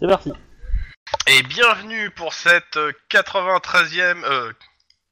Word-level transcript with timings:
C'est 0.00 0.08
parti. 0.08 0.32
Et 1.26 1.42
bienvenue 1.42 2.10
pour 2.10 2.32
cette 2.32 2.78
euh, 2.78 2.92
93e... 3.10 4.24
Euh, 4.24 4.50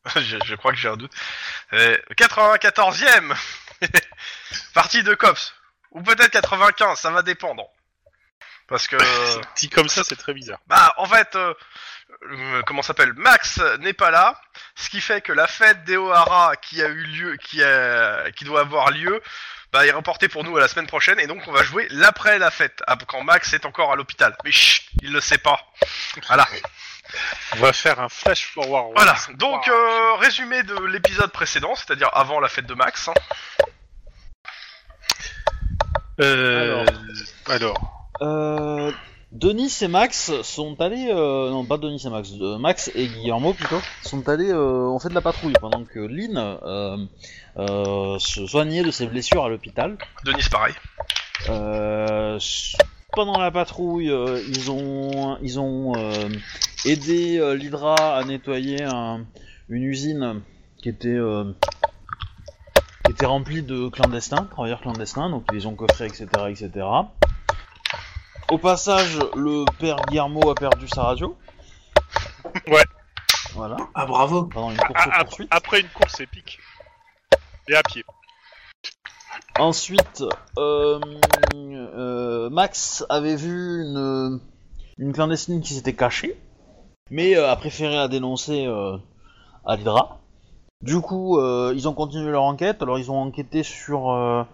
je, 0.17 0.39
je 0.47 0.55
crois 0.55 0.73
que 0.73 0.79
j'ai 0.79 0.89
un 0.89 0.97
doute. 0.97 1.13
Euh, 1.75 1.99
94e 2.17 3.37
partie 4.73 5.03
de 5.03 5.13
COPS. 5.13 5.55
Ou 5.91 6.03
peut-être 6.03 6.31
95, 6.31 6.99
ça 6.99 7.11
va 7.11 7.21
dépendre. 7.21 7.65
Parce 8.67 8.89
que... 8.89 8.97
Dit 9.57 9.69
comme 9.69 9.91
ça, 9.91 10.05
c'est 10.05 10.17
très 10.17 10.33
bizarre. 10.33 10.61
Bah, 10.69 10.95
en 10.97 11.05
fait, 11.05 11.37
euh, 11.37 11.53
euh, 12.23 12.63
comment 12.63 12.81
s'appelle? 12.81 13.13
Max 13.13 13.61
n'est 13.81 13.93
pas 13.93 14.11
là, 14.11 14.41
ce 14.75 14.89
qui 14.89 15.03
fait 15.03 15.21
que 15.21 15.35
la 15.35 15.47
fête 15.47 15.85
des 15.85 15.99
O'Hara 15.99 16.57
qui 16.57 16.83
a 16.83 16.89
eu 16.89 17.03
lieu, 17.03 17.37
qui 17.37 17.63
a, 17.63 18.31
qui 18.33 18.45
doit 18.45 18.61
avoir 18.61 18.91
lieu, 18.91 19.21
bah, 19.73 19.87
est 19.87 19.91
reportée 19.91 20.29
pour 20.29 20.45
nous 20.45 20.57
à 20.57 20.61
la 20.61 20.69
semaine 20.69 20.87
prochaine, 20.87 21.21
et 21.21 21.27
donc 21.27 21.43
on 21.47 21.53
va 21.53 21.63
jouer 21.63 21.87
l'après 21.91 22.39
la 22.39 22.51
fête, 22.51 22.83
quand 23.07 23.23
Max 23.23 23.53
est 23.53 23.67
encore 23.67 23.93
à 23.93 23.97
l'hôpital. 23.97 24.37
Mais 24.45 24.53
chut, 24.53 24.89
il 25.03 25.13
le 25.13 25.21
sait 25.21 25.39
pas. 25.39 25.61
Voilà. 26.27 26.47
On 27.55 27.57
va 27.57 27.73
faire 27.73 28.01
un 28.01 28.09
flash 28.09 28.47
forward. 28.47 28.93
Voilà. 28.95 29.17
Donc, 29.35 29.67
euh, 29.69 30.15
résumé 30.17 30.63
de 30.63 30.75
l'épisode 30.87 31.33
précédent, 31.33 31.75
c'est-à-dire 31.75 32.11
avant 32.13 32.41
la 32.41 32.49
fête 32.49 32.67
de 32.67 32.75
Max. 32.75 33.09
hein. 33.09 33.15
Euh, 36.21 36.85
alors. 37.47 38.09
Euh, 38.21 38.93
Denis 39.31 39.77
et 39.83 39.89
Max 39.89 40.33
sont 40.43 40.81
allés, 40.81 41.09
euh, 41.11 41.51
non 41.51 41.65
pas 41.65 41.77
Denis 41.77 42.03
et 42.07 42.09
Max, 42.09 42.31
euh, 42.41 42.57
Max 42.57 42.91
et 42.95 43.09
Guillermo 43.09 43.53
plutôt, 43.53 43.79
sont 44.03 44.27
allés, 44.29 44.51
euh, 44.51 44.89
ont 44.89 44.99
fait 44.99 45.11
de 45.11 45.15
la 45.15 45.21
patrouille 45.21 45.53
pendant 45.61 45.85
que 45.85 45.99
Lynn 46.01 46.39
euh, 46.39 48.19
se 48.19 48.47
soignait 48.47 48.83
de 48.83 48.91
ses 48.91 49.07
blessures 49.07 49.45
à 49.45 49.49
l'hôpital. 49.51 49.99
Denis, 50.25 50.45
pareil. 50.51 50.75
Pendant 53.13 53.39
la 53.39 53.51
patrouille, 53.51 54.11
ils 54.49 54.71
ont, 54.71 55.37
ils 55.43 55.59
ont 55.61 55.93
aidé 56.87 57.55
l'Hydra 57.57 58.17
à 58.17 58.25
nettoyer 58.25 58.83
un- 58.85 59.27
une 59.69 59.83
usine 59.83 60.41
qui 60.83 60.89
était, 60.89 61.19
qui 63.05 63.11
était 63.13 63.27
remplie 63.27 63.63
de 63.63 63.89
clandestins, 63.89 64.49
travailleurs 64.51 64.81
clandestins, 64.81 65.29
donc 65.31 65.45
ils 65.51 65.57
les 65.57 65.67
ont 65.67 65.75
coffrés, 65.75 66.07
etc., 66.07 66.27
etc. 66.49 66.87
Au 68.51 68.59
passage, 68.59 69.19
le 69.37 69.65
père 69.79 69.97
Guillermo 70.07 70.51
a 70.51 70.55
perdu 70.55 70.89
sa 70.89 71.03
radio. 71.03 71.37
Ouais. 72.69 72.85
Voilà, 73.55 73.77
Ah 73.95 74.07
bravo 74.07 74.45
pendant 74.45 74.71
une 74.71 74.77
course 74.79 75.09
ah, 75.13 75.25
poursuite. 75.25 75.49
après 75.51 75.81
une 75.81 75.89
course 75.89 76.21
épique. 76.21 76.59
Et 77.69 77.75
à 77.75 77.83
pied. 77.83 78.05
Ensuite, 79.59 80.25
euh, 80.59 81.01
euh, 81.55 82.49
Max 82.51 83.05
avait 83.09 83.37
vu 83.37 83.83
une, 83.83 84.41
une 84.99 85.13
clandestine 85.13 85.61
qui 85.61 85.75
s'était 85.75 85.95
cachée, 85.95 86.41
mais 87.11 87.37
euh, 87.37 87.51
a 87.51 87.57
préféré 87.57 87.97
la 87.97 88.09
dénoncer 88.09 88.67
euh, 88.67 88.97
à 89.67 89.77
l'Hydra. 89.77 90.21
Du 90.81 91.01
coup, 91.01 91.39
euh, 91.39 91.73
ils 91.75 91.89
ont 91.89 91.95
continué 91.95 92.31
leur 92.31 92.45
enquête. 92.45 92.81
Alors, 92.83 92.99
ils 92.99 93.11
ont 93.11 93.21
enquêté 93.21 93.63
sur 93.63 94.11
euh, 94.11 94.45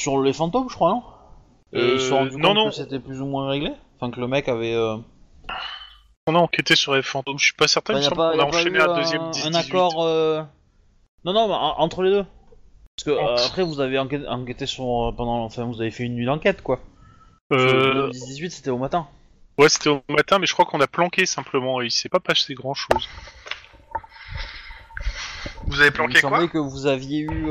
sur 0.00 0.20
les 0.22 0.32
fantômes, 0.32 0.68
je 0.70 0.74
crois, 0.74 0.90
non? 0.90 1.02
Et 1.72 1.94
ils 1.94 2.00
se 2.00 2.08
sont 2.08 2.14
Euh, 2.16 2.18
rendus 2.18 2.36
non, 2.36 2.48
compte 2.48 2.56
non. 2.56 2.68
que 2.70 2.74
c'était 2.74 2.98
plus 2.98 3.20
ou 3.20 3.26
moins 3.26 3.48
réglé. 3.48 3.72
Enfin, 3.96 4.10
que 4.10 4.20
le 4.20 4.26
mec 4.28 4.48
avait. 4.48 4.74
On 6.26 6.34
a 6.34 6.38
enquêté 6.38 6.76
sur 6.76 6.94
les 6.94 7.02
fantômes. 7.02 7.38
Je 7.38 7.44
suis 7.46 7.54
pas 7.54 7.68
certain. 7.68 7.94
enfin, 7.94 8.00
il 8.00 8.04
y 8.04 8.06
me 8.06 8.06
a 8.06 8.10
semble 8.10 8.18
pas, 8.18 8.32
qu'on 8.32 8.38
y 8.38 8.40
a 8.40 8.42
a 8.42 8.46
pas 8.50 8.56
enchaîné 8.56 8.78
un 8.80 8.90
un, 8.90 8.96
deuxième 8.96 9.22
un 9.22 9.30
10-18. 9.30 9.56
accord. 9.56 10.02
euh, 10.04 10.42
Non, 11.24 11.32
non, 11.32 11.52
entre 11.52 12.02
les 12.02 12.10
deux. 12.10 12.24
Parce 12.96 13.04
que 13.04 13.10
euh, 13.10 13.46
après, 13.46 13.62
vous 13.62 13.80
avez 13.80 13.98
enquêté, 13.98 14.26
enquêté 14.28 14.66
sur 14.66 14.84
euh, 15.08 15.12
pendant. 15.12 15.44
Enfin, 15.44 15.64
vous 15.64 15.80
avez 15.80 15.90
fait 15.90 16.04
une 16.04 16.14
nuit 16.14 16.26
d'enquête, 16.26 16.62
quoi. 16.62 16.80
Euh, 17.52 18.06
Le 18.06 18.10
18, 18.10 18.50
c'était 18.50 18.70
au 18.70 18.78
matin. 18.78 19.08
ouais, 19.58 19.68
c'était 19.68 19.88
au 19.90 20.02
matin, 20.08 20.38
mais 20.38 20.46
je 20.46 20.52
crois 20.52 20.64
qu'on 20.66 20.80
a 20.80 20.86
planqué 20.86 21.24
simplement 21.26 21.80
et 21.82 21.86
il 21.86 21.90
s'est 21.90 22.08
pas 22.08 22.20
passé 22.20 22.54
grand 22.54 22.74
chose. 22.74 23.08
Vous 25.66 25.80
avez 25.80 25.88
Il 25.88 25.92
planqué 25.92 26.14
me 26.16 26.20
quoi? 26.20 26.30
semblait 26.30 26.48
que 26.48 26.58
vous 26.58 26.86
aviez 26.86 27.20
eu. 27.20 27.50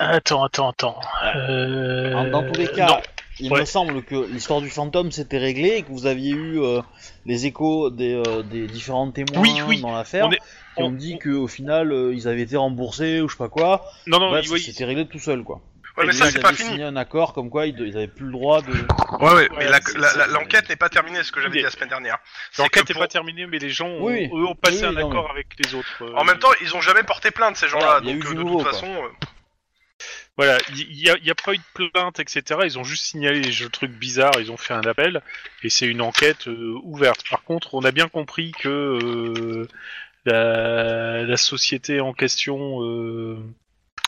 Attends, 0.00 0.44
attends, 0.44 0.70
attends. 0.70 1.00
Euh... 1.36 2.30
Dans 2.30 2.42
tous 2.50 2.58
les 2.58 2.66
cas, 2.68 2.86
non. 2.86 3.00
il 3.38 3.52
ouais. 3.52 3.60
me 3.60 3.64
semble 3.64 4.02
que 4.02 4.26
l'histoire 4.28 4.60
du 4.60 4.70
fantôme 4.70 5.12
s'était 5.12 5.38
réglée 5.38 5.76
et 5.76 5.82
que 5.82 5.90
vous 5.90 6.06
aviez 6.06 6.32
eu 6.32 6.60
euh, 6.60 6.80
les 7.26 7.46
échos 7.46 7.90
des, 7.90 8.14
euh, 8.14 8.42
des 8.42 8.66
différents 8.66 9.10
témoins 9.10 9.40
Oui, 9.40 9.60
oui. 9.66 9.80
dans 9.80 9.92
l'affaire 9.94 10.26
On 10.26 10.32
est- 10.32 10.38
qui 10.38 10.82
ont 10.82 10.86
on- 10.86 10.90
dit 10.90 11.18
qu'au 11.20 11.46
final 11.46 11.92
euh, 11.92 12.12
ils 12.12 12.26
avaient 12.26 12.42
été 12.42 12.56
remboursés 12.56 13.20
ou 13.20 13.28
je 13.28 13.34
sais 13.34 13.38
pas 13.38 13.48
quoi. 13.48 13.84
Non, 14.08 14.18
non, 14.18 14.30
Bref, 14.30 14.46
oui, 14.50 14.60
ça 14.60 14.66
s'était 14.72 14.84
réglé 14.84 15.06
tout 15.06 15.20
seul 15.20 15.44
quoi. 15.44 15.60
Ouais, 15.96 16.06
mais 16.06 16.12
Et 16.12 16.16
ça 16.16 16.26
ils 16.26 16.32
c'est 16.32 16.40
pas 16.40 16.52
fini. 16.52 16.70
signé 16.70 16.82
un 16.82 16.96
accord 16.96 17.32
comme 17.34 17.50
quoi 17.50 17.66
ils, 17.66 17.76
de- 17.76 17.86
ils 17.86 17.96
avaient 17.96 18.08
plus 18.08 18.26
le 18.26 18.32
droit 18.32 18.62
de. 18.62 18.72
Ouais, 19.20 19.32
ouais, 19.32 19.48
mais 19.56 19.66
la- 19.68 19.78
la- 19.96 20.16
la- 20.16 20.26
l'enquête 20.26 20.68
n'est 20.68 20.74
pas 20.74 20.88
terminée, 20.88 21.22
ce 21.22 21.30
que 21.30 21.38
j'avais 21.40 21.52
Oui. 21.52 21.58
dit 21.58 21.62
la 21.64 21.70
semaine 21.70 21.88
dernière. 21.90 22.18
L'enquête 22.58 22.88
n'est 22.88 22.94
pour- 22.94 23.02
pas 23.02 23.06
terminée, 23.06 23.46
mais 23.46 23.58
les 23.60 23.68
gens, 23.70 23.86
ont, 23.86 24.02
Oui, 24.06 24.28
eux, 24.34 24.44
ont 24.44 24.56
passé 24.56 24.78
oui, 24.80 24.86
un 24.86 24.92
non, 25.00 25.08
accord 25.08 25.26
mais- 25.28 25.30
avec 25.30 25.46
les 25.64 25.72
autres. 25.76 25.86
euh, 26.02 26.12
En 26.16 26.24
même 26.24 26.40
temps, 26.40 26.48
ils 26.62 26.74
ont 26.74 26.80
jamais 26.80 27.04
porté 27.04 27.30
plainte 27.30 27.56
ces 27.56 27.68
gens-là, 27.68 28.00
donc 28.00 28.18
de 28.18 28.42
toute 28.42 28.62
façon. 28.62 28.88
Voilà, 30.36 30.58
il 30.70 30.92
y, 30.98 31.08
a- 31.10 31.16
y 31.18 31.30
a 31.30 31.34
pas 31.34 31.54
eu 31.54 31.58
de 31.58 31.88
plainte, 31.90 32.18
etc. 32.18 32.60
Ils 32.64 32.78
ont 32.78 32.84
juste 32.84 33.04
signalé 33.04 33.40
les 33.40 33.68
trucs 33.70 33.92
bizarres, 33.92 34.32
ils 34.40 34.50
ont 34.50 34.56
fait 34.56 34.74
un 34.74 34.80
appel, 34.82 35.22
et 35.62 35.70
c'est 35.70 35.86
une 35.86 36.00
enquête 36.00 36.48
euh, 36.48 36.74
ouverte. 36.82 37.22
Par 37.30 37.44
contre, 37.44 37.74
on 37.74 37.84
a 37.84 37.92
bien 37.92 38.08
compris 38.08 38.50
que 38.52 38.68
euh, 38.68 39.68
la, 40.26 41.24
la 41.24 41.36
société 41.36 42.00
en 42.00 42.14
question, 42.14 42.82
euh, 42.84 43.38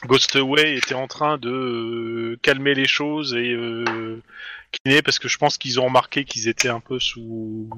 Ghostaway, 0.06 0.76
était 0.76 0.94
en 0.94 1.08
train 1.08 1.38
de 1.38 1.50
euh, 1.50 2.38
calmer 2.42 2.74
les 2.74 2.88
choses 2.88 3.34
et 3.34 3.52
euh, 3.52 4.22
parce 5.04 5.18
que 5.18 5.28
je 5.28 5.38
pense 5.38 5.58
qu'ils 5.58 5.80
ont 5.80 5.84
remarqué 5.86 6.24
qu'ils 6.24 6.48
étaient 6.48 6.68
un 6.68 6.80
peu 6.80 6.98
sous 7.00 7.70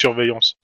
surveillance. 0.00 0.58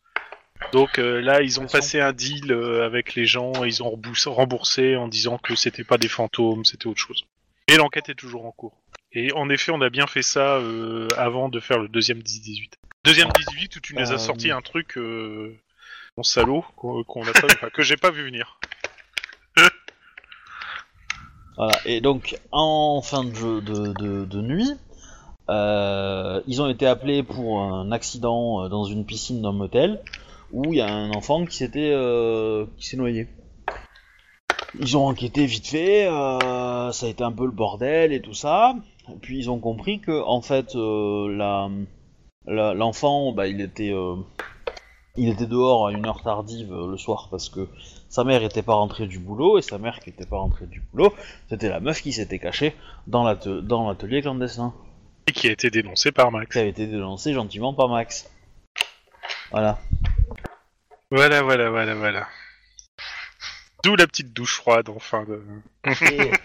Donc 0.72 0.98
euh, 0.98 1.20
là, 1.20 1.42
ils 1.42 1.60
ont 1.60 1.66
passé 1.66 2.00
un 2.00 2.12
deal 2.12 2.52
euh, 2.52 2.84
avec 2.84 3.14
les 3.14 3.26
gens, 3.26 3.52
et 3.64 3.68
ils 3.68 3.82
ont 3.82 3.98
remboursé, 4.26 4.96
en 4.96 5.08
disant 5.08 5.38
que 5.38 5.54
c'était 5.54 5.84
pas 5.84 5.98
des 5.98 6.08
fantômes, 6.08 6.64
c'était 6.64 6.86
autre 6.86 7.00
chose. 7.00 7.24
Et 7.68 7.76
l'enquête 7.76 8.08
est 8.08 8.14
toujours 8.14 8.46
en 8.46 8.52
cours. 8.52 8.76
Et 9.12 9.32
en 9.32 9.48
effet, 9.50 9.72
on 9.72 9.80
a 9.80 9.90
bien 9.90 10.06
fait 10.06 10.22
ça 10.22 10.56
euh, 10.56 11.08
avant 11.16 11.48
de 11.48 11.60
faire 11.60 11.78
le 11.78 11.88
deuxième 11.88 12.20
10-18. 12.20 12.72
Deuxième 13.04 13.28
18 13.50 13.76
où 13.76 13.80
tu 13.80 13.94
nous 13.94 14.12
as 14.12 14.18
sorti 14.18 14.50
un 14.50 14.62
truc, 14.62 14.96
mon 14.96 16.22
salaud, 16.22 16.64
qu'on 16.76 17.02
qu'on 17.02 17.26
a 17.26 17.32
pas, 17.32 17.46
enfin, 17.46 17.68
que 17.70 17.82
j'ai 17.82 17.96
pas 17.96 18.10
vu 18.10 18.24
venir. 18.24 18.60
Voilà. 21.56 21.74
Et 21.84 22.00
donc 22.00 22.36
en 22.52 23.02
fin 23.02 23.24
de 23.24 23.34
jeu 23.34 23.60
de, 23.60 23.92
de, 23.92 24.24
de 24.24 24.40
nuit, 24.40 24.70
euh, 25.48 26.40
ils 26.46 26.62
ont 26.62 26.68
été 26.68 26.86
appelés 26.86 27.22
pour 27.22 27.60
un 27.60 27.90
accident 27.92 28.68
dans 28.68 28.84
une 28.84 29.04
piscine 29.04 29.42
d'un 29.42 29.52
motel 29.52 30.00
où 30.52 30.72
il 30.72 30.76
y 30.78 30.80
a 30.80 30.88
un 30.92 31.10
enfant 31.12 31.44
qui 31.46 31.56
s'était 31.56 31.90
euh, 31.92 32.66
qui 32.76 32.86
s'est 32.86 32.96
noyé. 32.96 33.26
Ils 34.80 34.96
ont 34.96 35.06
enquêté 35.06 35.44
vite 35.44 35.66
fait, 35.66 36.06
euh, 36.06 36.92
ça 36.92 37.06
a 37.06 37.08
été 37.08 37.22
un 37.24 37.32
peu 37.32 37.44
le 37.44 37.50
bordel 37.50 38.12
et 38.12 38.22
tout 38.22 38.32
ça. 38.34 38.74
Et 39.08 39.18
puis 39.20 39.38
ils 39.38 39.50
ont 39.50 39.58
compris 39.58 40.00
que 40.00 40.22
en 40.24 40.40
fait 40.40 40.74
euh, 40.76 41.34
la 41.36 41.68
la- 42.46 42.74
l'enfant, 42.74 43.32
bah, 43.32 43.46
il 43.48 43.60
était 43.60 43.92
il 45.16 45.28
était 45.28 45.46
dehors 45.46 45.88
à 45.88 45.92
une 45.92 46.06
heure 46.06 46.22
tardive 46.22 46.72
le 46.74 46.96
soir 46.96 47.28
parce 47.30 47.50
que 47.50 47.68
sa 48.08 48.24
mère 48.24 48.42
était 48.42 48.62
pas 48.62 48.74
rentrée 48.74 49.06
du 49.06 49.18
boulot 49.18 49.58
et 49.58 49.62
sa 49.62 49.76
mère 49.78 50.00
qui 50.00 50.08
était 50.10 50.24
pas 50.26 50.38
rentrée 50.38 50.66
du 50.66 50.80
boulot, 50.80 51.12
c'était 51.50 51.68
la 51.68 51.80
meuf 51.80 52.00
qui 52.02 52.12
s'était 52.12 52.38
cachée 52.38 52.74
dans 53.06 53.22
l'ate- 53.24 53.48
dans 53.48 53.86
l'atelier 53.88 54.22
clandestin, 54.22 54.72
Et 55.26 55.32
qui 55.32 55.48
a 55.48 55.52
été 55.52 55.70
dénoncé 55.70 56.12
par 56.12 56.30
Max. 56.32 56.50
qui 56.50 56.58
avait 56.58 56.70
été 56.70 56.86
dénoncée 56.86 57.34
gentiment 57.34 57.74
par 57.74 57.88
Max. 57.88 58.30
Voilà. 59.50 59.78
Voilà, 61.14 61.42
voilà, 61.42 61.68
voilà, 61.68 61.94
voilà. 61.94 62.26
D'où 63.84 63.96
la 63.96 64.06
petite 64.06 64.32
douche 64.32 64.54
froide, 64.56 64.88
enfin. 64.88 65.24
De... 65.24 65.42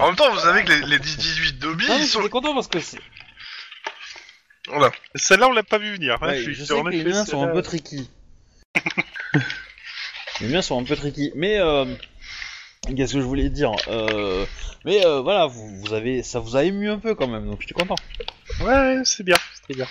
En 0.00 0.06
même 0.06 0.16
temps, 0.16 0.32
vous 0.32 0.40
savez 0.40 0.64
que 0.64 0.72
les, 0.72 0.80
les 0.86 0.98
10-18 0.98 1.58
Dobby, 1.58 1.86
Non, 1.86 1.96
ils 1.98 2.06
sont. 2.06 2.26
content 2.28 2.52
parce 2.54 2.66
que 2.68 2.80
c'est- 2.80 2.98
Voilà. 4.66 4.90
Celle-là, 5.14 5.46
on 5.48 5.52
l'a 5.52 5.62
pas 5.62 5.78
vu 5.78 5.92
venir. 5.92 6.16
hein, 6.20 6.26
ouais, 6.28 6.42
suis- 6.42 6.54
je 6.54 6.64
sais 6.64 6.72
en 6.72 6.82
que 6.84 6.88
les 6.88 7.00
effet, 7.00 7.10
miens 7.10 7.24
sont 7.24 7.36
un 7.42 7.46
celle-là- 7.46 7.52
peu 7.54 7.62
tricky. 7.62 8.10
les 10.40 10.48
miens 10.48 10.62
sont 10.62 10.80
un 10.80 10.84
peu 10.84 10.96
tricky, 10.96 11.30
mais 11.36 11.58
euh, 11.60 11.84
qu'est-ce 12.96 13.12
que 13.14 13.20
je 13.20 13.24
voulais 13.26 13.50
dire 13.50 13.70
euh, 13.88 14.44
Mais 14.84 15.04
euh, 15.06 15.20
voilà, 15.20 15.46
vous, 15.46 15.68
vous 15.80 15.92
avez, 15.92 16.22
ça 16.24 16.40
vous 16.40 16.56
a 16.56 16.64
ému 16.64 16.90
un 16.90 16.98
peu 16.98 17.14
quand 17.14 17.28
même, 17.28 17.46
donc 17.48 17.60
j'étais 17.60 17.74
content. 17.74 17.96
Ouais, 18.62 19.02
c'est 19.04 19.22
bien, 19.22 19.36
c'est 19.68 19.76
bien. 19.76 19.86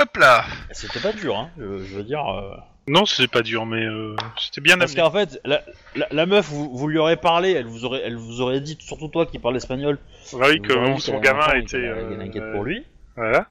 Hop 0.00 0.16
là 0.16 0.44
C'était 0.72 1.00
pas 1.00 1.12
dur, 1.12 1.36
hein. 1.36 1.50
Je, 1.58 1.84
je 1.84 1.94
veux 1.96 2.02
dire. 2.02 2.26
euh, 2.26 2.56
Non, 2.88 3.06
c'est 3.06 3.28
pas 3.28 3.42
dur, 3.42 3.64
mais 3.64 3.84
euh, 3.84 4.16
c'était 4.38 4.60
bien 4.60 4.76
Parce 4.76 4.92
amené. 4.96 5.02
qu'en 5.02 5.10
fait, 5.12 5.40
la, 5.44 5.62
la, 5.94 6.08
la 6.10 6.26
meuf, 6.26 6.46
vous, 6.48 6.76
vous 6.76 6.88
lui 6.88 6.98
aurez 6.98 7.16
parlé, 7.16 7.52
elle 7.52 7.66
vous 7.66 7.84
aurait, 7.84 8.00
elle 8.04 8.16
vous 8.16 8.40
aurait 8.40 8.60
dit, 8.60 8.76
surtout 8.80 9.08
toi 9.08 9.24
qui 9.26 9.38
parles 9.38 9.56
espagnol, 9.56 9.98
Ah 10.32 10.52
que 10.60 10.94
dit 10.94 11.00
son 11.00 11.20
qu'elle 11.20 11.28
avait 11.28 11.28
un 11.28 11.32
gamin 11.32 11.42
enfant 11.44 11.54
et 11.54 11.58
était. 11.60 11.70
qu'elle 11.80 11.90
a- 11.92 11.94
qu'elle 11.94 12.20
euh, 12.20 12.24
inquiète 12.24 12.52
pour 12.52 12.64
lui. 12.64 12.84
Voilà. 13.16 13.46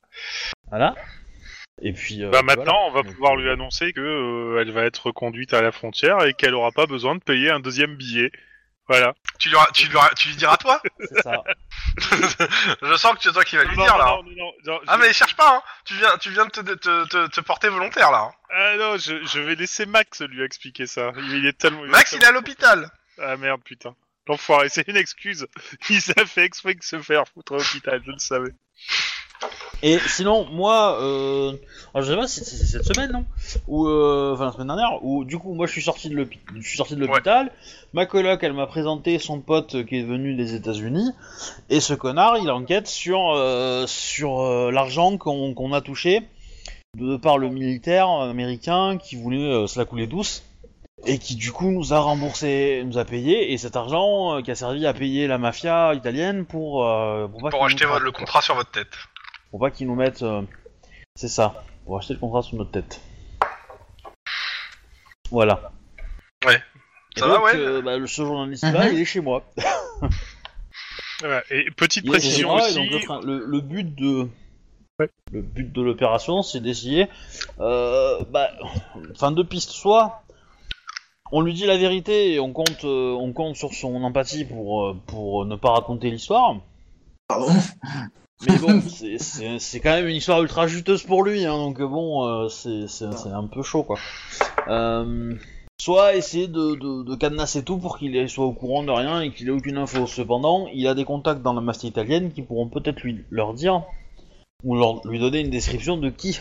Voilà. 0.70 0.96
Et 1.82 1.94
puis. 1.94 2.24
euh, 2.24 2.30
Bah 2.30 2.40
puis 2.40 2.48
maintenant, 2.48 2.64
voilà. 2.66 2.88
on 2.88 2.92
va 2.92 3.02
Donc, 3.04 3.14
pouvoir 3.14 3.34
euh, 3.34 3.42
lui 3.42 3.50
annoncer 3.50 3.94
que 3.94 4.02
euh, 4.02 4.62
elle 4.62 4.72
va 4.72 4.84
être 4.84 5.12
conduite 5.12 5.54
à 5.54 5.62
la 5.62 5.72
frontière 5.72 6.24
et 6.26 6.34
qu'elle 6.34 6.54
aura 6.56 6.72
pas 6.72 6.86
besoin 6.88 7.16
de 7.16 7.22
payer 7.22 7.52
un 7.52 7.62
deuxième 7.62 7.96
billet. 7.96 8.32
Voilà. 8.88 9.14
Tu 9.40 9.50
lui, 9.50 9.56
tu, 9.74 9.88
lui, 9.88 9.98
tu 10.18 10.28
lui 10.30 10.36
diras 10.36 10.58
toi 10.58 10.82
C'est 11.00 11.22
ça. 11.22 11.42
Je 12.82 12.96
sens 12.98 13.14
que 13.16 13.24
c'est 13.24 13.32
toi 13.32 13.44
qui 13.44 13.56
vas 13.56 13.64
lui 13.64 13.78
Non, 13.78 13.84
dire 13.84 13.94
non, 13.94 14.00
là. 14.00 14.06
non, 14.06 14.24
non, 14.36 14.52
non, 14.66 14.82
Ah 14.88 14.96
je- 14.98 15.02
mais 15.02 15.14
cherche 15.14 15.36
pas, 15.36 15.56
hein. 15.58 15.64
tu 15.86 15.94
viens, 15.96 16.18
tu 16.18 16.30
viens 16.32 16.46
de 16.46 16.52
te, 16.52 16.62
te, 16.62 17.06
te, 17.08 17.28
te 17.28 17.42
porter 17.42 17.70
volontaire 17.70 18.12
là. 18.12 18.30
hein. 18.30 18.32
Ah 18.56 18.76
non, 18.78 18.98
je, 18.98 19.24
je 19.26 19.40
vais 19.40 19.56
laisser 19.56 19.86
Max 19.86 20.22
lui 20.22 20.44
expliquer 20.44 20.86
ça. 20.86 21.12
Il, 21.18 21.32
il 21.38 21.46
est 21.48 21.58
tellement. 21.58 21.84
Max 21.86 22.12
il 22.12 22.22
est 22.22 22.26
à 22.26 22.32
l'hôpital. 22.32 22.90
Ah 23.22 23.38
merde, 23.38 23.62
putain. 23.64 23.96
L'enfoiré, 24.28 24.70
c'est 24.70 24.88
une 24.88 24.98
excuse. 24.98 25.48
Il 25.90 26.02
s'est 26.02 26.26
fait 26.26 26.44
exprès 26.44 26.76
de 26.76 26.84
se 26.84 27.02
faire 27.02 27.24
foutre 27.34 27.54
à 27.54 27.58
l'hôpital, 27.58 28.02
je 28.06 28.12
le 28.12 28.20
savais. 28.20 28.52
Et 29.86 30.00
sinon, 30.08 30.48
moi, 30.50 30.98
euh... 31.02 31.52
alors, 31.94 32.08
je 32.08 32.12
sais 32.14 32.18
pas 32.18 32.28
si 32.28 32.44
c'est 32.46 32.66
cette 32.66 32.86
semaine, 32.86 33.12
non? 33.12 33.26
Ou 33.68 33.86
euh... 33.88 34.32
enfin 34.34 34.46
la 34.46 34.52
semaine 34.54 34.68
dernière, 34.68 35.04
où 35.04 35.26
du 35.26 35.38
coup, 35.38 35.54
moi, 35.54 35.68
je 35.68 35.74
suis 35.74 35.82
sorti 35.82 36.10
de 36.10 36.16
l'hôpi- 36.16 36.40
je 36.56 36.66
suis 36.68 36.78
sorti 36.78 36.96
de 36.96 37.06
l'hôpital. 37.06 37.52
Ma 37.92 38.06
coloc, 38.06 38.42
elle 38.44 38.54
m'a 38.54 38.66
présenté 38.66 39.20
son 39.20 39.42
pote 39.42 39.86
qui 39.86 40.00
est 40.00 40.04
venu 40.04 40.36
des 40.36 40.56
États-Unis, 40.56 41.12
et 41.70 41.82
ce 41.82 41.94
connard, 41.94 42.38
il 42.38 42.50
enquête 42.50 42.88
sur 42.88 43.34
euh, 43.36 43.86
sur 43.86 44.40
euh, 44.40 44.72
l'argent 44.72 45.18
qu'on 45.18 45.74
a 45.74 45.82
touché 45.82 46.22
de 46.98 47.18
par 47.18 47.38
le 47.38 47.50
militaire 47.50 48.08
américain 48.08 48.98
qui 48.98 49.18
voulait 49.18 49.38
euh, 49.38 49.68
se 49.68 49.78
la 49.78 49.86
couler 49.86 50.08
douce. 50.08 50.44
Et 51.06 51.18
qui 51.18 51.36
du 51.36 51.52
coup 51.52 51.70
nous 51.70 51.94
a 51.94 52.00
remboursé, 52.00 52.82
nous 52.86 52.98
a 52.98 53.04
payé, 53.04 53.52
et 53.52 53.58
cet 53.58 53.76
argent 53.76 54.38
euh, 54.38 54.42
qui 54.42 54.52
a 54.52 54.56
servi 54.56 54.86
à 54.86 54.94
payer 54.94 55.28
la 55.28 55.38
mafia 55.38 55.94
italienne 55.96 56.46
pour 56.46 56.88
euh, 56.88 57.28
pour, 57.28 57.42
pas 57.42 57.50
Pour 57.50 57.68
qu'ils 57.68 57.76
acheter 57.84 58.00
le 58.02 58.12
contrat 58.14 58.42
sur 58.42 58.56
votre 58.56 58.72
tête. 58.72 58.88
Pour 59.54 59.60
pas 59.60 59.70
qu'ils 59.70 59.86
nous 59.86 59.94
mettent. 59.94 60.24
euh, 60.24 60.42
C'est 61.16 61.28
ça. 61.28 61.64
Pour 61.86 61.96
acheter 62.00 62.16
le 62.16 62.20
contrat 62.20 62.42
sur 62.42 62.58
notre 62.58 62.72
tête. 62.72 63.00
Voilà. 65.30 65.72
Ouais. 66.44 66.60
Et 67.16 67.20
Ça 67.20 67.28
va, 67.28 67.36
donc, 67.36 67.44
ouais 67.46 67.56
euh, 67.56 67.82
bah, 67.84 67.98
le- 67.98 68.08
ce 68.08 68.24
journaliste-là, 68.26 68.88
Mhm. 68.88 68.94
il 68.96 69.00
est 69.02 69.06
chez 69.06 69.20
moi. 69.22 69.44
Voilà. 71.20 71.44
Et 71.52 71.70
petite 71.78 72.04
Il 72.04 72.10
est 72.10 72.14
chez 72.14 72.20
précision 72.20 72.50
moi, 72.50 72.62
et 72.62 72.66
aussi. 72.66 72.76
donc 72.76 72.90
le, 72.92 73.00
train- 73.00 73.22
le- 73.22 73.46
le 73.46 73.62
but 73.62 73.94
de. 73.96 74.28
Ouais. 75.00 75.10
Le 75.32 75.42
but 75.44 75.72
de 75.72 75.82
l'opération, 75.84 76.42
c'est 76.42 76.60
d'essayer. 76.60 77.08
Euh, 77.60 78.20
bah, 78.32 78.50
enfin, 79.12 79.32
deux 79.32 79.44
pistes. 79.46 79.70
Soit 79.70 80.24
on 81.32 81.42
lui 81.42 81.54
dit 81.54 81.66
la 81.68 81.78
vérité 81.78 82.34
et 82.34 82.40
on 82.40 82.52
compte, 82.52 82.84
euh, 82.86 83.12
on 83.14 83.32
compte 83.34 83.56
sur 83.56 83.72
son 83.74 84.04
empathie 84.04 84.46
pour, 84.46 84.88
euh, 84.88 84.98
pour 85.06 85.46
ne 85.46 85.56
pas 85.56 85.72
raconter 85.74 86.10
l'histoire. 86.10 86.56
Pardon? 87.28 87.48
Mais 88.46 88.58
bon, 88.58 88.82
c'est- 89.60 89.80
quand 89.80 89.92
même 89.92 90.08
une 90.08 90.16
histoire 90.16 90.42
ultra 90.42 90.68
juteuse 90.68 91.04
pour 91.04 91.24
lui, 91.24 91.46
hein, 91.46 91.58
donc 91.58 91.80
euh, 91.80 91.88
bon, 91.88 92.28
euh, 92.28 92.48
c'est 92.50 93.06
un 93.32 93.48
peu 93.48 93.64
chaud 93.64 93.84
quoi. 93.84 93.98
Euh, 94.68 95.34
soit 95.80 96.16
essayer 96.16 96.48
de, 96.48 96.76
de, 96.76 97.04
de 97.04 97.16
cadenasser 97.16 97.64
tout 97.64 97.78
pour 97.78 97.98
qu'il 97.98 98.30
soit 98.30 98.46
au 98.46 98.54
courant 98.54 98.84
de 98.84 98.92
rien 98.92 99.22
et 99.22 99.32
qu'il 99.32 99.48
ait 99.48 99.52
aucune 99.52 99.78
info. 99.78 100.08
Cependant, 100.08 100.68
il 100.74 100.88
a 100.88 100.94
des 100.94 101.04
contacts 101.06 101.42
dans 101.42 101.54
la 101.54 101.62
mafia 101.62 101.90
italienne 101.90 102.32
qui 102.32 102.42
pourront 102.42 102.68
peut-être 102.70 103.02
lui 103.02 103.24
leur 103.30 103.54
dire 103.54 103.84
ou 104.64 104.76
leur, 104.76 105.06
lui 105.08 105.20
donner 105.20 105.40
une 105.42 105.50
description 105.50 105.98
de 105.98 106.10
qui 106.10 106.40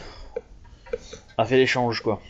a 1.38 1.44
fait 1.44 1.56
l'échange 1.56 2.02
quoi. 2.02 2.20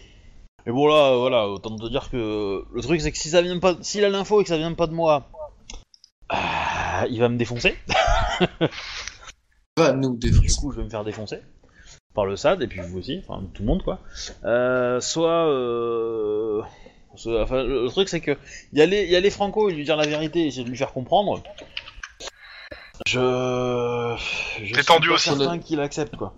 Et 0.67 0.71
bon 0.71 0.87
là, 0.87 1.17
voilà, 1.17 1.49
autant 1.49 1.77
te 1.77 1.89
dire 1.89 2.09
que 2.09 2.65
le 2.73 2.81
truc 2.83 3.01
c'est 3.01 3.11
que 3.13 3.19
si 3.19 3.29
ça 3.31 3.43
vient 3.43 3.59
pas, 3.59 3.75
s'il 3.83 4.05
a 4.05 4.09
l'info 4.09 4.41
et 4.41 4.45
que 4.45 4.49
ça 4.49 4.57
vient 4.57 4.73
pas 4.75 4.87
de 4.87 4.93
moi, 4.95 5.29
il 7.11 7.19
va 7.21 7.29
me 7.29 7.37
défoncer. 7.37 7.77
Va 9.79 9.93
nous 9.93 10.17
Du 10.17 10.31
coup, 10.55 10.71
je 10.71 10.79
vais 10.79 10.85
me 10.85 10.91
faire 10.91 11.05
défoncer 11.05 11.39
par 12.15 12.27
le 12.27 12.37
SAD 12.37 12.61
et 12.63 12.67
puis 12.67 12.81
vous 12.81 12.99
aussi, 12.99 13.23
enfin 13.27 13.43
tout 13.55 13.63
le 13.63 13.69
monde 13.69 13.83
quoi. 13.83 13.99
Euh, 14.45 15.01
soit, 15.01 15.47
euh... 15.49 16.61
soit- 17.17 17.43
enfin, 17.43 17.63
le, 17.63 17.89
truc 17.89 18.11
c'est 18.11 18.21
que 18.21 18.37
y 18.75 18.83
aller, 18.83 19.07
y 19.07 19.17
aller 19.17 19.31
franco 19.31 19.71
et 19.71 19.73
lui 19.73 19.85
dire 19.85 19.97
la 19.97 20.07
vérité, 20.07 20.47
essayer 20.47 20.65
de 20.65 20.69
lui 20.69 20.77
faire 20.77 20.93
comprendre. 20.93 21.43
Je, 23.07 24.15
je 24.63 24.75
suis 24.75 24.85
tendu 24.85 25.09
pas 25.09 25.15
aussi. 25.15 25.31
certain 25.31 25.59
qu'il 25.59 25.81
accepte 25.81 26.17
quoi. 26.17 26.35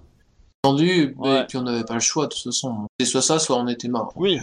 Entendu, 0.63 1.15
Ouais. 1.19 1.41
et 1.41 1.45
puis 1.45 1.59
on 1.59 1.63
n'avait 1.63 1.83
pas 1.85 1.95
le 1.95 2.01
choix 2.01 2.29
de 2.29 2.35
toute 2.35 2.45
façon. 2.45 2.87
C'est 3.01 3.07
soit 3.07 3.21
ça, 3.23 3.41
soit 3.41 3.57
on 3.57 3.67
était 3.67 3.89
mort. 3.89 4.13
Oui. 4.15 4.39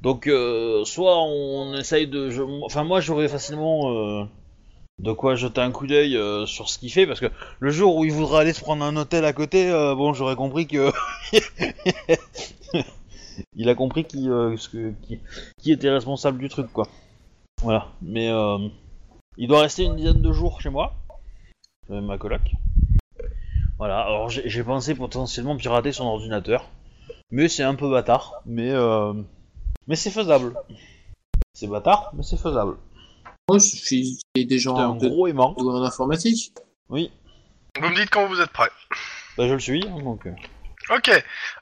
Donc, 0.00 0.26
euh, 0.26 0.84
soit 0.84 1.22
on 1.22 1.74
essaye 1.74 2.06
de. 2.08 2.30
je- 2.30 2.42
Enfin, 2.64 2.82
moi, 2.82 3.00
j'aurais 3.00 3.28
facilement 3.28 3.90
euh, 3.92 4.24
de 4.98 5.12
quoi 5.12 5.34
jeter 5.34 5.60
un 5.60 5.70
coup 5.70 5.86
d'œil 5.86 6.16
euh, 6.16 6.46
sur 6.46 6.68
ce 6.68 6.78
qu'il 6.78 6.90
fait, 6.90 7.06
parce 7.06 7.20
que 7.20 7.30
le 7.60 7.70
jour 7.70 7.96
où 7.96 8.04
il 8.04 8.12
voudra 8.12 8.40
aller 8.40 8.52
se 8.52 8.60
prendre 8.60 8.84
un 8.84 8.96
hôtel 8.96 9.24
à 9.24 9.32
côté, 9.32 9.70
euh, 9.70 9.94
bon, 9.94 10.12
j'aurais 10.14 10.36
compris 10.36 10.66
que. 10.66 10.90
il 13.54 13.68
a 13.68 13.74
compris 13.74 14.04
qui, 14.04 14.30
euh, 14.30 14.56
qui, 15.60 15.72
était 15.72 15.90
responsable 15.90 16.38
du 16.38 16.48
truc, 16.48 16.72
quoi. 16.72 16.88
Voilà. 17.62 17.88
Mais 18.00 18.30
il 19.36 19.48
doit 19.48 19.60
rester 19.60 19.84
une 19.84 19.96
dizaine 19.96 20.22
de 20.22 20.32
jours 20.32 20.60
chez 20.60 20.70
moi, 20.70 20.94
ma 21.88 22.16
coloc. 22.18 22.52
Voilà. 23.78 24.00
Alors, 24.00 24.30
j'ai 24.30 24.64
pensé 24.64 24.94
potentiellement 24.94 25.56
pirater 25.56 25.92
son 25.92 26.04
ordinateur. 26.04 26.70
Mais 27.30 27.48
c'est 27.48 27.64
un 27.64 27.74
peu 27.74 27.90
bâtard, 27.90 28.40
mais 28.46 28.72
mais 29.86 29.96
c'est 29.96 30.10
faisable. 30.10 30.54
C'est 31.52 31.66
bâtard, 31.66 32.12
mais 32.14 32.22
c'est 32.22 32.38
faisable. 32.38 32.76
Moi, 33.48 33.58
je 33.58 33.64
suis 33.76 34.18
T'es 34.34 34.58
gens 34.58 34.76
un 34.76 34.94
de, 34.96 35.06
gros 35.08 35.28
aimant. 35.28 35.54
en 35.56 35.84
informatique. 35.84 36.52
Oui, 36.88 37.12
Vous 37.80 37.88
me 37.88 37.94
dites 37.94 38.10
quand 38.10 38.26
vous 38.26 38.40
êtes 38.40 38.50
prêts. 38.50 38.70
bah 39.38 39.46
je 39.46 39.52
le 39.54 39.60
suis, 39.60 39.86
hein, 39.86 40.02
donc. 40.02 40.26
euh. 40.26 40.32
Ok, 40.90 41.10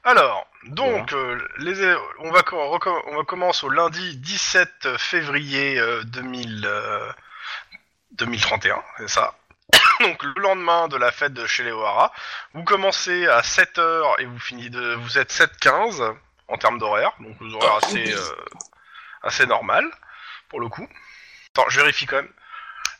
alors, 0.03 0.47
donc, 0.67 1.13
euh, 1.13 1.39
les, 1.59 1.95
on, 2.19 2.31
va, 2.31 2.41
co- 2.41 2.57
reco- 2.75 3.01
on 3.07 3.17
va 3.17 3.23
commencer 3.23 3.65
au 3.67 3.69
lundi 3.69 4.17
17 4.17 4.97
février 4.97 5.77
euh, 5.79 6.03
2000, 6.05 6.63
euh, 6.65 7.11
2031, 8.13 8.81
c'est 8.97 9.09
ça. 9.09 9.35
donc, 10.01 10.23
le 10.23 10.41
lendemain 10.41 10.87
de 10.87 10.97
la 10.97 11.11
fête 11.11 11.33
de 11.33 11.45
chez 11.45 11.63
les 11.63 11.71
O'Hara, 11.71 12.11
vous 12.55 12.63
commencez 12.63 13.27
à 13.27 13.41
7h 13.41 14.21
et 14.21 14.25
vous 14.25 14.39
finissez 14.39 14.69
de, 14.71 14.95
vous 14.95 15.17
êtes 15.19 15.31
7h15 15.31 16.15
en 16.47 16.57
termes 16.57 16.79
d'horaire, 16.79 17.11
donc 17.19 17.35
vous 17.39 17.53
horaires 17.55 17.77
assez, 17.83 18.11
euh, 18.11 18.35
assez 19.21 19.45
normal, 19.47 19.85
pour 20.49 20.59
le 20.59 20.67
coup. 20.69 20.87
Attends, 21.57 21.69
je 21.69 21.79
vérifie 21.79 22.05
quand 22.05 22.17
même. 22.17 22.29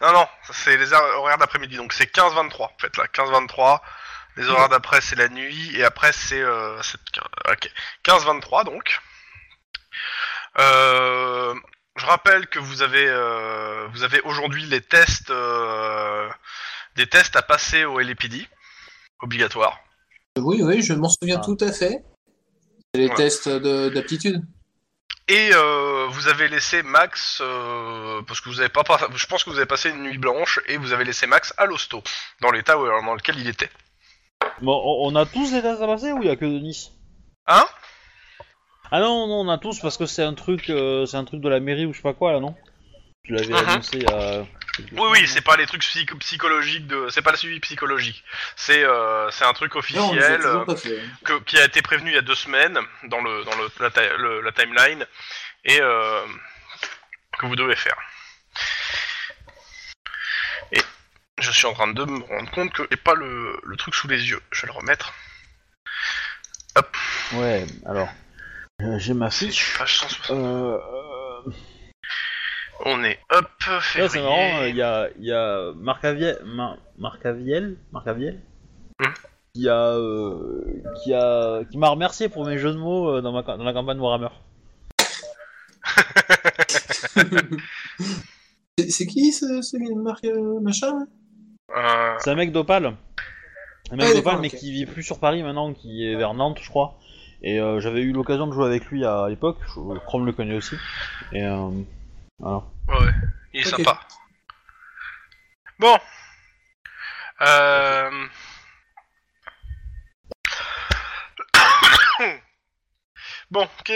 Non, 0.01 0.13
non, 0.13 0.27
c'est 0.51 0.77
les 0.77 0.93
horaires 0.93 1.37
d'après-midi, 1.37 1.75
donc 1.75 1.91
c'est 1.93 2.05
15-23, 2.13 2.63
en 2.63 2.71
fait, 2.79 2.95
là, 2.97 3.05
15-23. 3.13 3.81
Les 4.37 4.47
horaires 4.47 4.69
d'après, 4.69 5.01
c'est 5.01 5.15
la 5.17 5.27
nuit, 5.29 5.75
et 5.75 5.83
après, 5.83 6.11
c'est... 6.13 6.41
Euh, 6.41 6.81
c'est- 6.81 6.97
ok. 7.51 7.69
15-23, 8.03 8.63
donc. 8.65 8.99
Euh, 10.59 11.53
je 11.97 12.05
rappelle 12.05 12.47
que 12.47 12.59
vous 12.59 12.81
avez, 12.81 13.05
euh, 13.07 13.87
vous 13.93 14.03
avez 14.03 14.21
aujourd'hui 14.21 14.65
les 14.65 14.81
tests... 14.81 15.29
euh, 15.31 16.29
des 16.95 17.07
tests 17.07 17.35
à 17.35 17.41
passer 17.41 17.83
au 17.85 17.99
LAPD. 17.99 18.47
Obligatoire. 19.19 19.79
Oui, 20.37 20.61
oui, 20.61 20.81
je 20.81 20.93
m'en 20.93 21.09
souviens 21.09 21.39
Ah. 21.41 21.45
tout 21.45 21.57
à 21.61 21.71
fait. 21.73 22.03
C'est 22.93 23.01
les 23.01 23.07
Ouais. 23.09 23.15
tests 23.15 23.49
de- 23.49 23.89
d'aptitude. 23.89 24.41
Et 25.27 25.49
euh, 25.53 26.05
vous 26.09 26.27
avez 26.27 26.47
laissé 26.47 26.83
Max, 26.83 27.39
euh, 27.41 28.21
parce 28.27 28.41
que 28.41 28.49
vous 28.49 28.59
avez 28.59 28.69
pas, 28.69 28.83
je 29.15 29.25
pense 29.25 29.43
que 29.43 29.49
vous 29.49 29.57
avez 29.57 29.65
passé 29.65 29.89
une 29.89 30.03
nuit 30.03 30.19
blanche, 30.19 30.59
et 30.67 30.77
vous 30.77 30.93
avez 30.93 31.03
laissé 31.03 31.25
Max 31.25 31.53
à 31.57 31.65
l'hosto, 31.65 32.03
dans 32.41 32.51
l'état 32.51 32.77
où- 32.77 32.85
dans 32.85 33.15
lequel 33.15 33.39
il 33.39 33.47
était. 33.49 33.69
Bon, 34.61 34.79
on 35.01 35.15
a 35.15 35.25
tous 35.25 35.51
les 35.51 35.61
tests 35.63 35.81
à 35.81 35.87
passer 35.87 36.11
ou 36.11 36.21
il 36.21 36.27
y 36.27 36.31
a 36.31 36.35
que 36.35 36.45
Denis? 36.45 36.91
Hein? 37.47 37.65
Ah 38.91 38.99
non, 38.99 39.25
non, 39.27 39.41
on 39.41 39.49
a 39.49 39.57
tous 39.57 39.79
parce 39.79 39.97
que 39.97 40.05
c'est 40.05 40.21
un 40.23 40.35
truc, 40.35 40.69
euh, 40.69 41.07
c'est 41.07 41.17
un 41.17 41.25
truc 41.25 41.41
de 41.41 41.49
la 41.49 41.59
mairie 41.59 41.87
ou 41.87 41.91
je 41.93 41.97
sais 41.97 42.03
pas 42.03 42.13
quoi 42.13 42.31
là, 42.31 42.39
non? 42.39 42.55
Tu 43.25 43.33
l'avais 43.33 43.47
Mhm. 43.47 43.55
annoncé 43.55 43.99
quelques 43.99 44.91
Oui, 44.91 45.07
oui, 45.11 45.27
c'est 45.27 45.41
pas 45.41 45.55
les 45.57 45.65
trucs 45.65 45.81
psych- 45.81 46.13
psychologiques 46.19 46.85
de, 46.87 47.07
c'est 47.09 47.21
pas 47.21 47.31
le 47.31 47.37
suivi 47.37 47.59
psychologique. 47.61 48.23
C'est, 48.55 48.83
euh, 48.83 49.29
c'est 49.31 49.45
un 49.45 49.53
truc 49.53 49.73
Non, 49.75 49.81
on 49.81 49.81
les 49.81 49.93
a 49.93 50.01
officiel 50.33 50.41
toujours 50.41 50.61
euh, 50.61 50.65
pas 50.65 50.75
fait. 50.75 51.01
que- 51.23 51.39
qui 51.43 51.57
a 51.57 51.65
été 51.65 51.81
prévenu 51.81 52.11
il 52.11 52.15
y 52.15 52.17
a 52.17 52.21
deux 52.21 52.35
semaines 52.35 52.77
dans 53.05 53.21
le, 53.21 53.43
dans 53.45 53.55
le, 53.55 53.69
la, 53.79 53.89
ti- 53.89 53.99
le- 54.17 54.41
la 54.41 54.51
timeline 54.51 55.05
et 55.63 55.79
euh, 55.81 56.21
que 57.39 57.45
vous 57.45 57.55
devez 57.55 57.75
faire. 57.75 57.95
Et 60.73 60.81
je 61.39 61.51
suis 61.51 61.65
en 61.67 61.73
train 61.73 61.87
de 61.87 62.03
me 62.03 62.23
rendre 62.23 62.51
compte 62.51 62.73
que 62.73 62.83
j'ai 62.91 62.97
pas 62.97 63.13
le, 63.15 63.59
le 63.63 63.77
truc 63.77 63.95
sous 63.95 64.07
les 64.07 64.29
yeux. 64.29 64.41
Je 64.51 64.61
vais 64.63 64.67
le 64.67 64.73
remettre. 64.73 65.13
Ouais, 67.33 67.65
alors. 67.85 68.09
euh, 68.81 68.99
J'ai 68.99 69.13
ma 69.13 69.31
fiche. 69.31 69.77
Page 69.77 69.97
160. 69.99 70.37
Euh. 70.37 70.77
euh, 71.47 71.51
On 72.83 73.03
est 73.03 73.17
up 73.33 73.45
Là, 73.67 73.79
février. 73.81 74.09
c'est 74.09 74.21
marrant, 74.21 74.59
euh, 74.61 74.69
il 74.69 74.75
y 74.75 74.81
a, 74.81 75.07
il 75.17 75.25
y 75.25 75.31
a 75.31 75.71
Marc 75.77 76.03
Aviel, 76.03 76.39
Mar- 76.45 76.77
Marc 76.97 77.25
Aviel, 77.25 77.77
Marc 77.91 78.07
Aviel 78.07 78.41
Hmm. 78.99 79.11
qui 79.53 79.67
a, 79.69 79.91
euh, 79.91 80.81
qui 81.03 81.13
a, 81.13 81.63
qui 81.69 81.77
m'a 81.77 81.89
remercié 81.89 82.29
pour 82.29 82.45
mes 82.45 82.57
jeux 82.57 82.71
de 82.73 82.77
mots 82.77 83.09
euh, 83.09 83.21
dans, 83.21 83.31
ma, 83.33 83.41
dans 83.43 83.63
la 83.63 83.73
campagne 83.73 83.99
Warhammer. 83.99 84.29
C'est 88.77 88.89
c'est 88.89 89.05
qui 89.05 89.31
ce, 89.31 89.61
ce 89.61 89.77
marque 90.03 90.25
euh, 90.25 90.59
machin 90.59 91.05
Euh, 91.75 92.15
C'est 92.19 92.29
un 92.31 92.35
mec 92.35 92.51
d'Opal, 92.51 92.85
un 93.91 93.95
mec 93.95 94.07
Ah, 94.09 94.13
d'Opal, 94.13 94.23
d'accord, 94.23 94.41
mais 94.41 94.47
ok. 94.49 94.55
qui 94.55 94.71
vit 94.71 94.85
plus 94.85 95.03
sur 95.03 95.19
Paris 95.19 95.43
maintenant, 95.43 95.73
qui 95.73 96.05
est 96.05 96.15
vers 96.15 96.33
Nantes, 96.33 96.59
je 96.61 96.69
crois. 96.69 96.97
Et 97.41 97.59
euh, 97.59 97.79
j'avais 97.79 98.01
eu 98.01 98.11
l'occasion 98.11 98.47
de 98.47 98.51
jouer 98.53 98.65
avec 98.65 98.85
lui 98.87 99.05
à 99.05 99.27
l'époque. 99.29 99.57
je- 99.67 99.97
Chrome 100.05 100.25
le 100.25 100.31
connaît 100.33 100.55
aussi. 100.55 100.75
Et 101.31 101.43
euh, 101.43 101.69
voilà. 102.39 102.63
ouais. 102.87 103.11
Il 103.53 103.61
est 103.61 103.67
Ok. 103.73 103.77
sympa. 103.77 103.99
Bon. 105.79 105.97
Euh... 107.41 108.27
bon, 113.51 113.63
ok, 113.79 113.91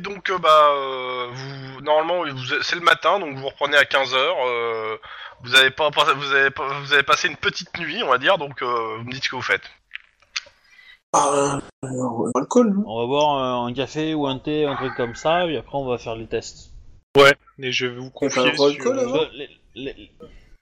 donc 0.00 0.30
euh, 0.30 0.38
bah 0.38 0.68
euh, 0.70 1.28
vous 1.32 1.80
normalement 1.80 2.24
vous- 2.30 2.62
c'est 2.62 2.76
le 2.76 2.82
matin 2.82 3.18
donc 3.18 3.36
vous 3.36 3.46
reprenez 3.48 3.76
à 3.76 3.84
15h 3.84 4.98
vous 5.42 5.54
avez 5.54 5.70
pas 5.70 5.88
vous 5.90 6.32
avez 6.32 6.50
pas- 6.50 6.78
vous 6.80 6.92
avez 6.92 7.02
passé 7.02 7.28
une 7.28 7.36
petite 7.36 7.76
nuit, 7.78 8.02
on 8.02 8.08
va 8.08 8.18
dire 8.18 8.38
donc 8.38 8.62
euh, 8.62 8.96
vous 8.98 9.04
me 9.04 9.12
dites 9.12 9.24
ce 9.24 9.28
que 9.30 9.36
vous 9.36 9.42
faites. 9.42 9.70
Ah, 11.12 11.58
euh, 11.84 12.30
alcool, 12.34 12.72
non? 12.74 12.82
On 12.86 13.00
va 13.00 13.06
boire 13.06 13.38
un, 13.38 13.66
un 13.66 13.72
café 13.74 14.14
ou 14.14 14.26
un 14.26 14.38
thé, 14.38 14.66
un 14.66 14.74
truc 14.74 14.94
comme 14.96 15.14
ça, 15.14 15.46
et 15.46 15.56
après 15.56 15.76
on 15.78 15.86
va 15.86 15.96
faire 15.98 16.16
les 16.16 16.26
tests. 16.26 16.70
Ouais, 17.16 17.32
et 17.60 17.70
je 17.72 17.86
vais 17.86 17.94
vous 17.96 18.06
un 18.06 18.10
confier. 18.10 18.54
sur- 18.56 18.78
call 18.78 18.98
avant 18.98 19.22
Euh, 19.22 19.26
les- 19.34 19.50
les- 19.74 20.10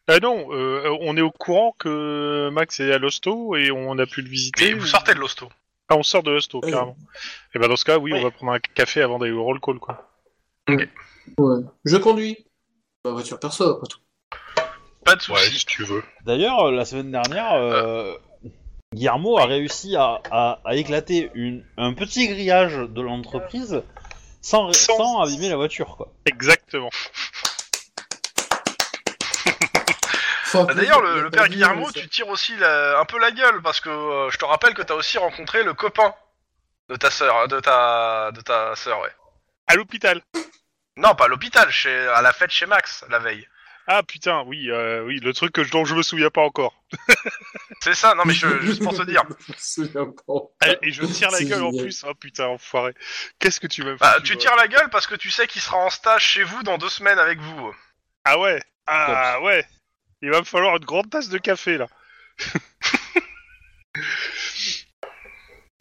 Ah 0.09 0.19
non, 0.21 0.53
euh, 0.53 0.97
on 1.01 1.17
est 1.17 1.21
au 1.23 1.31
courant 1.31 1.75
que 1.79 2.51
Max 2.51 2.81
est 2.81 2.93
à 2.93 2.99
l'hosto 2.99 3.57
et 3.57 3.71
on 3.71 3.99
a 3.99 4.07
pu 4.07 4.21
le 4.23 4.29
visiter. 4.29 4.69
Et 4.69 4.75
vous 4.75 4.87
sortez 4.87 5.15
de 5.15 5.19
l'hosto. 5.21 5.49
Ah, 5.89 5.97
on 5.97 6.03
sort 6.03 6.23
de 6.23 6.31
l'hosto, 6.33 6.61
Oui. 6.63 6.71
carrément. 6.73 6.97
Et 7.55 7.59
ben 7.59 7.69
dans 7.69 7.77
ce 7.77 7.85
cas, 7.85 7.99
oui, 7.99 8.13
Oui. 8.13 8.19
on 8.19 8.23
va 8.25 8.31
prendre 8.31 8.53
un 8.53 8.59
café 8.59 9.01
avant 9.03 9.19
d'aller 9.19 9.33
au 9.33 9.45
roll 9.45 9.61
call, 9.61 9.79
quoi. 9.79 10.09
Ouais. 10.69 10.89
Je 11.85 11.97
conduis. 11.97 12.37
Ma 13.05 13.13
voiture 13.13 13.39
perso, 13.39 13.65
après 13.65 13.87
tout. 13.89 13.99
Pas 15.05 15.17
de 15.17 15.23
soucis. 15.23 15.59
si 15.61 15.67
tu 15.67 15.85
veux. 15.85 16.03
D'ailleurs, 16.25 16.71
la 16.71 16.85
semaine 16.85 17.11
dernière, 17.11 17.53
euh, 17.55 18.15
Guillermo 18.95 19.39
a 19.39 19.47
réussi 19.47 19.97
à, 19.97 20.21
à- 20.31 20.61
à 20.65 20.75
éclater 20.77 21.31
une, 21.35 21.65
un 21.77 21.93
petit 21.95 22.29
grillage 22.29 22.77
de 22.77 23.01
l'entreprise 23.01 23.83
sans, 24.43 24.73
Sans- 24.73 24.97
sans 24.97 25.21
abîmer 25.23 25.49
la 25.49 25.57
voiture, 25.57 25.97
quoi. 25.97 26.13
Exactement. 26.27 26.91
Bah, 30.55 30.75
D'ailleurs, 30.75 31.01
le, 31.01 31.31
père 31.31 31.49
Guillermo, 31.49 31.91
tu 31.93 32.07
tires 32.11 32.29
aussi 32.29 32.55
la- 32.57 32.99
un 33.01 33.07
peu 33.07 33.19
la 33.19 33.31
gueule 33.31 33.63
parce 33.63 33.81
que 33.81 33.89
euh, 33.89 34.31
je 34.31 34.37
te 34.37 34.45
rappelle 34.45 34.75
que 34.75 34.83
t'as 34.83 34.95
aussi 34.95 35.17
rencontré 35.17 35.63
le 35.63 35.73
copain 35.73 36.15
de 36.91 36.97
ta 36.97 37.11
sœur, 37.11 37.49
de 37.49 37.59
ta, 37.59 38.31
de 38.33 38.41
ta 38.43 38.77
sœur, 38.77 39.01
ouais. 39.01 39.13
À 39.67 39.77
l'hôpital. 39.77 40.21
Non, 40.99 41.15
pas 41.15 41.25
à 41.25 41.29
l'hôpital, 41.29 41.71
chez, 41.71 42.07
à 42.09 42.21
la 42.21 42.35
fête 42.35 42.51
chez 42.51 42.67
Max 42.67 43.03
la 43.09 43.19
veille. 43.19 43.49
Ah 43.87 44.03
putain, 44.03 44.45
oui, 44.47 44.71
euh, 44.71 45.05
oui, 45.05 45.19
le 45.19 45.33
truc 45.33 45.53
que 45.53 45.65
je, 45.65 45.71
dont 45.73 45.85
je 45.85 45.95
me 45.95 46.03
souviens 46.03 46.31
pas 46.31 46.43
encore. 46.43 46.83
C'est 47.83 47.95
ça, 47.95 48.15
non 48.15 48.23
mais 48.25 48.35
je, 48.35 48.61
juste 48.63 48.83
pour 48.83 48.95
te 48.95 49.03
dire. 49.03 49.23
Je 49.29 49.53
me 49.53 49.57
souviens 49.59 50.07
pas. 50.27 50.35
Ah, 50.61 50.75
Et 50.83 50.93
je 50.93 51.05
tire 51.05 51.31
la 51.31 51.43
gueule 51.43 51.63
en 51.63 51.73
plus. 51.73 52.05
Oh 52.09 52.15
putain, 52.15 52.47
enfoiré. 52.47 52.95
Qu'est-ce 53.39 53.59
que 53.59 53.67
tu 53.67 53.83
fait 53.83 53.97
Bah, 53.97 54.17
tu 54.23 54.37
tires 54.37 54.57
la 54.57 54.69
gueule 54.69 54.89
parce 54.91 55.07
que 55.07 55.17
tu 55.17 55.31
sais 55.31 55.47
qu'il 55.47 55.61
sera 55.61 55.79
en 55.79 55.91
stage 55.91 56.25
chez 56.25 56.45
vous 56.45 56.63
dans 56.63 56.79
deux 56.79 56.89
semaines 56.89 57.19
avec 57.19 57.41
vous. 57.41 57.75
Ah 58.25 58.39
ouais. 58.39 58.63
Ah 58.87 59.41
ouais. 59.43 59.67
Il 60.23 60.31
va 60.31 60.39
me 60.39 60.45
falloir 60.45 60.77
une 60.77 60.85
grande 60.85 61.11
tasse 61.11 61.29
de 61.29 61.39
café 61.39 61.79
là. 61.79 61.89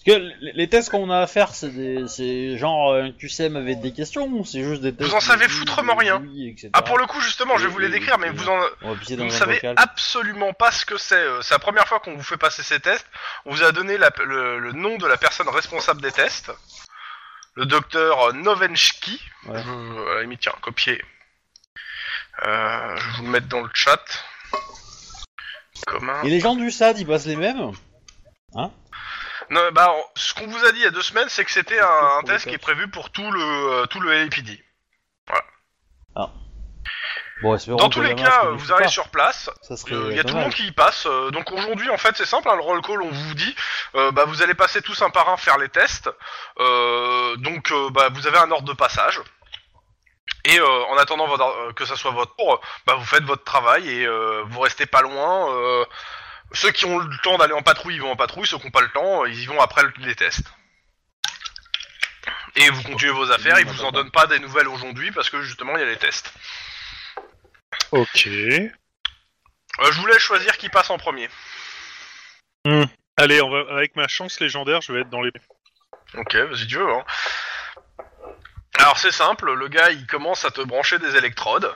Parce 0.03 0.17
que 0.17 0.31
les, 0.41 0.67
tests 0.67 0.89
qu'on 0.89 1.12
a 1.12 1.20
à 1.20 1.27
faire, 1.27 1.53
c'est 1.53 1.70
des, 1.70 2.08
c'est 2.08 2.58
genre 2.58 2.91
euh, 2.91 3.10
QCM 3.20 3.55
avec 3.55 3.81
des 3.81 3.93
questions 3.93 4.25
ou 4.25 4.43
c'est 4.43 4.63
juste 4.63 4.81
des 4.81 4.96
tests 4.96 5.13
en 5.13 5.20
savez 5.20 5.46
oui, 5.46 5.51
foutrement 5.51 5.96
rien. 5.96 6.20
oui. 6.24 6.55
Ah, 6.74 6.81
pour 6.81 6.98
le 6.98 7.05
coup, 7.05 7.22
justement, 7.22 7.58
je 7.60 7.67
vais 7.67 7.72
vous 7.72 7.77
les 7.77 7.89
décrire, 7.89 8.17
mais 8.17 8.31
vous 8.31 8.50
en, 8.50 8.60
vous 8.81 9.22
un 9.22 9.29
savez 9.29 9.60
absolument 9.75 10.53
pas 10.53 10.72
ce 10.72 10.86
que 10.88 10.98
c'est. 10.98 11.13
Euh, 11.15 11.41
C'est 11.43 11.53
la 11.53 11.60
première 11.60 11.88
fois 11.88 12.00
qu'on 12.00 12.15
vous 12.15 12.24
fait 12.24 12.38
passer 12.38 12.63
ces 12.63 12.79
tests. 12.79 13.05
On 13.46 13.51
vous 13.53 13.63
a 13.63 13.72
donné 13.72 14.00
la- 14.00 14.12
le, 14.25 14.58
le 14.60 14.72
nom 14.72 14.98
de 14.98 15.05
la 15.05 15.17
personne 15.17 15.48
responsable 15.50 16.01
des 16.01 16.12
tests. 16.12 16.51
Le 17.53 17.67
docteur 17.67 18.34
Novenchki. 18.34 19.22
Ouais. 19.46 19.62
Je- 19.62 20.12
à 20.12 20.15
la 20.15 20.22
limite, 20.24 20.39
tiens, 20.39 20.53
copier. 20.62 21.00
Euh, 22.48 22.96
je 22.98 23.05
vais 23.08 23.17
vous 23.17 23.24
le 23.25 23.29
mettre 23.29 23.48
dans 23.50 23.62
le 23.62 23.70
chat. 23.75 24.01
Commun. 25.86 26.22
Et 26.24 26.29
les 26.29 26.39
gens 26.39 26.55
du 26.55 26.72
SAD, 26.72 27.00
ils 27.00 27.05
passent 27.05 27.27
les 27.27 27.36
mêmes? 27.36 27.72
Non, 29.51 29.62
bah, 29.74 29.91
on- 29.96 30.05
ce 30.15 30.34
qu'on 30.34 30.48
vous 30.48 30.65
a 30.65 30.72
dit 30.72 30.79
il 30.79 30.84
y 30.84 30.88
a 30.88 30.91
deux 30.91 31.01
semaines, 31.01 31.27
c'est 31.29 31.46
que 31.46 31.51
c'était 31.51 31.79
un, 31.79 32.22
test 32.25 32.48
qui 32.48 32.55
est 32.55 32.58
prévu 32.58 32.89
pour 32.89 33.10
tout 33.12 33.29
le, 33.31 33.41
euh, 33.41 33.86
tout 33.86 34.00
le 34.00 34.12
LAPD. 34.12 34.63
Bon, 37.41 37.55
espérons 37.55 37.77
Dans 37.77 37.89
que 37.89 37.96
tous 37.96 38.01
les 38.01 38.13
cas, 38.13 38.46
euh, 38.46 38.51
vous 38.51 38.72
arrivez 38.72 38.88
sur 38.89 39.10
place. 39.10 39.50
Ça 39.63 39.75
serait 39.75 39.93
Euh, 39.96 40.12
Il 40.12 40.15
y 40.15 40.20
a 40.20 40.22
tout 40.22 40.27
le 40.27 40.34
dommage. 40.34 40.43
monde 40.46 40.53
qui 40.53 40.67
y 40.67 40.72
passe. 40.72 41.08
euh, 41.08 41.31
donc 41.31 41.51
aujourd'hui, 41.51 41.89
en 41.89 41.98
fait, 41.98 42.15
c'est 42.15 42.25
simple. 42.27 42.48
hein, 42.48 42.55
le 42.55 42.62
roll 42.62 42.81
call, 42.84 43.01
on 43.01 43.10
vous 43.10 43.34
dit, 43.34 43.55
euh, 43.96 44.12
bah, 44.12 44.25
vous 44.27 44.43
allez 44.43 44.53
passer 44.53 44.84
tous 44.84 45.01
un 45.01 45.10
par 45.10 45.27
un 45.27 45.38
faire 45.38 45.58
les 45.58 45.67
tests. 45.70 46.08
Euh, 46.60 47.36
donc, 47.38 47.72
euh, 47.72 47.89
bah, 47.89 48.10
vous 48.13 48.27
avez 48.27 48.38
un 48.38 48.51
ordre 48.51 48.67
de 48.67 48.74
passage. 48.74 49.20
Et 50.46 50.60
euh, 50.60 50.84
en 50.86 50.98
attendant 50.98 51.25
votre- 51.27 51.43
euh, 51.46 51.74
que 51.74 51.86
ça 51.86 51.96
soit 51.96 52.12
votre 52.12 52.36
tour, 52.36 52.62
bah, 52.86 52.93
vous 52.93 53.05
faites 53.05 53.24
votre 53.24 53.43
travail 53.43 53.89
et 53.89 54.05
euh, 54.05 54.43
vous 54.46 54.60
restez 54.60 54.86
pas 54.86 55.01
loin. 55.01 55.50
euh, 55.51 55.84
ceux 56.53 56.72
qui 56.72 56.86
ont 56.86 56.98
le 57.00 57.17
temps 57.24 57.38
d'aller 57.38 57.53
en 57.53 57.62
patrouille, 57.62 57.96
ils 57.96 58.01
vont 58.01 58.12
en 58.12 58.15
patrouille. 58.15 58.48
Ceux 58.48 58.58
qui 58.58 58.65
n'ont 58.65 58.72
pas 58.72 58.81
le 58.81 58.89
temps, 58.91 59.25
ils 59.25 59.39
y 59.39 59.46
vont 59.46 59.60
après 59.62 59.84
le- 59.84 59.93
les 60.00 60.15
tests. 60.15 60.51
Et 62.55 62.70
vous 62.70 62.84
continuez 62.84 63.13
vos 63.13 63.31
affaires. 63.31 63.60
Ils 63.60 63.65
vous 63.65 63.84
en 63.84 63.91
donnent 63.91 64.12
pas 64.12 64.27
des 64.27 64.39
nouvelles 64.39 64.67
aujourd'hui 64.67 65.12
parce 65.12 65.29
que 65.29 65.41
justement, 65.41 65.75
il 65.77 65.79
y 65.79 65.84
a 65.84 65.88
les 65.88 65.98
tests. 65.98 66.34
Ok. 67.91 68.27
Euh, 68.27 68.70
je 69.79 70.00
vous 70.00 70.05
laisse 70.08 70.20
choisir 70.20 70.58
qui 70.58 70.67
passe 70.70 70.89
en 70.89 70.98
premier. 70.98 71.29
Allez, 73.17 73.41
on 73.41 73.50
va 73.50 73.74
avec 73.74 73.96
ma 73.96 74.08
chance 74.08 74.39
légendaire, 74.39 74.81
je 74.81 74.91
vais 74.93 75.01
être 75.01 75.10
dans 75.10 75.22
les. 75.22 75.31
Ok, 76.15 76.36
vas-y, 76.36 76.67
tu 76.67 76.77
veux. 76.77 76.89
Hein. 76.91 77.03
Alors 78.79 78.98
c'est 78.98 79.12
simple, 79.12 79.53
le 79.53 79.67
gars 79.67 79.91
il 79.91 80.05
commence 80.08 80.43
à 80.43 80.51
te 80.51 80.62
brancher 80.62 81.00
des 81.00 81.15
électrodes. 81.15 81.74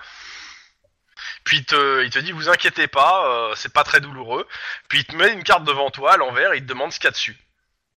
Puis 1.46 1.60
il 1.60 1.66
te, 1.66 2.04
il 2.04 2.10
te 2.10 2.20
dit 2.20 2.32
vous 2.32 2.50
inquiétez 2.50 2.88
pas, 2.88 3.28
euh, 3.28 3.56
c'est 3.56 3.72
pas 3.72 3.84
très 3.84 4.02
douloureux. 4.02 4.48
Puis 4.90 5.00
il 5.00 5.06
te 5.06 5.16
met 5.16 5.32
une 5.32 5.44
carte 5.44 5.64
devant 5.64 5.92
toi 5.92 6.14
à 6.14 6.18
l'envers 6.18 6.52
et 6.54 6.58
il 6.58 6.64
te 6.64 6.68
demande 6.68 6.92
ce 6.92 7.00
qu'il 7.00 7.06
y 7.06 7.08
a 7.08 7.12
dessus. 7.12 7.38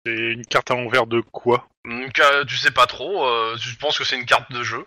C'est 0.05 0.13
une 0.13 0.45
carte 0.45 0.69
à 0.69 0.75
l'envers 0.75 1.07
de 1.07 1.21
quoi? 1.21 1.67
Donc 1.85 2.19
euh, 2.19 2.43
tu 2.43 2.57
sais 2.57 2.71
pas 2.71 2.85
trop, 2.85 3.25
euh, 3.25 3.55
tu 3.57 3.73
penses 3.75 3.97
que 3.97 4.03
c'est 4.03 4.17
une 4.17 4.25
carte 4.25 4.51
de 4.51 4.63
jeu. 4.63 4.85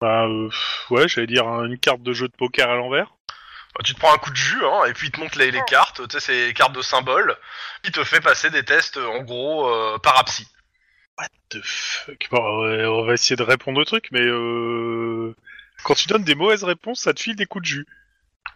Bah 0.00 0.24
euh, 0.26 0.50
ouais, 0.90 1.08
j'allais 1.08 1.28
dire 1.28 1.46
hein, 1.46 1.64
une 1.64 1.78
carte 1.78 2.02
de 2.02 2.12
jeu 2.12 2.28
de 2.28 2.36
poker 2.36 2.68
à 2.68 2.74
l'envers. 2.74 3.14
Bah, 3.28 3.82
tu 3.84 3.94
te 3.94 4.00
prends 4.00 4.12
un 4.12 4.18
coup 4.18 4.30
de 4.30 4.36
jus 4.36 4.64
hein, 4.64 4.84
et 4.86 4.92
puis 4.92 5.08
il 5.08 5.10
te 5.12 5.20
montre 5.20 5.38
les, 5.38 5.52
les 5.52 5.62
cartes, 5.68 6.06
tu 6.08 6.14
sais 6.14 6.20
c'est 6.20 6.46
les 6.48 6.54
cartes 6.54 6.74
de 6.74 6.82
symboles. 6.82 7.36
Il 7.84 7.92
te 7.92 8.02
fait 8.02 8.20
passer 8.20 8.50
des 8.50 8.64
tests 8.64 8.96
en 8.96 9.22
gros 9.22 9.68
euh, 9.68 9.98
parapsy. 9.98 10.48
What 11.16 11.28
the 11.50 11.62
fuck? 11.62 12.28
Bon, 12.30 12.62
ouais, 12.62 12.84
on 12.86 13.06
va 13.06 13.14
essayer 13.14 13.36
de 13.36 13.42
répondre 13.42 13.80
au 13.80 13.84
truc, 13.84 14.08
mais 14.10 14.20
euh... 14.20 15.34
quand 15.86 15.94
tu 15.94 16.08
donnes 16.08 16.24
des 16.24 16.34
mauvaises 16.34 16.64
réponses, 16.64 17.02
ça 17.02 17.14
te 17.14 17.20
file 17.20 17.36
des 17.36 17.46
coups 17.46 17.62
de 17.62 17.68
jus. 17.68 17.86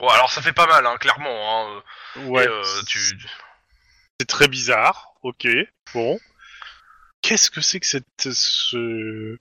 Bon 0.01 0.09
alors 0.09 0.33
ça 0.33 0.43
fait 0.43 0.53
pas 0.53 0.67
mal 0.67 0.85
hein, 0.85 0.97
clairement. 0.99 1.77
Hein. 1.77 1.83
Ouais. 2.27 2.45
Et, 2.45 2.49
euh, 2.49 2.83
tu... 2.89 2.99
C'est 4.19 4.27
très 4.27 4.49
bizarre. 4.49 5.13
Ok. 5.23 5.47
Bon. 5.95 6.19
Qu'est-ce 7.23 7.53
que 7.53 7.61
c'est 7.61 7.79
que 7.79 7.87
cette 7.87 8.33
ce... 8.33 9.39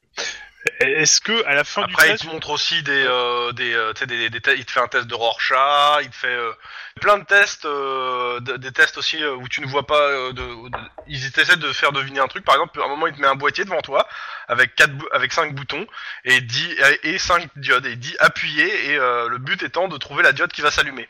Est-ce 0.80 1.22
que 1.22 1.46
à 1.46 1.54
la 1.56 1.64
fin 1.64 1.84
Après, 1.84 2.08
du 2.10 2.14
il 2.16 2.20
te 2.20 2.28
montre 2.28 2.50
aussi 2.50 2.84
des, 2.84 3.06
euh, 3.08 3.54
des, 3.54 3.74
euh, 3.74 3.94
tu 3.94 4.00
sais, 4.00 4.08
des, 4.08 4.26
il 4.26 4.66
te 4.66 4.72
fait 4.72 4.82
un 4.82 4.88
test 4.90 5.08
de 5.08 5.16
Rorschach, 5.16 6.00
il 6.04 6.10
te 6.10 6.16
fait 6.16 6.28
euh, 6.28 6.52
plein 7.00 7.18
de 7.18 7.24
tests, 7.24 7.64
euh, 7.64 8.42
de- 8.42 8.58
des 8.58 8.74
tests 8.74 8.98
aussi 8.98 9.24
où 9.26 9.48
tu 9.48 9.62
ne 9.62 9.68
vois 9.68 9.88
pas. 9.88 10.10
de, 10.12 10.32
de- 10.34 10.78
ils 11.08 11.26
essaient 11.26 11.56
de 11.56 11.72
faire 11.72 11.94
deviner 11.94 12.20
un 12.20 12.28
truc. 12.28 12.44
Par 12.44 12.56
exemple, 12.56 12.82
à 12.82 12.86
un 12.86 12.90
moment, 12.90 13.08
il 13.08 13.14
te 13.16 13.22
met 13.22 13.28
un 13.28 13.36
boîtier 13.36 13.64
devant 13.64 13.80
toi 13.82 14.06
avec 14.50 14.76
quatre, 14.76 14.92
avec 15.14 15.32
cinq 15.32 15.56
boutons 15.56 15.88
et 16.26 16.42
dit 16.42 16.76
et 17.04 17.18
cinq 17.18 17.50
diodes 17.56 17.86
et 17.86 17.92
il 17.92 18.00
dit 18.00 18.16
appuyer 18.20 18.92
et 18.92 18.98
le 18.98 19.38
but 19.38 19.64
étant 19.64 19.88
de 19.88 19.98
trouver 19.98 20.24
la 20.24 20.34
diode 20.34 20.52
qui 20.52 20.62
va 20.62 20.72
s'allumer. 20.72 21.08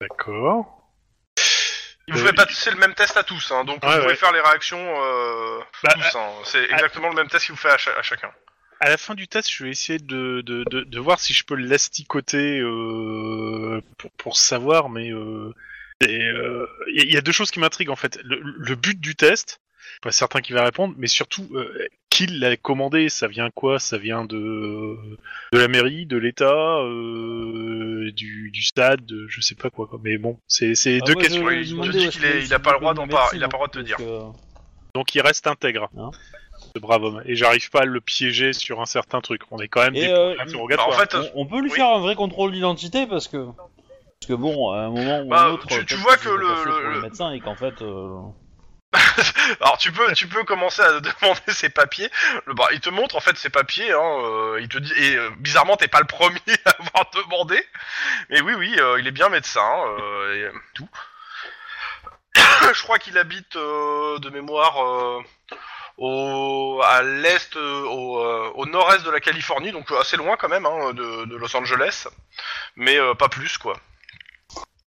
d'accord. 0.00 0.81
Il 2.08 2.14
vous 2.14 2.20
Euh, 2.20 2.26
fait 2.26 2.32
passer 2.32 2.70
le 2.70 2.76
même 2.78 2.94
test 2.94 3.16
à 3.16 3.22
tous, 3.22 3.52
hein, 3.52 3.64
donc 3.64 3.76
vous 3.84 3.90
pouvez 3.90 4.06
ouais. 4.06 4.16
faire 4.16 4.32
les 4.32 4.40
réactions 4.40 4.78
euh, 5.02 5.60
Bah, 5.84 5.92
tous. 5.94 6.16
hein. 6.18 6.28
C'est 6.44 6.64
exactement 6.64 7.08
le 7.08 7.14
même 7.14 7.28
test 7.28 7.44
qu'il 7.46 7.54
vous 7.54 7.60
fait 7.60 7.70
à, 7.70 7.78
cha- 7.78 7.96
à 7.96 8.02
chacun. 8.02 8.30
À 8.80 8.88
la 8.88 8.96
fin 8.96 9.14
du 9.14 9.28
test, 9.28 9.48
je 9.48 9.62
vais 9.62 9.70
essayer 9.70 10.00
de, 10.00 10.40
de, 10.40 10.64
de, 10.68 10.80
de 10.82 10.98
voir 10.98 11.20
si 11.20 11.32
je 11.32 11.44
peux 11.44 11.54
l'asticoter 11.54 12.58
euh, 12.58 13.80
pour, 13.98 14.10
pour 14.12 14.36
savoir, 14.36 14.88
mais 14.88 15.10
euh, 15.12 15.54
euh, 16.02 16.66
il 16.88 16.96
y, 16.96 17.00
a- 17.00 17.04
il 17.04 17.12
y 17.12 17.16
a 17.16 17.20
deux 17.20 17.30
choses 17.32 17.52
qui 17.52 17.60
m'intriguent 17.60 17.90
en 17.90 17.96
fait. 17.96 18.18
Le, 18.24 18.40
le 18.42 18.74
but 18.74 18.98
du 19.00 19.14
test, 19.14 19.60
pas 20.02 20.12
certain 20.12 20.40
qui 20.40 20.52
va 20.52 20.64
répondre, 20.64 20.94
mais 20.98 21.06
surtout 21.06 21.48
euh, 21.54 21.86
qui 22.10 22.26
l'a 22.26 22.56
commandé. 22.56 23.08
Ça 23.08 23.28
vient 23.28 23.50
quoi? 23.54 23.78
Ça 23.78 23.98
vient 23.98 24.24
de 24.24 24.96
de 25.52 25.58
la 25.58 25.68
mairie, 25.68 26.06
de 26.06 26.16
l'État, 26.18 26.78
euh, 26.80 28.10
du, 28.12 28.50
du 28.50 28.62
stade, 28.62 29.04
de- 29.04 29.26
je 29.28 29.40
sais 29.40 29.54
pas 29.54 29.70
quoi. 29.70 29.86
quoi. 29.86 30.00
Mais 30.02 30.18
bon, 30.18 30.38
c'est 30.46 30.74
c'est 30.74 30.98
Ah, 31.02 31.06
deux 31.06 31.14
moi, 31.14 31.22
questions. 31.22 31.42
je- 31.42 31.46
Oui, 31.48 31.64
je 31.64 31.68
il 31.68 31.72
demandais 31.72 31.92
te 31.92 31.96
dit 31.98 32.06
où 32.06 32.10
qu'il 32.10 32.24
est- 32.24 32.44
il 32.44 32.54
a 32.54 32.58
pas 32.58 32.72
le 32.72 32.78
droit 32.78 32.94
d'en 32.94 33.04
une 33.04 33.10
par- 33.10 33.22
médecine, 33.24 33.38
il 33.38 33.44
a 33.44 33.48
pas 33.48 33.56
le 33.56 33.58
droit 33.58 33.66
de 33.68 33.72
te 33.72 33.78
donc, 33.78 33.86
dire. 33.86 33.96
euh, 34.00 34.30
Donc 34.94 35.14
il 35.14 35.20
reste 35.20 35.46
intègre. 35.46 35.88
Hein 35.96 36.10
ce 36.74 36.80
brave 36.80 37.02
homme. 37.02 37.22
Et 37.26 37.34
j'arrive 37.34 37.68
pas 37.70 37.80
à 37.80 37.84
le 37.84 38.00
piéger 38.00 38.52
sur 38.52 38.80
un 38.80 38.86
certain 38.86 39.20
truc. 39.20 39.42
On 39.50 39.58
est 39.58 39.68
quand 39.68 39.82
même 39.82 39.96
Et, 39.96 40.02
des 40.06 40.08
euh, 40.12 40.34
interrogatoires. 40.40 40.88
Bah, 40.90 40.94
en 40.94 40.98
fait, 40.98 41.14
on, 41.34 41.42
on 41.42 41.46
peut 41.46 41.60
lui 41.60 41.70
Oui. 41.70 41.76
faire 41.76 41.88
un 41.88 41.98
vrai 42.00 42.14
contrôle 42.14 42.52
d'identité 42.52 43.06
parce 43.06 43.26
que 43.28 43.46
parce 43.46 44.28
que 44.28 44.34
bon, 44.34 44.70
à 44.70 44.82
un 44.82 44.90
moment 44.90 45.22
ou 45.22 45.28
Bah, 45.28 45.46
un 45.46 45.50
autre, 45.52 45.66
tu- 45.66 45.74
tu 45.74 45.84
peut-être 45.84 46.00
vois 46.00 46.16
qu'il 46.16 46.26
que 46.26 46.30
s'est 46.30 46.36
le- 46.40 46.46
passé 46.48 46.64
le- 46.66 46.70
pour 46.72 46.90
le- 46.94 47.00
médecin 47.02 47.32
et 47.32 47.40
qu'en 47.40 47.56
fait, 47.56 47.82
euh, 47.82 48.20
Alors 49.60 49.78
tu 49.78 49.90
peux, 49.92 50.12
tu 50.12 50.26
peux 50.28 50.44
commencer 50.44 50.82
à 50.82 51.00
demander 51.00 51.40
ses 51.48 51.70
papiers. 51.70 52.10
Le, 52.46 52.54
bah, 52.54 52.68
il 52.72 52.80
te 52.80 52.90
montre 52.90 53.16
en 53.16 53.20
fait 53.20 53.36
ses 53.36 53.50
papiers. 53.50 53.92
Hein, 53.92 54.20
euh, 54.24 54.58
il 54.60 54.68
te 54.68 54.78
dit 54.78 54.92
et 54.96 55.16
euh, 55.16 55.30
bizarrement 55.38 55.76
t'es 55.76 55.88
pas 55.88 56.00
le 56.00 56.06
premier 56.06 56.40
à 56.64 56.70
avoir 56.70 57.10
demandé. 57.12 57.64
Mais 58.30 58.40
oui, 58.40 58.54
oui, 58.54 58.74
euh, 58.78 59.00
il 59.00 59.06
est 59.06 59.12
bien 59.12 59.28
médecin 59.28 59.84
euh, 59.98 60.50
et 60.50 60.52
tout. 60.74 60.88
Je 62.74 62.82
crois 62.82 62.98
qu'il 62.98 63.18
habite 63.18 63.56
euh, 63.56 64.18
de 64.18 64.30
mémoire 64.30 64.84
euh, 64.84 65.22
au 65.98 66.80
à 66.84 67.02
l'est, 67.02 67.56
au, 67.56 68.18
euh, 68.18 68.50
au 68.54 68.66
nord-est 68.66 69.04
de 69.04 69.10
la 69.10 69.20
Californie, 69.20 69.72
donc 69.72 69.90
assez 69.92 70.16
loin 70.16 70.36
quand 70.36 70.48
même 70.48 70.66
hein, 70.66 70.92
de, 70.92 71.24
de 71.26 71.36
Los 71.36 71.54
Angeles, 71.56 72.08
mais 72.76 72.96
euh, 72.96 73.14
pas 73.14 73.28
plus 73.28 73.58
quoi. 73.58 73.76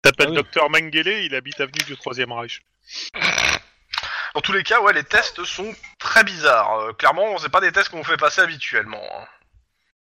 T'appelles 0.02 0.26
Ah 0.28 0.30
oui. 0.30 0.36
Docteur 0.36 0.70
Mengele, 0.70 1.24
il 1.24 1.34
habite 1.34 1.60
avenue 1.60 1.82
du 1.86 1.96
Troisième 1.96 2.32
Reich. 2.32 2.62
Dans 4.34 4.40
tous 4.40 4.52
les 4.52 4.62
cas, 4.64 4.80
ouais, 4.80 4.92
les 4.92 5.04
tests 5.04 5.44
sont 5.44 5.72
très 5.98 6.24
bizarres. 6.24 6.78
Euh, 6.80 6.92
clairement, 6.92 7.38
c'est 7.38 7.48
pas 7.50 7.60
des 7.60 7.70
tests 7.72 7.88
qu'on 7.90 8.02
fait 8.04 8.16
passer 8.16 8.40
habituellement. 8.40 9.02
hein. 9.16 9.24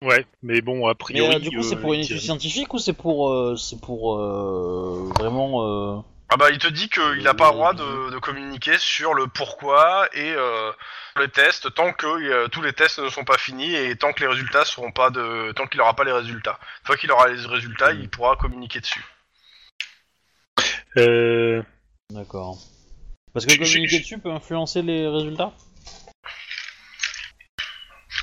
Ouais, 0.01 0.25
mais 0.41 0.59
bon, 0.61 0.85
a 0.87 0.89
Mais 0.89 0.95
priori. 0.95 1.35
euh, 1.35 1.39
du 1.39 1.51
coup, 1.51 1.63
c'est 1.63 1.75
euh, 1.75 1.79
pour 1.81 1.93
une 1.93 2.01
il- 2.01 2.03
étude 2.05 2.19
scientifique 2.19 2.73
ou 2.73 2.79
c'est 2.79 2.93
pour, 2.93 3.29
euh, 3.31 3.55
c'est 3.55 3.79
pour 3.79 4.19
euh, 4.19 5.09
vraiment. 5.19 5.63
euh, 5.65 6.01
Ah 6.29 6.35
bah 6.35 6.49
il 6.49 6.57
te 6.57 6.67
dit 6.67 6.89
qu'il 6.89 7.25
a 7.27 7.33
pas 7.35 7.47
le 7.49 7.53
droit 7.53 7.73
de, 7.73 8.09
de 8.09 8.17
communiquer 8.17 8.77
sur 8.79 9.13
le 9.13 9.27
pourquoi 9.27 10.09
et 10.13 10.33
euh, 10.35 10.71
les 11.19 11.29
tests 11.29 11.73
tant 11.75 11.93
que 11.93 12.07
euh, 12.07 12.47
tous 12.47 12.61
les 12.63 12.73
tests 12.73 12.97
ne 12.99 13.09
sont 13.09 13.23
pas 13.23 13.37
finis 13.37 13.73
et 13.75 13.95
tant 13.95 14.11
que 14.13 14.21
les 14.21 14.27
résultats 14.27 14.65
seront 14.65 14.91
pas 14.91 15.09
de 15.11 15.51
tant 15.55 15.67
qu'il 15.67 15.79
aura 15.79 15.95
pas 15.95 16.03
les 16.05 16.11
résultats. 16.11 16.57
Une 16.81 16.87
fois 16.87 16.97
qu'il 16.97 17.11
aura 17.11 17.27
les 17.29 17.45
résultats, 17.45 17.93
il 17.93 18.09
pourra 18.09 18.35
communiquer 18.35 18.79
dessus. 18.81 19.05
Euh, 20.97 21.61
D'accord. 22.09 22.57
Parce 23.33 23.45
que 23.45 23.55
communiquer 23.57 23.99
dessus 23.99 24.19
peut 24.19 24.31
influencer 24.31 24.81
les 24.81 25.07
résultats 25.07 25.51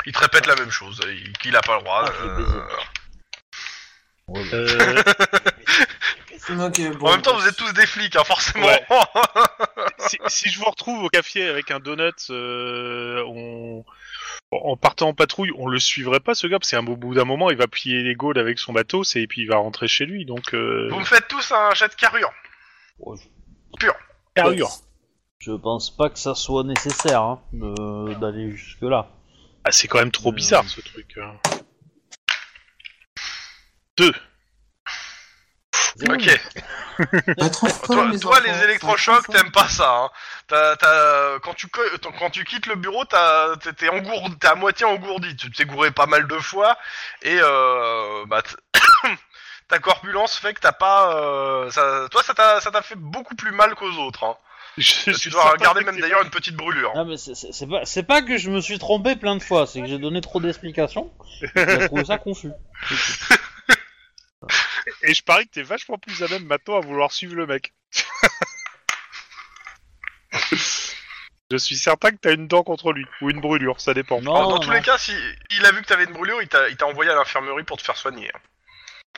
Il 0.07 0.13
te 0.13 0.19
répète 0.19 0.47
la 0.47 0.55
même 0.57 0.71
chose, 0.71 1.01
il- 1.09 1.33
qu'il 1.39 1.55
a 1.57 1.61
pas 1.63 1.77
le 1.79 1.83
droit. 1.83 2.05
Ah, 2.07 2.13
je 2.19 2.23
l'ai 2.25 2.31
euh, 2.31 2.37
baisé. 2.37 2.59
Ouais, 4.29 4.45
bah. 4.51 4.57
euh, 4.57 5.03
Ok, 6.67 6.81
bon. 6.99 7.07
En 7.07 7.13
même 7.13 7.23
temps, 7.23 7.37
vous 7.39 7.47
êtes 7.47 7.57
tous 7.57 7.73
des 7.75 7.87
flics, 7.87 8.17
hein, 8.17 8.25
forcément. 8.25 8.67
Ouais. 8.67 8.85
si, 10.09 10.19
si 10.27 10.49
je 10.51 10.59
vous 10.59 10.65
retrouve 10.65 11.05
au 11.05 11.09
café 11.09 11.49
avec 11.49 11.71
un 11.71 11.79
donut, 11.81 12.13
euh, 12.31 13.23
on... 13.27 13.85
en 14.51 14.77
partant 14.77 15.09
en 15.09 15.15
patrouille, 15.15 15.53
on 15.59 15.69
le 15.69 15.79
suivrait 15.79 16.19
pas 16.19 16.35
ce 16.35 16.47
gars, 16.49 16.59
parce 16.59 16.71
qu'à 16.71 16.79
un 16.79 16.83
bout 16.83 17.15
d'un 17.15 17.25
moment, 17.25 17.51
il 17.51 17.57
va 17.57 17.69
plier 17.69 18.03
les 18.03 18.15
Gaules 18.15 18.39
avec 18.39 18.59
son 18.59 18.73
bateau, 18.73 19.03
et 19.15 19.27
puis 19.29 19.43
il 19.43 19.49
va 19.49 19.57
rentrer 19.59 19.87
chez 19.87 20.07
lui, 20.07 20.25
donc... 20.25 20.55
Euh... 20.55 20.89
Vous 20.91 20.99
me 20.99 21.05
faites 21.05 21.29
tous 21.29 21.53
un 21.53 21.73
jet 21.75 21.89
de 21.89 21.95
carrure. 21.95 22.33
Je- 23.81 23.87
carrure. 24.35 24.71
Je 25.41 25.53
pense 25.53 25.95
pas 25.97 26.11
que 26.11 26.19
ça 26.19 26.35
soit 26.35 26.65
nécessaire 26.65 27.23
hein, 27.23 27.41
d'aller 27.53 28.55
jusque 28.57 28.83
là. 28.83 29.09
Ah, 29.65 29.73
c'est 29.73 29.89
quand 29.89 29.99
même 29.99 30.11
trop 30.11 30.31
Euh. 30.31 30.35
bizarre, 30.35 30.65
ce 30.69 30.81
truc. 30.83 31.19
hein. 31.19 31.35
Deux. 33.97 34.13
Ok. 36.09 36.41
Fort, 36.99 37.87
Toi, 37.87 38.09
les 38.11 38.21
toi, 38.21 38.33
enfants. 38.39 38.43
les 38.45 38.65
électrochocs, 38.65 39.27
t'aimes 39.29 39.51
pas 39.51 39.69
ça. 39.69 39.91
Hein. 40.05 40.11
T'as- 40.47 40.77
t'as- 40.77 41.39
quand, 41.41 41.55
tu, 41.55 41.69
co- 41.69 41.81
quand 42.19 42.31
tu 42.31 42.45
quittes 42.45 42.67
le 42.67 42.75
bureau, 42.77 43.05
t'as- 43.07 43.57
t'es 43.63 43.73
t'es 43.73 43.89
engourdi, 43.89 44.39
t'es 44.39 44.47
à 44.49 44.55
moitié 44.55 44.85
engourdi. 44.87 45.35
Tu 45.37 45.51
t'es 45.51 45.65
gouré 45.65 45.91
pas 45.91 46.07
mal 46.07 46.27
de 46.27 46.39
fois 46.39 46.77
et 47.23 47.39
euh, 47.41 48.25
bah, 48.27 48.43
t- 48.43 48.55
ta 49.69 49.79
corpulence 49.79 50.37
fait 50.37 50.53
que 50.55 50.61
t'as 50.61 50.73
pas. 50.73 51.15
euh, 51.17 51.71
ça, 51.71 52.09
toi, 52.11 52.23
ça 52.23 52.35
t'a 52.35 52.61
ça 52.61 52.71
t'a 52.71 52.83
fait 52.83 52.97
beaucoup 52.97 53.35
plus 53.35 53.53
mal 53.53 53.75
qu'aux 53.75 53.93
autres. 53.93 54.25
Hein. 54.25 54.37
Je 54.79 54.83
Tu 55.11 55.15
suis 55.15 55.31
dois 55.31 55.57
que 55.57 55.85
même 55.85 56.01
d'ailleurs 56.01 56.23
une 56.23 56.31
petite 56.31 56.55
brûlure. 56.57 56.93
Mais 57.05 57.17
c'est- 57.17 57.35
c'est 57.35 57.53
c'est 57.53 57.67
pas, 57.67 57.85
c'est 57.85 58.03
pas 58.05 58.23
que 58.23 58.39
je 58.39 58.51
me 58.51 58.61
suis 58.61 58.79
trompé 58.79 59.17
plein 59.17 59.37
de 59.37 59.43
fois, 59.43 59.67
c'est 59.67 59.81
que 59.81 59.87
j'ai 59.89 59.99
donné 59.99 60.21
trop 60.21 60.41
d'explications. 60.41 61.13
J'ai 61.55 61.55
trouvé 61.89 62.05
ça 62.05 62.19
confus. 62.19 62.51
Et 65.03 65.15
je 65.15 65.23
parie 65.23 65.47
que 65.47 65.53
t'es 65.53 65.63
vachement 65.63 65.99
plus 65.99 66.23
à 66.23 66.29
même 66.29 66.45
maintenant 66.45 66.77
à 66.77 66.81
vouloir 66.81 67.13
suivre 67.13 67.35
le 67.35 67.47
mec. 67.47 67.73
je 71.51 71.57
suis 71.57 71.77
certain 71.77 72.11
que 72.13 72.17
t'as 72.17 72.33
une 72.35 72.47
dent 72.47 72.63
contre 72.63 72.93
lui, 72.93 73.05
ou 73.21 73.31
une 73.31 73.41
brûlure, 73.41 73.81
ça 73.81 73.95
dépend. 73.95 74.21
Non, 74.23 74.35
Alors, 74.35 74.49
dans 74.49 74.55
non, 74.55 74.61
tous 74.61 74.69
non. 74.69 74.75
les 74.75 74.83
cas, 74.83 74.99
si 74.99 75.13
il 75.51 75.67
a 75.67 75.73
vu 75.73 75.83
que 75.83 75.87
t'avais 75.87 76.05
une 76.05 76.13
brûlure, 76.13 76.41
il 76.43 76.49
t'a 76.49 76.69
il 76.69 76.77
t'a 76.77 76.87
envoyé 76.87 77.11
à 77.11 77.15
l'infirmerie 77.15 77.65
pour 77.65 77.77
te 77.77 77.83
faire 77.83 77.97
soigner. 77.97 78.31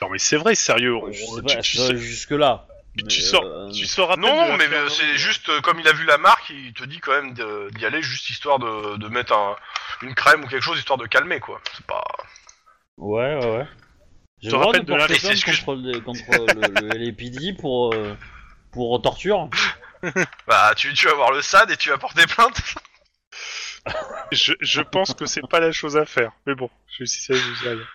Non 0.01 0.09
mais 0.09 0.17
c'est 0.17 0.37
vrai, 0.37 0.55
sérieux. 0.55 0.95
on- 0.95 1.11
Je 1.11 1.19
sais 1.19 1.25
tu, 1.45 1.55
pas, 1.55 1.61
tu 1.61 1.77
je 1.77 1.81
sais- 1.83 1.97
jusque 1.97 2.31
là. 2.31 2.67
Tu 3.09 3.21
sors, 3.21 3.71
tu 3.71 3.85
sors 3.85 4.11
à 4.11 4.15
peine 4.15 4.23
Non, 4.25 4.49
non, 4.49 4.57
mais 4.57 4.67
c'est 4.89 5.17
juste 5.17 5.49
euh, 5.49 5.61
comme 5.61 5.79
il 5.79 5.87
a 5.87 5.93
vu 5.93 6.05
la 6.05 6.17
marque, 6.17 6.49
il 6.51 6.73
te 6.73 6.83
dit 6.83 6.99
quand 6.99 7.11
même 7.11 7.33
de- 7.33 7.69
d'y 7.71 7.85
aller 7.85 8.01
juste 8.01 8.29
histoire 8.29 8.59
de, 8.59 8.97
de 8.97 9.07
mettre 9.07 9.33
un- 9.33 9.55
une 10.03 10.13
crème 10.13 10.43
ou 10.43 10.47
quelque 10.47 10.63
chose 10.63 10.77
histoire 10.77 10.99
de 10.99 11.07
calmer 11.07 11.39
quoi. 11.39 11.59
C'est 11.75 11.85
pas. 11.85 12.03
Ouais, 12.97 13.35
ouais, 13.35 13.57
ouais. 13.57 13.67
J'ai 14.41 14.49
te 14.51 14.55
rappelle 14.55 14.85
de 14.85 14.93
la- 14.93 15.07
plainte 15.07 15.43
contre, 15.43 15.75
le, 15.75 15.99
contre 16.01 16.53
le, 16.53 16.73
le 16.91 16.97
LAPD 16.97 17.53
pour, 17.59 17.93
euh, 17.93 18.15
pour 18.71 19.01
torture. 19.01 19.49
Bah, 20.47 20.73
tu, 20.75 20.93
tu 20.93 21.07
vas 21.07 21.13
voir 21.13 21.31
le 21.31 21.41
SAD 21.41 21.71
et 21.71 21.77
tu 21.77 21.87
vas 21.89 21.97
porter 21.97 22.27
plainte. 22.27 22.61
Je, 24.31 24.53
je 24.61 24.81
pense 24.81 25.13
que 25.13 25.25
c'est 25.25 25.45
pas 25.49 25.59
la 25.59 25.71
chose 25.71 25.95
à 25.97 26.05
faire. 26.05 26.31
Mais 26.45 26.55
bon, 26.55 26.69
je 26.87 27.05
si 27.05 27.21
ça 27.21 27.33
vous 27.33 27.67
arrive. 27.67 27.85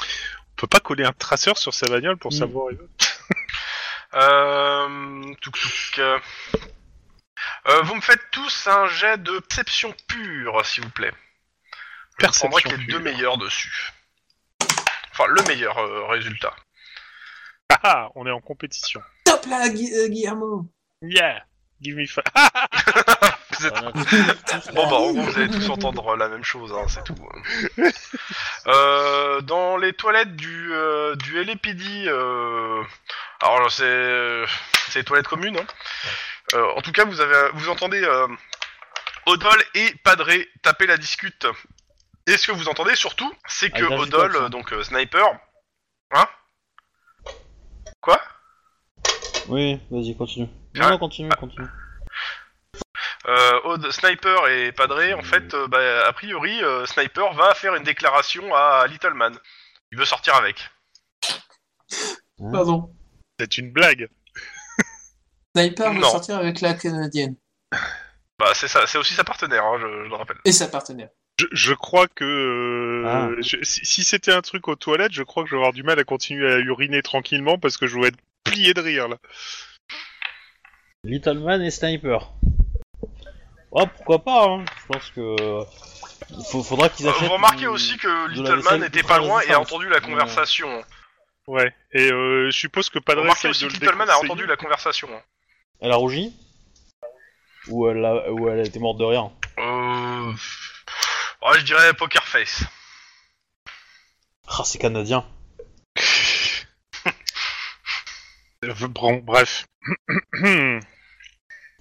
On 0.00 0.54
peut 0.56 0.66
pas 0.66 0.80
coller 0.80 1.04
un 1.04 1.12
traceur 1.12 1.58
sur 1.58 1.74
sa 1.74 1.86
bagnole 1.86 2.16
pour 2.16 2.32
Mm. 2.32 2.36
savoir. 2.36 2.68
Euh, 4.16 5.34
touc, 5.42 5.58
touc, 5.58 5.98
euh. 5.98 6.18
Euh, 7.68 7.82
vous 7.82 7.94
me 7.96 8.00
faites 8.00 8.22
tous 8.32 8.66
un 8.66 8.86
jet 8.86 9.18
de 9.22 9.38
perception 9.40 9.94
pure, 10.08 10.64
s'il 10.64 10.84
vous 10.84 10.90
plaît. 10.90 11.12
Je 12.18 12.24
Perception 12.24 12.48
prendrai 12.48 12.62
que 12.62 12.68
les 12.76 12.86
pure. 12.86 12.98
deux 12.98 13.04
meilleurs 13.04 13.36
dessus. 13.38 13.92
Enfin, 15.12 15.26
le 15.28 15.42
meilleur 15.42 15.76
euh, 15.78 16.06
résultat. 16.06 16.54
Ah, 17.70 17.78
ah, 17.82 18.08
on 18.14 18.26
est 18.26 18.30
en 18.30 18.40
compétition. 18.40 19.02
Top 19.24 19.44
là, 19.46 19.68
Gui- 19.68 19.92
euh, 19.94 20.08
Guillermo 20.08 20.66
Yeah, 21.02 21.44
give 21.82 21.96
me 21.96 22.06
five. 22.06 22.24
Vous 23.60 23.66
êtes- 24.16 24.74
Bon 24.74 24.88
bah 24.88 24.96
en 24.96 25.12
gros, 25.12 25.22
vous 25.22 25.38
allez 25.38 25.48
tous 25.50 25.68
entendre 25.70 26.16
la 26.16 26.28
même 26.28 26.44
chose, 26.44 26.72
hein, 26.72 26.86
c'est 26.88 27.04
tout. 27.04 27.14
Euh, 28.66 29.40
dans 29.42 29.76
les 29.76 29.92
toilettes 29.92 30.34
du, 30.36 30.72
euh, 30.72 31.14
du 31.16 31.42
LAPD, 31.44 32.06
euh, 32.08 32.82
alors 33.40 33.70
c'est 33.70 34.44
c'est 34.90 35.00
les 35.00 35.04
toilettes 35.04 35.28
communes. 35.28 35.56
Hein. 35.58 35.66
Euh, 36.54 36.72
en 36.76 36.82
tout 36.82 36.92
cas, 36.92 37.04
vous 37.04 37.20
avez 37.20 37.50
vous 37.54 37.68
entendez 37.68 38.02
euh, 38.02 38.26
Odol 39.26 39.62
et 39.74 39.94
Padré 40.04 40.48
taper 40.62 40.86
la 40.86 40.96
discute. 40.96 41.46
Et 42.28 42.36
ce 42.36 42.46
que 42.48 42.52
vous 42.52 42.68
entendez 42.68 42.96
surtout, 42.96 43.32
c'est 43.46 43.70
que 43.70 43.84
la 43.84 43.96
Odol, 43.98 44.32
ça. 44.32 44.38
euh, 44.42 44.48
donc 44.48 44.72
euh, 44.72 44.82
sniper, 44.82 45.26
hein 46.12 46.26
Quoi? 48.00 48.20
Oui, 49.48 49.80
vas-y, 49.90 50.16
continue. 50.16 50.48
Ah. 50.76 50.80
Non, 50.80 50.90
non, 50.90 50.98
continue, 50.98 51.28
continue. 51.38 51.66
Euh, 53.28 53.60
Odd- 53.64 53.90
Sniper 53.90 54.46
et 54.48 54.72
Padré, 54.72 55.14
en 55.14 55.22
fait, 55.22 55.52
euh, 55.54 55.66
bah, 55.68 56.06
a 56.06 56.12
priori, 56.12 56.62
euh, 56.62 56.86
Sniper 56.86 57.32
va 57.34 57.54
faire 57.54 57.74
une 57.74 57.82
déclaration 57.82 58.54
à 58.54 58.86
Little 58.86 59.14
Man. 59.14 59.36
Il 59.92 59.98
veut 59.98 60.04
sortir 60.04 60.34
avec. 60.36 60.68
Pardon. 62.52 62.92
C'est 63.38 63.58
une 63.58 63.70
blague. 63.72 64.08
Sniper 65.56 65.92
veut 65.92 66.00
Non. 66.00 66.10
sortir 66.10 66.36
avec 66.36 66.60
la 66.60 66.74
canadienne. 66.74 67.36
Bah, 68.38 68.52
c'est 68.54 68.68
ça, 68.68 68.86
c'est 68.86 68.98
aussi 68.98 69.14
sa 69.14 69.24
partenaire, 69.24 69.64
hein, 69.64 69.78
je, 69.80 69.86
je 70.04 70.08
le 70.10 70.14
rappelle. 70.14 70.36
Et 70.44 70.52
sa 70.52 70.68
partenaire. 70.68 71.08
Je, 71.38 71.46
je 71.52 71.74
crois 71.74 72.06
que 72.08 72.24
euh, 72.24 73.04
Ah. 73.06 73.28
je- 73.40 73.62
si, 73.62 73.84
si 73.84 74.04
c'était 74.04 74.32
un 74.32 74.42
truc 74.42 74.68
aux 74.68 74.76
toilettes, 74.76 75.12
je 75.12 75.22
crois 75.22 75.42
que 75.42 75.48
je 75.50 75.54
vais 75.54 75.60
avoir 75.60 75.72
du 75.72 75.82
mal 75.82 75.98
à 75.98 76.04
continuer 76.04 76.50
à 76.52 76.58
uriner 76.58 77.02
tranquillement 77.02 77.58
parce 77.58 77.76
que 77.76 77.86
je 77.86 77.98
vais 77.98 78.08
être 78.08 78.18
plié 78.44 78.74
de 78.74 78.80
rire 78.80 79.08
là. 79.08 79.16
Little 81.04 81.38
Man 81.40 81.62
et 81.62 81.70
Sniper. 81.70 82.30
Ouais, 83.72 83.86
pourquoi 83.96 84.22
pas, 84.24 84.44
hein. 84.46 84.64
Je 84.82 84.86
pense 84.86 85.10
que. 85.10 85.36
Il 86.30 86.44
faut- 86.50 86.62
faudra 86.62 86.88
qu'ils 86.88 87.06
Euh, 87.06 87.10
achètent. 87.10 87.24
vous 87.28 87.34
remarquez 87.34 87.60
du- 87.60 87.66
aussi 87.68 87.96
que 87.98 88.08
la 88.08 88.28
Little 88.28 88.42
vaisselle 88.56 88.62
Man 88.64 88.80
n'était 88.80 88.98
ultra 89.00 89.14
pas 89.14 89.20
loin 89.24 89.40
et 89.42 89.52
a 89.52 89.60
entendu 89.60 89.88
la 89.88 90.00
conversation. 90.00 90.84
Ouais. 91.46 91.72
Et 91.92 92.10
euh, 92.10 92.50
je 92.50 92.58
suppose 92.58 92.88
que 92.88 92.98
Vous 92.98 93.04
Padre 93.04 93.20
remarquez 93.22 93.48
essaye 93.48 93.50
aussi 93.50 93.64
de 93.64 93.68
que 93.68 93.74
le 93.74 93.80
Little 93.80 93.96
Man 93.98 94.08
a 94.08 94.12
déconseiller. 94.12 94.32
entendu 94.32 94.46
la 94.46 94.56
conversation. 94.56 95.08
hein. 95.14 95.20
Elle 95.80 95.92
a 95.92 95.96
rougi? 95.96 96.34
Ou 97.68 97.88
elle, 97.88 98.04
a... 98.04 98.30
ou 98.32 98.48
elle 98.48 98.66
était 98.66 98.78
morte 98.78 98.98
de 98.98 99.04
rien? 99.04 99.30
Euh... 99.58 100.32
ouais, 100.32 101.58
je 101.58 101.64
dirais 101.64 101.92
Poker 101.94 102.26
Face. 102.26 102.62
Ah, 104.48 104.62
c'est 104.64 104.78
canadien. 104.78 105.24
Bon, 108.88 109.18
bref. 109.18 109.66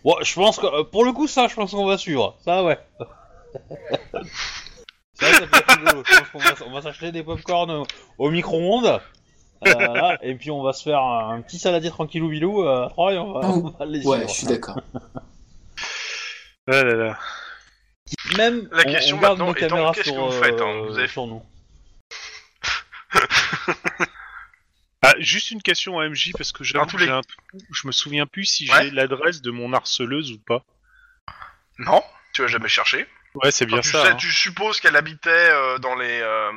Ouais, 0.06 0.14
je 0.24 0.34
pense 0.36 0.58
que. 0.60 0.66
euh, 0.68 0.84
Pour 0.84 1.04
le 1.04 1.12
coup, 1.12 1.28
ça, 1.28 1.48
je 1.48 1.56
pense 1.56 1.72
qu'on 1.72 1.86
va 1.86 1.98
suivre. 1.98 2.38
Ça, 2.46 2.64
ouais. 2.64 2.80
ça, 5.14 5.34
ça 5.34 5.48
peut 5.48 5.58
être 5.58 5.78
rigolo. 5.80 6.04
Je 6.06 6.16
pense 6.18 6.30
qu'on 6.32 6.40
va, 6.40 6.54
on 6.68 6.72
va 6.74 6.82
s'acheter 6.82 7.12
des 7.12 7.24
popcorn 7.24 7.70
au, 7.72 7.86
au 8.18 8.30
micro-ondes. 8.32 9.02
euh, 9.68 9.74
là, 9.74 10.18
et 10.22 10.36
puis 10.36 10.52
on 10.52 10.62
va 10.62 10.74
se 10.74 10.84
faire 10.84 11.00
un, 11.00 11.36
un 11.36 11.42
petit 11.42 11.58
saladier 11.58 11.90
tranquillou 11.90 12.30
bilou 12.30 12.64
euh, 12.64 12.86
à 12.86 12.90
trois 12.90 13.14
et 13.14 13.18
on 13.18 13.34
va, 13.34 13.42
Oh, 13.46 13.62
on 13.66 13.70
va 13.80 13.86
les 13.86 14.06
Ouais, 14.06 14.22
je 14.28 14.34
suis 14.34 14.48
d'accord. 14.48 14.80
Ah 16.68 16.84
là 16.84 16.94
là. 16.96 17.18
Même, 18.38 18.68
La 18.72 18.84
on- 18.86 18.92
question 18.92 19.18
on, 19.18 19.20
garde 19.22 19.40
maintenant 19.40 19.52
nos 19.54 19.56
étant, 19.58 19.68
caméras 19.76 19.92
qu'est-ce 19.94 20.10
sur, 20.12 20.16
que 20.16 20.20
vous 20.20 20.44
faites, 20.44 20.62
hein? 20.62 20.68
euh, 20.68 20.88
Vous 20.88 20.98
avez- 21.00 21.08
sur 21.08 21.26
nous. 21.28 21.42
Ah, 25.08 25.16
juste 25.20 25.52
une 25.52 25.62
question 25.62 26.00
à 26.00 26.08
MJ 26.10 26.32
parce 26.38 26.52
que 26.52 26.64
j'avoue 26.64 26.86
Dans 26.86 26.90
tous 26.90 26.98
que 26.98 27.02
les- 27.02 27.08
j'ai 27.08 27.14
un 27.14 27.22
trou. 27.22 27.60
je 27.72 27.88
me 27.88 27.92
souviens 27.92 28.26
plus 28.26 28.46
si 28.46 28.70
Ouais. 28.72 28.84
j'ai 28.86 28.92
l'adresse 28.92 29.42
de 29.42 29.52
mon 29.52 29.74
harceleuse 29.74 30.32
ou 30.32 30.40
pas. 30.40 30.64
Non, 31.80 32.04
tu 32.34 32.44
as 32.44 32.48
jamais 32.48 32.70
cherché. 32.70 33.06
Ouais, 33.36 33.52
c'est 33.52 33.66
bien 33.66 33.82
tu, 33.82 33.90
ça. 33.90 34.02
sais- 34.04 34.12
hein. 34.12 34.16
tu 34.16 34.32
supposes 34.32 34.80
qu'elle 34.80 34.96
habitait 34.96 35.30
euh, 35.30 35.78
dans 35.80 35.96
les 35.96 36.20
euh, 36.22 36.52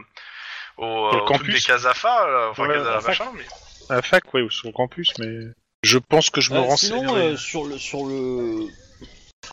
au, 0.77 0.83
Dans 0.83 0.87
le 0.87 1.17
euh, 1.17 1.21
au 1.23 1.27
truc 1.27 1.39
campus. 1.39 1.55
des 1.55 1.61
Casafa, 1.61 2.09
là, 2.31 2.49
enfin 2.51 2.69
Ouais, 2.69 2.75
Casa 2.75 2.91
à 2.91 2.95
la 2.95 3.01
fac. 3.01 3.09
machin, 3.21 3.33
mais 3.35 3.45
À 3.91 3.95
la 3.97 4.03
fac, 4.03 4.33
ouais, 4.35 4.43
ou 4.43 4.51
sur 4.51 4.69
le 4.69 4.73
campus, 4.73 5.13
mais 5.19 5.29
je 5.83 5.99
pense 5.99 6.31
que 6.31 6.41
je 6.41 6.53
me 6.53 6.59
Euh, 6.59 6.63
renseigne. 6.63 6.99
sinon, 7.01 7.17
euh, 7.17 7.37
sur 7.37 7.65
le 7.65 7.79
sur 7.79 8.05
le. 8.07 8.67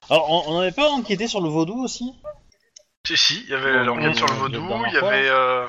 Alors, 0.09 0.29
on 0.29 0.51
on 0.53 0.59
n'avait 0.59 0.71
pas 0.71 0.89
enquêté 0.89 1.27
sur 1.27 1.41
le 1.41 1.49
vaudou 1.49 1.83
aussi? 1.83 2.13
Si 3.07 3.17
si, 3.17 3.41
il 3.45 3.49
y 3.49 3.53
avait 3.55 3.83
l'enquête 3.83 4.09
ouais, 4.09 4.15
sur 4.15 4.27
le 4.27 4.33
vaudou, 4.33 4.83
il 4.87 4.93
y 4.93 4.97
avait 4.97 5.29
euh... 5.29 5.67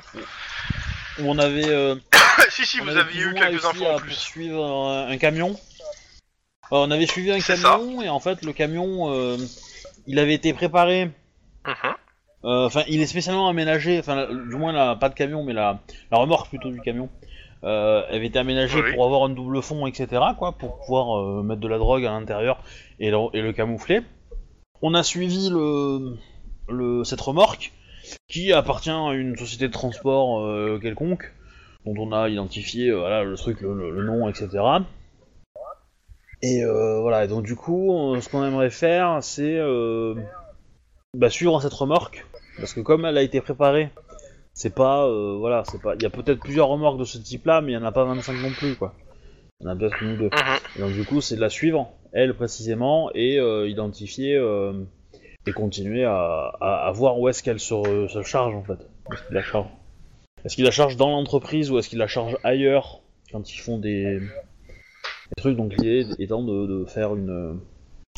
Où 1.18 1.30
on 1.30 1.38
avait. 1.38 1.68
euh, 1.68 1.94
si 2.50 2.66
si, 2.66 2.80
on 2.80 2.84
vous 2.84 2.90
avait 2.90 3.00
aviez 3.00 3.20
plus 3.22 3.30
eu 3.30 3.34
quelques 3.34 3.46
réussi 3.48 3.66
infos 3.66 3.84
en 3.86 3.96
à 3.96 4.00
plus. 4.00 4.08
poursuivre 4.10 4.64
un, 4.64 5.08
un 5.08 5.16
camion. 5.18 5.56
On 6.70 6.90
avait 6.90 7.06
suivi 7.06 7.30
un 7.30 7.40
C'est 7.40 7.60
camion 7.60 8.02
et 8.02 8.08
en 8.08 8.18
fait 8.20 8.42
le 8.44 8.52
camion, 8.52 9.12
euh, 9.12 9.36
il 10.06 10.18
avait 10.18 10.34
été 10.34 10.52
préparé. 10.52 11.10
Mhm. 11.66 11.74
euh, 12.44 12.66
Enfin, 12.66 12.82
il 12.88 13.00
est 13.00 13.06
spécialement 13.06 13.48
aménagé. 13.48 13.98
Enfin, 13.98 14.14
la- 14.16 14.26
du 14.26 14.56
moins 14.56 14.72
la, 14.72 14.96
pas 14.96 15.08
de 15.08 15.14
camion, 15.14 15.44
mais 15.44 15.52
la, 15.52 15.80
la 16.10 16.18
remorque 16.18 16.48
plutôt 16.48 16.70
du 16.70 16.80
camion. 16.80 17.08
Euh, 17.64 18.02
elle 18.08 18.16
avait 18.16 18.26
été 18.26 18.38
aménagée 18.38 18.80
oui. 18.82 18.94
pour 18.94 19.04
avoir 19.04 19.24
un 19.24 19.30
double 19.30 19.62
fond, 19.62 19.86
etc. 19.86 20.22
Quoi, 20.38 20.52
pour 20.52 20.78
pouvoir 20.80 21.18
euh, 21.20 21.42
mettre 21.42 21.60
de 21.60 21.68
la 21.68 21.78
drogue 21.78 22.04
à 22.04 22.10
l'intérieur 22.10 22.62
et 23.00 23.10
le, 23.10 23.18
et 23.32 23.40
le 23.42 23.52
camoufler. 23.52 24.02
On 24.82 24.92
a 24.94 25.02
suivi 25.02 25.48
le, 25.48 26.16
le 26.68 27.02
cette 27.04 27.20
remorque 27.20 27.72
qui 28.28 28.52
appartient 28.52 28.90
à 28.90 29.12
une 29.14 29.36
société 29.36 29.68
de 29.68 29.72
transport 29.72 30.40
euh, 30.40 30.78
quelconque 30.80 31.32
dont 31.86 31.94
on 31.98 32.12
a 32.12 32.28
identifié 32.28 32.90
euh, 32.90 32.98
voilà, 32.98 33.24
le 33.24 33.36
truc, 33.36 33.60
le, 33.60 33.72
le- 33.74 33.90
le 33.90 34.04
nom, 34.04 34.28
etc. 34.28 34.48
Et 36.42 36.62
euh, 36.64 37.00
voilà, 37.00 37.24
et 37.24 37.28
donc 37.28 37.44
du 37.44 37.56
coup, 37.56 38.14
ce 38.20 38.28
qu'on 38.28 38.44
aimerait 38.44 38.70
faire, 38.70 39.18
c'est 39.22 39.56
euh, 39.58 40.14
bah, 41.14 41.30
suivre 41.30 41.60
cette 41.62 41.72
remorque, 41.72 42.26
parce 42.58 42.74
que 42.74 42.80
comme 42.80 43.04
elle 43.06 43.16
a 43.16 43.22
été 43.22 43.40
préparée, 43.40 43.88
c'est 44.52 44.74
pas, 44.74 45.06
euh, 45.06 45.36
voilà, 45.38 45.64
c'est 45.64 45.80
pas, 45.80 45.94
il 45.94 46.02
y 46.02 46.06
a 46.06 46.10
peut-être 46.10 46.40
plusieurs 46.40 46.68
remorques 46.68 46.98
de 46.98 47.04
ce 47.04 47.18
type-là, 47.18 47.60
mais 47.62 47.72
il 47.72 47.74
y 47.74 47.78
en 47.78 47.84
a 47.84 47.92
pas 47.92 48.04
25 48.04 48.34
non 48.34 48.50
plus, 48.50 48.74
quoi. 48.76 48.92
Il 49.60 49.64
y 49.66 49.70
en 49.70 49.72
a 49.72 49.76
peut-être 49.76 50.02
une 50.02 50.12
ou 50.12 50.16
deux. 50.16 50.26
Mhm. 50.30 50.58
Et 50.76 50.80
donc 50.80 50.92
du 50.92 51.04
coup, 51.04 51.20
c'est 51.22 51.36
de 51.36 51.40
la 51.40 51.48
suivre, 51.48 51.90
elle 52.12 52.34
précisément, 52.34 53.10
et 53.14 53.36
identifier 53.68 54.34
et 55.46 55.52
continuer 55.52 56.04
à, 56.04 56.52
à, 56.60 56.86
à 56.88 56.92
voir 56.92 57.18
où 57.18 57.28
est-ce 57.28 57.42
qu'elle 57.42 57.60
se, 57.60 58.22
charge 58.24 58.54
en 58.54 58.62
fait. 58.64 58.78
La 59.30 59.42
charge 59.42 59.68
Est-ce 60.46 60.54
qu'il 60.54 60.64
la 60.64 60.70
charge 60.70 60.96
dans 60.96 61.10
l'entreprise 61.10 61.70
ou 61.70 61.78
est-ce 61.78 61.88
qu'il 61.88 61.98
la 61.98 62.06
charge 62.06 62.36
ailleurs 62.44 63.00
quand 63.32 63.52
ils 63.52 63.58
font 63.58 63.78
des, 63.78 64.20
des 64.20 65.36
trucs 65.36 65.56
Donc 65.56 65.72
l'idée 65.74 66.06
étant 66.20 66.42
de, 66.42 66.66
de 66.66 66.84
faire 66.86 67.14
une 67.16 67.60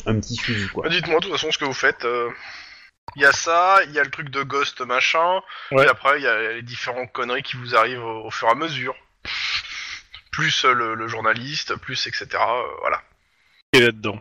un 0.05 0.19
petit 0.19 0.35
suivi 0.35 0.67
quoi. 0.69 0.83
Bah, 0.83 0.89
Dites-moi 0.89 1.17
de 1.19 1.23
toute 1.25 1.31
façon 1.33 1.51
ce 1.51 1.57
que 1.57 1.65
vous 1.65 1.73
faites. 1.73 2.05
euh. 2.05 2.29
Il 3.15 3.23
y 3.23 3.25
a 3.25 3.31
ça, 3.31 3.79
il 3.87 3.91
y 3.93 3.99
a 3.99 4.03
le 4.03 4.11
truc 4.11 4.29
de 4.29 4.43
Ghost 4.43 4.81
machin, 4.81 5.41
Ouais. 5.71 5.83
et 5.85 5.87
après 5.87 6.19
il 6.19 6.23
y 6.23 6.27
a 6.27 6.53
les 6.53 6.61
différentes 6.61 7.11
conneries 7.11 7.41
qui 7.41 7.57
vous 7.57 7.75
arrivent 7.75 8.03
au, 8.03 8.25
au 8.25 8.29
fur 8.29 8.47
et 8.47 8.51
à 8.51 8.55
mesure. 8.55 8.95
Plus 10.31 10.63
le, 10.63 10.93
le 10.93 11.07
journaliste, 11.07 11.75
plus 11.77 12.05
etc. 12.07 12.27
euh, 12.35 12.61
voilà. 12.81 13.01
est 13.73 13.79
là-dedans. 13.79 14.19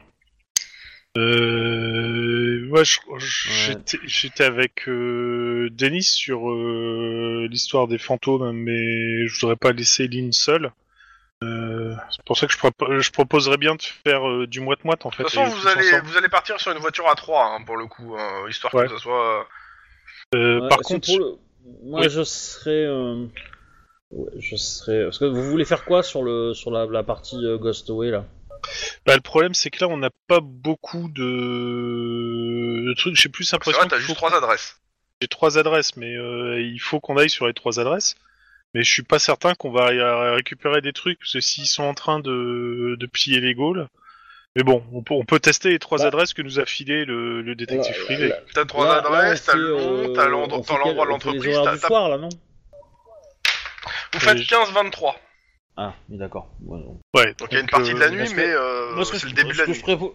Euh, 1.18 2.66
moi, 2.68 2.84
je- 2.84 2.98
je- 3.18 3.72
j'étais 4.04 4.44
avec 4.44 4.88
euh, 4.88 5.68
Denis 5.72 6.02
sur 6.02 6.50
euh, 6.50 7.46
l'histoire 7.50 7.88
des 7.88 7.98
fantômes, 7.98 8.52
mais 8.52 9.26
je 9.26 9.40
voudrais 9.40 9.56
pas 9.56 9.72
laisser 9.72 10.06
Lynn 10.08 10.32
seule. 10.32 10.72
Euh, 11.44 11.94
c'est 12.10 12.24
pour 12.24 12.36
ça 12.36 12.46
que 12.48 12.52
je, 12.52 13.00
je 13.00 13.10
proposerais 13.12 13.58
bien 13.58 13.76
de 13.76 13.82
faire 13.82 14.28
euh, 14.28 14.46
du 14.46 14.60
moite-moite 14.60 15.06
en 15.06 15.10
fait. 15.10 15.22
De 15.22 15.28
toute 15.28 15.38
façon, 15.38 15.54
vous 15.56 15.68
allez, 15.68 15.88
ensemble. 15.92 16.06
vous 16.06 16.16
allez 16.16 16.28
partir 16.28 16.60
sur 16.60 16.72
une 16.72 16.78
voiture 16.78 17.08
à 17.08 17.14
3 17.14 17.58
pour 17.64 17.76
le 17.76 17.86
coup, 17.86 18.16
hein, 18.18 18.48
histoire 18.48 18.74
Ouais. 18.74 18.86
que 18.86 18.92
ça 18.92 18.98
soit. 18.98 19.46
Euh, 20.34 20.60
Ouais, 20.60 20.68
par 20.68 20.78
contre, 20.80 21.08
le- 21.16 21.36
moi 21.84 22.00
Oui. 22.02 22.10
je 22.10 22.22
serais, 22.24 22.84
euh, 22.86 23.24
ouais, 24.10 24.30
je 24.40 24.56
serais, 24.56 25.04
parce 25.04 25.18
que 25.18 25.26
vous 25.26 25.44
voulez 25.44 25.64
faire 25.64 25.84
quoi 25.84 26.02
sur 26.02 26.22
le 26.22 26.54
sur 26.54 26.70
la, 26.72 26.86
la 26.86 27.02
partie 27.04 27.44
euh, 27.44 27.56
Ghost 27.56 27.88
Away 27.88 28.10
là? 28.10 28.24
Bah, 29.06 29.14
le 29.14 29.20
problème 29.20 29.54
c'est 29.54 29.70
que 29.70 29.84
là 29.84 29.88
on 29.90 29.96
n'a 29.96 30.10
pas 30.26 30.40
beaucoup 30.42 31.08
de, 31.08 32.84
de 32.88 32.94
trucs. 32.94 33.16
J'ai 33.16 33.28
plus 33.28 33.44
C'est 33.44 33.56
l'impression 33.56 33.80
vrai, 33.80 33.88
t'as 33.88 33.96
qu'il 33.96 34.06
juste 34.06 34.18
faut 34.18 34.26
trois 34.26 34.36
adresses. 34.36 34.76
J'ai 35.20 35.28
trois 35.28 35.58
adresses, 35.58 35.96
mais 35.96 36.14
euh, 36.16 36.60
il 36.60 36.78
faut 36.78 37.00
qu'on 37.00 37.16
aille 37.16 37.30
sur 37.30 37.46
les 37.46 37.54
trois 37.54 37.80
adresses. 37.80 38.14
Mais 38.74 38.82
je 38.84 38.90
suis 38.92 39.02
pas 39.02 39.18
certain 39.18 39.54
qu'on 39.54 39.70
va 39.70 39.86
récupérer 40.34 40.80
des 40.82 40.92
trucs, 40.92 41.18
parce 41.18 41.32
que 41.32 41.40
s'ils 41.40 41.66
sont 41.66 41.84
en 41.84 41.94
train 41.94 42.20
de, 42.20 42.96
de 42.98 43.06
plier 43.06 43.40
les 43.40 43.54
Gaules. 43.54 43.88
Mais 44.56 44.62
bon, 44.62 44.84
on 44.92 45.02
peut, 45.02 45.14
on 45.14 45.24
peut 45.24 45.40
tester 45.40 45.70
les 45.70 45.78
trois 45.78 45.98
Bah. 45.98 46.06
adresses 46.06 46.34
que 46.34 46.42
nous 46.42 46.58
a 46.60 46.66
filé 46.66 47.04
le, 47.04 47.40
le 47.42 47.54
détective 47.54 47.96
privé. 48.04 48.28
là- 48.28 48.36
T'as 48.54 48.64
trois 48.66 48.86
on 48.86 48.90
adresses, 48.90 49.44
t'as 49.44 49.54
le 49.56 49.70
nom, 49.70 50.10
euh, 50.10 50.12
t'as 50.14 50.26
l'endroit 50.28 51.04
de 51.06 51.10
l'entreprise, 51.10 51.56
t'as- 51.64 51.78
t'as- 51.78 51.86
soir 51.86 52.08
là 52.10 52.18
non? 52.18 52.28
Vous 54.12 54.20
faites 54.20 54.38
Euh, 54.38 54.42
15-23. 54.42 55.16
Ah, 55.80 55.94
oui 56.10 56.18
d'accord. 56.18 56.48
Ouais, 56.66 56.80
Donc 57.38 57.48
il 57.50 57.54
y 57.54 57.56
a 57.56 57.60
une 57.60 57.68
partie 57.68 57.94
de 57.94 57.98
la 58.00 58.10
nuit, 58.10 58.18
parce 58.18 58.32
que- 58.32 58.36
mais 58.36 58.48
euh, 58.48 59.04
c'est 59.04 59.26
le 59.26 59.32
début 59.32 59.52
de 59.52 59.58
la 59.58 59.66
nuit. 59.68 59.78
prévo- 59.80 60.14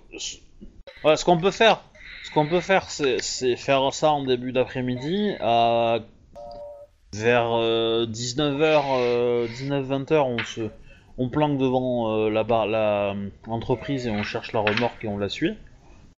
Ouais, 1.06 1.16
ce 1.16 1.24
qu'on 1.24 1.38
peut 1.38 1.52
faire, 1.52 1.82
ce 2.26 2.32
qu'on 2.32 2.46
peut 2.48 2.60
faire, 2.60 2.90
c'est 2.90 3.22
c'est 3.22 3.56
faire 3.56 3.94
ça 3.94 4.12
en 4.12 4.26
début 4.26 4.52
d'après-midi 4.52 5.32
à 5.40 6.00
vers 7.14 7.46
19h, 8.08 9.48
19-20h, 9.58 10.26
on 10.26 10.38
se, 10.40 10.70
on 11.18 11.30
planque 11.30 11.58
devant 11.60 12.14
euh, 12.26 12.30
la 12.30 12.44
bar, 12.44 12.68
la 12.68 13.16
l'entreprise 13.48 14.06
et 14.08 14.12
on 14.12 14.24
cherche 14.24 14.52
la 14.52 14.60
remorque 14.60 15.04
et 15.06 15.08
on 15.08 15.18
la 15.18 15.30
suit. 15.30 15.54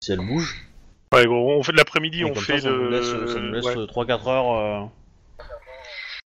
Si 0.02 0.10
elle 0.12 0.26
bouge. 0.26 0.66
ouais 1.14 1.26
on 1.28 1.62
fait 1.62 1.72
de 1.72 1.76
l'après-midi, 1.76 2.22
Et 2.22 2.24
on 2.24 2.34
fait 2.34 2.54
ça, 2.58 2.62
ça 2.64 2.70
nous 2.70 2.82
le. 2.84 2.90
laisse, 2.90 3.32
ça 3.32 3.40
nous 3.40 3.52
laisse 3.52 3.64
ouais. 3.64 3.86
3-4 3.86 4.26
heures. 4.28 4.90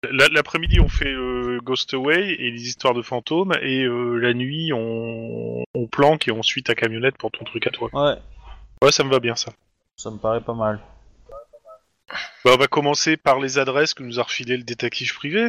La- 0.02 0.28
L'après-midi, 0.28 0.78
on 0.80 0.88
fait 0.88 1.12
euh, 1.12 1.58
Ghost 1.62 1.94
Away 1.94 2.32
et 2.38 2.50
les 2.50 2.62
histoires 2.68 2.94
de 2.94 3.02
fantômes, 3.02 3.54
et 3.62 3.84
euh, 3.84 4.16
la 4.18 4.34
nuit, 4.34 4.72
on... 4.72 5.64
on 5.74 5.86
planque 5.88 6.28
et 6.28 6.32
on 6.32 6.42
suit 6.42 6.62
ta 6.62 6.74
camionnette 6.74 7.16
pour 7.18 7.30
ton 7.30 7.44
truc 7.44 7.66
à 7.66 7.70
toi. 7.70 7.88
Ouais, 7.92 8.16
Ouais, 8.82 8.92
ça 8.92 9.04
me 9.04 9.10
va 9.10 9.20
bien 9.20 9.34
ça. 9.36 9.52
ça 9.96 10.10
me 10.10 10.18
paraît 10.18 10.42
pas 10.42 10.54
mal. 10.54 10.80
Bah, 12.44 12.52
on 12.54 12.56
va 12.56 12.66
commencer 12.68 13.16
par 13.16 13.40
les 13.40 13.58
adresses 13.58 13.94
que 13.94 14.02
nous 14.02 14.20
a 14.20 14.22
refilé 14.22 14.56
le 14.56 14.62
détective 14.62 15.14
privé. 15.14 15.48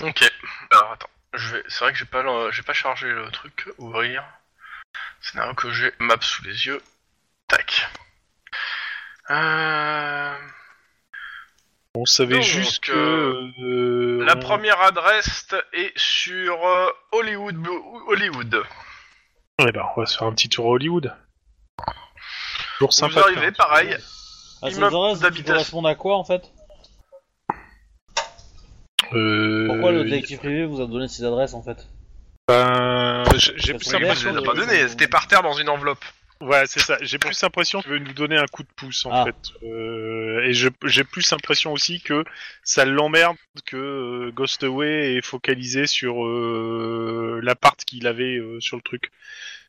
Ok. 0.00 0.22
Alors 0.70 0.92
attends, 0.92 1.10
je 1.34 1.56
vais. 1.56 1.62
C'est 1.68 1.80
vrai 1.80 1.92
que 1.92 1.98
j'ai 1.98 2.04
pas, 2.06 2.22
le- 2.22 2.50
j'ai 2.52 2.62
pas 2.62 2.72
chargé 2.72 3.08
le 3.10 3.28
truc. 3.30 3.68
Ouvrir. 3.78 4.24
Scénario 5.20 5.54
que 5.54 5.70
j'ai 5.70 5.92
map 5.98 6.16
sous 6.20 6.44
les 6.44 6.66
yeux. 6.66 6.80
Tac. 7.48 7.88
Euh... 9.30 10.34
On 11.96 12.06
savait 12.06 12.34
Donc, 12.34 12.42
juste 12.42 12.84
que. 12.84 12.92
euh, 12.92 13.50
euh, 13.60 14.24
La 14.24 14.36
on- 14.36 14.40
première 14.40 14.80
adresse 14.80 15.46
est 15.72 15.92
sur 15.96 16.66
euh, 16.66 16.88
Hollywood. 17.12 17.56
Hollywood. 18.08 18.62
Ouais, 19.60 19.70
bah, 19.70 19.92
on 19.96 20.00
va 20.00 20.06
se 20.06 20.18
faire 20.18 20.26
un 20.26 20.32
petit 20.32 20.48
tour 20.48 20.66
à 20.66 20.70
Hollywood. 20.70 21.14
Toujours 22.78 22.92
sympa. 22.92 23.12
Vous 23.14 23.18
de 23.20 23.22
arrivez, 23.24 23.40
faire 23.40 23.50
un 23.66 23.68
pareil. 23.68 23.96
Ah, 24.62 24.70
ces 24.70 24.76
Immeuble 24.78 24.96
adresses 24.96 25.18
qui 25.18 25.22
d'habitation. 25.22 25.52
correspondent 25.54 25.86
à 25.86 25.94
quoi 25.94 26.16
en 26.16 26.24
fait? 26.24 26.42
Tour. 28.98 29.16
Euh, 29.18 29.66
Pourquoi 29.68 29.92
le 29.92 30.04
détective 30.04 30.38
privé 30.38 30.64
vous 30.64 30.80
a 30.80 30.86
donné 30.86 31.06
ces 31.06 31.22
adresses 31.24 31.54
en 31.54 31.62
fait? 31.62 31.86
Ben, 32.48 33.22
j'ai 33.36 33.52
plus 33.52 33.72
parce 33.72 33.84
que 33.84 33.96
l'impression. 33.98 34.30
je 34.30 34.34
les 34.34 34.38
ai 34.38 34.40
de- 34.40 34.46
pas 34.46 34.54
donné. 34.54 34.88
C'était 34.88 35.06
par 35.08 35.28
terre 35.28 35.42
dans 35.42 35.52
une 35.52 35.68
enveloppe. 35.68 36.04
Ouais, 36.44 36.64
c'est 36.66 36.80
ça. 36.80 36.98
J'ai 37.00 37.18
plus 37.18 37.40
l'impression 37.42 37.80
qu'il 37.80 37.90
veut 37.92 37.98
nous 37.98 38.12
donner 38.12 38.36
un 38.36 38.46
coup 38.46 38.62
de 38.62 38.68
pouce 38.76 39.06
en 39.06 39.10
Ah. 39.12 39.24
fait. 39.24 39.52
Euh, 39.66 40.42
et 40.44 40.52
j'ai 40.52 40.70
plus 41.04 41.30
l'impression 41.30 41.72
aussi 41.72 42.00
que 42.02 42.22
ça 42.62 42.84
l'emmerde 42.84 43.36
que 43.64 43.76
euh, 43.76 44.30
Ghost 44.32 44.62
Away 44.62 45.14
est 45.16 45.22
focalisé 45.24 45.86
sur 45.86 46.24
euh, 46.26 47.40
l'appart 47.42 47.82
qu'il 47.84 48.06
avait 48.06 48.36
euh, 48.36 48.60
sur 48.60 48.76
le 48.76 48.82
truc. 48.82 49.10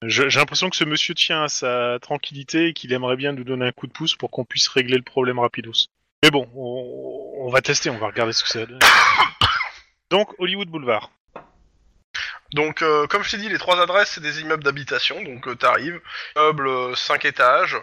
J'ai 0.02 0.28
l'impression 0.28 0.70
que 0.70 0.76
ce 0.76 0.84
monsieur 0.84 1.14
tient 1.16 1.44
à 1.44 1.48
sa 1.48 1.98
tranquillité 2.02 2.68
et 2.68 2.74
qu'il 2.74 2.92
aimerait 2.92 3.16
bien 3.16 3.32
nous 3.32 3.46
donner 3.46 3.68
un 3.68 3.72
coup 3.72 3.88
de 3.88 3.94
pouce 3.94 4.16
pour 4.16 4.30
qu'on 4.30 4.44
puisse 4.44 4.68
régler 4.68 4.98
le 4.98 5.04
problème 5.04 5.40
rapidos. 5.40 5.88
Mais 6.24 6.32
bon, 6.32 6.48
on, 6.56 7.46
on 7.46 7.50
va 7.50 7.62
tester, 7.62 7.90
on 7.90 7.98
va 7.98 8.08
regarder 8.08 8.34
ce 8.34 8.44
que 8.44 8.50
ça 8.50 8.60
va 8.60 8.66
donner. 8.66 8.80
Donc 10.12 10.34
Hollywood 10.40 10.68
Boulevard. 10.68 11.10
Donc, 12.56 12.82
euh, 12.82 13.06
comme 13.08 13.22
je 13.22 13.32
t'ai 13.32 13.38
dit, 13.38 13.50
les 13.50 13.58
trois 13.58 13.82
adresses, 13.82 14.12
c'est 14.16 14.22
des 14.22 14.40
immeubles 14.42 14.64
d'habitation. 14.64 15.22
Donc, 15.24 15.46
euh, 15.48 15.56
t'arrives. 15.56 16.00
Immeuble 16.38 16.96
5 16.96 17.26
étages. 17.26 17.76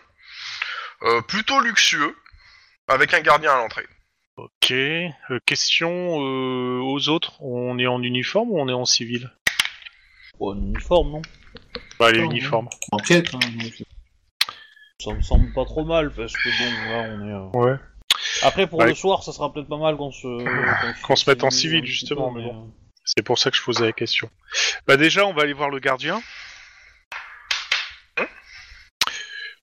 euh, 1.02 1.20
plutôt 1.22 1.60
luxueux. 1.60 2.16
Avec 2.88 3.12
un 3.14 3.20
gardien 3.20 3.52
à 3.52 3.56
l'entrée. 3.58 3.86
Ok. 4.36 4.70
Euh, 4.72 5.10
question 5.46 6.20
euh, 6.20 6.80
aux 6.80 7.08
autres. 7.08 7.40
On 7.42 7.78
est 7.78 7.86
en 7.86 8.02
uniforme 8.02 8.50
ou 8.50 8.58
on 8.60 8.68
est 8.68 8.72
en 8.72 8.84
civil? 8.84 9.30
Oh, 10.40 10.52
un 10.52 10.56
uniforme 10.56 11.10
non? 11.12 11.22
Bah, 11.98 12.10
les 12.10 12.20
Non, 12.22 12.30
uniformes. 12.30 12.68
Enquête, 12.92 13.28
hein, 13.34 13.38
donc. 13.60 13.72
Ça 15.00 15.12
me 15.12 15.20
semble 15.22 15.52
pas 15.52 15.64
trop 15.64 15.84
mal 15.84 16.12
parce 16.12 16.32
que 16.32 16.48
bon, 16.48 16.90
là 16.90 17.08
on 17.10 17.28
est. 17.28 17.32
euh, 17.32 17.60
Ouais. 17.72 17.78
Après 18.42 18.66
pour 18.66 18.78
Ouais. 18.80 18.86
le 18.88 18.94
soir, 18.94 19.22
ça 19.22 19.32
sera 19.32 19.52
peut-être 19.52 19.68
pas 19.68 19.78
mal 19.78 19.96
qu'on 19.96 20.10
se. 20.12 20.26
Qu'on 21.02 21.16
se 21.16 21.28
mette 21.28 21.44
en 21.44 21.50
civil, 21.50 21.84
justement, 21.84 22.30
mais 22.30 22.42
bon. 22.44 22.72
C'est 23.04 23.22
pour 23.22 23.38
ça 23.38 23.50
que 23.50 23.56
je 23.56 23.62
posais 23.62 23.84
la 23.84 23.92
question. 23.92 24.30
Bah 24.86 24.96
déjà, 24.96 25.26
on 25.26 25.32
va 25.32 25.42
aller 25.42 25.52
voir 25.52 25.70
le 25.70 25.78
gardien. 25.78 26.20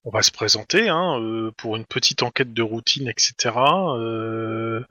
On 0.04 0.10
va 0.10 0.22
se 0.22 0.30
présenter 0.30 0.88
hein, 0.88 1.20
euh, 1.20 1.50
pour 1.58 1.76
une 1.76 1.84
petite 1.84 2.22
enquête 2.22 2.54
de 2.54 2.62
routine, 2.62 3.06
etc. 3.06 3.54
Euh, 3.54 4.82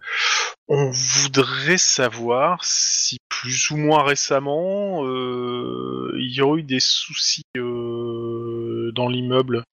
on 0.68 0.92
voudrait 0.92 1.80
savoir 1.80 2.64
si 2.64 3.18
plus 3.28 3.72
ou 3.72 3.78
moins 3.78 4.04
récemment 4.04 5.04
euh, 5.08 6.12
il 6.20 6.32
y 6.32 6.42
aurait 6.42 6.60
eu 6.60 6.64
des 6.64 6.80
soucis 6.80 7.42
dans 7.56 9.08
l'immeuble, 9.08 9.64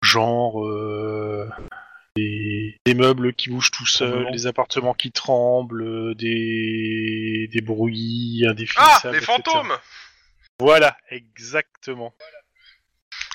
genre 0.00 0.64
des, 2.88 2.94
meubles 2.94 3.34
qui 3.34 3.50
bougent 3.50 3.70
tout 3.70 3.86
seuls, 3.86 4.30
des 4.32 4.46
appartements 4.46 4.94
qui 4.94 5.12
tremblent, 5.12 5.82
euh, 5.82 6.14
des, 6.14 7.48
des 7.52 7.60
bruits 7.60 8.42
Ah, 8.46 8.50
indéfinissables. 8.50 9.14
les 9.16 9.22
etc. 9.22 9.32
fantômes 9.32 9.78
Voilà, 10.60 10.96
exactement. 11.10 12.14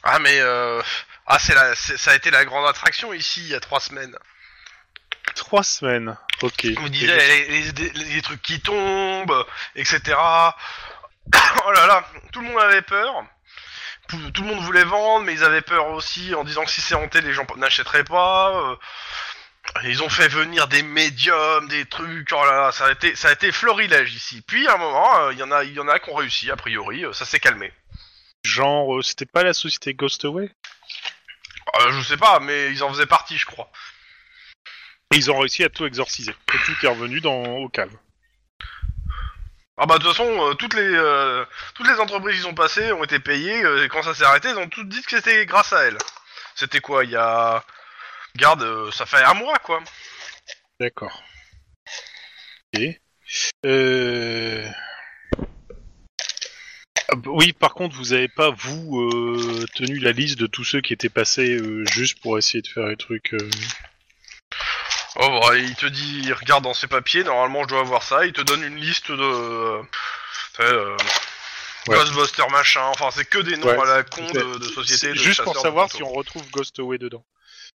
Ah, 0.03 0.19
mais 0.19 0.39
euh... 0.39 0.81
Ah, 1.25 1.39
c'est 1.39 1.55
la... 1.55 1.73
c'est- 1.75 1.97
ça 1.97 2.11
a 2.11 2.15
été 2.15 2.29
la 2.31 2.43
grande 2.45 2.67
attraction 2.67 3.13
ici, 3.13 3.41
il 3.41 3.47
y 3.49 3.55
a 3.55 3.59
trois 3.59 3.79
semaines. 3.79 4.15
Trois 5.35 5.63
semaines. 5.63 6.17
Ok. 6.41 6.65
Vous 6.77 6.89
disiez 6.89 7.07
les, 7.07 7.47
les- 7.47 7.71
les- 7.71 8.13
les 8.15 8.21
trucs 8.21 8.41
qui 8.41 8.59
tombent, 8.59 9.45
etc. 9.75 10.01
oh 11.65 11.71
là 11.71 11.87
là, 11.87 12.05
tout 12.33 12.41
le 12.41 12.47
monde 12.47 12.59
avait 12.59 12.81
peur. 12.81 13.23
Tout 14.09 14.31
tout 14.31 14.41
le 14.43 14.49
monde 14.49 14.63
voulait 14.65 14.83
vendre, 14.83 15.25
mais 15.25 15.33
ils 15.33 15.43
avaient 15.45 15.61
peur 15.61 15.87
aussi 15.87 16.35
en 16.35 16.43
disant 16.43 16.65
que 16.65 16.71
si 16.71 16.81
c'est 16.81 16.93
hanté, 16.95 17.21
les 17.21 17.33
gens 17.33 17.47
n'achèteraient 17.55 18.03
pas. 18.03 18.77
Ils 19.81 20.03
ont 20.03 20.09
fait 20.09 20.27
venir 20.27 20.67
des 20.67 20.83
médiums, 20.83 21.67
des 21.67 21.85
trucs. 21.85 22.29
Oh 22.31 22.45
là 22.45 22.65
là, 22.65 22.71
ça 22.71 22.85
a 22.85 22.91
été, 22.91 23.15
ça 23.15 23.29
a 23.29 23.33
été 23.33 23.51
florilège 23.51 24.13
ici. 24.13 24.41
Puis 24.41 24.67
à 24.67 24.75
un 24.75 24.77
moment, 24.77 25.17
euh, 25.19 25.33
il 25.33 25.39
y 25.39 25.43
en 25.43 25.51
a, 25.51 25.63
il 25.63 25.73
y 25.73 25.79
en 25.79 25.87
a 25.87 25.99
qui 25.99 26.09
ont 26.11 26.15
réussi. 26.15 26.51
A 26.51 26.55
priori, 26.55 27.05
euh, 27.05 27.13
ça 27.13 27.25
s'est 27.25 27.39
calmé. 27.39 27.73
Genre, 28.43 28.95
euh, 28.95 29.01
c'était 29.01 29.25
pas 29.25 29.43
la 29.43 29.53
société 29.53 29.93
Ghostaway? 29.93 30.51
Je 31.89 32.01
sais 32.01 32.17
pas, 32.17 32.39
mais 32.39 32.71
ils 32.71 32.83
en 32.83 32.89
faisaient 32.89 33.07
partie, 33.07 33.37
je 33.37 33.47
crois. 33.47 33.69
Et 35.11 35.17
ils 35.17 35.31
ont 35.31 35.39
réussi 35.39 35.63
à 35.63 35.69
tout 35.69 35.85
exorciser. 35.85 36.35
Et 36.53 36.57
tout 36.65 36.85
est 36.85 36.89
revenu 36.89 37.19
dans, 37.19 37.43
au 37.43 37.67
calme. 37.67 37.97
Ah 39.75 39.87
bah 39.87 39.97
de 39.97 40.03
toute 40.03 40.15
façon, 40.15 40.55
toutes 40.59 40.75
les 40.75 40.87
euh, 40.87 41.43
toutes 41.73 41.87
les 41.87 41.99
entreprises 41.99 42.35
qui 42.35 42.43
sont 42.43 42.53
passées 42.53 42.91
ont 42.91 43.03
été 43.03 43.17
payées. 43.17 43.63
et 43.83 43.89
quand 43.89 44.03
ça 44.03 44.13
s'est 44.13 44.23
arrêté, 44.23 44.49
ils 44.49 44.57
ont 44.57 44.69
toutes 44.69 44.87
dit 44.87 45.01
que 45.01 45.09
c'était 45.09 45.47
grâce 45.47 45.73
à 45.73 45.81
elles. 45.85 45.97
C'était 46.53 46.79
quoi 46.79 47.03
Il 47.05 47.09
y 47.09 47.15
a 47.15 47.65
garde, 48.35 48.63
euh, 48.63 48.91
ça 48.91 49.05
fait 49.05 49.23
un 49.23 49.33
mois 49.33 49.57
quoi. 49.59 49.81
D'accord. 50.79 51.23
Ok. 52.75 52.81
Euh... 53.65 54.67
ah, 57.09 57.15
Oui, 57.25 57.53
par 57.53 57.73
contre, 57.73 57.95
vous 57.95 58.13
avez 58.13 58.27
pas, 58.27 58.49
vous, 58.51 58.99
euh, 59.01 59.65
tenu 59.75 59.99
la 59.99 60.11
liste 60.11 60.39
de 60.39 60.47
tous 60.47 60.63
ceux 60.63 60.81
qui 60.81 60.93
étaient 60.93 61.09
passés 61.09 61.55
euh, 61.57 61.83
juste 61.91 62.19
pour 62.21 62.37
essayer 62.37 62.61
de 62.61 62.67
faire 62.67 62.87
les 62.87 62.97
trucs... 62.97 63.33
euh, 63.33 63.49
Oh 65.15 65.39
bah, 65.41 65.55
il 65.57 65.75
te 65.75 65.85
dit, 65.85 66.21
il 66.23 66.33
regarde 66.33 66.63
dans 66.63 66.73
ses 66.73 66.87
papiers. 66.87 67.23
Normalement, 67.23 67.61
je 67.63 67.67
dois 67.67 67.81
avoir 67.81 68.01
ça. 68.01 68.25
Il 68.25 68.33
te 68.33 68.41
donne 68.41 68.63
une 68.63 68.77
liste 68.77 69.11
de 69.11 69.21
euh, 69.21 69.81
tu 70.55 70.63
sais, 70.63 70.63
euh, 70.63 70.97
Ouais. 71.87 71.97
Ghostbuster 71.97 72.47
machin. 72.49 72.81
Enfin, 72.85 73.09
c'est 73.11 73.25
que 73.25 73.37
des 73.39 73.57
noms 73.57 73.67
Ouais, 73.67 73.77
à 73.79 73.97
la 73.97 74.03
con 74.03 74.25
de, 74.25 74.57
de 74.57 74.83
c'est 74.85 75.09
de 75.09 75.13
Juste 75.15 75.43
pour 75.43 75.53
chasseurs 75.53 75.53
de 75.53 75.67
savoir 75.67 75.91
si 75.91 75.97
fantômes. 75.99 76.07
on 76.13 76.17
retrouve 76.17 76.49
Ghostaway 76.49 76.97
dedans. 76.97 77.23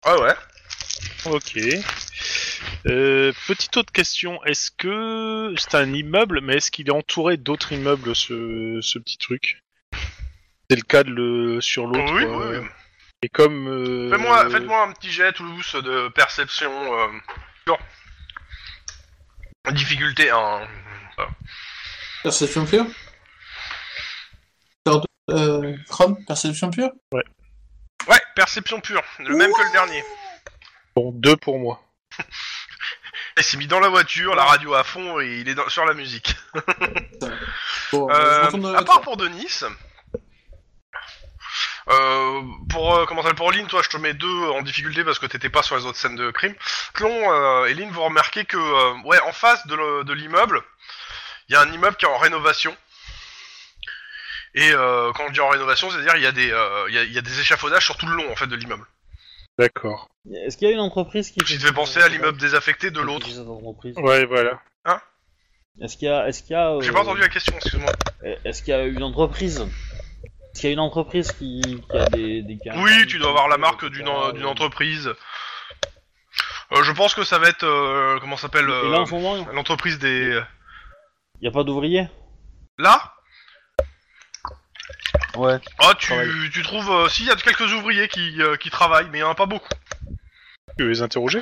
Ah 0.05 0.19
ouais. 0.19 0.33
Ok. 1.25 1.57
Euh, 2.87 3.31
petite 3.47 3.77
autre 3.77 3.91
question, 3.93 4.43
est-ce 4.43 4.71
que 4.71 5.53
c'est 5.57 5.75
un 5.75 5.93
immeuble, 5.93 6.41
mais 6.41 6.55
est-ce 6.57 6.71
qu'il 6.71 6.87
est 6.87 6.91
entouré 6.91 7.37
d'autres 7.37 7.71
immeubles, 7.71 8.15
ce, 8.15 8.79
ce 8.81 8.99
petit 8.99 9.17
truc? 9.17 9.63
C'est 10.69 10.75
le 10.75 10.81
cas 10.81 11.03
de 11.03 11.09
le, 11.11 11.61
sur 11.61 11.87
l'autre. 11.87 12.13
Oui, 12.13 12.23
euh, 12.23 12.61
oui. 12.61 12.67
Et 13.21 13.29
comme... 13.29 13.67
euh, 13.67 14.09
Fais-moi, 14.11 14.49
faites-moi 14.49 14.83
un 14.83 14.91
petit 14.91 15.11
jet 15.11 15.31
tous 15.31 15.75
de 15.75 16.09
perception. 16.09 16.71
Euh, 16.99 17.07
pure. 17.65 17.79
Difficulté 19.71 20.29
1. 20.29 20.67
Perception 22.23 22.65
pure? 22.65 22.85
Euh, 25.29 25.77
Chrome, 25.87 26.17
perception 26.25 26.69
pure? 26.69 26.91
Ouais, 27.13 27.23
perception 28.35 28.79
pure, 28.81 29.01
le 29.19 29.35
même 29.35 29.51
que 29.53 29.61
le 29.61 29.71
dernier. 29.71 30.03
Bon, 30.95 31.11
deux 31.13 31.35
pour 31.37 31.59
moi. 31.59 31.81
Il 33.37 33.43
s'est 33.43 33.57
mis 33.57 33.65
dans 33.67 33.79
la 33.79 33.87
voiture, 33.89 34.35
la 34.35 34.43
radio 34.45 34.73
à 34.75 34.83
fond 34.83 35.19
et 35.19 35.37
il 35.39 35.49
est 35.49 35.55
dans- 35.55 35.67
sur 35.67 35.85
la 35.85 35.93
musique. 35.95 36.35
Bon, 37.91 38.07
je 38.09 38.15
Euh, 38.15 38.45
retourne 38.45 38.61
dans 38.61 38.71
la 38.71 38.79
à 38.79 38.83
part 38.83 38.95
voiture. 39.01 39.01
pour 39.03 39.17
Denis, 39.17 39.59
euh, 41.89 42.41
pour 42.69 42.95
euh, 42.95 43.05
comment 43.05 43.21
ça 43.21 43.27
s'appelle, 43.29 43.37
pour 43.37 43.51
Lynn, 43.51 43.67
toi 43.67 43.81
je 43.83 43.89
te 43.89 43.97
mets 43.97 44.13
deux 44.13 44.47
en 44.49 44.61
difficulté 44.61 45.03
parce 45.03 45.19
que 45.19 45.25
t'étais 45.25 45.49
pas 45.49 45.61
sur 45.63 45.75
les 45.75 45.85
autres 45.85 45.97
scènes 45.97 46.15
de 46.15 46.31
crime. 46.31 46.55
Clon 46.93 47.31
euh, 47.31 47.65
et 47.65 47.73
Lynn, 47.73 47.89
vous 47.91 48.03
remarquez 48.03 48.45
que 48.45 48.57
euh, 48.57 48.93
ouais, 49.05 49.19
en 49.21 49.31
face 49.33 49.65
de 49.67 49.75
le- 49.75 50.03
de 50.03 50.13
l'immeuble, 50.13 50.61
il 51.49 51.53
y 51.53 51.55
a 51.55 51.61
un 51.61 51.71
immeuble 51.71 51.95
qui 51.97 52.05
est 52.05 52.09
en 52.09 52.17
rénovation. 52.17 52.75
Et 54.55 54.71
euh, 54.71 55.11
quand 55.13 55.27
je 55.27 55.33
dis 55.33 55.39
en 55.39 55.49
rénovation, 55.49 55.89
c'est-à-dire 55.89 56.15
il 56.15 56.21
y 56.23 56.27
a 56.27 56.31
des 56.31 56.51
euh, 56.51 56.85
il 56.89 56.95
y, 56.95 56.97
a, 56.99 57.03
il 57.03 57.13
y 57.13 57.17
a 57.17 57.21
des 57.21 57.39
échafaudages 57.39 57.85
sur 57.85 57.97
tout 57.97 58.05
le 58.07 58.15
long 58.15 58.31
en 58.31 58.35
fait 58.35 58.47
de 58.47 58.55
l'immeuble. 58.55 58.85
D'accord. 59.57 60.09
Est-ce 60.31 60.57
qu'il 60.57 60.67
y 60.67 60.71
a 60.71 60.73
une 60.73 60.79
entreprise 60.79 61.31
qui. 61.31 61.39
Qui 61.39 61.57
te 61.57 61.65
fait 61.65 61.73
penser 61.73 61.99
à 62.01 62.07
l'immeuble 62.07 62.37
désaffecté 62.39 62.91
de 62.91 63.01
l'autre. 63.01 63.27
Ouais, 64.01 64.25
voilà. 64.25 64.59
Est-ce 65.81 65.97
qu'il 65.97 66.07
y 66.07 66.11
a, 66.11 66.27
est-ce 66.27 66.43
qu'il 66.43 66.51
y 66.51 66.55
a, 66.55 66.77
J'ai 66.81 66.89
euh, 66.89 66.93
pas 66.93 67.01
entendu 67.01 67.21
la 67.21 67.29
question, 67.29 67.55
excuse-moi. 67.55 67.91
Est-ce 68.45 68.61
qu'il 68.61 68.75
y 68.75 68.77
a 68.77 68.83
une 68.85 69.01
entreprise? 69.01 69.61
Est-ce 69.61 70.61
qu'il 70.61 70.69
y 70.69 70.71
a 70.71 70.73
une 70.73 70.79
entreprise 70.79 71.31
qui, 71.31 71.61
qui 71.89 71.97
a 71.97 72.05
des, 72.09 72.43
des 72.43 72.59
cas- 72.59 72.75
Oui, 72.77 73.07
tu 73.07 73.17
dois 73.17 73.29
avoir 73.29 73.47
la 73.47 73.57
marque 73.57 73.83
d'une 73.89 74.07
d'une 74.35 74.45
entreprise. 74.45 75.07
Euh, 76.71 76.83
je 76.83 76.91
pense 76.91 77.15
que 77.15 77.23
ça 77.23 77.39
va 77.39 77.49
être 77.49 77.63
euh, 77.63 78.19
comment 78.21 78.37
ça 78.37 78.43
s'appelle 78.43 78.65
Et 78.65 78.89
là 78.89 78.97
euh, 78.97 79.01
en 79.01 79.05
ce 79.07 79.11
moment, 79.13 79.47
l'entreprise 79.51 79.97
des 79.97 80.39
il 81.41 81.45
y 81.45 81.47
a 81.47 81.51
pas 81.51 81.63
d'ouvriers? 81.63 82.07
Là? 82.77 83.13
Ouais. 85.35 85.59
Ah, 85.79 85.93
tu, 85.97 86.07
Travail. 86.07 86.29
tu 86.51 86.61
trouves 86.61 86.91
euh, 86.91 87.09
si 87.09 87.23
il 87.23 87.27
y 87.27 87.31
a 87.31 87.35
quelques 87.35 87.73
ouvriers 87.73 88.07
qui, 88.07 88.41
euh, 88.41 88.55
qui 88.55 88.69
travaillent, 88.69 89.09
mais 89.11 89.19
il 89.19 89.21
y 89.21 89.23
en 89.23 89.31
a 89.31 89.35
pas 89.35 89.45
beaucoup. 89.47 89.67
Tu 90.77 90.83
veux 90.83 90.89
les 90.89 91.01
interroger? 91.01 91.41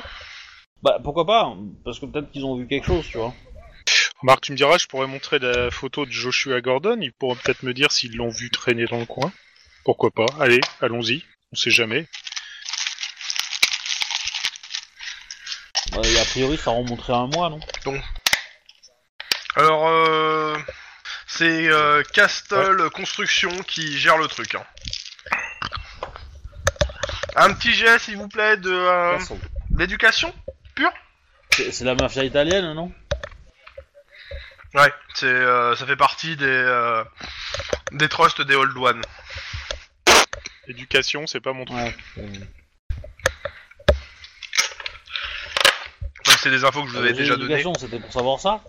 Bah 0.82 0.98
pourquoi 1.02 1.26
pas 1.26 1.54
Parce 1.84 2.00
que 2.00 2.06
peut-être 2.06 2.30
qu'ils 2.30 2.44
ont 2.44 2.56
vu 2.56 2.66
quelque 2.66 2.86
chose, 2.86 3.06
tu 3.06 3.18
vois. 3.18 3.34
Marc, 4.22 4.40
tu 4.42 4.52
me 4.52 4.56
diras, 4.56 4.78
je 4.78 4.86
pourrais 4.86 5.06
montrer 5.06 5.38
la 5.38 5.70
photo 5.70 6.06
de 6.06 6.10
Joshua 6.10 6.60
Gordon, 6.60 6.98
ils 7.00 7.12
pourront 7.12 7.36
peut-être 7.36 7.62
me 7.64 7.74
dire 7.74 7.90
s'ils 7.92 8.16
l'ont 8.16 8.30
vu 8.30 8.50
traîner 8.50 8.86
dans 8.86 8.98
le 8.98 9.06
coin. 9.06 9.32
Pourquoi 9.84 10.10
pas 10.10 10.26
Allez, 10.40 10.60
allons-y. 10.80 11.24
On 11.52 11.56
sait 11.56 11.70
jamais. 11.70 12.06
Bah, 15.92 16.00
et 16.04 16.18
a 16.18 16.24
priori, 16.24 16.56
ça 16.56 16.70
remonterait 16.70 17.12
à 17.12 17.16
un 17.16 17.26
mois, 17.26 17.50
non? 17.50 17.60
Alors 19.54 19.86
euh, 19.88 20.56
c'est 21.36 21.68
euh, 21.68 22.02
Castle 22.12 22.90
Construction 22.90 23.50
qui 23.62 23.98
gère 23.98 24.18
le 24.18 24.28
truc. 24.28 24.54
hein. 24.54 24.64
Un 27.36 27.54
petit 27.54 27.72
jet 27.72 27.98
s'il 27.98 28.16
vous 28.18 28.28
plaît 28.28 28.56
de 28.58 28.70
euh, 28.70 29.12
Personne. 29.16 29.40
d'éducation. 29.70 30.34
C'est 31.50 31.72
c'est 31.72 31.84
la 31.84 31.94
mafia 31.94 32.24
italienne, 32.24 32.72
non? 32.74 32.92
Ouais, 34.74 34.92
c'est 35.14 35.26
euh, 35.26 35.74
ça 35.76 35.86
fait 35.86 35.96
partie 35.96 36.36
des 36.36 36.46
euh, 36.46 37.04
des 37.92 38.08
trusts 38.08 38.40
des 38.42 38.54
Old 38.54 38.76
One. 38.76 39.02
Éducation, 40.68 41.26
c'est 41.26 41.40
pas 41.40 41.52
mon 41.52 41.64
truc. 41.64 41.78
Ouais. 41.78 41.94
Donc 46.24 46.38
c'est 46.38 46.50
des 46.50 46.64
infos 46.64 46.82
que 46.82 46.88
je 46.88 46.92
vous 46.94 46.98
avais 47.00 47.10
euh, 47.10 47.16
déjà 47.16 47.36
données. 47.36 47.56
l'éducation, 47.56 47.74
C'était 47.78 47.98
pour 48.00 48.12
savoir 48.12 48.40
ça 48.40 48.62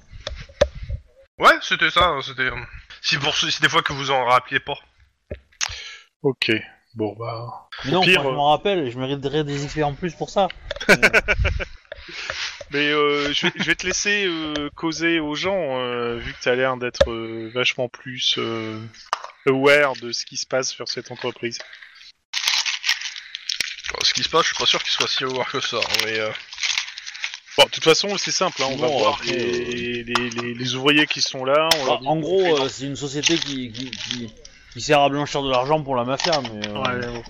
Ouais, 1.39 1.57
c'était 1.61 1.89
ça, 1.89 2.05
hein, 2.07 2.21
c'était. 2.21 2.43
euh, 2.43 2.55
Si 3.01 3.17
pour 3.17 3.35
si 3.35 3.61
des 3.61 3.69
fois 3.69 3.81
que 3.81 3.93
vous 3.93 4.11
en 4.11 4.25
rappeliez 4.25 4.59
pas. 4.59 4.77
Ok. 6.21 6.51
Bon, 6.95 7.15
bah... 7.17 7.67
Mais 7.85 7.91
non, 7.91 8.01
pire, 8.01 8.21
moi, 8.21 8.31
je 8.31 8.33
euh, 8.33 8.37
m'en 8.37 8.49
rappelle, 8.51 8.91
je 8.91 8.97
mériterais 8.99 9.43
des 9.43 9.65
XP 9.65 9.79
en 9.83 9.93
plus 9.95 10.13
pour 10.13 10.29
ça. 10.29 10.47
Mais 12.71 12.87
euh, 12.91 13.31
je, 13.33 13.47
vais- 13.47 13.53
je 13.55 13.63
vais 13.63 13.75
te 13.75 13.85
laisser 13.85 14.25
euh, 14.27 14.69
causer 14.75 15.19
aux 15.19 15.35
gens, 15.35 15.77
euh, 15.79 16.17
vu 16.17 16.33
que 16.33 16.39
t'as 16.41 16.55
l'air 16.55 16.77
d'être 16.77 17.09
euh, 17.11 17.51
vachement 17.53 17.87
plus 17.89 18.35
euh, 18.37 18.79
aware 19.47 19.93
de 19.95 20.11
ce 20.11 20.25
qui 20.25 20.37
se 20.37 20.45
passe 20.45 20.69
sur 20.71 20.87
cette 20.87 21.11
entreprise. 21.11 21.57
Ce 24.03 24.13
qui 24.13 24.23
se 24.23 24.29
passe, 24.29 24.43
je 24.43 24.47
suis 24.47 24.57
pas 24.57 24.65
sûr 24.65 24.81
qu'il 24.83 24.91
soit 24.91 25.07
si 25.07 25.23
aware 25.23 25.51
que 25.51 25.59
ça, 25.61 25.77
hein, 25.77 25.97
mais. 26.05 26.19
euh, 26.19 26.31
Bon, 27.57 27.65
de 27.65 27.69
toute 27.69 27.83
façon, 27.83 28.17
c'est 28.17 28.31
simple, 28.31 28.61
hein, 28.63 28.67
on 28.71 28.77
va 28.77 28.87
Bon, 28.87 28.97
voir 28.97 29.13
après, 29.15 29.27
les, 29.31 30.03
les, 30.03 30.29
les- 30.29 30.53
les 30.55 30.75
ouvriers 30.75 31.05
qui 31.05 31.21
sont 31.21 31.45
là. 31.45 31.69
On 31.75 31.79
Bah, 31.81 31.85
leur 31.85 31.99
dit 31.99 32.07
en 32.07 32.15
gros, 32.17 32.41
euh, 32.63 32.67
c'est 32.69 32.85
une 32.85 32.95
société 32.95 33.37
qui, 33.37 33.71
qui, 33.71 33.91
qui, 33.91 34.33
qui 34.73 34.81
sert 34.81 34.99
à 35.01 35.09
blanchir 35.09 35.43
de 35.43 35.51
l'argent 35.51 35.81
pour 35.83 35.95
la 35.95 36.03
mafia, 36.03 36.41
mais. 36.41 36.67
euh, 36.67 36.73
Ouais, 36.81 37.05
ouais. 37.07 37.23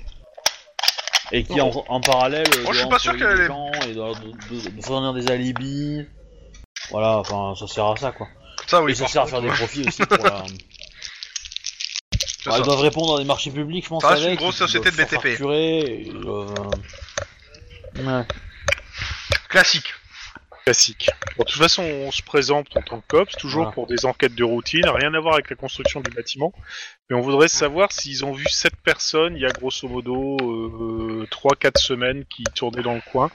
Et 1.31 1.43
qui 1.43 1.59
en, 1.59 1.69
en 1.87 1.99
parallèle 1.99 2.47
Moi, 2.63 2.73
je 2.73 2.77
suis 2.79 2.87
doit 2.87 2.91
pas 2.91 2.99
sûr 2.99 3.11
employer 3.13 3.27
qu'elle 3.27 3.37
des 3.37 3.43
est- 3.43 3.47
gens 3.47 3.71
et 3.89 3.93
doit 3.93 4.13
de, 4.13 4.55
de- 4.55 4.69
de 4.69 4.81
fournir 4.85 5.13
des 5.13 5.29
alibis. 5.31 6.05
Voilà, 6.91 7.17
enfin 7.17 7.53
ça 7.59 7.67
sert 7.67 7.85
à 7.87 7.95
ça 7.97 8.11
quoi. 8.11 8.27
Ça, 8.67 8.81
oui. 8.83 8.91
et 8.91 8.95
ça 8.95 9.03
par 9.05 9.09
sert 9.11 9.21
à 9.23 9.27
faire 9.27 9.41
des 9.41 9.47
profits 9.47 9.83
aussi 9.87 10.05
pour 10.05 10.23
la... 10.25 10.43
c'est 12.43 12.49
ça. 12.51 12.57
ils 12.59 12.63
doivent 12.63 12.81
répondre 12.81 13.15
à 13.15 13.19
des 13.19 13.25
marchés 13.25 13.51
publics, 13.51 13.83
je 13.85 13.89
pense. 13.89 14.01
Ça 14.03 14.09
reste 14.09 14.21
une 14.21 14.27
avec, 14.27 14.39
grosse 14.39 14.55
ils 14.55 14.59
doivent 14.59 14.69
société 14.69 14.91
de 14.91 14.95
BTP. 15.03 15.25
et 15.51 16.01
ils 16.07 16.13
doivent, 16.21 16.53
euh, 17.97 18.19
Ouais. 18.19 18.25
Classique. 19.49 19.93
Classique. 20.65 21.09
Bon, 21.37 21.43
de 21.43 21.49
toute 21.49 21.61
façon, 21.61 21.83
on 21.83 22.11
se 22.11 22.21
présente 22.21 22.67
en 22.77 22.81
tant 22.81 23.01
que 23.01 23.07
cops, 23.07 23.35
toujours 23.35 23.63
Voilà. 23.63 23.73
pour 23.73 23.87
des 23.87 24.05
enquêtes 24.05 24.35
de 24.35 24.43
routine, 24.45 24.87
rien 24.87 25.13
à 25.13 25.19
voir 25.19 25.33
avec 25.33 25.49
la 25.49 25.57
construction 25.57 25.99
du 25.99 26.09
bâtiment. 26.11 26.53
Mais 27.09 27.17
on 27.17 27.21
voudrait 27.21 27.49
savoir 27.49 27.91
s'ils 27.91 28.23
ont 28.23 28.31
vu 28.31 28.45
sept 28.49 28.75
personnes 28.77 29.35
il 29.35 29.41
y 29.41 29.45
a 29.45 29.49
grosso 29.49 29.87
modo 29.89 30.37
euh, 30.41 31.27
3-4 31.31 31.77
semaines 31.81 32.23
qui 32.25 32.43
tournaient 32.55 32.81
dans 32.83 32.93
le 32.95 33.01
coin. 33.11 33.29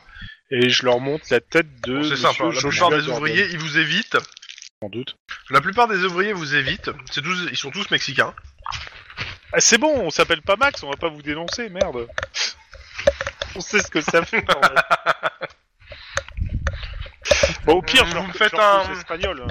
Et 0.51 0.71
je 0.71 0.87
leur 0.87 1.01
montre 1.01 1.27
la 1.31 1.41
tête 1.41 1.67
de. 1.83 1.97
Bon, 1.97 2.03
c'est 2.03 2.11
monsieur 2.11 2.17
simple. 2.17 2.45
La 2.45 2.51
Joshua 2.53 2.71
plupart 2.71 2.91
des 2.91 3.07
Gordon, 3.07 3.17
ouvriers, 3.19 3.47
ils 3.51 3.59
vous 3.59 3.77
évitent. 3.79 4.17
Sans 4.83 4.89
doute. 4.89 5.17
La 5.51 5.61
plupart 5.61 5.89
des 5.89 6.05
ouvriers 6.05 6.33
vous 6.33 6.55
évitent. 6.55 6.91
C'est 7.11 7.21
tous, 7.21 7.47
ils 7.51 7.57
sont 7.59 7.71
tous 7.71 7.91
mexicains. 7.91 8.33
Ah, 9.53 9.61
c'est 9.61 9.77
bon, 9.77 9.95
on 10.01 10.11
s'appelle 10.11 10.41
pas 10.41 10.57
Max, 10.57 10.83
on 10.83 10.89
va 10.91 10.97
pas 10.97 11.09
vous 11.09 11.21
dénoncer, 11.21 11.69
merde. 11.69 12.07
on 13.55 13.61
sait 13.61 13.81
ce 13.81 13.89
que 13.91 14.01
ça 14.01 14.25
fait. 14.25 14.41
bordel. 14.41 14.71
bon, 17.65 17.75
au 17.77 17.83
pire, 17.83 18.05
je 18.07 18.17
Vous 18.17 18.23
me 18.27 18.33
je 18.33 18.39
faites 18.39 18.53
leur 18.53 18.87
un- 18.87 18.89
l'espagnol. 18.95 19.43
hein. 19.43 19.49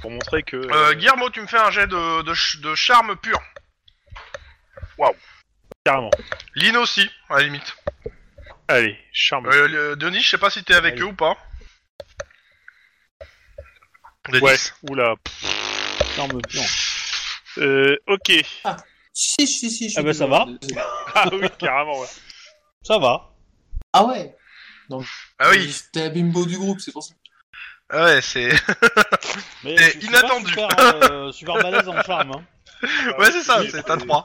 Pour 0.00 0.10
montrer 0.10 0.42
que. 0.42 0.56
Euh, 0.56 0.94
Guillermo, 0.94 1.30
tu 1.30 1.40
me 1.40 1.46
fais 1.46 1.58
un 1.58 1.70
jet 1.70 1.86
de, 1.86 2.22
de, 2.22 2.34
ch- 2.34 2.60
de 2.60 2.74
charme 2.74 3.16
pur. 3.16 3.38
Carrément. 5.84 6.10
Lynn 6.56 6.76
aussi, 6.78 7.08
à 7.30 7.36
la 7.36 7.42
limite. 7.44 7.76
Allez, 8.68 8.98
charme. 9.12 9.46
Euh, 9.46 9.68
le- 9.68 9.96
Denis, 9.96 10.20
je 10.20 10.30
sais 10.30 10.38
pas 10.38 10.50
si 10.50 10.64
t'es 10.64 10.74
avec 10.74 10.94
Allez. 10.94 11.02
eux 11.02 11.06
ou 11.06 11.12
pas. 11.14 11.36
Denis. 14.28 14.42
Ouais, 14.42 14.56
oula. 14.90 15.14
Charme 16.16 16.40
pur. 16.42 16.62
Euh, 17.58 17.96
ok. 18.08 18.32
Si, 19.12 19.46
si, 19.46 19.70
si. 19.70 19.84
je 19.88 19.90
suis 19.92 19.98
Ah 19.98 20.02
bah, 20.02 20.12
ça 20.12 20.24
dedans. 20.26 20.58
Ah 21.14 21.28
oui, 21.32 21.48
carrément, 21.58 22.00
ouais. 22.00 22.08
Ça 22.82 22.98
va. 22.98 23.30
Ah 23.92 24.04
ouais 24.04 24.34
Ah 25.38 25.50
oui, 25.50 25.70
C'était 25.72 26.04
la 26.04 26.08
bimbo 26.10 26.44
du 26.46 26.56
groupe, 26.58 26.80
c'est 26.80 26.92
pour 26.92 27.02
ça. 27.02 27.14
ah 27.90 28.04
ouais, 28.04 28.20
c'est. 28.22 28.50
Mais 29.64 29.74
pas 29.76 29.98
inattendu. 30.00 30.48
Super, 30.48 30.68
euh, 31.12 31.32
super 31.32 31.54
balèze 31.54 31.88
en 31.88 32.02
charme. 32.02 32.32
Hein. 32.32 32.44
ouais, 33.18 33.30
c'est 33.32 33.42
ça, 33.42 33.62
c'est 33.70 33.90
un 33.90 33.98
3. 33.98 34.24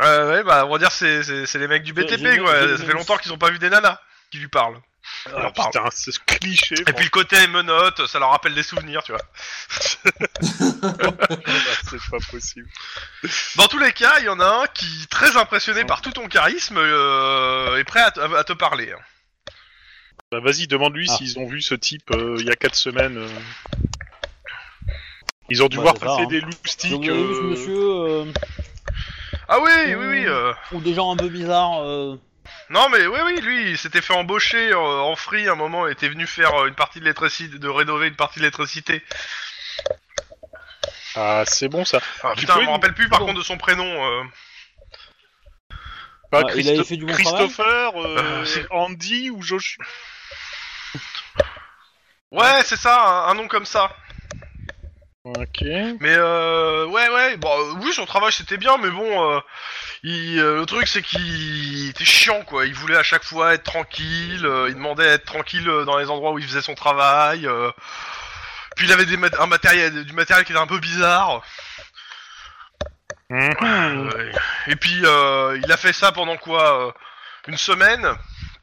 Euh, 0.00 0.28
ouais, 0.36 0.42
bah, 0.44 0.66
on 0.66 0.70
va 0.72 0.78
dire 0.78 0.92
c'est 0.92 1.22
c'est 1.22 1.46
c'est 1.46 1.58
les 1.58 1.68
mecs 1.68 1.82
du 1.82 1.92
BTP, 1.92 2.18
j'ai- 2.18 2.38
quoi. 2.38 2.68
j'ai- 2.68 2.76
Ça 2.76 2.84
fait 2.84 2.92
longtemps 2.92 3.16
qu'ils 3.16 3.32
ont 3.32 3.38
pas 3.38 3.50
vu 3.50 3.58
des 3.58 3.70
nanas 3.70 3.98
qui 4.30 4.38
lui 4.38 4.48
parlent. 4.48 4.78
Parle. 5.30 5.52
putain, 5.52 5.84
c'est 5.92 6.12
ce 6.12 6.18
cliché. 6.20 6.74
Et 6.86 6.92
puis 6.92 7.04
le 7.04 7.10
côté 7.10 7.46
menotte, 7.48 8.06
ça 8.06 8.18
leur 8.18 8.30
rappelle 8.30 8.54
des 8.54 8.62
souvenirs, 8.62 9.02
tu 9.02 9.12
vois. 9.12 9.22
c'est 11.90 12.10
pas 12.10 12.18
possible. 12.30 12.68
Dans 13.56 13.66
tous 13.68 13.78
les 13.78 13.92
cas, 13.92 14.18
il 14.20 14.24
y 14.26 14.28
en 14.28 14.40
a 14.40 14.62
un 14.62 14.66
qui, 14.68 15.06
très 15.08 15.36
impressionné 15.36 15.84
par 15.84 16.00
tout 16.02 16.10
ton 16.12 16.28
charisme, 16.28 16.76
euh, 16.78 17.76
est 17.78 17.84
prêt 17.84 18.00
à, 18.02 18.10
te- 18.10 18.20
à 18.20 18.44
te 18.44 18.52
parler. 18.52 18.92
Bah, 20.32 20.40
vas-y, 20.40 20.66
demande-lui 20.66 21.06
Ah. 21.10 21.16
s'ils 21.16 21.38
ont 21.38 21.46
vu 21.46 21.60
ce 21.62 21.74
type 21.74 22.10
euh, 22.12 22.36
il 22.40 22.46
y 22.46 22.50
a 22.50 22.56
4 22.56 22.74
semaines. 22.74 23.16
euh. 23.18 23.28
Ils 25.48 25.62
ont 25.62 25.68
dû 25.68 25.76
Ouais, 25.76 25.82
voir 25.84 25.94
c'est 25.96 26.00
ça, 26.00 26.06
passer 26.06 26.22
hein. 26.22 26.26
des 26.26 26.40
Donc, 26.40 26.50
loustiques. 26.64 26.92
vous 26.92 27.10
avez 27.10 27.22
vu 27.26 27.34
ce 27.34 27.40
euh, 27.40 27.42
monsieur 27.44 27.78
euh, 27.78 28.24
Ah 29.48 29.58
oui, 29.60 29.94
oui, 29.94 30.06
oui. 30.06 30.24
euh, 30.26 30.52
ou 30.72 30.80
des 30.80 30.94
gens 30.94 31.12
un 31.12 31.16
peu 31.16 31.28
bizarres. 31.28 31.82
euh, 31.84 32.16
Non, 32.68 32.88
mais 32.88 33.06
oui, 33.06 33.18
oui, 33.24 33.40
lui, 33.40 33.70
il 33.70 33.78
s'était 33.78 34.00
fait 34.02 34.12
embaucher 34.12 34.72
euh, 34.72 34.76
en 34.78 35.14
free 35.14 35.48
un 35.48 35.54
moment, 35.54 35.86
était 35.86 36.08
venu 36.08 36.26
faire 36.26 36.52
euh, 36.54 36.66
une 36.66 36.74
partie 36.74 36.98
de 36.98 37.04
l'électricité, 37.04 37.58
de 37.58 37.68
rénover 37.68 38.08
une 38.08 38.16
partie 38.16 38.38
de 38.40 38.42
l'électricité. 38.44 39.02
Ah, 41.14 41.44
c'est 41.46 41.68
bon 41.68 41.84
ça. 41.84 42.00
Ah, 42.22 42.32
Tu 42.34 42.40
putain, 42.40 42.54
peux 42.54 42.60
je 42.62 42.66
me 42.66 42.72
rappelle 42.72 42.94
plus 42.94 43.08
par 43.08 43.20
Bon. 43.20 43.26
contre 43.26 43.38
de 43.38 43.44
son 43.44 43.56
prénom. 43.56 43.84
euh. 43.84 44.22
Pas 46.30 46.42
Ah, 46.48 46.52
il 46.56 46.68
avait 46.68 46.82
fait 46.84 46.96
du 46.96 47.06
bon 47.06 47.12
Christopher, 47.12 47.92
euh, 47.96 48.16
Euh, 48.18 48.44
c'est- 48.44 48.66
Andy 48.70 49.30
ou 49.30 49.42
Josh. 49.42 49.78
Ouais, 52.32 52.62
c'est 52.64 52.76
ça, 52.76 53.00
un, 53.00 53.28
un 53.30 53.34
nom 53.34 53.46
comme 53.46 53.64
ça. 53.64 53.94
Ok. 55.24 55.62
Mais 55.62 56.14
euh, 56.14 56.84
ouais, 56.86 57.08
ouais, 57.08 57.36
bon, 57.36 57.48
euh, 57.50 57.72
oui, 57.80 57.92
son 57.92 58.06
travail 58.06 58.32
c'était 58.32 58.58
bien, 58.58 58.76
mais 58.78 58.90
bon, 58.90 59.32
euh, 59.36 59.40
il, 60.02 60.38
euh, 60.38 60.60
le 60.60 60.66
truc 60.66 60.86
c'est 60.88 61.02
qu'il 61.02 61.88
était 61.90 62.04
chiant, 62.04 62.42
quoi. 62.44 62.66
Il 62.66 62.74
voulait 62.74 62.96
à 62.96 63.02
chaque 63.02 63.24
fois 63.24 63.54
être 63.54 63.64
tranquille, 63.64 64.44
euh, 64.46 64.68
il 64.68 64.74
demandait 64.74 65.08
à 65.08 65.12
être 65.14 65.24
tranquille 65.24 65.68
euh, 65.68 65.84
dans 65.84 65.98
les 65.98 66.10
endroits 66.10 66.32
où 66.32 66.38
il 66.38 66.46
faisait 66.46 66.62
son 66.62 66.74
travail. 66.74 67.46
euh, 67.46 67.70
puis 68.76 68.86
il 68.86 68.92
avait 68.92 69.06
des 69.06 69.16
mat- 69.16 69.34
un 69.40 69.46
matériel, 69.46 70.04
du 70.04 70.12
matériel 70.12 70.44
qui 70.44 70.52
était 70.52 70.60
un 70.60 70.66
peu 70.66 70.78
bizarre. 70.78 71.42
Euh, 73.32 74.32
et 74.68 74.76
puis 74.76 75.00
euh, 75.04 75.58
il 75.62 75.72
a 75.72 75.76
fait 75.76 75.92
ça 75.92 76.12
pendant 76.12 76.36
quoi 76.36 76.86
euh, 76.88 76.92
Une 77.48 77.56
semaine. 77.56 78.06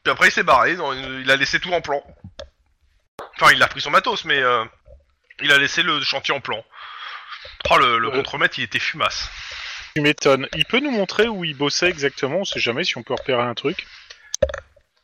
Puis 0.04 0.12
après 0.12 0.28
il 0.28 0.32
s'est 0.32 0.44
barré, 0.44 0.76
non, 0.76 0.94
il 0.94 1.30
a 1.32 1.36
laissé 1.36 1.60
tout 1.60 1.74
en 1.74 1.82
plan. 1.82 2.02
Enfin, 3.40 3.52
il 3.54 3.64
a 3.64 3.68
pris 3.68 3.82
son 3.82 3.90
matos, 3.90 4.26
mais 4.26 4.42
euh, 4.42 4.64
il 5.42 5.52
a 5.52 5.58
laissé 5.58 5.82
le 5.82 6.02
chantier 6.04 6.34
en 6.34 6.40
plan. 6.42 6.64
Oh, 7.70 7.78
le, 7.78 7.98
le 7.98 8.12
contremaître, 8.12 8.60
il 8.60 8.64
était 8.64 8.80
fumasse. 8.80 9.30
Tu 9.96 10.02
m'étonnes. 10.02 10.48
Il 10.56 10.66
peut 10.66 10.80
nous 10.80 10.92
montrer 10.92 11.28
où 11.28 11.44
il 11.46 11.56
bossait 11.56 11.90
exactement, 11.90 12.38
on 12.38 12.46
sait 12.46 12.60
jamais 12.60 12.84
si 12.84 12.98
on 12.98 13.04
peut 13.04 13.14
repérer 13.14 13.42
un 13.44 13.54
truc. 13.54 13.86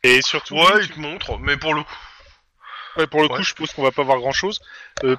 Et 0.02 0.22
surtout, 0.22 0.54
Ouais, 0.56 0.82
il 0.82 0.88
te 0.88 0.98
montre, 0.98 1.38
mais 1.38 1.56
pour 1.56 1.74
le 1.74 1.82
coup. 1.82 1.96
Ouais, 2.96 3.06
pour 3.06 3.22
le 3.22 3.28
coup, 3.28 3.40
je 3.42 3.48
suppose 3.50 3.72
qu'on 3.72 3.82
va 3.84 3.92
pas 3.92 4.02
voir 4.02 4.18
grand 4.18 4.32
chose. 4.32 4.60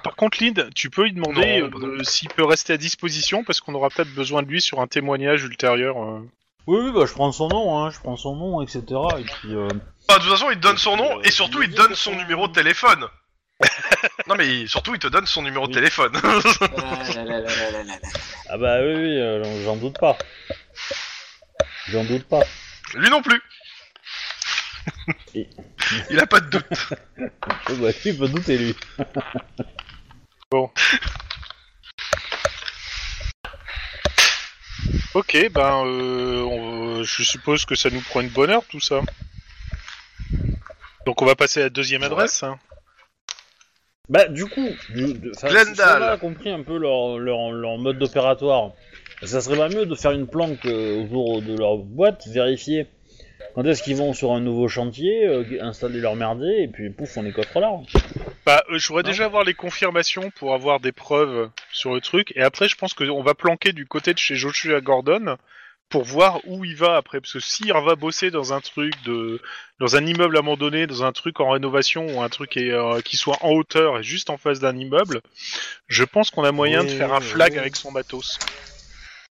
par 0.04 0.14
contre, 0.14 0.42
Lynn, 0.42 0.68
tu 0.74 0.90
peux 0.90 1.04
lui 1.04 1.12
demander 1.14 1.62
Non, 1.62 1.68
bah 1.68 1.78
euh, 1.86 2.04
s'il 2.04 2.28
peut 2.28 2.44
rester 2.44 2.74
à 2.74 2.76
disposition 2.76 3.44
parce 3.44 3.60
qu'on 3.60 3.74
aura 3.74 3.88
peut-être 3.88 4.12
besoin 4.12 4.42
de 4.42 4.48
lui 4.48 4.60
sur 4.60 4.80
un 4.80 4.86
témoignage 4.86 5.44
ultérieur. 5.44 5.96
euh. 6.02 6.20
Oui, 6.66 6.78
oui, 6.84 6.92
bah 6.92 7.06
je 7.06 7.12
prends 7.12 7.32
son 7.32 7.48
nom, 7.48 7.78
hein, 7.82 7.90
je 7.90 7.98
prends 7.98 8.16
son 8.16 8.36
nom, 8.36 8.60
etc. 8.62 8.82
Et 9.18 9.24
puis, 9.24 9.54
euh, 9.54 9.68
Bah, 10.06 10.18
de 10.18 10.22
toute 10.22 10.30
façon, 10.32 10.50
il 10.50 10.56
te 10.58 10.62
donne 10.62 10.76
son 10.76 10.96
nom 10.96 11.18
Euh, 11.18 11.22
et 11.24 11.30
surtout 11.30 11.62
il 11.62 11.70
il 11.70 11.74
te 11.74 11.80
donne 11.80 11.94
son 11.94 12.14
numéro 12.14 12.46
de 12.46 12.52
téléphone. 12.52 13.06
non, 14.28 14.34
mais 14.36 14.66
surtout 14.66 14.94
il 14.94 14.98
te 15.00 15.06
donne 15.06 15.26
son 15.26 15.42
numéro 15.42 15.66
de 15.66 15.72
téléphone. 15.72 16.12
ah 18.52 18.58
bah 18.58 18.80
oui, 18.80 18.94
oui, 18.94 19.18
euh, 19.18 19.64
j'en 19.64 19.76
doute 19.76 19.98
pas. 19.98 20.16
J'en 21.88 22.04
doute 22.04 22.24
pas. 22.28 22.42
Lui 22.94 23.08
non 23.10 23.22
plus. 23.22 23.40
Et- 25.34 25.48
il 26.10 26.18
a 26.20 26.26
pas 26.26 26.40
de 26.40 26.50
doute. 26.50 26.64
Oh, 27.70 27.76
bah, 27.76 27.90
il 28.04 28.18
peut 28.18 28.28
douter 28.28 28.58
lui. 28.58 28.76
Ok, 35.14 35.36
ben, 35.52 35.84
euh, 35.86 36.42
on- 36.42 37.02
je 37.02 37.22
suppose 37.22 37.64
que 37.64 37.74
ça 37.74 37.90
nous 37.90 38.00
prend 38.00 38.20
une 38.20 38.28
bonne 38.28 38.50
heure 38.50 38.64
tout 38.68 38.80
ça. 38.80 39.00
Donc 41.06 41.20
on 41.20 41.26
va 41.26 41.34
passer 41.36 41.60
à 41.60 41.64
la 41.64 41.70
deuxième 41.70 42.00
Ouais. 42.02 42.06
adresse. 42.06 42.42
hein. 42.42 42.58
Bah 44.12 44.28
du 44.28 44.44
coup, 44.46 44.68
du- 44.90 45.14
de- 45.14 45.32
enfin, 45.34 45.48
Glendale. 45.48 45.74
si 45.74 45.80
on 45.82 46.02
a 46.02 46.16
compris 46.18 46.50
un 46.50 46.62
peu 46.62 46.76
leur, 46.76 47.18
leur, 47.18 47.50
leur 47.50 47.78
mode 47.78 48.02
opératoire, 48.02 48.72
ça 49.22 49.40
serait 49.40 49.56
pas 49.56 49.68
mieux 49.70 49.86
de 49.86 49.94
faire 49.94 50.10
une 50.12 50.26
planque 50.26 50.66
euh, 50.66 51.02
autour 51.02 51.40
de 51.40 51.56
leur 51.56 51.78
boîte, 51.78 52.26
vérifier 52.28 52.86
quand 53.54 53.64
est-ce 53.64 53.82
qu'ils 53.82 53.96
vont 53.96 54.12
sur 54.14 54.32
un 54.32 54.40
nouveau 54.40 54.68
chantier, 54.68 55.26
euh, 55.26 55.44
installer 55.60 56.00
leur 56.00 56.14
merdier, 56.16 56.62
et 56.62 56.68
puis 56.68 56.90
pouf, 56.90 57.16
on 57.16 57.22
les 57.22 57.32
coffre 57.32 57.58
là. 57.60 57.70
Bah, 58.46 58.62
euh, 58.70 58.78
je 58.78 58.88
voudrais 58.88 59.02
Non. 59.02 59.08
déjà 59.10 59.24
avoir 59.26 59.44
les 59.44 59.54
confirmations 59.54 60.30
pour 60.38 60.54
avoir 60.54 60.78
des 60.80 60.92
preuves 60.92 61.48
sur 61.72 61.94
le 61.94 62.00
truc. 62.00 62.32
Et 62.36 62.42
après, 62.42 62.68
je 62.68 62.76
pense 62.76 62.94
qu'on 62.94 63.22
va 63.22 63.34
planquer 63.34 63.72
du 63.72 63.86
côté 63.86 64.12
de 64.14 64.18
chez 64.18 64.36
Joshua 64.36 64.80
Gordon 64.80 65.36
pour 65.92 66.02
voir 66.04 66.40
où 66.46 66.64
il 66.64 66.74
va 66.74 66.96
après. 66.96 67.20
Parce 67.20 67.34
que 67.34 67.38
s'il 67.40 67.72
va 67.72 67.94
bosser 67.94 68.30
dans 68.32 68.52
un 68.52 68.60
truc 68.60 68.92
de, 69.04 69.40
dans 69.78 69.94
un 69.94 70.04
immeuble 70.04 70.36
abandonné, 70.38 70.86
dans 70.88 71.04
un 71.04 71.12
truc 71.12 71.38
en 71.38 71.50
rénovation 71.50 72.06
ou 72.06 72.22
un 72.22 72.28
truc 72.28 72.56
euh, 72.56 73.00
qui 73.02 73.16
soit 73.16 73.36
en 73.42 73.50
hauteur 73.50 73.98
et 73.98 74.02
juste 74.02 74.30
en 74.30 74.38
face 74.38 74.58
d'un 74.58 74.76
immeuble, 74.76 75.20
je 75.88 76.02
pense 76.02 76.30
qu'on 76.30 76.44
a 76.44 76.50
moyen 76.50 76.82
de 76.82 76.88
Oui, 76.88 76.96
faire 76.96 77.12
un 77.12 77.20
flag 77.20 77.52
oui. 77.52 77.58
avec 77.58 77.76
son 77.76 77.92
matos. 77.92 78.38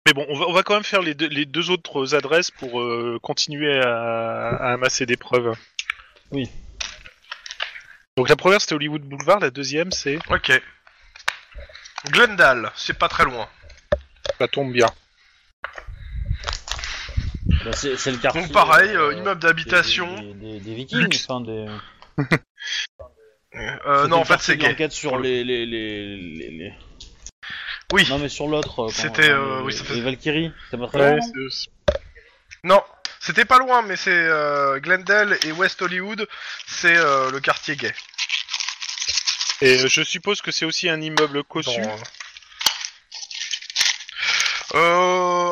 Mais 0.06 0.14
bon, 0.14 0.26
on 0.30 0.38
va, 0.38 0.46
on 0.48 0.54
va 0.54 0.62
quand 0.64 0.74
même 0.74 0.84
faire 0.84 1.02
les 1.02 1.14
deux, 1.14 1.28
les 1.30 1.46
deux 1.46 1.72
autres 1.72 2.14
adresses 2.14 2.52
pour 2.52 2.82
euh, 2.82 3.18
continuer 3.24 3.80
à, 3.80 4.50
à 4.50 4.74
amasser 4.74 5.06
des 5.06 5.18
preuves. 5.18 5.54
Oui. 6.32 6.50
Donc 8.18 8.28
la 8.28 8.36
première 8.36 8.60
c'était 8.60 8.76
Hollywood 8.76 9.02
Boulevard, 9.04 9.40
la 9.40 9.50
deuxième 9.50 9.92
c'est 9.92 10.20
Ok. 10.30 10.52
Glendale, 12.08 12.72
c'est 12.76 12.98
pas 12.98 13.08
très 13.08 13.24
loin. 13.24 13.48
ça 14.38 14.48
tombe 14.50 14.74
bien. 14.74 14.88
Bah, 17.66 17.72
c'est 17.74 17.97
c'est 17.97 18.12
le 18.12 18.18
quartier. 18.18 18.41
Donc 18.43 18.51
pareil, 18.53 18.89
euh, 18.95 19.10
euh, 19.10 19.14
immeuble 19.16 19.41
d'habitation. 19.41 20.14
Des, 20.22 20.34
des- 20.34 20.60
des 20.60 20.74
vikings, 20.76 20.99
Luxe. 20.99 21.26
enfin 21.30 21.41
des. 21.41 21.68
Euh, 23.55 24.03
C'était 24.03 24.07
non, 24.10 24.18
en 24.18 24.26
fait, 24.26 24.39
c'est 24.39 24.57
gay. 24.57 24.70
l'enquête 24.70 24.91
sur 24.91 25.18
les 25.18 25.43
les, 25.43 25.66
les, 25.66 26.16
les, 26.18 26.49
les- 26.51 26.74
Oui. 27.91 28.05
Non 28.10 28.20
mais 28.20 28.30
sur 28.30 28.47
l'autre. 28.47 28.84
euh, 28.86 28.89
C'était, 28.89 29.30
euh, 29.30 29.57
les- 29.60 29.64
oui, 29.66 29.74
ça 29.74 29.84
fait- 29.84 29.95
Les 29.95 30.01
Valkyries, 30.01 30.51
c'est 30.70 30.78
pas 30.78 30.88
très 30.88 30.99
Ouais, 30.99 31.18
loin, 31.18 31.28
non 31.36 31.49
c'est- 31.49 31.70
Non, 32.64 32.84
c'était 33.20 33.45
pas 33.45 33.57
loin, 33.57 33.82
mais 33.82 33.95
c'est 33.95 34.12
euh, 34.12 34.80
Glendale 34.80 35.38
et 35.45 35.51
West 35.51 35.82
Hollywood, 35.82 36.28
c'est 36.68 36.95
euh, 36.95 37.32
le 37.32 37.39
quartier 37.39 37.76
gay. 37.76 37.93
Et 39.62 39.80
euh, 39.84 39.88
je 39.88 40.03
suppose 40.03 40.41
que 40.41 40.51
c'est 40.51 40.66
aussi 40.66 40.88
un 40.88 41.01
immeuble 41.01 41.43
cossu. 41.43 41.82
Dans, 41.82 41.97
Euh, 44.76 45.09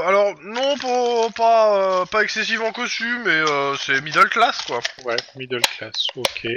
alors 0.07 0.35
non, 0.41 0.77
pas 0.77 1.29
pas, 1.35 2.01
euh, 2.01 2.05
pas 2.05 2.23
excessivement 2.23 2.71
cossu, 2.71 3.19
mais 3.25 3.31
euh, 3.31 3.75
c'est 3.75 3.99
middle 3.99 4.29
class 4.29 4.57
quoi. 4.61 4.79
Ouais, 5.03 5.17
middle 5.35 5.59
class, 5.59 6.07
ok. 6.15 6.47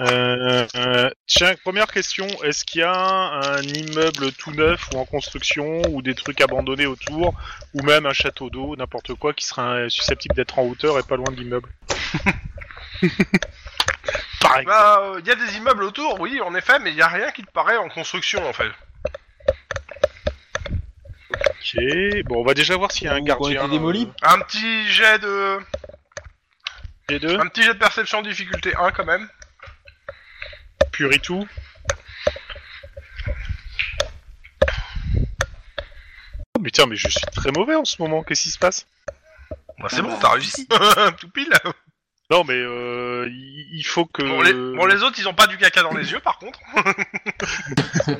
Euh, 0.00 0.66
euh, 0.76 1.10
tiens, 1.26 1.54
première 1.64 1.88
question, 1.88 2.28
est-ce 2.44 2.64
qu'il 2.64 2.82
y 2.82 2.84
a 2.84 2.92
un 2.92 3.62
immeuble 3.62 4.30
tout 4.32 4.52
neuf 4.52 4.88
ou 4.94 4.98
en 4.98 5.04
construction 5.04 5.82
ou 5.90 6.00
des 6.00 6.14
trucs 6.14 6.40
abandonnés 6.40 6.86
autour 6.86 7.34
ou 7.74 7.82
même 7.82 8.06
un 8.06 8.12
château 8.12 8.50
d'eau, 8.50 8.76
n'importe 8.76 9.14
quoi 9.14 9.32
qui 9.32 9.44
sera 9.44 9.90
susceptible 9.90 10.36
d'être 10.36 10.60
en 10.60 10.62
hauteur 10.62 10.96
et 10.96 11.02
pas 11.02 11.16
loin 11.16 11.32
de 11.32 11.40
l'immeuble? 11.40 11.70
Par 14.40 14.58
exemple. 14.58 14.66
Bah, 14.66 15.12
il 15.18 15.26
y 15.26 15.30
a 15.32 15.34
des 15.34 15.56
immeubles 15.56 15.82
autour, 15.82 16.20
oui, 16.20 16.40
en 16.40 16.54
effet, 16.54 16.78
mais 16.78 16.92
il 16.92 16.96
y 16.96 17.02
a 17.02 17.08
rien 17.08 17.32
qui 17.32 17.42
te 17.42 17.50
paraît 17.50 17.78
en 17.78 17.88
construction 17.88 18.48
en 18.48 18.52
fait. 18.52 18.70
Ok, 21.48 21.76
bon, 22.24 22.40
on 22.40 22.44
va 22.44 22.54
déjà 22.54 22.76
voir 22.76 22.92
s'il 22.92 23.04
y 23.04 23.08
a 23.08 23.14
un 23.14 23.20
gardien. 23.20 23.62
été 23.64 23.70
démolis 23.70 24.08
Un 24.22 24.38
petit 24.40 24.86
jet 24.88 25.18
de, 25.18 25.26
euh, 25.26 25.60
Les 27.08 27.18
deux, 27.18 27.38
un 27.38 27.46
petit 27.46 27.62
jet 27.62 27.74
de 27.74 27.78
perception 27.78 28.22
difficulté 28.22 28.74
1 28.76 28.90
quand 28.92 29.04
même. 29.04 29.28
pur 30.92 31.12
et 31.12 31.18
tout. 31.18 31.46
Oh, 36.56 36.60
mais 36.60 36.70
tiens, 36.70 36.86
mais 36.86 36.96
je 36.96 37.08
suis 37.08 37.20
très 37.34 37.50
mauvais 37.52 37.74
en 37.76 37.84
ce 37.84 38.00
moment, 38.02 38.22
qu'est-ce 38.22 38.42
qui 38.42 38.50
se 38.50 38.58
passe? 38.58 38.86
Bah 39.78 39.86
c'est 39.90 39.98
Ah 39.98 40.02
bon, 40.02 40.08
bah, 40.10 40.18
t'as 40.20 40.30
réussi. 40.30 40.66
Tout 41.20 41.28
pile. 41.30 41.52
Non, 42.30 42.44
mais 42.44 42.54
euh, 42.54 43.28
il 43.30 43.68
il 43.78 43.84
faut 43.84 44.04
que. 44.06 44.22
Bon 44.22 44.42
les, 44.42 44.52
bon, 44.52 44.86
les 44.86 45.02
autres, 45.02 45.18
ils 45.18 45.28
ont 45.28 45.34
pas 45.34 45.46
du 45.46 45.56
caca 45.56 45.82
dans 45.82 45.94
les 45.94 46.10
yeux, 46.12 46.20
par 46.20 46.38
contre. 46.38 46.58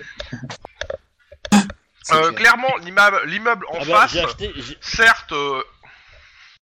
Euh, 2.13 2.33
clair. 2.33 2.35
clairement, 2.35 2.77
l'immeuble, 2.83 3.23
l'immeuble 3.27 3.67
en 3.71 3.79
Ah 3.81 3.85
bah, 3.87 4.09
face, 4.09 4.17
acheté. 4.17 4.53
certes, 4.81 5.33
euh, 5.33 5.63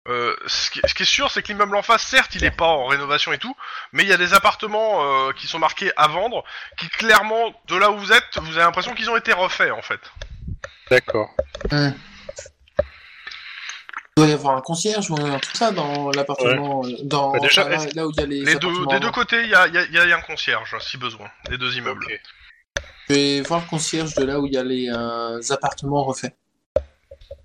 euh, 0.07 0.35
ce, 0.47 0.69
qui, 0.69 0.81
ce 0.85 0.93
qui 0.93 1.03
est 1.03 1.05
sûr, 1.05 1.31
c'est 1.31 1.41
que 1.41 1.47
l'immeuble 1.47 1.75
en 1.75 1.81
face, 1.81 2.03
certes, 2.03 2.35
il 2.35 2.43
est 2.43 2.51
pas 2.51 2.67
en 2.67 2.85
rénovation 2.85 3.33
et 3.33 3.37
tout, 3.37 3.55
mais 3.91 4.03
il 4.03 4.09
y 4.09 4.13
a 4.13 4.17
des 4.17 4.33
appartements 4.33 5.27
euh, 5.27 5.31
qui 5.33 5.47
sont 5.47 5.59
marqués 5.59 5.91
à 5.97 6.07
vendre, 6.07 6.43
qui 6.77 6.87
clairement, 6.89 7.59
de 7.67 7.75
là 7.75 7.91
où 7.91 7.97
vous 7.97 8.11
êtes, 8.11 8.37
vous 8.37 8.55
avez 8.57 8.65
l'impression 8.65 8.93
qu'ils 8.93 9.09
ont 9.09 9.17
été 9.17 9.33
refaits, 9.33 9.71
en 9.71 9.81
fait. 9.81 9.99
D'accord. 10.91 11.29
Il 11.71 11.93
doit 14.21 14.27
y 14.27 14.31
avoir 14.33 14.55
un 14.55 14.61
concierge 14.61 15.09
ou 15.11 15.15
un 15.15 15.39
tout 15.39 15.55
ça 15.55 15.71
dans 15.71 16.09
l'appartement, 16.11 16.83
dans 17.03 17.33
Bah, 17.33 17.39
déjà, 17.39 17.65
enfin, 17.67 17.85
là, 17.95 18.07
où 18.07 18.11
il 18.11 18.19
y 18.19 18.23
a 18.23 18.25
les, 18.25 18.45
Les 18.45 18.55
deux, 18.55 18.85
des 18.87 18.99
deux 19.01 19.11
côtés, 19.11 19.41
il 19.43 19.49
y 19.49 19.55
a, 19.55 19.67
il 19.67 19.73
y 19.73 19.77
a- 19.77 19.83
il 19.83 19.93
y 20.09 20.13
a 20.13 20.17
un 20.17 20.21
concierge, 20.21 20.77
si 20.79 20.97
besoin, 20.97 21.27
les 21.49 21.57
deux 21.57 21.75
immeubles. 21.75 22.05
Ok. 22.05 22.21
Je 23.09 23.13
vais 23.13 23.41
voir 23.41 23.61
le 23.61 23.67
concierge 23.67 24.13
de 24.15 24.23
là 24.23 24.39
où 24.39 24.45
il 24.47 24.53
y 24.53 24.57
a 24.57 24.63
les 24.63 24.89
euh, 24.89 25.39
appartements 25.51 26.03
refaits. 26.03 26.35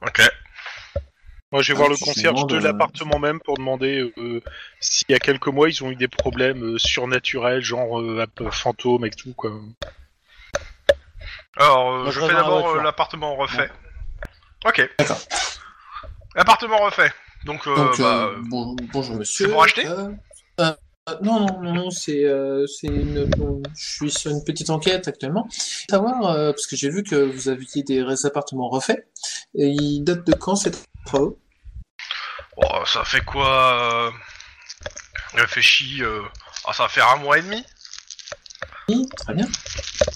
Ok. 0.02 0.22
Moi, 1.52 1.62
je 1.62 1.72
vais 1.72 1.74
Ah, 1.74 1.78
voir 1.78 1.88
le 1.90 1.96
tu 1.96 2.04
concierge 2.04 2.34
demandes, 2.36 2.50
de 2.50 2.56
euh, 2.56 2.60
l'appartement 2.60 3.18
même 3.18 3.40
pour 3.40 3.56
demander 3.58 4.12
euh, 4.18 4.40
s'il 4.80 5.10
y 5.10 5.14
a 5.14 5.18
quelques 5.18 5.48
mois 5.48 5.68
ils 5.68 5.82
ont 5.82 5.90
eu 5.90 5.96
des 5.96 6.06
problèmes 6.08 6.62
euh, 6.62 6.78
surnaturels, 6.78 7.60
genre 7.60 8.00
euh, 8.00 8.20
un 8.22 8.26
peu 8.26 8.50
fantômes 8.50 9.04
et 9.04 9.10
tout 9.10 9.34
quoi. 9.34 9.50
Alors, 11.56 11.92
euh, 11.92 12.02
Moi, 12.04 12.06
je 12.06 12.10
je 12.12 12.20
reste 12.20 12.30
fais 12.30 12.34
dans 12.34 12.38
la 12.38 12.42
d'abord 12.44 12.62
voiture. 12.62 12.80
euh, 12.80 12.84
l'appartement 12.84 13.34
refait. 13.36 13.70
Ok. 14.64 14.90
D'accord. 14.98 15.20
Appartement 16.36 16.78
refait. 16.78 17.12
Donc, 17.44 17.66
euh, 17.66 17.74
Donc, 17.74 17.98
bah, 18.00 18.26
euh, 18.28 18.36
bon- 18.44 18.76
bonjour 18.92 19.16
monsieur. 19.16 19.46
c'est 19.46 19.50
pour 19.52 19.62
acheter? 19.64 19.86
Euh, 19.86 20.08
euh, 20.60 20.64
euh, 20.66 20.72
non, 21.22 21.40
non, 21.40 21.60
non, 21.62 21.74
non, 21.74 21.90
c'est 21.90 22.24
euh, 22.24 22.66
c'est 22.66 22.86
une. 22.86 23.24
bon, 23.24 23.62
je 23.76 23.84
suis 23.94 24.10
sur 24.10 24.30
une 24.30 24.44
petite 24.44 24.70
enquête 24.70 25.08
actuellement. 25.08 25.48
Savoir, 25.88 26.26
euh, 26.26 26.52
parce 26.52 26.66
que 26.66 26.76
j'ai 26.76 26.90
vu 26.90 27.02
que 27.02 27.16
vous 27.16 27.48
aviez 27.48 27.82
des 27.82 28.04
appartements 28.24 28.68
refaits. 28.68 29.06
Et 29.54 29.66
ils 29.68 30.02
datent 30.02 30.26
de 30.26 30.34
quand 30.34 30.56
ces 30.56 30.70
travaux? 31.06 31.38
Oh, 32.56 32.84
ça 32.86 33.04
fait 33.04 33.24
quoi 33.24 34.08
euh... 34.08 34.10
Réfléchis. 35.34 36.02
Euh... 36.02 36.22
Ah, 36.66 36.72
ça 36.72 36.84
va 36.84 36.88
faire 36.88 37.08
un 37.08 37.16
mois 37.16 37.38
et 37.38 37.42
demi. 37.42 37.64
Oui, 38.88 39.08
très 39.16 39.34
bien. 39.34 39.46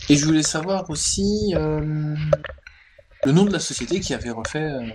Et 0.09 0.17
je 0.17 0.25
voulais 0.27 0.43
savoir 0.43 0.89
aussi 0.91 1.55
euh, 1.57 2.15
le 3.25 3.33
nom 3.33 3.45
de 3.45 3.53
la 3.53 3.61
société 3.61 4.01
qui 4.01 4.15
avait 4.15 4.31
refait 4.31 4.59
euh, 4.59 4.89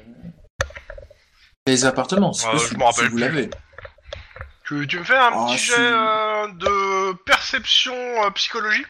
les 1.66 1.86
appartements. 1.86 2.34
si 2.34 2.46
Euh, 2.46 2.52
possible, 2.52 2.74
je 2.74 2.78
me 2.78 2.84
rappelle 2.84 3.06
si 3.06 3.10
vous 3.10 3.16
plus. 3.16 3.22
l'avez. 3.22 3.50
Tu, 4.70 4.86
tu 4.88 5.00
me 5.00 5.04
fais 5.04 5.16
un 5.18 5.32
Ah, 5.34 5.46
petit 5.48 5.58
jet 5.58 5.74
euh, 5.80 6.48
de 6.54 7.14
perception 7.24 7.96
euh, 8.24 8.30
psychologie 8.32 8.86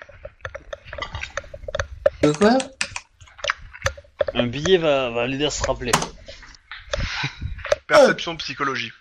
De 2.21 2.31
quoi 2.33 2.57
Un 4.33 4.47
billet 4.47 4.77
va, 4.77 5.09
va 5.09 5.25
l'aider 5.25 5.45
à 5.45 5.49
se 5.49 5.63
rappeler. 5.65 5.93
Perception 7.87 8.35
psychologie. 8.35 8.91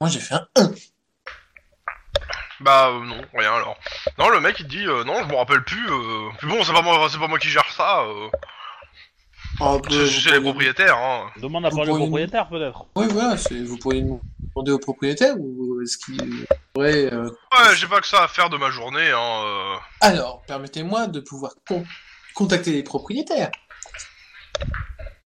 Moi 0.00 0.10
j'ai 0.10 0.18
fait 0.18 0.34
un 0.34 0.48
1. 0.56 0.72
Bah 2.60 2.88
euh, 2.88 3.04
non, 3.04 3.20
rien 3.34 3.54
alors. 3.54 3.78
Non, 4.18 4.30
le 4.30 4.40
mec 4.40 4.56
il 4.58 4.64
te 4.66 4.70
dit 4.70 4.84
euh, 4.84 5.04
non, 5.04 5.22
je 5.22 5.28
me 5.28 5.36
rappelle 5.36 5.62
plus. 5.62 5.86
Euh... 5.92 6.30
Puis 6.38 6.48
bon, 6.48 6.64
c'est 6.64 6.72
pas 6.72 6.82
moi, 6.82 7.08
c'est 7.08 7.18
pas 7.18 7.28
moi 7.28 7.38
qui 7.38 7.48
gère 7.50 7.70
ça. 7.70 8.00
Euh... 8.00 8.28
Oh, 9.60 9.80
C'est 9.88 9.94
vous 9.96 10.06
c'est 10.06 10.30
les 10.30 10.36
pourriez- 10.38 10.40
propriétaires. 10.42 10.98
Hein. 10.98 11.30
Demande 11.36 11.66
à 11.66 11.68
Vous 11.68 11.76
parler 11.76 11.92
au 11.92 11.94
pourriez- 11.94 12.08
propriétaire 12.26 12.48
peut-être. 12.48 12.86
Oui, 12.96 13.06
voilà, 13.12 13.36
c'est- 13.36 13.62
vous 13.62 13.78
pourriez 13.78 14.02
demander 14.54 14.72
au 14.72 14.78
propriétaire 14.78 15.34
ou 15.38 15.80
est-ce 15.82 15.98
qu'il 15.98 16.46
pourrait. 16.72 17.12
euh, 17.12 17.28
Ouais, 17.52 17.74
j'ai 17.76 17.86
pas 17.86 18.00
que 18.00 18.06
ça 18.06 18.24
à 18.24 18.28
faire 18.28 18.50
de 18.50 18.56
ma 18.56 18.70
journée. 18.70 19.10
Hein. 19.10 19.42
euh. 19.44 19.76
Alors, 20.00 20.42
permettez-moi 20.46 21.06
de 21.08 21.20
pouvoir 21.20 21.52
con- 21.66 21.84
contacter 22.34 22.72
les 22.72 22.82
propriétaires. 22.82 23.50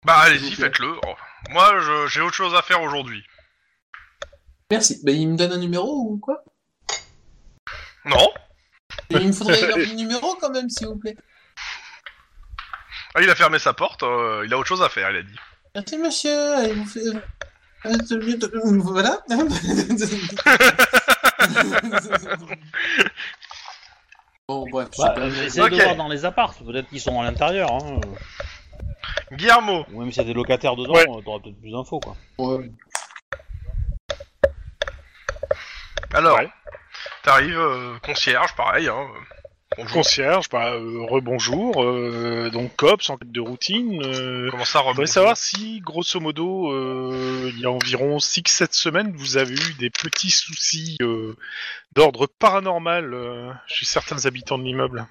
Bah 0.05 0.17
allez-y, 0.17 0.51
faites-le. 0.51 0.95
Oh. 1.07 1.13
Moi, 1.49 2.07
j'ai 2.07 2.21
autre 2.21 2.35
chose 2.35 2.53
à 2.55 2.61
faire 2.61 2.81
aujourd'hui. 2.81 3.23
Merci. 4.71 4.99
Ben, 5.03 5.15
il 5.15 5.29
me 5.29 5.37
donne 5.37 5.53
un 5.53 5.57
numéro 5.57 5.87
ou 6.09 6.17
quoi? 6.17 6.43
Non 8.05 8.29
Et 9.09 9.15
Il 9.15 9.27
me 9.27 9.31
faudrait 9.31 9.61
leur 9.67 9.77
numéro 9.95 10.35
quand 10.35 10.49
même, 10.49 10.69
s'il 10.69 10.87
vous 10.87 10.97
plaît. 10.97 11.15
Ah, 13.15 13.21
il 13.21 13.29
a 13.29 13.35
fermé 13.35 13.59
sa 13.59 13.73
porte. 13.73 14.03
euh, 14.03 14.43
il 14.45 14.53
a 14.53 14.57
autre 14.57 14.67
chose 14.67 14.81
à 14.81 14.89
faire, 14.89 15.09
il 15.11 15.17
a 15.17 15.21
dit. 15.23 15.35
Merci, 15.75 15.97
monsieur. 15.97 16.65
Et 16.65 16.73
vous 16.73 16.85
Voilà. 17.83 19.19
bon, 24.47 24.65
bref. 24.69 24.89
Bah, 24.97 25.09
pas- 25.11 25.27
essaye 25.27 25.63
Ok. 25.63 25.71
de 25.71 25.75
voir 25.81 25.95
dans 25.95 26.07
les 26.07 26.25
apparts, 26.25 26.53
peut-être 26.55 26.89
qu'ils 26.89 27.01
sont 27.01 27.19
à 27.19 27.23
l'intérieur. 27.23 27.71
Hein. 27.71 28.01
Guillermo. 29.31 29.85
Ou 29.93 29.99
même 30.01 30.11
s'il 30.11 30.21
y 30.21 30.25
a 30.25 30.27
des 30.27 30.33
locataires 30.33 30.75
dedans, 30.75 30.93
Ouais. 30.93 31.05
euh, 31.09 31.21
t'auras 31.21 31.39
peut-être 31.39 31.59
plus 31.59 31.71
d'infos 31.71 31.99
quoi. 31.99 32.15
Ouais. 32.37 32.71
Alors, 36.13 36.37
Ouais. 36.37 36.49
t'arrives, 37.23 37.57
euh, 37.57 37.97
concierge, 38.03 38.55
pareil. 38.55 38.87
Hein. 38.87 38.95
euh, 38.97 39.19
Bonjour. 39.77 39.93
Concierge, 39.93 40.49
bah 40.49 40.73
euh, 40.73 41.05
rebonjour, 41.09 41.83
euh, 41.83 42.49
donc 42.51 42.75
cops 42.75 43.09
enquête 43.09 43.31
de 43.31 43.41
routine. 43.41 44.03
Euh, 44.03 44.49
Comment 44.51 44.65
ça, 44.65 44.79
je 44.79 44.83
voudrais 44.83 44.89
rebonjour 44.91 45.13
savoir 45.13 45.37
si, 45.37 45.79
grosso 45.81 46.19
modo, 46.19 46.71
euh, 46.71 47.49
il 47.53 47.59
y 47.59 47.65
a 47.65 47.71
environ 47.71 48.17
6-7 48.17 48.73
semaines, 48.73 49.13
vous 49.15 49.37
avez 49.37 49.55
eu 49.55 49.73
des 49.79 49.89
petits 49.89 50.29
soucis 50.29 50.97
euh, 51.01 51.35
d'ordre 51.93 52.27
paranormal 52.27 53.13
euh, 53.13 53.51
chez 53.67 53.85
certains 53.85 54.25
habitants 54.25 54.57
de 54.57 54.63
l'immeuble. 54.63 55.05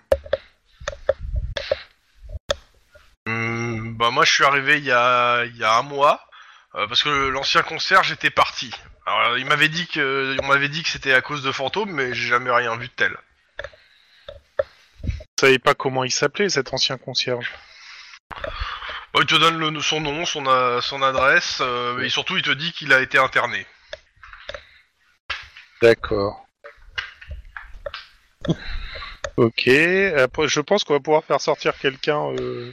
Hum, 3.26 3.96
bah 3.96 4.10
moi 4.10 4.24
je 4.24 4.32
suis 4.32 4.44
arrivé 4.44 4.78
il 4.78 4.84
y 4.84 4.92
a, 4.92 5.44
il 5.44 5.56
y 5.56 5.64
a 5.64 5.76
un 5.76 5.82
mois 5.82 6.26
euh, 6.74 6.86
parce 6.86 7.02
que 7.02 7.28
l'ancien 7.28 7.62
concierge 7.62 8.12
était 8.12 8.30
parti. 8.30 8.70
Alors 9.06 9.38
il 9.38 9.46
m'avait 9.46 9.68
dit 9.68 9.86
que 9.86 10.36
on 10.42 10.46
m'avait 10.46 10.68
dit 10.68 10.82
que 10.82 10.88
c'était 10.88 11.12
à 11.12 11.20
cause 11.20 11.42
de 11.42 11.52
fantômes 11.52 11.92
mais 11.92 12.14
j'ai 12.14 12.28
jamais 12.28 12.50
rien 12.50 12.76
vu 12.76 12.86
de 12.86 12.92
tel. 12.92 13.16
Savez 15.42 15.58
pas 15.58 15.74
comment 15.74 16.04
il 16.04 16.12
s'appelait 16.12 16.48
cet 16.48 16.72
ancien 16.72 16.98
concierge 16.98 17.50
Bah, 18.30 19.18
il 19.18 19.26
te 19.26 19.34
donne 19.34 19.58
le, 19.58 19.80
son 19.80 20.00
nom, 20.00 20.24
son, 20.24 20.46
a- 20.46 20.80
son 20.80 21.02
adresse 21.02 21.58
euh, 21.60 21.98
et 21.98 22.08
surtout 22.08 22.36
il 22.36 22.44
te 22.44 22.52
dit 22.52 22.70
qu'il 22.70 22.92
a 22.92 23.00
été 23.00 23.18
interné. 23.18 23.66
D'accord. 25.82 26.46
Ok, 29.36 29.66
après, 29.66 30.46
je 30.46 30.60
pense 30.60 30.84
qu'on 30.84 30.92
va 30.94 31.00
pouvoir 31.00 31.24
faire 31.24 31.40
sortir 31.40 31.76
quelqu'un 31.76 32.20
euh, 32.38 32.72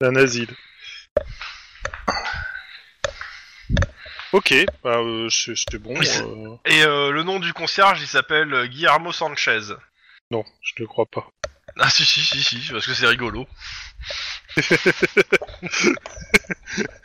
d'un 0.00 0.14
asile. 0.14 0.54
Ok, 4.30 4.54
bah 4.84 4.98
euh, 4.98 5.28
c'est 5.28 5.78
bon. 5.78 5.96
Euh, 6.00 6.56
Et 6.66 6.84
euh, 6.84 7.10
le 7.10 7.24
nom 7.24 7.40
du 7.40 7.52
concierge 7.52 8.00
il 8.00 8.06
s'appelle 8.06 8.54
euh, 8.54 8.66
Guillermo 8.68 9.10
Sanchez. 9.10 9.74
Non, 10.34 10.44
je 10.62 10.82
ne 10.82 10.86
crois 10.86 11.06
pas. 11.06 11.28
Ah 11.78 11.90
si 11.90 12.04
si 12.04 12.20
si 12.24 12.42
si 12.42 12.70
parce 12.72 12.86
que 12.86 12.94
c'est 12.94 13.06
rigolo. 13.06 13.46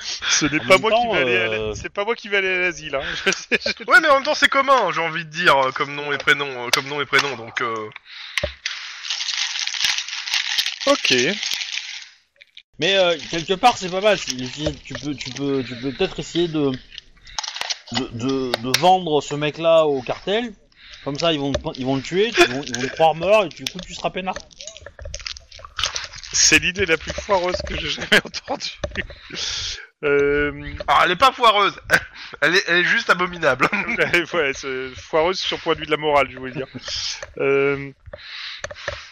Ce 0.02 0.46
n'est 0.46 0.60
pas 0.60 0.78
moi 0.78 0.92
qui 0.92 1.08
vais 1.08 1.18
aller. 1.22 1.38
à 1.38 1.48
la- 1.48 1.54
euh, 1.54 1.74
C'est 1.76 1.90
pas 1.90 2.04
moi 2.06 2.16
qui 2.16 2.30
vais 2.30 2.38
aller 2.38 2.54
à 2.54 2.60
l'asile. 2.60 2.96
Hein. 2.96 3.02
Je 3.26 3.32
sais- 3.32 3.60
je- 3.66 3.84
Ouais, 3.92 4.00
mais 4.02 4.10
en 4.10 4.16
même 4.16 4.24
temps, 4.24 4.36
c'est 4.36 4.48
commun, 4.50 4.92
j'ai 4.92 5.02
envie 5.02 5.26
de 5.26 5.30
dire, 5.30 5.56
euh, 5.58 5.72
comme 5.72 5.94
nom 5.96 6.12
et 6.12 6.18
prénom, 6.18 6.68
euh, 6.68 6.70
comme 6.70 6.88
nom 6.88 7.02
et 7.02 7.06
prénom, 7.06 7.36
donc... 7.36 7.62
Euh... 7.62 7.90
Ok. 10.88 11.14
Mais 12.80 12.96
euh, 12.98 13.18
quelque 13.32 13.54
part, 13.54 13.78
c'est 13.78 13.90
pas 13.90 14.02
mal. 14.02 14.18
Tu 14.20 14.36
peux, 14.36 15.14
tu 15.16 15.30
peux, 15.32 15.64
tu 15.64 15.76
peux 15.76 15.92
peut-être 15.92 16.20
essayer 16.20 16.48
de, 16.48 16.72
de, 17.92 18.08
de, 18.14 18.52
de 18.62 18.78
vendre 18.80 19.22
ce 19.22 19.36
mec-là 19.36 19.86
au 19.86 20.02
cartel. 20.02 20.54
Comme 21.04 21.18
ça, 21.18 21.32
ils 21.32 21.40
vont, 21.40 21.54
ils 21.76 21.86
vont 21.86 21.96
le 21.96 22.02
tuer, 22.02 22.30
ils 22.30 22.54
vont, 22.54 22.62
ils 22.64 22.76
vont 22.76 22.82
le 22.82 22.90
croire 22.90 23.16
mort 23.16 23.46
et 23.46 23.50
du 23.50 23.66
coup, 23.66 23.80
tu 23.80 23.94
seras 23.94 24.10
peinard. 24.10 24.36
C'est 26.34 26.60
l'idée 26.60 26.86
la 26.86 26.98
plus 26.98 27.14
foireuse 27.14 27.58
que 27.66 27.78
j'ai 27.80 27.90
jamais 27.90 28.22
entendue. 28.26 28.80
Euh... 30.04 30.74
Alors, 30.88 31.04
elle 31.04 31.12
est 31.12 31.16
pas 31.16 31.32
foireuse, 31.32 31.80
elle 32.42 32.56
est, 32.56 32.64
elle 32.68 32.78
est 32.78 32.84
juste 32.84 33.10
abominable. 33.10 33.68
ouais, 34.34 34.52
c'est 34.54 34.90
foireuse 34.96 35.40
sur 35.40 35.58
le 35.58 35.62
point 35.62 35.74
de 35.76 35.80
vue 35.80 35.86
de 35.86 35.92
la 35.92 35.98
morale, 35.98 36.30
je 36.32 36.38
voulais 36.38 36.54
dire. 36.54 36.68
Euh... 37.38 37.92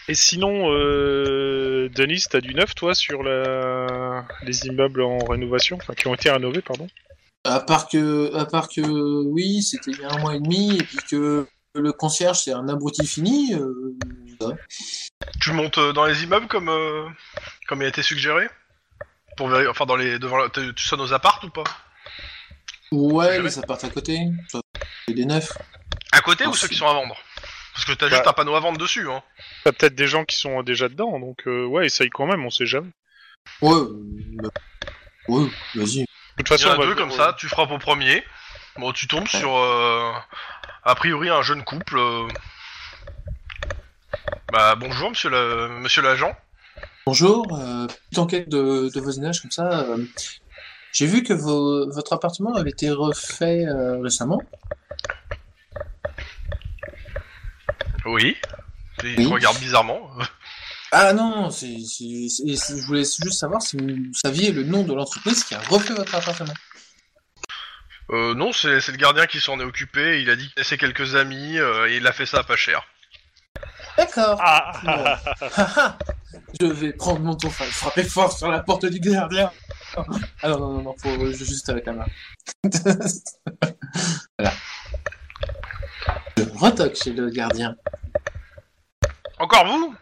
Et 0.08 0.16
sinon, 0.16 0.72
euh... 0.72 1.90
Denis, 1.90 2.26
t'as 2.30 2.42
du 2.42 2.54
neuf, 2.54 2.76
toi, 2.76 2.96
sur 2.96 3.24
la... 3.24 4.26
les 4.44 4.68
immeubles 4.68 5.02
en 5.02 5.18
rénovation, 5.20 5.78
enfin 5.82 5.94
qui 5.94 6.08
ont 6.08 6.14
été 6.14 6.30
rénovés, 6.30 6.62
pardon? 6.62 6.88
À 7.44 7.60
part 7.60 7.88
que, 7.88 8.34
à 8.36 8.46
part 8.46 8.70
que, 8.70 8.82
oui, 8.82 9.62
c'était 9.62 9.92
il 9.92 10.02
y 10.02 10.06
a 10.06 10.12
un 10.12 10.20
mois 10.20 10.36
et 10.36 10.40
demi, 10.40 10.78
et 10.78 10.84
puis 10.84 10.98
que 11.10 11.48
le 11.80 11.92
concierge 11.94 12.40
c'est 12.40 12.52
un 12.54 12.68
abruti 12.70 13.06
fini. 13.06 13.54
euh, 13.54 13.96
tu 15.42 15.52
montes 15.52 15.78
euh, 15.78 15.94
dans 15.94 16.06
les 16.06 16.24
immeubles 16.24 16.48
comme, 16.48 16.70
euh, 16.70 17.08
comme 17.68 17.82
il 17.82 17.86
a 17.86 17.90
été 17.90 18.02
suggéré 18.04 18.48
Pour 19.36 19.48
vérifier, 19.50 19.70
enfin, 19.70 19.86
dans 19.86 19.96
les, 19.96 20.20
devant, 20.20 20.38
la- 20.38 20.50
tu 20.50 20.74
tu 20.76 20.86
sonnes 20.88 21.02
aux 21.02 21.14
appartes 21.14 21.44
ou 21.44 21.50
pas 21.50 21.64
Ouais, 22.92 23.42
les 23.42 23.60
apparts 23.60 23.84
à 23.84 23.90
côté. 23.90 24.20
Ça 24.50 24.60
fait 25.06 25.14
des 25.14 25.26
neufs. 25.26 25.52
À 26.14 26.22
côté 26.22 26.46
ou 26.48 26.54
ceux 26.54 26.68
qui 26.68 26.76
sont 26.76 26.88
à 26.88 26.94
vendre 26.94 27.18
Parce 27.74 27.86
que 27.86 27.92
t'as 27.94 28.08
Bah. 28.10 28.16
juste 28.16 28.28
un 28.28 28.34
panneau 28.34 28.56
à 28.56 28.60
vendre 28.60 28.78
dessus, 28.78 29.10
hein. 29.10 29.22
T'as 29.64 29.72
peut-être 29.74 29.96
des 29.96 30.08
gens 30.08 30.24
qui 30.26 30.36
sont 30.38 30.64
déjà 30.64 30.88
dedans, 30.88 31.20
donc 31.20 31.48
euh, 31.48 31.66
ouais, 31.66 31.86
essaye 31.88 32.10
quand 32.10 32.26
même, 32.28 32.46
on 32.46 32.50
sait 32.50 32.66
jamais. 32.66 32.92
Ouais, 33.62 33.74
euh, 33.74 34.50
ouais, 35.28 35.50
vas-y. 35.76 36.06
De 36.06 36.44
toute 36.44 36.50
Il 36.50 36.54
y 36.54 36.58
façon, 36.58 36.68
en 36.70 36.72
a 36.72 36.76
on 36.76 36.80
va- 36.80 36.86
deux 36.86 36.96
comme 36.96 37.12
ça, 37.12 37.36
tu 37.38 37.48
frappes 37.48 37.72
au 37.72 37.78
premier. 37.80 38.24
Bon, 38.78 38.92
tu 38.92 39.08
tombes 39.08 39.28
sur, 39.28 39.56
euh, 39.58 40.12
a 40.84 40.96
priori, 40.96 41.30
un 41.30 41.42
jeune 41.42 41.64
couple. 41.64 41.98
euh. 41.98 42.28
Bah, 44.52 44.76
bonjour, 44.76 45.10
monsieur 45.10 45.30
le- 45.30 45.68
monsieur 45.82 46.02
l'agent. 46.02 46.34
Bonjour, 47.06 47.46
euh, 47.60 47.88
petite 47.88 48.20
enquête 48.20 48.50
de, 48.50 48.90
de 48.94 49.00
voisinage 49.02 49.42
comme 49.42 49.52
ça. 49.52 49.82
euh, 49.82 50.06
J'ai 50.94 51.06
vu 51.06 51.24
que 51.24 51.34
vo- 51.34 51.90
votre 51.92 52.14
appartement 52.14 52.54
avait 52.56 52.70
été 52.72 52.90
refait 52.90 53.66
euh, 53.66 54.00
récemment. 54.02 54.42
Oui. 58.06 58.36
Et 59.04 59.08
Oui. 59.08 59.16
Il 59.20 59.28
regarde 59.28 59.58
bizarrement. 59.60 60.10
Ah 60.92 61.14
non, 61.14 61.50
c'est, 61.50 61.78
c'est- 61.86 62.30
c'est- 62.30 62.56
c'est- 62.56 62.78
je 62.80 62.86
voulais 62.86 63.02
juste 63.04 63.34
savoir 63.40 63.62
si 63.62 63.78
vous 63.78 64.14
saviez 64.14 64.52
le 64.52 64.64
nom 64.64 64.84
de 64.84 64.94
l'entreprise 64.94 65.44
qui 65.44 65.54
a 65.56 65.60
refait 65.60 65.94
votre 65.94 66.16
appartement. 66.16 66.54
Euh, 68.10 68.34
non, 68.34 68.54
c'est 68.54 68.80
c'est 68.80 68.92
le 68.94 68.98
gardien 68.98 69.26
qui 69.26 69.40
s'en 69.40 69.60
est 69.60 69.64
occupé. 69.64 70.22
Il 70.22 70.30
a 70.30 70.36
dit 70.36 70.46
qu'il 70.48 70.54
laissait 70.58 70.78
quelques 70.78 71.16
amis 71.16 71.58
euh, 71.60 71.88
et 71.90 71.98
il 71.98 72.08
a 72.08 72.12
fait 72.14 72.26
ça 72.26 72.44
pas 72.44 72.56
cher. 72.56 72.84
D'accord. 73.98 74.40
Ah, 74.42 74.72
Bon. 74.84 75.04
Je 76.62 76.68
vais 76.68 76.94
prendre 76.94 77.20
mon 77.20 77.36
tour, 77.36 77.50
enfin, 77.50 77.66
frapper 77.66 78.04
fort 78.04 78.32
sur 78.32 78.50
la 78.52 78.60
porte 78.60 78.86
du 78.86 79.00
gardien. 79.00 79.52
Ah 79.96 80.50
non, 80.50 80.60
non, 80.60 80.74
non, 80.74 80.82
non, 80.84 80.96
faut 80.98 81.32
juste 81.34 81.68
avec 81.70 81.86
la 81.88 81.94
main. 81.94 82.06
voilà. 84.38 84.54
Je 86.38 86.44
retoque 86.60 86.96
chez 86.96 87.12
le 87.14 87.30
gardien. 87.30 87.76
Encore 89.40 89.66
vous? 89.66 89.96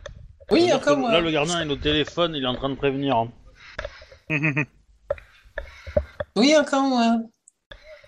Oui, 0.52 0.60
C'est-à-dire 0.68 0.76
encore 0.76 0.96
que 0.96 1.00
moi. 1.00 1.12
Là, 1.14 1.22
le 1.22 1.32
gardien 1.32 1.62
est 1.62 1.72
au 1.72 1.76
téléphone, 1.78 2.36
il 2.36 2.44
est 2.44 2.48
en 2.48 2.56
train 2.56 2.70
de 2.70 2.76
prévenir. 2.76 3.16
hein. 3.16 3.32
Oui, 6.36 6.56
encore 6.58 6.84
moi. 6.84 7.18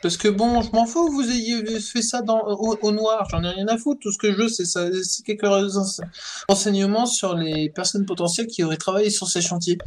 Parce 0.02 0.16
que 0.18 0.28
bon, 0.28 0.62
je 0.62 0.70
m'en 0.72 0.86
fous 0.86 1.08
que 1.08 1.14
vous 1.14 1.30
ayez 1.32 1.80
fait 1.80 2.02
ça 2.04 2.22
dans, 2.22 2.40
au, 2.46 2.78
au 2.82 2.92
noir, 2.92 3.28
j'en 3.32 3.44
ai 3.44 3.50
rien 3.50 3.68
à 3.68 3.78
foutre. 3.78 4.00
Tout 4.02 4.12
ce 4.12 4.18
que 4.18 4.32
je 4.32 4.38
veux, 4.38 4.48
c'est 4.48 4.66
ça, 4.66 4.86
c'est 5.04 5.24
quelques 5.24 5.42
rense- 5.46 6.02
renseignements 6.48 7.06
sur 7.08 7.36
les 7.36 7.70
personnes 7.70 8.06
potentielles 8.06 8.48
qui 8.48 8.64
auraient 8.64 8.78
travaillé 8.78 9.10
sur 9.10 9.28
ces 9.28 9.42
chantiers. 9.42 9.78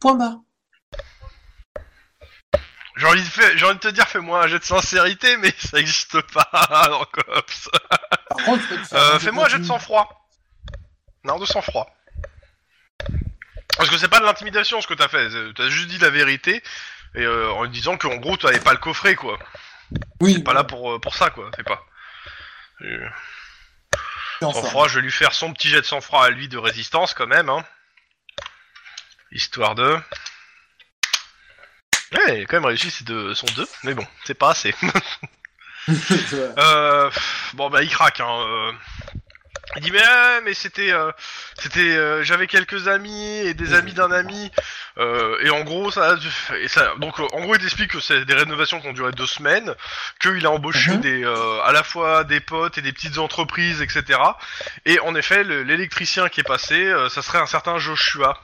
Point 0.00 0.14
barre. 0.16 0.38
J'ai 2.96 3.06
envie, 3.06 3.22
de 3.22 3.26
faire- 3.28 3.56
j'ai 3.56 3.64
envie 3.64 3.76
de 3.76 3.80
te 3.80 3.88
dire, 3.88 4.06
fais-moi 4.06 4.42
un 4.44 4.46
jet 4.48 4.58
de 4.58 4.64
sincérité, 4.64 5.36
mais 5.38 5.54
ça 5.58 5.78
existe 5.78 6.20
pas 6.32 6.50
dans 6.90 7.04
Cops. 7.04 7.68
Par 8.28 8.44
contre, 8.44 8.62
je 8.64 8.68
peux 8.74 8.82
te 8.82 8.88
faire 8.88 8.98
Euh, 9.00 9.14
un 9.14 9.18
fais-moi 9.18 9.46
un 9.46 9.48
jet 9.48 9.58
de 9.60 9.64
sang-froid. 9.64 10.28
Non, 11.24 11.38
de 11.38 11.46
sang-froid. 11.46 11.88
Parce 13.78 13.88
que 13.88 13.96
c'est 13.96 14.08
pas 14.08 14.18
de 14.20 14.24
l'intimidation 14.24 14.80
ce 14.82 14.86
que 14.86 14.94
t'as 14.94 15.08
fait, 15.08 15.30
c'est- 15.30 15.54
t'as 15.54 15.68
juste 15.70 15.88
dit 15.88 15.96
la 15.98 16.10
vérité, 16.10 16.62
et 17.14 17.22
euh, 17.22 17.50
en 17.50 17.66
disant 17.66 17.96
qu'en 17.96 18.16
gros 18.16 18.36
t'avais 18.36 18.60
pas 18.60 18.72
le 18.72 18.78
coffret 18.78 19.14
quoi. 19.14 19.38
Oui, 20.20 20.36
T'es 20.36 20.42
pas 20.42 20.54
là 20.54 20.64
pour, 20.64 20.92
euh, 20.92 20.98
pour 20.98 21.14
ça 21.14 21.30
quoi, 21.30 21.50
c'est 21.56 21.66
pas. 21.66 21.84
Euh. 22.82 23.08
Sang-froid, 24.40 24.88
je 24.88 24.96
vais 24.96 25.02
lui 25.02 25.12
faire 25.12 25.34
son 25.34 25.52
petit 25.52 25.68
jet 25.68 25.80
de 25.80 25.86
sang-froid 25.86 26.24
à 26.24 26.30
lui 26.30 26.48
de 26.48 26.56
résistance 26.56 27.12
quand 27.12 27.26
même, 27.26 27.50
hein. 27.50 27.64
Histoire 29.32 29.74
de... 29.74 29.98
Ouais, 32.12 32.38
il 32.38 32.42
a 32.42 32.46
quand 32.46 32.56
même 32.56 32.64
réussi 32.64 32.90
c'est 32.90 33.06
de 33.06 33.34
son 33.34 33.46
2, 33.54 33.68
mais 33.84 33.94
bon, 33.94 34.06
c'est 34.24 34.34
pas 34.34 34.50
assez. 34.50 34.74
Euh, 36.58 37.10
bon 37.54 37.70
bah 37.70 37.82
il 37.82 37.90
craque. 37.90 38.20
Hein, 38.20 38.40
euh. 38.40 38.72
Il 39.76 39.82
dit 39.82 39.92
mais 39.92 40.02
euh, 40.02 40.40
mais 40.44 40.52
c'était 40.52 40.90
euh, 40.90 41.12
c'était 41.56 41.78
euh, 41.96 42.24
j'avais 42.24 42.48
quelques 42.48 42.88
amis 42.88 43.36
et 43.38 43.54
des 43.54 43.72
amis 43.72 43.92
d'un 43.92 44.10
ami 44.10 44.50
euh, 44.98 45.38
et 45.42 45.50
en 45.50 45.60
gros 45.62 45.92
ça, 45.92 46.16
et 46.60 46.66
ça 46.66 46.92
donc 46.98 47.20
en 47.20 47.40
gros 47.42 47.54
il 47.54 47.60
t'explique 47.60 47.92
que 47.92 48.00
c'est 48.00 48.24
des 48.24 48.34
rénovations 48.34 48.80
qui 48.80 48.88
ont 48.88 48.92
duré 48.92 49.12
deux 49.12 49.28
semaines 49.28 49.72
qu'il 50.20 50.44
a 50.44 50.50
embauché 50.50 50.90
Mhm. 50.90 51.00
des 51.00 51.24
à 51.64 51.70
la 51.72 51.84
fois 51.84 52.24
des 52.24 52.40
potes 52.40 52.78
et 52.78 52.82
des 52.82 52.92
petites 52.92 53.18
entreprises 53.18 53.80
etc 53.80 54.18
et 54.86 54.98
en 55.00 55.14
effet 55.14 55.44
le- 55.44 55.62
l'électricien 55.62 56.28
qui 56.28 56.40
est 56.40 56.44
passé 56.44 56.92
ça 57.08 57.22
serait 57.22 57.38
un 57.38 57.46
certain 57.46 57.78
Joshua 57.78 58.42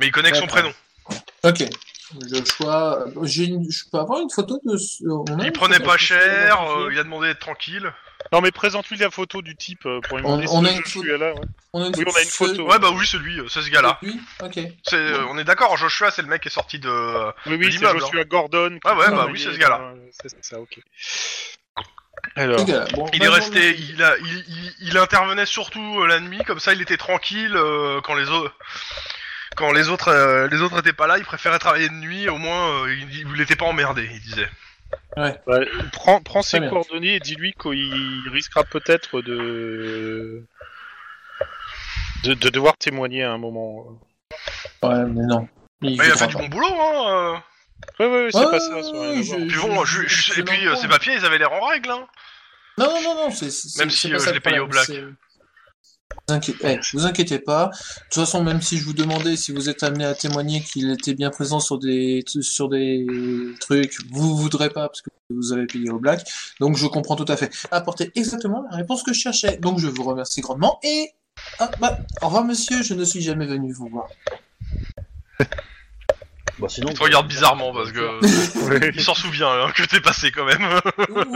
mais 0.00 0.06
il 0.06 0.12
connaît 0.12 0.30
que 0.30 0.38
son 0.38 0.46
prénom 0.46 0.72
Ok. 1.44 1.64
Joshua, 2.30 3.04
j'ai 3.24 3.44
une... 3.44 3.70
je 3.70 3.84
peux 3.92 3.98
avoir 3.98 4.20
une 4.20 4.30
photo 4.30 4.58
de. 4.64 4.76
ce- 4.78 5.04
on 5.06 5.38
il 5.40 5.52
prenait 5.52 5.80
pas 5.80 5.98
cher 5.98 6.58
il 6.90 6.98
a 6.98 7.02
demandé 7.04 7.28
d'être 7.28 7.40
tranquille 7.40 7.92
Non, 8.32 8.40
mais 8.40 8.50
présente-lui 8.50 8.96
la 8.98 9.10
photo 9.10 9.42
du 9.42 9.56
type 9.56 9.86
euh, 9.86 10.00
pour 10.00 10.18
lui 10.18 10.24
On- 10.26 10.36
demander 10.38 10.46
on 10.50 10.62
si 10.64 10.68
a 10.68 10.72
une 10.72 10.84
photo. 10.84 11.16
là. 11.16 11.34
ouais. 11.34 11.40
On 11.72 11.82
a 11.82 11.86
une 11.86 11.96
Oui, 11.96 12.04
on 12.06 12.16
a 12.16 12.20
une 12.22 12.28
ce- 12.28 12.32
photo. 12.34 12.68
ouais 12.68 12.78
bah 12.78 12.90
oui 12.92 13.06
c'est 13.06 13.18
lui 13.18 13.38
euh, 13.38 13.46
c'est 13.48 13.62
ce 13.62 13.70
gars 13.70 13.80
là 13.82 13.98
Lui 14.02 14.20
Ok. 14.42 14.58
C'est, 14.82 14.94
euh, 14.96 15.24
on 15.30 15.38
est 15.38 15.44
d'accord, 15.44 15.76
Joshua, 15.76 16.10
c'est 16.10 16.22
le 16.22 16.28
mec 16.28 16.42
qui 16.42 16.48
est 16.48 16.50
sorti 16.52 16.78
de. 16.78 16.88
euh, 16.88 17.30
Oui, 17.46 17.54
oui, 17.56 17.64
c'est 17.64 17.78
l'immeuble, 17.78 18.00
Joshua 18.00 18.24
Gordon. 18.24 18.70
qui 18.70 18.80
Ah 18.84 18.96
ouais, 18.96 19.10
bah 19.10 19.28
oui, 19.30 19.38
c'est 19.40 19.52
ce 19.52 19.58
gars-là. 19.58 19.92
C'est 20.20 20.44
ça, 20.44 20.58
ok. 20.60 20.78
Alors, 22.34 22.64
gars-là, 22.64 22.86
bon, 22.94 23.08
Il 23.12 23.22
est 23.22 23.28
resté, 23.28 23.76
il, 23.78 24.02
a, 24.02 24.16
il, 24.18 24.44
il, 24.48 24.74
il 24.80 24.98
intervenait 24.98 25.46
surtout 25.46 26.00
euh, 26.02 26.06
la 26.06 26.18
nuit, 26.20 26.42
comme 26.44 26.58
ça, 26.60 26.72
il 26.72 26.82
était 26.82 26.96
tranquille 26.96 27.54
euh, 27.56 28.00
quand 28.02 28.14
les 28.14 28.28
autres. 28.28 28.54
Quand 29.56 29.72
les 29.72 29.88
autres, 29.88 30.08
euh, 30.08 30.46
les 30.48 30.60
autres 30.60 30.78
étaient 30.78 30.92
pas 30.92 31.06
là, 31.06 31.18
il 31.18 31.24
préférait 31.24 31.58
travailler 31.58 31.88
de 31.88 31.94
nuit. 31.94 32.28
Au 32.28 32.36
moins, 32.36 32.84
euh, 32.84 32.94
il, 32.94 33.26
il 33.34 33.40
était 33.40 33.56
pas 33.56 33.64
emmerdé. 33.66 34.08
Il 34.12 34.20
disait. 34.20 34.48
Bah, 35.16 35.34
prends, 35.92 36.20
prends 36.22 36.42
ses 36.42 36.60
bien. 36.60 36.70
coordonnées 36.70 37.16
et 37.16 37.20
dis-lui 37.20 37.52
qu'il 37.54 38.22
risquera 38.32 38.64
peut-être 38.64 39.20
de... 39.20 40.44
de... 42.24 42.34
de 42.34 42.48
devoir 42.48 42.76
témoigner 42.76 43.22
à 43.24 43.32
un 43.32 43.38
moment. 43.38 44.00
Ouais, 44.82 45.04
mais 45.06 45.26
non. 45.26 45.48
Il, 45.82 45.92
il 45.92 46.00
a 46.00 46.16
fait 46.16 46.26
du 46.28 46.36
bon 46.36 46.48
boulot, 46.48 46.68
hein. 46.68 47.42
Ouais, 48.00 48.06
ouais, 48.06 48.24
ouais, 48.24 48.28
c'est 48.32 48.38
Ouais, 48.38 48.50
pas 48.50 48.58
ça. 48.60 48.82
ça 48.82 48.92
n'a 48.92 49.00
rien 49.00 49.10
à 49.18 49.22
je- 49.22 49.28
voir. 49.28 49.40
euh. 49.40 49.46
Puis 49.46 49.58
bon, 49.60 49.84
je, 49.84 50.02
je- 50.02 50.32
je- 50.34 50.40
et 50.40 50.42
puis 50.44 50.56
je 50.62 50.68
euh, 50.68 50.88
papiers, 50.88 51.14
ils 51.14 51.24
avaient 51.24 51.38
l'air 51.38 51.52
en 51.52 51.64
règle. 51.66 51.90
Hein. 51.90 52.06
Non, 52.76 52.86
non, 52.86 53.02
non, 53.02 53.14
non, 53.14 53.30
c'est. 53.30 53.78
Même 53.78 53.90
si, 53.90 54.12
euh, 54.12 54.18
ça 54.18 54.30
je 54.30 54.34
l'ai 54.34 54.40
payé 54.40 54.58
au 54.58 54.66
black. 54.66 54.88
C'est- 56.10 56.16
Vous 56.28 56.34
inquiétez, 56.34 56.66
eh, 56.68 56.80
vous 56.92 57.06
inquiétez 57.06 57.38
pas. 57.38 57.66
De 57.66 58.04
toute 58.04 58.14
façon, 58.14 58.42
même 58.42 58.60
si 58.62 58.78
je 58.78 58.84
vous 58.84 58.92
demandais 58.92 59.36
si 59.36 59.52
vous 59.52 59.68
êtes 59.68 59.82
amené 59.82 60.04
à 60.04 60.14
témoigner 60.14 60.60
qu'il 60.62 60.90
était 60.90 61.14
bien 61.14 61.30
présent 61.30 61.60
sur 61.60 61.78
des 61.78 62.22
sur 62.26 62.68
des 62.68 63.06
trucs, 63.60 63.94
vous 64.10 64.36
voudrez 64.36 64.70
pas 64.70 64.88
parce 64.88 65.02
que 65.02 65.10
vous 65.30 65.52
avez 65.52 65.66
payé 65.66 65.90
au 65.90 65.98
black. 65.98 66.26
Donc 66.60 66.76
je 66.76 66.86
comprends 66.86 67.16
tout 67.16 67.30
à 67.30 67.36
fait. 67.36 67.50
Apportez 67.70 68.10
exactement 68.14 68.64
la 68.70 68.76
réponse 68.76 69.02
que 69.02 69.12
je 69.12 69.20
cherchais. 69.20 69.56
Donc 69.58 69.78
je 69.78 69.86
vous 69.88 70.02
remercie 70.02 70.40
grandement 70.40 70.78
et 70.82 71.10
ah, 71.60 71.70
bah, 71.80 71.98
au 72.22 72.26
revoir 72.26 72.44
monsieur, 72.44 72.82
je 72.82 72.94
ne 72.94 73.04
suis 73.04 73.20
jamais 73.20 73.46
venu 73.46 73.72
vous 73.72 73.88
voir. 73.88 74.08
Bah, 76.58 76.66
sinon, 76.68 76.88
Il 76.90 76.94
te 76.94 77.02
regarde 77.04 77.28
bizarrement 77.28 77.72
parce 77.72 77.92
que 77.92 78.90
il 78.92 79.00
s'en 79.00 79.14
souvient 79.14 79.48
hein, 79.48 79.70
que 79.76 79.84
t'es 79.84 80.00
passé 80.00 80.32
quand 80.32 80.44
même. 80.44 80.80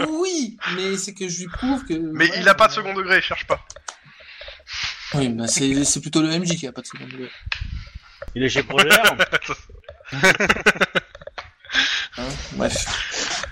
oui, 0.08 0.56
mais 0.74 0.96
c'est 0.96 1.14
que 1.14 1.28
je 1.28 1.42
lui 1.42 1.46
prouve 1.46 1.84
que. 1.84 1.94
Mais 1.94 2.28
ouais, 2.28 2.40
il 2.40 2.48
a 2.48 2.54
pas 2.54 2.66
de 2.66 2.72
euh, 2.72 2.74
second 2.74 2.92
degré, 2.92 3.22
cherche 3.22 3.46
pas. 3.46 3.64
Oui, 5.14 5.28
bah 5.28 5.46
c'est 5.46 5.84
c'est 5.84 6.00
plutôt 6.00 6.22
le 6.22 6.28
MJ 6.38 6.56
qui 6.56 6.66
a 6.66 6.72
pas 6.72 6.80
de 6.80 6.86
second 6.86 7.04
degré. 7.04 7.30
Il 8.34 8.42
est 8.42 8.48
chez 8.48 8.62
Progère. 8.62 9.02
Hein, 12.18 12.28
bref. 12.52 13.46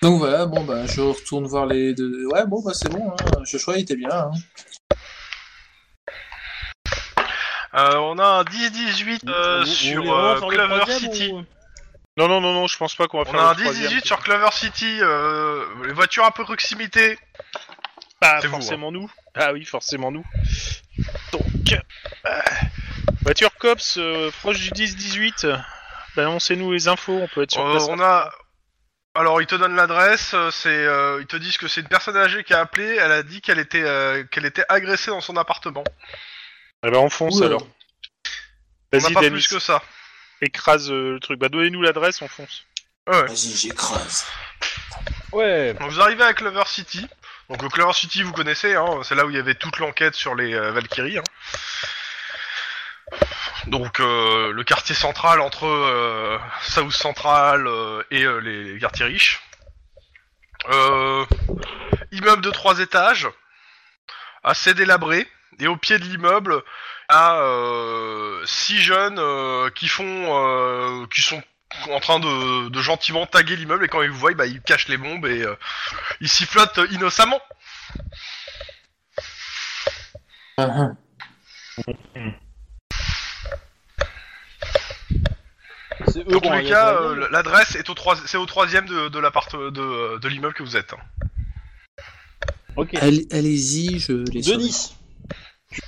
Donc 0.00 0.18
voilà, 0.18 0.46
bon 0.46 0.64
bah 0.64 0.86
je 0.86 1.00
retourne 1.02 1.46
voir 1.46 1.66
les 1.66 1.92
deux. 1.94 2.26
Ouais 2.32 2.46
bon 2.46 2.62
bah 2.62 2.72
c'est 2.74 2.88
bon, 2.90 3.10
hein. 3.12 3.44
ce 3.44 3.58
choix 3.58 3.76
il 3.76 3.82
était 3.82 3.96
bien. 3.96 4.08
hein. 4.10 4.30
Euh, 7.74 7.96
on 7.96 8.18
a 8.18 8.24
un 8.24 8.42
10-18 8.44 9.28
euh, 9.28 9.64
sur 9.66 10.10
euh, 10.16 10.40
Clover 10.48 10.84
City. 10.98 11.32
ou- 11.32 11.44
Non, 12.16 12.28
non, 12.28 12.40
non, 12.40 12.52
non, 12.52 12.66
je 12.68 12.76
pense 12.78 12.94
pas 12.94 13.08
qu'on 13.08 13.18
va 13.22 13.28
On 13.28 13.32
faire 13.32 13.40
a 13.40 13.50
un 13.50 13.54
le 13.54 13.60
troisième. 13.62 13.90
10-18 13.92 14.04
sur 14.06 14.20
Clover 14.22 14.50
City. 14.52 14.98
Euh, 15.00 15.64
les 15.86 15.92
voitures 15.92 16.24
à 16.24 16.30
peu 16.32 16.44
proximité. 16.44 17.18
Pas 18.24 18.40
C'est 18.40 18.46
vous, 18.46 18.54
forcément 18.54 18.90
nous. 18.92 19.10
Ah 19.34 19.52
oui, 19.52 19.64
forcément 19.64 20.10
nous. 20.10 20.24
Donc, 21.32 21.42
euh, 22.26 22.40
voiture 23.22 23.50
cops 23.58 23.96
euh, 23.98 24.30
proche 24.40 24.58
du 24.60 24.70
10-18. 24.70 25.60
Balancez-nous 26.16 26.72
les 26.72 26.88
infos, 26.88 27.12
on 27.18 27.28
peut 27.28 27.42
être 27.42 27.50
sur 27.52 27.66
Euh, 27.66 27.72
place. 27.72 27.86
on 27.88 28.00
a. 28.00 28.30
Alors 29.16 29.40
ils 29.42 29.46
te 29.46 29.54
donnent 29.54 29.76
l'adresse. 29.76 30.32
euh, 30.34 30.50
C'est, 30.50 30.68
euh, 30.68 31.18
ils 31.20 31.26
te 31.26 31.36
disent 31.36 31.56
que 31.58 31.68
c'est 31.68 31.80
une 31.82 31.88
personne 31.88 32.16
âgée 32.16 32.44
qui 32.44 32.54
a 32.54 32.60
appelé. 32.60 32.96
Elle 33.00 33.12
a 33.12 33.22
dit 33.22 33.40
qu'elle 33.40 33.58
était, 33.58 33.82
euh, 33.84 34.24
qu'elle 34.24 34.44
était 34.46 34.64
agressée 34.68 35.10
dans 35.10 35.20
son 35.20 35.36
appartement. 35.36 35.84
Eh 36.86 36.90
ben, 36.90 36.98
on 36.98 37.10
fonce 37.10 37.36
Oula. 37.36 37.46
alors. 37.46 37.62
On 38.92 38.96
n'a 38.96 39.02
Vas-y, 39.02 39.12
pas 39.14 39.20
Denis, 39.22 39.32
plus 39.32 39.48
que 39.48 39.58
ça. 39.58 39.82
écrase 40.40 40.90
euh, 40.90 41.12
le 41.14 41.20
truc. 41.20 41.38
Bah, 41.40 41.48
donnez-nous 41.48 41.82
l'adresse, 41.82 42.22
on 42.22 42.28
fonce. 42.28 42.64
Ouais. 43.06 43.22
Vas-y 43.26 43.56
j'écrase. 43.56 44.24
Ouais. 45.32 45.74
Donc 45.74 45.90
vous 45.90 46.00
arrivez 46.00 46.24
à 46.24 46.32
Clover 46.32 46.62
City. 46.66 47.06
Donc 47.50 47.62
le 47.62 47.68
Clover 47.68 47.92
City, 47.92 48.22
vous 48.22 48.32
connaissez, 48.32 48.74
hein, 48.74 49.00
c'est 49.02 49.14
là 49.14 49.26
où 49.26 49.30
il 49.30 49.36
y 49.36 49.40
avait 49.40 49.54
toute 49.54 49.78
l'enquête 49.78 50.14
sur 50.14 50.34
les 50.34 50.54
euh, 50.54 50.72
Valkyries. 50.72 51.18
hein. 51.18 51.22
Donc 53.66 54.00
euh, 54.00 54.52
le 54.52 54.64
quartier 54.64 54.94
central 54.94 55.40
entre 55.40 55.66
euh, 55.66 56.38
South 56.62 56.92
Central 56.92 57.66
euh, 57.66 58.02
et 58.10 58.24
euh, 58.24 58.38
les, 58.38 58.74
les 58.74 58.78
quartiers 58.78 59.06
riches. 59.06 59.42
Immeuble 62.12 62.42
de 62.42 62.50
trois 62.50 62.78
étages, 62.80 63.28
assez 64.42 64.72
délabré. 64.72 65.28
Et 65.60 65.68
au 65.68 65.76
pied 65.76 65.98
de 65.98 66.04
l'immeuble, 66.04 66.62
à 67.08 67.38
six 68.44 68.80
jeunes 68.80 69.20
qui 69.74 69.86
font, 69.86 71.06
qui 71.14 71.22
sont 71.22 71.40
en 71.90 72.00
train 72.00 72.20
de, 72.20 72.68
de 72.68 72.80
gentiment 72.82 73.26
taguer 73.26 73.56
l'immeuble 73.56 73.84
et 73.84 73.88
quand 73.88 74.02
ils 74.02 74.10
vous 74.10 74.18
voient, 74.18 74.34
bah, 74.34 74.46
ils 74.46 74.60
cachent 74.60 74.88
les 74.88 74.96
bombes 74.98 75.26
et 75.26 75.42
euh, 75.42 75.54
ils 76.20 76.28
sifflotent 76.28 76.80
innocemment. 76.90 77.40
C'est 86.08 86.20
eux 86.20 86.24
Dans 86.24 86.40
qui 86.40 86.48
tous 86.48 86.54
ont 86.54 86.58
les 86.58 86.68
cas, 86.68 86.94
euh, 86.94 87.28
l'adresse 87.30 87.76
est 87.76 87.88
au 87.88 87.94
c'est 88.26 88.36
au 88.36 88.46
troisième 88.46 88.86
de, 88.86 89.08
de 89.08 89.18
l'appart 89.18 89.54
de, 89.54 90.18
de 90.18 90.28
l'immeuble 90.28 90.54
que 90.54 90.62
vous 90.62 90.76
êtes. 90.76 90.94
Ok. 92.76 92.94
Allez- 93.00 93.26
Allez-y, 93.30 93.98
je 94.00 94.12
les. 94.32 94.42
Denis. 94.42 94.94
Tu- 95.70 95.80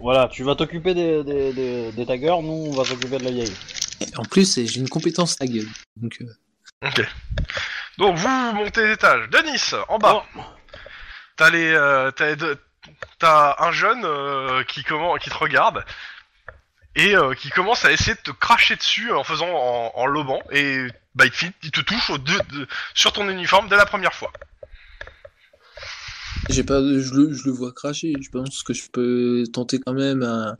Voilà, 0.00 0.28
tu 0.28 0.42
vas 0.44 0.54
t'occuper 0.54 0.94
des, 0.94 1.22
des, 1.24 1.52
des, 1.52 1.92
des 1.92 2.06
taggers, 2.06 2.42
nous 2.42 2.68
on 2.68 2.72
va 2.72 2.84
s'occuper 2.84 3.18
de 3.18 3.24
la 3.24 3.30
vieille. 3.30 3.52
En 4.16 4.24
plus 4.24 4.54
j'ai 4.66 4.80
une 4.80 4.88
compétence 4.88 5.36
à 5.40 5.46
gueule. 5.46 5.68
Donc 5.96 6.18
euh, 6.20 6.26
Ok. 6.86 7.06
Donc 7.98 8.16
vous 8.16 8.28
montez 8.54 8.86
l'étage. 8.86 9.28
Denis, 9.30 9.60
en 9.88 9.98
bas. 9.98 10.24
Oh. 10.36 10.40
T'as 11.36 11.50
les, 11.50 11.72
euh, 11.72 12.10
t'as, 12.10 12.26
les 12.26 12.36
deux- 12.36 12.58
t'as 13.18 13.56
un 13.58 13.72
jeune 13.72 14.04
euh, 14.04 14.62
qui 14.64 14.84
comment, 14.84 15.16
qui 15.16 15.30
te 15.30 15.34
regarde 15.36 15.84
et 16.96 17.16
euh, 17.16 17.34
qui 17.34 17.50
commence 17.50 17.84
à 17.84 17.90
essayer 17.92 18.14
de 18.14 18.20
te 18.20 18.30
cracher 18.30 18.76
dessus 18.76 19.12
en 19.12 19.24
faisant, 19.24 19.48
en, 19.48 19.92
en 19.94 20.06
lobant 20.06 20.42
et 20.52 20.86
bah 21.14 21.24
il 21.24 21.30
te, 21.30 21.36
fit- 21.36 21.52
il 21.62 21.70
te 21.70 21.80
touche 21.80 22.10
au 22.10 22.18
deux, 22.18 22.38
de- 22.52 22.68
sur 22.94 23.12
ton 23.12 23.28
uniforme 23.28 23.68
dès 23.68 23.76
la 23.76 23.86
première 23.86 24.14
fois. 24.14 24.32
j'ai 26.50 26.62
pas, 26.64 26.80
je 26.80 27.14
le, 27.14 27.32
je 27.32 27.44
le 27.46 27.52
vois 27.52 27.72
cracher. 27.72 28.12
Je 28.20 28.28
pense 28.30 28.62
que 28.62 28.74
je 28.74 28.88
peux 28.90 29.44
tenter 29.52 29.78
quand 29.80 29.94
même 29.94 30.22
un, 30.22 30.56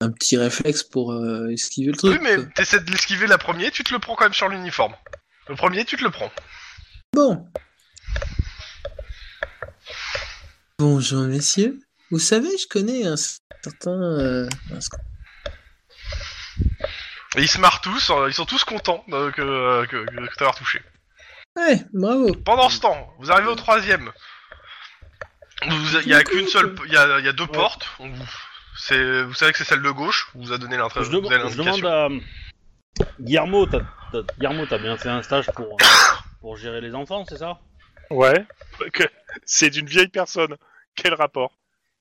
un 0.00 0.10
petit 0.10 0.36
réflexe 0.36 0.82
pour 0.82 1.12
euh, 1.12 1.48
esquiver 1.52 1.92
le 1.92 1.96
truc. 1.96 2.12
oui, 2.12 2.18
mais 2.22 2.44
t'essaies 2.54 2.80
de 2.80 2.90
l'esquiver 2.90 3.26
la 3.26 3.38
première, 3.38 3.70
tu 3.70 3.82
te 3.84 3.92
le 3.92 3.98
prends 3.98 4.14
quand 4.14 4.24
même 4.24 4.34
sur 4.34 4.48
l'uniforme. 4.48 4.94
Le 5.48 5.54
premier, 5.56 5.84
tu 5.84 5.96
te 5.96 6.04
le 6.04 6.10
prends. 6.10 6.30
Bon. 7.14 7.46
Bonjour 10.78 11.22
messieurs. 11.22 11.78
Vous 12.10 12.18
savez, 12.18 12.48
je 12.58 12.66
connais 12.68 13.06
un 13.06 13.16
certain. 13.16 13.90
euh, 14.02 14.48
ils 17.36 17.48
se 17.48 17.58
marrent 17.58 17.80
tous, 17.80 18.10
euh, 18.10 18.28
ils 18.28 18.34
sont 18.34 18.44
tous 18.46 18.64
contents 18.64 19.04
euh, 19.10 19.30
que, 19.32 19.42
euh, 19.42 19.86
que, 19.86 20.04
que, 20.04 20.26
que 20.28 20.34
t'avoir 20.36 20.54
touché. 20.56 20.80
Ouais, 21.56 21.82
bravo. 21.92 22.32
Pendant 22.44 22.68
ce 22.68 22.80
temps, 22.80 23.12
vous 23.18 23.30
arrivez 23.32 23.48
au 23.48 23.54
troisième. 23.54 24.12
Il 25.62 26.06
y 26.08 26.14
a 26.14 26.22
qu'une 26.22 26.46
seule, 26.48 26.74
il 26.86 26.92
y 26.92 26.96
a, 26.96 27.18
il 27.18 27.24
y 27.24 27.28
a 27.28 27.32
deux 27.32 27.46
portes. 27.46 27.86
On 27.98 28.08
vous- 28.08 28.24
C'est, 28.78 29.22
vous 29.22 29.34
savez 29.34 29.52
que 29.52 29.58
c'est 29.58 29.64
celle 29.64 29.82
de 29.82 29.90
gauche. 29.90 30.28
On 30.34 30.40
vous 30.40 30.52
a 30.52 30.58
donné 30.58 30.76
l'intra- 30.76 31.02
Je, 31.02 31.10
avez 31.10 31.50
je 31.50 31.56
demande 31.58 31.84
à. 31.86 32.08
Guillermo, 33.20 33.66
t'as 33.66 33.80
t'as- 34.12 34.22
Guillermo, 34.38 34.66
t'as 34.66 34.78
bien 34.78 34.96
fait 34.96 35.08
un 35.08 35.22
stage 35.22 35.46
pour, 35.54 35.66
euh, 35.66 35.76
pour 36.40 36.56
gérer 36.56 36.80
les 36.80 36.94
enfants, 36.94 37.24
c'est 37.28 37.38
ça? 37.38 37.58
Ouais. 38.10 38.46
C'est 39.44 39.70
d'une 39.70 39.86
vieille 39.86 40.08
personne. 40.08 40.56
Quel 40.94 41.14
rapport? 41.14 41.52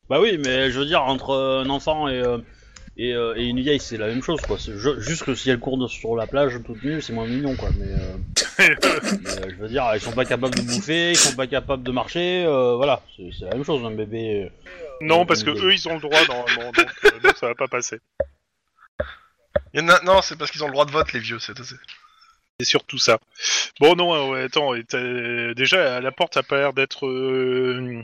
Bah 0.09 0.19
oui, 0.21 0.39
mais 0.43 0.71
je 0.71 0.80
veux 0.80 0.86
dire, 0.86 1.01
entre 1.03 1.36
un 1.65 1.69
enfant 1.69 2.07
et, 2.07 2.19
euh, 2.21 2.38
et, 2.97 3.13
euh, 3.13 3.33
et 3.35 3.45
une 3.45 3.59
vieille, 3.61 3.79
c'est 3.79 3.97
la 3.97 4.07
même 4.07 4.23
chose, 4.23 4.39
quoi. 4.41 4.57
C'est 4.59 4.77
ju- 4.77 4.99
juste 5.01 5.23
que 5.23 5.35
si 5.35 5.49
elle 5.49 5.59
court 5.59 5.77
de- 5.77 5.87
sur 5.87 6.15
la 6.15 6.27
plage 6.27 6.53
toute 6.65 6.83
nue, 6.83 7.01
c'est 7.01 7.13
moins 7.13 7.27
mignon, 7.27 7.55
quoi. 7.55 7.69
Mais, 7.77 7.87
euh, 7.87 8.17
mais, 8.59 8.69
euh, 8.69 9.49
je 9.49 9.55
veux 9.55 9.67
dire, 9.67 9.89
ils 9.93 9.99
sont 10.01 10.11
pas 10.13 10.25
capables 10.25 10.55
de 10.55 10.61
bouffer, 10.61 11.11
ils 11.11 11.17
sont 11.17 11.35
pas 11.35 11.47
capables 11.47 11.83
de 11.83 11.91
marcher, 11.91 12.45
euh, 12.45 12.75
voilà. 12.75 13.01
C'est 13.17 13.29
c'est 13.37 13.45
la 13.45 13.51
même 13.55 13.63
chose, 13.65 13.83
un 13.85 13.91
bébé. 13.91 14.43
euh. 14.45 14.49
Non, 15.01 15.25
parce 15.25 15.43
que 15.43 15.49
eux, 15.51 15.73
ils 15.73 15.87
ont 15.89 15.95
le 15.95 15.99
droit 16.01 16.19
normalement, 16.27 16.71
donc 16.71 16.87
euh, 17.05 17.09
non, 17.23 17.31
ça 17.39 17.47
va 17.47 17.55
pas 17.55 17.67
passer. 17.67 17.99
Il 19.73 19.81
y 19.81 19.83
en 19.83 19.89
a- 19.89 20.01
non, 20.03 20.21
c'est 20.21 20.37
parce 20.37 20.51
qu'ils 20.51 20.63
ont 20.63 20.67
le 20.67 20.71
droit 20.73 20.85
de 20.85 20.91
vote, 20.91 21.11
les 21.13 21.19
vieux. 21.19 21.39
C'est, 21.39 21.57
c'est- 21.63 21.75
C'est 22.61 22.65
surtout 22.65 22.97
ça. 22.97 23.19
Bon, 23.81 23.95
non, 23.97 24.13
euh, 24.15 24.31
ouais, 24.31 24.43
attends, 24.43 24.73
et 24.73 24.85
t'as- 24.85 25.53
déjà, 25.53 25.99
la 25.99 26.11
porte 26.13 26.37
a 26.37 26.43
pas 26.43 26.57
l'air 26.59 26.71
d'être 26.71 27.05
euh, 27.05 28.01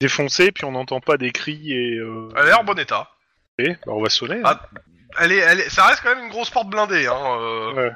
défoncée, 0.00 0.52
puis 0.52 0.64
on 0.64 0.70
n'entend 0.70 1.00
pas 1.00 1.16
des 1.16 1.32
cris 1.32 1.72
et... 1.72 1.96
Euh... 1.96 2.28
Elle 2.36 2.48
est 2.50 2.52
en 2.52 2.62
bon 2.62 2.78
état. 2.78 3.10
Et, 3.60 3.72
bah, 3.86 3.92
on 3.92 4.02
va 4.02 4.08
sonner. 4.10 4.36
hein. 4.36 4.42
Ah. 4.44 4.60
Elle 5.18 5.32
est, 5.32 5.38
elle 5.38 5.60
est, 5.60 5.68
ça 5.70 5.86
reste 5.86 6.02
quand 6.02 6.14
même 6.14 6.24
une 6.24 6.30
grosse 6.30 6.50
porte 6.50 6.68
blindée. 6.68 7.06
Hein, 7.06 7.16
euh, 7.40 7.72
Ouais. 7.74 7.90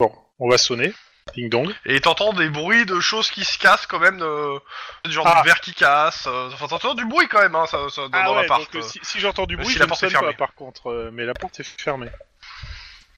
Bon, 0.00 0.12
on 0.40 0.48
va 0.50 0.58
sonner. 0.58 0.92
Ding 1.36 1.48
dong. 1.48 1.72
Et 1.86 2.00
t'entends 2.00 2.32
des 2.32 2.48
bruits 2.48 2.84
de 2.84 2.98
choses 2.98 3.30
qui 3.30 3.44
se 3.44 3.56
cassent 3.56 3.86
quand 3.86 4.00
même, 4.00 4.18
de, 4.18 4.58
du 5.04 5.12
genre 5.12 5.24
Ah. 5.28 5.40
du 5.40 5.46
verre 5.48 5.60
qui 5.60 5.72
casse. 5.72 6.24
euh, 6.26 6.50
Enfin, 6.52 6.66
t'entends 6.66 6.94
du 6.94 7.04
bruit 7.06 7.28
quand 7.28 7.40
même, 7.40 7.54
hein, 7.54 7.64
ça, 7.66 7.78
ça, 7.90 8.02
dans, 8.02 8.10
Ah 8.12 8.24
dans 8.24 8.34
ouais, 8.34 8.42
l'appart. 8.42 8.60
donc, 8.60 8.74
euh, 8.74 8.78
euh. 8.78 8.82
si, 8.82 8.98
si 9.02 9.20
j'entends 9.20 9.46
du 9.46 9.54
si 9.54 9.60
bruit, 9.62 9.74
la 9.74 9.78
je 9.78 9.82
ne 9.84 9.88
porte 9.88 10.02
est 10.02 10.06
sonne 10.06 10.12
pas 10.14 10.18
fermée. 10.20 10.36
par 10.36 10.54
contre, 10.54 10.90
euh, 10.90 11.10
mais 11.12 11.24
la 11.24 11.34
porte 11.34 11.60
est 11.60 11.62
fermée. 11.80 12.10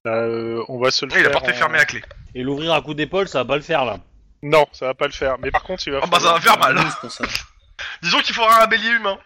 Euh, 0.06 0.62
on 0.68 0.78
va 0.78 0.90
se 0.90 1.06
le 1.06 1.12
Oui, 1.12 1.18
la 1.18 1.24
faire 1.24 1.32
porte 1.32 1.48
est 1.48 1.52
en- 1.52 1.56
fermée 1.56 1.78
à 1.78 1.86
clé. 1.86 2.04
Et 2.34 2.42
l'ouvrir 2.42 2.74
à 2.74 2.82
coup 2.82 2.92
d'épaule, 2.92 3.26
ça 3.26 3.38
va 3.38 3.44
pas 3.46 3.56
le 3.56 3.62
faire, 3.62 3.86
là. 3.86 3.96
Non, 4.42 4.66
ça 4.72 4.84
va 4.86 4.94
pas 4.94 5.06
le 5.06 5.12
faire. 5.12 5.38
Mais 5.38 5.50
par 5.50 5.62
contre, 5.62 5.82
il 5.86 5.92
va 5.94 6.00
Ah 6.02 6.06
bah, 6.06 6.18
falloir- 6.20 6.42
ça 6.42 6.50
va 6.56 6.56
faire 6.56 6.74
mal. 6.74 6.76
Disons 8.02 8.20
qu'il 8.20 8.34
faudra 8.34 8.62
un 8.62 8.66
bélier 8.66 8.90
humain. 8.90 9.18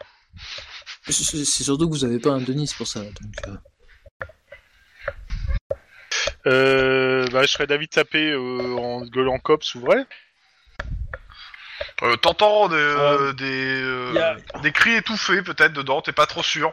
C'est 1.11 1.65
surtout 1.65 1.87
que 1.89 1.95
vous 1.95 2.05
avez 2.05 2.19
pas 2.19 2.31
un 2.31 2.41
Denis 2.41 2.73
pour 2.77 2.87
ça. 2.87 3.01
Donc, 3.01 3.15
euh, 3.49 3.57
Euh, 6.47 7.27
bah, 7.33 7.43
je 7.43 7.49
serais 7.49 7.67
d'avis 7.67 7.87
de 7.87 7.91
taper 7.93 8.31
euh, 8.33 8.77
en 8.79 9.03
gueulant 9.03 9.39
cops, 9.39 9.75
ouvrez. 9.75 10.05
Euh, 12.03 12.17
T'entends 12.17 12.69
des, 12.69 12.75
euh, 12.77 13.19
Euh, 13.29 13.33
des, 13.33 13.45
euh, 13.83 14.13
y 14.15 14.19
a- 14.19 14.37
des 14.61 14.73
cris 14.73 14.95
étouffés 14.95 15.43
peut-être 15.43 15.73
dedans, 15.73 16.01
t'es 16.01 16.13
pas 16.13 16.27
trop 16.27 16.43
sûr. 16.43 16.73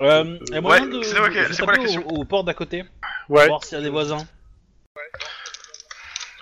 Euh, 0.00 0.38
y 0.52 0.56
a 0.56 0.60
moyen 0.60 0.86
de, 0.86 1.02
c'est 1.02 1.18
ok, 1.18 1.32
de 1.48 1.52
c'est 1.52 1.62
quoi 1.64 1.72
la 1.72 1.78
taper 1.78 1.86
question 1.86 2.06
au, 2.06 2.20
au 2.20 2.24
port 2.24 2.44
d'à 2.44 2.54
côté, 2.54 2.84
Ouais. 3.28 3.48
voir 3.48 3.64
s'il 3.64 3.76
y 3.78 3.80
a 3.80 3.82
des 3.84 3.90
voisins. 3.90 4.24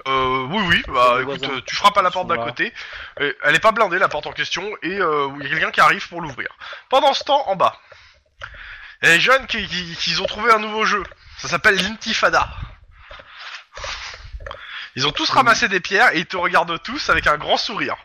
Euh, 0.07 0.47
oui, 0.51 0.63
oui, 0.69 0.83
bah 0.89 1.19
écoute, 1.21 1.39
voisins. 1.41 1.55
euh, 1.57 1.61
tu 1.67 1.75
frappes 1.75 1.97
à 1.99 2.03
la 2.03 2.11
porte 2.13 2.29
d'à 2.29 2.37
côté. 2.37 2.73
et 3.21 3.37
elle 3.43 3.55
est 3.57 3.61
pas 3.61 3.73
blindée 3.73 3.99
la 3.99 4.09
porte 4.09 4.27
en 4.27 4.33
question 4.33 4.63
et 4.83 4.99
euh, 5.01 5.29
il 5.41 5.45
y 5.45 5.47
a 5.47 5.51
quelqu'un 5.51 5.71
qui 5.73 5.81
arrive 5.81 6.09
pour 6.09 6.21
l'ouvrir. 6.21 6.49
Pendant 6.91 7.13
ce 7.13 7.25
temps, 7.25 7.49
en 7.49 7.57
bas, 7.57 7.81
il 9.03 9.09
y 9.09 9.11
a 9.11 9.15
les 9.15 9.21
jeunes 9.21 9.47
qui, 9.47 9.67
qui, 9.67 9.97
qui 9.97 10.21
ont 10.21 10.27
trouvé 10.27 10.53
un 10.53 10.59
nouveau 10.61 10.85
jeu. 10.85 11.03
Ça 11.39 11.49
s'appelle 11.49 11.77
l'Intifada. 11.83 12.49
Ils 14.95 15.07
ont 15.07 15.13
tous 15.13 15.29
ramassé 15.31 15.69
des 15.69 15.81
pierres 15.81 16.15
et 16.15 16.21
ils 16.21 16.27
te 16.27 16.37
regardent 16.37 16.81
tous 16.83 17.11
avec 17.11 17.27
un 17.27 17.37
grand 17.37 17.57
sourire. 17.57 17.97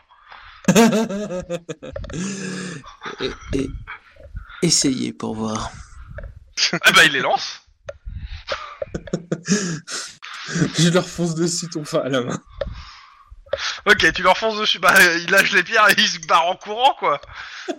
et, 3.20 3.30
et- 3.54 3.70
essayez 4.62 5.12
pour 5.12 5.34
voir. 5.34 5.70
Eh 6.72 6.92
ben, 6.92 7.02
ils 7.04 7.12
les 7.12 7.20
lancent. 7.20 7.62
Je 10.78 10.88
leur 10.90 11.06
fonce 11.06 11.34
dessus 11.34 11.68
ton 11.68 11.84
phare 11.84 12.06
à 12.06 12.08
la 12.08 12.22
main. 12.22 12.40
Ok, 13.86 14.12
tu 14.12 14.22
leur 14.22 14.36
fonces 14.38 14.58
dessus. 14.58 14.78
Bah, 14.78 14.94
ils 15.16 15.30
lâchent 15.30 15.52
les 15.52 15.62
pierres 15.62 15.88
et 15.90 15.94
ils 15.96 16.08
se 16.08 16.18
barrent 16.26 16.46
en 16.48 16.56
courant, 16.56 16.94
quoi. 16.98 17.20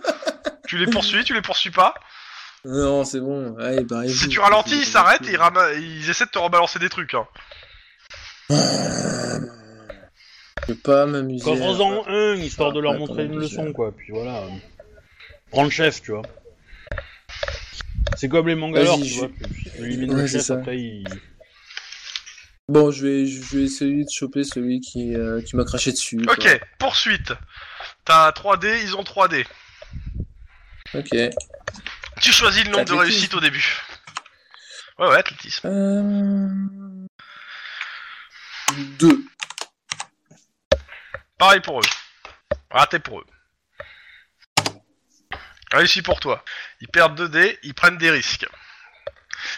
Tu 0.66 0.78
les 0.78 0.86
poursuis, 0.86 1.24
tu 1.24 1.34
les 1.34 1.42
poursuis 1.42 1.70
pas. 1.70 1.92
Non, 2.64 3.04
c'est 3.04 3.20
bon. 3.20 3.54
Allez, 3.58 3.84
bah, 3.84 4.08
Si 4.08 4.28
tu 4.28 4.40
ralentis, 4.40 4.78
ils 4.78 4.86
s'arrêtent 4.86 5.28
et 5.28 5.34
ils, 5.34 6.00
ils 6.00 6.08
essaient 6.08 6.24
de 6.24 6.30
te 6.30 6.38
rebalancer 6.38 6.78
des 6.78 6.88
trucs. 6.88 7.12
Hein. 7.12 7.26
Je 10.66 10.68
peux 10.68 10.74
pas 10.74 11.04
m'amuser. 11.04 11.44
Coffre-en 11.44 12.06
un, 12.08 12.36
histoire 12.36 12.72
de 12.72 12.80
leur 12.80 12.94
montrer 12.94 13.26
une 13.26 13.38
leçon, 13.38 13.72
quoi. 13.74 13.92
Puis 13.92 14.12
voilà. 14.12 14.44
Prends 15.50 15.64
le 15.64 15.70
chef, 15.70 16.00
tu 16.00 16.12
vois. 16.12 16.22
C'est 18.16 18.28
comme 18.28 18.48
les 18.48 18.54
Vas-y, 18.54 19.02
tu 19.02 19.18
vois. 19.18 19.28
Tu 19.28 19.70
tu 19.70 19.84
élimines 19.84 20.14
Ouais, 20.14 20.22
le 20.22 20.28
c'est 20.28 20.38
chef, 20.38 20.46
ça. 20.46 20.54
après 20.54 20.78
il... 20.78 21.04
Bon, 22.68 22.90
je 22.90 23.06
vais, 23.06 23.26
je 23.26 23.56
vais 23.56 23.64
essayer 23.64 24.04
de 24.04 24.10
choper 24.10 24.42
celui 24.42 24.80
qui, 24.80 25.14
euh, 25.14 25.42
qui 25.42 25.54
m'a 25.54 25.64
craché 25.64 25.92
dessus. 25.92 26.16
quoi. 26.16 26.32
Ok, 26.32 26.60
poursuite. 26.78 27.32
T'as 28.04 28.30
3D, 28.30 28.80
ils 28.82 28.96
ont 28.96 29.02
3D. 29.02 29.46
Ok. 30.94 31.10
Tu 32.20 32.32
choisis 32.32 32.64
le 32.64 32.70
nombre 32.70 32.86
de 32.86 32.94
réussites 32.94 33.34
au 33.34 33.40
début. 33.40 33.82
Ouais, 34.98 35.08
ouais, 35.08 35.16
athlétisme. 35.16 35.68
Euh... 35.68 37.06
Deux. 38.98 39.24
Pareil 41.36 41.60
pour 41.60 41.80
eux. 41.80 41.84
Raté 42.70 42.98
pour 42.98 43.20
eux. 43.20 43.26
Réussi 45.72 46.00
pour 46.00 46.20
toi. 46.20 46.42
Ils 46.80 46.88
perdent 46.88 47.20
2D, 47.20 47.58
ils 47.62 47.74
prennent 47.74 47.98
des 47.98 48.10
risques. 48.10 48.46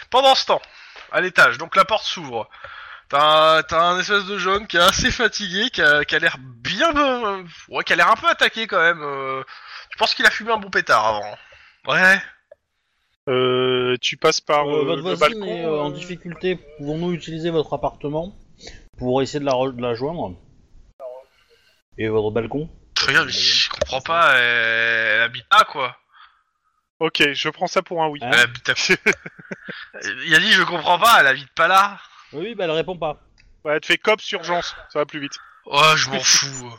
Pendant 0.09 0.35
ce 0.35 0.45
temps, 0.47 0.61
à 1.11 1.21
l'étage, 1.21 1.57
donc 1.57 1.75
la 1.75 1.85
porte 1.85 2.05
s'ouvre. 2.05 2.49
T'as 3.09 3.59
un- 3.59 3.63
t'as 3.63 3.81
un 3.81 3.99
espèce 3.99 4.25
de 4.25 4.37
jaune 4.37 4.67
qui 4.67 4.75
est 4.77 4.81
assez 4.81 5.11
fatigué, 5.11 5.69
qui 5.69 5.81
a, 5.81 6.03
qui 6.03 6.15
a 6.15 6.19
l'air 6.19 6.37
bien... 6.39 6.95
euh, 6.95 7.43
ouais, 7.69 7.83
qui 7.83 7.93
a 7.93 7.95
l'air 7.95 8.11
un 8.11 8.15
peu 8.15 8.27
attaqué 8.27 8.67
quand 8.67 8.79
même. 8.81 9.01
euh. 9.01 9.43
Je 9.91 9.97
pense 9.97 10.13
qu'il 10.13 10.25
a 10.25 10.29
fumé 10.31 10.51
un 10.51 10.57
bon 10.57 10.69
pétard 10.69 11.05
avant. 11.05 11.37
Ouais. 11.87 12.21
Euh, 13.29 13.95
tu 14.01 14.17
passes 14.17 14.41
par 14.41 14.67
Euh, 14.67 14.81
euh, 14.81 14.83
votre 14.85 15.09
le 15.09 15.15
balcon. 15.15 15.45
est 15.45 15.65
euh, 15.65 15.81
en 15.81 15.89
difficulté. 15.89 16.59
Pouvons-nous 16.77 17.13
utiliser 17.13 17.49
votre 17.49 17.73
appartement 17.73 18.37
pour 18.97 19.21
essayer 19.21 19.39
de 19.39 19.45
la, 19.45 19.51
re- 19.53 19.75
de 19.75 19.81
la 19.81 19.95
joindre? 19.95 20.35
Et 21.97 22.07
votre 22.09 22.31
balcon? 22.31 22.69
Regarde, 23.05 23.29
je 23.29 23.69
comprends 23.69 24.01
pas, 24.01 24.33
elle, 24.37 25.15
elle 25.15 25.21
habite 25.21 25.45
là 25.51 25.63
quoi. 25.65 25.95
Ok, 26.99 27.23
je 27.33 27.49
prends 27.49 27.67
ça 27.67 27.81
pour 27.81 28.03
un 28.03 28.07
oui. 28.07 28.19
Hein? 28.23 28.29
Elle 28.33 28.39
habite 28.39 28.69
à... 28.69 28.73
Il 30.25 30.35
a 30.35 30.39
dit 30.39 30.51
je 30.51 30.63
comprends 30.63 30.99
pas, 30.99 31.17
elle 31.19 31.27
habite 31.27 31.49
pas 31.53 31.67
là. 31.67 31.99
Oui, 32.33 32.55
bah 32.55 32.65
elle 32.65 32.71
répond 32.71 32.97
pas. 32.97 33.21
Ouais, 33.63 33.73
elle 33.75 33.81
te 33.81 33.85
fait 33.87 33.97
cops 33.97 34.29
urgence, 34.31 34.75
ça 34.91 34.99
va 34.99 35.05
plus 35.05 35.19
vite. 35.19 35.33
Oh, 35.65 35.93
je 35.95 36.09
m'en 36.09 36.19
fous. 36.19 36.71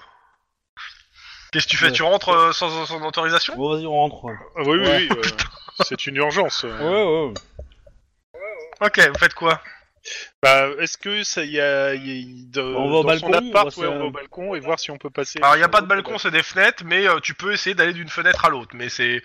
Qu'est-ce 1.53 1.65
que 1.67 1.71
tu 1.71 1.77
fais 1.79 1.87
Ouais. 1.87 1.93
Tu 1.93 2.03
rentres 2.03 2.29
euh, 2.31 2.53
sans 2.53 3.07
autorisation? 3.07 3.57
Bon, 3.57 3.75
vas-y, 3.75 3.87
on 3.87 3.93
rentre. 3.93 4.25
Ouais, 4.25 4.35
Ah, 4.57 4.63
oui, 4.63 4.79
Ouais. 4.79 4.97
oui, 4.99 5.09
oui. 5.11 5.19
euh, 5.19 5.31
c'est 5.85 6.07
une 6.07 6.17
urgence. 6.17 6.65
euh. 6.65 7.33
ouais. 7.33 7.35
Ok, 8.81 8.99
vous 9.09 9.19
faites 9.19 9.35
quoi? 9.35 9.61
Bah, 10.43 10.69
est-ce 10.79 10.97
que 10.99 11.23
ça 11.25 11.45
y 11.45 11.61
a, 11.61 11.95
y 11.95 12.21
a- 12.23 12.25
de, 12.53 12.61
On 12.63 12.89
va 12.91 12.97
au 12.99 13.03
dans 13.03 13.09
balcon, 13.09 13.27
son 13.27 13.33
appart, 13.33 13.49
on 13.77 13.81
va 13.83 13.87
ouais, 13.89 13.93
se- 13.93 13.97
on 13.97 13.99
va 13.99 14.05
au 14.07 14.11
balcon 14.11 14.55
et 14.55 14.61
voir 14.61 14.79
si 14.79 14.91
on 14.91 14.99
peut 14.99 15.11
passer. 15.11 15.39
Alors, 15.43 15.57
il 15.57 15.61
y 15.61 15.65
a 15.65 15.69
pas 15.69 15.81
de 15.81 15.87
balcon, 15.87 16.19
c'est 16.19 16.31
des 16.31 16.43
fenêtres, 16.43 16.85
mais 16.87 17.07
euh, 17.09 17.19
tu 17.21 17.35
peux 17.35 17.53
essayer 17.53 17.75
d'aller 17.75 17.93
d'une 17.93 18.09
fenêtre 18.09 18.45
à 18.45 18.49
l'autre. 18.51 18.71
Mais 18.75 18.89
c'est 18.89 19.23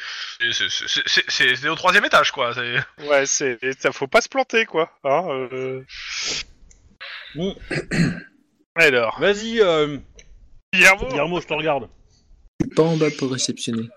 c'est- 0.51 1.67
au 1.69 1.75
troisième 1.75 2.05
étage, 2.05 2.31
quoi. 2.31 2.53
Ouais, 3.07 3.25
c'est, 3.25 3.59
ça 3.79 3.91
faut 3.91 4.07
pas 4.07 4.21
se 4.21 4.29
planter, 4.29 4.65
quoi. 4.65 4.91
Hein, 5.03 5.25
euh... 5.53 5.81
Bon, 7.35 7.55
Alors, 8.75 9.19
vas-y, 9.19 9.59
euh, 9.61 9.97
Guillermo. 10.73 11.07
Guillermo, 11.07 11.41
je 11.41 11.47
te 11.47 11.53
regarde. 11.53 11.87
Je 12.59 12.65
suis 12.65 12.75
pas 12.75 12.83
en 12.83 12.97
bas 12.97 13.09
pour 13.17 13.31
réceptionner. 13.31 13.87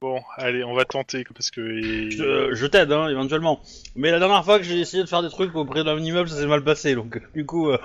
Bon, 0.00 0.22
allez, 0.36 0.64
on 0.64 0.72
va 0.74 0.84
tenter 0.84 1.24
parce 1.34 1.50
que. 1.50 1.60
Je, 2.10 2.22
euh, 2.22 2.54
je 2.54 2.66
t'aide, 2.66 2.90
hein, 2.92 3.08
éventuellement. 3.08 3.62
Mais 3.96 4.10
la 4.10 4.18
dernière 4.18 4.44
fois 4.44 4.58
que 4.58 4.64
j'ai 4.64 4.78
essayé 4.80 5.02
de 5.02 5.08
faire 5.08 5.22
des 5.22 5.28
trucs 5.28 5.54
auprès 5.54 5.84
d'un 5.84 5.98
immeuble, 5.98 6.28
ça 6.28 6.36
s'est 6.36 6.46
mal 6.46 6.64
passé, 6.64 6.94
donc 6.94 7.20
du 7.34 7.44
coup... 7.44 7.70
euh, 7.70 7.78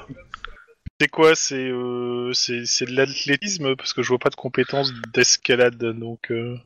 C'est 1.02 1.10
quoi 1.10 1.36
C'est 1.36 1.70
euh, 1.70 2.32
c'est 2.34 2.66
c'est 2.66 2.86
de 2.86 2.96
l'athlétisme 2.96 3.76
parce 3.76 3.92
que 3.94 4.02
je 4.02 4.08
vois 4.10 4.20
pas 4.20 4.30
de 4.30 4.36
compétences 4.36 4.94
d'escalade, 5.14 5.78
donc. 5.78 6.32
Euh... 6.32 6.58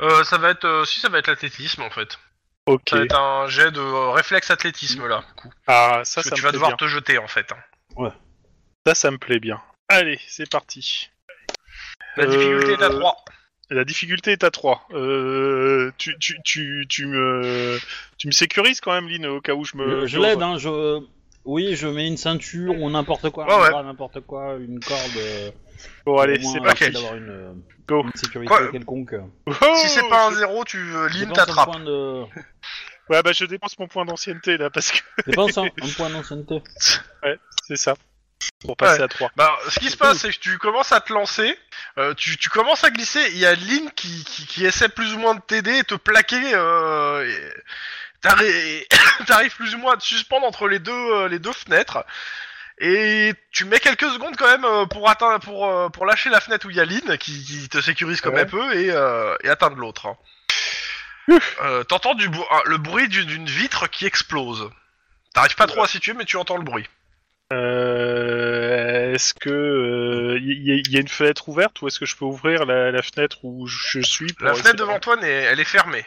Euh, 0.00 0.24
ça 0.24 0.38
va 0.38 0.50
être 0.50 0.64
euh, 0.64 0.84
si 0.84 0.98
ça 1.00 1.08
va 1.10 1.18
être 1.18 1.26
l'athlétisme 1.26 1.82
en 1.82 1.90
fait. 1.90 2.18
Ok. 2.66 2.88
Ça 2.88 2.96
va 2.96 3.04
être 3.04 3.18
un 3.20 3.46
jet 3.48 3.70
de 3.70 3.80
euh, 3.80 4.10
réflexe 4.12 4.50
athlétisme 4.50 5.06
là. 5.06 5.22
du 5.28 5.42
coup. 5.42 5.50
Ah, 5.66 6.00
ça, 6.04 6.22
Parce 6.22 6.24
que 6.24 6.30
ça 6.30 6.36
tu 6.36 6.42
vas 6.42 6.52
devoir 6.52 6.70
bien. 6.70 6.76
te 6.78 6.86
jeter 6.86 7.18
en 7.18 7.28
fait. 7.28 7.46
hein. 7.52 8.12
Ça, 8.86 8.94
ça 8.94 9.10
me 9.10 9.18
plaît 9.18 9.40
bien. 9.40 9.60
Allez, 9.88 10.18
c'est 10.26 10.48
parti. 10.50 11.10
La 12.16 12.24
Euh, 12.24 12.26
difficulté 12.28 12.72
est 12.72 12.82
à 12.82 12.88
3. 12.88 13.16
La 13.70 13.84
difficulté 13.84 14.32
est 14.32 14.44
à 14.44 14.50
3. 14.50 14.88
Euh, 14.92 15.90
tu, 15.96 16.16
tu, 16.18 16.36
tu, 16.44 16.86
tu 16.88 17.06
me, 17.06 17.78
tu 18.18 18.26
me 18.26 18.32
sécurises 18.32 18.80
quand 18.80 18.92
même, 18.92 19.08
Lynn, 19.08 19.26
au 19.26 19.40
cas 19.40 19.54
où 19.54 19.64
je 19.64 19.76
me. 19.76 20.02
je 20.02 20.06
je 20.06 20.18
l'aide, 20.20 20.42
hein, 20.42 20.58
je... 20.58 21.00
Oui, 21.46 21.76
je 21.76 21.86
mets 21.86 22.06
une 22.06 22.16
ceinture 22.16 22.74
ou 22.80 22.88
n'importe 22.90 23.28
quoi, 23.30 23.46
Ouais, 23.46 23.52
un 23.74 23.76
ouais. 23.78 23.82
n'importe 23.84 24.20
quoi, 24.20 24.56
une 24.58 24.80
corde... 24.80 25.16
euh, 25.18 25.50
Bon, 26.06 26.16
allez, 26.18 26.36
c'est 26.36 26.40
essayer 26.40 26.60
parti. 26.60 26.90
d'avoir 26.90 27.16
une, 27.16 27.28
euh, 27.28 27.52
Go. 27.86 28.02
une 28.04 28.12
sécurité 28.14 28.54
quelconque. 28.72 29.14
Oh, 29.46 29.52
Si 29.76 29.88
c'est 29.90 30.08
pas 30.08 30.28
un 30.28 30.32
0, 30.32 30.64
tu 30.64 30.78
euh, 30.78 31.08
Lynn 31.10 31.32
t'attrape. 31.32 31.66
point 31.70 31.80
de... 31.80 32.22
Ouais, 33.10 33.22
bah 33.22 33.32
je 33.32 33.44
dépense 33.44 33.78
mon 33.78 33.86
point 33.86 34.06
d'ancienneté 34.06 34.56
là 34.56 34.70
parce 34.70 34.90
que 34.90 34.98
Dépense 35.26 35.58
un, 35.58 35.64
un 35.64 35.88
point 35.94 36.08
d'ancienneté. 36.08 36.62
c'est 37.68 37.76
ça. 37.76 37.94
Pour 38.64 38.76
passer 38.76 38.98
Ouais. 38.98 39.04
à 39.04 39.08
3. 39.08 39.30
Bah, 39.36 39.56
ce 39.68 39.78
qui 39.78 39.90
se 39.90 39.96
passe, 39.96 40.18
c'est 40.18 40.32
que 40.32 40.38
tu 40.38 40.56
commences 40.58 40.92
à 40.92 41.00
te 41.00 41.12
lancer, 41.12 41.58
euh, 41.98 42.14
tu, 42.14 42.36
tu 42.38 42.48
commences 42.48 42.82
à 42.84 42.90
glisser, 42.90 43.22
il 43.32 43.38
y 43.38 43.46
a 43.46 43.54
Lynn 43.54 43.90
qui, 43.94 44.24
qui, 44.24 44.46
qui 44.46 44.64
essaie 44.64 44.88
plus 44.88 45.12
ou 45.14 45.18
moins 45.18 45.34
de 45.34 45.40
t'aider 45.40 45.78
et 45.78 45.84
te 45.84 45.94
plaquer. 45.94 46.40
Euh, 46.54 47.50
T'arrives 49.26 49.54
plus 49.56 49.74
ou 49.74 49.78
moins 49.78 49.94
à 49.94 49.96
te 49.98 50.02
suspendre 50.04 50.46
entre 50.46 50.66
les 50.68 50.78
deux, 50.78 50.92
euh, 50.92 51.28
les 51.28 51.38
deux 51.38 51.52
fenêtres. 51.52 52.04
Et 52.78 53.32
tu 53.52 53.66
mets 53.66 53.78
quelques 53.80 54.10
secondes 54.10 54.36
quand 54.36 54.48
même 54.48 54.64
euh, 54.64 54.86
pour 54.86 55.08
atteindre, 55.08 55.40
pour, 55.44 55.66
euh, 55.70 55.88
pour 55.90 56.06
lâcher 56.06 56.30
la 56.30 56.40
fenêtre 56.40 56.66
où 56.66 56.70
il 56.70 56.76
y 56.76 56.80
a 56.80 56.84
Lynn 56.84 57.18
qui, 57.18 57.44
qui 57.44 57.68
te 57.68 57.80
sécurise 57.80 58.20
comme 58.20 58.34
Ouais. 58.34 58.40
elle 58.40 58.48
peut 58.48 58.74
et, 58.76 58.90
euh, 58.90 59.36
et 59.44 59.48
atteindre 59.48 59.76
l'autre. 59.76 60.06
hein. 60.06 60.16
Euh, 61.62 61.84
T'entends 61.84 62.14
du 62.14 62.28
bou- 62.28 62.44
ah, 62.50 62.60
le 62.66 62.76
bruit 62.78 63.08
d'une 63.08 63.24
d'une 63.26 63.46
vitre 63.46 63.88
qui 63.88 64.06
explose. 64.06 64.70
T'arrives 65.34 65.54
pas 65.54 65.66
trop 65.66 65.82
à 65.84 65.86
situer, 65.88 66.12
mais 66.14 66.24
tu 66.24 66.36
entends 66.36 66.56
le 66.56 66.64
bruit. 66.64 66.88
Euh, 67.54 69.14
est-ce 69.14 69.34
que 69.34 70.36
il 70.40 70.68
y, 70.88 70.92
y 70.92 70.96
a 70.96 71.00
une 71.00 71.08
fenêtre 71.08 71.48
ouverte 71.48 71.80
ou 71.82 71.88
est-ce 71.88 71.98
que 72.00 72.06
je 72.06 72.16
peux 72.16 72.24
ouvrir 72.24 72.64
la, 72.66 72.90
la 72.90 73.02
fenêtre 73.02 73.38
où 73.44 73.66
je 73.66 74.00
suis 74.00 74.32
pour 74.32 74.46
La 74.46 74.54
fenêtre 74.54 74.72
de- 74.74 74.78
devant 74.78 74.98
toi, 74.98 75.16
elle 75.22 75.60
est 75.60 75.64
fermée. 75.64 76.04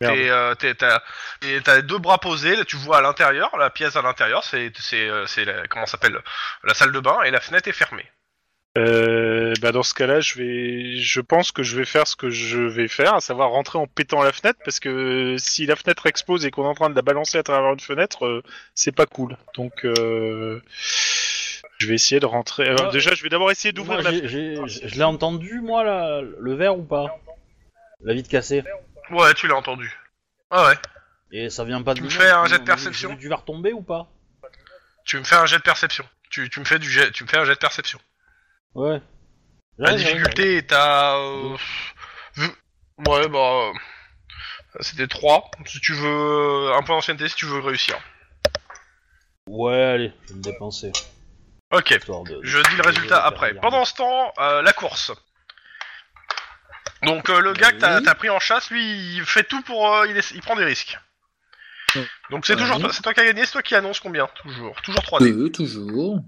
Merde. 0.00 0.16
Euh, 0.16 0.54
t'as, 0.56 1.00
et 1.42 1.60
t'as 1.62 1.80
deux 1.80 1.98
bras 1.98 2.18
posés, 2.18 2.56
là, 2.56 2.64
tu 2.64 2.76
vois 2.76 2.98
à 2.98 3.00
l'intérieur, 3.00 3.56
la 3.56 3.70
pièce 3.70 3.94
à 3.96 4.02
l'intérieur, 4.02 4.42
c'est, 4.42 4.72
c'est, 4.78 5.08
euh, 5.08 5.24
c'est 5.26 5.44
la, 5.44 5.66
comment 5.68 5.86
ça 5.86 5.92
s'appelle, 5.92 6.18
la 6.64 6.74
salle 6.74 6.90
de 6.90 6.98
bain, 6.98 7.22
et 7.22 7.30
la 7.30 7.40
fenêtre 7.40 7.68
est 7.68 7.72
fermée. 7.72 8.04
Euh, 8.76 9.54
bah 9.60 9.70
dans 9.70 9.84
ce 9.84 9.94
cas-là, 9.94 10.18
je 10.20 10.34
vais, 10.36 10.96
je 10.96 11.20
pense 11.20 11.52
que 11.52 11.62
je 11.62 11.76
vais 11.76 11.84
faire 11.84 12.08
ce 12.08 12.16
que 12.16 12.28
je 12.28 12.58
vais 12.58 12.88
faire, 12.88 13.14
à 13.14 13.20
savoir 13.20 13.50
rentrer 13.50 13.78
en 13.78 13.86
pétant 13.86 14.20
la 14.22 14.32
fenêtre, 14.32 14.58
parce 14.64 14.80
que 14.80 15.36
si 15.38 15.64
la 15.66 15.76
fenêtre 15.76 16.06
explose 16.06 16.44
et 16.44 16.50
qu'on 16.50 16.64
est 16.64 16.68
en 16.68 16.74
train 16.74 16.90
de 16.90 16.96
la 16.96 17.02
balancer 17.02 17.38
à 17.38 17.44
travers 17.44 17.72
une 17.72 17.78
fenêtre, 17.80 18.26
euh, 18.26 18.42
c'est 18.74 18.90
pas 18.94 19.06
cool. 19.06 19.36
Donc, 19.54 19.84
euh, 19.84 20.60
je 21.78 21.86
vais 21.86 21.94
essayer 21.94 22.18
de 22.18 22.26
rentrer. 22.26 22.68
euh, 22.68 22.74
Ouais. 22.76 22.90
déjà, 22.90 23.14
je 23.14 23.22
vais 23.22 23.28
d'abord 23.28 23.52
essayer 23.52 23.70
d'ouvrir 23.72 24.02
la 24.02 24.10
j'ai- 24.10 24.56
Je 24.66 24.94
l'ai 24.96 25.04
entendu, 25.04 25.60
moi, 25.60 25.84
la- 25.84 26.20
le 26.22 26.54
verre 26.54 26.76
ou 26.76 26.82
pas? 26.82 27.16
La 28.00 28.12
vitre 28.12 28.28
cassée. 28.28 28.64
Ouais, 29.10 29.34
tu 29.34 29.46
l'as 29.46 29.54
entendu. 29.56 29.96
Ah 30.50 30.66
ouais. 30.66 30.74
Et 31.30 31.48
ça 31.48 31.62
vient 31.64 31.82
pas 31.82 31.94
de 31.94 31.98
Tu 31.98 32.04
me 32.04 32.10
fais 32.10 32.28
un 32.30 32.46
jet 32.46 32.58
de 32.58 32.62
on- 32.62 32.66
perception 32.66 33.08
j'ai 33.10 33.14
vu 33.14 33.20
Du 33.20 33.28
verre 33.28 33.44
tomber 33.44 33.72
ou 33.72 33.82
pas? 33.82 34.08
Tu 35.04 35.16
me 35.18 35.24
fais 35.24 35.36
un 35.36 35.46
jet 35.46 35.58
de 35.58 35.62
perception. 35.62 36.04
Tu, 36.30 36.50
tu 36.50 36.58
me 36.58 36.64
fais 36.64 36.78
du 36.80 36.90
jet, 36.90 37.10
tu 37.12 37.22
me 37.22 37.28
fais 37.28 37.36
un 37.36 37.44
jet 37.44 37.54
de 37.54 37.58
perception. 37.58 38.00
Ouais. 38.74 39.00
La 39.78 39.90
Ouais, 39.92 39.96
difficulté 39.96 40.56
est 40.58 40.72
à, 40.72 41.16
euh, 41.16 41.56
vu- 42.36 42.50
ouais, 43.08 43.28
bah, 43.28 43.38
euh, 43.38 43.72
c'était 44.80 45.06
3. 45.08 45.50
Si 45.66 45.80
tu 45.80 45.92
veux, 45.94 46.72
un 46.74 46.82
point 46.82 46.96
d'ancienneté 46.96 47.28
si 47.28 47.34
tu 47.36 47.46
veux 47.46 47.60
réussir. 47.60 47.96
Ouais, 49.48 49.82
allez, 49.82 50.12
je 50.24 50.28
vais 50.32 50.38
me 50.38 50.42
dépenser. 50.42 50.92
Ok. 51.72 51.90
histoire 51.90 52.22
de- 52.22 52.40
Je 52.42 52.58
dis 52.58 52.76
le 52.76 52.82
de- 52.82 52.88
résultat 52.88 53.24
après. 53.24 53.54
Pendant 53.54 53.84
ce 53.84 53.94
temps, 53.94 54.32
euh, 54.38 54.62
la 54.62 54.72
course. 54.72 55.12
Donc 57.02 57.28
euh, 57.28 57.40
le 57.40 57.52
gars 57.52 57.72
que 57.72 57.78
t'as 57.78 57.98
Oui. 57.98 58.02
t'as 58.04 58.14
pris 58.14 58.30
en 58.30 58.38
chasse, 58.40 58.70
lui, 58.70 59.16
il 59.16 59.24
fait 59.26 59.44
tout 59.44 59.60
pour, 59.62 59.92
euh, 59.92 60.06
il, 60.08 60.16
essa- 60.16 60.34
il 60.34 60.40
prend 60.40 60.56
des 60.56 60.64
risques. 60.64 60.98
Donc 62.30 62.46
c'est 62.46 62.56
toujours, 62.56 62.80
toi- 62.80 62.92
c'est 62.92 63.02
toi 63.02 63.12
qui 63.12 63.20
as 63.20 63.24
gagné, 63.26 63.44
c'est 63.44 63.52
toi 63.52 63.62
qui 63.62 63.74
annonce 63.74 64.00
combien? 64.00 64.26
Toujours, 64.42 64.80
toujours 64.82 65.02
3D. 65.02 65.32
Deux, 65.32 65.50
toujours. 65.50 66.18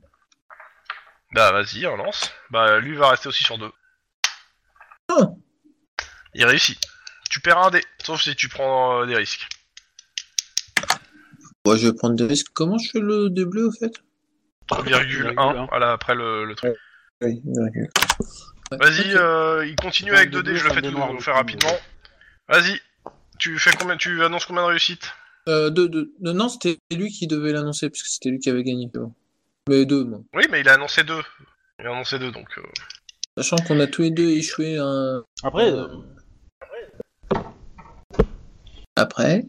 Bah 1.36 1.52
vas-y, 1.52 1.86
on 1.86 1.96
lance. 1.96 2.32
Bah 2.48 2.80
lui 2.80 2.96
va 2.96 3.10
rester 3.10 3.28
aussi 3.28 3.44
sur 3.44 3.58
2. 3.58 3.70
Ah. 5.10 5.28
Il 6.32 6.46
réussit. 6.46 6.80
Tu 7.28 7.40
perds 7.40 7.58
un 7.58 7.70
dé, 7.70 7.82
sauf 8.02 8.22
si 8.22 8.34
tu 8.34 8.48
prends 8.48 9.02
euh, 9.02 9.06
des 9.06 9.16
risques. 9.16 9.46
Ouais, 11.66 11.76
je 11.76 11.88
vais 11.88 11.92
prendre 11.92 12.14
des 12.16 12.24
risques. 12.24 12.46
Comment 12.54 12.78
je 12.78 12.90
fais 12.90 13.00
le 13.00 13.28
dé 13.28 13.44
bleu, 13.44 13.66
au 13.66 13.70
fait? 13.70 13.92
1,1 14.70 14.84
Virgule 14.84 15.34
un. 15.36 15.66
voilà, 15.66 15.92
après 15.92 16.14
le, 16.14 16.46
le 16.46 16.54
truc. 16.54 16.74
Oui, 17.20 17.42
Vas-y, 18.70 19.14
euh, 19.14 19.66
il 19.66 19.76
continue 19.76 20.14
avec 20.14 20.30
dé 20.30 20.38
2D, 20.38 20.42
bleu, 20.42 20.56
je 20.56 20.64
le 20.64 20.70
fais 20.70 20.80
tout 20.80 20.96
vous 20.96 21.20
faire 21.20 21.34
rapidement. 21.34 21.76
Vas-y. 22.48 22.80
Tu 23.38 23.58
fais 23.58 23.72
combien 23.78 23.98
Tu 23.98 24.24
annonces 24.24 24.46
combien 24.46 24.62
de 24.62 24.68
réussites? 24.68 25.12
Euh, 25.50 25.68
deux, 25.68 25.90
deux. 25.90 26.14
Non, 26.22 26.32
non, 26.32 26.48
c'était 26.48 26.78
lui 26.90 27.10
qui 27.10 27.26
devait 27.26 27.52
l'annoncer, 27.52 27.90
puisque 27.90 28.06
c'était 28.06 28.30
lui 28.30 28.38
qui 28.38 28.48
avait 28.48 28.64
gagné. 28.64 28.90
bon. 28.94 29.14
Mais 29.68 29.84
deux, 29.84 30.04
moi. 30.04 30.20
Oui, 30.34 30.44
mais 30.50 30.60
il 30.60 30.68
a 30.68 30.74
annoncé 30.74 31.02
deux. 31.04 31.22
Il 31.80 31.86
a 31.86 31.90
annoncé 31.90 32.18
deux, 32.18 32.30
donc. 32.30 32.48
euh, 32.58 32.62
Sachant 33.36 33.56
qu'on 33.64 33.80
a 33.80 33.86
tous 33.86 34.02
les 34.02 34.10
deux 34.10 34.30
échoué 34.30 34.78
un... 34.78 35.22
Après, 35.42 35.70
Euh, 35.70 35.88
euh, 37.34 37.40
Après. 38.96 39.44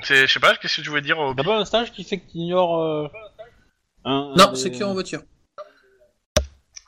C'est, 0.00 0.26
je 0.26 0.32
sais 0.32 0.40
pas, 0.40 0.56
qu'est-ce 0.56 0.76
que 0.76 0.80
tu 0.82 0.88
voulais 0.90 1.02
dire 1.02 1.18
au 1.18 1.34
t'as 1.34 1.44
pas 1.44 1.58
un 1.58 1.64
stage 1.64 1.92
qui 1.92 2.04
fait 2.04 2.18
que 2.18 2.30
t'ignores. 2.30 2.80
Euh, 2.82 3.08
un, 4.04 4.12
un 4.12 4.34
Non, 4.36 4.50
des- 4.52 4.56
c'est 4.56 4.70
qui 4.70 4.82
en 4.84 4.92
voiture. 4.92 5.22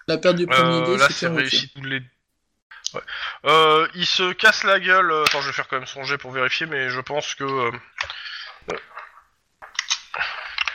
La 0.08 0.18
perte 0.18 0.36
du 0.36 0.46
premier 0.46 0.62
Euh, 0.82 0.86
dé, 0.86 0.96
là, 0.98 1.08
c'est 1.10 1.26
en 1.26 1.32
voiture. 1.32 1.50
réussi 1.50 1.72
tous 1.74 1.82
les. 1.82 2.00
Ouais. 2.94 3.00
Euh, 3.46 3.88
il 3.94 4.06
se 4.06 4.32
casse 4.32 4.64
la 4.64 4.80
gueule. 4.80 5.10
euh, 5.10 5.24
Attends, 5.24 5.40
je 5.40 5.46
vais 5.48 5.52
faire 5.52 5.68
quand 5.68 5.76
même 5.76 5.86
son 5.86 6.02
jet 6.04 6.18
pour 6.18 6.30
vérifier, 6.32 6.66
mais 6.66 6.88
je 6.90 7.00
pense 7.00 7.34
que. 7.34 7.44
euh, 7.44 7.70
euh, 8.72 8.76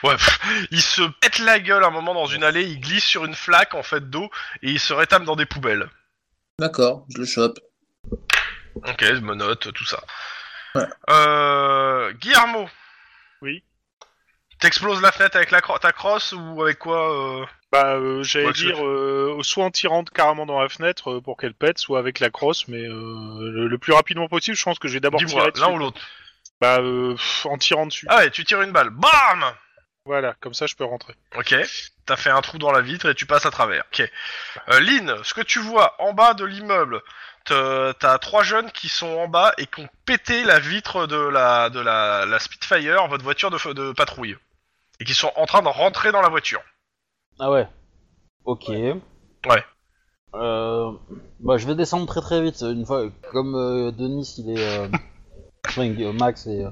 Ouais, 0.03 0.15
pff, 0.15 0.39
il 0.71 0.81
se 0.81 1.01
pète 1.19 1.39
la 1.39 1.59
gueule 1.59 1.83
un 1.83 1.89
moment 1.91 2.13
dans 2.13 2.25
une 2.25 2.43
allée, 2.43 2.63
il 2.63 2.79
glisse 2.79 3.03
sur 3.05 3.25
une 3.25 3.35
flaque 3.35 3.73
en 3.75 3.83
fait 3.83 4.09
d'eau 4.09 4.29
et 4.63 4.71
il 4.71 4.79
se 4.79 4.93
rétame 4.93 5.25
dans 5.25 5.35
des 5.35 5.45
poubelles. 5.45 5.89
D'accord, 6.59 7.05
je 7.13 7.19
le 7.19 7.25
chope. 7.25 7.59
Ok, 8.75 9.03
je 9.03 9.19
me 9.19 9.35
note, 9.35 9.71
tout 9.73 9.85
ça. 9.85 9.99
Ouais. 10.75 10.85
Euh, 11.09 12.11
Guillermo. 12.13 12.69
Oui. 13.41 13.63
T'exploses 14.59 15.01
la 15.01 15.11
fenêtre 15.11 15.35
avec 15.35 15.51
la 15.51 15.59
cro- 15.59 15.79
ta 15.79 15.91
crosse 15.91 16.33
ou 16.37 16.61
avec 16.61 16.77
quoi 16.79 17.41
euh? 17.41 17.45
Bah, 17.71 17.95
euh, 17.95 18.21
j'allais 18.23 18.47
Ouais, 18.47 18.53
dire, 18.53 18.85
euh, 18.85 19.39
soit 19.43 19.63
en 19.65 19.71
tirant 19.71 20.03
carrément 20.03 20.45
dans 20.45 20.59
la 20.61 20.69
fenêtre 20.69 21.11
euh, 21.13 21.21
pour 21.21 21.37
qu'elle 21.37 21.53
pète, 21.53 21.77
soit 21.79 21.99
avec 21.99 22.19
la 22.19 22.29
crosse, 22.29 22.67
mais 22.67 22.81
euh, 22.85 23.51
le, 23.51 23.67
le 23.67 23.77
plus 23.77 23.93
rapidement 23.93 24.27
possible, 24.27 24.55
je 24.57 24.63
pense 24.63 24.77
que 24.77 24.87
je 24.87 24.93
vais 24.93 24.99
d'abord 24.99 25.19
Dis-moi, 25.19 25.49
dessus. 25.51 25.61
l'un 25.63 25.71
ou 25.71 25.77
l'autre. 25.77 26.01
Bah, 26.59 26.77
euh, 26.79 27.13
pff, 27.15 27.45
en 27.47 27.57
tirant 27.57 27.87
dessus. 27.87 28.05
Ah 28.09 28.17
ouais, 28.17 28.29
tu 28.29 28.43
tires 28.43 28.61
une 28.61 28.71
balle. 28.71 28.89
BAM 28.91 29.43
Voilà, 30.05 30.35
comme 30.41 30.53
ça 30.53 30.65
je 30.65 30.75
peux 30.75 30.83
rentrer. 30.83 31.13
Ok, 31.37 31.55
t'as 32.05 32.15
fait 32.15 32.31
un 32.31 32.41
trou 32.41 32.57
dans 32.57 32.71
la 32.71 32.81
vitre 32.81 33.09
et 33.09 33.15
tu 33.15 33.25
passes 33.27 33.45
à 33.45 33.51
travers. 33.51 33.83
Ok. 33.93 34.09
Euh, 34.69 34.79
Lynn, 34.79 35.15
ce 35.23 35.33
que 35.33 35.41
tu 35.41 35.59
vois 35.59 35.95
en 36.01 36.13
bas 36.13 36.33
de 36.33 36.43
l'immeuble, 36.43 37.01
te- 37.45 37.91
t'as 37.93 38.17
trois 38.17 38.41
jeunes 38.43 38.71
qui 38.71 38.89
sont 38.89 39.07
en 39.19 39.27
bas 39.27 39.53
et 39.59 39.67
qui 39.67 39.81
ont 39.81 39.89
pété 40.05 40.43
la 40.43 40.59
vitre 40.59 41.05
de 41.05 41.17
la, 41.17 41.69
de 41.69 41.79
la, 41.79 42.25
la 42.25 42.39
Spitfire, 42.39 43.07
votre 43.07 43.23
voiture 43.23 43.51
de, 43.51 43.57
f- 43.57 43.73
de 43.75 43.91
patrouille. 43.91 44.37
Et 44.99 45.03
qui 45.05 45.13
sont 45.13 45.31
en 45.35 45.45
train 45.45 45.61
de 45.61 45.67
rentrer 45.67 46.11
dans 46.11 46.21
la 46.21 46.29
voiture. 46.29 46.61
Ah 47.39 47.51
ouais. 47.51 47.67
Ok. 48.45 48.69
Ouais. 48.69 49.63
Euh, 50.33 50.91
bah, 51.39 51.57
je 51.57 51.67
vais 51.67 51.75
descendre 51.75 52.07
très 52.07 52.21
très 52.21 52.41
vite. 52.41 52.61
Une 52.61 52.85
fois, 52.85 53.03
comme 53.31 53.55
euh, 53.55 53.91
Denis, 53.91 54.33
il 54.39 54.57
est. 54.57 54.79
Euh... 54.79 54.87
enfin, 55.67 55.87
Max 56.13 56.47
et. 56.47 56.65
euh, 56.65 56.69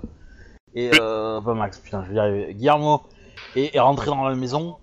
Et. 0.76 0.92
Euh... 1.00 1.42
Pas 1.42 1.54
Max, 1.54 1.78
putain, 1.80 2.04
je 2.06 2.10
vais 2.10 2.16
y 2.16 2.20
arriver. 2.20 2.54
Guillermo 2.54 3.08
est 3.56 3.80
rentré 3.80 4.08
dans 4.08 4.28
la 4.28 4.36
maison. 4.36 4.78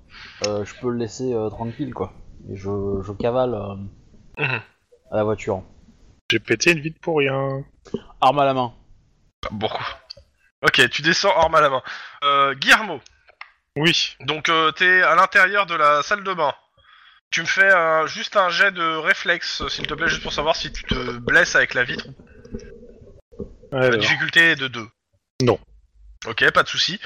euh, 0.46 0.64
je 0.64 0.74
peux 0.80 0.90
le 0.90 0.98
laisser 0.98 1.32
euh, 1.32 1.48
tranquille, 1.50 1.92
quoi. 1.94 2.12
Et 2.50 2.56
je, 2.56 3.02
je 3.02 3.12
cavale 3.12 3.54
euh, 3.54 3.74
Mhm. 4.38 4.60
à 5.12 5.16
la 5.16 5.24
voiture. 5.24 5.62
J'ai 6.30 6.38
pété 6.40 6.72
une 6.72 6.80
vitre 6.80 7.00
pour 7.00 7.18
rien. 7.18 7.64
Arme 8.20 8.38
à 8.40 8.44
la 8.44 8.54
main. 8.54 8.74
Bon. 9.50 9.68
Ok, 10.62 10.88
tu 10.90 11.02
descends 11.02 11.34
arme 11.36 11.54
à 11.54 11.60
la 11.60 11.70
main. 11.70 11.82
Euh, 12.24 12.54
Guillermo, 12.54 13.00
Oui. 13.76 14.16
donc 14.20 14.48
euh, 14.48 14.72
t'es 14.72 15.02
à 15.02 15.14
l'intérieur 15.14 15.66
de 15.66 15.74
la 15.74 16.02
salle 16.02 16.24
de 16.24 16.34
bain. 16.34 16.52
Tu 17.30 17.40
me 17.42 17.46
fais 17.46 17.70
juste 18.06 18.36
un 18.36 18.48
jet 18.50 18.70
de 18.72 18.96
réflexe, 18.96 19.66
s'il 19.68 19.86
te 19.86 19.94
plaît, 19.94 20.08
juste 20.08 20.22
pour 20.22 20.32
savoir 20.32 20.54
si 20.56 20.72
tu 20.72 20.84
te 20.84 21.18
blesses 21.18 21.54
avec 21.56 21.74
la 21.74 21.84
vitre 21.84 22.06
La 23.72 23.96
difficulté 23.96 24.52
est 24.52 24.56
de 24.56 24.68
2. 24.68 24.86
Non. 25.42 25.58
Ok, 26.26 26.50
pas 26.52 26.62
de 26.62 26.68
souci. 26.68 26.98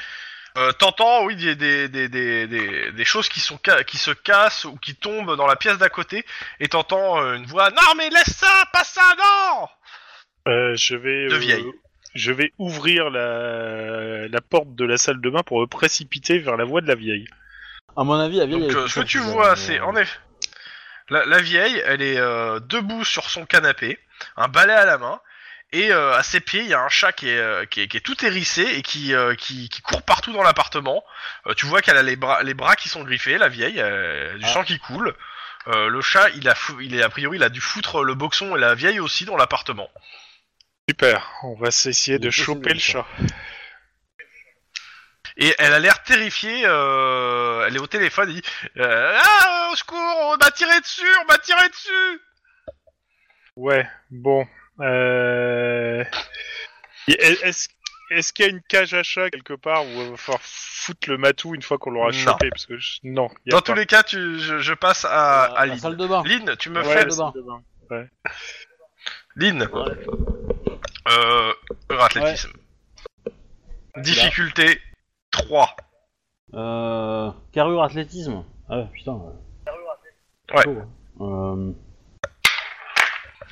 Euh, 0.58 0.72
T'entends, 0.72 1.24
oui, 1.24 1.36
des, 1.36 1.54
des, 1.54 1.88
des, 1.88 2.08
des, 2.08 2.46
des, 2.46 2.92
des 2.92 3.04
choses 3.04 3.28
qui, 3.28 3.40
sont 3.40 3.58
ca- 3.64 3.84
qui 3.84 3.98
se 3.98 4.10
cassent 4.10 4.64
ou 4.64 4.76
qui 4.76 4.94
tombent 4.96 5.36
dans 5.36 5.46
la 5.46 5.56
pièce 5.56 5.78
d'à 5.78 5.88
côté, 5.88 6.24
et 6.58 6.68
t'entends 6.68 7.20
euh, 7.22 7.34
une 7.34 7.46
voix 7.46 7.70
Non, 7.70 7.94
mais 7.96 8.10
laisse 8.10 8.34
ça, 8.36 8.64
pas 8.72 8.84
ça, 8.84 9.14
non 9.16 9.68
euh, 10.48 10.74
je 10.74 10.96
vais. 10.96 11.28
De 11.28 11.34
euh, 11.34 11.38
vieille. 11.38 11.66
Je 12.16 12.32
vais 12.32 12.52
ouvrir 12.58 13.08
la, 13.10 14.26
la 14.26 14.40
porte 14.40 14.74
de 14.74 14.84
la 14.84 14.96
salle 14.98 15.20
de 15.20 15.30
bain 15.30 15.44
pour 15.44 15.60
me 15.60 15.66
précipiter 15.66 16.40
vers 16.40 16.56
la 16.56 16.64
voie 16.64 16.80
de 16.80 16.88
la 16.88 16.96
vieille. 16.96 17.28
À 17.96 18.02
mon 18.02 18.14
avis, 18.14 18.38
la 18.38 18.46
vieille. 18.46 18.60
Donc, 18.62 18.70
elle 18.70 18.76
est 18.76 18.78
euh, 18.80 18.82
plus 18.84 18.90
ce 18.90 19.00
que 19.00 19.04
tu 19.04 19.18
vois, 19.18 19.54
c'est 19.54 19.78
en 19.78 19.94
effet. 19.94 20.18
La, 21.10 21.24
la 21.26 21.40
vieille, 21.40 21.80
elle 21.86 22.02
est 22.02 22.18
euh, 22.18 22.58
debout 22.60 23.04
sur 23.04 23.30
son 23.30 23.46
canapé, 23.46 23.98
un 24.36 24.48
balai 24.48 24.72
à 24.72 24.86
la 24.86 24.98
main, 24.98 25.20
et 25.72 25.92
euh, 25.92 26.14
à 26.14 26.22
ses 26.22 26.40
pieds, 26.40 26.60
il 26.62 26.68
y 26.68 26.74
a 26.74 26.80
un 26.80 26.88
chat 26.88 27.12
qui 27.12 27.28
est, 27.28 27.38
euh, 27.38 27.64
qui 27.64 27.82
est, 27.82 27.88
qui 27.88 27.96
est 27.96 28.00
tout 28.00 28.24
hérissé 28.24 28.62
et 28.62 28.82
qui, 28.82 29.14
euh, 29.14 29.34
qui, 29.34 29.68
qui 29.68 29.82
court 29.82 30.02
partout 30.02 30.32
dans 30.32 30.42
l'appartement. 30.42 31.04
Euh, 31.46 31.54
tu 31.54 31.66
vois 31.66 31.80
qu'elle 31.82 31.96
a 31.96 32.02
les 32.02 32.16
bras, 32.16 32.42
les 32.42 32.54
bras 32.54 32.76
qui 32.76 32.88
sont 32.88 33.04
griffés, 33.04 33.38
la 33.38 33.48
vieille, 33.48 33.80
euh, 33.80 34.36
du 34.38 34.44
Ah. 34.44 34.48
sang 34.52 34.64
qui 34.64 34.78
coule. 34.78 35.14
Euh, 35.68 35.88
le 35.88 36.00
chat, 36.00 36.30
il 36.30 36.48
a, 36.48 36.54
fou- 36.54 36.80
il 36.80 36.94
est 36.96 37.02
a 37.02 37.08
priori, 37.10 37.36
il 37.36 37.42
a 37.42 37.48
dû 37.50 37.60
foutre 37.60 38.02
le 38.02 38.14
boxon 38.14 38.56
et 38.56 38.60
la 38.60 38.74
vieille 38.74 38.98
aussi 39.00 39.24
dans 39.26 39.36
l'appartement. 39.36 39.90
Super, 40.88 41.30
on 41.44 41.54
va 41.56 41.68
essayer 41.68 42.16
Il 42.16 42.20
de 42.20 42.30
choper 42.30 42.72
le 42.72 42.80
chat. 42.80 43.06
Et 45.36 45.54
elle 45.58 45.72
a 45.72 45.78
l'air 45.78 46.02
terrifiée. 46.02 46.62
euh, 46.66 47.64
elle 47.66 47.76
est 47.76 47.80
au 47.80 47.86
téléphone. 47.86 48.28
Elle 48.30 48.34
dit 48.36 48.42
euh, 48.78 49.18
Ah, 49.22 49.68
au 49.72 49.76
secours, 49.76 49.98
on 49.98 50.36
m'a 50.36 50.50
tiré 50.50 50.80
dessus, 50.80 51.06
on 51.22 51.24
m'a 51.26 51.38
tiré 51.38 51.68
dessus. 51.68 52.20
Ouais, 53.56 53.88
bon. 54.10 54.46
Euh... 54.80 56.04
Est-ce 57.08 58.32
qu'il 58.32 58.44
y 58.44 58.48
a 58.48 58.50
une 58.50 58.62
cage 58.62 58.92
à 58.94 59.02
chat 59.02 59.30
quelque 59.30 59.52
part 59.54 59.84
où 59.84 59.88
on 59.88 60.10
va 60.10 60.16
falloir 60.16 60.40
foutre 60.42 61.08
le 61.08 61.16
matou 61.18 61.54
une 61.54 61.62
fois 61.62 61.78
qu'on 61.78 61.90
l'aura 61.90 62.08
Non. 62.08 62.12
chopé 62.12 62.50
parce 62.50 62.66
que 62.66 62.76
je- 62.78 62.98
Non, 63.04 63.28
y 63.46 63.50
a 63.50 63.52
Dans 63.52 63.58
pas. 63.58 63.62
tous 63.62 63.74
les 63.74 63.86
cas, 63.86 64.02
tu, 64.02 64.38
je, 64.40 64.58
je 64.58 64.74
passe 64.74 65.04
à, 65.04 65.08
la, 65.54 65.54
à 65.60 65.66
Lynn. 65.66 65.78
salle 65.78 65.96
de 65.96 66.06
bain. 66.06 66.22
Lynn, 66.24 66.56
tu 66.56 66.70
me 66.70 66.82
Ouais, 66.82 66.84
fais 66.92 67.04
la 67.04 67.10
salle 67.10 67.32
de 67.34 67.42
bain. 67.42 67.62
Lynn. 69.36 69.62
Ouais. 69.62 69.96
Euh, 71.08 71.52
athlétisme. 72.00 72.52
Difficulté 73.96 74.80
3. 75.30 75.76
Euh, 76.54 77.30
carrure 77.52 77.82
athlétisme. 77.82 78.44
Ah 78.68 78.78
ouais, 78.78 78.86
putain. 78.92 79.12
Ouais. 79.12 80.62
Chaud, 80.64 80.78
hein. 80.80 80.88
Euh... 81.20 81.72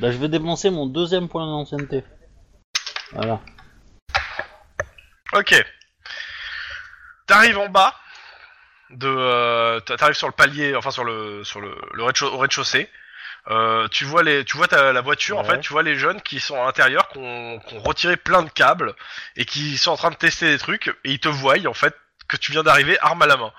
Bah, 0.01 0.13
je 0.13 0.17
vais 0.17 0.29
dépenser 0.29 0.71
mon 0.71 0.87
deuxième 0.87 1.29
point 1.29 1.47
d'ancienneté. 1.47 2.05
Voilà. 3.13 3.41
Ok. 5.33 5.55
T'arrives 7.27 7.59
en 7.59 7.69
bas 7.69 7.95
de, 8.91 9.09
euh, 9.09 9.81
t'arrives 9.81 10.17
sur 10.17 10.29
le 10.29 10.33
palier, 10.33 10.75
enfin 10.75 10.91
sur 10.91 11.05
le 11.05 11.45
sur 11.45 11.61
le, 11.61 11.77
le 11.93 12.03
rez 12.05 12.13
au 12.23 12.39
rez-de-chaussée. 12.39 12.89
Euh, 13.51 13.89
tu 13.89 14.05
vois 14.05 14.23
les, 14.23 14.45
tu 14.45 14.57
vois 14.57 14.69
ta, 14.69 14.93
la 14.93 15.01
voiture. 15.01 15.39
En 15.39 15.45
fait, 15.45 15.61
tu 15.61 15.73
vois 15.73 15.83
les 15.83 15.97
jeunes 15.97 16.21
qui 16.21 16.39
sont 16.39 16.61
à 16.61 16.67
l'intérieur, 16.67 17.09
qui 17.09 17.19
ont, 17.19 17.59
qui 17.61 17.75
ont 17.77 17.81
retiré 17.81 18.17
plein 18.17 18.43
de 18.43 18.51
câbles 18.51 18.95
et 19.37 19.45
qui 19.45 19.79
sont 19.79 19.91
en 19.91 19.97
train 19.97 20.11
de 20.11 20.17
tester 20.17 20.51
des 20.51 20.59
trucs. 20.59 20.89
Et 21.05 21.13
ils 21.13 21.21
te 21.21 21.29
voient 21.29 21.67
en 21.67 21.75
fait 21.75 21.95
que 22.29 22.37
tu 22.37 22.53
viens 22.53 22.63
d'arriver, 22.63 22.99
arme 23.01 23.23
à 23.23 23.27
la 23.27 23.37
main. 23.37 23.53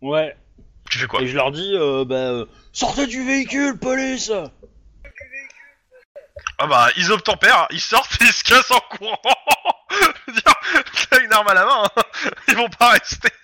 Ouais. 0.00 0.36
Tu 0.90 0.98
fais 0.98 1.06
quoi? 1.06 1.22
Et 1.22 1.28
je 1.28 1.36
leur 1.36 1.52
dis, 1.52 1.76
euh, 1.76 2.04
bah, 2.04 2.16
euh, 2.16 2.46
sortez 2.72 3.06
du 3.06 3.24
véhicule, 3.24 3.78
police 3.78 4.32
Ah 6.58 6.66
bah 6.66 6.88
ils 6.96 7.10
obtempèrent, 7.12 7.66
ils 7.70 7.80
sortent, 7.80 8.20
et 8.20 8.24
ils 8.26 8.32
se 8.32 8.44
cassent 8.44 8.70
en 8.70 8.80
courant. 8.80 9.20
Je 9.90 9.96
veux 10.28 10.32
dire, 10.34 10.54
T'as 11.10 11.20
une 11.20 11.32
arme 11.32 11.48
à 11.48 11.54
la 11.54 11.64
main, 11.64 11.82
hein. 11.96 12.02
ils 12.48 12.56
vont 12.56 12.68
pas 12.70 12.90
rester. 12.90 13.28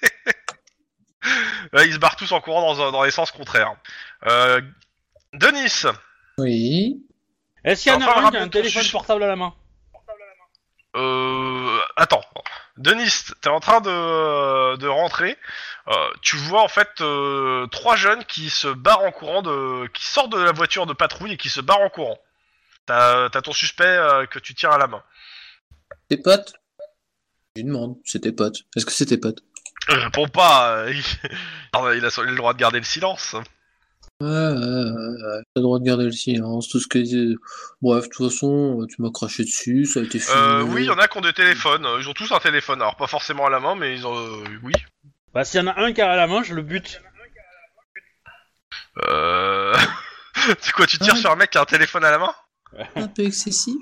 Ouais, 1.72 1.88
ils 1.88 1.94
se 1.94 1.98
barrent 1.98 2.14
tous 2.14 2.30
en 2.30 2.40
courant 2.40 2.60
dans, 2.74 2.80
un- 2.86 2.92
dans 2.92 3.02
les 3.02 3.10
sens 3.10 3.32
contraires. 3.32 3.72
Euh, 4.26 4.60
Denis, 5.32 5.82
Oui. 6.38 7.02
Est-ce 7.64 7.82
qu'il 7.82 7.90
y 7.92 7.94
en 7.96 7.98
Enfin, 8.00 8.22
a 8.22 8.26
un 8.26 8.30
qui 8.30 8.36
a 8.36 8.42
un 8.42 8.48
téléphone 8.48 8.82
sus- 8.84 8.92
portable 8.92 9.24
à 9.24 9.26
la 9.26 9.34
main? 9.34 9.52
Euh, 10.94 11.78
attends, 11.96 12.22
Denis, 12.78 13.10
t'es 13.42 13.48
en 13.50 13.58
train 13.60 13.80
de, 13.80 14.76
de 14.76 14.86
rentrer. 14.88 15.36
Euh, 15.88 16.10
tu 16.22 16.36
vois 16.36 16.62
en 16.62 16.68
fait 16.68 16.88
euh, 17.00 17.66
trois 17.68 17.96
jeunes 17.96 18.24
qui 18.24 18.48
se 18.48 18.68
barrent 18.68 19.02
en 19.04 19.10
courant, 19.12 19.42
de, 19.42 19.86
qui 19.88 20.06
sortent 20.06 20.30
de 20.32 20.40
la 20.40 20.52
voiture 20.52 20.86
de 20.86 20.92
patrouille 20.94 21.32
et 21.32 21.36
qui 21.36 21.48
se 21.50 21.60
barrent 21.60 21.82
en 21.82 21.90
courant. 21.90 22.18
T'as 22.86 23.28
ton 23.42 23.52
suspect 23.52 23.84
euh, 23.84 24.26
que 24.26 24.38
tu 24.38 24.54
tiens 24.54 24.70
à 24.70 24.78
la 24.78 24.86
main. 24.86 25.02
Tes 26.08 26.16
potes? 26.16 26.54
Je 27.56 27.62
lui 27.62 27.64
demande, 27.68 27.96
c'est 28.04 28.20
tes 28.20 28.32
potes. 28.32 28.58
Est-ce 28.76 28.86
que 28.86 28.92
c'est 28.92 29.06
tes 29.06 29.18
potes? 29.18 29.42
Il 29.88 29.94
répond 29.96 30.28
pas. 30.28 30.76
euh, 30.78 30.92
il... 30.92 31.02
Ah, 31.72 31.92
il 31.94 32.04
a 32.04 32.10
le 32.22 32.36
droit 32.36 32.54
de 32.54 32.58
garder 32.58 32.78
le 32.78 32.84
silence. 32.84 33.34
Ouais, 34.20 34.28
ouais, 34.28 34.28
ouais, 34.28 34.90
ouais. 34.90 35.42
T'as 35.54 35.56
le 35.56 35.62
droit 35.62 35.78
de 35.78 35.84
garder 35.84 36.04
le 36.04 36.12
silence, 36.12 36.68
tout 36.68 36.80
ce 36.80 36.86
que... 36.86 36.98
Bref, 37.82 38.04
de 38.04 38.08
toute 38.08 38.30
façon, 38.30 38.80
euh, 38.80 38.86
tu 38.86 39.02
m'as 39.02 39.10
craché 39.10 39.44
dessus, 39.44 39.84
ça 39.84 40.00
a 40.00 40.04
été 40.04 40.18
filmé. 40.18 40.40
Euh, 40.40 40.62
oui, 40.62 40.82
il 40.84 40.86
y 40.86 40.90
en 40.90 40.98
a 40.98 41.06
qui 41.06 41.18
ont 41.18 41.22
des 41.22 41.34
téléphones. 41.34 41.84
euh, 41.84 41.98
Ils 42.00 42.08
ont 42.08 42.14
tous 42.14 42.32
un 42.32 42.38
téléphone. 42.38 42.80
Alors 42.80 42.96
pas 42.96 43.06
forcément 43.08 43.46
à 43.46 43.50
la 43.50 43.60
main, 43.60 43.74
mais 43.74 43.94
ils 43.94 44.06
ont. 44.06 44.16
euh, 44.16 44.44
oui. 44.62 44.72
Bah, 45.34 45.44
s'il 45.44 45.60
y 45.60 45.62
en 45.62 45.66
a 45.66 45.78
un 45.80 45.92
qui 45.92 46.00
a 46.00 46.10
à 46.10 46.16
la 46.16 46.26
main, 46.26 46.42
je 46.42 46.54
le 46.54 46.62
bute. 46.62 47.02
Euh... 49.08 49.74
C'est 50.60 50.72
quoi 50.72 50.86
Tu 50.86 50.98
tires 50.98 51.14
Ouais. 51.14 51.20
sur 51.20 51.30
un 51.30 51.36
mec 51.36 51.50
qui 51.50 51.58
a 51.58 51.62
un 51.62 51.66
téléphone 51.66 52.04
à 52.04 52.10
la 52.10 52.18
main? 52.18 52.34
Un 52.96 53.08
peu 53.08 53.24
excessif. 53.24 53.76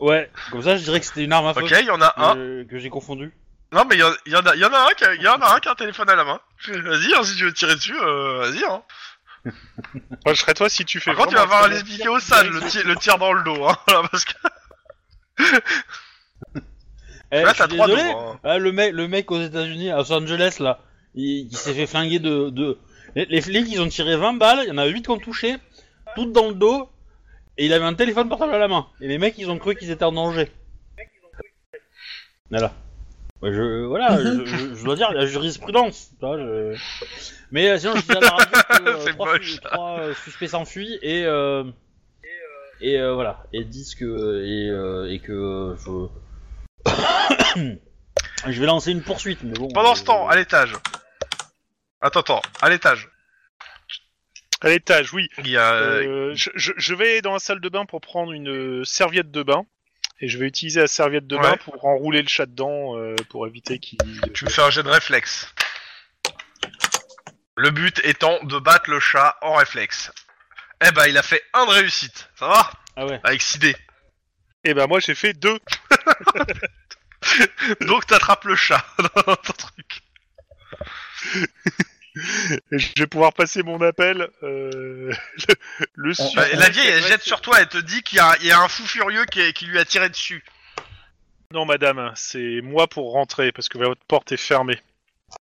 Ouais, 0.00 0.30
comme 0.50 0.62
ça 0.62 0.76
je 0.76 0.82
dirais 0.84 0.98
que 1.00 1.06
c'était 1.06 1.24
une 1.24 1.32
arme 1.32 1.46
à 1.46 1.54
feu 1.54 1.62
Ok, 1.62 1.74
il 1.78 1.86
y 1.86 1.90
en 1.90 2.00
a 2.00 2.12
un. 2.16 2.34
que, 2.34 2.62
que 2.64 2.78
j'ai 2.78 2.88
confondu. 2.90 3.32
Non, 3.72 3.84
mais 3.88 3.96
il 3.96 4.00
y, 4.00 4.02
en- 4.02 4.12
il 4.26 4.32
y 4.32 4.36
en 4.36 4.40
a, 4.46 4.54
il 4.56 4.60
y 4.60 4.64
en 4.64 4.72
a 4.72 4.88
un 4.90 4.94
qui 4.94 5.04
a, 5.04 5.14
il 5.14 5.22
y 5.22 5.28
en 5.28 5.40
a 5.40 5.54
un 5.54 5.60
qui 5.60 5.68
a 5.68 5.72
un 5.72 5.74
téléphone 5.76 6.08
à 6.10 6.16
la 6.16 6.24
main. 6.24 6.40
Vas-y, 6.68 7.14
hein, 7.14 7.22
si 7.22 7.36
tu 7.36 7.44
veux 7.44 7.52
tirer 7.52 7.74
dessus, 7.74 7.94
euh, 8.00 8.38
vas-y. 8.40 8.64
Hein. 8.64 8.82
Moi, 10.24 10.34
je 10.34 10.40
serais 10.40 10.54
toi 10.54 10.68
si 10.68 10.84
tu 10.84 10.98
fais. 11.00 11.10
Par 11.12 11.16
contre, 11.18 11.28
tu 11.30 11.34
vas 11.36 11.42
avoir 11.42 11.62
à 11.62 11.66
un 11.66 11.68
l'expliquer 11.68 12.08
au 12.08 12.18
sale, 12.18 12.48
le, 12.48 12.60
tir- 12.62 12.84
le 12.86 12.96
tir 12.96 13.18
dans 13.18 13.32
le 13.32 13.42
dos. 13.44 13.64
Hein, 13.66 13.76
parce 14.10 14.24
que 14.24 14.32
Eh, 17.32 17.42
là, 17.42 17.54
t'as 17.54 17.68
trois 17.68 17.86
dos. 17.86 17.96
hein. 17.96 18.40
Ah, 18.42 18.58
le 18.58 18.72
mec, 18.72 18.92
le 18.92 19.06
mec 19.06 19.30
aux 19.30 19.40
États-Unis, 19.40 19.90
à 19.90 19.98
Los 19.98 20.12
Angeles 20.12 20.56
là, 20.58 20.80
il, 21.14 21.46
il 21.50 21.56
s'est 21.56 21.74
fait 21.74 21.86
flinguer 21.86 22.18
de, 22.18 22.50
de... 22.50 22.76
Les, 23.14 23.26
les 23.26 23.40
flics, 23.40 23.68
ils 23.70 23.80
ont 23.80 23.88
tiré 23.88 24.16
20 24.16 24.32
balles, 24.34 24.60
il 24.64 24.68
y 24.68 24.72
en 24.72 24.78
a 24.78 24.86
8 24.86 25.02
qui 25.02 25.10
ont 25.10 25.18
touché, 25.18 25.56
toutes 26.16 26.32
dans 26.32 26.48
le 26.48 26.54
dos, 26.54 26.90
et 27.60 27.66
il 27.66 27.72
avait 27.74 27.84
un 27.84 27.92
téléphone 27.94 28.28
portable 28.28 28.54
à 28.54 28.58
la 28.58 28.68
main. 28.68 28.86
Et 29.02 29.06
les 29.08 29.18
mecs, 29.18 29.36
ils 29.38 29.50
ont 29.50 29.58
cru 29.58 29.76
qu'ils 29.76 29.90
étaient 29.90 30.04
en 30.04 30.12
danger. 30.12 30.50
Voilà. 32.50 32.72
Ouais, 33.42 33.52
je, 33.52 33.84
voilà, 33.84 34.18
je, 34.22 34.44
je- 34.44 34.74
je 34.74 34.84
dois 34.84 34.96
dire, 34.96 35.12
la 35.12 35.26
jurisprudence. 35.26 36.10
je- 36.20 36.76
Mais 37.50 37.68
euh, 37.70 37.78
sinon, 37.78 37.96
je 37.96 38.02
dis 38.02 38.12
à 38.16 38.20
la 38.20 38.30
radio 38.30 38.58
que 38.68 38.88
euh, 38.88 39.58
trois, 39.62 39.98
euh, 40.00 40.14
suspects 40.24 40.48
s'enfuient 40.48 40.98
et 41.02 41.24
euh, 41.26 41.64
et 42.82 42.98
voilà 43.12 43.44
et 43.52 43.62
disent 43.64 43.94
que 43.94 44.42
et, 44.44 45.14
et 45.14 45.18
que 45.20 45.76
je 45.78 46.08
je 48.50 48.60
vais 48.60 48.66
lancer 48.66 48.90
une 48.92 49.02
poursuite, 49.02 49.40
mais 49.42 49.52
bon. 49.52 49.68
Pendant 49.68 49.94
ce 49.94 50.04
temps, 50.04 50.28
à 50.28 50.36
l'étage. 50.36 50.72
Attends, 52.00 52.20
attends, 52.20 52.42
à 52.62 52.68
l'étage. 52.70 53.08
À 54.62 54.68
l'étage, 54.68 55.12
oui. 55.14 55.28
Il 55.38 55.48
y 55.48 55.56
a. 55.56 55.72
Euh, 55.72 56.32
je, 56.34 56.50
je- 56.54 56.72
je 56.76 56.94
vais 56.94 57.22
dans 57.22 57.32
la 57.32 57.38
salle 57.38 57.60
de 57.60 57.68
bain 57.68 57.86
pour 57.86 58.00
prendre 58.00 58.32
une 58.32 58.50
euh, 58.50 58.84
serviette 58.84 59.30
de 59.30 59.42
bain. 59.42 59.64
Et 60.22 60.28
je 60.28 60.36
vais 60.36 60.46
utiliser 60.46 60.80
la 60.80 60.86
serviette 60.86 61.26
de 61.26 61.36
bain 61.38 61.52
Ouais. 61.52 61.56
pour 61.58 61.82
enrouler 61.86 62.20
le 62.20 62.28
chat 62.28 62.44
dedans 62.44 62.96
euh, 62.98 63.16
pour 63.30 63.46
éviter 63.46 63.78
qu'il. 63.78 63.98
Tu 64.34 64.44
me 64.44 64.50
fais 64.50 64.60
un 64.60 64.68
jet 64.70 64.82
de 64.82 64.88
réflexe. 64.90 65.48
Le 67.56 67.70
but 67.70 68.00
étant 68.04 68.42
de 68.44 68.58
battre 68.58 68.90
le 68.90 69.00
chat 69.00 69.36
en 69.40 69.54
réflexe. 69.54 70.12
Eh 70.86 70.90
ben, 70.92 71.06
il 71.08 71.16
a 71.16 71.22
fait 71.22 71.42
un 71.54 71.64
de 71.66 71.70
réussite. 71.70 72.28
Ça 72.38 72.48
va 72.48 72.70
Ah 72.96 73.06
ouais. 73.06 73.18
Avec 73.24 73.40
6 73.40 73.58
dés. 73.60 73.76
Et 74.64 74.74
ben 74.74 74.86
moi 74.86 75.00
j'ai 75.00 75.14
fait 75.14 75.32
deux. 75.32 75.58
Donc, 77.82 78.06
t'attrapes 78.06 78.44
le 78.44 78.56
chat 78.56 78.84
dans 78.98 79.36
ton 79.36 79.52
truc. 79.54 80.02
Je 82.72 82.88
vais 82.98 83.06
pouvoir 83.06 83.32
passer 83.32 83.62
mon 83.62 83.80
appel. 83.82 84.28
Euh, 84.42 85.12
le 85.48 85.54
le 85.94 86.10
Euh, 86.10 86.14
su- 86.14 86.36
Bah, 86.36 86.46
la 86.54 86.68
vieille, 86.68 86.88
elle 86.88 87.02
jette 87.06 87.22
sur 87.22 87.40
toi 87.40 87.60
et 87.62 87.66
te 87.66 87.78
dit 87.78 88.02
qu'il 88.02 88.16
y, 88.18 88.20
a- 88.20 88.36
il 88.40 88.46
y 88.46 88.52
a 88.52 88.60
un 88.60 88.68
fou 88.68 88.84
furieux 88.86 89.24
qui, 89.26 89.52
qui 89.52 89.66
lui 89.66 89.78
a 89.78 89.84
tiré 89.84 90.08
dessus. 90.08 90.44
Non 91.52 91.64
madame, 91.64 92.12
c'est 92.14 92.60
moi 92.62 92.86
pour 92.86 93.12
rentrer 93.12 93.50
parce 93.52 93.68
que 93.68 93.78
votre 93.78 94.04
porte 94.06 94.30
est 94.32 94.36
fermée. 94.36 94.80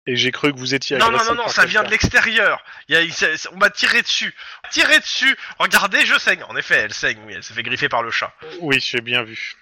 Et 0.06 0.16
j'ai 0.18 0.32
cru 0.32 0.52
que 0.54 0.58
vous 0.60 0.74
étiez 0.76 0.98
Non, 0.98 1.12
non, 1.12 1.18
non, 1.24 1.36
non, 1.36 1.44
par 1.44 1.52
ça 1.52 1.66
vient 1.66 1.82
de 1.84 1.88
quelqu'un. 1.88 1.92
l'extérieur. 1.92 2.64
Il 2.90 2.96
y 2.96 2.98
a- 2.98 3.02
il 3.02 3.14
s'est- 3.14 3.48
on 3.54 3.58
m'a 3.58 3.70
tiré 3.70 4.02
dessus. 4.02 4.34
Tiré 4.72 5.00
dessus. 5.00 5.38
Regardez, 5.60 6.06
je 6.06 6.18
saigne. 6.20 6.44
En 6.44 6.56
effet, 6.58 6.76
elle 6.76 6.94
saigne, 6.94 7.18
oui, 7.26 7.34
elle 7.36 7.44
s'est 7.44 7.54
fait 7.54 7.64
griffer 7.64 7.88
par 7.90 8.04
le 8.04 8.12
chat. 8.12 8.34
Oui, 8.60 8.80
j'ai 8.82 9.00
bien 9.02 9.24
vu. 9.24 9.56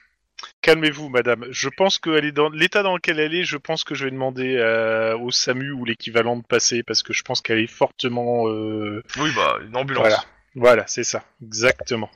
Calmez-vous, 0.61 1.09
madame. 1.09 1.45
Je 1.51 1.69
pense 1.69 1.97
qu'elle 1.99 2.25
est 2.25 2.31
dans 2.31 2.49
l'état 2.49 2.83
dans 2.83 2.95
lequel 2.95 3.19
elle 3.19 3.33
est. 3.35 3.43
Je 3.43 3.57
pense 3.57 3.83
que 3.83 3.95
je 3.95 4.05
vais 4.05 4.11
demander 4.11 4.55
euh, 4.57 5.17
au 5.17 5.31
SAMU 5.31 5.71
ou 5.71 5.85
l'équivalent 5.85 6.35
de 6.37 6.43
passer 6.43 6.83
parce 6.83 7.03
que 7.03 7.13
je 7.13 7.21
pense 7.23 7.41
qu'elle 7.41 7.59
est 7.59 7.67
fortement. 7.67 8.47
euh, 8.49 9.03
Oui, 9.17 9.29
bah, 9.35 9.57
une 9.65 9.75
ambulance. 9.75 10.01
Voilà. 10.07 10.23
Voilà, 10.55 10.87
c'est 10.87 11.03
ça, 11.03 11.23
exactement. 11.43 12.09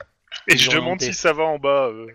Et 0.48 0.56
je 0.56 0.70
demande 0.70 1.00
si 1.00 1.12
ça 1.14 1.32
va 1.32 1.42
en 1.44 1.58
bas. 1.58 1.88
Euh... 1.88 2.06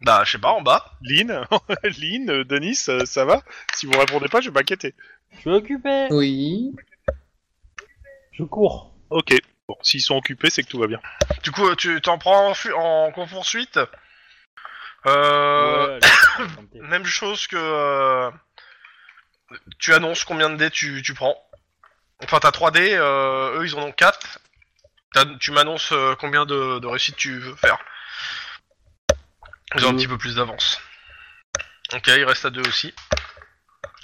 Bah, 0.00 0.22
je 0.24 0.32
sais 0.32 0.38
pas, 0.38 0.50
en 0.50 0.62
bas. 0.62 0.92
Lynn, 1.02 1.46
Lynn, 2.00 2.30
euh, 2.30 2.44
Denis, 2.44 2.78
euh, 2.88 3.04
ça 3.04 3.24
va? 3.24 3.42
Si 3.74 3.86
vous 3.86 3.92
répondez 3.98 4.28
pas, 4.28 4.40
je 4.40 4.48
vais 4.50 4.54
m'inquiéter. 4.54 4.94
Je 5.34 5.40
suis 5.40 5.50
occupé. 5.50 6.06
Oui. 6.10 6.72
Je 8.32 8.42
cours. 8.44 8.94
Ok. 9.10 9.34
Bon, 9.68 9.76
s'ils 9.82 10.00
sont 10.00 10.16
occupés, 10.16 10.50
c'est 10.50 10.62
que 10.62 10.68
tout 10.68 10.78
va 10.78 10.86
bien. 10.88 11.00
Du 11.44 11.50
coup, 11.52 11.72
tu 11.76 12.00
t'en 12.00 12.18
prends 12.18 12.48
en, 12.50 12.54
fu- 12.54 12.72
en 12.72 13.12
poursuite. 13.12 13.78
Euh, 15.06 15.98
Ouais. 15.98 16.48
Même 16.80 17.04
chose 17.04 17.46
que. 17.46 17.56
euh, 17.56 18.30
tu 19.78 19.92
annonces 19.92 20.24
combien 20.24 20.48
de 20.50 20.56
dés 20.56 20.70
tu, 20.70 21.02
tu 21.02 21.12
prends. 21.14 21.36
Enfin, 22.22 22.38
t'as 22.40 22.52
3 22.52 22.70
dés, 22.70 22.94
euh, 22.94 23.58
eux 23.58 23.66
ils 23.66 23.74
en 23.74 23.82
ont 23.82 23.92
4. 23.92 24.38
tu 25.40 25.50
m'annonces 25.50 25.92
euh, 25.92 26.14
combien 26.18 26.46
de, 26.46 26.78
de 26.78 26.86
réussites 26.86 27.16
tu 27.16 27.38
veux 27.38 27.56
faire. 27.56 27.78
Ils 29.74 29.84
ont 29.84 29.90
un 29.90 29.92
Euh. 29.92 29.96
petit 29.96 30.06
peu 30.08 30.18
plus 30.18 30.36
d'avance. 30.36 30.80
Ok, 31.94 32.06
il 32.06 32.24
reste 32.24 32.44
à 32.44 32.50
2 32.50 32.60
aussi. 32.66 32.94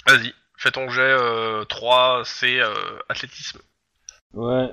Vas-y, 0.07 0.35
fais 0.57 0.71
ton 0.71 0.89
jet 0.89 1.01
euh, 1.01 1.63
3, 1.65 2.23
c'est 2.25 2.59
euh, 2.59 2.73
athlétisme. 3.09 3.59
Ouais. 4.33 4.69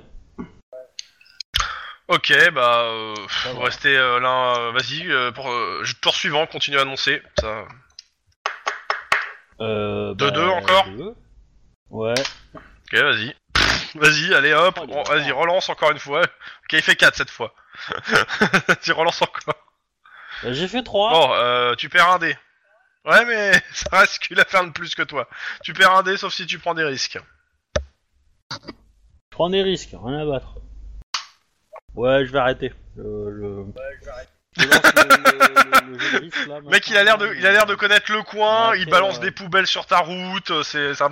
Ok, 2.07 2.33
bah, 2.53 2.83
euh, 2.83 3.13
vous 3.51 3.59
va. 3.59 3.65
restez 3.65 3.95
euh, 3.97 4.19
là. 4.19 4.55
euh, 4.59 4.71
Vas-y, 4.71 5.11
euh, 5.11 5.31
pour 5.31 5.51
euh, 5.51 5.83
tour 6.01 6.15
suivant, 6.15 6.45
continue 6.47 6.77
à 6.77 6.81
annoncer. 6.81 7.21
Ça. 7.39 7.65
Euh, 9.59 10.13
De 10.13 10.29
deux 10.29 10.47
encore 10.47 10.85
deux. 10.89 11.15
Ouais. 11.89 12.13
Ok, 12.55 12.93
vas-y. 12.93 13.35
Vas-y, 13.95 14.33
allez 14.33 14.53
hop, 14.53 14.77
Oh, 14.79 14.83
il 14.85 14.91
est 14.91 14.95
ren- 14.95 15.05
fort. 15.05 15.15
vas-y, 15.15 15.31
relance 15.31 15.69
encore 15.69 15.91
une 15.91 15.99
fois. 15.99 16.21
Ok, 16.21 16.73
il 16.73 16.81
fait 16.81 16.95
4 16.95 17.15
cette 17.15 17.29
fois. 17.29 17.53
tu 18.83 18.91
relances 18.91 19.21
encore. 19.21 19.55
Bah, 20.43 20.53
J'ai 20.53 20.67
fait 20.67 20.83
3. 20.83 21.09
Bon, 21.09 21.33
euh, 21.33 21.73
tu 21.75 21.89
perds 21.89 22.09
un 22.11 22.19
dé. 22.19 22.37
Ouais, 23.05 23.25
mais 23.25 23.53
ça 23.73 23.89
reste 23.91 24.19
qu'il 24.19 24.39
a 24.39 24.45
fait 24.45 24.57
un 24.57 24.65
de 24.67 24.71
plus 24.71 24.93
que 24.95 25.01
toi. 25.03 25.27
Tu 25.63 25.73
perds 25.73 25.91
un 25.95 26.03
dé 26.03 26.15
sauf 26.17 26.33
si 26.33 26.45
tu 26.45 26.59
prends 26.59 26.73
des 26.75 26.83
risques. 26.83 27.17
Je 28.51 28.57
prends 29.31 29.49
des 29.49 29.61
risques, 29.63 29.89
rien 29.93 30.19
à 30.19 30.25
battre. 30.25 30.55
Ouais, 31.97 32.25
je 32.25 32.31
vais 32.31 32.39
arrêter. 32.39 32.73
Le, 32.95 33.29
le... 33.31 33.65
Je 34.57 34.65
lance 34.67 34.81
le- 34.95 35.87
le- 35.87 35.93
le 35.93 35.99
jeu 35.99 36.11
de 36.11 36.17
risque, 36.19 36.45
là, 36.47 36.61
Mec, 36.63 36.87
il 36.89 36.97
a 36.97 37.03
l'air 37.03 37.17
de, 37.17 37.33
il 37.35 37.45
a 37.45 37.51
l'air 37.51 37.65
de 37.65 37.75
connaître 37.75 38.11
le 38.11 38.23
coin, 38.23 38.71
Ouais, 38.71 38.79
il 38.79 38.89
balance 38.89 39.17
euh, 39.17 39.21
des 39.21 39.31
poubelles 39.31 39.67
sur 39.67 39.85
ta 39.85 39.99
route, 39.99 40.49
euh, 40.51 40.63
c'est, 40.63 40.93
c'est 40.95 41.03
un... 41.03 41.09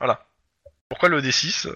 Voilà. 0.00 0.24
Pourquoi 0.88 1.08
le 1.08 1.20
D6 1.20 1.68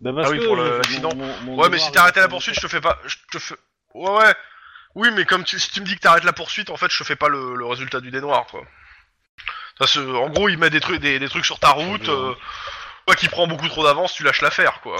Bah, 0.00 0.12
parce 0.14 0.28
Ah 0.28 0.30
oui, 0.30 0.38
que 0.38 0.44
pour 0.44 0.56
le- 0.56 0.76
l'accident. 0.78 1.14
mon- 1.14 1.26
mon 1.42 1.56
Ouais, 1.56 1.68
mais 1.68 1.76
devoir 1.76 1.80
si 1.80 1.88
est 1.88 1.92
t'arrêtais 1.92 2.20
la 2.20 2.28
poursuite, 2.28 2.54
je 2.56 2.60
te 2.60 2.68
fais 2.68 2.80
pas, 2.80 2.98
je 3.06 3.16
te 3.32 3.38
fais... 3.38 3.54
Ouais, 3.94 4.10
ouais. 4.10 4.34
Oui, 4.96 5.10
mais 5.12 5.24
comme 5.24 5.42
tu, 5.44 5.58
si 5.58 5.70
tu 5.70 5.80
me 5.80 5.86
dis 5.86 5.96
que 5.96 6.00
t'arrêtes 6.00 6.24
la 6.24 6.32
poursuite, 6.32 6.70
en 6.70 6.76
fait, 6.76 6.90
je 6.90 6.98
te 6.98 7.04
fais 7.04 7.16
pas 7.16 7.28
le, 7.28 7.54
le 7.56 7.66
résultat 7.66 8.00
du 8.00 8.10
dé 8.12 8.20
noir, 8.20 8.46
quoi. 8.46 8.62
Ça, 9.80 9.86
se- 9.88 9.98
en 10.00 10.28
gros, 10.30 10.48
il 10.48 10.58
met 10.58 10.70
des 10.70 10.80
trucs, 10.80 11.00
des, 11.00 11.18
des 11.18 11.28
trucs 11.28 11.44
sur 11.44 11.58
ta 11.58 11.70
route, 11.70 12.08
euh, 12.08 12.32
toi 13.06 13.16
qui 13.16 13.28
prends 13.28 13.46
beaucoup 13.48 13.68
trop 13.68 13.82
d'avance, 13.84 14.14
tu 14.14 14.22
lâches 14.22 14.40
l'affaire, 14.40 14.80
quoi. 14.82 14.96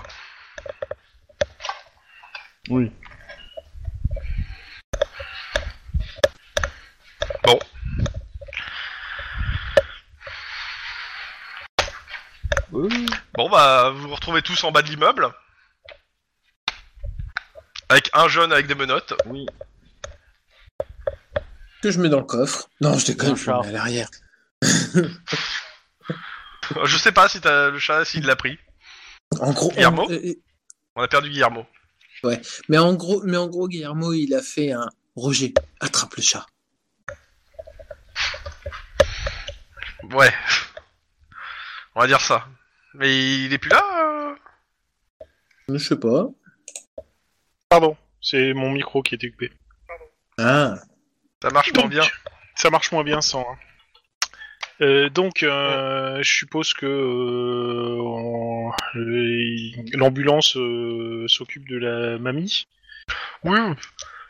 Oui. 2.70 2.90
Bon. 7.42 7.58
Oui. 12.72 13.06
Bon, 13.34 13.50
bah, 13.50 13.90
vous 13.90 14.08
vous 14.08 14.14
retrouvez 14.14 14.42
tous 14.42 14.64
en 14.64 14.72
bas 14.72 14.82
de 14.82 14.88
l'immeuble. 14.88 15.28
Avec 17.88 18.10
un 18.14 18.28
jeune 18.28 18.52
avec 18.52 18.66
des 18.66 18.74
menottes. 18.74 19.14
Oui. 19.26 19.46
Que 21.82 21.90
je 21.90 22.00
mets 22.00 22.08
dans 22.08 22.20
le 22.20 22.24
coffre. 22.24 22.70
Non, 22.80 22.96
je 22.98 23.06
déconne, 23.06 23.36
je 23.36 23.50
le 23.50 23.60
mets 23.60 23.68
à 23.68 23.72
l'arrière. 23.72 24.08
Je 26.84 26.96
sais 26.96 27.12
pas 27.12 27.28
si 27.28 27.42
t'as 27.42 27.68
le 27.70 27.78
chat, 27.78 28.06
s'il 28.06 28.24
l'a 28.24 28.36
pris. 28.36 28.58
En 29.38 29.52
gros, 29.52 29.70
Guillermo 29.70 30.10
euh, 30.10 30.34
On 30.96 31.02
a 31.02 31.08
perdu 31.08 31.28
Guillermo. 31.28 31.66
Mais 32.68 32.78
en 32.78 32.94
gros, 32.94 33.22
mais 33.24 33.36
en 33.36 33.48
gros, 33.48 33.68
Guillermo, 33.68 34.12
il 34.12 34.34
a 34.34 34.42
fait 34.42 34.72
un 34.72 34.88
Roger, 35.16 35.54
attrape 35.80 36.14
le 36.16 36.22
chat. 36.22 36.46
Ouais. 40.12 40.32
On 41.94 42.00
va 42.00 42.06
dire 42.06 42.20
ça. 42.20 42.46
Mais 42.94 43.44
il 43.44 43.52
est 43.52 43.58
plus 43.58 43.70
là 43.70 43.82
euh 44.02 44.34
Je 45.68 45.78
sais 45.78 45.96
pas. 45.96 46.28
Pardon, 47.68 47.96
c'est 48.20 48.52
mon 48.54 48.70
micro 48.70 49.02
qui 49.02 49.14
est 49.14 49.24
occupé. 49.24 49.52
Ah, 50.38 50.74
Ça 51.42 51.50
marche 51.50 51.72
moins 51.74 51.82
Donc, 51.84 51.90
bien. 51.92 52.04
Ça 52.56 52.70
marche 52.70 52.92
moins 52.92 53.04
bien 53.04 53.20
sans. 53.20 53.40
hein. 53.42 53.56
Euh, 54.80 55.08
donc, 55.08 55.42
euh, 55.42 56.22
je 56.22 56.30
suppose 56.32 56.72
que 56.74 56.84
euh, 56.86 57.96
on- 58.00 58.72
l'ambulance 59.94 60.56
euh, 60.56 61.26
s'occupe 61.28 61.68
de 61.68 61.76
la 61.78 62.18
mamie. 62.18 62.66
Oui, 63.44 63.58
oui. 63.58 63.74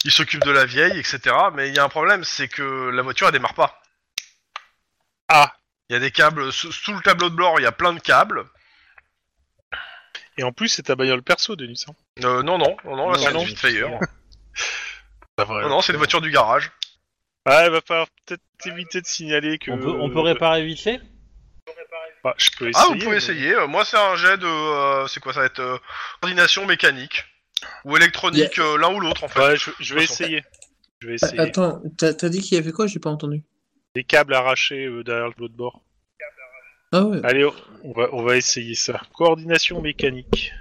il 0.05 0.11
s'occupe 0.13 0.45
de 0.45 0.51
la 0.51 0.65
vieille, 0.67 0.99
etc. 0.99 1.19
Mais 1.55 1.69
il 1.69 1.75
y 1.75 1.79
a 1.79 1.85
un 1.85 1.89
problème, 1.89 2.25
c'est 2.25 2.49
que 2.49 2.91
la 2.91 3.03
voiture, 3.03 3.27
elle 3.29 3.33
démarre 3.33 3.55
pas. 3.55 3.81
Ah 5.29 5.55
Il 5.89 5.95
y 5.95 5.97
a 5.97 6.01
des 6.01 6.11
câbles, 6.11 6.53
sous, 6.53 6.73
sous 6.73 6.93
le 6.93 7.01
tableau 7.01 7.31
de 7.31 7.37
bord, 7.37 7.59
il 7.59 7.63
y 7.63 7.67
a 7.67 7.73
plein 7.73 7.93
de 7.95 8.01
câbles. 8.01 8.45
Et 10.37 10.43
en 10.43 10.53
plus, 10.53 10.69
c'est 10.69 10.83
ta 10.83 10.97
bagnole 10.97 11.23
perso, 11.23 11.55
Denis. 11.57 11.85
hein. 11.89 11.95
Euh, 12.25 12.43
non, 12.43 12.59
non, 12.59 12.77
non, 12.85 12.97
non, 12.97 13.11
là, 13.11 13.17
Non, 13.19 13.25
c'est 13.25 13.33
non. 13.33 13.41
une 13.41 13.47
Spitfire. 13.47 13.99
Non, 15.37 15.69
non, 15.69 15.81
c'est 15.81 15.91
une 15.93 15.99
voiture 15.99 16.21
du 16.21 16.31
garage. 16.31 16.71
Ah, 17.47 17.65
il 17.67 17.71
va 17.73 17.81
falloir 17.81 18.07
peut-être 18.27 18.43
éviter 18.67 19.01
de 19.01 19.07
signaler 19.07 19.59
que. 19.59 19.71
On 19.71 19.79
peut, 19.79 19.91
on 19.91 20.11
peut 20.11 20.21
réparer 20.21 20.65
vite 20.65 20.81
fait 20.81 21.01
Bah, 22.23 22.35
je 22.39 22.49
peux 22.59 22.69
essayer. 22.69 22.85
Ah, 22.89 22.93
vous 22.93 22.99
pouvez 22.99 23.11
mais- 23.13 23.17
essayer. 23.19 23.55
Euh, 23.55 23.67
Moi, 23.67 23.85
c'est 23.85 23.99
un 23.99 24.17
jet 24.17 24.39
de. 24.39 24.47
euh, 24.47 25.07
c'est 25.09 25.21
quoi 25.21 25.33
Ça 25.35 25.41
va 25.41 25.47
être 25.47 25.61
euh, 25.61 25.77
coordination 26.21 26.65
mécanique. 26.67 27.25
Ou 27.85 27.97
électronique, 27.97 28.59
euh, 28.59 28.79
l'un 28.79 28.95
ou 28.95 29.01
l'autre 29.01 29.25
en 29.25 29.29
fait. 29.29 29.41
Ouais, 29.41 29.57
je, 29.57 29.71
je 29.81 29.95
vais 29.95 30.01
De 30.01 30.05
essayer. 30.05 30.45
Je 31.01 31.09
vais 31.09 31.15
essayer. 31.15 31.39
Attends, 31.41 31.83
t'as 31.99 32.29
dit 32.29 32.41
qu'il 32.41 32.57
y 32.57 32.61
avait 32.61 32.73
quoi? 32.73 32.87
J'ai 32.87 32.99
pas 32.99 33.11
entendu. 33.11 33.43
Des 33.95 34.05
câbles 34.05 34.35
arrachés 34.35 34.87
euh, 34.87 35.03
derrière 35.05 35.29
l'autre 35.39 35.55
bord. 35.55 35.83
Ah 36.93 37.03
ouais. 37.05 37.21
Allez, 37.25 37.45
on 37.83 37.93
va, 37.93 38.09
on 38.13 38.23
va 38.23 38.37
essayer 38.37 38.75
ça. 38.75 39.01
Coordination 39.15 39.81
mécanique. 39.83 40.53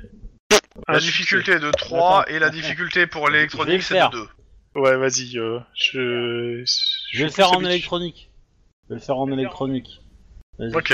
La 0.88 1.00
difficulté 1.00 1.54
est 1.54 1.60
de 1.60 1.72
3 1.72 2.22
Attends, 2.22 2.32
et 2.34 2.40
la 2.40 2.50
difficulté 2.50 3.06
pour 3.06 3.30
l'électronique 3.30 3.78
le 3.78 3.82
c'est 3.82 4.00
de 4.00 4.12
2. 4.12 4.28
Ouais, 4.76 4.96
vas-y. 4.98 5.38
euh, 5.38 5.60
je... 5.76 6.64
Je 7.12 7.18
vais 7.20 7.26
le 7.26 7.32
faire 7.32 7.52
en 7.52 7.64
électronique. 7.64 8.30
Je 8.86 8.90
vais 8.94 9.00
le 9.00 9.06
faire 9.06 9.18
en 9.18 9.32
électronique. 9.32 10.02
Vas-y, 10.60 10.76
Ok. 10.76 10.94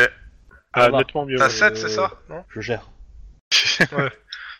Ah, 0.73 0.89
va. 0.89 0.97
nettement 0.99 1.25
mieux. 1.25 1.37
T'as 1.37 1.45
ouais. 1.45 1.49
7, 1.49 1.77
c'est 1.77 1.89
ça 1.89 2.11
Non 2.29 2.43
je 2.49 2.61
gère. 2.61 2.83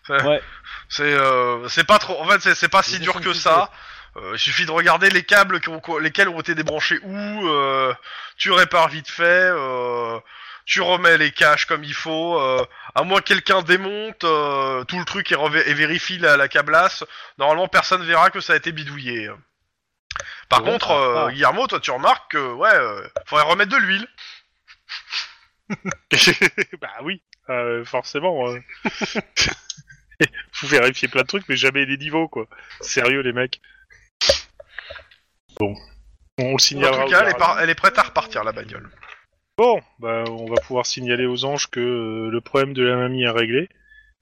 Ouais. 0.10 0.24
Ouais. 0.24 0.42
C'est 0.88 1.04
euh, 1.04 1.68
c'est 1.68 1.84
pas 1.84 2.00
trop. 2.00 2.20
En 2.20 2.26
fait, 2.26 2.40
c'est- 2.42 2.56
c'est 2.56 2.70
pas 2.70 2.82
si 2.82 3.00
dur 3.00 3.22
que 3.22 3.34
ça. 3.34 3.70
Euh, 4.18 4.32
il 4.34 4.40
suffit 4.40 4.66
de 4.66 4.72
regarder 4.72 5.10
les 5.12 5.22
câbles 5.22 5.60
qui 5.60 5.70
ont- 5.70 5.80
qui 5.80 5.92
ont- 5.92 6.00
lesquels 6.00 6.30
ont 6.30 6.40
été 6.40 6.56
débranchés 6.56 6.98
où. 7.04 7.48
euh, 7.48 7.94
tu 8.38 8.52
répares 8.52 8.88
vite 8.90 9.08
fait. 9.10 9.52
euh, 9.54 10.18
tu 10.70 10.82
remets 10.82 11.18
les 11.18 11.32
caches 11.32 11.66
comme 11.66 11.84
il 11.84 11.96
faut. 11.96 12.40
euh, 12.40 12.64
à 12.94 13.02
moins 13.02 13.22
que 13.22 13.26
quelqu'un 13.26 13.64
démonte 13.64 14.24
euh, 14.24 14.84
tout 14.84 15.00
le 15.00 15.06
truc 15.06 15.32
et, 15.32 15.74
vérifie 15.74 16.20
la, 16.20 16.38
la 16.38 16.48
câblasse. 16.48 17.04
Normalement, 17.40 17.68
personne 17.68 18.06
verra 18.06 18.30
que 18.30 18.40
ça 18.40 18.54
a 18.54 18.56
été 18.56 18.72
bidouillé. 18.72 19.32
Par 20.48 20.64
Ouais, 20.64 20.70
contre, 20.72 20.92
euh. 20.92 21.30
Guillermo, 21.32 21.66
toi, 21.66 21.80
tu 21.80 21.90
remarques 21.90 22.32
que 22.32 22.54
ouais, 22.54 22.70
faudrait 23.26 23.46
remettre 23.46 23.72
de 23.72 23.78
l'huile. 23.78 24.08
bah 26.80 26.94
oui, 27.02 27.24
forcément. 27.86 28.46
Vous 30.62 30.68
vérifiez 30.68 31.08
plein 31.08 31.22
de 31.24 31.28
trucs, 31.28 31.48
mais 31.50 31.56
jamais 31.56 31.86
les 31.86 31.98
niveaux, 31.98 32.28
quoi. 32.28 32.46
Sérieux, 32.82 33.22
les 33.22 33.34
mecs. 33.34 33.60
Bon. 35.60 35.76
On 36.38 36.50
le 36.50 36.54
En 36.54 36.58
signalera. 36.60 37.02
tout 37.06 37.08
au 37.08 37.10
cas, 37.12 37.26
est, 37.28 37.64
elle 37.64 37.70
est 37.70 37.76
prête 37.76 37.98
à 37.98 38.04
repartir 38.04 38.44
la 38.44 38.52
bagnole. 38.52 38.90
Bon, 39.60 39.82
bah, 40.00 40.24
on 40.30 40.46
va 40.46 40.56
pouvoir 40.62 40.86
signaler 40.86 41.26
aux 41.26 41.44
anges 41.44 41.68
que 41.70 41.82
euh, 41.82 42.30
le 42.32 42.40
problème 42.40 42.72
de 42.74 42.82
la 42.82 42.96
mamie 42.96 43.24
est 43.24 43.30
réglé. 43.30 43.68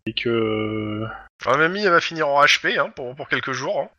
Et 0.07 0.13
que. 0.13 0.29
euh, 0.29 1.05
La 1.45 1.57
mamie, 1.57 1.83
elle 1.83 1.91
va 1.91 2.01
finir 2.01 2.27
en 2.27 2.43
HP 2.43 2.79
hein, 2.79 2.89
pour, 2.95 3.15
pour 3.15 3.29
quelques 3.29 3.51
jours. 3.51 3.79
hein. 3.81 3.89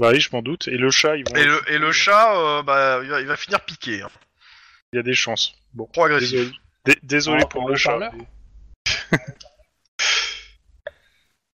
Bah 0.00 0.10
oui, 0.12 0.18
je 0.20 0.30
m'en 0.32 0.42
doute. 0.42 0.66
Et 0.66 0.76
le 0.76 0.90
chat, 0.90 1.16
ils 1.16 1.22
vont. 1.28 1.36
Et 1.36 1.44
le, 1.44 1.60
et 1.70 1.78
le 1.78 1.92
chat, 1.92 2.36
euh, 2.36 2.62
bah, 2.64 2.98
il 3.04 3.10
va, 3.10 3.20
il 3.20 3.28
va 3.28 3.36
finir 3.36 3.60
piqué. 3.60 4.02
Hein. 4.02 4.08
Il 4.92 4.96
y 4.96 4.98
a 4.98 5.04
des 5.04 5.14
chances. 5.14 5.54
Bon. 5.72 5.86
Trop 5.92 6.06
agressif. 6.06 6.32
Désolé, 6.32 6.52
Dé- 6.84 6.98
désolé 7.04 7.44
En- 7.44 7.46
pour 7.48 7.68
le 7.68 7.76
chat. 7.76 8.10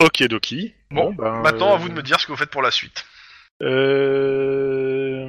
ok, 0.01 0.23
Doki. 0.23 0.73
Bon, 0.89 1.11
ben, 1.13 1.41
Maintenant, 1.41 1.73
à 1.73 1.77
vous 1.77 1.89
de 1.89 1.93
me 1.95 2.01
dire 2.01 2.17
ce 2.17 2.27
que 2.27 2.31
vous 2.31 2.37
faites 2.37 2.49
pour 2.49 2.61
la 2.61 2.71
suite. 2.71 3.03
Euh... 3.61 5.27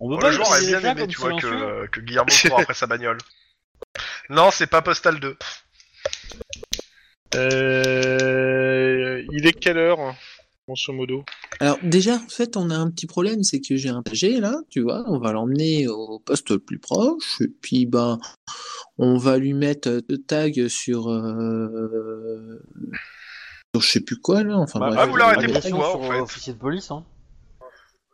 On 0.00 0.10
veut 0.10 0.18
pas 0.18 0.28
le 0.28 0.34
joueur 0.34 0.52
a 0.52 0.60
bien 0.60 0.80
aimé, 0.80 1.06
tu 1.06 1.18
vois, 1.18 1.30
que, 1.30 1.40
silencieux 1.40 1.62
euh, 1.62 1.86
que 1.86 2.00
Guillermo 2.00 2.30
court 2.48 2.60
après 2.60 2.74
sa 2.74 2.86
bagnole. 2.86 3.18
Non, 4.28 4.50
c'est 4.50 4.66
pas 4.66 4.82
Postal 4.82 5.20
2. 5.20 5.36
Euh... 7.34 9.22
Il 9.32 9.46
est 9.46 9.52
quelle 9.52 9.78
heure, 9.78 10.14
grosso 10.66 10.92
modo? 10.92 11.24
Alors 11.60 11.78
déjà, 11.82 12.16
en 12.16 12.28
fait, 12.28 12.56
on 12.56 12.70
a 12.70 12.76
un 12.76 12.90
petit 12.90 13.06
problème, 13.06 13.42
c'est 13.42 13.60
que 13.60 13.76
j'ai 13.76 13.88
un 13.88 14.02
PG 14.02 14.40
là, 14.40 14.60
tu 14.70 14.80
vois, 14.82 15.04
on 15.06 15.18
va 15.18 15.32
l'emmener 15.32 15.88
au 15.88 16.18
poste 16.18 16.50
le 16.50 16.58
plus 16.58 16.78
proche, 16.78 17.40
et 17.40 17.48
puis 17.48 17.86
ben, 17.86 18.18
on 18.98 19.16
va 19.16 19.38
lui 19.38 19.54
mettre 19.54 20.02
deux 20.08 20.18
tags 20.18 20.68
sur, 20.68 21.10
euh, 21.10 22.62
sur 23.74 23.80
je 23.80 23.88
sais 23.88 24.00
plus 24.00 24.18
quoi 24.18 24.42
là, 24.42 24.56
enfin 24.58 24.78
Bah, 24.78 24.88
bref. 24.88 25.00
ah, 25.02 25.06
vous 25.06 25.16
l'arrêtez 25.16 25.52
pourquoi, 25.52 25.96
en 25.96 26.02
sur 26.02 26.12
fait 26.12 26.20
officier 26.20 26.52
de 26.52 26.58
police, 26.58 26.90
hein. 26.90 27.04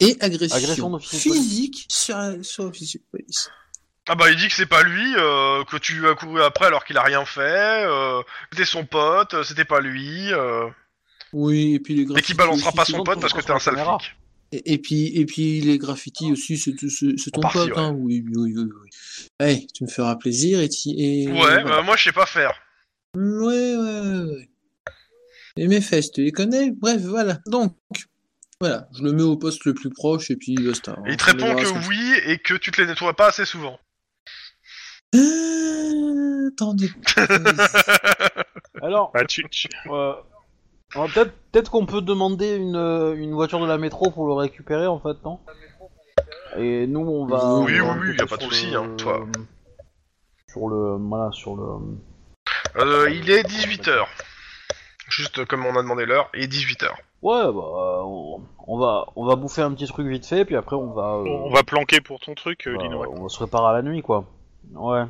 Et 0.02 0.16
agression, 0.20 0.56
Agression 0.56 0.98
physique 1.00 1.86
sur, 1.88 2.16
sur 2.42 2.64
officier 2.64 3.00
de 3.00 3.04
police. 3.18 3.48
Ah 4.08 4.16
bah, 4.16 4.30
il 4.30 4.36
dit 4.36 4.48
que 4.48 4.54
c'est 4.54 4.66
pas 4.66 4.82
lui, 4.82 5.14
euh, 5.16 5.62
que 5.64 5.76
tu 5.76 6.08
as 6.08 6.14
couru 6.16 6.42
après 6.42 6.66
alors 6.66 6.84
qu'il 6.84 6.96
a 6.98 7.02
rien 7.02 7.24
fait, 7.24 7.84
euh, 7.86 8.20
que 8.50 8.56
c'était 8.56 8.64
son 8.64 8.84
pote, 8.84 9.34
euh, 9.34 9.44
c'était 9.44 9.64
pas 9.64 9.80
lui, 9.80 10.32
euh, 10.32 10.68
Oui, 11.32 11.74
et 11.74 11.78
puis 11.80 11.94
les 11.94 12.02
et 12.02 12.06
graffitis. 12.06 12.26
qu'il 12.26 12.36
balancera 12.36 12.72
pas 12.72 12.84
son 12.84 13.04
pote 13.04 13.20
parce 13.20 13.32
que 13.32 13.40
t'es 13.40 13.52
un 13.52 13.60
sale 13.60 13.78
flic. 13.78 14.16
Et, 14.50 14.74
et 14.74 14.78
puis, 14.78 15.06
et 15.16 15.24
puis 15.24 15.60
les 15.60 15.78
graffitis 15.78 16.32
aussi, 16.32 16.58
c'est 16.58 16.74
ton 17.30 17.40
pote, 17.42 17.54
ouais. 17.54 17.78
hein. 17.78 17.92
Oui, 17.96 18.24
oui, 18.34 18.52
oui, 18.56 18.68
oui. 18.82 18.90
Hey, 19.40 19.66
tu 19.68 19.84
me 19.84 19.88
feras 19.88 20.16
plaisir 20.16 20.60
et, 20.60 20.68
ti- 20.68 20.96
et 20.98 21.28
Ouais, 21.28 21.34
voilà. 21.62 21.62
bah, 21.62 21.82
moi 21.82 21.96
je 21.96 22.04
sais 22.04 22.12
pas 22.12 22.26
faire. 22.26 22.52
Ouais, 23.16 23.76
ouais, 23.76 23.76
ouais, 23.76 24.20
ouais. 24.34 24.50
Et 25.56 25.68
mes 25.68 25.80
fesses, 25.80 26.10
tu 26.10 26.22
les 26.24 26.32
connais? 26.32 26.70
Bref, 26.72 27.00
voilà. 27.02 27.38
Donc, 27.46 27.76
voilà, 28.62 28.86
je 28.96 29.02
le 29.02 29.12
mets 29.12 29.22
au 29.24 29.36
poste 29.36 29.64
le 29.64 29.74
plus 29.74 29.90
proche 29.90 30.30
et 30.30 30.36
puis 30.36 30.54
basta. 30.54 30.96
Et 31.06 31.10
il 31.10 31.16
te 31.16 31.24
On 31.24 31.26
répond 31.26 31.54
que 31.56 31.88
oui 31.88 32.14
et 32.26 32.38
que 32.38 32.54
tu 32.54 32.70
te 32.70 32.80
les 32.80 32.86
nettoies 32.86 33.12
pas 33.14 33.26
assez 33.28 33.44
souvent. 33.44 33.76
Euh, 35.16 36.48
Attendez. 36.52 36.90
Alors, 38.82 39.10
Bah, 39.12 39.24
tu, 39.24 39.44
tu- 39.50 39.68
euh, 39.90 40.12
alors 40.94 41.08
peut-être 41.12 41.32
peut-être 41.50 41.70
qu'on 41.70 41.86
peut 41.86 42.02
demander 42.02 42.54
une, 42.56 42.76
euh, 42.76 43.14
une 43.16 43.32
voiture 43.32 43.60
de 43.60 43.66
la 43.66 43.78
métro 43.78 44.10
pour 44.10 44.26
le 44.26 44.34
récupérer 44.34 44.86
en 44.86 45.00
fait, 45.00 45.16
non? 45.24 45.40
Et 46.58 46.86
nous 46.86 47.00
on 47.00 47.26
va. 47.26 47.56
Oui, 47.60 47.80
on 47.80 47.86
va 47.86 47.92
oui, 47.94 48.08
oui, 48.10 48.16
peut-être 48.16 48.18
y 48.18 48.22
a 48.22 48.26
pas 48.26 48.36
de 48.36 48.42
sur 48.42 48.52
souci, 48.52 48.70
le- 48.70 48.76
hein, 48.78 48.94
toi. 48.98 49.26
Sur 50.50 50.68
le. 50.68 50.96
Voilà, 50.98 51.32
sur 51.32 51.56
le. 51.56 51.64
Euh, 52.76 53.10
il 53.10 53.30
est 53.30 53.42
18h. 53.44 54.04
Juste 55.08 55.44
comme 55.46 55.64
on 55.66 55.76
a 55.76 55.82
demandé 55.82 56.04
l'heure, 56.06 56.30
il 56.34 56.42
est 56.42 56.46
18h. 56.48 56.90
Ouais, 57.22 57.42
bah, 57.44 57.48
euh, 57.48 58.00
on, 58.02 58.40
on 58.66 58.78
va, 58.78 59.06
on 59.16 59.24
va 59.24 59.36
bouffer 59.36 59.62
un 59.62 59.70
petit 59.72 59.86
truc 59.86 60.06
vite 60.08 60.26
fait, 60.26 60.44
puis 60.44 60.56
après 60.56 60.74
on 60.76 60.92
va. 60.92 61.02
euh, 61.14 61.24
on 61.44 61.50
va 61.50 61.62
planquer 61.62 62.00
pour 62.00 62.18
ton 62.20 62.34
truc, 62.34 62.66
euh, 62.66 62.74
on 62.74 62.78
va- 62.78 62.82
Lino. 62.84 63.04
on 63.16 63.28
se 63.28 63.36
préparer 63.36 63.68
à 63.68 63.72
la 63.74 63.82
nuit, 63.82 64.02
quoi. 64.02 64.24
Ouais. 64.74 65.04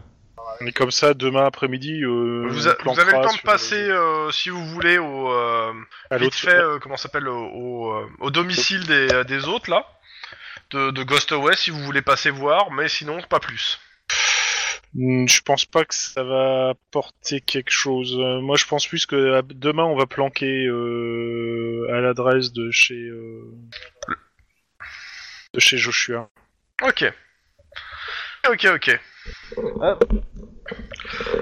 Et 0.66 0.72
comme 0.72 0.90
ça, 0.90 1.14
demain 1.14 1.44
après-midi, 1.46 2.02
euh, 2.02 2.46
Vous, 2.50 2.68
on 2.68 2.98
avez 2.98 3.06
le 3.12 3.12
temps 3.12 3.26
de 3.28 3.32
sur- 3.32 3.42
passer, 3.42 3.80
euh, 3.88 4.30
si 4.30 4.50
vous 4.50 4.62
voulez, 4.66 4.98
au 4.98 5.30
euh, 5.32 5.72
à 6.10 6.16
vite 6.18 6.24
l'autre 6.24 6.36
fait, 6.36 6.54
euh, 6.54 6.78
comment 6.80 6.96
ça 6.98 7.04
s'appelle, 7.04 7.28
au, 7.28 7.46
au, 7.46 7.92
euh, 7.94 8.06
au 8.20 8.30
domicile 8.30 8.86
des, 8.86 9.10
euh, 9.14 9.24
des 9.24 9.48
autres 9.48 9.70
là, 9.70 9.86
de, 10.72 10.90
de 10.90 11.02
Ghost 11.04 11.32
Away, 11.32 11.56
si 11.56 11.70
vous 11.70 11.80
voulez 11.80 12.02
passer 12.02 12.30
voir, 12.30 12.70
mais 12.72 12.88
sinon 12.88 13.18
pas 13.30 13.40
plus. 13.40 13.80
Hmm, 14.94 15.26
Je 15.26 15.40
pense 15.42 15.64
pas 15.64 15.84
que 15.84 15.94
ça 15.94 16.22
va 16.22 16.70
apporter 16.70 17.40
quelque 17.40 17.70
chose. 17.70 18.16
Euh, 18.18 18.40
moi, 18.40 18.56
je 18.56 18.66
pense 18.66 18.86
plus 18.86 19.06
que 19.06 19.16
euh, 19.16 19.42
demain, 19.42 19.84
on 19.84 19.96
va 19.96 20.06
planquer 20.06 20.66
euh, 20.66 21.86
à 21.92 22.00
l'adresse 22.00 22.52
de 22.52 22.70
chez 22.70 22.94
euh, 23.08 23.54
de 25.54 25.60
chez 25.60 25.78
Joshua. 25.78 26.28
Ok. 26.86 27.10
Ok, 28.50 28.66
ok. 28.74 29.00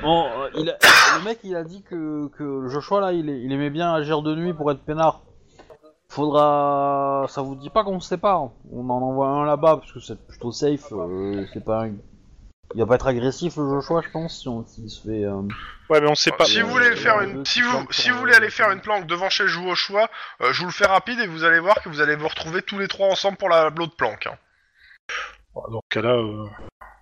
Bon, 0.03 0.27
euh, 0.27 0.49
il 0.57 0.71
a- 0.71 0.79
le 1.19 1.25
mec 1.25 1.39
il 1.45 1.57
a 1.57 1.65
dit 1.65 1.83
que, 1.83 2.29
que 2.29 2.69
Joshua 2.69 3.01
là 3.01 3.13
il, 3.13 3.29
est- 3.29 3.41
il 3.41 3.53
aimait 3.53 3.71
bien 3.71 3.93
agir 3.93 4.23
de 4.23 4.35
nuit 4.35 4.53
pour 4.55 4.71
être 4.71 4.83
peinard. 4.85 5.23
Faudra. 6.09 7.27
Ça 7.29 7.43
vous 7.43 7.55
dit 7.55 7.71
pas 7.71 7.85
qu'on 7.85 8.01
se 8.01 8.09
sépare 8.09 8.51
On 8.73 8.89
en 8.91 9.01
envoie 9.03 9.29
un 9.29 9.45
là-bas 9.47 9.77
parce 9.77 9.93
que 9.93 10.01
c'est 10.01 10.27
plutôt 10.27 10.51
safe. 10.53 10.93
euh, 10.93 11.45
c'est 11.53 11.65
pas. 11.65 11.85
un- 11.85 11.95
Il 12.75 12.81
va 12.81 12.87
pas 12.87 12.95
être 12.95 13.07
agressif 13.09 13.57
le 13.57 13.69
Joshua, 13.69 14.01
je 14.05 14.11
pense, 14.11 14.41
si 14.41 14.49
on 14.49 14.65
s'il 14.67 14.89
se 14.89 15.03
fait. 15.03 15.25
euh, 15.25 15.43
Ouais, 15.89 16.01
mais 16.01 16.09
on 16.09 16.15
sait 16.15 16.31
pas. 16.31 16.45
si 16.45 16.61
euh, 16.61 16.65
vous 16.65 16.71
voulez 16.71 16.91
euh, 16.93 16.97
faire 16.97 17.17
euh, 17.19 17.25
une, 17.25 17.45
si 17.45 17.63
vous, 17.63 17.87
si 17.91 18.11
vous 18.11 18.19
voulez 18.19 18.35
euh, 18.35 18.37
aller 18.37 18.51
faire 18.51 18.71
une 18.71 18.81
planque 18.81 19.07
devant 19.07 19.29
chez 19.29 19.49
Joue 19.49 19.69
au 19.69 19.75
choix, 19.75 20.09
euh, 20.41 20.53
je 20.53 20.61
vous 20.61 20.67
le 20.67 20.73
fais 20.73 20.87
rapide 20.87 21.19
et 21.19 21.27
vous 21.27 21.43
allez 21.43 21.59
voir 21.59 21.83
que 21.83 21.89
vous 21.89 22.01
allez 22.01 22.15
vous 22.15 22.29
retrouver 22.29 22.63
tous 22.63 22.79
les 22.79 22.87
trois 22.87 23.09
ensemble 23.09 23.37
pour 23.39 23.49
la 23.49 23.71
l'autre 23.71 23.97
planque. 23.97 24.27
hein. 24.29 24.39
Dans 25.55 25.81
ce 25.83 25.95
cas-là, 25.95 26.11
euh, 26.15 26.45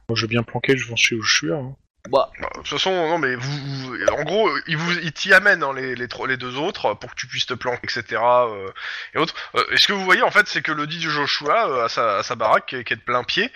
moi, 0.08 0.14
je 0.14 0.22
vais 0.22 0.28
bien 0.28 0.42
planquer, 0.42 0.76
je 0.78 0.88
vais 0.88 0.96
chez 0.96 1.16
Joshua. 1.16 1.56
hein. 1.56 1.76
Bah, 2.10 2.30
Bah, 2.40 2.48
de 2.54 2.58
toute 2.60 2.68
façon, 2.68 2.90
non 2.90 3.18
mais 3.18 3.34
vous, 3.34 3.58
vous- 3.58 4.06
en 4.10 4.22
gros, 4.22 4.48
ils 4.66 4.76
vous, 4.78 4.92
ils 5.00 5.12
t'y 5.12 5.34
amènent 5.34 5.62
hein, 5.62 5.74
les, 5.74 5.94
les, 5.94 6.08
tro- 6.08 6.24
les 6.26 6.38
deux 6.38 6.56
autres 6.56 6.94
pour 6.94 7.10
que 7.10 7.16
tu 7.16 7.26
puisses 7.26 7.44
te 7.44 7.52
planquer, 7.52 7.80
etc. 7.84 8.02
euh, 8.22 8.70
et 9.14 9.18
autres. 9.18 9.34
Euh, 9.56 9.64
et 9.72 9.76
ce 9.76 9.86
que 9.86 9.92
vous 9.92 10.04
voyez 10.04 10.22
en 10.22 10.30
fait, 10.30 10.46
c'est 10.48 10.62
que 10.62 10.72
le 10.72 10.86
dit 10.86 10.96
du 10.98 11.10
Joshua 11.10 11.68
euh, 11.68 11.84
à 11.84 11.88
sa, 11.90 12.16
à 12.18 12.22
sa 12.22 12.34
baraque 12.36 12.64
qui 12.66 12.76
est, 12.76 12.84
qui 12.84 12.94
est 12.94 12.96
de 12.96 13.02
plein 13.02 13.24
pied, 13.24 13.52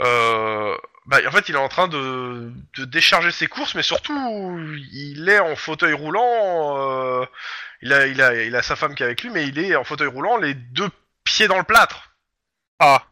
euh, 0.00 0.76
bah, 1.06 1.18
en 1.26 1.30
fait, 1.30 1.48
il 1.48 1.54
est 1.54 1.58
en 1.58 1.68
train 1.68 1.88
de, 1.88 2.50
de 2.76 2.84
décharger 2.84 3.30
ses 3.30 3.46
courses, 3.46 3.74
mais 3.74 3.82
surtout, 3.82 4.58
il 4.92 5.28
est 5.28 5.40
en 5.40 5.54
fauteuil 5.56 5.92
roulant. 5.92 6.78
euh, 6.78 7.26
il 7.82 7.92
a, 7.92 8.06
il 8.06 8.22
a, 8.22 8.42
il 8.42 8.56
a 8.56 8.62
sa 8.62 8.76
femme 8.76 8.94
qui 8.94 9.02
est 9.02 9.06
avec 9.06 9.22
lui, 9.22 9.30
mais 9.30 9.46
il 9.46 9.58
est 9.58 9.76
en 9.76 9.84
fauteuil 9.84 10.08
roulant, 10.08 10.38
les 10.38 10.54
deux 10.54 10.88
pieds 11.24 11.48
dans 11.48 11.58
le 11.58 11.64
plâtre. 11.64 12.14
Ah. 12.78 13.04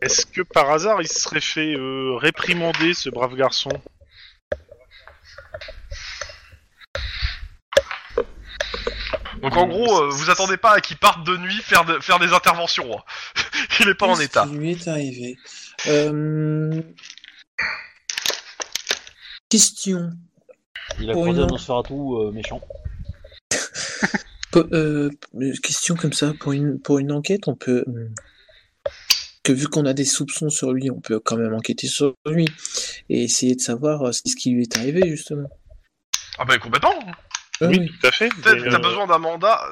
Est-ce 0.00 0.24
que 0.24 0.42
par 0.42 0.70
hasard, 0.70 1.02
il 1.02 1.08
se 1.08 1.20
serait 1.20 1.40
fait 1.40 1.74
euh, 1.74 2.14
réprimander, 2.16 2.94
ce 2.94 3.10
brave 3.10 3.34
garçon? 3.34 3.70
Donc 9.42 9.56
en 9.56 9.66
gros, 9.66 10.02
euh, 10.02 10.08
vous 10.10 10.28
attendez 10.30 10.56
pas 10.56 10.72
à 10.74 10.80
qu'il 10.80 10.96
parte 10.98 11.24
de 11.26 11.36
nuit 11.36 11.60
faire, 11.62 11.84
de- 11.84 11.98
faire 12.00 12.18
des 12.18 12.32
interventions. 12.32 12.98
hein. 12.98 13.02
Il 13.80 13.88
est 13.88 13.94
pas 13.94 14.06
en 14.06 14.10
Qu'est-ce 14.14 14.22
état. 14.26 14.46
qui 14.46 14.54
lui 14.54 14.70
est 14.72 14.88
arrivé? 14.88 15.36
Euh, 15.86 16.82
Question. 19.48 20.10
Il 21.00 21.10
a 21.10 21.12
Pour 21.12 21.22
croisé 21.22 21.40
une- 21.40 21.46
un 21.46 21.50
Nosferatu 21.52 21.92
euh, 21.94 22.30
méchant. 22.32 22.60
Po- 24.52 24.66
euh, 24.72 25.10
question 25.62 25.94
comme 25.94 26.12
ça, 26.12 26.32
pour 26.38 26.52
une, 26.52 26.80
pour 26.80 26.98
une 26.98 27.12
enquête, 27.12 27.46
on 27.48 27.54
peut. 27.54 27.84
hum, 27.86 28.12
Que 29.44 29.52
vu 29.52 29.68
qu'on 29.68 29.86
a 29.86 29.92
des 29.92 30.04
soupçons 30.04 30.50
sur 30.50 30.72
lui, 30.72 30.90
on 30.90 31.00
peut 31.00 31.18
quand 31.20 31.36
même 31.36 31.54
enquêter 31.54 31.86
sur 31.86 32.14
lui 32.26 32.46
et 33.08 33.24
essayer 33.24 33.54
de 33.54 33.60
savoir 33.60 34.02
euh, 34.02 34.12
ce 34.12 34.22
qui 34.36 34.50
lui 34.50 34.62
est 34.62 34.76
arrivé, 34.76 35.08
justement. 35.08 35.48
Ah 36.38 36.44
bah 36.44 36.58
complètement. 36.58 36.94
Oui, 37.60 37.78
oui. 37.80 37.92
tout 38.00 38.06
à 38.06 38.10
fait. 38.10 38.28
T'as 38.42 38.54
mais, 38.54 38.68
t'as 38.70 38.76
euh, 38.76 38.78
besoin 38.78 39.06
d'un 39.06 39.18
mandat. 39.18 39.62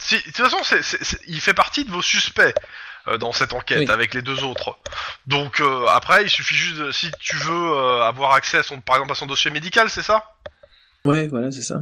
si- 0.00 0.16
De 0.16 0.22
toute 0.22 0.36
façon, 0.36 0.62
c'est- 0.62 0.82
c'est- 0.82 1.02
c'est- 1.04 1.20
il 1.26 1.40
fait 1.40 1.54
partie 1.54 1.84
de 1.84 1.90
vos 1.90 2.02
suspects 2.02 2.54
euh, 3.06 3.18
dans 3.18 3.32
cette 3.32 3.52
enquête 3.52 3.80
Oui. 3.80 3.90
avec 3.90 4.14
les 4.14 4.22
deux 4.22 4.44
autres. 4.44 4.78
Donc 5.26 5.60
euh, 5.60 5.86
après, 5.88 6.22
il 6.22 6.30
suffit 6.30 6.54
juste 6.54 6.76
de, 6.76 6.90
si 6.92 7.10
tu 7.20 7.36
veux 7.36 7.52
euh, 7.76 8.02
avoir 8.02 8.32
accès 8.32 8.58
à 8.58 8.62
son, 8.62 8.80
par 8.80 8.96
exemple, 8.96 9.12
à 9.12 9.14
son 9.14 9.26
dossier 9.26 9.50
médical, 9.50 9.90
c'est 9.90 10.02
ça? 10.02 10.24
Ouais, 11.04 11.28
voilà, 11.28 11.50
c'est 11.52 11.62
ça. 11.62 11.80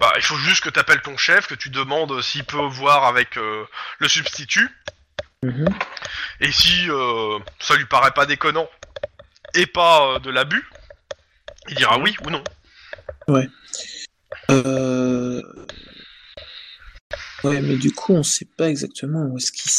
Bah, 0.00 0.12
il 0.16 0.22
faut 0.22 0.36
juste 0.36 0.62
que 0.64 0.68
tu 0.70 0.78
appelles 0.78 1.00
ton 1.02 1.16
chef, 1.16 1.46
que 1.46 1.54
tu 1.54 1.70
demandes 1.70 2.20
s'il 2.22 2.44
peut 2.44 2.56
voir 2.58 3.04
avec 3.04 3.36
euh, 3.38 3.64
le 3.98 4.08
substitut, 4.08 4.68
Mhm. 5.42 5.66
et 6.40 6.52
si 6.52 6.90
euh, 6.90 7.38
ça 7.58 7.74
lui 7.76 7.86
paraît 7.86 8.10
pas 8.10 8.26
déconnant 8.26 8.68
et 9.54 9.64
pas 9.66 10.02
euh, 10.14 10.18
de 10.18 10.30
l'abus, 10.30 10.68
il 11.68 11.76
dira 11.76 11.98
oui 11.98 12.14
ou 12.24 12.30
non. 12.30 12.44
Euh... 14.50 15.42
Ouais, 17.42 17.62
mais 17.62 17.76
du 17.76 17.90
coup, 17.92 18.12
on 18.12 18.22
sait 18.22 18.46
pas 18.56 18.68
exactement 18.68 19.24
où 19.24 19.38
est-ce 19.38 19.50
qu'il 19.50 19.70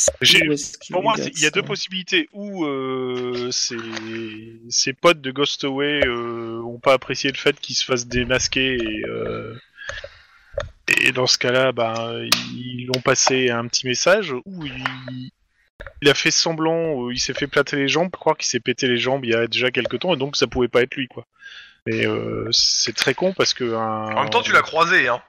qu'il 0.79 0.93
Pour 0.93 1.03
moi, 1.03 1.13
il 1.17 1.39
y 1.39 1.45
a 1.45 1.51
deux 1.51 1.61
possibilités. 1.61 2.27
Ou 2.33 2.65
euh, 2.65 3.51
ses, 3.51 3.77
ses 4.69 4.93
potes 4.93 5.21
de 5.21 5.31
Ghostaway 5.31 6.01
euh, 6.05 6.59
ont 6.63 6.79
pas 6.79 6.93
apprécié 6.93 7.31
le 7.31 7.37
fait 7.37 7.59
qu'il 7.59 7.75
se 7.75 7.85
fasse 7.85 8.07
démasquer 8.07 8.77
et, 8.77 9.05
euh, 9.05 9.55
et 11.01 11.11
dans 11.11 11.27
ce 11.27 11.37
cas-là, 11.37 11.71
ben, 11.71 12.27
ils 12.55 12.87
l'ont 12.87 13.01
passé 13.01 13.51
un 13.51 13.67
petit 13.67 13.85
message. 13.85 14.33
Ou 14.45 14.65
il, 14.65 15.31
il 16.01 16.09
a 16.09 16.13
fait 16.13 16.31
semblant, 16.31 17.05
euh, 17.05 17.13
il 17.13 17.19
s'est 17.19 17.33
fait 17.33 17.47
plater 17.47 17.75
les 17.75 17.87
jambes 17.87 18.09
pour 18.09 18.19
croire 18.19 18.37
qu'il 18.37 18.47
s'est 18.47 18.59
pété 18.59 18.87
les 18.87 18.97
jambes 18.97 19.23
il 19.23 19.31
y 19.31 19.35
a 19.35 19.47
déjà 19.47 19.71
quelques 19.71 19.99
temps 19.99 20.13
et 20.13 20.17
donc 20.17 20.35
ça 20.35 20.47
pouvait 20.47 20.67
pas 20.67 20.81
être 20.81 20.95
lui, 20.95 21.07
quoi. 21.07 21.25
Mais 21.87 22.05
euh, 22.05 22.47
c'est 22.51 22.95
très 22.95 23.13
con 23.15 23.33
parce 23.33 23.53
que 23.53 23.63
un... 23.73 24.15
En 24.15 24.21
même 24.21 24.29
temps, 24.29 24.41
tu 24.43 24.51
l'as 24.51 24.61
croisé, 24.61 25.07
hein. 25.07 25.21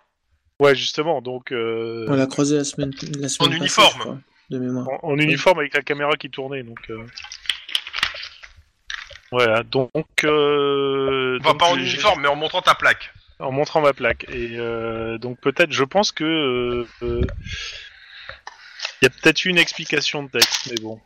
Ouais, 0.61 0.75
justement. 0.75 1.23
Donc 1.23 1.51
euh, 1.53 2.05
On 2.09 2.15
l'a 2.15 2.27
croisé 2.27 2.57
la 2.57 2.65
semaine, 2.65 2.93
la 3.19 3.29
semaine 3.29 3.49
passée, 3.51 3.57
uniforme. 3.59 4.21
de 4.51 4.59
mémoire. 4.59 4.87
en, 5.03 5.13
en 5.13 5.19
uniforme 5.19 5.59
avec 5.61 5.75
la 5.75 5.83
caméra 5.83 6.13
qui 6.17 6.29
tournait, 6.31 6.63
donc. 6.63 6.79
euh, 6.91 7.05
Voilà, 9.31 9.63
donc. 9.63 9.93
Euh... 10.25 11.39
Enfin, 11.41 11.51
donc, 11.51 11.59
pas 11.59 11.67
en 11.71 11.77
uniforme, 11.79 12.21
mais 12.23 12.29
en 12.29 12.37
montrant 12.37 12.61
ta 12.63 12.75
plaque. 12.75 13.13
En 13.39 13.51
montrant 13.51 13.81
ma 13.81 13.93
plaque. 13.95 14.27
Et 14.29 14.57
euh, 14.59 15.19
donc 15.19 15.41
peut-être, 15.41 15.73
je 15.73 15.85
pense 15.85 16.13
que. 16.13 16.23
euh, 16.23 16.87
euh, 17.03 17.23
Il 19.01 19.05
y 19.05 19.07
a 19.07 19.11
peut-être 19.11 19.45
eu 19.45 19.49
une 19.49 19.59
explication 19.59 20.23
de 20.23 20.29
texte, 20.31 20.69
mais 20.71 20.81
bon. 20.83 21.01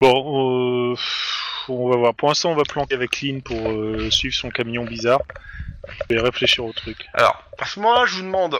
Bon, 0.00 0.92
euh, 0.92 0.96
on 1.68 1.90
va 1.90 1.96
voir. 1.96 2.14
Pour 2.14 2.28
l'instant, 2.28 2.52
on 2.52 2.56
va 2.56 2.62
planquer 2.62 2.94
avec 2.94 3.20
Lynn 3.20 3.42
pour 3.42 3.68
euh, 3.70 4.10
suivre 4.10 4.34
son 4.34 4.50
camion 4.50 4.84
bizarre. 4.84 5.22
Je 6.08 6.14
vais 6.14 6.20
réfléchir 6.20 6.64
au 6.64 6.72
truc. 6.72 7.06
Alors, 7.14 7.42
à 7.58 7.66
ce 7.66 7.80
moment-là, 7.80 8.06
je 8.06 8.16
vous 8.16 8.22
demande 8.22 8.58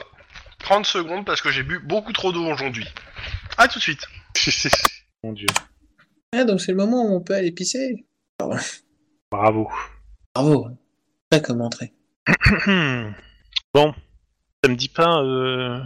30 0.59 0.85
secondes 0.85 1.25
parce 1.25 1.41
que 1.41 1.49
j'ai 1.49 1.63
bu 1.63 1.79
beaucoup 1.79 2.11
trop 2.11 2.31
d'eau 2.31 2.45
aujourd'hui. 2.45 2.85
À 3.57 3.67
tout 3.67 3.79
de 3.79 3.83
suite. 3.83 4.05
Mon 5.23 5.33
dieu. 5.33 5.47
Ah, 6.33 6.43
donc 6.43 6.59
c'est 6.61 6.71
le 6.71 6.77
moment 6.77 7.03
où 7.05 7.15
on 7.15 7.21
peut 7.21 7.35
aller 7.35 7.51
pisser. 7.51 8.05
Bravo. 9.31 9.69
Bravo. 10.33 10.67
Très 11.31 11.41
comme 11.41 11.61
entrée. 11.61 11.93
bon, 13.73 13.93
ça 14.63 14.69
me 14.69 14.75
dit 14.75 14.89
pas. 14.89 15.21
euh, 15.23 15.79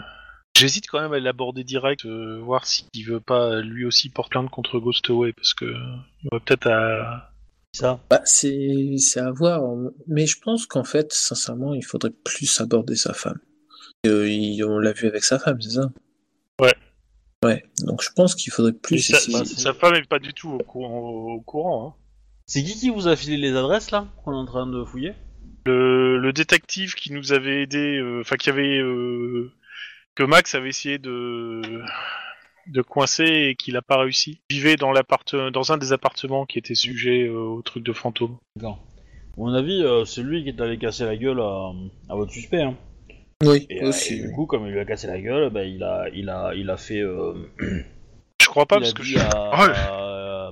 J'hésite 0.55 0.87
quand 0.87 1.01
même 1.01 1.13
à 1.13 1.19
l'aborder 1.19 1.63
direct, 1.63 2.05
euh, 2.05 2.39
voir 2.41 2.65
s'il 2.67 3.05
veut 3.07 3.19
pas 3.19 3.61
lui 3.61 3.85
aussi 3.85 4.09
porter 4.09 4.31
plainte 4.31 4.49
contre 4.51 4.79
Ghostaway, 4.79 5.33
parce 5.33 5.53
que 5.53 5.65
il 5.65 6.29
va 6.31 6.39
peut-être 6.39 6.67
à. 6.67 7.31
Ça. 7.75 7.99
Bah, 8.09 8.21
c'est 8.23 8.95
c'est 8.99 9.19
à 9.19 9.31
voir. 9.31 9.61
Mais 10.07 10.27
je 10.27 10.39
pense 10.39 10.67
qu'en 10.67 10.83
fait, 10.83 11.11
sincèrement, 11.11 11.73
il 11.73 11.83
faudrait 11.83 12.11
plus 12.23 12.61
aborder 12.61 12.95
sa 12.95 13.13
femme. 13.13 13.39
Euh, 14.05 14.29
il- 14.29 14.63
on 14.63 14.77
l'a 14.77 14.91
vu 14.93 15.07
avec 15.07 15.23
sa 15.23 15.39
femme, 15.39 15.59
c'est 15.59 15.71
ça? 15.71 15.91
Ouais. 16.61 16.75
Ouais. 17.43 17.63
Donc 17.85 18.03
je 18.03 18.09
pense 18.15 18.35
qu'il 18.35 18.53
faudrait 18.53 18.73
plus 18.73 18.99
sa, 18.99 19.17
essayer. 19.17 19.39
bah, 19.39 19.45
sa 19.45 19.73
femme 19.73 19.95
est 19.95 20.07
pas 20.07 20.19
du 20.19 20.33
tout 20.33 20.49
au, 20.51 20.57
courant. 20.59 20.99
au 20.99 21.41
courant 21.41 21.87
hein. 21.87 21.93
C'est 22.45 22.61
qui 22.63 22.77
qui 22.79 22.89
vous 22.89 23.07
a 23.07 23.15
filé 23.15 23.37
les 23.37 23.55
adresses 23.55 23.89
là 23.89 24.05
qu'on 24.23 24.33
est 24.33 24.37
en 24.37 24.45
train 24.45 24.67
de 24.67 24.83
fouiller? 24.83 25.13
Le, 25.65 26.19
le 26.19 26.31
détective 26.33 26.93
qui 26.93 27.11
nous 27.11 27.31
avait 27.33 27.63
aidé, 27.63 27.97
euh, 27.97 28.19
enfin 28.21 28.35
qui 28.35 28.49
avait 28.49 28.77
euh, 28.79 29.51
que 30.15 30.23
Max 30.23 30.55
avait 30.55 30.69
essayé 30.69 30.97
de 30.97 31.61
de 32.67 32.81
coincer 32.81 33.23
et 33.25 33.55
qu'il 33.55 33.75
a 33.75 33.81
pas 33.81 33.97
réussi. 33.97 34.39
Il 34.49 34.55
vivait 34.57 34.77
dans 34.77 34.91
l'appart 34.93 35.35
dans 35.35 35.71
un 35.73 35.77
des 35.77 35.91
appartements 35.91 36.45
qui 36.45 36.59
était 36.59 36.75
sujet 36.75 37.27
euh, 37.27 37.33
au 37.37 37.61
truc 37.61 37.83
de 37.83 37.91
fantôme. 37.91 38.37
D'accord. 38.55 38.79
À 39.35 39.39
mon 39.41 39.53
avis, 39.53 39.83
euh, 39.83 40.05
c'est 40.05 40.21
lui 40.23 40.43
qui 40.43 40.49
est 40.49 40.61
allé 40.61 40.77
casser 40.77 41.03
la 41.05 41.17
gueule 41.17 41.41
à, 41.41 41.71
à 42.09 42.15
votre 42.15 42.31
suspect. 42.31 42.61
Hein. 42.61 42.77
Oui, 43.43 43.65
Et, 43.69 43.83
euh, 43.83 43.89
aussi. 43.89 44.13
et 44.13 44.21
du 44.27 44.31
coup, 44.31 44.45
comme 44.45 44.65
il 44.67 44.71
lui 44.71 44.79
a 44.79 44.85
cassé 44.85 45.07
la 45.07 45.19
gueule, 45.19 45.49
bah, 45.49 45.65
il 45.65 45.83
a, 45.83 46.05
il 46.13 46.29
a, 46.29 46.53
il 46.55 46.69
a 46.69 46.77
fait. 46.77 47.01
euh, 47.01 47.33
Je 48.41 48.47
crois 48.47 48.65
pas 48.65 48.77
il 48.77 48.81
parce 48.81 48.93
que 48.93 49.03
je, 49.03 49.17
à- 49.17 49.21
Ouais. 49.67 49.73
à- 49.75 50.51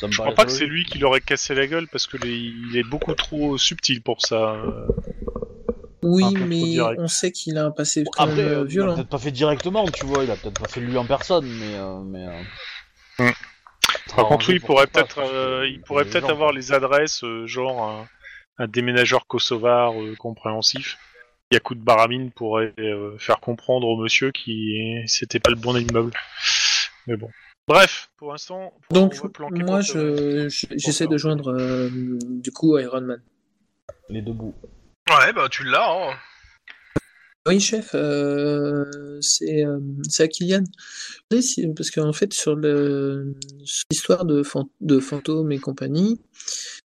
Ça 0.00 0.06
me 0.06 0.12
je 0.12 0.18
crois 0.18 0.34
pas 0.34 0.44
que 0.44 0.50
c'est 0.50 0.66
lui 0.66 0.84
qui 0.84 0.98
l'aurait 0.98 1.20
cassé 1.20 1.54
la 1.54 1.66
gueule 1.66 1.88
parce 1.88 2.06
que 2.06 2.16
les- 2.16 2.30
il 2.36 2.76
est 2.76 2.82
beaucoup 2.88 3.14
trop 3.14 3.58
subtil 3.58 4.00
pour 4.02 4.22
ça. 4.24 4.56
Oui, 6.04 6.34
mais 6.36 6.80
on 6.98 7.08
sait 7.08 7.32
qu'il 7.32 7.56
a 7.58 7.64
un 7.66 7.70
passé 7.70 8.04
quand 8.04 8.24
Après, 8.24 8.36
même 8.36 8.46
euh, 8.46 8.50
il 8.58 8.60
a 8.60 8.64
violent. 8.64 8.94
peut-être 8.94 9.08
pas 9.08 9.18
fait 9.18 9.30
directement, 9.30 9.88
tu 9.88 10.04
vois, 10.04 10.22
il 10.24 10.30
a 10.30 10.36
peut-être 10.36 10.60
pas 10.60 10.68
fait 10.68 10.80
lui 10.80 10.96
en 10.98 11.06
personne, 11.06 11.46
mais. 11.46 11.74
euh, 11.76 12.00
mais 12.00 12.26
euh, 12.26 13.30
ça 14.06 14.16
Par 14.16 14.28
contre, 14.28 14.48
oui, 14.48 14.56
il 14.56 14.60
pour 14.60 14.68
pourrait 14.68 14.86
peut-être, 14.86 15.18
euh, 15.18 15.66
il 15.68 15.80
pourrait 15.80 16.04
peut-être 16.04 16.30
avoir 16.30 16.52
les 16.52 16.72
adresses, 16.72 17.24
euh, 17.24 17.46
genre 17.46 17.82
un, 17.88 18.08
un 18.58 18.66
déménageur 18.68 19.26
kosovar 19.26 20.00
euh, 20.00 20.14
compréhensif. 20.18 20.98
Yakout 21.52 21.78
Baramine 21.78 22.30
pourrait 22.32 22.72
euh, 22.78 23.16
faire 23.18 23.38
comprendre 23.40 23.86
au 23.86 23.96
monsieur 23.96 24.30
qui 24.32 24.76
c'était 25.06 25.40
pas 25.40 25.50
le 25.50 25.56
bon 25.56 25.76
immeuble. 25.76 26.12
Mais 27.06 27.16
bon. 27.16 27.30
Bref, 27.66 28.10
pour 28.18 28.32
l'instant, 28.32 28.72
on 28.90 28.94
Donc, 28.94 29.14
moi, 29.50 29.80
je, 29.80 30.48
je- 30.50 30.66
j'essaie 30.76 31.04
faire. 31.04 31.08
de 31.08 31.16
joindre 31.18 31.48
euh, 31.50 31.88
du 31.90 32.50
coup 32.50 32.76
Iron 32.78 33.00
Man. 33.00 33.22
Les 34.10 34.20
deux 34.20 34.32
bouts. 34.32 34.54
Ouais, 35.08 35.32
bah 35.32 35.48
tu 35.50 35.64
l'as, 35.64 35.90
hein. 35.90 36.16
Oui, 37.46 37.60
chef, 37.60 37.90
euh, 37.94 39.18
c'est 39.20 39.66
euh, 39.66 39.78
c'est 40.08 40.22
à 40.22 40.28
Kylian. 40.28 40.64
Parce 41.28 41.90
qu'en 41.90 42.14
fait, 42.14 42.32
sur 42.32 42.56
l'histoire 42.56 44.24
de, 44.24 44.42
fan- 44.42 44.64
de 44.80 44.98
fantômes 44.98 45.52
et 45.52 45.58
compagnie, 45.58 46.22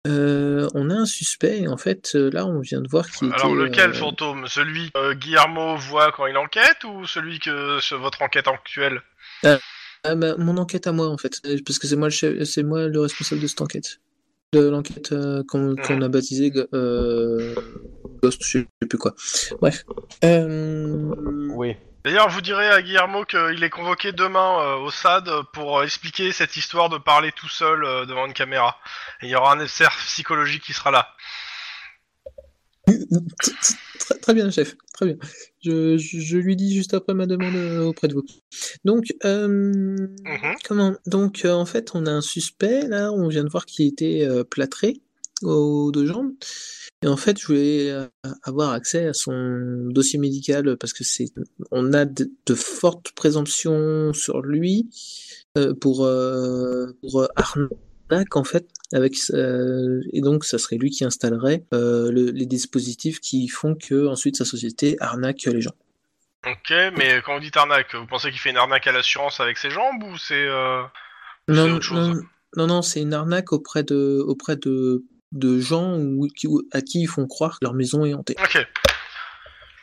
euh, 0.06 0.66
on 0.72 0.88
a 0.88 0.94
un 0.94 1.04
suspect. 1.04 1.58
Et 1.58 1.68
en 1.68 1.76
fait, 1.76 2.12
euh, 2.14 2.30
là, 2.30 2.46
on 2.46 2.60
vient 2.60 2.80
de 2.80 2.88
voir 2.88 3.06
était. 3.06 3.26
Alors 3.34 3.54
lequel 3.54 3.90
euh, 3.90 3.92
fantôme? 3.92 4.46
Celui 4.48 4.90
que 4.92 4.98
euh, 4.98 5.14
Guillermo 5.14 5.76
voit 5.76 6.10
quand 6.12 6.24
il 6.26 6.38
enquête 6.38 6.84
ou 6.84 7.06
celui 7.06 7.38
que 7.38 7.78
sur 7.80 8.00
votre 8.00 8.22
enquête 8.22 8.48
actuelle? 8.48 9.02
Ah, 9.44 10.14
bah, 10.14 10.36
mon 10.38 10.56
enquête 10.56 10.86
à 10.86 10.92
moi, 10.92 11.08
en 11.08 11.18
fait, 11.18 11.38
Euh, 11.44 11.58
parce 11.66 11.78
que 11.78 11.86
c'est 11.86 11.96
moi 11.96 12.08
le 12.08 12.12
chef, 12.14 12.44
c'est 12.44 12.62
moi 12.62 12.86
le 12.86 13.00
responsable 13.00 13.42
de 13.42 13.46
cette 13.46 13.60
enquête, 13.60 14.00
de 14.62 14.68
l'enquête 14.68 15.12
euh, 15.12 15.42
qu'on 15.48 15.76
qu'on 15.76 16.02
a 16.02 16.08
baptisée 16.08 16.52
euh, 16.72 17.54
Ghost, 18.22 18.42
je 18.44 18.58
sais 18.58 18.66
plus 18.88 18.98
quoi. 18.98 19.14
Bref. 19.60 19.84
Euh, 20.24 21.14
Oui. 21.54 21.76
D'ailleurs, 22.04 22.28
vous 22.28 22.40
direz 22.40 22.68
à 22.68 22.82
Guillermo 22.82 23.24
qu'il 23.24 23.64
est 23.64 23.70
convoqué 23.70 24.12
demain 24.12 24.60
euh, 24.60 24.76
au 24.76 24.92
SAD 24.92 25.28
pour 25.52 25.82
expliquer 25.82 26.30
cette 26.30 26.56
histoire 26.56 26.88
de 26.88 26.98
parler 26.98 27.32
tout 27.32 27.48
seul 27.48 27.84
euh, 27.84 28.06
devant 28.06 28.26
une 28.26 28.32
caméra. 28.32 28.76
Et 29.22 29.26
il 29.26 29.30
y 29.30 29.34
aura 29.34 29.52
un 29.52 29.58
expert 29.58 29.90
psychologique 30.06 30.62
qui 30.62 30.72
sera 30.72 30.92
là. 30.92 31.08
Très, 33.98 34.18
très 34.20 34.34
bien, 34.34 34.48
chef. 34.52 34.76
Très 34.94 35.06
bien. 35.06 35.16
Je, 35.66 35.98
je, 35.98 36.20
je 36.20 36.38
lui 36.38 36.56
dis 36.56 36.74
juste 36.74 36.94
après 36.94 37.14
ma 37.14 37.26
demande 37.26 37.56
euh, 37.56 37.84
auprès 37.84 38.08
de 38.08 38.14
vous. 38.14 38.24
Donc, 38.84 39.14
euh, 39.24 39.48
Mhm. 39.48 40.54
comment 40.64 40.94
Donc, 41.06 41.44
euh, 41.44 41.52
en 41.52 41.66
fait, 41.66 41.90
on 41.94 42.06
a 42.06 42.10
un 42.10 42.20
suspect. 42.22 42.88
Là, 42.88 43.12
on 43.12 43.28
vient 43.28 43.44
de 43.44 43.50
voir 43.50 43.66
qu'il 43.66 43.86
était 43.86 44.24
euh, 44.26 44.44
plâtré 44.44 45.00
aux 45.42 45.90
deux 45.92 46.06
jambes. 46.06 46.32
Et 47.02 47.08
en 47.08 47.16
fait, 47.18 47.38
je 47.38 47.46
voulais 47.46 47.94
avoir 48.42 48.72
accès 48.72 49.08
à 49.08 49.12
son 49.12 49.88
dossier 49.90 50.18
médical 50.18 50.76
parce 50.78 50.94
que 50.94 51.04
c'est, 51.04 51.26
on 51.70 51.92
a 51.92 52.06
de, 52.06 52.30
de 52.46 52.54
fortes 52.54 53.12
présomptions 53.12 54.14
sur 54.14 54.40
lui 54.40 54.88
pour, 55.80 56.08
pour 57.02 57.28
bac 58.08 58.36
en 58.36 58.44
fait, 58.44 58.66
avec 58.92 59.14
euh, 59.32 60.00
et 60.12 60.20
donc 60.20 60.44
ça 60.44 60.58
serait 60.58 60.76
lui 60.76 60.90
qui 60.90 61.04
installerait 61.04 61.64
euh, 61.74 62.10
le- 62.12 62.30
les 62.30 62.46
dispositifs 62.46 63.20
qui 63.20 63.48
font 63.48 63.74
que 63.74 64.06
ensuite 64.06 64.36
sa 64.36 64.44
société 64.44 64.96
arnaque 65.00 65.42
les 65.46 65.60
gens. 65.60 65.74
Ok, 66.46 66.72
mais 66.96 67.20
quand 67.24 67.34
vous 67.34 67.40
dites 67.40 67.56
arnaque, 67.56 67.94
vous 67.94 68.06
pensez 68.06 68.30
qu'il 68.30 68.38
fait 68.38 68.50
une 68.50 68.56
arnaque 68.56 68.86
à 68.86 68.92
l'assurance 68.92 69.40
avec 69.40 69.58
ses 69.58 69.70
jambes 69.70 70.02
ou 70.04 70.16
c'est... 70.16 70.46
Euh... 70.46 70.82
Autre 71.48 71.80
chose. 71.80 72.08
non, 72.10 72.20
non, 72.56 72.66
non, 72.68 72.82
c'est 72.82 73.00
une 73.00 73.14
arnaque 73.14 73.52
auprès 73.52 73.82
de 73.82 74.22
auprès 74.26 74.56
de 74.56 75.02
de 75.32 75.58
gens 75.60 75.98
qui- 76.36 76.46
à 76.72 76.80
qui 76.82 77.02
ils 77.02 77.06
font 77.08 77.26
croire 77.26 77.58
que 77.58 77.64
leur 77.64 77.74
maison 77.74 78.04
est 78.04 78.14
hantée. 78.14 78.36
Ok. 78.40 78.64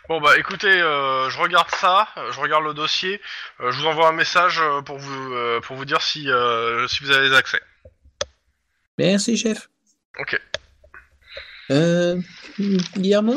Bon 0.09 0.19
bah 0.19 0.37
écoutez, 0.37 0.81
euh, 0.81 1.29
je 1.29 1.37
regarde 1.39 1.69
ça, 1.71 2.07
je 2.31 2.39
regarde 2.39 2.63
le 2.65 2.73
dossier, 2.73 3.21
euh, 3.61 3.71
je 3.71 3.79
vous 3.79 3.85
envoie 3.85 4.09
un 4.09 4.13
message 4.13 4.61
pour 4.85 4.97
vous 4.97 5.33
euh, 5.33 5.61
pour 5.61 5.75
vous 5.77 5.85
dire 5.85 6.01
si 6.01 6.27
si 6.87 7.03
vous 7.03 7.11
avez 7.11 7.33
accès. 7.35 7.61
Merci, 8.97 9.37
chef. 9.37 9.69
Ok. 10.19 10.39
Euh, 11.71 12.21
Guillermo? 12.97 13.35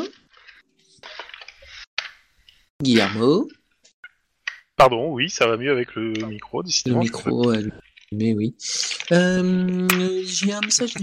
Guillermo? 2.81 3.47
Pardon, 4.75 5.11
oui, 5.11 5.29
ça 5.29 5.47
va 5.47 5.57
mieux 5.57 5.71
avec 5.71 5.95
le 5.95 6.13
micro, 6.27 6.61
Le 6.61 6.67
décidément. 6.67 6.99
micro, 6.99 7.51
euh, 7.51 7.67
mais 8.11 8.33
oui. 8.35 8.55
Euh, 9.11 9.87
J'ai 10.25 10.53
un 10.53 10.61
message 10.61 10.93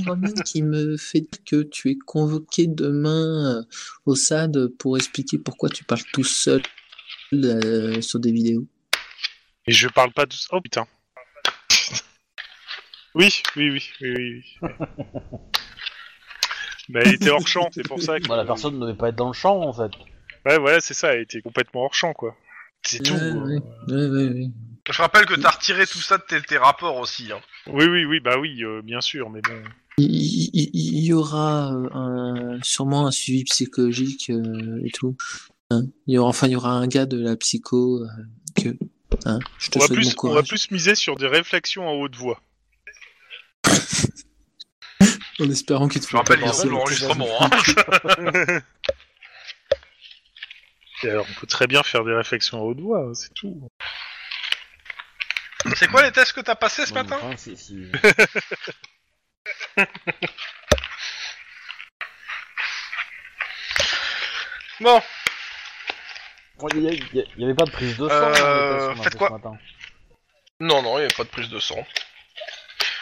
qui 0.45 0.63
me 0.63 0.97
fait 0.97 1.23
dire 1.23 1.41
que 1.45 1.63
tu 1.65 1.91
es 1.91 1.97
convoqué 1.97 2.67
demain 2.69 3.59
euh, 3.59 3.63
au 4.07 4.15
SAD 4.15 4.69
pour 4.79 4.97
expliquer 4.97 5.39
pourquoi 5.39 5.69
tu 5.71 5.83
parles 5.83 6.03
tout 6.13 6.23
seul 6.23 6.63
euh, 7.33 8.01
sur 8.01 8.21
des 8.21 8.31
vidéos. 8.31 8.65
Et 9.67 9.73
je 9.73 9.89
parle 9.89 10.13
pas 10.13 10.27
de... 10.27 10.35
Oh 10.53 10.61
putain. 10.61 10.87
Oui, 13.15 13.43
oui, 13.57 13.71
oui, 13.71 13.83
oui, 14.01 14.15
oui. 14.17 14.45
oui. 14.63 14.69
bah, 16.89 17.01
elle 17.05 17.15
était 17.15 17.31
hors 17.31 17.47
champ, 17.47 17.69
c'est 17.73 17.87
pour 17.87 18.01
ça 18.03 18.19
que... 18.21 18.27
Bah, 18.29 18.37
la 18.37 18.45
personne 18.45 18.79
ne 18.79 18.81
devait 18.87 18.97
pas 18.97 19.09
être 19.09 19.17
dans 19.17 19.29
le 19.29 19.33
champ 19.35 19.61
en 19.61 19.73
fait. 19.73 19.91
Ouais, 20.47 20.59
voilà, 20.59 20.81
c'est 20.81 20.95
ça, 20.95 21.15
elle 21.15 21.23
était 21.23 21.41
complètement 21.41 21.85
hors 21.85 21.95
champ, 21.95 22.13
quoi. 22.13 22.37
C'est 22.83 23.03
tout. 23.03 23.15
Euh. 23.15 23.59
Je 23.89 25.01
rappelle 25.01 25.25
que 25.25 25.35
t'as 25.41 25.51
retiré 25.53 25.87
tout 25.87 26.01
ça 26.03 26.19
de 26.19 26.23
tes, 26.29 26.43
tes 26.43 26.59
rapports 26.59 26.99
aussi. 26.99 27.33
Hein. 27.33 27.41
Oui, 27.67 27.87
oui, 27.87 28.05
oui, 28.05 28.21
bah 28.21 28.37
oui, 28.39 28.63
euh, 28.63 28.83
bien 28.83 29.01
sûr, 29.01 29.31
mais 29.31 29.41
bon... 29.41 29.55
Il, 29.97 30.05
il- 30.15 30.51
il- 30.53 30.71
il 30.99 31.05
y 31.05 31.13
aura 31.15 31.73
euh, 31.73 31.89
un, 31.95 32.59
sûrement 32.63 33.07
un 33.07 33.11
suivi 33.13 33.45
psychologique 33.45 34.29
euh, 34.29 34.83
et 34.85 34.91
tout. 34.91 35.17
Hein. 35.71 35.85
Il 36.07 36.15
y 36.15 36.19
aura, 36.19 36.29
enfin, 36.29 36.49
il 36.49 36.51
y 36.53 36.57
aura 36.57 36.73
un 36.73 36.87
gars 36.89 37.07
de 37.07 37.19
la 37.19 37.37
psycho 37.37 38.03
euh, 38.03 38.07
que. 38.57 38.77
Hein. 39.25 39.39
Je 39.59 39.71
te 39.71 39.79
On 39.79 39.81
va, 39.81 39.87
souhaite 39.87 39.97
bon 39.99 40.03
plus, 40.03 40.07
on 40.07 40.09
va 40.11 40.15
courage. 40.15 40.49
plus 40.49 40.71
miser 40.73 40.95
sur 40.97 41.15
des 41.17 41.29
réflexions 41.29 41.89
en 41.89 41.93
haute 41.95 42.17
voix. 42.17 42.43
En 45.41 45.51
espérant 45.51 45.89
qu'il 45.89 46.01
te 46.01 46.07
Je 46.07 46.11
fera 46.13 46.23
rappelle, 46.23 46.41
pas 46.41 46.53
ils 46.63 46.71
l'enregistrement. 46.71 47.27
Hein. 47.41 47.51
Et 51.03 51.11
alors, 51.11 51.27
on 51.29 51.41
peut 51.41 51.47
très 51.49 51.67
bien 51.67 51.83
faire 51.83 52.05
des 52.05 52.15
réflexions 52.15 52.59
en 52.61 52.63
haute 52.63 52.81
voix, 52.81 53.01
hein, 53.01 53.15
c'est 53.15 53.35
tout. 53.35 53.69
C'est 55.77 55.89
quoi 55.89 56.03
les 56.03 56.13
tests 56.13 56.33
que 56.35 56.41
t'as 56.41 56.55
passés 56.55 56.87
ce 56.87 56.93
Bon, 56.93 57.03
matin 57.03 57.19
enfin, 57.21 57.37
c'est- 57.37 57.57
c'est- 57.57 57.91
Bon, 64.81 65.01
Bon, 66.59 66.69
Il 66.75 66.83
y, 66.83 66.89
a- 66.89 66.93
il 66.93 67.15
y 67.15 67.21
a- 67.21 67.25
il 67.37 67.41
y 67.43 67.45
avait 67.45 67.55
pas 67.55 67.65
de 67.65 67.71
prise 67.73 67.97
de 67.97 68.09
sang. 68.09 68.15
Euh, 68.15 68.21
dans 68.21 68.31
les 68.31 68.35
tests 68.35 68.87
qu'on 68.87 69.01
a 69.01 69.03
faites 69.03 69.13
fait 69.13 69.19
quoi 69.19 69.29
ce 69.29 69.33
matin. 69.35 69.59
non, 70.61 70.83
non, 70.83 70.99
il 70.99 71.07
n'y 71.07 71.13
a 71.13 71.17
pas 71.17 71.25
de 71.25 71.29
prise 71.29 71.49
de 71.49 71.59
sang. 71.59 71.85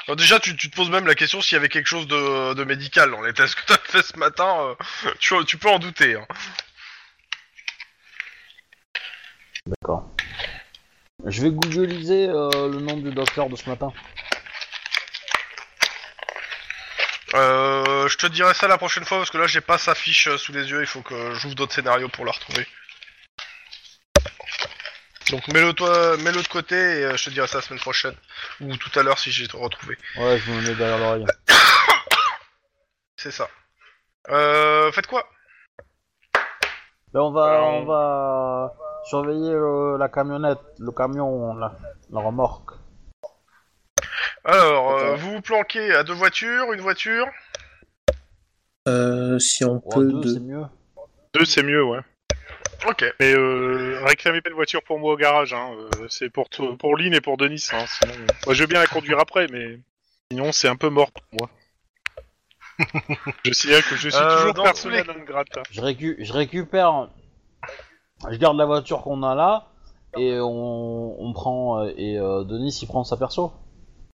Alors 0.07 0.16
déjà, 0.16 0.41
tu, 0.41 0.57
tu 0.57 0.69
te 0.70 0.77
poses 0.77 0.91
même 0.91 1.07
la 1.07 1.15
question 1.15 1.41
s'il 1.41 1.55
y 1.55 1.59
avait 1.59 1.69
quelque 1.69 1.87
chose 1.87 2.09
de, 2.09 2.55
de 2.55 2.65
médical 2.65 3.11
dans 3.11 3.23
les 3.23 3.33
tests 3.33 3.55
que 3.55 3.66
t'as 3.66 3.79
fait 3.79 4.03
ce 4.03 4.16
matin. 4.19 4.74
euh, 5.05 5.11
tu, 5.20 5.35
tu 5.47 5.59
peux 5.59 5.69
en 5.70 5.79
douter. 5.79 6.16
Hein. 6.16 6.27
D'accord. 9.66 10.11
Je 11.24 11.43
vais 11.43 11.51
googliser 11.51 12.29
euh, 12.29 12.69
le 12.69 12.81
nom 12.81 12.97
du 12.97 13.12
docteur 13.12 13.49
de 13.49 13.55
ce 13.55 13.69
matin. 13.69 13.93
Euh, 17.35 18.09
je 18.09 18.16
te 18.19 18.27
dirai 18.27 18.53
ça 18.55 18.66
la 18.69 18.77
prochaine 18.77 19.05
fois 19.05 19.19
parce 19.19 19.31
que 19.31 19.39
là, 19.39 19.47
j'ai 19.47 19.61
pas 19.61 19.79
sa 19.79 19.95
fiche 19.95 20.27
euh, 20.27 20.37
sous 20.37 20.53
les 20.53 20.69
yeux. 20.69 20.81
Il 20.81 20.87
faut 20.87 21.03
que 21.03 21.33
j'ouvre 21.35 21.55
d'autres 21.55 21.74
scénarios 21.74 22.09
pour 22.09 22.24
la 22.24 22.33
retrouver. 22.33 22.66
Donc 25.33 25.49
mets-le 25.49 25.73
toi, 25.73 26.17
mets-le 26.19 26.43
de 26.43 26.49
côté 26.49 26.77
et 26.77 27.05
euh, 27.07 27.17
je 27.17 27.25
te 27.25 27.31
dirai 27.31 27.47
ça 27.49 27.57
la 27.59 27.63
semaine 27.63 27.81
prochaine 27.81 28.15
ou 28.61 28.77
tout 28.77 28.97
à 28.99 29.03
l'heure 29.03 29.19
si 29.19 29.33
j'ai 29.33 29.47
retrouvé. 29.51 29.97
Ouais, 30.19 30.39
je 30.39 30.51
me 30.53 30.61
mets 30.61 30.75
derrière 30.75 30.99
l'oreille. 30.99 31.25
C'est 33.17 33.31
ça. 33.31 33.49
Euh, 34.29 34.93
faites 34.93 35.07
quoi? 35.07 35.27
Là, 37.15 37.23
on 37.25 37.33
va, 37.33 37.45
Alors, 37.47 37.69
on 37.69 37.85
va 37.87 38.75
surveiller 39.09 39.53
le- 39.53 39.97
la 39.99 40.09
camionnette, 40.11 40.61
le 40.79 40.93
camion, 40.93 41.55
la, 41.55 41.79
la 42.11 42.21
remorque. 42.21 42.73
Alors, 44.45 44.91
euh, 44.99 45.17
vous 45.17 45.33
vous 45.35 45.41
planquez 45.41 45.95
à 45.95 46.05
deux 46.05 46.13
voitures, 46.15 46.73
une 46.75 46.81
voiture? 46.83 47.27
Euh, 48.87 49.39
si 49.39 49.65
on 49.65 49.81
Oh, 49.85 49.95
peut. 49.95 50.05
deux, 50.13 50.21
de- 50.21 50.35
c'est 50.35 50.41
mieux. 50.41 50.65
Deux, 51.35 51.45
c'est 51.47 51.63
mieux, 51.63 51.83
ouais. 51.85 52.01
Ok. 52.89 53.05
Mais 53.21 53.35
euh, 53.35 54.01
réclamez 54.05 54.41
pas 54.41 54.51
une 54.51 54.57
voiture 54.57 54.83
pour 54.83 54.99
moi 54.99 55.13
au 55.13 55.17
garage, 55.17 55.53
hein. 55.55 55.73
euh, 56.01 56.07
c'est 56.09 56.31
pour, 56.31 56.49
to- 56.49 56.77
pour 56.77 56.97
Lynn 56.97 57.15
et 57.15 57.21
pour 57.21 57.37
Denis. 57.37 57.69
Hein, 57.73 57.85
sinon, 57.87 58.13
euh, 58.15 58.27
moi, 58.47 58.55
je 58.55 58.63
veux 58.63 58.67
bien 58.67 58.81
la 58.81 58.87
conduire 58.87 59.19
après, 59.21 59.47
mais 59.49 59.79
sinon 60.31 60.51
c'est 60.53 60.69
un 60.69 60.77
peu 60.77 60.89
mort 60.89 61.11
pour 61.13 61.23
moi. 61.33 61.51
je 63.45 63.53
signale 63.53 63.83
que 63.83 63.95
je 63.97 64.09
suis 64.09 64.21
Euh, 64.21 64.37
toujours 64.39 64.55
dans 64.55 64.63
personnel 64.65 65.05
non 65.07 65.23
grata. 65.25 65.63
Je, 65.71 65.81
récu- 65.81 66.17
je 66.19 66.33
récupère. 66.33 67.09
Je 68.31 68.37
garde 68.37 68.57
la 68.57 68.65
voiture 68.65 69.03
qu'on 69.03 69.23
a 69.23 69.35
là 69.35 69.69
et 70.17 70.39
on, 70.41 71.21
on 71.23 71.33
prend 71.33 71.81
euh, 71.85 71.93
et 71.97 72.19
euh, 72.19 72.45
Denis 72.45 72.77
il 72.83 72.87
prend 72.89 73.05
sa 73.05 73.17
perso. 73.17 73.53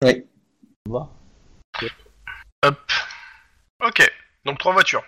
Oui. 0.03 0.25
Hop. 2.63 2.91
Ok. 3.85 4.11
Donc 4.45 4.59
trois 4.59 4.73
voitures. 4.73 5.03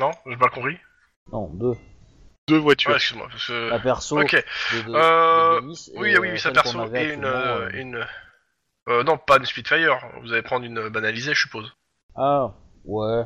Non, 0.00 0.10
j'ai 0.26 0.36
pas 0.36 0.48
compris? 0.48 0.76
Non, 1.32 1.48
deux. 1.48 1.74
Deux 2.48 2.58
voitures. 2.58 2.90
Ouais, 2.90 2.96
excuse-moi. 2.96 3.28
parce 3.30 3.46
que- 3.46 3.70
La 3.70 3.78
perso 3.78 4.20
Ok. 4.20 4.32
de, 4.34 4.82
de- 4.82 4.94
Euh, 4.94 5.56
de 5.56 5.60
Denis. 5.62 5.90
et, 5.94 5.98
Oui, 5.98 6.10
oui, 6.10 6.14
euh, 6.16 6.20
oui, 6.20 6.38
sa 6.38 6.52
celle 6.52 6.52
qu'on 6.62 6.72
perso 6.72 6.94
et 6.94 7.12
une, 7.14 7.24
euh, 7.24 7.30
euh, 7.66 7.70
une. 7.72 8.06
Euh, 8.88 9.02
non, 9.02 9.16
pas 9.16 9.38
une 9.38 9.46
Spitfire. 9.46 9.98
Vous 10.22 10.32
allez 10.32 10.42
prendre 10.42 10.66
une 10.66 10.88
banalisée, 10.90 11.32
je 11.34 11.40
suppose. 11.40 11.72
Ah, 12.16 12.52
ouais. 12.84 13.22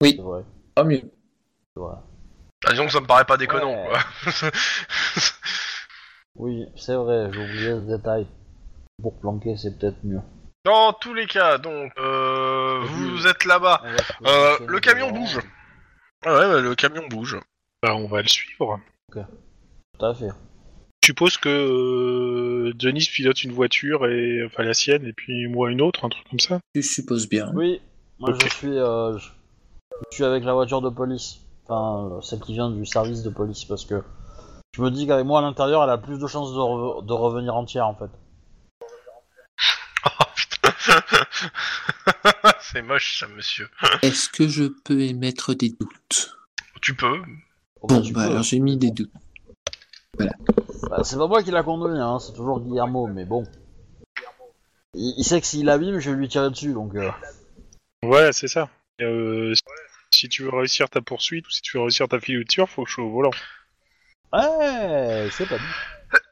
Oui. 0.00 0.14
C'est 0.16 0.22
vrai, 0.22 0.42
Pas 0.76 0.84
mieux. 0.84 1.00
c'est 1.02 1.80
vrai. 1.82 1.94
Ah, 2.64 2.70
disons 2.70 2.86
que 2.86 2.92
ça 2.92 3.00
me 3.00 3.06
paraît 3.06 3.24
pas 3.24 3.36
déconnant. 3.36 3.86
Ouais. 3.88 3.88
quoi. 3.90 4.32
Oui, 6.36 6.66
c'est 6.76 6.94
vrai, 6.94 7.30
j'ai 7.32 7.40
oublié 7.40 7.70
ce 7.70 7.96
détail. 7.96 8.26
Pour 9.02 9.18
planquer, 9.18 9.56
c'est 9.56 9.76
peut-être 9.76 9.96
mieux. 10.04 10.20
Dans 10.64 10.92
tous 10.92 11.12
les 11.12 11.26
cas, 11.26 11.58
donc, 11.58 11.92
euh, 11.98 12.80
Oui. 12.82 13.10
vous 13.10 13.26
êtes 13.26 13.44
là-bas. 13.44 13.82
Euh, 14.24 14.56
le 14.68 14.78
camion 14.78 15.10
bouge. 15.10 15.40
Ah 16.24 16.32
ouais, 16.34 16.46
ouais, 16.54 16.60
le 16.62 16.74
camion 16.76 17.06
bouge. 17.08 17.38
Bah, 17.82 17.94
on 17.94 18.06
va 18.06 18.22
le 18.22 18.28
suivre. 18.28 18.80
Tout 19.12 20.04
à 20.04 20.14
fait. 20.14 20.28
Je 21.02 21.06
suppose 21.12 21.36
que 21.38 21.48
euh, 21.48 22.72
Denis 22.74 23.08
pilote 23.12 23.42
une 23.44 23.52
voiture, 23.52 24.06
et 24.06 24.44
enfin 24.44 24.62
la 24.62 24.74
sienne, 24.74 25.06
et 25.06 25.12
puis 25.12 25.46
moi 25.48 25.70
une 25.70 25.80
autre, 25.80 26.04
un 26.04 26.08
truc 26.08 26.28
comme 26.28 26.40
ça. 26.40 26.60
Je 26.74 26.80
suppose 26.82 27.28
bien. 27.28 27.50
Oui, 27.54 27.80
moi 28.18 28.30
Ok. 28.30 28.42
je 28.44 28.48
suis, 28.54 28.76
euh, 28.78 29.16
je, 29.16 29.28
je 30.10 30.14
suis 30.16 30.24
avec 30.24 30.44
la 30.44 30.52
voiture 30.52 30.82
de 30.82 30.90
police. 30.90 31.40
Enfin, 31.66 32.16
euh, 32.16 32.20
celle 32.20 32.40
qui 32.40 32.52
vient 32.54 32.70
du 32.70 32.84
service 32.84 33.22
de 33.22 33.30
police, 33.30 33.64
parce 33.64 33.84
que 33.86 34.02
je 34.76 34.82
me 34.82 34.90
dis 34.90 35.06
qu'avec 35.06 35.24
moi 35.24 35.38
à 35.38 35.42
l'intérieur, 35.42 35.82
elle 35.84 35.90
a 35.90 35.98
plus 35.98 36.18
de 36.18 36.26
chances 36.26 36.52
de, 36.52 36.58
re- 36.58 37.04
de 37.06 37.12
revenir 37.12 37.54
entière 37.54 37.86
en 37.86 37.94
fait. 37.94 38.10
Oh 40.04 40.24
putain. 40.36 40.72
C'est 42.60 42.82
moche 42.82 43.18
ça, 43.20 43.28
monsieur. 43.28 43.68
Est-ce 44.02 44.28
que 44.28 44.46
je 44.48 44.64
peux 44.84 45.00
émettre 45.00 45.54
des 45.54 45.70
doutes? 45.70 46.36
Tu 46.82 46.94
peux. 46.94 47.20
Bon, 47.82 48.00
bah 48.12 48.22
alors 48.22 48.42
j'ai 48.42 48.58
mis 48.58 48.76
des 48.76 48.90
doutes. 48.90 49.10
Bah, 50.18 51.04
c'est 51.04 51.16
pas 51.16 51.26
moi 51.26 51.42
qui 51.42 51.50
l'a 51.50 51.62
conduit, 51.62 51.98
hein, 51.98 52.18
c'est 52.18 52.32
toujours 52.32 52.60
Guillermo, 52.60 53.06
mais 53.06 53.24
bon. 53.24 53.44
Il, 54.94 55.14
il 55.18 55.24
sait 55.24 55.40
que 55.40 55.46
s'il 55.46 55.68
abîme, 55.70 55.98
je 56.00 56.10
vais 56.10 56.16
lui 56.16 56.28
tirer 56.28 56.50
dessus, 56.50 56.72
donc. 56.72 56.94
Euh... 56.94 57.10
Ouais, 58.02 58.32
c'est 58.32 58.48
ça. 58.48 58.68
Euh, 59.00 59.54
si 60.12 60.28
tu 60.28 60.42
veux 60.42 60.50
réussir 60.50 60.88
ta 60.88 61.00
poursuite 61.00 61.46
ou 61.46 61.50
si 61.50 61.62
tu 61.62 61.76
veux 61.76 61.82
réussir 61.82 62.08
ta 62.08 62.18
filature, 62.18 62.68
faut 62.68 62.82
que 62.84 62.90
je 62.90 62.94
sois 62.94 63.04
au 63.04 63.10
volant. 63.10 63.30
Ouais, 64.32 65.28
c'est 65.32 65.46
pas 65.48 65.58
dit. 65.58 65.64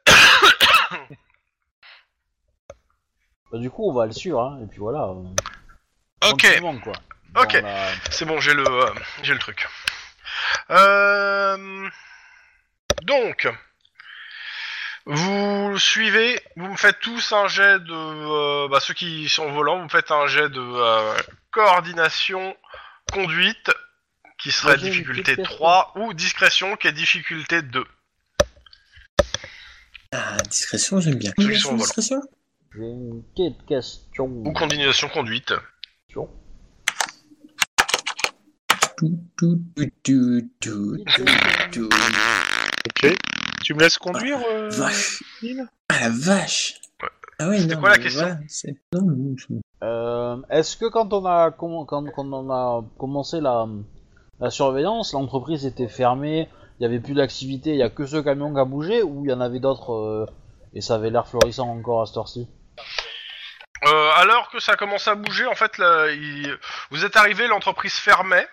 bah, 3.51 3.57
du 3.59 3.69
coup, 3.69 3.89
on 3.89 3.93
va 3.93 4.05
le 4.05 4.11
suivre, 4.11 4.41
hein, 4.41 4.59
et 4.63 4.67
puis 4.67 4.79
voilà. 4.79 5.13
Ok. 6.29 6.45
quoi. 6.83 6.93
Ok. 7.41 7.53
La- 7.53 7.91
C'est 8.09 8.25
bon, 8.25 8.39
j'ai 8.39 8.53
le, 8.53 8.67
euh, 8.67 8.89
j'ai 9.23 9.33
le 9.33 9.39
truc. 9.39 9.67
Euh... 10.71 11.89
Donc, 13.03 13.47
Vous 15.05 15.79
suivez, 15.79 16.37
vous 16.57 16.67
me 16.67 16.75
faites 16.75 16.99
tous 16.99 17.31
un 17.31 17.47
jet 17.47 17.79
de... 17.79 17.93
euh, 17.93 18.67
bah, 18.67 18.81
ceux 18.81 18.93
qui 18.93 19.29
sont 19.29 19.43
au 19.45 19.51
volant, 19.53 19.77
vous 19.77 19.85
me 19.85 19.89
faites 19.89 20.11
un 20.11 20.27
jet 20.27 20.49
de 20.49 20.59
euh, 20.59 21.13
coordination, 21.51 22.57
conduite, 23.13 23.71
qui 24.37 24.51
serait 24.51 24.77
difficulté 24.77 25.37
petite 25.37 25.45
3, 25.45 25.93
ou 25.95 26.13
discrétion, 26.13 26.75
qui 26.75 26.87
est 26.87 26.91
difficulté 26.91 27.61
2. 27.61 27.85
Ah, 30.11 30.37
discrétion, 30.49 30.99
j'aime 30.99 31.15
bien. 31.15 31.31
Ceux 31.39 31.51
qui 31.51 31.59
sont 31.59 31.69
au 31.69 31.71
volant. 31.71 31.83
discrétion 31.83 32.21
J'ai 32.75 32.81
une 32.81 33.23
petite 33.33 33.65
question. 33.65 34.25
Ou 34.25 34.51
coordination, 34.51 35.07
conduite. 35.07 35.53
Tout, 38.97 39.19
tout, 39.37 39.59
tout, 39.75 39.91
tout, 40.59 40.97
tout, 41.05 41.25
tout. 41.71 41.89
Ok. 42.87 43.15
Tu 43.63 43.73
me 43.75 43.79
laisses 43.81 43.97
conduire, 43.99 44.39
euh, 44.49 44.69
Vache. 44.71 45.21
Ah 45.89 45.99
la 46.01 46.09
vache 46.09 46.81
Ouais. 47.03 47.09
Ah 47.39 47.49
oui, 47.49 47.59
C'était 47.61 47.75
quoi 47.75 47.89
la 47.89 47.97
question 47.99 48.21
voilà, 48.21 48.39
c'est- 48.47 48.75
non, 48.93 49.35
je- 49.37 49.45
Euh, 49.83 50.37
Est-ce 50.49 50.75
que 50.77 50.85
quand 50.89 51.13
on 51.13 51.25
a 51.27 51.49
comm- 51.51 51.85
quand, 51.85 52.03
quand 52.11 52.33
on 52.33 52.49
a 52.49 52.83
commencé 52.97 53.39
la, 53.39 53.67
la 54.39 54.49
surveillance, 54.49 55.13
l'entreprise 55.13 55.67
était 55.67 55.87
fermée, 55.87 56.49
il 56.79 56.83
y 56.83 56.85
avait 56.87 56.99
plus 56.99 57.13
d'activité, 57.13 57.71
il 57.71 57.77
y 57.77 57.83
a 57.83 57.89
que 57.91 58.07
ce 58.07 58.17
camion 58.17 58.51
qui 58.51 58.59
a 58.59 58.65
bougé 58.65 59.03
ou 59.03 59.23
il 59.25 59.29
y 59.29 59.33
en 59.33 59.41
avait 59.41 59.59
d'autres 59.59 59.93
euh, 59.93 60.25
et 60.73 60.81
ça 60.81 60.95
avait 60.95 61.11
l'air 61.11 61.27
florissant 61.27 61.67
encore 61.69 62.01
à 62.01 62.05
cette 62.07 62.17
heure-ci? 62.17 62.47
Euh, 63.85 64.09
alors 64.15 64.49
que 64.49 64.59
ça 64.59 64.71
a 64.71 64.75
commencé 64.75 65.07
à 65.11 65.15
bouger, 65.15 65.45
en 65.45 65.53
fait, 65.53 65.77
là, 65.77 66.07
il- 66.11 66.57
vous 66.89 67.05
êtes 67.05 67.15
arrivé, 67.15 67.45
l'entreprise 67.47 67.93
fermait. 67.93 68.47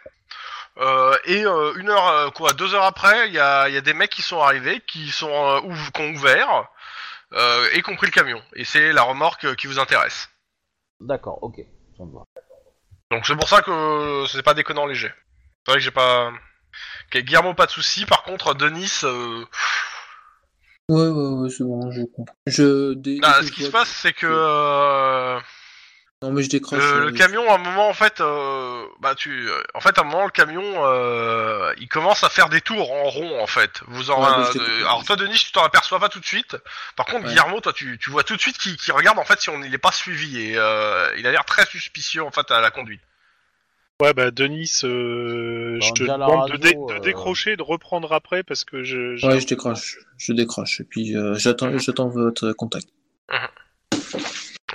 Euh, 0.79 1.17
et 1.25 1.45
euh, 1.47 1.75
une 1.77 1.89
heure, 1.89 2.09
euh, 2.09 2.31
quoi, 2.31 2.53
deux 2.53 2.75
heures 2.75 2.85
après, 2.85 3.29
il 3.29 3.35
y 3.35 3.39
a, 3.39 3.69
il 3.69 3.75
y 3.75 3.79
a 3.79 3.81
des 3.81 3.95
mecs 3.95 4.11
qui 4.11 4.23
sont 4.23 4.41
arrivés, 4.41 4.81
qui 4.87 5.09
sont 5.11 5.31
euh, 5.31 5.61
ouv- 5.61 5.93
qui 5.93 6.03
ont 6.03 6.11
ouvert, 6.11 6.67
euh, 7.33 7.69
y 7.75 7.83
compris 7.83 8.07
le 8.09 8.13
camion. 8.13 8.43
Et 8.55 8.65
c'est 8.65 8.93
la 8.93 9.03
remorque 9.03 9.55
qui 9.57 9.67
vous 9.69 9.79
intéresse. 9.79 10.29
D'accord, 11.01 11.39
ok, 11.43 11.61
ça 11.97 12.05
me 12.05 12.13
va. 12.13 12.25
Donc 13.11 13.27
c'est 13.27 13.37
pour 13.37 13.49
ça 13.49 13.63
que 13.63 13.71
euh, 13.71 14.27
c'est 14.27 14.43
pas 14.43 14.55
déconnant 14.55 14.87
léger. 14.87 15.13
C'est 15.65 15.71
vrai 15.73 15.79
que 15.79 15.85
j'ai 15.85 15.91
pas. 15.93 16.31
Ok, 17.07 17.19
Guillermo, 17.19 17.55
pas 17.55 17.67
de 17.67 17.71
souci. 17.71 18.05
Par 18.07 18.25
contre, 18.25 18.55
Denis, 18.55 19.01
euh, 19.05 19.45
Ouais, 20.91 21.07
ouais, 21.09 21.29
ouais, 21.39 21.49
c'est 21.51 21.65
bon, 21.65 21.91
je 21.91 22.03
comprends. 22.15 22.37
Je... 22.47 22.95
bah, 23.21 23.41
dès 23.41 23.47
ce 23.47 23.53
qui 23.53 23.63
se 23.65 23.71
passe, 23.71 23.89
c'est 23.89 24.13
que 24.13 24.27
euh, 24.29 25.41
Non, 26.23 26.31
mais 26.33 26.43
je 26.43 26.49
décroche. 26.49 26.79
le, 26.79 26.85
euh, 26.85 27.05
le 27.07 27.13
camion, 27.13 27.47
à 27.51 27.57
un 27.57 27.59
moment, 27.59 27.87
en 27.89 27.93
fait, 27.93 28.21
euh, 28.23 28.83
bah 29.01 29.15
tu, 29.15 29.47
euh, 29.47 29.63
en 29.75 29.81
fait, 29.81 29.99
à 29.99 30.01
un 30.01 30.05
moment, 30.05 30.25
le 30.25 30.31
camion, 30.31 30.63
euh, 30.65 31.71
il 31.79 31.87
commence 31.89 32.25
à 32.25 32.31
faire 32.31 32.49
des 32.49 32.63
tours 32.63 32.93
en 32.93 33.11
rond, 33.11 33.43
en 33.43 33.47
fait. 33.47 33.83
Vous 33.89 34.11
en, 34.11 34.23
Ouais, 34.23 34.47
euh, 34.57 34.79
alors 34.87 35.05
toi, 35.05 35.17
Denis, 35.17 35.35
tu 35.37 35.53
t'en 35.53 35.65
aperçois 35.65 36.01
pas 36.01 36.09
tout 36.09 36.21
de 36.21 36.25
suite. 36.25 36.57
Par 36.97 37.05
contre, 37.05 37.25
Ouais. 37.25 37.29
Guillermo, 37.31 37.61
toi, 37.61 37.75
tu, 37.75 37.99
tu 37.99 38.09
vois 38.11 38.23
tout 38.23 38.37
de 38.37 38.41
suite 38.41 38.57
qu'il 38.57 38.77
qu'il 38.79 38.95
regarde 38.95 39.19
en 39.19 39.25
fait 39.25 39.39
si 39.41 39.51
on 39.51 39.63
il 39.63 39.75
est 39.75 39.79
pas 39.79 39.93
suivi 39.93 40.41
et 40.41 40.53
euh, 40.57 41.11
il 41.19 41.27
a 41.27 41.31
l'air 41.31 41.45
très 41.45 41.67
suspicieux 41.67 42.23
en 42.25 42.31
fait 42.31 42.51
à 42.51 42.61
la 42.63 42.71
conduite. 42.71 43.03
Ouais, 44.01 44.15
bah 44.15 44.31
Denis, 44.31 44.81
euh, 44.85 45.79
Bah, 45.79 45.87
je 45.87 45.93
te 45.93 46.03
demande 46.05 46.51
de, 46.53 46.57
dé- 46.57 46.69
radio, 46.69 46.87
de 46.89 46.95
euh, 46.95 46.99
décrocher, 47.01 47.57
de 47.57 47.63
reprendre 47.63 48.13
après 48.15 48.43
parce 48.43 48.65
que 48.65 48.83
je. 48.83 49.15
je- 49.17 49.27
Ouais, 49.27 49.41
je 49.41 49.47
décroche. 49.47 49.99
Je 50.17 50.33
décroche. 50.33 50.81
Et 50.81 50.85
puis, 50.85 51.17
euh, 51.17 51.35
j'attends 51.37 51.77
j'attends 51.79 52.09
votre 52.09 52.53
contact. 52.53 52.87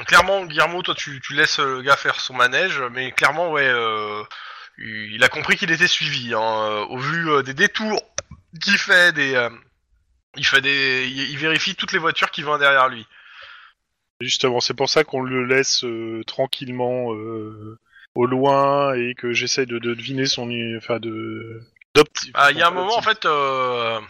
Clairement, 0.09 0.43
Guillermo, 0.45 0.81
toi, 0.81 0.95
tu, 0.95 1.21
tu 1.21 1.35
laisses 1.35 1.59
le 1.59 1.83
gars 1.83 1.95
faire 1.95 2.19
son 2.19 2.33
manège, 2.33 2.81
mais 2.93 3.11
clairement, 3.11 3.51
ouais, 3.51 3.67
euh, 3.67 4.23
il 4.79 5.23
a 5.23 5.29
compris 5.29 5.55
qu'il 5.55 5.69
était 5.69 5.87
suivi, 5.87 6.33
hein, 6.33 6.41
euh, 6.41 6.85
au 6.85 6.97
vu 6.97 7.29
euh, 7.29 7.43
des 7.43 7.53
détours 7.53 8.01
qu'il 8.59 8.79
fait, 8.79 9.13
des, 9.13 9.35
euh, 9.35 9.51
il 10.35 10.47
fait 10.47 10.61
des, 10.61 11.07
il, 11.07 11.29
il 11.29 11.37
vérifie 11.37 11.75
toutes 11.75 11.91
les 11.91 11.99
voitures 11.99 12.31
qui 12.31 12.41
vont 12.41 12.57
derrière 12.57 12.89
lui. 12.89 13.05
Justement, 14.19 14.59
c'est 14.61 14.73
pour 14.73 14.89
ça 14.89 15.03
qu'on 15.03 15.21
le 15.21 15.45
laisse 15.45 15.83
euh, 15.83 16.23
tranquillement 16.25 17.13
euh, 17.13 17.77
au 18.15 18.25
loin 18.25 18.95
et 18.95 19.13
que 19.13 19.31
j'essaye 19.33 19.67
de, 19.67 19.77
de 19.77 19.93
deviner 19.93 20.25
son, 20.25 20.49
enfin 20.75 20.99
de. 20.99 21.61
Ah, 22.33 22.49
il 22.49 22.57
y 22.57 22.63
a 22.63 22.67
un 22.69 22.71
moment, 22.71 22.97
en 22.97 23.03
fait, 23.03 23.25
euh, 23.25 24.01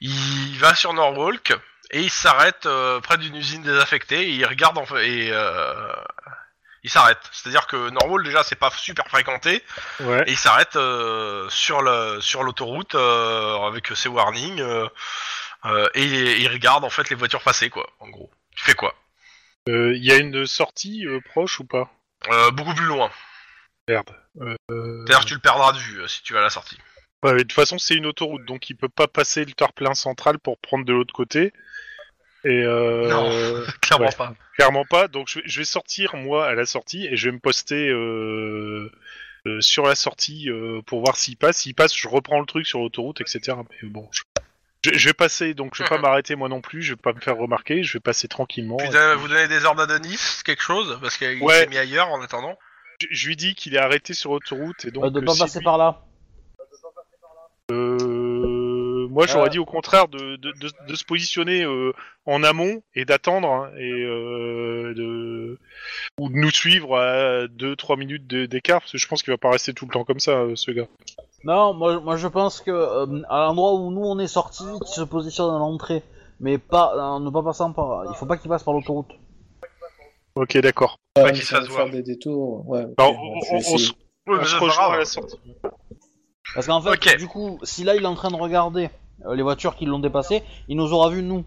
il 0.00 0.56
va 0.58 0.76
sur 0.76 0.92
Norwalk 0.92 1.54
et 1.92 2.00
il 2.00 2.10
s'arrête 2.10 2.66
euh, 2.66 3.00
près 3.00 3.18
d'une 3.18 3.36
usine 3.36 3.62
désaffectée 3.62 4.22
et 4.22 4.30
il 4.32 4.44
regarde 4.46 4.78
en 4.78 4.86
fait 4.86 5.06
et 5.06 5.30
euh, 5.30 5.92
il 6.82 6.90
s'arrête. 6.90 7.20
C'est-à-dire 7.32 7.66
que 7.66 7.90
Norwalk 7.90 8.24
déjà 8.24 8.42
c'est 8.42 8.56
pas 8.56 8.70
super 8.70 9.06
fréquenté 9.08 9.62
Ouais. 10.00 10.22
et 10.26 10.32
il 10.32 10.38
s'arrête 10.38 10.76
euh, 10.76 11.48
sur 11.48 11.82
le 11.82 12.20
sur 12.20 12.42
l'autoroute 12.42 12.94
euh, 12.94 13.58
avec 13.66 13.88
ses 13.94 14.08
warnings 14.08 14.62
et 15.94 16.04
il, 16.04 16.48
regarde 16.48 16.84
en 16.84 16.90
fait 16.90 17.08
les 17.08 17.16
voitures 17.16 17.42
passer 17.42 17.70
quoi. 17.70 17.88
En 18.00 18.08
gros, 18.08 18.30
tu 18.56 18.64
fais 18.64 18.74
quoi? 18.74 18.94
Il 19.66 20.04
y 20.04 20.10
a 20.10 20.16
une 20.16 20.44
sortie 20.46 21.06
proche 21.26 21.60
ou 21.60 21.64
pas? 21.64 21.88
Euh, 22.30 22.50
Beaucoup 22.50 22.74
plus 22.74 22.86
loin. 22.86 23.10
Merde. 23.88 24.10
C'est-à-dire 24.36 25.20
que 25.20 25.26
tu 25.26 25.34
le 25.34 25.40
perdras 25.40 25.72
de 25.72 25.78
vue 25.78 26.08
si 26.08 26.22
tu 26.22 26.32
vas 26.32 26.40
à 26.40 26.42
la 26.42 26.50
sortie. 26.50 26.78
ouais, 27.22 27.32
mais 27.32 27.38
de 27.38 27.42
toute 27.42 27.52
façon, 27.52 27.78
c'est 27.78 27.94
une 27.94 28.06
autoroute, 28.06 28.44
donc 28.44 28.70
il 28.70 28.76
peut 28.76 28.88
pas 28.88 29.06
passer 29.06 29.44
le 29.44 29.52
terre-plein 29.52 29.94
central 29.94 30.38
pour 30.38 30.58
prendre 30.58 30.84
de 30.84 30.92
l'autre 30.92 31.14
côté. 31.14 31.52
Et 32.44 32.62
euh, 32.64 33.08
Non. 33.08 33.30
Clairement 33.80 34.06
ouais. 34.06 34.12
pas. 34.16 34.34
Clairement 34.56 34.84
pas. 34.84 35.08
Donc 35.08 35.28
je 35.28 35.38
vais, 35.38 35.44
je 35.46 35.58
vais 35.60 35.64
sortir 35.64 36.16
moi 36.16 36.46
à 36.46 36.54
la 36.54 36.66
sortie 36.66 37.06
et 37.06 37.16
je 37.16 37.28
vais 37.28 37.32
me 37.32 37.38
poster 37.38 37.88
euh, 37.88 38.90
euh, 39.46 39.60
sur 39.60 39.84
la 39.86 39.94
sortie 39.94 40.50
euh, 40.50 40.80
pour 40.86 41.00
voir 41.04 41.16
s'il 41.16 41.36
passe. 41.36 41.58
S'il 41.58 41.74
passe, 41.74 41.96
je 41.96 42.08
reprends 42.08 42.40
le 42.40 42.46
truc 42.46 42.66
sur 42.66 42.80
l'autoroute, 42.80 43.20
etc. 43.20 43.56
Mais 43.82 43.88
bon, 43.88 44.08
je, 44.82 45.06
vais 45.06 45.12
passer. 45.14 45.54
Donc 45.54 45.74
je 45.76 45.82
vais 45.84 45.88
pas 45.88 45.96
Mhm. 45.96 46.02
m'arrêter 46.02 46.34
moi 46.34 46.48
non 46.48 46.60
plus. 46.60 46.82
Je 46.82 46.92
vais 46.94 47.00
pas 47.00 47.12
me 47.12 47.20
faire 47.20 47.36
remarquer. 47.36 47.82
Je 47.84 47.92
vais 47.94 48.00
passer 48.00 48.26
tranquillement. 48.28 48.76
Puis 48.78 48.88
Et 48.88 48.90
puis- 48.90 48.98
vous 49.18 49.28
donnez 49.28 49.46
des 49.48 49.64
ordres 49.64 49.82
à 49.82 49.86
Denis, 49.86 50.18
quelque 50.44 50.62
chose 50.62 50.98
parce 51.00 51.16
qu'il 51.16 51.40
Ouais. 51.42 51.60
s'est 51.60 51.66
mis 51.68 51.78
ailleurs 51.78 52.08
en 52.08 52.20
attendant. 52.22 52.58
je, 53.00 53.06
je 53.10 53.28
lui 53.28 53.36
dis 53.36 53.54
qu'il 53.54 53.74
est 53.74 53.78
arrêté 53.78 54.14
sur 54.14 54.32
l'autoroute 54.32 54.84
et 54.84 54.90
donc 54.90 55.04
Euh, 55.04 55.10
de 55.10 55.20
pas 55.20 55.32
si 55.34 55.40
passer 55.40 55.58
lui- 55.60 55.64
par 55.64 55.78
là. 55.78 56.02
Euh, 57.70 58.31
moi, 59.12 59.26
j'aurais 59.26 59.46
Euh. 59.46 59.50
dit 59.50 59.58
au 59.58 59.64
contraire 59.64 60.08
de, 60.08 60.36
de, 60.36 60.52
de, 60.52 60.70
de 60.88 60.94
se 60.94 61.04
positionner 61.04 61.62
euh, 61.64 61.92
en 62.26 62.42
amont 62.42 62.82
et 62.94 63.04
d'attendre 63.04 63.48
hein, 63.48 63.70
et 63.78 63.90
euh, 63.92 64.94
de 64.94 65.58
ou 66.18 66.28
de 66.28 66.34
nous 66.34 66.50
suivre 66.50 66.96
à 66.98 67.46
2-3 67.46 67.98
minutes 67.98 68.26
d'écart 68.26 68.80
parce 68.80 68.92
que 68.92 68.98
je 68.98 69.06
pense 69.06 69.22
qu'il 69.22 69.32
va 69.32 69.38
pas 69.38 69.50
rester 69.50 69.72
tout 69.74 69.86
le 69.86 69.92
temps 69.92 70.04
comme 70.04 70.20
ça, 70.20 70.32
euh, 70.32 70.56
ce 70.56 70.70
gars. 70.70 70.86
Non, 71.44 71.74
moi, 71.74 72.00
moi 72.00 72.16
je 72.16 72.28
pense 72.28 72.60
que 72.60 72.70
euh, 72.70 73.22
à 73.28 73.40
l'endroit 73.46 73.74
où 73.74 73.90
nous 73.90 74.04
on 74.04 74.18
est 74.18 74.28
sortis, 74.28 74.64
qu'il 74.84 74.94
se 74.94 75.02
positionne 75.02 75.50
à 75.54 75.58
l'entrée, 75.58 76.02
mais 76.40 76.58
pas 76.58 76.92
en 76.96 77.20
ne 77.20 77.30
pas 77.30 77.42
passant 77.42 77.72
par. 77.72 78.04
Il 78.10 78.14
faut 78.16 78.26
pas 78.26 78.36
qu'il 78.36 78.48
passe 78.48 78.62
par 78.62 78.74
l'autoroute. 78.74 79.10
Ok, 80.34 80.56
d'accord. 80.58 80.98
Pas 81.14 81.30
qu'il 81.32 81.42
se 81.42 81.54
fasse 81.54 81.66
faire 81.66 81.74
voir. 81.74 81.90
des 81.90 82.02
détours. 82.02 82.66
Ouais, 82.68 82.86
Alors, 82.96 83.12
bon, 83.14 83.34
on, 83.52 83.60
se- 83.78 83.92
on 84.26 84.32
rejoint 84.64 84.92
à 84.92 84.96
la 84.98 85.04
sortie. 85.04 85.36
Parce 86.54 86.66
qu'en 86.66 86.80
fait, 86.80 87.16
du 87.18 87.26
coup, 87.26 87.58
si 87.62 87.82
là 87.84 87.94
il 87.96 88.02
est 88.02 88.06
en 88.06 88.14
train 88.14 88.30
de 88.30 88.36
regarder 88.36 88.86
euh, 88.86 88.88
les 89.30 89.42
voitures 89.42 89.76
qui 89.76 89.84
l'ont 89.86 89.98
dépassé, 89.98 90.42
il 90.68 90.76
nous 90.76 90.92
aura 90.92 91.08
vu 91.10 91.22
nous. 91.22 91.44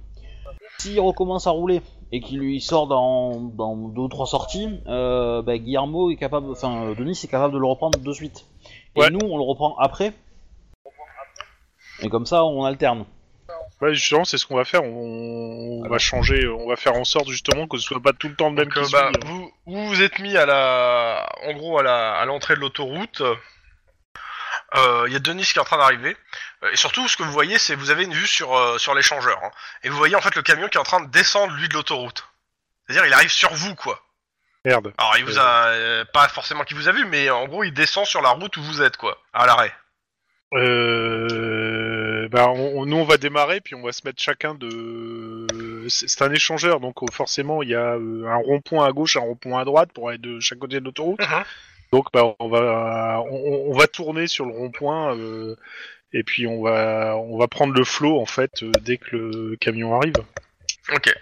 S'il 0.80 1.00
recommence 1.00 1.48
à 1.48 1.52
rouler 1.52 1.82
et 2.12 2.20
qu'il 2.22 2.40
lui 2.40 2.62
sort 2.62 2.88
dans, 2.88 3.40
dans 3.40 3.76
deux 3.76 4.02
ou 4.02 4.08
trois 4.08 4.28
sorties, 4.28 4.80
euh, 4.88 5.42
bah, 5.42 5.58
Guillermo 5.58 6.12
est 6.12 6.18
capable, 6.18 6.52
enfin 6.52 6.88
euh, 6.88 6.96
Denis 6.96 7.20
est 7.24 7.28
capable 7.28 7.54
de 7.54 7.60
le 7.60 7.66
reprendre 7.66 7.98
de 8.00 8.14
suite. 8.14 8.46
Et 8.96 9.00
Ouais. 9.02 9.10
nous 9.10 9.20
on 9.24 9.38
le 9.38 9.44
reprend 9.44 9.76
après. 9.78 10.14
Et 12.02 12.10
comme 12.10 12.26
ça 12.26 12.44
on 12.46 12.64
alterne. 12.66 13.06
Ouais, 13.82 13.94
justement, 13.94 14.24
c'est 14.26 14.38
ce 14.38 14.46
qu'on 14.46 14.56
va 14.56 14.64
faire. 14.66 14.84
On, 14.84 14.88
on 14.88 15.78
Voilà. 15.80 15.92
va 15.94 15.98
changer, 15.98 16.48
on 16.48 16.68
va 16.68 16.76
faire 16.78 16.94
en 16.96 17.04
sorte 17.04 17.28
justement 17.30 17.68
que 17.68 17.78
ce 17.78 17.84
soit 17.84 18.02
pas 18.02 18.14
tout 18.14 18.30
le 18.30 18.36
temps 18.36 18.50
le 18.50 18.56
même 18.56 18.66
Donc, 18.66 18.78
euh, 18.78 18.84
qui 18.86 18.92
bah, 18.94 19.10
suit. 19.14 19.22
vous, 19.30 19.52
vous 19.66 19.88
vous 19.88 20.02
êtes 20.02 20.20
mis 20.20 20.36
à 20.38 20.46
la, 20.46 21.28
en 21.46 21.54
gros 21.54 21.78
à 21.78 21.84
la, 21.84 22.14
à 22.16 22.26
l'entrée 22.26 22.56
de 22.56 22.60
l'autoroute. 22.62 23.22
Euh, 23.22 25.04
Il 25.08 25.14
y 25.14 25.16
a 25.16 25.20
Denis 25.20 25.44
qui 25.44 25.58
est 25.58 25.62
en 25.62 25.66
train 25.66 25.78
d'arriver. 25.78 26.16
Euh, 26.66 26.72
Et 26.72 26.76
surtout, 26.76 27.08
ce 27.08 27.16
que 27.18 27.24
vous 27.24 27.32
voyez, 27.32 27.58
c'est 27.60 27.76
vous 27.76 27.92
avez 27.92 28.04
une 28.04 28.14
vue 28.14 28.28
sur 28.28 28.54
euh, 28.56 28.78
sur 28.78 28.94
l'échangeur. 28.94 29.40
hein. 29.44 29.52
Et 29.84 29.90
vous 29.90 29.98
voyez 29.98 30.16
en 30.16 30.22
fait 30.22 30.36
le 30.36 30.42
camion 30.42 30.68
qui 30.68 30.78
est 30.78 30.82
en 30.82 30.84
train 30.84 31.02
de 31.02 31.10
descendre 31.12 31.54
lui 31.56 31.70
de 31.70 31.74
l'autoroute. 31.74 32.28
C'est-à-dire, 32.88 33.06
il 33.08 33.14
arrive 33.14 33.32
sur 33.32 33.54
vous, 33.54 33.76
quoi. 33.76 34.02
Merde. 34.66 34.94
Alors, 34.98 35.18
il 35.18 35.26
vous 35.26 35.38
a 35.40 35.68
euh, 35.68 36.06
pas 36.06 36.28
forcément 36.28 36.64
qu'il 36.64 36.76
vous 36.78 36.88
a 36.88 36.92
vu, 36.92 37.06
mais 37.06 37.30
en 37.30 37.46
gros, 37.48 37.64
il 37.64 37.74
descend 37.74 38.06
sur 38.06 38.22
la 38.22 38.30
route 38.30 38.58
où 38.58 38.64
vous 38.64 38.82
êtes, 38.82 38.98
quoi, 38.98 39.18
à 39.34 39.46
l'arrêt. 39.46 39.72
Euh, 40.54 42.28
bah, 42.30 42.48
on, 42.50 42.82
on- 42.82 42.86
nous 42.86 42.98
on 42.98 43.04
va 43.04 43.18
démarrer 43.18 43.62
puis 43.62 43.76
on 43.76 43.82
va 43.84 43.92
se 43.92 44.02
mettre 44.06 44.22
chacun 44.22 44.54
de. 44.56 45.46
C'est 45.90 46.08
c'est 46.10 46.24
un 46.24 46.32
échangeur 46.32 46.80
donc 46.80 47.02
euh, 47.04 47.08
forcément 47.12 47.62
il 47.62 47.70
y 47.70 47.76
a 47.76 47.94
euh, 47.96 48.26
un 48.28 48.36
rond-point 48.38 48.86
à 48.88 48.92
gauche, 48.92 49.18
un 49.18 49.22
rond-point 49.22 49.62
à 49.62 49.66
droite 49.66 49.90
pour 49.94 50.10
aller 50.10 50.18
de 50.18 50.40
chaque 50.40 50.60
côté 50.60 50.80
de 50.80 50.86
l'autoroute. 50.86 51.20
Mhm. 51.20 51.44
Donc 51.92 52.08
bah 52.14 52.24
on 52.40 52.48
va 52.50 53.22
on, 53.30 53.72
on 53.72 53.78
va 53.78 53.88
tourner 53.88 54.28
sur 54.28 54.46
le 54.46 54.52
rond-point 54.54 55.16
euh, 55.16 55.56
et 56.18 56.24
puis 56.24 56.48
on 56.48 56.62
va 56.64 57.16
on 57.18 57.38
va 57.38 57.48
prendre 57.48 57.74
le 57.74 57.84
flot 57.84 58.20
en 58.20 58.26
fait 58.26 58.64
euh, 58.64 58.72
dès 58.82 58.98
que 58.98 59.16
le 59.16 59.56
camion 59.60 59.96
arrive. 59.96 60.16
Ok. 60.94 61.14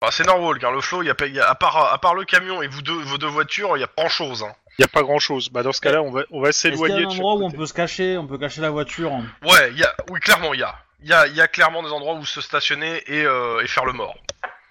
Bah, 0.00 0.08
c'est 0.12 0.24
Norwalk, 0.24 0.62
hein. 0.62 0.70
le 0.70 0.80
flow, 0.80 1.02
il 1.02 1.06
y 1.06 1.10
a, 1.10 1.14
pas- 1.16 1.26
il 1.26 1.34
y 1.34 1.40
a- 1.40 1.48
à 1.50 1.54
part 1.56 1.76
à 1.92 1.98
part 1.98 2.14
le 2.14 2.24
camion 2.24 2.62
et 2.62 2.68
vous 2.68 2.82
deux, 2.82 2.92
vos 3.02 3.18
deux 3.18 3.26
voitures, 3.26 3.76
il 3.76 3.80
y 3.80 3.84
a 3.84 3.88
pas 3.88 4.02
grand 4.02 4.08
chose. 4.08 4.42
Hein. 4.44 4.52
Il 4.78 4.82
y 4.82 4.84
a 4.84 4.88
pas 4.88 5.02
grand 5.02 5.18
chose. 5.18 5.48
Bah 5.50 5.64
dans 5.64 5.72
ce 5.72 5.80
cas-là 5.80 6.02
on 6.02 6.12
va 6.12 6.22
on 6.30 6.40
va 6.40 6.50
Est-ce 6.50 6.60
qu'il 6.62 6.70
y 6.70 6.74
a 6.74 6.76
s'éloigner 6.76 7.04
un 7.04 7.06
de 7.08 7.10
chaque 7.10 7.18
endroit 7.20 7.34
où 7.34 7.38
on 7.42 7.46
côté. 7.46 7.56
peut 7.56 7.66
se 7.66 7.74
cacher, 7.74 8.16
on 8.16 8.26
peut 8.28 8.38
cacher 8.38 8.60
la 8.60 8.70
voiture 8.70 9.10
Ouais, 9.42 9.70
il 9.72 9.78
y 9.78 9.82
a, 9.84 9.92
oui, 10.10 10.20
clairement, 10.20 10.54
il 10.54 10.60
y 10.60 10.62
a. 10.62 10.74
il 11.02 11.08
y 11.08 11.12
a, 11.12 11.26
il 11.26 11.34
y 11.34 11.40
a 11.40 11.48
clairement 11.48 11.82
des 11.82 11.90
endroits 11.90 12.14
où 12.14 12.24
se 12.24 12.40
stationner 12.40 13.02
et, 13.08 13.24
euh, 13.24 13.60
et 13.62 13.66
faire 13.66 13.84
le 13.86 13.92
mort. 13.92 14.14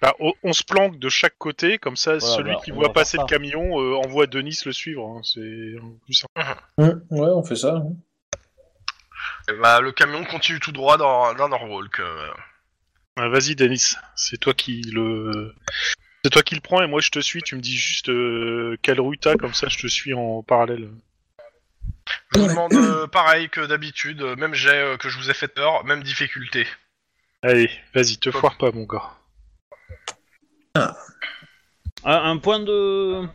Bah, 0.00 0.14
on, 0.20 0.32
on 0.44 0.52
se 0.52 0.62
planque 0.62 0.98
de 0.98 1.08
chaque 1.08 1.36
côté, 1.38 1.76
comme 1.78 1.96
ça, 1.96 2.20
celui 2.20 2.52
bah, 2.54 2.60
qui 2.64 2.70
on 2.72 2.76
voit 2.76 2.92
passer 2.92 3.16
le 3.16 3.22
ça. 3.22 3.26
camion 3.26 3.80
euh, 3.82 3.96
envoie 3.96 4.26
Denis 4.28 4.56
le 4.64 4.72
suivre. 4.72 5.04
hein, 5.04 5.20
C'est 5.24 5.74
plus 6.04 6.14
simple. 6.14 6.56
Hum, 6.78 7.02
Ouais, 7.10 7.28
on 7.34 7.42
fait 7.42 7.56
ça. 7.56 7.74
hein. 7.74 7.92
Et 9.48 9.52
bah, 9.54 9.80
le 9.80 9.92
camion 9.92 10.24
continue 10.24 10.60
tout 10.60 10.72
droit 10.72 10.96
dans, 10.96 11.34
dans 11.34 11.48
Norwalk. 11.48 12.00
euh. 12.00 12.30
Ah, 13.16 13.28
Vas-y, 13.28 13.56
Denis, 13.56 13.94
c'est 14.14 14.38
toi 14.38 14.54
qui 14.54 14.82
le. 14.82 15.54
C'est 16.24 16.30
toi 16.30 16.42
qui 16.42 16.54
le 16.54 16.60
prends 16.60 16.82
et 16.82 16.86
moi 16.86 17.00
je 17.00 17.10
te 17.10 17.20
suis. 17.20 17.42
Tu 17.42 17.56
me 17.56 17.60
dis 17.60 17.76
juste 17.76 18.08
euh, 18.08 18.76
quelle 18.82 19.00
rue 19.00 19.18
t'as, 19.18 19.36
comme 19.36 19.54
ça 19.54 19.68
je 19.68 19.78
te 19.78 19.86
suis 19.86 20.14
en 20.14 20.42
parallèle. 20.42 20.90
Je 22.32 22.38
vous 22.38 22.44
Ouais. 22.44 22.50
demande 22.50 22.72
euh, 22.74 23.06
pareil 23.06 23.48
que 23.48 23.60
d'habitude, 23.66 24.22
euh, 24.22 24.36
même 24.36 24.54
jet 24.54 24.70
euh, 24.82 24.96
que 24.96 25.08
je 25.08 25.16
vous 25.18 25.30
ai 25.30 25.34
fait 25.34 25.48
peur, 25.48 25.84
même 25.84 26.02
difficulté. 26.02 26.66
Allez, 27.42 27.70
vas-y, 27.94 28.18
te 28.18 28.30
foire 28.30 28.56
pas, 28.58 28.72
mon 28.72 28.84
gars. 28.84 29.10
Un, 30.74 30.94
un 32.04 32.36
point 32.38 32.60
de. 32.60 33.26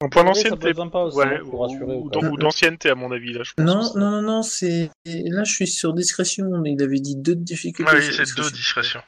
Un 0.00 0.08
point 0.08 0.24
d'ancienneté. 0.24 0.72
Ouais, 0.72 1.40
ou, 1.40 2.36
d'ancienneté 2.36 2.88
à 2.90 2.94
mon 2.94 3.10
avis 3.10 3.32
là. 3.32 3.42
Je 3.42 3.52
pense 3.54 3.66
Non, 3.66 4.00
non, 4.00 4.10
non, 4.10 4.22
non, 4.22 4.42
c'est. 4.42 4.90
Là, 5.04 5.42
je 5.44 5.52
suis 5.52 5.66
sur 5.66 5.92
discrétion. 5.92 6.62
Il 6.64 6.80
avait 6.82 7.00
dit 7.00 7.16
deux 7.16 7.34
de 7.34 7.42
difficulté. 7.42 7.92
Oui, 7.92 8.02
c'est 8.12 8.36
deux 8.36 8.50
discrétions. 8.50 9.02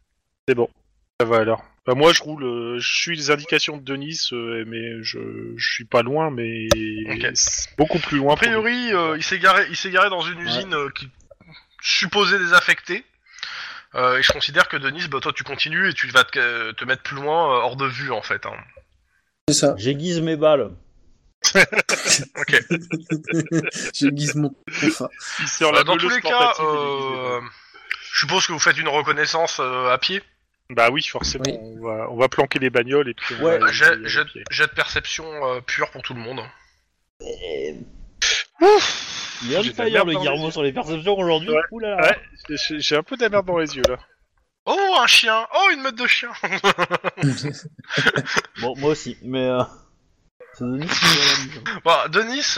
C'est 0.48 0.54
bon. 0.54 0.68
Ça 1.20 1.26
va 1.26 1.38
alors. 1.38 1.62
Bah, 1.86 1.94
moi 1.94 2.12
je 2.12 2.22
roule, 2.22 2.44
euh, 2.44 2.78
je 2.78 3.00
suis 3.00 3.16
les 3.16 3.30
indications 3.30 3.76
de 3.76 3.82
Denis, 3.82 4.28
euh, 4.32 4.64
mais 4.66 5.02
je, 5.02 5.18
je 5.56 5.72
suis 5.72 5.84
pas 5.84 6.02
loin, 6.02 6.30
mais 6.30 6.68
beaucoup 7.76 7.98
plus 7.98 8.18
loin. 8.18 8.34
A 8.34 8.36
priori, 8.36 8.92
euh, 8.92 9.16
il 9.16 9.22
s'est 9.22 9.38
garé, 9.38 9.66
il 9.70 9.76
s'est 9.76 9.90
garé 9.90 10.08
dans 10.10 10.20
une 10.20 10.40
usine 10.40 10.72
euh, 10.74 10.88
qui 10.94 11.08
supposée 11.82 12.38
désaffectée. 12.38 13.04
Euh, 13.96 14.18
et 14.18 14.22
je 14.22 14.30
considère 14.32 14.68
que 14.68 14.76
Denis, 14.76 15.08
bah 15.08 15.18
toi 15.20 15.32
tu 15.34 15.42
continues 15.42 15.88
et 15.90 15.92
tu 15.94 16.06
vas 16.08 16.24
te, 16.24 16.70
te 16.72 16.84
mettre 16.84 17.02
plus 17.02 17.16
loin, 17.16 17.58
hors 17.64 17.76
de 17.76 17.86
vue 17.86 18.12
en 18.12 18.22
fait. 18.22 18.46
hein. 18.46 18.52
C'est 19.48 19.54
ça. 19.54 19.74
J'aiguise 19.78 20.20
mes 20.20 20.36
balles. 20.36 20.70
Ok. 22.36 22.60
J'aiguise 23.94 24.34
mon. 24.34 24.52
Il 24.82 24.90
la 25.60 25.66
Euh, 25.80 25.84
dans 25.84 25.96
tous 25.96 26.08
les 26.08 26.20
cas, 26.20 26.52
et 26.58 26.62
euh, 26.62 27.40
je 28.12 28.20
suppose 28.20 28.46
que 28.46 28.52
vous 28.52 28.58
faites 28.58 28.76
une 28.78 28.88
reconnaissance 28.88 29.58
euh, 29.60 29.88
à 29.90 29.98
pied. 29.98 30.22
Bah 30.70 30.90
oui, 30.90 31.02
forcément. 31.02 31.44
Oui. 31.46 31.56
On, 31.60 31.80
va, 31.86 32.10
on 32.10 32.16
va 32.16 32.28
planquer 32.28 32.58
les 32.58 32.70
bagnoles 32.70 33.08
et 33.08 33.14
puis 33.14 33.34
on 33.40 33.44
Ouais. 33.44 33.58
jet 33.72 33.96
de 33.96 34.74
perception 34.74 35.24
euh, 35.46 35.60
pure 35.60 35.90
pour 35.90 36.02
tout 36.02 36.14
le 36.14 36.20
monde. 36.20 36.40
Il 37.20 37.84
J'ai 39.62 39.72
de 39.72 39.82
les 39.82 40.16
Guillermo 40.16 40.46
yeux. 40.46 40.50
sur 40.50 40.62
les 40.62 40.72
perceptions 40.72 41.16
aujourd'hui. 41.18 41.50
Ouais. 41.50 41.62
Ouh 41.70 41.78
là 41.80 41.96
là. 41.96 42.02
Ouais, 42.02 42.18
j'ai 42.56 42.80
j'ai 42.80 42.96
un 42.96 43.02
peu 43.02 43.16
de 43.16 43.22
la 43.22 43.28
merde 43.30 43.46
dans 43.46 43.58
les 43.58 43.74
yeux 43.76 43.82
là. 43.88 43.98
Oh, 44.66 44.96
un 45.00 45.06
chien 45.06 45.46
Oh, 45.54 45.68
une 45.72 45.80
meute 45.82 45.96
de 45.96 46.06
chiens 46.06 46.32
Bon, 48.60 48.74
moi 48.76 48.90
aussi, 48.90 49.16
mais. 49.22 49.46
Euh... 49.46 49.62
C'est 50.54 50.64
Denis 50.64 50.86
qui 50.86 51.04
me 51.04 51.64
l'a 51.64 51.74
mis. 51.74 51.80
Bon, 51.84 51.96
Denis, 52.08 52.54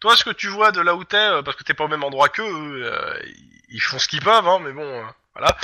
toi, 0.00 0.16
ce 0.16 0.24
que 0.24 0.30
tu 0.30 0.48
vois 0.48 0.72
de 0.72 0.80
là 0.80 0.94
où 0.94 1.04
t'es, 1.04 1.16
euh, 1.16 1.42
parce 1.42 1.56
que 1.56 1.64
t'es 1.64 1.74
pas 1.74 1.84
au 1.84 1.88
même 1.88 2.04
endroit 2.04 2.28
qu'eux, 2.28 2.42
eux, 2.44 2.82
euh, 2.92 3.18
ils 3.68 3.80
font 3.80 3.98
ce 3.98 4.08
qu'ils 4.08 4.20
peuvent, 4.22 4.46
hein, 4.46 4.58
mais 4.62 4.72
bon, 4.72 4.82
euh, 4.82 5.02
voilà. 5.34 5.56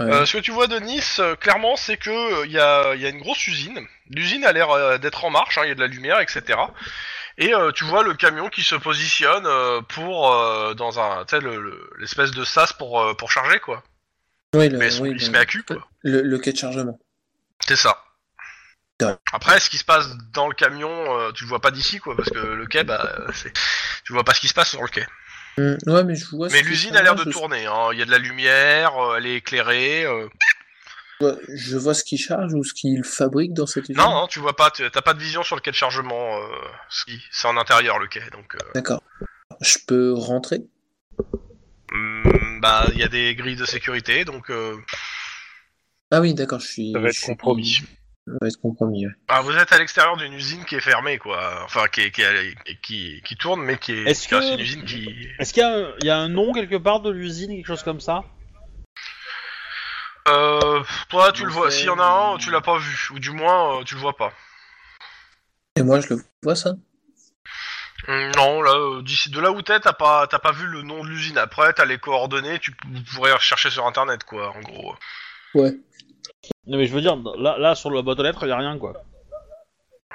Ouais. 0.00 0.06
Euh, 0.22 0.26
ce 0.26 0.36
que 0.36 0.42
tu 0.42 0.50
vois 0.50 0.66
de 0.66 0.78
Nice, 0.78 1.18
euh, 1.20 1.34
clairement, 1.36 1.76
c'est 1.76 1.96
que 1.96 2.10
euh, 2.10 2.46
il 2.46 2.52
y, 2.52 2.58
a, 2.58 2.94
il 2.94 3.00
y 3.00 3.06
a 3.06 3.08
une 3.10 3.20
grosse 3.20 3.46
usine. 3.46 3.86
L'usine 4.10 4.44
a 4.44 4.52
l'air 4.52 4.70
euh, 4.70 4.98
d'être 4.98 5.24
en 5.24 5.30
marche, 5.30 5.58
hein, 5.58 5.62
il 5.64 5.68
y 5.68 5.72
a 5.72 5.74
de 5.74 5.80
la 5.80 5.86
lumière, 5.88 6.20
etc. 6.20 6.58
Et 7.36 7.54
euh, 7.54 7.70
tu 7.72 7.84
vois 7.84 8.02
le 8.02 8.14
camion 8.14 8.48
qui 8.48 8.62
se 8.62 8.74
positionne 8.74 9.46
euh, 9.46 9.80
pour 9.82 10.32
euh, 10.32 10.74
dans 10.74 10.98
un, 11.00 11.24
tu 11.24 11.36
sais, 11.36 11.40
le- 11.42 11.60
le- 11.60 11.90
l'espèce 11.98 12.30
de 12.32 12.44
sas 12.44 12.72
pour 12.72 13.00
euh, 13.00 13.14
pour 13.14 13.30
charger 13.30 13.60
quoi. 13.60 13.82
Oui, 14.54 14.68
le, 14.68 14.78
Mais 14.78 14.98
oui, 15.00 15.10
il 15.14 15.20
se 15.20 15.30
met 15.30 15.38
à 15.38 15.46
cul 15.46 15.62
quoi. 15.62 15.76
le, 16.02 16.22
le 16.22 16.38
quai 16.38 16.52
de 16.52 16.56
chargement. 16.58 16.98
C'est 17.66 17.76
ça. 17.76 18.02
Après, 19.32 19.60
ce 19.60 19.70
qui 19.70 19.78
se 19.78 19.84
passe 19.84 20.08
dans 20.32 20.48
le 20.48 20.54
camion, 20.54 20.90
euh, 20.90 21.30
tu 21.32 21.44
le 21.44 21.48
vois 21.48 21.60
pas 21.60 21.70
d'ici 21.70 21.98
quoi, 22.00 22.16
parce 22.16 22.30
que 22.30 22.38
le 22.38 22.66
quai, 22.66 22.82
bah, 22.82 23.14
euh, 23.20 23.30
c'est, 23.32 23.52
tu 24.04 24.12
vois 24.12 24.24
pas 24.24 24.34
ce 24.34 24.40
qui 24.40 24.48
se 24.48 24.54
passe 24.54 24.70
sur 24.70 24.82
le 24.82 24.88
quai. 24.88 25.06
Hum, 25.58 25.76
ouais, 25.86 26.02
mais 26.02 26.16
je 26.16 26.26
vois. 26.26 26.48
Mais 26.50 26.62
l'usine 26.62 26.96
a 26.96 27.02
l'air 27.02 27.14
de 27.14 27.22
charge, 27.22 27.32
tourner. 27.32 27.66
Hein. 27.66 27.90
Il 27.92 27.98
y 27.98 28.02
a 28.02 28.04
de 28.06 28.10
la 28.10 28.18
lumière, 28.18 28.96
euh, 28.96 29.16
elle 29.18 29.26
est 29.26 29.36
éclairée. 29.36 30.04
euh. 30.04 30.28
Je 31.20 31.76
vois, 31.76 31.92
je 31.92 31.98
ce 31.98 32.04
qu'il 32.04 32.18
charge 32.18 32.54
ou 32.54 32.64
ce 32.64 32.72
qu'il 32.74 33.04
fabrique 33.04 33.52
dans 33.52 33.66
cette 33.66 33.84
usine. 33.88 33.96
Non, 33.96 34.10
non, 34.10 34.26
tu 34.28 34.38
vois 34.40 34.56
pas. 34.56 34.70
tu- 34.70 34.88
T'as 34.90 35.02
pas 35.02 35.14
de 35.14 35.20
vision 35.20 35.42
sur 35.44 35.54
le 35.56 35.60
quai 35.60 35.70
de 35.70 35.76
chargement. 35.76 36.40
C'est 37.30 37.46
en 37.48 37.56
intérieur 37.56 37.98
le 37.98 38.06
quai, 38.08 38.22
donc. 38.32 38.56
D'accord. 38.74 39.02
Je 39.60 39.78
peux 39.86 40.12
rentrer? 40.12 40.62
Hum, 41.92 42.22
bah, 42.60 42.84
il 42.92 42.98
y 42.98 43.02
a 43.02 43.08
des 43.08 43.34
grilles 43.34 43.56
de 43.56 43.64
sécurité, 43.64 44.24
donc. 44.24 44.50
Euh, 44.50 44.76
Ah 46.10 46.20
oui, 46.20 46.34
d'accord, 46.34 46.60
je 46.60 46.66
suis. 46.66 46.92
Ça 46.92 46.98
va 47.00 47.08
être 47.08 47.14
suis- 47.14 47.26
compromis. 47.26 47.82
Ça 48.26 48.34
va 48.42 48.46
être 48.46 48.60
compromis, 48.60 49.06
ouais. 49.06 49.12
bah, 49.26 49.40
vous 49.40 49.52
êtes 49.56 49.72
à 49.72 49.78
l'extérieur 49.78 50.16
d'une 50.18 50.34
usine 50.34 50.64
qui 50.66 50.74
est 50.74 50.80
fermée, 50.80 51.16
quoi. 51.18 51.62
Enfin, 51.64 51.86
qui, 51.88 52.02
est- 52.02 52.10
qui, 52.10 52.20
est- 52.22 52.80
qui, 52.82 53.22
qui 53.24 53.36
tourne, 53.36 53.62
mais 53.62 53.78
qui 53.78 53.92
est. 53.92 54.02
Est-ce 54.04 54.28
que- 54.28 54.54
une 54.54 54.60
usine 54.60 54.84
qui. 54.84 55.28
Est-ce 55.38 55.52
qu'il 55.54 55.62
y, 55.62 55.64
a 55.64 55.70
un- 55.74 55.92
il 56.00 56.06
y 56.06 56.10
a 56.10 56.18
un 56.18 56.28
nom 56.28 56.52
quelque 56.52 56.76
part 56.76 57.00
de 57.00 57.10
l'usine, 57.10 57.50
quelque 57.50 57.66
chose 57.66 57.82
comme 57.82 58.00
ça? 58.00 58.24
Euh, 60.28 60.82
toi, 61.08 61.32
tu 61.32 61.44
le 61.46 61.50
vois. 61.50 61.70
S'il 61.70 61.86
y 61.86 61.90
en 61.90 61.98
a 61.98 62.32
un, 62.34 62.36
tu 62.36 62.50
l'as 62.50 62.60
pas 62.60 62.76
vu, 62.78 63.08
ou 63.12 63.18
du 63.18 63.30
moins, 63.30 63.80
euh, 63.80 63.84
tu 63.84 63.94
le 63.94 64.00
vois 64.00 64.14
pas. 64.16 64.32
Et 65.76 65.82
moi, 65.82 66.00
je 66.00 66.08
le 66.14 66.20
vois, 66.42 66.54
ça 66.54 66.74
Non, 68.08 68.62
là, 68.62 68.72
euh, 68.72 69.02
d'ici 69.02 69.30
de 69.30 69.38
là 69.38 69.50
où 69.52 69.60
t'es, 69.60 69.78
t'as 69.80 69.92
pas, 69.92 70.26
t'as 70.26 70.38
pas 70.38 70.52
vu 70.52 70.66
le 70.66 70.80
nom 70.82 71.04
de 71.04 71.08
l'usine. 71.10 71.36
Après, 71.36 71.72
t'as 71.74 71.84
les 71.84 71.98
coordonnées, 71.98 72.58
tu 72.58 72.72
p- 72.72 72.78
vous 72.90 73.02
pourrez 73.14 73.32
rechercher 73.32 73.68
sur 73.70 73.86
internet, 73.86 74.24
quoi, 74.24 74.50
en 74.56 74.60
gros. 74.60 74.94
Ouais. 75.54 75.72
Non, 76.66 76.78
mais 76.78 76.86
je 76.86 76.94
veux 76.94 77.00
dire, 77.02 77.16
là, 77.36 77.58
là 77.58 77.74
sur 77.74 77.90
la 77.90 78.00
boîte 78.02 78.18
aux 78.20 78.22
lettres, 78.22 78.44
il 78.44 78.48
y 78.48 78.52
a 78.52 78.56
rien 78.56 78.78
quoi. 78.78 78.94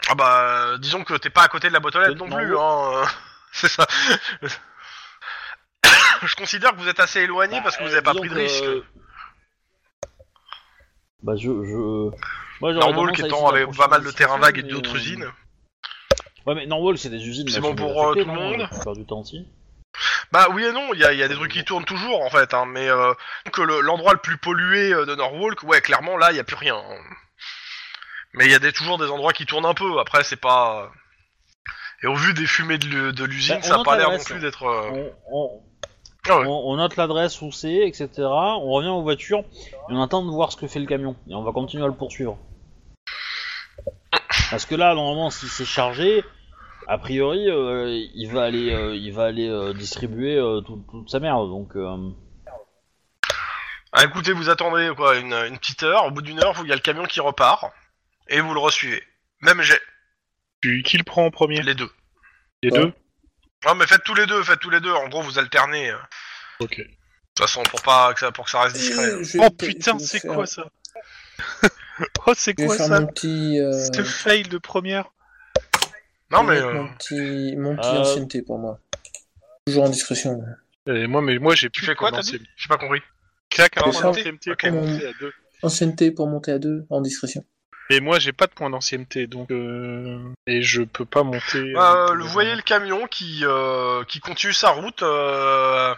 Ah 0.09 0.15
bah, 0.15 0.77
disons 0.79 1.03
que 1.03 1.13
t'es 1.15 1.29
pas 1.29 1.43
à 1.43 1.47
côté 1.47 1.67
de 1.69 1.73
la 1.73 1.79
boîte 1.79 1.95
aux 1.95 1.99
lettres 1.99 2.15
Non, 2.15 2.27
non 2.27 2.35
plus, 2.35 2.57
hein. 2.57 2.91
euh, 2.93 3.05
C'est 3.51 3.67
ça. 3.69 3.85
Je 6.25 6.35
considère 6.35 6.71
que 6.71 6.77
vous 6.77 6.87
êtes 6.87 6.99
assez 6.99 7.19
éloigné 7.21 7.61
parce 7.61 7.77
que 7.77 7.83
vous 7.83 7.93
avez 7.93 8.01
pas 8.01 8.13
pris 8.13 8.29
de 8.29 8.33
que, 8.33 8.39
risque. 8.39 8.63
euh, 8.63 8.83
Bah, 11.21 11.33
je. 11.35 11.41
je... 11.63 12.09
Moi, 12.61 12.71
étant 12.71 12.91
essayer 13.49 13.63
avec 13.63 13.77
pas 13.77 13.87
mal 13.87 14.03
de 14.03 14.11
terrains 14.11 14.37
vagues 14.39 14.57
et 14.59 14.63
d'autres 14.63 14.95
usines. 14.95 15.29
Ouais, 16.45 16.55
mais 16.55 16.65
Norwalk, 16.65 16.97
c'est 16.97 17.09
des 17.09 17.25
usines. 17.27 17.47
C'est 17.49 17.61
bon 17.61 17.75
pour, 17.75 17.91
euh, 18.09 18.13
tout 18.13 18.19
le 18.19 18.25
monde 18.33 18.67
plupart 18.69 18.93
du 18.95 19.05
temps. 19.05 19.23
Bah 20.31 20.47
oui 20.51 20.63
et 20.65 20.71
non, 20.71 20.93
il 20.93 20.99
y 20.99 21.05
a, 21.05 21.13
il 21.13 21.19
y 21.19 21.23
a 21.23 21.27
des 21.27 21.35
trucs 21.35 21.51
qui 21.51 21.63
tournent 21.63 21.85
toujours 21.85 22.21
en 22.21 22.29
fait, 22.29 22.53
hein, 22.55 22.65
mais 22.65 22.89
euh, 22.89 23.13
que 23.51 23.61
le- 23.61 23.81
l'endroit 23.81 24.13
le 24.13 24.17
plus 24.19 24.37
pollué 24.37 24.91
euh, 24.91 25.05
de 25.05 25.13
Norwalk, 25.13 25.61
ouais, 25.63 25.81
clairement 25.81 26.17
là, 26.17 26.31
il 26.31 26.37
y 26.37 26.39
a 26.39 26.43
plus 26.43 26.55
rien. 26.55 26.75
hein. 26.75 26.97
Mais 28.33 28.45
il 28.45 28.51
y 28.51 28.55
a 28.55 28.59
des, 28.59 28.71
toujours 28.73 28.97
des 28.97 29.05
endroits 29.11 29.31
qui 29.33 29.45
tournent 29.45 29.65
un 29.67 29.75
peu. 29.75 29.99
Après, 29.99 30.23
c'est 30.23 30.35
pas. 30.41 30.91
Et 32.01 32.07
au 32.07 32.15
vu 32.15 32.33
des 32.33 32.47
fumées 32.47 32.79
de 32.79 32.87
l'u- 32.87 33.13
de 33.13 33.23
l'usine, 33.23 33.55
Bah, 33.57 33.61
ça 33.61 33.75
a 33.79 33.83
pas 33.83 33.95
l'air 33.97 34.09
non 34.09 34.17
plus 34.17 34.39
d'être. 34.39 34.63
euh, 34.63 35.11
On, 35.31 35.37
on- 35.45 35.61
ah 36.29 36.39
ouais. 36.39 36.45
on- 36.47 36.69
on 36.71 36.75
note 36.77 36.95
l'adresse 36.95 37.39
où 37.43 37.51
c'est, 37.51 37.87
etc. 37.87 38.09
On 38.17 38.71
revient 38.71 38.89
aux 38.89 39.03
voitures 39.03 39.39
et 39.39 39.91
on 39.91 40.01
attend 40.01 40.23
de 40.25 40.31
voir 40.31 40.51
ce 40.51 40.57
que 40.57 40.65
fait 40.67 40.79
le 40.79 40.87
camion. 40.87 41.15
Et 41.29 41.35
on 41.35 41.43
va 41.43 41.51
continuer 41.51 41.83
à 41.83 41.87
le 41.87 41.93
poursuivre. 41.93 42.37
Parce 44.53 44.65
que 44.67 44.75
là, 44.75 44.93
normalement, 44.93 45.31
si 45.31 45.47
c'est 45.47 45.65
chargé, 45.65 46.23
a 46.87 46.99
priori, 46.99 47.49
euh, 47.49 47.87
il 48.13 48.31
va 48.31 48.43
aller, 48.43 48.71
euh, 48.71 48.95
il 48.95 49.11
va 49.11 49.25
aller 49.25 49.49
euh, 49.49 49.73
distribuer 49.73 50.37
euh, 50.37 50.61
tout- 50.61 50.85
toute 50.91 51.09
sa 51.09 51.19
merde. 51.19 51.49
Donc, 51.49 51.75
euh, 51.75 52.11
Ah, 53.93 54.03
écoutez, 54.03 54.31
vous 54.31 54.49
attendez 54.49 54.91
quoi, 54.95 55.17
une, 55.17 55.33
une 55.33 55.57
petite 55.57 55.81
heure. 55.81 56.05
Au 56.05 56.11
bout 56.11 56.21
d'une 56.21 56.39
heure, 56.43 56.53
il 56.63 56.67
y 56.69 56.71
a 56.71 56.75
le 56.75 56.81
camion 56.81 57.05
qui 57.05 57.19
repart 57.19 57.65
et 58.27 58.41
vous 58.41 58.53
le 58.53 58.59
resuivez. 58.59 59.01
Même 59.41 59.61
jet, 59.63 59.81
Tu- 60.61 60.83
Qui 60.83 60.97
le 60.97 61.03
prend 61.03 61.25
en 61.25 61.31
premier 61.31 61.61
les 61.63 61.73
deux. 61.75 61.89
Les 62.61 62.71
Ouais. 62.71 62.79
deux 62.79 62.93
Non, 63.65 63.73
mais 63.75 63.87
faites 63.87 64.03
tous 64.03 64.13
les 64.15 64.25
deux, 64.27 64.41
faites 64.43 64.59
tous 64.59 64.69
les 64.69 64.79
deux. 64.81 64.93
En 64.93 65.09
gros, 65.09 65.21
vous 65.23 65.39
alternez. 65.39 65.89
euh, 65.89 65.97
De 66.59 66.65
Ok. 66.65 66.75
toute 66.77 66.87
façon, 67.39 67.63
pour 67.63 67.81
pas 67.81 68.13
que 68.13 68.19
ça, 68.19 68.31
pour 68.31 68.45
que 68.45 68.51
ça 68.51 68.61
reste 68.61 68.75
discret. 68.75 69.09
Euh, 69.09 69.23
je 69.23 69.37
Oh 69.39 69.49
putain, 69.49 69.97
c'est 69.99 70.21
quoi 70.21 70.45
ça 70.45 70.63
Oh, 72.25 72.33
c'est 72.35 72.53
Je 72.57 72.61
vais 72.63 72.67
quoi 72.67 72.77
faire 72.77 72.87
ça 72.87 72.99
mon 73.01 73.07
petit. 73.07 73.59
euh, 73.59 73.71
Ce 73.93 74.03
fail 74.03 74.43
de 74.43 74.57
première 74.57 75.05
Non, 76.31 76.43
mais 76.43 76.57
euh, 76.57 76.73
Mon 76.73 76.87
petit, 76.95 77.55
mon 77.57 77.75
petit 77.75 77.87
Euh, 77.95 77.99
ancienneté 78.01 78.41
pour 78.41 78.57
moi. 78.57 78.79
Toujours 79.67 79.83
en 79.83 79.89
discrétion. 79.89 80.41
Et 80.87 81.07
moi, 81.07 81.21
mais 81.21 81.37
moi 81.39 81.55
j'ai 81.55 81.69
plus 81.69 81.85
fais 81.85 81.95
quoi, 81.95 82.09
de 82.11 82.15
t'as 82.17 82.21
points 82.21 82.23
dit 82.23 82.31
d'ancienneté. 82.31 82.49
J'ai 82.57 82.67
pas 82.67 82.77
compris. 82.77 83.01
Clac, 83.49 83.77
un 83.77 83.81
Ah, 83.81 83.83
point 83.83 83.93
ça. 83.93 84.01
d'ancienneté 84.03 84.51
Ok. 84.51 84.59
pour 84.61 84.71
monter 84.71 85.07
à 85.07 85.11
deux. 85.19 85.33
Ancienneté 85.61 86.11
pour 86.11 86.27
monter 86.27 86.51
à 86.51 86.59
deux 86.59 86.85
en 86.89 86.99
discrétion. 87.01 87.45
Et 87.89 87.99
moi 87.99 88.17
j'ai 88.17 88.31
pas 88.33 88.47
de 88.47 88.51
point 88.53 88.69
d'ancienneté 88.69 89.27
donc 89.27 89.51
euh... 89.51 90.17
et 90.47 90.61
je 90.61 90.81
peux 90.83 91.05
pas 91.05 91.23
monter. 91.23 91.57
Euh, 91.75 91.77
euh, 92.09 92.13
le- 92.13 92.23
voyez 92.23 92.55
le 92.55 92.61
camion 92.61 93.07
qui 93.07 93.41
euh, 93.43 94.03
qui 94.05 94.19
continue 94.19 94.53
sa 94.53 94.69
route. 94.71 95.03
euh, 95.03 95.93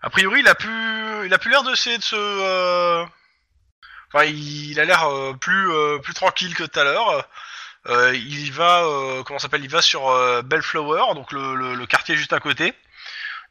a 0.00 0.10
priori, 0.10 0.40
il 0.40 0.48
a 0.48 0.54
plus 0.54 1.26
il 1.26 1.34
a 1.34 1.38
plus 1.38 1.50
l'air 1.50 1.62
de 1.64 1.74
se. 1.74 3.04
Enfin, 4.12 4.24
il, 4.26 4.70
il 4.70 4.80
a 4.80 4.84
l'air 4.84 5.04
euh, 5.04 5.34
plus 5.34 5.70
euh, 5.72 5.98
plus 5.98 6.14
tranquille 6.14 6.54
que 6.54 6.64
tout 6.64 6.78
à 6.80 6.84
l'heure. 6.84 7.28
Euh, 7.86 8.14
il 8.14 8.52
va 8.52 8.82
euh, 8.84 9.22
comment 9.22 9.38
s'appelle? 9.38 9.64
Il 9.64 9.70
va 9.70 9.80
sur 9.82 10.08
euh, 10.08 10.42
Bellflower, 10.42 11.14
donc 11.14 11.32
le, 11.32 11.54
le, 11.54 11.74
le 11.74 11.86
quartier 11.86 12.16
juste 12.16 12.32
à 12.32 12.40
côté. 12.40 12.74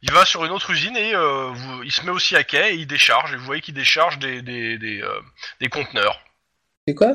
il 0.02 0.12
va 0.12 0.24
sur 0.24 0.44
une 0.44 0.52
autre 0.52 0.70
usine 0.70 0.96
et 0.96 1.14
euh, 1.14 1.48
vous- 1.52 1.82
il 1.82 1.90
se 1.90 2.02
met 2.02 2.10
aussi 2.10 2.36
à 2.36 2.44
quai 2.44 2.72
et 2.72 2.74
il 2.74 2.86
décharge. 2.86 3.32
Et 3.32 3.36
vous 3.36 3.44
voyez 3.44 3.62
qu'il 3.62 3.74
décharge 3.74 4.18
des 4.18 4.42
des 4.42 4.78
des, 4.78 5.00
euh, 5.02 5.20
des 5.60 5.68
conteneurs, 5.68 6.20
C'est 6.86 6.94
quoi? 6.94 7.14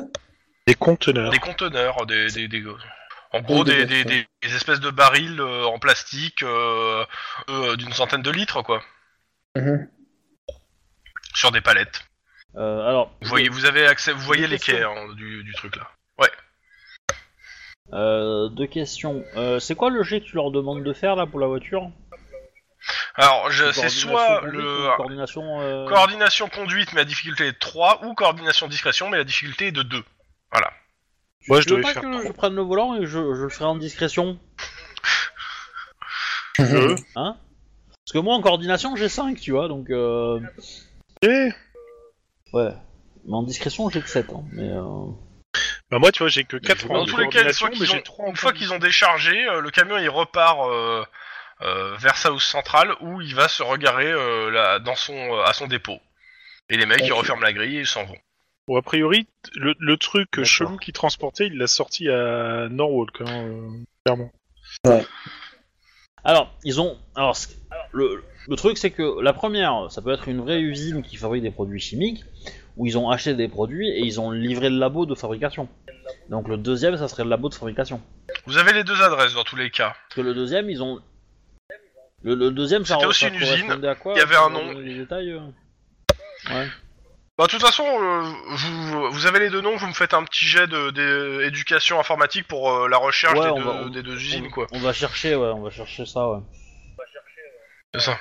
Des 0.66 0.74
conteneurs. 0.74 1.30
des 1.30 1.38
conteneurs, 1.38 2.06
des 2.06 2.28
des, 2.28 2.48
des- 2.48 2.64
en 3.32 3.40
gros 3.40 3.64
des, 3.64 3.84
des 3.86 4.04
des, 4.04 4.04
des, 4.04 4.26
des 4.42 4.56
espèces 4.56 4.80
de 4.80 4.90
barils 4.90 5.40
euh, 5.40 5.64
en 5.64 5.78
plastique 5.78 6.42
euh, 6.42 7.04
euh, 7.48 7.76
d'une 7.76 7.92
centaine 7.92 8.22
de 8.22 8.30
litres 8.30 8.62
quoi, 8.62 8.82
Mhm. 9.56 9.88
sur 11.34 11.52
des 11.52 11.60
palettes. 11.60 12.04
Euh, 12.56 12.86
alors, 12.88 13.10
Vous 13.20 13.28
voyez, 13.28 13.48
vous 13.48 13.64
avez 13.64 13.86
accès, 13.86 14.12
vous 14.12 14.20
voyez 14.20 14.46
les 14.46 14.58
quais 14.58 14.82
hein, 14.82 15.12
du, 15.16 15.42
du 15.44 15.52
truc 15.54 15.74
là. 15.76 15.88
euh, 17.92 18.48
deux 18.48 18.66
questions. 18.66 19.24
Euh, 19.36 19.58
c'est 19.60 19.74
quoi 19.74 19.90
le 19.90 20.02
jet 20.02 20.20
que 20.20 20.26
tu 20.26 20.36
leur 20.36 20.50
demandes 20.50 20.82
de 20.82 20.92
faire 20.92 21.16
là 21.16 21.26
pour 21.26 21.38
la 21.40 21.46
voiture? 21.46 21.90
Alors 23.14 23.50
je- 23.50 23.70
c'est 23.72 23.80
Coordination 23.82 24.08
soit 24.10 24.40
conduite 24.40 24.54
le 24.60 24.96
coordination. 24.96 25.60
euh, 25.60 25.88
coordination 25.88 26.48
conduite 26.48 26.92
mais 26.92 27.00
la 27.00 27.04
difficulté 27.04 27.46
est 27.46 27.52
de 27.52 27.58
3 27.58 28.04
ou 28.04 28.14
coordination 28.14 28.66
discrétion 28.68 29.08
mais 29.10 29.18
la 29.18 29.24
difficulté 29.24 29.68
est 29.68 29.72
de 29.72 29.82
2. 29.82 30.02
Moi, 31.48 31.60
je 31.60 31.66
Tu 31.66 31.74
veux 31.74 31.82
pas 31.82 31.92
faire. 31.92 32.02
que 32.02 32.26
je 32.26 32.32
prenne 32.32 32.54
le 32.56 32.62
volant 32.62 32.94
et 32.96 33.02
je, 33.06 33.34
je 33.34 33.42
le 33.42 33.48
ferai 33.50 33.66
en 33.66 33.76
discrétion? 33.76 34.38
Deux. 36.58 36.94
Hein? 37.16 37.36
Parce 38.06 38.12
que 38.12 38.18
moi 38.18 38.34
en 38.34 38.40
coordination 38.40 38.96
j'ai 38.96 39.08
5, 39.10 39.38
tu 39.40 39.50
vois, 39.52 39.68
donc 39.68 39.90
euh... 39.90 40.40
Eh 41.22 41.50
Ouais. 42.54 42.70
Mais 43.26 43.34
en 43.34 43.42
discrétion 43.42 43.88
j'ai 43.90 44.00
que 44.00 44.08
7, 44.08 44.30
hein. 44.32 44.44
Mais 44.52 44.68
euh... 44.68 45.06
Bah 45.90 45.98
moi, 45.98 46.10
tu 46.12 46.20
vois, 46.22 46.28
j'ai 46.28 46.44
que 46.44 46.56
4 46.56 46.88
Dans 46.88 46.94
ans 46.94 46.98
Dans 46.98 47.04
de 47.04 47.10
tous 47.10 47.16
les 47.18 47.28
cas, 47.28 47.44
une 47.44 47.52
fois 47.52 47.70
qu'ils 47.70 47.92
ont, 47.94 48.00
3 48.00 48.28
une 48.28 48.36
fois 48.36 48.52
qu'ils 48.52 48.72
ont 48.72 48.78
déchargé, 48.78 49.48
euh, 49.48 49.60
le 49.60 49.70
camion 49.70 49.98
il 49.98 50.08
repart 50.08 50.58
euh, 50.68 51.04
euh, 51.62 51.96
vers 51.96 52.16
South 52.16 52.40
Central 52.40 52.94
où 53.00 53.20
il 53.20 53.34
va 53.34 53.48
se 53.48 53.62
regarer 53.62 54.10
euh, 54.10 54.50
là, 54.50 54.78
dans 54.78 54.94
son, 54.94 55.14
euh, 55.14 55.44
à 55.44 55.52
son 55.52 55.66
dépôt. 55.66 55.98
Et 56.70 56.76
les 56.76 56.86
mecs 56.86 57.02
ils 57.04 57.12
referment 57.12 57.42
la 57.42 57.52
grille 57.52 57.76
et 57.76 57.80
ils 57.80 57.86
s'en 57.86 58.04
vont. 58.04 58.16
Bon, 58.66 58.78
a 58.78 58.82
priori, 58.82 59.28
le, 59.54 59.74
le 59.78 59.96
truc 59.96 60.42
chelou 60.42 60.78
qui 60.78 60.92
transportait, 60.92 61.48
il 61.48 61.58
l'a 61.58 61.66
sorti 61.66 62.08
à 62.08 62.68
Norwalk, 62.70 63.20
hein, 63.20 63.44
euh, 63.46 63.68
clairement. 64.04 64.32
Alors, 66.24 66.50
ils 66.64 66.80
ont. 66.80 66.96
Alors, 67.14 67.36
le, 67.92 68.24
le 68.48 68.56
truc, 68.56 68.78
c'est 68.78 68.90
que 68.90 69.20
la 69.20 69.32
première, 69.32 69.90
ça 69.90 70.02
peut 70.02 70.12
être 70.12 70.28
une 70.28 70.40
vraie 70.40 70.60
usine 70.60 71.02
qui 71.02 71.16
fabrique 71.16 71.42
des 71.42 71.50
produits 71.50 71.80
chimiques, 71.80 72.24
où 72.76 72.86
ils 72.86 72.96
ont 72.98 73.10
acheté 73.10 73.34
des 73.34 73.48
produits 73.48 73.88
et 73.88 74.00
ils 74.00 74.20
ont 74.20 74.30
livré 74.30 74.70
le 74.70 74.78
labo 74.78 75.06
de 75.06 75.14
fabrication. 75.14 75.68
Donc, 76.30 76.48
le 76.48 76.56
deuxième, 76.56 76.96
ça 76.96 77.08
serait 77.08 77.24
le 77.24 77.30
labo 77.30 77.48
de 77.48 77.54
fabrication. 77.54 78.00
Vous 78.46 78.58
avez 78.58 78.72
les 78.72 78.84
deux 78.84 79.00
adresses 79.02 79.34
dans 79.34 79.44
tous 79.44 79.56
les 79.56 79.70
cas. 79.70 79.94
Parce 80.08 80.16
que 80.16 80.20
le 80.20 80.34
deuxième, 80.34 80.70
ils 80.70 80.82
ont. 80.82 81.00
Le, 82.22 82.34
le 82.34 82.50
deuxième, 82.50 82.86
ça, 82.86 82.94
C'était 82.94 83.06
aussi 83.06 83.26
une 83.26 83.34
usine, 83.34 83.46
correspondait 83.48 83.88
à 83.88 83.94
quoi 83.94 84.14
il 84.14 84.18
y 84.18 84.22
avait 84.22 84.36
un 84.36 84.48
nom. 84.48 84.72
donner 84.72 84.82
Les 84.82 84.98
détails 84.98 85.30
euh? 85.32 85.40
Ouais. 86.50 86.68
Bah, 87.36 87.46
de 87.46 87.50
toute 87.50 87.62
façon, 87.62 87.84
euh, 87.84 88.22
vous, 88.48 89.10
vous 89.10 89.26
avez 89.26 89.40
les 89.40 89.50
deux 89.50 89.60
noms, 89.60 89.76
vous 89.76 89.88
me 89.88 89.92
faites 89.92 90.14
un 90.14 90.22
petit 90.24 90.44
jet 90.46 90.68
de, 90.68 90.90
d'éducation 90.90 91.98
informatique 91.98 92.46
pour 92.46 92.70
euh, 92.70 92.88
la 92.88 92.96
recherche 92.96 93.34
Ouais, 93.38 93.46
des, 93.46 93.50
on 93.50 93.56
deux, 93.58 93.64
va- 93.64 93.70
on- 93.72 93.88
des 93.88 94.02
deux 94.04 94.14
usines, 94.14 94.46
on, 94.46 94.50
quoi. 94.50 94.66
on 94.70 94.78
va 94.78 94.92
chercher, 94.92 95.34
ouais, 95.34 95.48
on 95.48 95.62
va 95.62 95.70
chercher 95.70 96.06
ça, 96.06 96.28
ouais. 96.28 96.38
C'est 97.94 98.00
ça. 98.00 98.18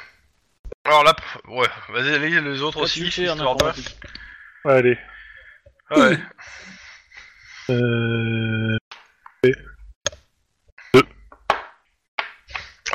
Alors 0.85 1.03
là, 1.03 1.15
ouais, 1.48 1.68
vas-y, 1.90 2.14
allez, 2.15 2.41
les 2.41 2.61
autres 2.61 2.81
aussi, 2.81 3.06
histoire 3.07 3.35
de... 3.38 3.41
informatique 3.44 3.95
Allez. 4.65 4.98
Ouais. 5.91 6.18
Euh... 7.69 8.77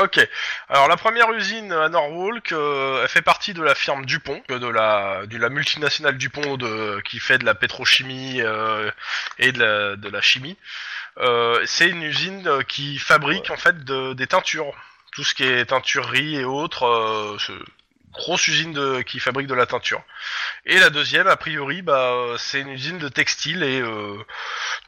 Ok. 0.01 0.21
Alors 0.69 0.87
la 0.89 0.97
première 0.97 1.31
usine 1.33 1.73
à 1.73 1.89
Norwalk, 1.89 2.53
euh, 2.53 3.03
elle 3.03 3.09
fait 3.09 3.23
partie 3.23 3.53
de 3.53 3.63
la 3.63 3.75
firme 3.75 4.05
Dupont, 4.07 4.41
euh, 4.51 4.59
de 4.59 4.69
la, 4.69 5.27
de 5.27 5.37
la 5.39 5.49
multinationale 5.49 6.17
Dupont 6.17 6.57
de, 6.57 7.01
qui 7.05 7.19
fait 7.19 7.39
de 7.39 7.45
la 7.45 7.55
pétrochimie 7.55 8.41
euh, 8.41 8.91
et 9.39 9.51
de 9.53 9.59
la, 9.59 9.97
de 9.97 10.09
la 10.09 10.21
chimie. 10.21 10.57
Euh, 11.19 11.61
c'est 11.67 11.89
une 11.89 12.03
usine 12.03 12.47
euh, 12.47 12.63
qui 12.63 12.99
fabrique 12.99 13.51
en 13.51 13.57
fait 13.57 13.85
de- 13.85 14.13
des 14.13 14.29
teintures, 14.29 14.73
tout 15.13 15.25
ce 15.25 15.35
qui 15.35 15.43
est 15.45 15.67
teinturerie 15.67 16.37
et 16.37 16.45
autres. 16.45 16.85
Euh, 16.87 17.37
grosse 18.19 18.47
usine 18.49 18.73
de, 18.73 19.01
qui 19.03 19.21
fabrique 19.21 19.47
de 19.47 19.55
la 19.55 19.67
teinture. 19.67 20.03
Et 20.67 20.79
la 20.79 20.91
deuxième, 20.91 21.27
a 21.27 21.37
priori, 21.37 21.83
bah, 21.83 22.13
euh, 22.13 22.37
c'est 22.37 22.61
une 22.61 22.69
usine 22.69 22.99
de 22.99 23.09
textile 23.09 23.63
et 23.63 23.81
euh, 23.81 24.19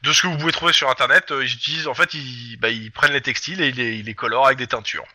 de 0.03 0.13
ce 0.13 0.21
que 0.21 0.27
vous 0.27 0.37
pouvez 0.37 0.51
trouver 0.51 0.73
sur 0.73 0.89
internet, 0.89 1.31
euh, 1.31 1.43
ils 1.43 1.53
utilisent 1.53 1.87
en 1.87 1.93
fait 1.93 2.13
ils, 2.13 2.57
bah, 2.57 2.69
ils 2.69 2.91
prennent 2.91 3.13
les 3.13 3.21
textiles 3.21 3.61
et 3.61 3.69
ils 3.69 3.75
les, 3.75 3.95
ils 3.95 4.05
les 4.05 4.15
colorent 4.15 4.45
avec 4.45 4.57
des 4.57 4.67
teintures. 4.67 5.05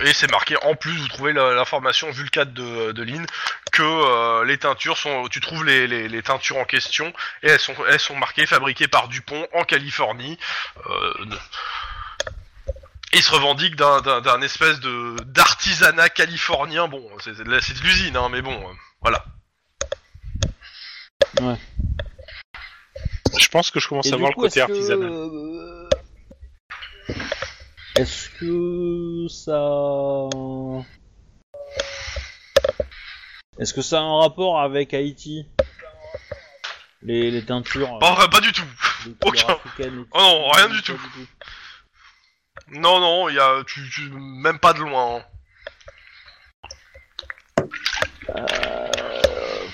Et 0.00 0.12
c'est 0.12 0.30
marqué 0.30 0.56
en 0.62 0.76
plus, 0.76 0.96
vous 0.96 1.08
trouvez 1.08 1.32
l'information 1.32 2.10
vu 2.12 2.22
le 2.22 2.28
cadre 2.28 2.52
de, 2.52 2.92
de 2.92 3.02
Lynn 3.02 3.26
que 3.72 3.82
euh, 3.82 4.44
les 4.44 4.58
teintures 4.58 4.96
sont, 4.96 5.26
tu 5.28 5.40
trouves 5.40 5.64
les, 5.64 5.88
les, 5.88 6.08
les 6.08 6.22
teintures 6.22 6.58
en 6.58 6.64
question 6.64 7.12
et 7.42 7.48
elles 7.48 7.58
sont 7.58 7.74
elles 7.88 7.98
sont 7.98 8.14
marquées 8.14 8.46
fabriquées 8.46 8.86
par 8.86 9.08
Dupont 9.08 9.48
en 9.54 9.64
Californie. 9.64 10.38
Euh, 10.86 11.12
ils 13.12 13.22
se 13.22 13.30
revendiquent 13.32 13.76
d'un 13.76 14.00
d'un- 14.02 14.20
d'un 14.20 14.40
espèce 14.42 14.80
de 14.80 15.16
d'artisanat 15.24 16.08
californien. 16.10 16.88
Bon, 16.88 17.02
c'est 17.20 17.34
c'est 17.34 17.44
de 17.44 17.50
la- 17.50 17.60
c'est 17.60 17.74
de 17.74 17.80
l'usine, 17.80 18.16
hein, 18.16 18.28
mais 18.30 18.42
bon, 18.42 18.52
euh, 18.54 18.72
voilà. 19.00 19.24
Je 23.38 23.48
pense 23.48 23.70
que 23.70 23.80
je 23.80 23.88
commence 23.88 24.06
Et 24.06 24.12
à 24.12 24.16
voir 24.16 24.32
coup, 24.34 24.42
le 24.42 24.48
côté 24.48 24.60
est-ce 24.60 24.66
que, 24.66 24.72
artisanal. 24.72 25.10
euh, 25.10 25.88
Est-ce 27.96 28.28
que 28.30 29.26
ça... 29.28 30.28
Est-ce 33.58 33.74
que 33.74 33.82
ça 33.82 33.98
a 33.98 34.02
un 34.02 34.20
rapport 34.20 34.60
avec 34.60 34.94
Haïti? 34.94 35.46
Les, 37.02 37.30
les 37.30 37.44
teintures 37.44 37.88
Bon, 37.98 38.06
enfin, 38.06 38.28
pas 38.28 38.40
du 38.40 38.52
tout. 38.52 38.62
aucun. 39.24 39.56
Oh 40.12 40.18
non, 40.18 40.50
rien 40.50 40.68
du 40.68 40.82
tout. 40.82 40.98
Non, 42.68 43.00
non, 43.00 43.28
il 43.28 43.36
y 43.36 43.40
a, 43.40 43.62
tu, 43.66 43.88
tu- 43.90 44.10
même 44.10 44.58
pas 44.58 44.72
de 44.72 44.80
loin. 44.80 45.16
hein. 45.16 45.24
Euh, 48.36 49.68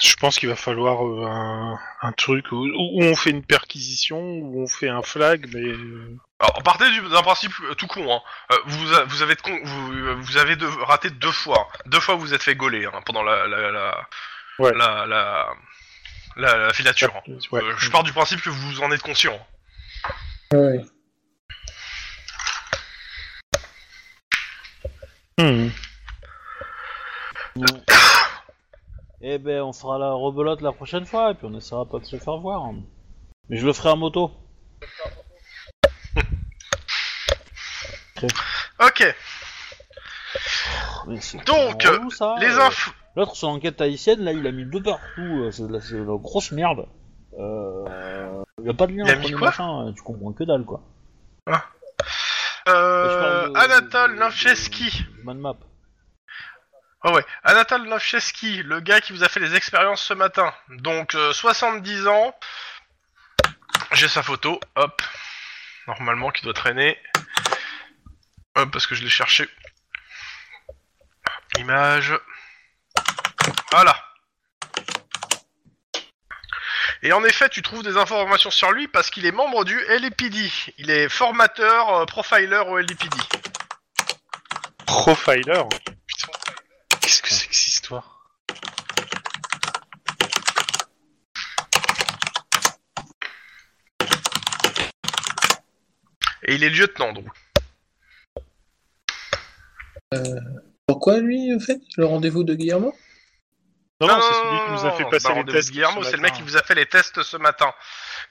Je 0.00 0.14
pense 0.16 0.38
qu'il 0.38 0.48
va 0.48 0.56
falloir 0.56 1.04
euh, 1.06 1.24
un, 1.26 1.78
un 2.02 2.12
truc 2.12 2.50
où, 2.50 2.56
où 2.66 3.02
on 3.04 3.14
fait 3.14 3.30
une 3.30 3.44
perquisition, 3.44 4.18
où 4.20 4.62
on 4.62 4.66
fait 4.66 4.88
un 4.88 5.02
flag, 5.02 5.48
mais 5.54 5.60
euh, 5.62 6.16
Alors, 6.40 6.62
partez 6.64 6.90
du- 6.90 7.08
d'un 7.08 7.22
principe 7.22 7.52
euh, 7.70 7.74
tout 7.74 7.86
con. 7.86 8.12
Hein. 8.12 8.20
Euh, 8.52 8.56
vous, 8.66 8.92
a- 8.94 9.04
vous 9.04 9.22
avez, 9.22 9.36
de 9.36 9.40
con- 9.40 9.60
vous, 9.62 10.22
vous 10.22 10.36
avez 10.38 10.56
de- 10.56 10.66
raté 10.66 11.10
deux 11.10 11.30
fois. 11.30 11.68
Deux 11.86 12.00
fois, 12.00 12.16
vous 12.16 12.34
êtes 12.34 12.42
fait 12.42 12.56
gauler 12.56 12.84
hein, 12.86 13.00
pendant 13.06 13.22
la, 13.22 13.46
la, 13.46 13.70
la, 13.70 14.08
Ouais. 14.58 14.72
la, 14.76 15.06
la, 15.06 15.48
la- 16.36 16.56
la 16.56 16.72
filature. 16.72 17.12
hein. 17.16 17.32
ouais. 17.52 17.60
Je 17.78 17.90
pars 17.90 18.02
du 18.04 18.12
principe 18.12 18.40
que 18.42 18.50
vous 18.50 18.80
en 18.82 18.90
êtes 18.92 19.02
conscient. 19.02 19.38
Ouais. 20.52 20.80
Hmm. 25.38 25.68
non. 27.56 27.66
Eh 29.24 29.38
ben, 29.38 29.60
on 29.62 29.72
fera 29.72 29.98
la 29.98 30.10
rebelote 30.10 30.62
la 30.62 30.72
prochaine 30.72 31.06
fois 31.06 31.30
et 31.30 31.34
puis 31.34 31.46
on 31.48 31.56
essaiera 31.56 31.88
pas 31.88 32.00
de 32.00 32.04
se 32.04 32.18
faire 32.18 32.38
voir. 32.38 32.72
Mais 33.48 33.56
je 33.56 33.64
le 33.64 33.72
ferai 33.72 33.90
en 33.90 33.96
moto. 33.96 34.32
Ok. 38.80 39.14
Mais 41.08 41.20
c'est 41.20 41.44
Donc, 41.46 41.82
relou, 41.82 42.10
ça, 42.10 42.34
Les 42.40 42.46
euh. 42.58 42.62
infos. 42.66 42.92
L'autre, 43.16 43.36
son 43.36 43.48
enquête 43.48 43.80
haïtienne, 43.80 44.20
là, 44.24 44.32
il 44.32 44.46
a 44.46 44.52
mis 44.52 44.64
deux 44.64 44.82
partout. 44.82 45.20
euh, 45.20 45.50
C'est 45.50 45.66
de 45.66 45.72
la, 45.72 45.80
c'est 45.80 45.94
de 45.94 45.98
la 45.98 46.16
grosse 46.18 46.50
merde. 46.52 46.86
Euh... 47.38 48.42
Il 48.60 48.66
y 48.66 48.70
a 48.70 48.74
pas 48.74 48.86
de 48.86 48.92
lien 48.92 49.04
Il 49.06 49.10
a 49.10 49.12
entre 49.14 49.20
mis 49.22 49.28
les 49.28 49.34
quoi 49.34 49.48
machins, 49.48 49.88
euh, 49.88 49.92
tu 49.92 50.02
comprends 50.02 50.32
que 50.32 50.44
dalle, 50.44 50.64
quoi. 50.64 50.82
Euh, 52.68 53.10
Je 53.10 53.18
parle 53.18 53.52
de- 53.52 53.58
Anatole 53.58 54.14
de- 54.14 54.20
Nowcheski. 54.20 55.04
de- 55.18 55.24
Man 55.24 55.38
Map. 55.38 55.56
Ah 57.04 57.12
ouais, 57.12 57.24
Anatole 57.42 57.88
Nowcheski, 57.88 58.62
le 58.62 58.78
gars 58.80 59.00
qui 59.00 59.12
vous 59.12 59.24
a 59.24 59.28
fait 59.28 59.40
les 59.40 59.54
expériences 59.56 60.02
ce 60.02 60.14
matin. 60.14 60.52
Donc, 60.68 61.14
euh, 61.16 61.32
70 61.32 62.06
ans. 62.06 62.34
J'ai 63.92 64.08
sa 64.08 64.22
photo, 64.22 64.60
hop. 64.76 65.02
Normalement, 65.88 66.30
qui 66.30 66.42
doit 66.44 66.52
traîner. 66.54 66.96
Hop, 68.56 68.70
parce 68.70 68.86
que 68.86 68.94
je 68.94 69.02
l'ai 69.02 69.10
cherché. 69.10 69.48
Image. 71.58 72.14
Voilà. 73.70 73.96
Et 77.04 77.12
en 77.12 77.24
effet, 77.24 77.48
tu 77.48 77.62
trouves 77.62 77.82
des 77.82 77.96
informations 77.96 78.50
sur 78.50 78.70
lui 78.70 78.86
parce 78.86 79.10
qu'il 79.10 79.26
est 79.26 79.32
membre 79.32 79.64
du 79.64 79.78
LPD. 79.88 80.50
Il 80.78 80.90
est 80.90 81.08
formateur, 81.08 81.96
euh, 81.96 82.06
profiler 82.06 82.62
au 82.68 82.78
LPD. 82.78 83.16
Profiler 84.86 85.62
Putain. 86.06 86.32
Qu'est-ce 87.00 87.22
que 87.22 87.30
c'est 87.30 87.48
que 87.48 87.54
cette 87.54 87.68
histoire? 87.68 88.20
Et 96.44 96.54
il 96.54 96.64
est 96.64 96.70
lieutenant, 96.70 97.12
donc. 97.12 97.26
Euh, 100.14 100.40
pourquoi 100.86 101.18
lui, 101.20 101.54
en 101.54 101.60
fait 101.60 101.80
Le 101.96 102.06
rendez-vous 102.06 102.44
de 102.44 102.54
Guillermo? 102.54 102.94
Non, 104.00 104.08
non, 104.08 104.20
c'est 104.20 104.34
celui 104.34 104.58
qui 104.66 104.70
nous 104.72 104.86
a 104.88 104.92
fait 104.96 105.04
passer 105.10 105.28
les 105.28 105.34
rendez-vous 105.34 105.56
tests. 105.58 105.68
de 105.68 105.72
Guillermo, 105.74 106.02
ce 106.02 106.10
c'est 106.10 106.16
le 106.16 106.22
mec 106.22 106.32
qui 106.32 106.42
vous 106.42 106.56
a 106.56 106.62
fait 106.62 106.74
les 106.74 106.86
tests 106.86 107.22
ce 107.22 107.36
matin. 107.36 107.72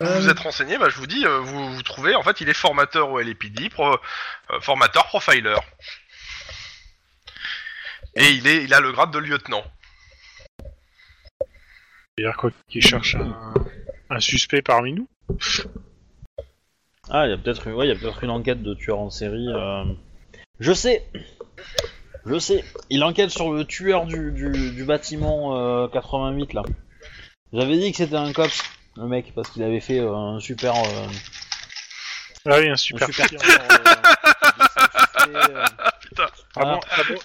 Vous 0.01 0.07
Ah, 0.07 0.19
vous 0.19 0.29
êtes 0.29 0.39
renseigné, 0.39 0.77
bah, 0.77 0.89
je 0.89 0.97
vous 0.97 1.07
dis, 1.07 1.25
euh, 1.25 1.39
vous, 1.39 1.73
vous 1.73 1.81
trouvez, 1.83 2.13
en 2.13 2.23
fait, 2.23 2.41
il 2.41 2.49
est 2.49 2.53
formateur 2.53 3.09
au 3.09 3.19
LAPD, 3.21 3.69
pro- 3.69 3.93
euh, 3.93 4.59
formateur 4.59 5.07
profiler. 5.07 5.55
Et 8.15 8.31
il, 8.31 8.45
est, 8.47 8.63
il 8.65 8.73
a 8.73 8.81
le 8.81 8.91
grade 8.91 9.11
de 9.11 9.19
lieutenant. 9.19 9.63
C'est-à-dire 12.17 12.35
quoi 12.35 12.51
Qu'il 12.67 12.85
cherche 12.85 13.15
un, 13.15 13.53
un 14.09 14.19
suspect 14.19 14.61
parmi 14.61 14.91
nous? 14.91 15.07
Ah, 17.09 17.25
il 17.27 17.29
y 17.29 17.33
a 17.33 17.37
peut-être 17.37 17.71
ouais, 17.71 17.87
il 17.87 17.89
y 17.89 17.91
a 17.93 17.95
peut-être 17.95 18.23
une 18.25 18.29
enquête 18.29 18.61
de 18.61 18.73
tueur 18.73 18.99
en 18.99 19.09
série. 19.09 19.47
euh. 19.47 19.85
Je 20.59 20.73
sais 20.73 21.07
Je 22.25 22.39
sais 22.39 22.63
Il 22.89 23.03
enquête 23.03 23.31
sur 23.31 23.51
le 23.51 23.65
tueur 23.65 24.05
du, 24.05 24.31
du, 24.31 24.71
du 24.71 24.83
bâtiment 24.83 25.57
euh, 25.57 25.87
88 25.87 26.53
là. 26.53 26.63
J'avais 27.53 27.77
dit 27.77 27.91
que 27.91 27.97
c'était 27.97 28.15
un 28.15 28.31
cops, 28.31 28.63
le 28.95 29.07
mec, 29.07 29.33
parce 29.35 29.49
qu'il 29.49 29.63
avait 29.63 29.81
fait 29.81 29.99
euh, 29.99 30.13
un 30.15 30.39
super. 30.39 30.73
euh, 30.75 31.07
Ah 32.45 32.59
oui, 32.59 32.69
un 32.69 32.73
un 32.73 32.77
super. 32.77 33.07
super 33.07 33.27
tir. 33.29 33.39
euh, 33.41 35.25
suspect, 35.25 35.53
euh. 35.53 35.65
Ah 36.55 36.65
bon, 36.65 36.79
ah 36.91 37.01
bon 37.07 37.15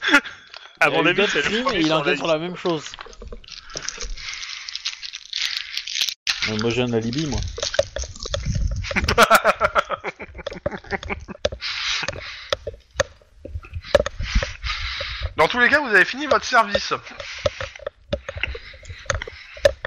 À 0.80 0.88
Il 0.88 0.92
y 0.92 0.94
a 0.94 0.98
mon 0.98 1.04
eu 1.04 1.08
avis, 1.08 1.16
d'autres 1.16 1.32
c'est 1.32 1.42
le 1.42 1.42
crimes 1.42 1.64
premier 1.64 1.78
et 1.78 1.82
il 1.82 1.88
la 1.88 1.98
enquête 1.98 2.16
sur 2.16 2.26
la 2.26 2.38
même 2.38 2.56
chose. 2.56 2.84
Euh, 6.48 6.56
moi 6.60 6.70
j'ai 6.70 6.82
un 6.82 6.92
alibi, 6.92 7.26
moi. 7.26 7.40
Dans 15.36 15.48
tous 15.48 15.58
les 15.60 15.68
cas, 15.68 15.80
vous 15.80 15.94
avez 15.94 16.04
fini 16.04 16.26
votre 16.26 16.44
service. 16.44 16.92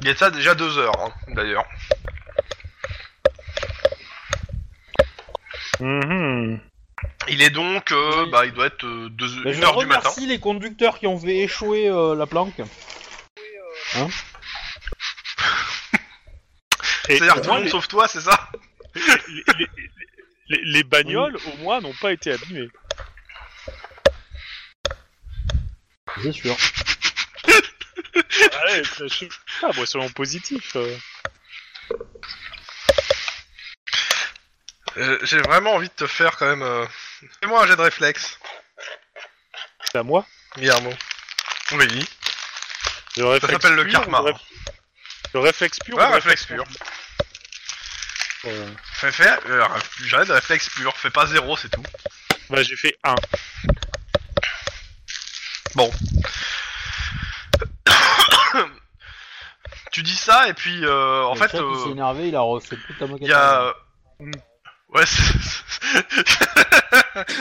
Il 0.01 0.07
y 0.07 0.11
a 0.11 0.13
de 0.13 0.17
ça 0.17 0.29
déjà 0.31 0.55
deux 0.55 0.77
heures, 0.77 0.99
hein, 1.01 1.11
d'ailleurs. 1.29 1.65
Mhm. 5.79 6.59
Il 7.29 7.41
est 7.41 7.49
donc, 7.49 7.91
euh, 7.91 8.23
Oui. 8.25 8.29
bah, 8.31 8.45
il 8.45 8.51
doit 8.53 8.67
être 8.67 8.85
euh, 8.85 9.09
deux, 9.09 9.27
Bah, 9.43 9.49
une 9.51 9.53
je 9.53 9.61
heure 9.63 9.77
du 9.77 9.85
matin. 9.85 9.99
remercie 10.09 10.25
les 10.27 10.39
conducteurs 10.39 10.99
qui 10.99 11.07
ont 11.07 11.17
fait 11.19 11.37
échouer 11.37 11.89
euh, 11.89 12.15
la 12.15 12.25
planque. 12.25 12.59
Et 17.09 17.17
C'est-à-dire 17.17 17.37
au 17.37 17.39
tout 17.39 17.41
le 17.43 17.47
moins, 17.47 17.55
monde 17.57 17.63
les, 17.65 17.71
sauf 17.71 17.87
toi, 17.87 18.07
c'est 18.07 18.21
ça? 18.21 18.49
les, 18.95 19.01
les- 19.57 19.69
les- 20.49 20.61
les 20.63 20.83
bagnoles, 20.83 21.37
au 21.53 21.57
moins, 21.57 21.81
n'ont 21.81 21.93
pas 22.01 22.11
été 22.11 22.31
abîmées. 22.33 22.69
C'est 26.23 26.31
sûr. 26.31 26.55
Ah 28.51 28.65
ouais, 28.67 28.83
je 28.83 29.25
moi, 29.75 29.85
soyons 29.85 30.09
positifs. 30.09 30.75
euh. 30.75 30.97
Euh, 34.97 35.19
J'ai 35.23 35.41
vraiment 35.41 35.73
envie 35.75 35.87
de 35.89 35.93
te 35.93 36.07
faire 36.07 36.35
quand 36.37 36.47
même. 36.47 36.61
Euh... 36.63 36.85
Fais-moi 37.41 37.63
un 37.63 37.67
jet 37.67 37.75
de 37.75 37.81
réflexe, 37.81 38.37
C'est 39.85 39.97
à 39.97 40.03
moi? 40.03 40.25
Guillermo. 40.57 40.91
Oui. 41.71 42.07
Le 43.17 43.25
réflexe 43.25 43.53
s'appelle 43.53 43.75
le 43.75 43.83
pur, 43.85 43.99
karma. 44.01 44.19
Le, 44.21 44.31
réf- 44.31 44.39
le 45.33 45.39
réflexe 45.41 45.79
pur. 45.79 45.97
Ouais, 45.97 46.05
ou 46.05 46.07
le 46.07 46.13
réflexe 46.15 46.45
pur. 46.45 46.63
Euh, 48.45 48.69
Fais, 48.93 49.11
fais, 49.11 49.37
euh, 49.47 49.65
jet 50.03 50.25
de 50.25 50.31
réflexe 50.33 50.69
pur. 50.69 50.95
Fais 50.97 51.09
pas 51.09 51.27
zéro, 51.27 51.55
c'est 51.57 51.69
tout. 51.69 51.83
Bah, 52.49 52.63
j'ai 52.63 52.75
fait 52.77 52.97
1. 53.03 53.15
Tu 59.91 60.03
dis 60.03 60.15
ça 60.15 60.47
et 60.47 60.53
puis 60.53 60.85
euh, 60.85 61.23
en 61.23 61.33
Le 61.33 61.39
fait, 61.39 61.49
chat, 61.51 61.57
il 61.57 61.79
s'est 61.79 61.87
euh, 61.87 61.91
énervé, 61.91 62.27
il 62.27 62.35
a 62.35 62.41
refait 62.41 62.77
toute 62.77 62.97
ta 62.99 63.07
moquette. 63.07 63.27
il 63.27 63.31
y 63.31 63.33
a. 63.33 63.73
Mm. 64.19 64.31
Ouais, 64.89 65.05
c'est- 65.05 65.33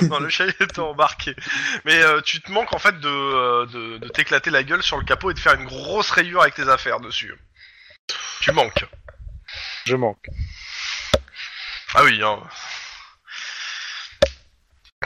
non, 0.09 0.19
le 0.21 0.29
chat 0.31 0.47
il 0.47 0.55
était 0.61 0.81
embarqué. 0.81 1.35
Mais 1.85 2.01
euh, 2.03 2.21
tu 2.23 2.41
te 2.41 2.51
manques 2.51 2.75
en 2.75 2.79
fait 2.79 2.99
de, 3.01 3.09
euh, 3.09 3.67
de, 3.67 3.99
de 3.99 4.09
t'éclater 4.09 4.51
la 4.51 4.63
gueule 4.63 4.83
sur 4.83 4.97
le 4.99 5.05
capot 5.05 5.31
et 5.31 5.35
de 5.35 5.39
faire 5.39 5.55
une 5.55 5.65
grosse 5.67 6.11
rayure 6.11 6.41
avec 6.43 6.55
tes 6.55 6.69
affaires 6.69 7.01
dessus. 7.01 7.35
Tu 8.41 8.53
manques. 8.53 8.85
Je 9.87 9.97
manque. 9.97 10.27
Ah 11.95 12.05
oui, 12.05 12.21
hein. 12.23 12.39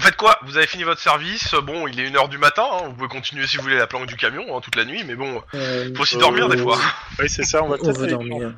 En 0.03 0.05
fait 0.05 0.16
quoi 0.16 0.37
Vous 0.43 0.57
avez 0.57 0.66
fini 0.66 0.83
votre 0.83 1.01
service, 1.01 1.55
bon 1.55 1.87
il 1.87 2.01
est 2.01 2.11
1h 2.11 2.29
du 2.29 2.37
matin, 2.37 2.66
hein, 2.73 2.87
vous 2.89 2.93
pouvez 2.95 3.07
continuer 3.09 3.47
si 3.47 3.57
vous 3.57 3.62
voulez 3.62 3.77
la 3.79 3.87
planque 3.87 4.07
du 4.09 4.16
camion 4.16 4.57
hein, 4.57 4.61
toute 4.61 4.74
la 4.74 4.85
nuit, 4.85 5.05
mais 5.05 5.15
bon, 5.15 5.41
euh, 5.55 5.95
faut 5.95 6.03
aussi 6.03 6.16
Euh, 6.16 6.19
dormir 6.19 6.49
des 6.49 6.59
fois. 6.59 6.77
Oui, 7.20 7.29
c'est 7.29 7.45
ça, 7.45 7.62
on 7.62 7.69
va 7.69 7.77
on 7.77 7.85
peut-être 7.85 8.01
aller 8.03 8.11
dormir. 8.11 8.49
hein. 8.49 8.57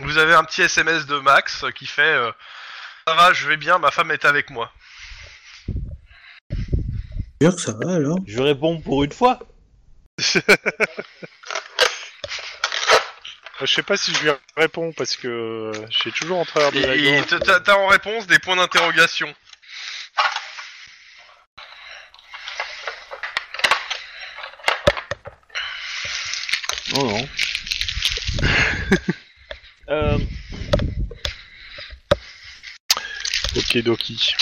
Vous 0.00 0.18
avez 0.18 0.34
un 0.34 0.44
petit 0.44 0.60
SMS 0.60 1.06
de 1.06 1.16
Max 1.20 1.64
qui 1.74 1.86
fait 1.86 2.02
euh, 2.02 2.30
Ça 3.08 3.14
va, 3.14 3.32
je 3.32 3.48
vais 3.48 3.56
bien, 3.56 3.78
ma 3.78 3.90
femme 3.90 4.10
est 4.10 4.26
avec 4.26 4.50
moi. 4.50 4.70
Que 7.40 7.50
ça 7.58 7.72
va 7.72 7.94
alors 7.94 8.18
Je 8.26 8.42
réponds 8.42 8.78
pour 8.82 9.04
une 9.04 9.12
fois. 9.12 9.38
Je 13.60 13.66
sais 13.66 13.82
pas 13.82 13.96
si 13.96 14.12
je 14.14 14.24
lui 14.24 14.30
réponds 14.56 14.92
parce 14.92 15.16
que 15.16 15.28
euh, 15.28 15.86
j'ai 15.88 16.10
toujours 16.12 16.38
en 16.40 16.44
travers 16.44 16.72
de 16.72 16.80
la 16.80 16.94
Et, 16.96 17.02
gorge. 17.04 17.60
t'as- 17.62 17.76
en 17.76 17.86
réponse 17.86 18.26
des 18.26 18.38
points 18.38 18.56
d'interrogation. 18.56 19.32
Non, 26.92 27.04
non. 27.06 27.28
euh, 29.88 30.18
Ok, 33.56 33.78
Doki. 33.78 34.34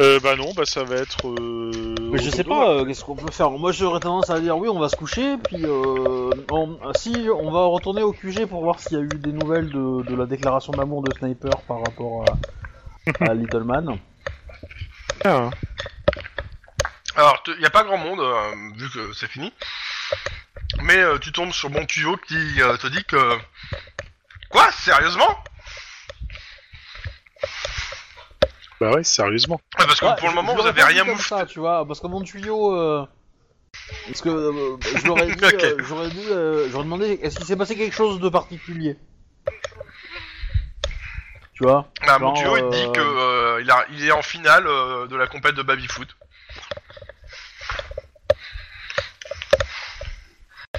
Euh, 0.00 0.18
bah 0.20 0.36
non, 0.36 0.52
bah 0.54 0.64
ça 0.64 0.84
va 0.84 0.96
être. 0.96 1.28
Euh, 1.28 1.94
mais 2.12 2.18
je 2.22 2.30
sais 2.30 2.44
pas, 2.44 2.70
euh, 2.70 2.84
qu'est-ce 2.84 3.04
qu'on 3.04 3.14
peut 3.16 3.30
faire. 3.30 3.50
Moi 3.50 3.72
j'aurais 3.72 4.00
tendance 4.00 4.30
à 4.30 4.40
dire 4.40 4.56
oui, 4.56 4.68
on 4.68 4.78
va 4.78 4.88
se 4.88 4.96
coucher, 4.96 5.36
puis 5.44 5.64
euh, 5.64 6.30
on- 6.50 6.78
si 6.94 7.28
on 7.34 7.50
va 7.50 7.66
retourner 7.66 8.02
au 8.02 8.12
QG 8.12 8.46
pour 8.46 8.62
voir 8.62 8.80
s'il 8.80 8.92
y 8.96 9.00
a 9.00 9.04
eu 9.04 9.08
des 9.08 9.32
nouvelles 9.32 9.70
de, 9.70 10.02
de 10.02 10.14
la 10.16 10.24
déclaration 10.26 10.72
d'amour 10.72 11.02
de 11.02 11.12
Sniper 11.18 11.50
par 11.68 11.78
rapport 11.80 12.24
à, 13.20 13.24
à 13.30 13.34
Little 13.34 13.64
Man. 13.64 13.98
Ah, 15.24 15.50
Alors, 17.16 17.42
il 17.48 17.60
y 17.62 17.66
a 17.66 17.70
pas 17.70 17.84
grand 17.84 17.98
monde, 17.98 18.20
euh, 18.20 18.50
vu 18.76 18.88
que 18.90 19.12
c'est 19.12 19.28
fini. 19.28 19.52
Mais 20.82 20.96
euh, 20.96 21.18
tu 21.18 21.32
tombes 21.32 21.52
sur 21.52 21.68
mon 21.68 21.84
tuyau 21.84 22.16
qui 22.26 22.62
euh, 22.62 22.76
te 22.78 22.86
dit 22.86 23.04
que... 23.04 23.36
Quoi? 24.48 24.70
Sérieusement? 24.72 25.36
Bah 28.82 28.90
ouais, 28.90 29.04
sérieusement. 29.04 29.60
Ah, 29.78 29.84
Parce 29.86 30.00
que 30.00 30.06
Ouais, 30.06 30.16
pour 30.18 30.26
le 30.26 30.32
je- 30.32 30.36
moment, 30.38 30.48
je 30.48 30.52
vous 30.54 30.58
l'aurais 30.58 30.70
avez 30.70 30.80
pas 30.80 30.86
rien 30.88 31.04
comme 31.04 31.12
moufté. 31.14 31.28
ça, 31.28 31.46
tu 31.46 31.60
vois, 31.60 31.86
parce 31.86 32.00
que 32.00 32.08
mon 32.08 32.20
tuyau. 32.22 32.74
euh, 32.74 33.06
Parce 34.08 34.20
que 34.22 34.28
euh, 34.28 34.76
je 34.96 35.06
l'aurais 35.06 35.30
dit, 35.30 35.40
Ok. 35.44 35.54
euh, 35.54 35.76
j'aurais 35.88 36.10
dit, 36.10 36.26
euh, 36.32 36.68
j'aurais 36.68 36.82
demandé, 36.82 37.20
est-ce 37.22 37.36
qu'il 37.36 37.46
s'est 37.46 37.54
passé 37.56 37.76
quelque 37.76 37.94
chose 37.94 38.18
de 38.18 38.28
particulier? 38.28 38.96
Tu 41.54 41.62
vois? 41.62 41.86
Ah, 42.08 42.18
mon 42.18 42.34
Genre, 42.34 42.34
tuyau, 42.34 42.56
il 42.56 42.70
dit 42.70 42.82
euh, 42.88 42.92
que 42.92 43.00
euh, 43.00 43.62
il, 43.62 43.70
a- 43.70 43.86
il 43.92 44.04
est 44.04 44.10
en 44.10 44.22
finale 44.22 44.66
euh, 44.66 45.06
de 45.06 45.14
la 45.14 45.28
compète 45.28 45.54
de 45.54 45.62
baby-foot. 45.62 46.08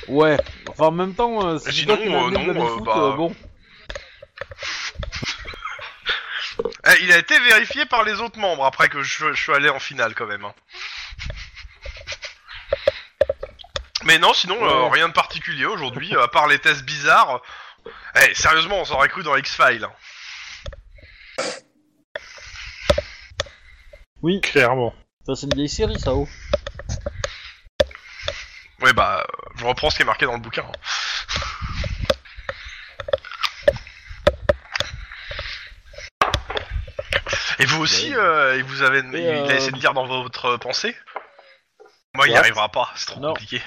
Ouais. 0.10 0.36
Enfin, 0.68 0.88
en 0.88 0.92
même 0.92 1.14
temps, 1.14 1.48
euh, 1.48 1.58
si 1.58 1.72
Sinon, 1.72 1.96
toi 1.96 2.04
qui 2.04 2.10
l'as 2.10 2.18
euh, 2.18 2.28
amené 2.28 2.48
non, 2.60 2.66
euh, 2.66 2.80
bah, 2.84 2.98
euh, 2.98 3.16
bon. 3.16 3.34
Il 7.02 7.12
a 7.12 7.18
été 7.18 7.38
vérifié 7.40 7.86
par 7.86 8.04
les 8.04 8.14
autres 8.22 8.40
membres 8.40 8.66
après 8.66 8.90
que 8.90 9.02
je, 9.04 9.34
je 9.34 9.42
suis 9.42 9.54
allé 9.54 9.70
en 9.70 9.80
finale 9.80 10.14
quand 10.16 10.26
même. 10.28 10.46
hein. 10.46 10.54
Mais 14.06 14.20
non, 14.20 14.34
sinon 14.34 14.58
euh, 14.64 14.90
rien 14.90 15.08
de 15.08 15.14
particulier 15.14 15.66
aujourd'hui, 15.66 16.14
à 16.16 16.28
part 16.28 16.48
les 16.48 16.60
tests 16.60 16.84
bizarres. 16.84 17.42
Eh, 18.22 18.34
sérieusement, 18.36 18.80
on 18.82 18.86
s'aurait 18.86 19.08
cru 19.10 19.24
dans 19.24 19.36
X-Files. 19.38 19.88
Oui, 24.22 24.40
Clairement. 24.42 24.94
ça 25.26 25.36
c'est 25.36 25.46
une 25.48 25.56
vieille 25.56 25.70
série, 25.70 26.00
ça, 26.00 26.14
oh. 26.14 26.28
Ouais, 28.82 28.94
bah, 28.94 29.22
euh, 29.26 29.50
je 29.58 29.66
reprends 29.66 29.90
ce 29.90 29.96
qui 29.98 30.02
est 30.02 30.06
marqué 30.06 30.26
dans 30.26 30.34
le 30.34 30.40
bouquin. 30.40 30.64
hein. 30.64 30.72
Aussi, 37.84 38.14
euh, 38.16 38.58
et 38.58 38.62
vous 38.62 38.82
avez, 38.82 39.00
il, 39.00 39.14
il 39.14 39.28
a 39.28 39.30
euh, 39.52 39.56
essayé 39.56 39.72
de 39.72 39.78
lire 39.78 39.94
dans 39.94 40.06
votre 40.08 40.58
pensée 40.58 40.96
Moi, 42.16 42.28
il 42.28 42.32
n'y 42.32 42.38
arrivera 42.38 42.70
pas, 42.70 42.90
c'est 42.96 43.08
trop 43.08 43.20
Non. 43.20 43.30
compliqué. 43.30 43.62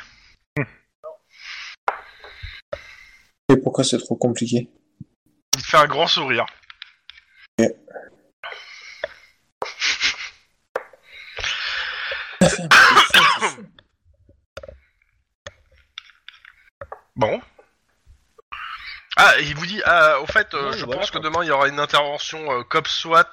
Et 3.48 3.56
pourquoi 3.56 3.84
c'est 3.84 3.98
trop 3.98 4.16
compliqué 4.16 4.68
Il 5.56 5.62
te 5.62 5.66
fait 5.68 5.76
un 5.76 5.86
grand 5.86 6.06
sourire. 6.06 6.46
Bon. 17.16 17.40
Ah, 19.16 19.38
il 19.40 19.54
vous 19.56 19.64
dit, 19.66 19.80
ah, 19.86 20.20
au 20.20 20.26
fait, 20.26 20.52
euh, 20.52 20.70
Ouais, 20.70 20.76
je 20.78 20.84
voilà, 20.84 21.00
pense 21.00 21.10
que 21.10 21.18
quoi. 21.18 21.24
demain 21.24 21.42
il 21.42 21.46
y 21.46 21.50
aura 21.50 21.68
une 21.68 21.80
intervention 21.80 22.52
euh, 22.52 22.62
COP 22.64 22.86
SWAT. 22.86 23.30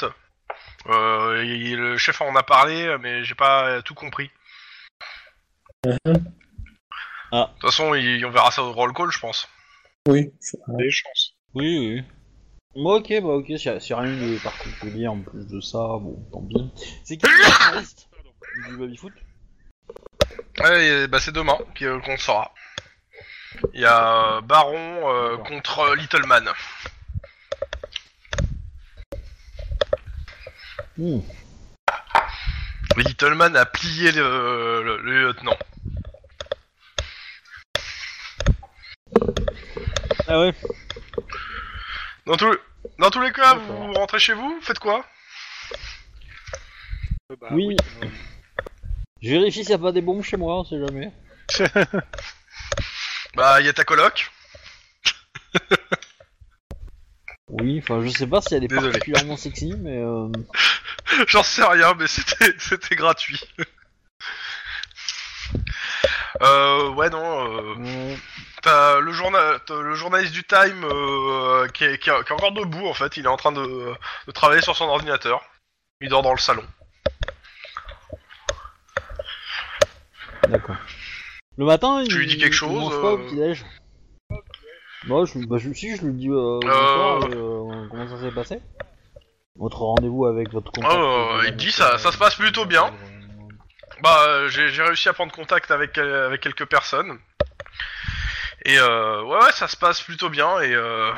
Euh, 0.88 1.42
le 1.76 1.98
chef 1.98 2.22
en 2.22 2.36
a 2.36 2.44
parlé, 2.44 2.98
mais 3.00 3.24
j'ai 3.24 3.36
pas 3.36 3.82
tout 3.84 3.94
compris. 3.96 4.30
Mhm. 5.86 5.98
De 6.06 7.46
toute 7.54 7.62
façon, 7.62 7.94
il- 7.96 8.26
on 8.26 8.32
verra 8.32 8.52
ça 8.52 8.64
au 8.64 8.72
roll 8.74 8.94
call, 8.94 9.10
je 9.12 9.20
pense. 9.20 9.48
Oui. 10.08 10.32
je- 10.42 10.58
Des 10.78 10.92
chances. 10.92 11.34
Oui, 11.56 11.78
oui. 11.96 12.04
Bon, 12.76 12.96
ok, 12.98 13.08
bah 13.22 13.30
ok, 13.30 13.46
s'il 13.48 13.66
y, 13.66 13.70
a- 13.70 13.80
s'il 13.80 13.92
y 13.92 13.94
a 13.94 14.00
rien 14.02 14.12
de 14.16 14.38
particulier 14.40 15.08
en 15.08 15.20
plus 15.22 15.46
de 15.48 15.62
ça, 15.62 15.78
bon, 15.78 16.18
tant 16.32 16.42
pis. 16.42 16.72
C'est 17.04 17.18
qui 17.18 17.26
le 17.28 17.44
scénariste 17.44 18.10
du 18.70 18.78
baby-foot 18.78 19.14
Ouais, 20.60 21.08
bah, 21.08 21.20
c'est 21.20 21.32
demain 21.32 21.58
qu'on 21.78 22.12
le 22.12 22.18
saura. 22.18 22.54
Il 23.74 23.82
y 23.82 23.86
a 23.86 24.42
Baron 24.42 25.10
euh, 25.10 25.38
contre 25.38 25.96
Little 25.96 26.26
Man. 26.26 26.50
Hmm. 30.98 31.20
Mais 32.96 33.04
Little 33.04 33.34
Man 33.36 33.56
a 33.56 33.66
plié 33.66 34.12
le, 34.12 34.84
le- 34.84 34.98
le 35.02 35.24
lieutenant. 35.28 35.58
Ah 40.28 40.40
ouais 40.40 40.54
Dans, 42.26 42.38
tous- 42.38 42.58
dans 43.00 43.10
tous 43.10 43.22
les 43.22 43.32
cas, 43.32 43.56
D'accord. 43.56 43.76
vous 43.88 43.94
rentrez 43.94 44.20
chez 44.20 44.34
vous, 44.34 44.60
faites 44.62 44.80
quoi? 44.80 45.06
Euh, 47.32 47.36
bah, 47.42 47.48
Oui. 47.52 47.76
Je 49.22 49.30
vérifie 49.30 49.60
s'il 49.64 49.70
n'y 49.70 49.74
a 49.74 49.78
pas 49.80 49.92
des 49.92 50.02
bombes 50.02 50.24
chez 50.24 50.38
moi, 50.38 50.60
on 50.60 50.64
sait 50.66 50.80
jamais. 50.80 51.12
Bah, 53.36 53.60
il 53.60 53.66
y 53.66 53.70
a 53.70 53.74
ta 53.74 53.84
coloc. 53.84 54.32
Oui, 57.50 57.80
enfin, 57.84 58.02
je 58.04 58.10
sais 58.10 58.28
pas 58.28 58.42
si 58.42 58.56
elle 58.56 58.64
est 58.64 58.68
Désolé. 58.68 58.92
particulièrement 58.92 59.38
sexy, 59.38 59.74
mais... 59.78 59.98
Euh... 59.98 60.30
J'en 61.28 61.44
sais 61.44 61.64
rien, 61.64 61.94
mais 61.94 62.08
c'était 62.08 62.54
c'était 62.58 62.96
gratuit. 62.96 63.42
euh, 66.42 66.90
ouais, 66.92 67.10
non. 67.10 67.76
Euh. 67.76 68.16
T'as 68.62 69.00
le, 69.02 69.12
t'as 69.66 69.82
le 69.82 69.94
journaliste 69.94 70.32
du 70.34 70.44
Time 70.46 70.86
euh, 70.86 71.68
qui, 71.68 71.84
est, 71.84 71.98
qui 72.00 72.10
est- 72.10 72.24
qui 72.24 72.30
est 72.30 72.36
encore 72.36 72.54
debout 72.54 72.88
en 72.88 72.94
fait, 72.94 73.18
il 73.18 73.26
est 73.26 73.28
en 73.30 73.36
train 73.36 73.52
de, 73.52 73.94
de 74.28 74.32
travailler 74.32 74.62
sur 74.62 74.78
son 74.78 74.86
ordinateur. 74.86 75.44
Il 76.00 76.08
dort 76.10 76.22
dans 76.22 76.32
le 76.32 76.40
salon. 76.40 76.64
D'accord. 80.48 80.78
Le 81.58 81.66
matin, 81.66 82.04
Tu 82.08 82.14
il, 82.14 82.18
lui 82.20 82.28
dis 82.28 82.38
quelque 82.38 82.54
il 82.54 82.58
chose, 82.58 82.72
mange 82.72 83.02
pas 83.02 83.12
au 83.14 83.18
euh, 83.20 83.26
petit-déj? 83.26 83.66
Bah, 85.06 85.24
je, 85.26 85.38
bah, 85.40 85.58
je, 85.58 85.72
si, 85.74 85.96
je 85.98 86.06
lui 86.06 86.14
dis 86.14 86.30
euh, 86.30 86.34
Euh, 86.34 86.60
bonsoir, 86.62 87.18
et, 87.30 87.34
euh, 87.34 87.88
comment 87.90 88.08
ça 88.08 88.20
s'est 88.22 88.32
passé? 88.34 88.60
Votre 89.56 89.82
rendez-vous 89.82 90.26
avec 90.26 90.52
votre 90.52 90.72
contact 90.72 90.94
Oh, 90.96 91.30
euh, 91.40 91.44
il 91.48 91.56
dit 91.56 91.72
ça- 91.72 91.98
ça 91.98 92.12
se 92.12 92.18
passe 92.18 92.36
plutôt 92.36 92.66
bien. 92.66 92.92
Bah, 94.02 94.18
euh, 94.28 94.50
j'ai 94.50 94.70
j'ai 94.70 94.82
réussi 94.82 95.08
à 95.10 95.14
prendre 95.14 95.32
contact 95.32 95.72
avec, 95.72 95.98
euh, 95.98 96.26
avec 96.26 96.42
quelques 96.42 96.66
personnes. 96.66 97.20
Et 98.66 98.80
euh, 98.80 99.22
ouais, 99.24 99.38
ouais, 99.44 99.52
ça 99.52 99.68
se 99.68 99.76
passe 99.78 100.02
plutôt 100.02 100.30
bien 100.30 100.60
et, 100.62 100.74
euh, 100.74 101.12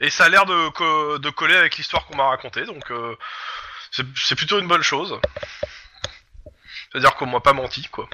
et 0.00 0.10
ça 0.10 0.24
a 0.24 0.28
l'air 0.28 0.44
de, 0.44 0.68
co- 0.70 1.18
de 1.18 1.30
coller 1.30 1.56
avec 1.56 1.76
l'histoire 1.76 2.04
qu'on 2.06 2.16
m'a 2.16 2.28
racontée, 2.28 2.66
donc 2.66 2.90
euh, 2.90 3.16
c'est 3.92 4.04
c'est 4.16 4.34
plutôt 4.34 4.58
une 4.58 4.66
bonne 4.68 4.82
chose. 4.82 5.18
C'est-à-dire 6.90 7.14
qu'on 7.14 7.26
m'a 7.26 7.40
pas 7.40 7.52
menti, 7.52 7.86
quoi. 7.88 8.08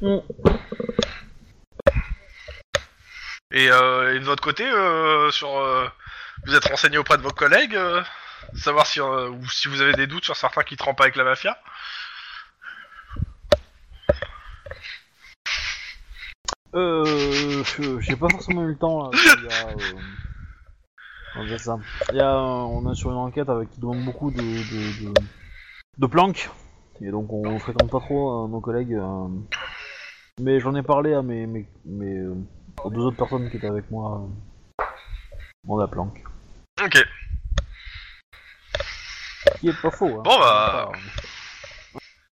Mm. 0.00 0.18
Et, 3.52 3.68
euh, 3.70 4.14
et 4.14 4.20
de 4.20 4.24
votre 4.24 4.42
côté, 4.42 4.64
euh, 4.64 5.30
sur, 5.32 5.58
euh, 5.58 5.88
vous 6.46 6.54
êtes 6.54 6.64
renseigné 6.66 6.98
auprès 6.98 7.16
de 7.18 7.22
vos 7.22 7.30
collègues, 7.30 7.74
euh, 7.74 8.00
savoir 8.54 8.86
si, 8.86 9.00
euh, 9.00 9.32
si 9.50 9.68
vous 9.68 9.80
avez 9.80 9.92
des 9.94 10.06
doutes 10.06 10.24
sur 10.24 10.36
certains 10.36 10.62
qui 10.62 10.76
trempent 10.76 11.00
avec 11.00 11.16
la 11.16 11.24
mafia? 11.24 11.58
Euh, 16.74 17.64
j'ai 17.98 18.14
pas 18.14 18.28
forcément 18.28 18.62
eu 18.62 18.68
le 18.68 18.78
temps. 18.78 19.10
Là, 19.10 19.18
a, 21.34 21.44
dire 21.44 21.58
ça? 21.58 21.76
On 22.12 22.92
est 22.92 22.94
sur 22.94 23.10
une 23.10 23.16
enquête 23.16 23.48
avec 23.48 23.70
qui 23.70 23.80
demande 23.80 24.04
beaucoup 24.04 24.30
de, 24.30 25.10
de, 25.98 26.06
planques. 26.06 26.48
Et 27.00 27.10
donc 27.10 27.32
on 27.32 27.58
fréquente 27.58 27.90
pas 27.90 27.98
trop 27.98 28.46
nos 28.46 28.60
collègues. 28.60 28.96
mais 30.40 30.60
j'en 30.60 30.76
ai 30.76 30.82
parlé 30.82 31.14
à 31.14 31.22
mes, 31.22 31.66
aux 32.84 32.90
deux 32.90 33.00
autres 33.00 33.16
personnes 33.16 33.50
qui 33.50 33.56
étaient 33.56 33.66
avec 33.68 33.90
moi. 33.90 34.22
Euh, 34.80 34.84
bon, 35.64 35.76
la 35.76 35.86
planque. 35.86 36.22
Ok. 36.82 37.04
Qui 39.60 39.68
est 39.68 39.82
pas 39.82 39.90
faux. 39.90 40.06
Hein. 40.06 40.22
Bon, 40.24 40.38
bah, 40.38 40.92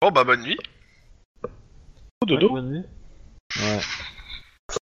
Bon 0.00 0.10
bah 0.10 0.24
bonne 0.24 0.42
nuit. 0.42 0.58
Oh, 1.44 2.26
dodo. 2.26 2.46
Ouais, 2.48 2.60
bonne 2.60 2.72
nuit. 2.72 2.84
Ouais. 3.56 3.80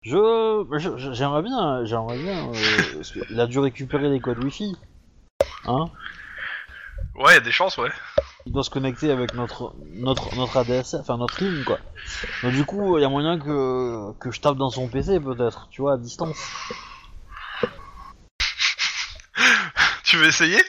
Je, 0.02 1.12
j'aimerais 1.12 1.42
bien, 1.42 1.84
j'aimerais 1.84 2.18
bien. 2.18 2.50
euh, 2.52 3.46
dû 3.46 3.58
récupérer 3.58 4.08
les 4.10 4.20
codes 4.20 4.42
Wi-Fi. 4.42 4.76
Hein 5.66 5.90
Ouais, 7.14 7.34
y 7.34 7.36
a 7.36 7.40
des 7.40 7.52
chances, 7.52 7.78
ouais. 7.78 7.90
Il 8.46 8.52
doit 8.52 8.64
se 8.64 8.70
connecter 8.70 9.10
avec 9.10 9.34
notre 9.34 9.74
notre 9.94 10.34
notre 10.36 10.56
ADSL, 10.56 11.00
enfin 11.00 11.16
notre 11.16 11.42
ligne 11.42 11.64
quoi. 11.64 11.78
Donc 12.42 12.52
du 12.52 12.64
coup, 12.64 12.98
il 12.98 13.02
y 13.02 13.04
a 13.04 13.08
moyen 13.08 13.38
que 13.38 14.12
que 14.18 14.30
je 14.30 14.40
tape 14.40 14.56
dans 14.56 14.70
son 14.70 14.88
PC 14.88 15.20
peut-être, 15.20 15.68
tu 15.70 15.80
vois, 15.82 15.94
à 15.94 15.96
distance. 15.96 16.36
Tu 20.04 20.16
veux 20.18 20.26
essayer? 20.26 20.62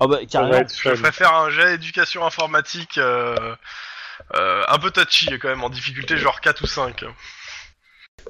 Ah 0.00 0.06
bah 0.06 0.18
carrément. 0.28 0.66
Je 0.68 0.94
faire 1.10 1.34
un 1.34 1.50
jet 1.50 1.74
éducation 1.74 2.24
informatique 2.24 2.98
euh, 2.98 3.54
euh, 4.34 4.64
un 4.68 4.78
peu 4.78 4.90
touchy 4.90 5.26
quand 5.38 5.48
même, 5.48 5.62
en 5.62 5.70
difficulté 5.70 6.16
genre 6.16 6.40
4 6.40 6.62
ou 6.62 6.66
5. 6.66 7.00
Je 7.00 7.06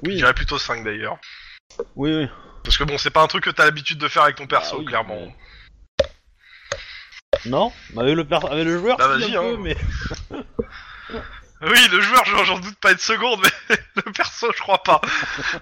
Oui, 0.03 0.15
dirais 0.15 0.33
plutôt 0.33 0.59
5 0.59 0.83
d'ailleurs. 0.83 1.17
oui, 1.95 2.13
oui. 2.13 2.27
Parce 2.63 2.77
que 2.77 2.83
bon, 2.83 2.97
c'est 2.97 3.09
pas 3.09 3.21
un 3.21 3.27
truc 3.27 3.43
que 3.45 3.49
t'as 3.49 3.65
l'habitude 3.65 3.97
de 3.97 4.07
faire 4.07 4.23
avec 4.23 4.35
ton 4.35 4.47
perso, 4.47 4.75
Ah 4.75 4.79
oui, 4.79 4.85
clairement. 4.85 5.15
mais- 5.19 5.35
Non, 7.45 7.71
bah, 7.93 8.01
avec 8.03 8.15
le 8.15 8.25
per- 8.27 8.47
avec 8.49 8.65
le 8.65 8.77
joueur, 8.79 8.97
Bah, 8.97 9.15
si, 9.15 9.21
vas-y, 9.21 9.35
un 9.37 9.41
peu, 9.41 9.53
hein. 9.53 9.57
mais 9.59 9.77
Oui, 11.61 11.87
le 11.91 11.99
joueur, 11.99 12.23
j'en 12.25 12.45
j'en 12.45 12.59
doute 12.59 12.77
pas 12.79 12.91
une 12.93 12.97
seconde, 12.99 13.41
mais 13.69 13.77
le 14.05 14.11
perso, 14.13 14.49
je 14.55 14.61
crois 14.61 14.81
pas. 14.83 15.01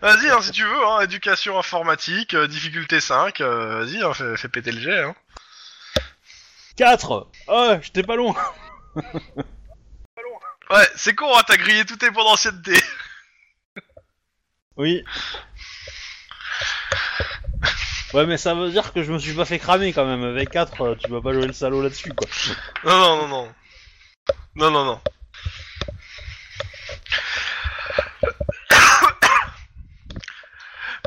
Vas-y, 0.02 0.30
hein, 0.30 0.42
si 0.42 0.52
tu 0.52 0.64
veux, 0.64 0.86
hein, 0.86 1.02
éducation 1.02 1.58
informatique, 1.58 2.34
euh, 2.36 2.48
difficulté 2.48 3.00
5, 3.00 3.42
euh, 3.42 3.80
vas-y, 3.84 4.02
hein, 4.04 4.14
fais, 4.14 4.38
fais 4.38 4.48
péter 4.50 4.72
le 4.72 4.80
jet. 4.82 5.00
Hein. 5.04 5.16
4 6.78 7.30
Ah, 7.48 7.80
j'étais 7.82 8.04
pas 8.04 8.16
loin. 8.16 8.36
Ouais, 10.70 10.88
c'est 10.96 11.16
con, 11.16 11.36
hein, 11.36 11.42
t'as 11.48 11.58
grillé 11.58 11.86
tous 11.86 11.96
tes 11.98 12.12
points 12.12 12.26
d'ancienneté. 12.26 12.80
Oui. 14.76 15.04
Ouais, 18.14 18.26
mais 18.26 18.38
ça 18.38 18.54
veut 18.54 18.72
dire 18.72 18.94
que 18.94 19.04
je 19.04 19.12
me 19.12 19.20
suis 19.20 19.34
pas 19.34 19.46
fait 19.46 19.60
cramer 19.60 19.92
quand 19.94 20.06
même. 20.06 20.24
Avec 20.24 20.50
4, 20.50 20.96
tu 20.96 21.10
vas 21.12 21.22
pas 21.22 21.34
jouer 21.34 21.48
le 21.48 21.54
salaud 21.54 21.82
là-dessus, 21.82 22.14
quoi. 22.14 22.28
Non, 22.86 22.98
non, 22.98 23.18
non, 23.18 23.28
non. 23.28 23.54
Non, 24.56 24.72
non, 24.72 24.86
non. 24.86 25.02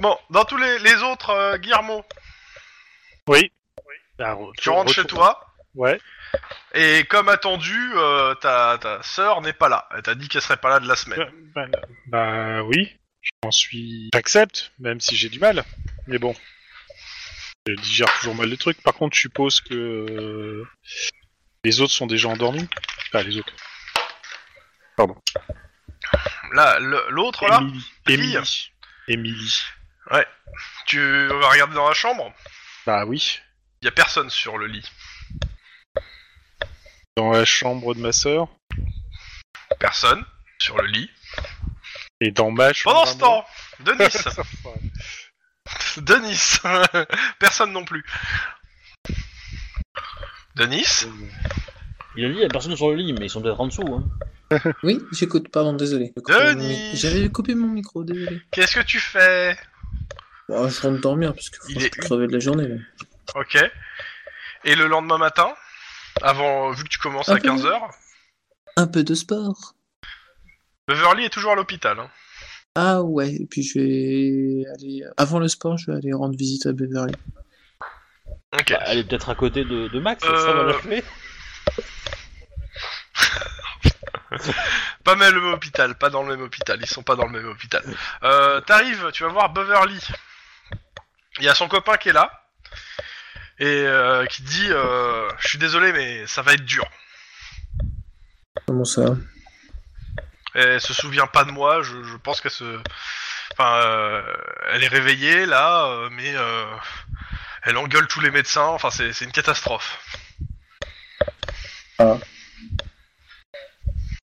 bon, 0.01 0.17
dans 0.31 0.45
tous 0.45 0.57
les, 0.57 0.79
les 0.81 1.03
autres, 1.03 1.31
euh, 1.31 1.57
Guillermo, 1.59 2.05
Oui. 3.29 3.51
Bah, 4.19 4.35
re- 4.35 4.53
tu 4.59 4.69
rentres 4.71 4.93
chez 4.93 5.05
toi, 5.05 5.47
Ouais. 5.75 6.01
et 6.75 7.05
comme 7.05 7.29
attendu, 7.29 7.93
euh, 7.97 8.35
ta, 8.35 8.77
ta 8.81 9.03
sœur 9.03 9.41
n'est 9.41 9.53
pas 9.53 9.69
là. 9.69 9.89
Elle 9.95 10.03
t'a 10.03 10.15
dit 10.15 10.29
qu'elle 10.29 10.43
serait 10.43 10.57
pas 10.59 10.69
là 10.71 10.81
de 10.81 10.89
la 10.89 10.97
semaine. 10.97 11.31
Bah, 11.55 11.67
bah, 11.67 11.79
bah, 12.07 12.63
oui. 12.65 12.97
J'en 13.45 13.51
suis. 13.51 14.11
J'accepte, 14.15 14.73
même 14.79 15.01
si 15.01 15.15
j'ai 15.17 15.29
du 15.29 15.39
mal. 15.39 15.65
Mais 16.07 16.19
bon. 16.19 16.35
Je 17.67 17.75
digère 17.75 18.13
toujours 18.19 18.35
mal 18.35 18.49
le 18.49 18.57
truc. 18.57 18.83
Par 18.83 18.95
contre, 18.95 19.15
je 19.17 19.21
suppose 19.23 19.61
que. 19.61 19.75
euh, 19.75 20.67
Les 21.65 21.81
autres 21.81 21.93
sont 21.93 22.07
déjà 22.07 22.29
endormis. 22.29 22.67
Enfin, 23.09 23.23
les 23.23 23.37
autres. 23.39 23.53
Là, 26.53 26.79
le- 26.81 27.07
l'autre, 27.11 27.47
là, 27.49 27.61
Émilie. 27.61 27.87
Émilie. 28.09 28.71
Émilie. 29.09 29.63
tu 30.87 31.27
vas 31.29 31.49
regarder 31.51 31.75
dans 31.75 31.87
la 31.89 31.95
chambre, 31.95 32.33
Bah 32.87 33.05
oui. 33.07 33.41
il 33.81 33.85
y 33.87 33.89
a 33.89 33.93
personne 33.93 34.29
sur 34.31 34.59
le 34.59 34.67
lit. 34.67 34.91
Dans 37.17 37.31
la 37.33 37.45
chambre 37.45 37.95
de 37.95 38.01
ma 38.01 38.13
sœur? 38.13 38.49
Personne 39.79 40.25
sur 40.59 40.77
le 40.81 40.87
lit. 40.89 41.11
Et 42.21 42.31
dans 42.31 42.51
Mash. 42.51 42.83
Pendant 42.85 43.03
on 43.03 43.07
ce 43.07 43.17
temps, 43.19 43.47
Denis. 43.81 44.09
Denis, 45.99 46.59
personne 47.39 47.73
non 47.73 47.85
plus. 47.85 48.05
Denis, 50.57 51.07
Il 52.17 52.25
a 52.25 52.29
dit, 52.29 52.35
il 52.35 52.41
y 52.41 52.45
a 52.45 52.49
personne 52.49 52.77
sur 52.77 52.91
le 52.91 52.97
lit, 52.97 53.13
mais 53.13 53.27
ils 53.27 53.31
sont 53.31 53.41
peut-être 53.41 53.61
en 53.61 53.67
dessous. 53.69 53.83
Hein. 53.95 54.05
Oui, 54.83 55.01
j'écoute, 55.13 55.49
pardon, 55.49 55.73
désolé. 55.75 56.13
Denis. 56.27 56.91
J'avais 56.97 57.29
coupé 57.31 57.55
mon 57.55 57.69
micro, 57.69 58.03
désolé. 58.03 58.43
qu'est-ce 58.51 58.75
que 58.81 58.85
tu 58.85 58.99
fais? 58.99 59.57
Oh, 60.49 60.69
je 60.69 60.81
rentre 60.81 61.01
dormir 61.01 61.33
parce 61.33 61.49
que 61.51 61.59
Il 61.69 61.79
faut 61.81 61.87
est 61.87 61.91
crever 61.91 62.27
de 62.27 62.33
la 62.33 62.41
journée. 62.41 62.67
Là. 62.67 62.77
Ok. 63.37 63.57
Et 64.65 64.75
le 64.75 64.89
lendemain 64.89 65.19
matin, 65.19 65.55
avant, 66.23 66.73
vu 66.73 66.83
que 66.83 66.89
tu 66.89 66.99
commences 66.99 67.29
Un 67.29 67.37
à 67.37 67.39
peu. 67.41 67.49
15h, 67.49 67.79
Un 68.77 68.87
peu 68.89 69.05
de 69.05 69.15
sport. 69.15 69.75
Beverly 70.89 71.27
est 71.27 71.31
toujours 71.31 71.53
à 71.53 71.55
l'hôpital. 71.55 72.01
hein. 72.01 72.11
Ah 72.75 73.03
ouais, 73.03 73.35
et 73.35 73.47
puis 73.47 73.63
je 73.63 73.79
vais 73.79 74.65
aller... 74.75 75.03
Avant 75.17 75.39
le 75.39 75.49
sport, 75.49 75.77
je 75.77 75.91
vais 75.91 75.97
aller 75.99 76.13
rendre 76.13 76.37
visite 76.37 76.67
à 76.67 76.73
Beverly. 76.73 77.15
Ok. 78.53 78.71
Bah, 78.71 78.79
elle 78.87 78.99
est 78.99 79.05
peut-être 79.05 79.29
à 79.29 79.35
côté 79.35 79.65
de, 79.65 79.89
de 79.89 80.01
Max, 80.01 80.23
ça 80.25 80.31
Euh, 80.31 80.73
va. 80.73 80.79
Pas 85.05 85.17
même 85.17 85.35
le 85.35 85.41
même 85.41 85.55
hôpital, 85.55 85.97
pas 85.99 86.09
dans 86.11 86.23
le 86.23 86.37
même 86.37 86.45
hôpital, 86.45 86.79
ils 86.81 86.87
sont 86.87 87.03
pas 87.03 87.17
dans 87.17 87.27
le 87.27 87.33
même 87.33 87.47
hôpital. 87.51 87.83
Euh, 88.23 88.61
T'arrives, 88.61 89.11
tu 89.13 89.25
vas 89.25 89.29
voir 89.31 89.53
Beverly. 89.53 89.99
Il 91.39 91.45
y 91.45 91.49
a 91.49 91.55
son 91.55 91.69
copain 91.69 91.97
qui 91.97 92.11
est 92.11 92.13
là 92.13 92.31
et 93.59 93.67
euh, 93.67 94.25
qui 94.27 94.43
dit 94.43 94.67
euh, 94.71 95.29
Je 95.41 95.49
suis 95.49 95.59
désolé, 95.59 95.93
mais 95.93 96.27
ça 96.27 96.43
va 96.43 96.55
être 96.55 96.65
dur. 96.65 96.89
Comment 98.67 98.85
ça? 98.85 99.17
Elle 100.55 100.81
se 100.81 100.93
souvient 100.93 101.27
pas 101.27 101.45
de 101.45 101.53
moi, 101.53 101.83
je, 101.83 102.03
je 102.03 102.17
pense 102.17 102.41
qu'elle 102.41 102.51
se. 102.51 102.79
Enfin, 103.53 103.77
euh, 103.85 104.23
elle 104.73 104.83
est 104.85 104.89
réveillée 104.89 105.47
là, 105.47 105.87
euh, 105.87 106.09
mais 106.13 106.33
euh, 106.35 106.65
elle 107.63 107.77
engueule 107.77 108.07
tous 108.09 108.21
les 108.21 108.31
médecins, 108.31 108.67
enfin, 108.67 108.91
c'est 108.91 109.13
c'est 109.13 109.25
une 109.25 109.33
catastrophe. 109.33 109.99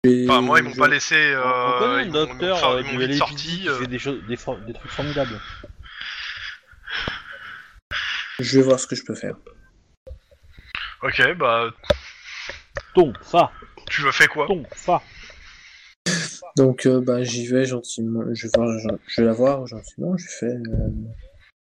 Et 0.04 0.26
Enfin, 0.28 0.40
moi, 0.40 0.58
ils 0.58 0.64
m'ont 0.64 0.74
je- 0.74 0.78
pas 0.78 0.88
laissé. 0.88 1.14
Euh, 1.16 1.42
On 1.44 1.78
connaît 1.78 1.94
un 1.94 2.00
ils 2.02 2.10
m'ont- 2.10 2.18
ils 2.24 2.26
m'ont 2.26 2.34
docteur 2.34 2.58
fait- 2.58 2.66
euh, 2.66 2.80
ils 2.80 2.84
m'ont 2.86 2.90
du 2.92 2.98
vite 2.98 3.08
LAPD 3.10 3.18
sorti. 3.18 3.34
qui 3.36 3.68
euh, 3.68 3.78
fait 3.78 3.86
des, 3.86 3.98
choses, 3.98 4.22
des, 4.24 4.36
for- 4.36 4.58
des 4.58 4.72
trucs 4.74 4.90
formidables. 4.90 5.40
Je 8.40 8.58
vais 8.58 8.64
voir 8.64 8.80
ce 8.80 8.86
que 8.86 8.96
je 8.96 9.04
peux 9.04 9.14
faire. 9.14 9.34
Ok, 11.02 11.32
bah, 11.34 11.70
Ton, 12.94 13.12
fa, 13.22 13.52
tu 13.88 14.02
veux 14.02 14.12
faire 14.12 14.28
quoi? 14.28 14.46
Ton, 14.46 14.64
fa. 14.74 15.02
Donc, 16.56 16.86
euh, 16.86 17.00
bah, 17.00 17.22
j'y 17.22 17.46
vais 17.46 17.64
gentiment. 17.64 18.22
Je 18.32 18.46
vais, 18.46 18.50
voir, 18.54 18.78
je, 18.78 18.88
je 19.08 19.20
vais 19.20 19.26
la 19.26 19.32
voir 19.32 19.66
gentiment. 19.66 20.16
Je 20.16 20.26
fais 20.28 20.46
euh, 20.46 20.90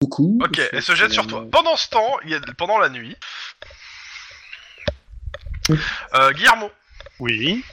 coucou. 0.02 0.38
Ok, 0.44 0.60
elle 0.72 0.82
se 0.84 0.96
jette 0.96 1.12
sur 1.12 1.28
toi. 1.28 1.42
euh, 1.42 1.50
Pendant 1.50 1.76
ce 1.78 1.90
temps, 1.90 2.20
il 2.26 2.32
y 2.32 2.36
a, 2.36 2.42
pendant 2.58 2.78
la 2.78 2.90
nuit, 2.90 3.16
euh, 6.14 6.32
Guillermo, 6.34 6.70
Oui. 7.20 7.64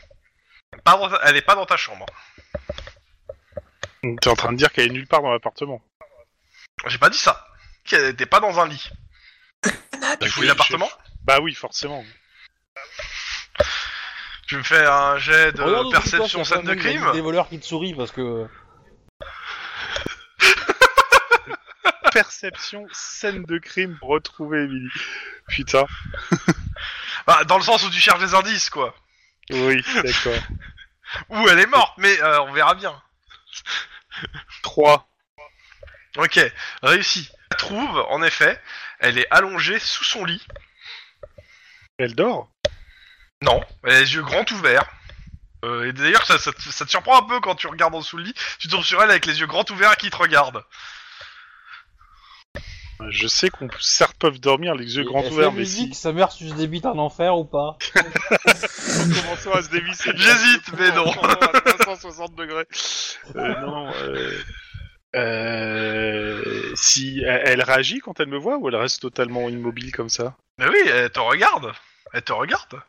pas 0.84 0.96
dans 0.96 1.08
ta- 1.10 1.20
elle 1.24 1.36
est 1.36 1.42
pas 1.42 1.54
dans 1.54 1.66
ta 1.66 1.76
chambre. 1.76 2.06
T'es 4.20 4.28
en 4.30 4.36
train 4.36 4.52
de 4.52 4.56
dire 4.56 4.72
qu'elle 4.72 4.86
est 4.86 4.92
nulle 4.92 5.08
part 5.08 5.22
dans 5.22 5.32
l'appartement. 5.32 5.82
J'ai 6.86 6.98
pas 6.98 7.10
dit 7.10 7.18
ça. 7.18 7.44
Qu'elle 7.84 8.04
était 8.06 8.26
pas 8.26 8.38
dans 8.40 8.60
un 8.60 8.68
lit. 8.68 8.88
Tu 9.64 10.28
fouilles 10.28 10.44
Ok, 10.44 10.48
l'appartement 10.50 10.88
Bah 11.24 11.40
oui, 11.40 11.52
forcément. 11.54 12.04
Tu 14.48 14.56
me 14.56 14.62
fais 14.62 14.84
un 14.86 15.18
jet 15.18 15.52
de 15.52 15.60
Regarde 15.60 15.90
toi, 15.90 16.00
perception 16.00 16.42
scène 16.42 16.62
de 16.62 16.70
un 16.70 16.74
mec, 16.74 16.84
il 16.84 16.92
y 16.92 16.96
a 16.96 17.00
crime 17.00 17.12
Des 17.12 17.20
voleurs 17.20 17.50
qui 17.50 17.60
te 17.60 17.66
sourient 17.66 17.94
parce 17.94 18.10
que. 18.10 18.48
Perception, 22.12 22.86
scène 22.90 23.44
de 23.44 23.58
crime 23.58 23.98
pour 23.98 24.08
retrouver 24.08 24.64
Emily. 24.64 24.88
Putain. 25.48 25.86
Bah, 27.26 27.44
dans 27.44 27.58
le 27.58 27.62
sens 27.62 27.84
où 27.84 27.90
tu 27.90 27.98
cherches 27.98 28.20
des 28.20 28.34
indices, 28.34 28.70
quoi. 28.70 28.94
Oui, 29.50 29.84
d'accord. 30.02 30.40
Ou 31.28 31.46
elle 31.50 31.58
est 31.58 31.66
morte, 31.66 31.92
mais 31.98 32.18
euh, 32.22 32.40
on 32.42 32.52
verra 32.52 32.74
bien. 32.74 33.02
3. 34.62 35.06
Ok, 36.16 36.40
réussi. 36.82 37.28
Elle 37.50 37.56
trouve, 37.58 37.98
en 38.08 38.22
effet, 38.22 38.58
elle 38.98 39.18
est 39.18 39.26
allongée 39.30 39.78
sous 39.78 40.04
son 40.04 40.24
lit. 40.24 40.46
Elle 41.98 42.14
dort? 42.14 42.48
Non, 43.43 43.60
elle 43.85 43.93
a 43.94 44.01
les 44.01 44.15
yeux 44.15 44.23
grands 44.23 44.44
ouverts. 44.52 44.85
Euh, 45.65 45.89
et 45.89 45.93
d'ailleurs, 45.93 46.24
ça, 46.27 46.39
ça, 46.39 46.52
te- 46.52 46.60
ça 46.62 46.85
te 46.85 46.90
surprend 46.90 47.19
un 47.19 47.27
peu 47.27 47.40
quand 47.40 47.55
tu 47.55 47.66
regardes 47.66 47.94
en 47.94 48.01
dessous 48.01 48.16
le 48.16 48.24
lit. 48.24 48.35
Tu 48.59 48.69
tombes 48.69 48.82
sur 48.85 49.02
elle 49.02 49.10
avec 49.10 49.27
les 49.27 49.40
yeux 49.40 49.47
grands 49.47 49.65
ouverts 49.70 49.97
qui 49.97 50.10
te 50.10 50.16
regardent. 50.16 50.62
Je 53.10 53.28
sais 53.28 53.48
qu'on 53.48 53.69
certes 53.78 54.16
peuvent 54.19 54.40
dormir 54.40 54.74
les 54.74 54.97
yeux 54.97 55.05
grands 55.05 55.23
ouverts, 55.24 55.52
mais 55.52 55.65
si. 55.65 55.90
que 55.90 55.97
sa 55.97 56.12
mère 56.12 56.32
suce 56.32 56.52
des 56.55 56.66
bites 56.66 56.85
en 56.86 56.98
enfer 56.98 57.36
ou 57.36 57.44
pas 57.44 57.78
Commençons 57.94 59.52
à 59.52 59.62
se 59.62 59.69
dévisser. 59.70 60.10
J'hésite, 60.16 60.73
mais 60.77 60.90
non. 60.90 61.10
À 61.23 61.36
360 61.36 62.35
degrés. 62.35 62.66
Euh, 63.36 63.60
non, 63.60 63.93
euh... 63.94 64.43
euh, 65.15 66.73
Si 66.74 67.23
elle 67.24 67.43
elle 67.44 67.62
réagit 67.62 68.01
quand 68.01 68.19
elle 68.19 68.27
me 68.28 68.36
voit 68.39 68.56
ou 68.59 68.69
elle 68.69 68.74
reste 68.77 69.01
totalement 69.01 69.48
immobile 69.48 69.93
comme 69.93 70.09
ça? 70.09 70.35
Mais 70.59 70.66
oui, 70.69 70.78
elle 70.86 71.10
te 71.10 71.20
regarde. 71.20 71.73
Elle 72.12 72.23
te 72.23 72.32
regarde. 72.32 72.81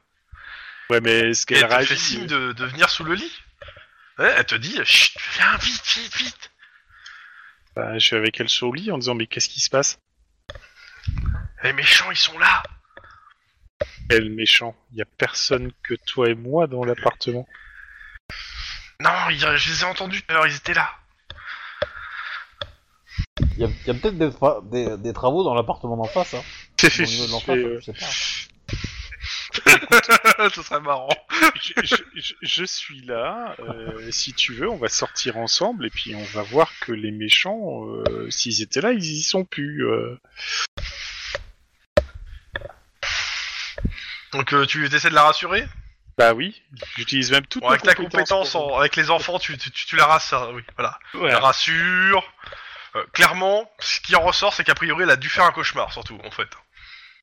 Ouais, 0.90 1.02
mais 1.02 1.30
est-ce 1.30 1.44
Et 1.44 1.46
qu'elle 1.46 1.58
elle 1.58 1.64
te 1.70 1.74
réagit 1.74 1.88
fait 1.88 1.96
signe 1.98 2.26
de, 2.26 2.52
de 2.54 2.66
venir 2.66 2.90
sous 2.90 3.04
le 3.04 3.14
lit. 3.14 3.32
Ouais, 4.18 4.34
elle 4.38 4.46
te 4.46 4.56
dit, 4.56 4.76
chut, 4.86 5.18
viens 5.36 5.56
vite, 5.58 5.86
vite, 5.96 6.18
vite. 6.18 6.52
Bah, 7.76 7.94
Je 7.98 8.06
suis 8.06 8.16
avec 8.16 8.40
elle 8.40 8.50
sur 8.50 8.72
le 8.72 8.80
lit 8.80 8.92
en 8.92 8.98
disant 8.98 9.14
mais 9.16 9.28
qu'est-ce 9.28 9.50
qui 9.50 9.60
se 9.62 9.70
passe? 9.70 10.00
Les 11.64 11.74
méchants, 11.74 12.10
ils 12.12 12.18
sont 12.18 12.38
là. 12.40 12.64
Elle 14.10 14.30
méchant. 14.32 14.76
Il 14.92 14.98
y 14.98 15.02
a 15.02 15.06
personne 15.06 15.72
que 15.84 15.94
toi 15.94 16.30
et 16.30 16.34
moi 16.36 16.68
dans 16.68 16.84
l'appartement. 16.84 17.48
Non, 19.02 19.30
il 19.30 19.38
y 19.40 19.46
a- 19.46 19.56
je 19.56 19.70
les 19.70 19.82
ai 19.82 19.86
entendus 19.86 20.22
tout 20.24 20.32
à 20.32 20.34
l'heure, 20.34 20.48
ils 20.48 20.56
étaient 20.56 20.74
là. 20.74 20.90
Il 23.56 23.60
y 23.60 23.64
a, 23.66 23.68
il 23.68 23.88
y 23.88 23.90
a 23.92 23.94
peut-être 23.94 24.18
des, 24.18 24.30
tra- 24.30 24.68
des, 24.70 24.98
des 24.98 25.14
travaux 25.14 25.44
dans 25.44 25.54
l'appartement 25.54 25.96
d'en 25.98 26.06
face. 26.06 26.34
Hein. 26.34 26.42
Au 26.84 27.02
niveau 27.04 27.28
de 27.28 27.32
l'en 27.32 27.40
face, 27.40 27.56
Euh, 27.58 27.80
je 27.80 27.86
sais 27.86 27.94
pas. 27.94 28.06
Ce 30.56 30.62
serait 30.64 30.80
marrant. 30.80 31.10
je, 31.62 31.74
je- 31.84 31.96
je- 32.16 32.34
je 32.42 32.64
suis 32.64 33.02
là. 33.02 33.56
euh, 33.60 34.10
si 34.12 34.34
tu 34.34 34.54
veux, 34.54 34.70
on 34.70 34.78
va 34.78 34.88
sortir 34.90 35.38
ensemble 35.38 35.86
et 35.86 35.90
puis 35.90 36.16
on 36.16 36.24
va 36.36 36.42
voir 36.44 36.72
que 36.82 36.92
les 36.92 37.12
méchants, 37.12 37.86
euh, 37.86 38.30
s'ils 38.30 38.62
étaient 38.62 38.82
là, 38.82 38.92
ils 38.94 39.04
y 39.04 39.22
sont 39.22 39.44
plus. 39.46 39.86
euh. 39.88 40.18
Donc 44.34 44.54
euh, 44.54 44.66
tu 44.66 44.86
essaies 44.86 45.10
de 45.10 45.16
la 45.16 45.24
rassurer? 45.24 45.66
Bah 46.18 46.34
oui, 46.34 46.62
j'utilise 46.98 47.32
même 47.32 47.46
toutes 47.46 47.62
Bon, 47.64 47.70
mes 47.70 47.76
Avec 47.76 47.96
compétences 47.96 48.30
compétence, 48.30 48.52
pour- 48.52 48.76
en- 48.76 48.80
avec 48.80 48.96
les 48.96 49.10
enfants, 49.10 49.40
tu, 49.40 49.58
tu, 49.58 49.72
tu, 49.72 49.86
tu 49.86 49.96
la 49.96 50.06
rassures. 50.06 50.52
Oui, 50.54 50.62
voilà. 50.78 51.00
Tu 51.12 51.20
la 51.26 51.40
rassures. 51.40 52.24
Euh, 52.96 53.04
clairement, 53.14 53.72
ce 53.80 54.00
qui 54.02 54.16
en 54.16 54.22
ressort, 54.22 54.54
c'est 54.54 54.64
qu'a 54.64 54.76
priori, 54.76 55.04
elle 55.04 55.12
a 55.12 55.16
dû 55.16 55.30
faire 55.30 55.46
un 55.46 55.52
cauchemar, 55.52 55.94
surtout, 55.94 56.20
en 56.26 56.32
fait. 56.32 56.48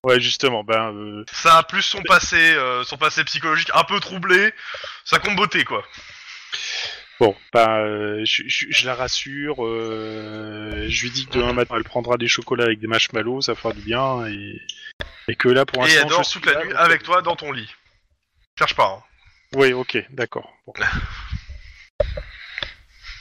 Ouais, 0.07 0.21
justement, 0.21 0.63
ben, 0.63 0.95
euh, 0.95 1.25
Ça 1.33 1.59
a 1.59 1.63
plus 1.65 1.83
son 1.83 2.01
passé, 2.03 2.37
euh, 2.37 2.85
son 2.85 2.97
passé 2.97 3.25
psychologique 3.25 3.71
un 3.75 3.83
peu 3.83 3.99
troublé. 3.99 4.53
Ça 5.05 5.19
compte 5.19 5.35
beauté, 5.35 5.65
quoi. 5.65 5.85
bon, 7.19 7.35
ben, 7.53 7.69
euh, 7.81 8.25
je, 8.25 8.45
je- 8.47 8.67
je 8.71 8.87
la 8.87 8.95
rassure, 8.95 9.57
je 9.59 11.03
lui 11.03 11.11
dis 11.11 11.27
que 11.27 11.33
demain 11.33 11.53
matin, 11.55 11.75
elle 11.77 11.83
prendra 11.85 12.17
des 12.19 12.29
chocolats 12.29 12.65
avec 12.67 12.79
des 12.79 12.87
marshmallows, 12.87 13.41
ça 13.41 13.57
fera 13.57 13.73
du 13.73 13.81
bien, 13.81 14.27
et, 14.29 14.61
et 15.27 15.35
que 15.35 15.49
là, 15.49 15.67
pour 15.67 15.83
Et 15.85 15.89
l'instant, 15.89 16.03
elle 16.05 16.09
dort 16.11 16.29
toute 16.31 16.47
la 16.47 16.65
nuit 16.65 16.73
avec 16.75 17.03
toi 17.03 17.21
dans 17.23 17.35
ton 17.35 17.51
lit. 17.51 17.75
Cherche 18.59 18.77
pas. 18.77 18.99
Hein. 18.99 19.03
Oui, 19.57 19.73
ok, 19.73 19.99
d'accord. 20.11 20.53
Bon. 20.67 20.73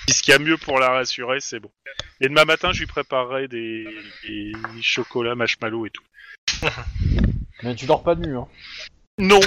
Si 0.07 0.13
ce 0.13 0.21
qu'il 0.21 0.33
y 0.33 0.35
a 0.35 0.39
mieux 0.39 0.57
pour 0.57 0.79
la 0.79 0.89
rassurer, 0.91 1.39
c'est 1.39 1.59
bon. 1.59 1.71
Et 2.21 2.29
demain 2.29 2.45
matin, 2.45 2.71
je 2.71 2.77
lui 2.77 2.85
préparerai 2.85 3.47
des, 3.47 3.87
des 4.27 4.51
chocolats, 4.83 5.33
marshmallows 5.33 5.87
et 5.87 5.89
tout. 5.89 6.03
Mais 7.63 7.75
tu 7.75 7.85
dors 7.85 8.03
pas 8.03 8.15
nu. 8.15 8.37
Hein. 8.37 8.47
Non 9.17 9.39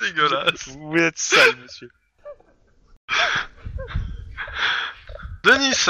Dégueulasse. 0.00 0.68
Vous 0.68 0.96
êtes 0.96 1.18
sale, 1.18 1.56
monsieur. 1.62 1.90
Denis, 5.44 5.86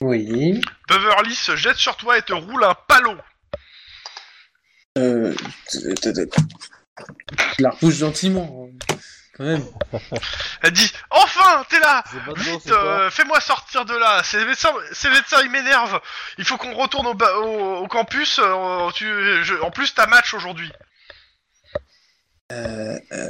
Oui. 0.00 0.60
Beverly 0.88 1.34
se 1.34 1.56
jette 1.56 1.76
sur 1.76 1.96
toi 1.96 2.18
et 2.18 2.22
te 2.22 2.32
roule 2.32 2.64
un 2.64 2.74
palot. 2.74 3.18
Euh, 4.98 5.34
je 5.72 7.62
la 7.62 7.70
repousse 7.70 7.98
gentiment, 7.98 8.68
hein, 8.68 8.96
quand 9.36 9.44
même. 9.44 9.64
Elle 10.62 10.72
dit 10.72 10.90
Enfin, 11.10 11.64
t'es 11.68 11.78
là 11.80 12.02
Vite, 12.36 12.70
euh, 12.70 13.10
fais-moi 13.10 13.40
sortir 13.40 13.84
de 13.84 13.94
là. 13.94 14.22
Ces 14.22 14.44
médecins, 14.44 14.72
ces 14.92 15.10
médecins, 15.10 15.40
ils 15.44 15.50
m'énervent. 15.50 16.00
Il 16.38 16.44
faut 16.44 16.56
qu'on 16.56 16.74
retourne 16.74 17.06
au, 17.06 17.14
ba- 17.14 17.36
au, 17.38 17.76
au 17.84 17.88
campus. 17.88 18.40
euh, 18.42 18.90
tu, 18.94 19.04
je- 19.44 19.60
en 19.62 19.70
plus, 19.70 19.94
t'as 19.94 20.06
match 20.06 20.34
aujourd'hui. 20.34 20.70
Euh, 22.52 22.98
euh, 23.12 23.28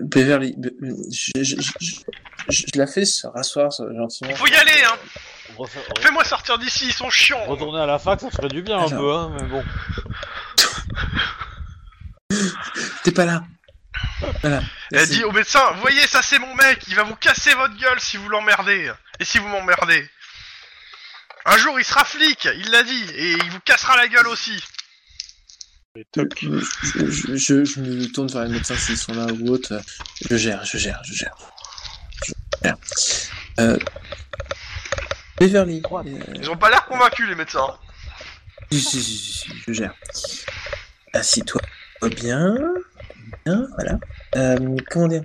Beverly, 0.00 0.54
Be- 0.58 0.74
je, 1.10 1.42
je, 1.42 1.56
je, 1.60 1.72
je- 1.80 2.66
je 2.74 2.78
la 2.78 2.86
fais 2.86 3.04
se 3.04 3.26
rasseoir 3.26 3.70
gentiment. 3.70 4.34
Faut 4.34 4.46
y 4.46 4.54
aller, 4.54 4.82
hein 4.84 4.96
Refa- 5.56 5.78
re- 5.78 6.00
Fais-moi 6.02 6.24
sortir 6.24 6.58
d'ici, 6.58 6.86
ils 6.86 6.92
sont 6.92 7.08
chiants 7.10 7.44
Retourner 7.46 7.80
à 7.80 7.86
la 7.86 7.98
fac, 7.98 8.20
ça 8.20 8.30
ferait 8.30 8.48
du 8.48 8.62
bien 8.62 8.78
un 8.78 8.86
Alors. 8.86 9.00
peu, 9.00 9.12
hein, 9.14 9.36
mais 9.40 9.46
bon. 9.48 9.64
T'es 13.04 13.12
pas 13.12 13.24
là. 13.26 13.42
Voilà. 14.42 14.62
Elle 14.92 15.08
dit 15.08 15.24
au 15.24 15.32
médecin, 15.32 15.72
voyez, 15.80 16.06
ça 16.06 16.22
c'est 16.22 16.38
mon 16.38 16.54
mec, 16.54 16.80
il 16.88 16.94
va 16.94 17.02
vous 17.02 17.16
casser 17.16 17.54
votre 17.54 17.76
gueule 17.76 18.00
si 18.00 18.16
vous 18.16 18.28
l'emmerdez. 18.28 18.92
Et 19.18 19.24
si 19.24 19.38
vous 19.38 19.48
m'emmerdez. 19.48 20.08
Un 21.44 21.56
jour, 21.56 21.78
il 21.80 21.84
sera 21.84 22.04
flic, 22.04 22.44
il 22.56 22.70
l'a 22.70 22.82
dit, 22.84 23.04
et 23.16 23.32
il 23.32 23.50
vous 23.50 23.60
cassera 23.60 23.96
la 23.96 24.06
gueule 24.08 24.28
aussi. 24.28 24.62
Je, 25.96 26.02
je, 27.10 27.36
je- 27.36 27.64
je 27.64 27.80
me 27.80 28.06
tourne 28.06 28.28
vers 28.28 28.44
les 28.44 28.50
médecins 28.52 28.76
s'ils 28.76 28.96
sont 28.96 29.12
là 29.12 29.26
ou 29.26 29.48
autre. 29.50 29.80
Je 30.30 30.36
gère, 30.36 30.64
je 30.64 30.78
gère, 30.78 31.02
je 31.04 31.12
gère. 31.14 31.34
Je 32.24 32.32
gère. 32.62 32.76
Euh, 33.60 33.76
Beverly. 35.38 35.82
euh, 35.92 36.02
Ils 36.36 36.48
ont 36.50 36.56
pas 36.56 36.70
l'air 36.70 36.84
convaincus, 36.86 37.28
les 37.28 37.34
médecins. 37.34 37.76
si, 38.70 38.80
si, 38.80 39.02
si, 39.02 39.16
si, 39.18 39.32
si, 39.38 39.50
je 39.66 39.72
gère. 39.72 39.94
Assis-toi 41.12 41.60
bien. 42.20 42.56
Bien, 43.46 43.66
voilà. 43.76 43.98
Euh, 44.36 44.76
comment 44.90 45.08
dire 45.08 45.24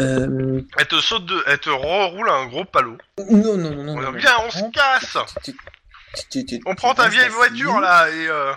euh, 0.00 0.62
Elle 0.78 0.86
te 0.88 1.00
saute 1.00 1.26
de... 1.26 1.42
Elle 1.46 1.58
te 1.58 1.70
roule 1.70 2.28
un 2.28 2.46
gros 2.46 2.64
palot. 2.64 2.98
Non, 3.18 3.56
non, 3.56 3.70
non, 3.70 3.84
non. 3.84 3.92
On 3.98 4.00
non, 4.02 4.12
non. 4.12 4.18
on 4.46 4.50
se 4.50 4.70
casse 4.72 5.16
Tu- 5.44 5.54
tu- 6.30 6.44
tu- 6.44 6.60
On 6.66 6.74
prend 6.74 6.94
ta 6.94 7.08
vieille 7.08 7.28
voiture, 7.28 7.80
là, 7.80 8.08
et... 8.10 8.28
Euh, 8.28 8.52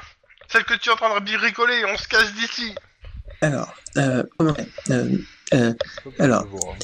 celle 0.48 0.64
que 0.64 0.76
tu 0.76 0.90
es 0.90 0.92
en 0.92 0.96
train 0.96 1.20
de 1.20 1.38
bricoler, 1.38 1.80
et 1.80 1.86
on 1.86 1.98
se 1.98 2.08
casse 2.08 2.34
d'ici. 2.34 2.76
Alors, 3.42 3.74
euh, 3.98 4.24
comment 4.38 4.56
Alors. 6.20 6.44
Hein. 6.44 6.78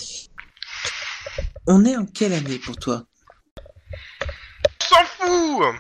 on 1.68 1.86
est 1.86 1.95
en 1.95 2.06
quelle 2.06 2.34
année 2.34 2.57
pour 2.60 2.76
toi? 2.78 3.03
On 4.82 4.84
s'en 4.84 5.03
fout 5.06 5.76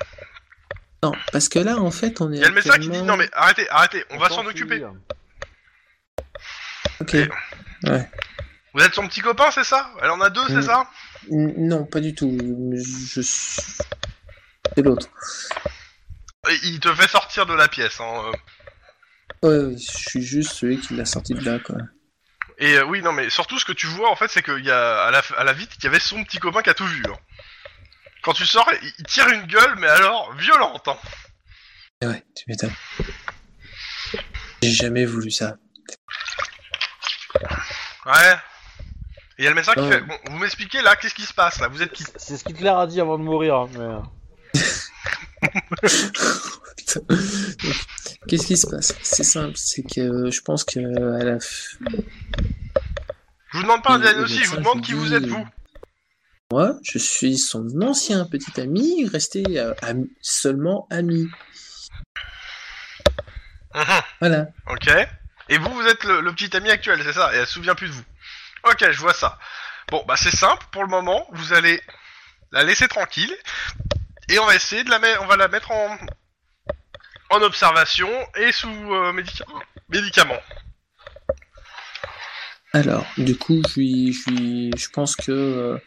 Non, 1.03 1.11
parce 1.31 1.49
que 1.49 1.59
là, 1.59 1.77
en 1.77 1.91
fait, 1.91 2.21
on 2.21 2.31
est. 2.31 2.37
Il 2.37 2.41
y 2.41 2.45
a 2.45 2.49
le 2.49 2.55
médecin 2.55 2.77
qui 2.77 2.89
dit, 2.89 3.01
non 3.01 3.17
mais 3.17 3.29
arrêtez, 3.33 3.67
arrêtez, 3.69 4.03
on 4.11 4.17
va 4.17 4.29
s'en 4.29 4.43
fout, 4.43 4.55
Ok. 7.01 7.15
Vous 8.73 8.81
êtes 8.83 8.93
son 8.93 9.07
petit 9.07 9.21
copain, 9.21 9.51
c'est 9.51 9.63
ça? 9.65 9.91
Elle 10.01 10.11
en 10.11 10.21
a 10.21 10.29
deux, 10.29 10.45
c'est 10.47 10.55
Mm. 10.55 10.61
ça? 10.61 10.89
Non, 11.29 11.85
pas 11.85 11.99
du 11.99 12.15
tout. 12.15 12.37
Je. 12.73 13.21
C'est 13.21 14.81
l'autre. 14.83 15.07
Il 16.63 16.79
te 16.79 16.93
fait 16.95 17.07
sortir 17.09 17.45
de 17.45 17.53
la 17.53 17.67
pièce, 17.67 17.99
hein. 17.99 18.23
euh. 18.25 18.31
Ouais, 19.43 19.65
ouais, 19.73 19.77
je 19.77 19.91
suis 20.09 20.21
juste 20.21 20.53
celui 20.53 20.79
qui 20.79 20.95
l'a 20.95 21.05
sorti 21.05 21.33
de 21.33 21.43
là, 21.43 21.59
quoi. 21.59 21.75
Et 22.57 22.75
euh, 22.77 22.85
oui, 22.85 23.01
non, 23.01 23.11
mais 23.11 23.29
surtout 23.29 23.57
ce 23.59 23.65
que 23.65 23.71
tu 23.73 23.87
vois 23.87 24.11
en 24.11 24.15
fait, 24.15 24.27
c'est 24.29 24.43
qu'il 24.43 24.63
y 24.63 24.69
a 24.71 25.03
à 25.03 25.11
la, 25.11 25.21
à 25.37 25.43
la 25.43 25.53
vitre, 25.53 25.75
il 25.79 25.83
y 25.83 25.87
avait 25.87 25.99
son 25.99 26.23
petit 26.23 26.37
copain 26.37 26.61
qui 26.61 26.69
a 26.69 26.73
tout 26.75 26.85
vu. 26.85 27.03
hein. 27.09 27.17
Quand 28.23 28.33
tu 28.33 28.45
sors, 28.45 28.69
il, 28.99 29.05
tire 29.05 29.27
une 29.29 29.47
gueule, 29.47 29.75
mais 29.79 29.87
alors 29.87 30.33
violente. 30.35 30.87
Hein. 30.87 30.97
Ouais, 32.07 32.23
tu 32.35 32.43
m'étonnes. 32.47 32.73
J'ai 34.61 34.71
jamais 34.71 35.05
voulu 35.05 35.31
ça. 35.31 35.57
Ouais. 38.05 38.33
Et 39.37 39.39
il 39.39 39.43
y 39.45 39.47
a 39.47 39.51
le 39.51 39.55
médecin 39.55 39.73
qui 39.73 39.79
Ouais. 39.81 39.91
fait 39.91 40.01
Bon, 40.01 40.15
vous 40.29 40.37
m'expliquez 40.37 40.81
là, 40.81 40.95
qu'est-ce 40.95 41.15
qui 41.15 41.23
se 41.23 41.33
passe 41.33 41.59
là? 41.59 41.67
Vous 41.67 41.81
êtes 41.81 41.91
qui? 41.93 42.05
C'est 42.17 42.37
ce 42.37 42.43
qu'Hitler 42.43 42.69
a 42.69 42.85
dit 42.87 43.01
avant 43.01 43.17
de 43.17 43.23
mourir. 43.23 43.55
hein, 43.55 43.69
Mais... 43.73 43.79
Donc, 43.83 44.03
Qu'est-ce 48.27 48.47
qui 48.47 48.57
se 48.57 48.67
passe? 48.67 48.93
C'est 49.01 49.23
simple, 49.23 49.53
c'est 49.55 49.83
que 49.83 50.01
euh, 50.01 50.31
je 50.31 50.41
pense 50.41 50.63
que 50.63 50.79
à 50.79 51.23
la 51.23 51.37
f- 51.37 51.77
Je 51.79 53.57
vous 53.57 53.63
demande 53.63 53.81
pas 53.83 53.93
un 53.93 53.95
Et 53.95 53.99
le 54.03 54.09
diagnostic, 54.09 54.43
je 54.43 54.49
vous 54.49 54.55
médecin 54.57 54.69
demande 54.69 54.83
qui 54.85 54.91
dit, 54.91 54.97
vous 54.97 55.13
êtes 55.13 55.23
euh, 55.23 55.27
vous. 55.27 55.47
moi, 56.51 56.75
je 56.83 56.97
suis 56.99 57.37
son 57.37 57.65
ancien 57.81 58.25
petit 58.25 58.59
ami, 58.61 59.07
resté 59.07 59.43
euh, 59.57 59.73
ami- 59.81 60.11
seulement 60.21 60.87
ami. 60.91 61.27
Mhm. 63.73 64.01
Voilà. 64.19 64.47
Ok. 64.69 64.89
Et 65.51 65.57
vous, 65.57 65.69
vous 65.69 65.85
êtes 65.85 66.05
le, 66.05 66.31
petit 66.33 66.55
ami 66.55 66.69
actuel, 66.69 67.01
c'est 67.03 67.11
ça 67.11 67.29
Et 67.33 67.37
elle 67.37 67.45
se 67.45 67.53
souvient 67.53 67.75
plus 67.75 67.89
de 67.89 67.93
vous. 67.93 68.05
Ok, 68.63 68.89
je 68.89 68.99
vois 68.99 69.13
ça. 69.13 69.37
Bon, 69.89 70.01
bah 70.07 70.15
c'est 70.15 70.33
simple, 70.33 70.65
pour 70.71 70.81
le 70.81 70.87
moment, 70.87 71.27
vous 71.33 71.51
allez 71.51 71.81
la 72.53 72.63
laisser 72.63 72.87
tranquille. 72.87 73.35
Et 74.29 74.39
on 74.39 74.45
va 74.45 74.55
essayer 74.55 74.85
de 74.85 74.89
la 74.89 74.99
mettre, 74.99 75.21
on 75.21 75.27
va 75.27 75.35
la 75.35 75.49
mettre 75.49 75.71
en, 75.71 75.97
observation 77.31 78.09
et 78.35 78.53
sous 78.53 78.69
euh, 78.69 79.11
médica- 79.11 79.43
médicaments. 79.89 80.41
Alors, 82.73 83.05
du 83.17 83.37
coup, 83.37 83.61
je 83.75 84.11
je 84.11 84.71
je 84.77 84.89
pense 84.89 85.17
que, 85.17 85.31
euh, 85.31 85.77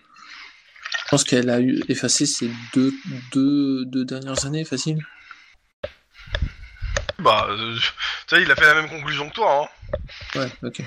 je 1.05 1.09
pense 1.09 1.25
qu'elle 1.25 1.49
a 1.49 1.61
effacé 1.89 2.27
ses 2.27 2.51
deux, 2.75 2.93
deux, 3.33 3.87
deux 3.87 4.05
dernières 4.05 4.45
années, 4.45 4.67
facile. 4.67 5.07
Bah, 7.25 7.47
euh, 7.49 7.75
tu 7.79 7.83
sais, 8.27 8.43
il 8.43 8.53
a 8.53 8.55
fait 8.55 8.67
la 8.67 8.75
même 8.75 8.89
conclusion 8.91 9.31
que 9.31 9.35
toi, 9.35 9.63
hein. 9.63 10.39
Ouais, 10.39 10.53
ok. 10.63 10.83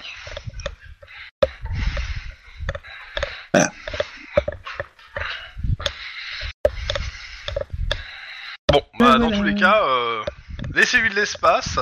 Bon, 8.72 8.84
bah, 9.00 9.14
Ah, 9.16 9.18
dans 9.18 9.32
tous 9.32 9.42
les 9.42 9.56
cas, 9.56 9.82
euh, 9.84 10.24
laissez-lui 10.76 11.10
de 11.10 11.16
l'espace. 11.16 11.80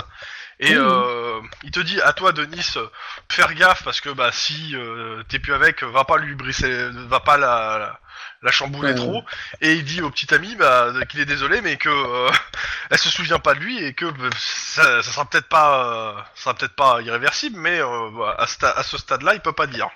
Et 0.61 0.73
euh, 0.73 1.41
il 1.63 1.71
te 1.71 1.81
dit 1.81 1.99
à 1.99 2.13
toi, 2.13 2.31
Denis, 2.31 2.65
euh, 2.77 2.87
faire 3.29 3.53
gaffe 3.55 3.83
parce 3.83 3.99
que 3.99 4.09
bah 4.09 4.31
si 4.31 4.73
euh, 4.73 5.21
t'es 5.27 5.37
plus 5.37 5.53
avec, 5.53 5.83
va 5.83 6.05
pas 6.05 6.17
lui 6.17 6.33
briser, 6.33 6.91
va 7.09 7.19
pas 7.19 7.35
la, 7.35 7.77
la, 7.77 7.99
la 8.45 8.51
chambouler 8.51 8.89
Ouais, 8.91 8.95
trop. 8.95 9.23
Et 9.61 9.73
il 9.73 9.83
dit 9.83 10.01
au 10.01 10.09
petit 10.09 10.33
ami 10.33 10.55
bah, 10.55 10.93
qu'il 11.09 11.19
est 11.19 11.25
désolé, 11.25 11.59
mais 11.61 11.75
que 11.77 11.89
euh, 11.89 12.31
elle 12.91 12.97
se 12.97 13.09
souvient 13.09 13.39
pas 13.39 13.53
de 13.55 13.59
lui 13.59 13.83
et 13.83 13.93
que 13.93 14.05
bah, 14.05 14.29
ça, 14.37 15.01
ça 15.03 15.11
sera 15.11 15.25
peut-être 15.25 15.49
pas, 15.49 15.85
euh, 15.85 16.21
ça 16.35 16.43
sera 16.43 16.53
peut-être 16.53 16.75
pas 16.75 17.01
irréversible, 17.01 17.59
mais 17.59 17.79
euh, 17.81 18.09
voilà, 18.11 18.39
à, 18.39 18.47
ce 18.47 18.55
sta- 18.57 18.73
à 18.73 18.83
ce 18.83 18.97
stade-là, 18.97 19.33
il 19.33 19.41
peut 19.41 19.51
pas 19.53 19.67
dire. 19.67 19.89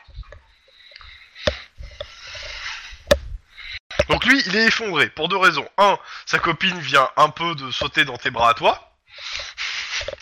Donc 4.09 4.26
lui, 4.26 4.41
il 4.47 4.55
est 4.55 4.65
effondré 4.65 5.09
pour 5.09 5.27
deux 5.30 5.38
raisons. 5.38 5.67
Un, 5.77 5.97
sa 6.26 6.39
copine 6.39 6.80
vient 6.80 7.09
un 7.17 7.30
peu 7.30 7.53
de 7.55 7.69
sauter 7.71 8.05
dans 8.05 8.17
tes 8.17 8.31
bras 8.31 8.49
à 8.49 8.53
toi. 8.53 8.91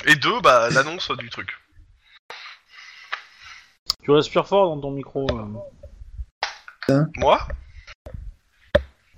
Et 0.05 0.15
deux, 0.15 0.41
bah 0.41 0.69
l'annonce 0.71 1.09
du 1.11 1.29
truc. 1.29 1.57
Tu 4.03 4.11
respires 4.11 4.47
fort 4.47 4.75
dans 4.75 4.81
ton 4.81 4.91
micro. 4.91 5.27
euh. 6.89 7.03
Moi? 7.15 7.45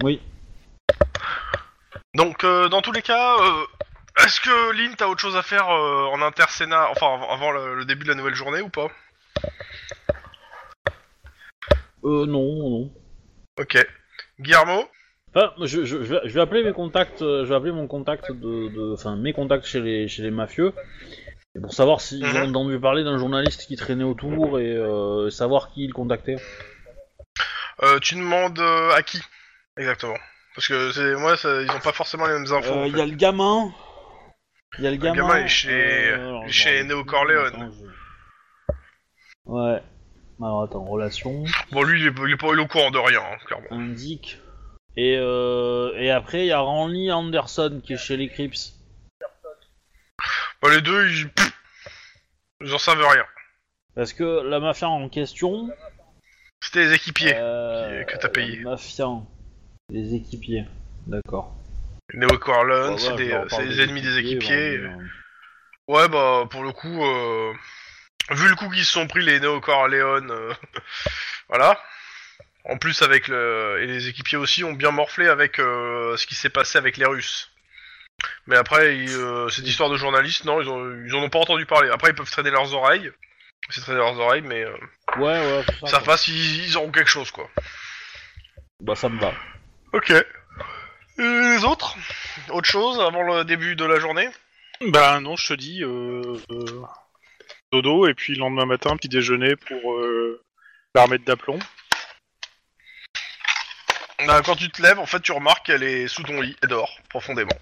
Oui. 0.01 0.21
Donc 2.15 2.43
euh, 2.43 2.69
dans 2.69 2.81
tous 2.81 2.91
les 2.91 3.01
cas, 3.01 3.35
euh, 3.39 3.65
est-ce 4.23 4.39
que 4.41 4.71
Lynn 4.73 4.95
t'as 4.95 5.07
autre 5.07 5.21
chose 5.21 5.35
à 5.35 5.43
faire 5.43 5.69
euh, 5.69 6.05
en 6.07 6.21
intersénat, 6.21 6.89
enfin 6.91 7.07
av- 7.07 7.29
avant 7.29 7.51
le, 7.51 7.75
le 7.75 7.85
début 7.85 8.03
de 8.03 8.09
la 8.09 8.15
nouvelle 8.15 8.35
journée 8.35 8.61
ou 8.61 8.69
pas? 8.69 8.87
Euh, 12.03 12.25
non, 12.25 12.69
non. 12.69 12.93
Ok. 13.59 13.77
Guillermo? 14.39 14.89
Enfin, 15.35 15.51
je, 15.59 15.85
je, 15.85 16.03
je 16.03 16.13
vais, 16.15 16.21
je 16.23 16.33
vais 16.33 16.41
appeler 16.41 16.63
mes 16.63 16.73
contacts, 16.73 17.21
euh, 17.21 17.43
je 17.43 17.49
vais 17.49 17.55
appeler 17.55 17.71
mon 17.71 17.87
contact 17.87 18.31
de, 18.31 18.69
de- 18.69 18.93
enfin 18.93 19.15
mes 19.15 19.33
contacts 19.33 19.65
chez 19.65 19.79
les, 19.81 20.07
chez 20.07 20.23
les 20.23 20.31
mafieux, 20.31 20.73
et 21.55 21.59
pour 21.59 21.73
savoir 21.73 22.01
s'ils 22.01 22.23
Mhm. 22.25 22.37
ont 22.37 22.49
entendu 22.49 22.79
parler 22.79 23.03
d'un 23.03 23.19
journaliste 23.19 23.67
qui 23.67 23.75
traînait 23.75 24.03
autour 24.03 24.59
et 24.59 24.71
euh, 24.75 25.29
savoir 25.29 25.69
qui 25.71 25.83
il 25.83 25.93
contactait. 25.93 26.37
euh, 27.83 27.99
Tu 27.99 28.15
demandes 28.15 28.59
euh, 28.59 28.91
à 28.95 29.03
qui? 29.03 29.21
Exactement 29.79 30.17
Parce 30.55 30.67
que 30.67 30.91
c'est 30.91 31.15
moi, 31.15 31.35
ça- 31.37 31.61
ils 31.61 31.71
ont 31.71 31.79
pas 31.79 31.93
forcément 31.93 32.27
les 32.27 32.33
mêmes 32.33 32.51
infos. 32.53 32.71
en 32.73 32.81
Euh, 32.83 32.87
Il 32.87 32.91
fait. 32.93 32.99
y 32.99 33.01
a 33.01 33.05
le 33.05 33.15
gamin. 33.15 33.71
Il 34.77 34.83
y 34.83 34.87
a 34.87 34.91
le 34.91 34.97
gamin. 34.97 35.15
gamin 35.15 35.37
est 35.37 35.47
chez- 35.47 36.09
alors, 36.13 36.47
chez 36.49 36.83
Neo 36.83 37.03
Corleone. 37.03 37.47
attends, 37.55 37.71
je- 37.71 37.89
Ouais. 39.45 39.81
Alors 40.41 40.63
attends, 40.63 40.85
relation, 40.85 41.43
Bon, 41.71 41.83
lui, 41.83 41.99
il 42.01 42.07
est, 42.07 42.13
il 42.27 42.33
est 42.33 42.37
pas 42.37 42.47
il 42.53 42.59
est 42.59 42.61
au 42.61 42.67
courant 42.67 42.91
de 42.91 42.97
rien, 42.99 43.19
hein, 43.21 43.37
clairement. 43.45 43.67
indique. 43.71 44.39
Et, 44.95 45.17
euh, 45.17 45.91
et 45.97 46.11
après, 46.11 46.39
il 46.41 46.47
y 46.47 46.51
a 46.51 46.59
Randy 46.59 47.11
Anderson 47.11 47.81
qui 47.83 47.93
est 47.93 47.97
chez 47.97 48.15
les 48.17 48.29
Crips. 48.29 48.73
Bah, 50.61 50.69
les 50.69 50.81
deux, 50.81 51.09
ils, 51.09 51.29
pff, 51.29 51.51
ils 52.61 52.73
en 52.73 52.77
savent 52.77 53.01
rien. 53.05 53.25
Parce 53.95 54.13
que 54.13 54.41
la 54.43 54.59
mafia 54.59 54.87
en 54.89 55.09
question. 55.09 55.69
C'était 56.61 56.85
les 56.85 56.93
équipiers. 56.95 57.33
euh, 57.35 58.03
que 58.03 58.17
t'as 58.17 58.29
payé. 58.29 58.57
La 58.57 58.71
mafia. 58.71 59.07
Les 59.89 60.15
équipiers. 60.15 60.65
D'accord. 61.07 61.55
Neo 62.13 62.37
Corleone, 62.37 62.93
Ouais, 62.93 62.99
c'est 62.99 63.15
des, 63.15 63.31
euh, 63.31 63.45
c'est 63.49 63.65
les 63.65 63.81
ennemis 63.81 64.01
des 64.01 64.17
équipiers. 64.17 64.77
bon, 64.79 64.99
euh, 64.99 65.05
Ouais, 65.87 66.07
bah, 66.09 66.45
pour 66.49 66.63
le 66.63 66.71
coup, 66.71 67.03
euh, 67.03 67.53
vu 68.31 68.47
le 68.47 68.55
coup 68.55 68.69
qu'ils 68.69 68.85
se 68.85 68.91
sont 68.91 69.07
pris 69.07 69.23
les 69.23 69.39
Neo 69.39 69.59
Corleone, 69.59 70.29
euh, 70.31 70.53
voilà. 71.49 71.79
En 72.65 72.77
plus, 72.77 73.01
avec 73.01 73.27
le. 73.27 73.79
Et 73.81 73.87
les 73.87 74.07
équipiers 74.09 74.37
aussi 74.37 74.63
ont 74.63 74.73
bien 74.73 74.91
morflé 74.91 75.27
avec 75.27 75.59
euh, 75.59 76.15
ce 76.17 76.27
qui 76.27 76.35
s'est 76.35 76.49
passé 76.49 76.77
avec 76.77 76.97
les 76.97 77.05
Russes. 77.05 77.51
Mais 78.47 78.57
après, 78.57 78.97
ils, 78.97 79.09
euh, 79.15 79.49
cette 79.49 79.65
histoire 79.67 79.89
de 79.89 79.97
journalistes, 79.97 80.45
non, 80.45 80.61
ils, 80.61 80.67
ont, 80.69 81.03
ils 81.05 81.15
en 81.15 81.23
ont 81.23 81.29
pas 81.29 81.39
entendu 81.39 81.65
parler. 81.65 81.89
Après, 81.89 82.09
ils 82.11 82.15
peuvent 82.15 82.29
traîner 82.29 82.51
leurs 82.51 82.73
oreilles. 82.73 83.09
C'est 83.69 83.81
très 83.81 83.93
leurs 83.93 84.19
oreilles, 84.19 84.41
mais 84.41 84.63
euh, 84.65 84.73
Ouais, 85.17 85.23
ouais, 85.39 85.63
c'est 85.67 85.73
ils 85.75 85.79
ça. 85.81 85.87
savent 85.87 86.03
quoi. 86.03 86.13
pas 86.13 86.17
s'ils 86.17 86.65
ils 86.65 86.77
auront 86.77 86.91
quelque 86.91 87.09
chose, 87.09 87.31
quoi. 87.31 87.49
Bah, 88.81 88.95
ça 88.95 89.09
me 89.09 89.19
va. 89.19 89.31
Ok. 89.91 90.11
Et 90.11 90.23
les 91.17 91.63
autres? 91.65 91.97
Autre 92.49 92.69
chose 92.69 92.99
avant 92.99 93.23
le 93.23 93.43
début 93.43 93.75
de 93.75 93.85
la 93.85 93.99
journée? 93.99 94.29
Bah 94.81 95.19
non, 95.19 95.35
je 95.35 95.47
te 95.47 95.53
dis, 95.53 95.83
euh, 95.83 96.37
euh, 96.51 96.83
dodo, 97.71 98.07
et 98.07 98.13
puis 98.13 98.33
le 98.33 98.39
lendemain 98.39 98.65
matin, 98.65 98.95
petit 98.95 99.09
déjeuner 99.09 99.55
pour 99.55 99.93
euh, 99.93 100.43
la 100.95 101.03
remettre 101.03 101.25
d'aplomb. 101.25 101.59
Bah, 104.25 104.41
Quand 104.45 104.55
tu 104.55 104.69
te 104.69 104.81
lèves, 104.81 104.99
en 104.99 105.05
fait, 105.05 105.21
tu 105.21 105.31
remarques 105.31 105.65
qu'elle 105.65 105.83
est 105.83 106.07
sous 106.07 106.23
ton 106.23 106.39
lit 106.39 106.55
et 106.63 106.67
dort 106.67 106.97
profondément. 107.09 107.57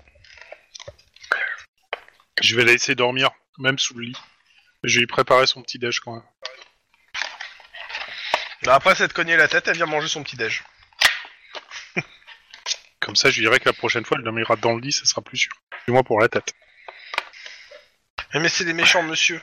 Je 2.42 2.56
vais 2.56 2.66
la 2.66 2.74
laisser 2.74 2.94
dormir, 2.94 3.32
même 3.58 3.80
sous 3.80 3.96
le 3.96 4.06
lit. 4.06 4.18
Je 4.84 4.96
vais 4.96 5.00
lui 5.00 5.08
préparer 5.08 5.48
son 5.48 5.62
petit 5.64 5.80
déj 5.80 6.02
quand 6.02 6.14
même. 6.14 6.24
Bah, 8.64 8.76
après 8.76 8.96
s'être 8.96 9.14
cogné 9.14 9.38
la 9.38 9.48
tête, 9.48 9.68
elle 9.68 9.78
vient 9.78 9.86
manger 9.86 10.08
son 10.08 10.24
petit 10.24 10.36
déj. 10.36 10.64
Comme 13.08 13.16
ça, 13.16 13.30
je 13.30 13.36
lui 13.38 13.46
dirai 13.46 13.62
que 13.62 13.70
la 13.70 13.74
prochaine 13.74 14.04
fois, 14.04 14.18
elle 14.18 14.26
dormira 14.26 14.58
dans 14.58 14.74
le 14.74 14.82
lit, 14.82 14.92
ça 14.92 15.06
sera 15.06 15.22
plus 15.22 15.38
sûr. 15.38 15.54
Du 15.88 15.94
moins 15.94 16.04
pour 16.04 16.20
la 16.20 16.28
tête. 16.28 16.54
Eh, 18.34 18.40
Mais 18.40 18.50
c'est 18.50 18.66
des 18.66 18.74
méchants 18.74 19.02
monsieur. 19.02 19.42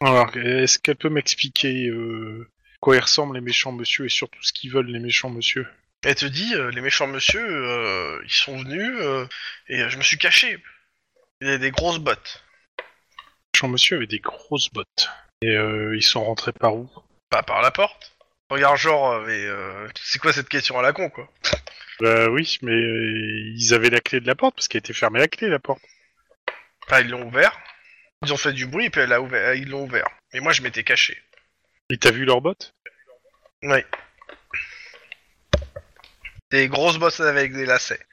Alors, 0.00 0.36
est-ce 0.36 0.80
qu'elle 0.80 0.96
peut 0.96 1.10
m'expliquer 1.10 1.86
euh, 1.86 2.50
quoi 2.80 2.96
ils 2.96 3.00
ressemblent 3.00 3.36
les 3.36 3.40
méchants 3.40 3.70
monsieur 3.70 4.06
et 4.06 4.08
surtout 4.08 4.42
ce 4.42 4.52
qu'ils 4.52 4.72
veulent 4.72 4.90
les 4.90 4.98
méchants 4.98 5.30
monsieur? 5.30 5.64
Elle 6.02 6.16
te 6.16 6.26
dit, 6.26 6.56
euh, 6.56 6.72
les 6.72 6.80
méchants 6.80 7.06
monsieur, 7.06 7.46
euh, 7.46 8.20
ils 8.24 8.32
sont 8.32 8.58
venus 8.58 8.96
euh, 9.00 9.24
et 9.68 9.80
euh, 9.82 9.88
je 9.88 9.96
me 9.96 10.02
suis 10.02 10.18
caché. 10.18 10.60
Il 11.40 11.46
y 11.46 11.52
a 11.52 11.58
des 11.58 11.70
grosses 11.70 12.00
bottes. 12.00 12.42
Les 12.80 12.84
méchants 13.54 13.68
monsieur 13.68 13.96
avaient 13.98 14.08
des 14.08 14.18
grosses 14.18 14.70
bottes. 14.70 15.08
Et 15.42 15.50
euh, 15.50 15.96
ils 15.96 16.02
sont 16.02 16.24
rentrés 16.24 16.52
par 16.52 16.74
où? 16.74 16.90
Pas 17.30 17.44
par 17.44 17.62
la 17.62 17.70
porte. 17.70 18.11
Regarde, 18.52 18.76
genre, 18.76 19.12
euh, 19.12 19.24
mais 19.26 19.46
euh, 19.46 19.88
c'est 19.94 20.18
quoi 20.18 20.30
cette 20.34 20.50
question 20.50 20.78
à 20.78 20.82
la 20.82 20.92
con, 20.92 21.08
quoi 21.08 21.26
Bah 22.00 22.28
oui, 22.28 22.58
mais 22.60 22.70
euh, 22.70 23.50
ils 23.56 23.72
avaient 23.72 23.88
la 23.88 24.00
clé 24.00 24.20
de 24.20 24.26
la 24.26 24.34
porte 24.34 24.56
parce 24.56 24.68
qu'elle 24.68 24.80
était 24.80 24.92
fermée 24.92 25.20
la 25.20 25.28
clé 25.28 25.48
la 25.48 25.58
porte. 25.58 25.80
Enfin, 26.84 27.00
ils 27.00 27.08
l'ont 27.08 27.26
ouvert. 27.26 27.58
Ils 28.22 28.30
ont 28.30 28.36
fait 28.36 28.52
du 28.52 28.66
bruit 28.66 28.84
et 28.84 28.90
puis 28.90 29.00
elle 29.00 29.14
a 29.14 29.22
ouvert, 29.22 29.54
ils 29.54 29.70
l'ont 29.70 29.84
ouvert. 29.84 30.06
Mais 30.34 30.40
moi, 30.40 30.52
je 30.52 30.60
m'étais 30.60 30.84
caché. 30.84 31.16
Et 31.88 31.96
t'as 31.96 32.10
vu 32.10 32.26
leurs 32.26 32.42
bottes? 32.42 32.74
Oui. 33.62 33.78
Des 36.50 36.68
grosses 36.68 36.98
bottes 36.98 37.20
avec 37.20 37.54
des 37.54 37.64
lacets. 37.64 38.06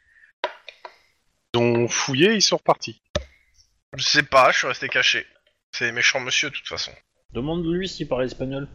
Ils 1.53 1.59
ont 1.59 1.89
fouillé, 1.89 2.31
ils 2.35 2.41
sont 2.41 2.55
repartis. 2.55 3.01
Je 3.97 4.03
sais 4.03 4.23
pas, 4.23 4.53
je 4.53 4.59
suis 4.59 4.67
resté 4.67 4.87
caché. 4.87 5.27
C'est 5.73 5.87
des 5.87 5.91
méchants 5.91 6.21
monsieur, 6.21 6.49
de 6.49 6.55
toute 6.55 6.69
façon. 6.69 6.93
Demande-lui 7.33 7.89
s'il 7.89 8.07
parle 8.07 8.23
espagnol. 8.23 8.69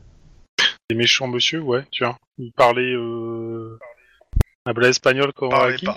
Les 0.90 0.97
méchants 0.97 1.27
monsieur, 1.28 1.61
ouais, 1.61 1.85
tu 1.90 2.05
vois. 2.05 2.19
Ils 2.39 2.52
parlaient 2.52 2.94
euh... 2.94 3.78
Habla 4.66 4.89
espagnol 4.89 5.32
Parlaient 5.32 5.77
qui 5.77 5.86
pas. 5.86 5.97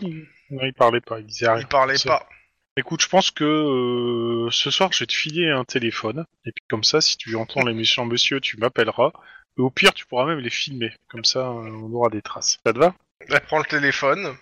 Non, 0.50 0.64
ils 0.64 0.74
parlaient 0.74 1.02
pas, 1.02 1.20
ils 1.20 1.26
disaient 1.26 1.50
rien. 1.50 1.60
Ils 1.62 1.68
parlaient 1.68 1.98
Ça- 1.98 2.10
pas. 2.10 2.30
Écoute, 2.78 3.02
je 3.02 3.10
pense 3.10 3.32
que 3.32 3.44
euh, 3.44 4.52
ce 4.52 4.70
soir, 4.70 4.92
je 4.94 5.00
vais 5.00 5.08
te 5.08 5.14
filer 5.14 5.50
un 5.50 5.64
téléphone. 5.64 6.26
Et 6.46 6.52
puis 6.52 6.64
comme 6.70 6.84
ça, 6.84 7.02
si 7.02 7.18
tu 7.18 7.36
entends 7.36 7.66
les 7.66 7.74
méchants 7.74 8.06
monsieur, 8.06 8.40
tu 8.40 8.58
m'appelleras. 8.58 9.12
Et 9.58 9.62
au 9.62 9.72
pire, 9.72 9.94
tu 9.94 10.06
pourras 10.06 10.26
même 10.26 10.40
les 10.40 10.52
filmer. 10.52 10.94
Comme 11.10 11.26
ça, 11.26 11.40
euh, 11.40 11.52
on 11.54 11.92
aura 11.92 12.10
des 12.10 12.22
traces. 12.22 12.60
Ça 12.66 12.72
te 12.74 12.78
va? 12.78 12.94
Elle 13.28 13.40
prend 13.42 13.58
le 13.58 13.66
téléphone 13.66 14.38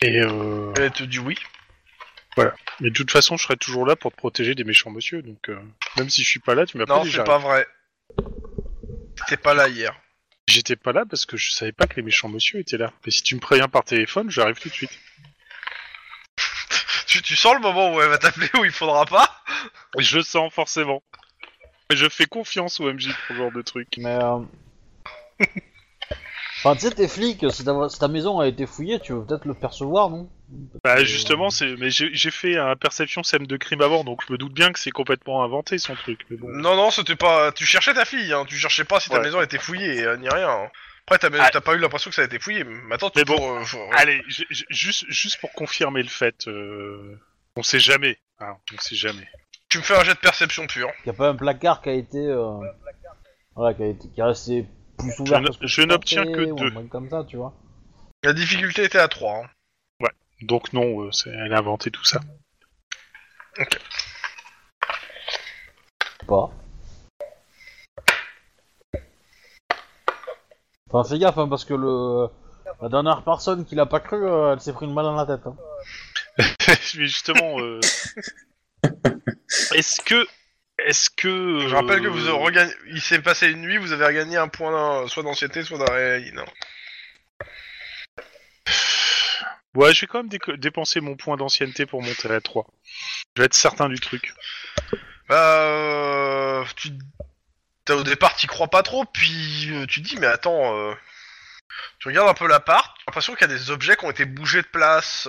Et 0.00 0.20
euh... 0.20 0.72
elle 0.76 0.92
te 0.92 1.02
dit 1.02 1.18
oui. 1.18 1.36
Mais 2.36 2.90
de 2.90 2.94
toute 2.94 3.10
façon, 3.10 3.36
je 3.36 3.44
serai 3.44 3.56
toujours 3.56 3.84
là 3.86 3.94
pour 3.96 4.10
te 4.12 4.16
protéger 4.16 4.54
des 4.54 4.64
méchants 4.64 4.90
monsieur. 4.90 5.22
Donc, 5.22 5.48
euh, 5.48 5.58
même 5.98 6.08
si 6.08 6.22
je 6.22 6.28
suis 6.28 6.40
pas 6.40 6.54
là, 6.54 6.66
tu 6.66 6.78
m'appelles 6.78 6.94
Non, 6.96 7.04
c'est 7.04 7.24
pas 7.24 7.38
vrai. 7.38 7.66
T'étais 9.26 9.40
pas 9.40 9.54
là 9.54 9.68
hier. 9.68 9.98
J'étais 10.46 10.76
pas 10.76 10.92
là 10.92 11.04
parce 11.08 11.24
que 11.24 11.36
je 11.36 11.50
savais 11.50 11.72
pas 11.72 11.86
que 11.86 11.96
les 11.96 12.02
méchants 12.02 12.28
monsieur 12.28 12.58
étaient 12.58 12.76
là. 12.76 12.92
Mais 13.04 13.10
si 13.10 13.22
tu 13.22 13.34
me 13.34 13.40
préviens 13.40 13.68
par 13.68 13.84
téléphone, 13.84 14.30
j'arrive 14.30 14.58
tout 14.58 14.68
de 14.68 14.74
suite. 14.74 14.90
Tu, 17.06 17.22
tu 17.22 17.36
sens 17.36 17.54
le 17.54 17.60
moment 17.60 17.94
où 17.94 18.00
elle 18.00 18.08
va 18.08 18.18
t'appeler 18.18 18.48
où 18.58 18.64
il 18.64 18.72
faudra 18.72 19.06
pas? 19.06 19.40
Je 19.98 20.20
sens 20.20 20.52
forcément. 20.52 21.00
Et 21.90 21.96
je 21.96 22.08
fais 22.08 22.26
confiance 22.26 22.80
au 22.80 22.92
MJ 22.92 23.06
pour 23.06 23.16
ce 23.28 23.34
genre 23.34 23.52
de 23.52 23.62
truc. 23.62 23.88
Mais. 23.98 24.18
Euh... 24.20 24.40
enfin, 26.64 26.74
tu 26.74 26.80
sais, 26.82 26.90
t'es 26.90 27.08
flic, 27.08 27.44
si 27.52 27.64
ta, 27.64 27.88
si 27.88 27.98
ta 27.98 28.08
maison 28.08 28.40
a 28.40 28.46
été 28.48 28.66
fouillée, 28.66 28.98
tu 29.00 29.12
veux 29.12 29.24
peut-être 29.24 29.44
le 29.44 29.54
percevoir, 29.54 30.10
non? 30.10 30.28
Bah 30.84 31.02
justement, 31.04 31.50
c'est. 31.50 31.76
Mais 31.76 31.90
j'ai 31.90 32.10
j'ai 32.14 32.30
fait 32.30 32.56
un 32.56 32.76
perception 32.76 33.22
scène 33.22 33.44
de 33.44 33.56
crime 33.56 33.80
avant, 33.82 34.04
donc 34.04 34.20
je 34.26 34.32
me 34.32 34.38
doute 34.38 34.52
bien 34.52 34.72
que 34.72 34.78
c'est 34.78 34.90
complètement 34.90 35.42
inventé 35.42 35.78
son 35.78 35.94
truc. 35.94 36.20
Mais 36.30 36.36
bon. 36.36 36.48
Non, 36.48 36.76
non, 36.76 36.90
c'était 36.90 37.16
pas. 37.16 37.50
Tu 37.52 37.66
cherchais 37.66 37.94
ta 37.94 38.04
fille, 38.04 38.32
hein. 38.32 38.44
Tu 38.46 38.56
cherchais 38.56 38.84
pas 38.84 39.00
si 39.00 39.08
ta 39.10 39.16
Ouais. 39.16 39.22
maison 39.22 39.38
a 39.40 39.44
été 39.44 39.58
fouillée, 39.58 40.02
euh, 40.04 40.16
ni 40.16 40.28
rien. 40.28 40.48
hein. 40.48 40.68
Après, 41.06 41.18
t'as 41.18 41.28
Ah. 41.38 41.50
t'as 41.50 41.60
pas 41.60 41.74
eu 41.74 41.78
l'impression 41.78 42.08
que 42.10 42.14
ça 42.14 42.22
a 42.22 42.26
été 42.26 42.38
fouillé. 42.38 42.64
Maintenant, 42.64 43.10
tu 43.10 43.18
Mais 43.18 43.24
peux, 43.24 43.34
bon, 43.36 43.56
euh, 43.60 43.64
faut- 43.64 43.78
Allez, 43.92 44.22
juste 44.70 45.04
juste 45.08 45.38
pour 45.40 45.52
confirmer 45.52 46.02
le 46.02 46.08
fait, 46.08 46.46
euh, 46.46 47.18
on 47.56 47.62
sait 47.62 47.80
jamais. 47.80 48.18
Hein, 48.40 48.56
on 48.74 48.78
sait 48.80 48.94
jamais. 48.96 49.26
tu 49.68 49.78
me 49.78 49.82
fais 49.82 49.96
un 49.96 50.04
jet 50.04 50.14
de 50.14 50.18
perception 50.18 50.66
pure. 50.68 50.90
Y 51.04 51.10
a 51.10 51.12
pas 51.14 51.28
un 51.28 51.34
placard 51.34 51.82
qui 51.82 51.88
a 51.88 51.94
été. 51.94 52.18
Euh... 52.18 52.52
Voilà, 53.56 53.74
qui 53.74 53.82
a 53.82 53.86
été. 53.86 54.08
qui 54.14 54.20
est 54.20 54.22
resté 54.24 54.66
plus 54.98 55.18
ouvert 55.20 55.42
Je 55.62 55.82
n'obtiens 55.82 56.24
que 56.24 56.44
deux. 56.56 56.66
un 56.66 56.70
truc 56.70 56.88
comme 56.88 57.08
ça, 57.10 57.24
tu 57.24 57.36
vois. 57.36 57.52
La 58.22 58.32
difficulté 58.32 58.84
était 58.84 58.98
à 58.98 59.08
3. 59.08 59.42
Hein. 59.44 59.48
Donc 60.42 60.72
non, 60.72 61.02
euh, 61.02 61.12
c'est- 61.12 61.30
elle 61.30 61.52
a 61.54 61.58
inventé 61.58 61.90
tout 61.90 62.04
ça. 62.04 62.20
Pas. 66.26 66.50
Enfin, 70.90 71.08
fais 71.08 71.18
gaffe, 71.18 71.38
hein, 71.38 71.48
parce 71.48 71.64
que 71.64 71.74
le. 71.74 72.28
La 72.82 72.88
dernière 72.88 73.22
personne 73.22 73.64
qui 73.64 73.74
l'a 73.74 73.86
pas 73.86 74.00
cru, 74.00 74.24
euh, 74.26 74.52
elle 74.52 74.60
s'est 74.60 74.72
pris 74.72 74.86
une 74.86 74.94
balle 74.94 75.04
dans 75.04 75.14
la 75.14 75.26
tête. 75.26 75.46
Hein. 75.46 75.56
Mais 76.98 77.06
justement, 77.06 77.58
euh, 77.60 77.80
est-ce 79.74 80.00
que 80.00 80.26
est-ce 80.84 81.10
que 81.10 81.66
Je 81.68 81.74
rappelle 81.74 82.02
que 82.02 82.08
vous 82.08 82.26
euh, 82.26 82.34
avez 82.34 82.44
regagné. 82.44 82.72
Il 82.88 83.00
s'est 83.00 83.20
passé 83.20 83.50
une 83.50 83.62
nuit, 83.62 83.78
vous 83.78 83.92
avez 83.92 84.04
regagné 84.04 84.36
un 84.36 84.48
point 84.48 85.06
soit 85.08 85.22
d'ancienneté, 85.22 85.62
soit 85.62 85.78
d'arrêt. 85.78 86.30
Non. 86.32 86.44
Ouais, 89.74 89.92
je 89.92 90.02
vais 90.02 90.06
quand 90.06 90.22
même 90.22 90.56
dépenser 90.58 91.00
mon 91.00 91.16
point 91.16 91.36
d'ancienneté 91.36 91.84
pour 91.84 92.00
monter 92.02 92.30
à 92.30 92.40
3. 92.40 92.66
Je 93.36 93.42
vais 93.42 93.46
être 93.46 93.54
certain 93.54 93.88
du 93.88 93.98
truc. 93.98 94.32
Bah, 95.28 95.62
euh, 95.62 96.64
tu, 96.76 96.90
au 97.90 98.02
départ, 98.04 98.36
t'y 98.36 98.46
crois 98.46 98.68
pas 98.68 98.82
trop, 98.82 99.04
puis 99.04 99.70
euh, 99.72 99.86
tu 99.86 100.00
te 100.02 100.08
dis, 100.08 100.16
mais 100.18 100.26
attends, 100.26 100.76
euh, 100.78 100.94
tu 101.98 102.08
regardes 102.08 102.28
un 102.28 102.34
peu 102.34 102.46
l'appart, 102.46 102.86
t'as 102.98 103.02
l'impression 103.08 103.34
qu'il 103.34 103.48
y 103.48 103.52
a 103.52 103.54
des 103.54 103.70
objets 103.70 103.96
qui 103.96 104.04
ont 104.04 104.10
été 104.10 104.26
bougés 104.26 104.62
de 104.62 104.68
place, 104.68 105.28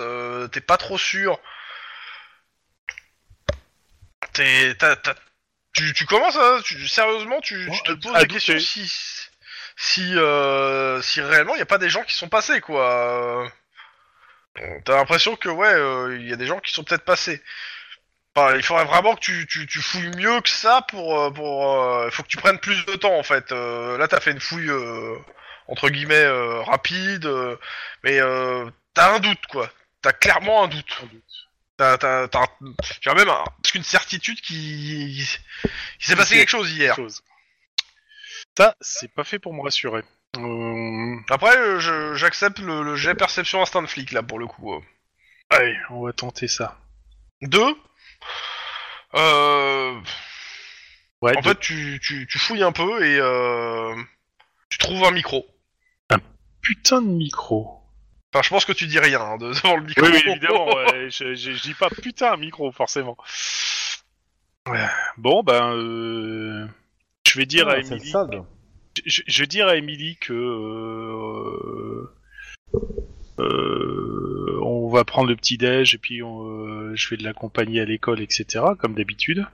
t'es 0.52 0.60
pas 0.60 0.76
trop 0.76 0.98
sûr. 0.98 1.40
T'as- 4.32 5.14
tu, 5.76 5.92
tu 5.92 6.06
commences 6.06 6.36
à, 6.36 6.60
tu, 6.64 6.88
sérieusement, 6.88 7.40
tu, 7.40 7.68
tu 7.70 7.82
te 7.82 7.92
poses 7.92 8.12
la 8.12 8.24
question 8.24 8.58
si, 8.58 8.90
si, 9.76 10.12
euh, 10.16 11.02
si 11.02 11.20
réellement 11.20 11.54
il 11.54 11.58
y 11.58 11.62
a 11.62 11.66
pas 11.66 11.78
des 11.78 11.90
gens 11.90 12.02
qui 12.02 12.14
sont 12.14 12.28
passés, 12.28 12.60
quoi. 12.60 13.46
T'as 14.84 14.96
l'impression 14.96 15.36
que 15.36 15.48
ouais, 15.50 15.66
euh, 15.72 16.16
il 16.18 16.28
y 16.28 16.32
a 16.32 16.36
des 16.36 16.46
gens 16.46 16.60
qui 16.60 16.72
sont 16.72 16.82
peut-être 16.82 17.04
passés. 17.04 17.42
Enfin, 18.34 18.56
il 18.56 18.62
faudrait 18.62 18.84
vraiment 18.86 19.14
que 19.14 19.20
tu, 19.20 19.46
tu, 19.46 19.66
tu 19.66 19.80
fouilles 19.80 20.14
mieux 20.16 20.40
que 20.40 20.48
ça 20.48 20.82
pour 20.88 21.18
euh, 21.20 21.30
pour. 21.30 21.72
euh, 21.82 22.10
faut 22.10 22.22
que 22.22 22.28
tu 22.28 22.36
prennes 22.38 22.58
plus 22.58 22.84
de 22.86 22.94
temps 22.96 23.18
en 23.18 23.22
fait. 23.22 23.52
Euh, 23.52 23.98
là, 23.98 24.08
t'as 24.08 24.20
fait 24.20 24.32
une 24.32 24.40
fouille 24.40 24.70
euh, 24.70 25.16
entre 25.68 25.88
guillemets 25.90 26.26
rapide, 26.64 27.28
mais 28.02 28.18
euh, 28.20 28.70
t'as 28.94 29.14
un 29.14 29.20
doute 29.20 29.46
quoi. 29.50 29.70
T'as 30.02 30.12
clairement 30.12 30.64
un 30.64 30.68
doute. 30.68 31.02
T'as 31.76 31.98
t'as 31.98 32.26
t'as 32.28 32.42
un- 32.42 32.72
tu 33.00 33.08
as 33.10 33.14
même 33.14 33.28
un- 33.28 33.44
une 33.74 33.82
certitude 33.82 34.40
qui 34.40 35.18
il 35.18 35.26
s'est 36.04 36.16
passé 36.16 36.36
quelque 36.36 36.48
chose 36.48 36.72
hier. 36.72 36.94
Chose. 36.96 37.22
Ça, 38.56 38.74
c'est 38.80 39.12
pas 39.12 39.24
fait 39.24 39.38
pour 39.38 39.52
me 39.52 39.62
rassurer. 39.62 40.02
Euh... 40.38 41.16
Après, 41.30 41.56
euh, 41.56 41.78
je- 41.78 42.14
j'accepte 42.14 42.58
le, 42.58 42.82
le 42.82 42.96
jet 42.96 43.14
perception 43.14 43.60
instinct 43.60 43.82
de 43.82 43.86
flic 43.86 44.12
là 44.12 44.22
pour 44.22 44.38
le 44.38 44.46
coup. 44.46 44.72
euh. 44.74 44.80
Allez, 45.50 45.76
on 45.90 46.04
va 46.06 46.12
tenter 46.12 46.48
ça. 46.48 46.78
Deux. 47.42 47.74
Euh, 49.14 50.00
Ouais, 51.22 51.34
en 51.36 51.42
fait, 51.42 51.58
tu, 51.58 51.98
tu, 52.02 52.26
tu 52.26 52.38
fouilles 52.38 52.62
un 52.62 52.72
peu 52.72 53.02
et 53.04 53.18
euh, 53.18 53.94
tu 54.68 54.76
trouves 54.76 55.02
un 55.04 55.10
micro. 55.12 55.46
putain 56.60 57.00
de 57.00 57.06
micro. 57.08 57.75
Enfin, 58.36 58.42
je 58.42 58.50
pense 58.50 58.64
que 58.66 58.72
tu 58.72 58.86
dis 58.86 58.98
rien 58.98 59.18
hein, 59.20 59.38
de- 59.38 59.48
devant 59.54 59.76
le 59.76 59.84
micro. 59.84 60.04
Oui, 60.04 60.10
oui, 60.12 60.22
évidemment. 60.30 60.66
ouais, 60.66 61.08
je, 61.10 61.34
je, 61.34 61.52
je 61.52 61.62
dis 61.62 61.72
pas 61.74 61.88
putain 61.88 62.32
un 62.32 62.36
micro, 62.36 62.70
forcément. 62.70 63.16
Ouais. 64.68 64.84
Bon, 65.16 65.42
ben, 65.42 65.72
euh, 65.74 66.66
je 67.26 67.38
vais 67.38 67.46
dire 67.46 67.66
à 67.68 67.72
Ah, 67.72 67.76
le 67.78 67.86
Emily. 67.86 68.12
Je, 69.06 69.22
je 69.26 69.40
vais 69.40 69.46
dire 69.46 69.68
à 69.68 69.76
Emily 69.76 70.16
que 70.20 70.32
euh, 70.34 72.10
euh, 73.38 74.58
on 74.62 74.88
va 74.88 75.04
prendre 75.04 75.28
le 75.28 75.36
petit 75.36 75.56
déj 75.58 75.94
et 75.94 75.98
puis 75.98 76.22
on, 76.22 76.46
euh, 76.66 76.92
je 76.94 77.08
vais 77.10 77.16
l'accompagner 77.22 77.80
à 77.80 77.84
l'école, 77.84 78.20
etc. 78.20 78.64
Comme 78.78 78.94
d'habitude. 78.94 79.46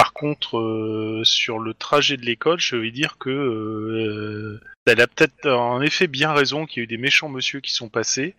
Par 0.00 0.14
contre, 0.14 0.56
euh, 0.56 1.24
sur 1.24 1.58
le 1.58 1.74
trajet 1.74 2.16
de 2.16 2.24
l'école, 2.24 2.58
je 2.58 2.74
vais 2.74 2.90
dire 2.90 3.18
que 3.18 3.28
euh, 3.28 4.58
elle 4.86 5.02
a 5.02 5.06
peut-être 5.06 5.46
en 5.46 5.82
effet 5.82 6.06
bien 6.06 6.32
raison 6.32 6.64
qu'il 6.64 6.78
y 6.78 6.80
a 6.80 6.84
eu 6.84 6.86
des 6.86 6.96
méchants 6.96 7.28
monsieur 7.28 7.60
qui 7.60 7.74
sont 7.74 7.90
passés. 7.90 8.34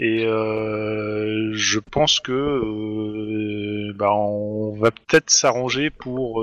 Et 0.00 0.24
euh, 0.24 1.52
je 1.52 1.80
pense 1.80 2.20
que 2.20 2.32
euh, 2.32 3.92
bah, 3.94 4.10
on 4.14 4.74
va 4.74 4.90
peut-être 4.90 5.28
s'arranger 5.28 5.90
pour 5.90 6.42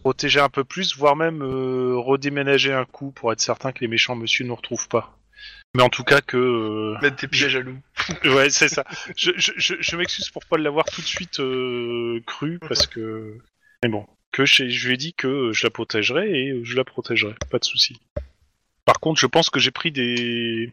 protéger 0.00 0.40
un 0.40 0.48
peu 0.48 0.64
plus, 0.64 0.96
voire 0.96 1.14
même 1.14 1.42
redéménager 1.42 2.72
un 2.72 2.86
coup 2.86 3.10
pour 3.10 3.34
être 3.34 3.40
certain 3.42 3.70
que 3.72 3.80
les 3.80 3.88
méchants 3.88 4.16
monsieur 4.16 4.44
ne 4.44 4.48
nous 4.48 4.56
retrouvent 4.56 4.88
pas. 4.88 5.18
Mais 5.74 5.82
en 5.82 5.90
tout 5.90 6.04
cas 6.04 6.22
que 6.22 6.94
Mettre 7.02 7.16
tes 7.16 7.28
pièges 7.28 7.56
à 7.56 7.60
loup. 7.60 7.76
Ouais, 8.24 8.50
c'est 8.50 8.68
ça. 8.68 8.84
Je, 9.16 9.30
je, 9.36 9.52
je, 9.56 9.74
je 9.80 9.96
m'excuse 9.96 10.28
pour 10.30 10.44
pas 10.44 10.58
l'avoir 10.58 10.84
tout 10.86 11.00
de 11.00 11.06
suite 11.06 11.40
euh, 11.40 12.20
cru, 12.26 12.58
parce 12.58 12.86
que... 12.86 13.36
Mais 13.82 13.88
bon, 13.88 14.06
que 14.32 14.44
je, 14.44 14.68
je 14.68 14.86
lui 14.88 14.94
ai 14.94 14.96
dit 14.96 15.14
que 15.14 15.52
je 15.52 15.66
la 15.66 15.70
protégerais 15.70 16.30
et 16.30 16.64
je 16.64 16.76
la 16.76 16.84
protégerai, 16.84 17.34
pas 17.50 17.58
de 17.58 17.64
souci. 17.64 17.96
Par 18.84 19.00
contre, 19.00 19.20
je 19.20 19.26
pense 19.26 19.50
que 19.50 19.60
j'ai 19.60 19.70
pris 19.70 19.92
des, 19.92 20.72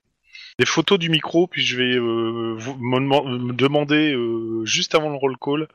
des 0.59 0.65
photos 0.65 0.97
du 0.97 1.09
micro, 1.09 1.47
puis 1.47 1.63
je 1.63 1.77
vais 1.77 1.95
euh, 1.95 2.55
vous- 2.57 2.77
me, 2.77 2.99
me 2.99 3.53
demander 3.53 4.13
euh, 4.13 4.65
juste 4.65 4.95
avant 4.95 5.09
le 5.09 5.15
roll 5.17 5.35
call, 5.37 5.67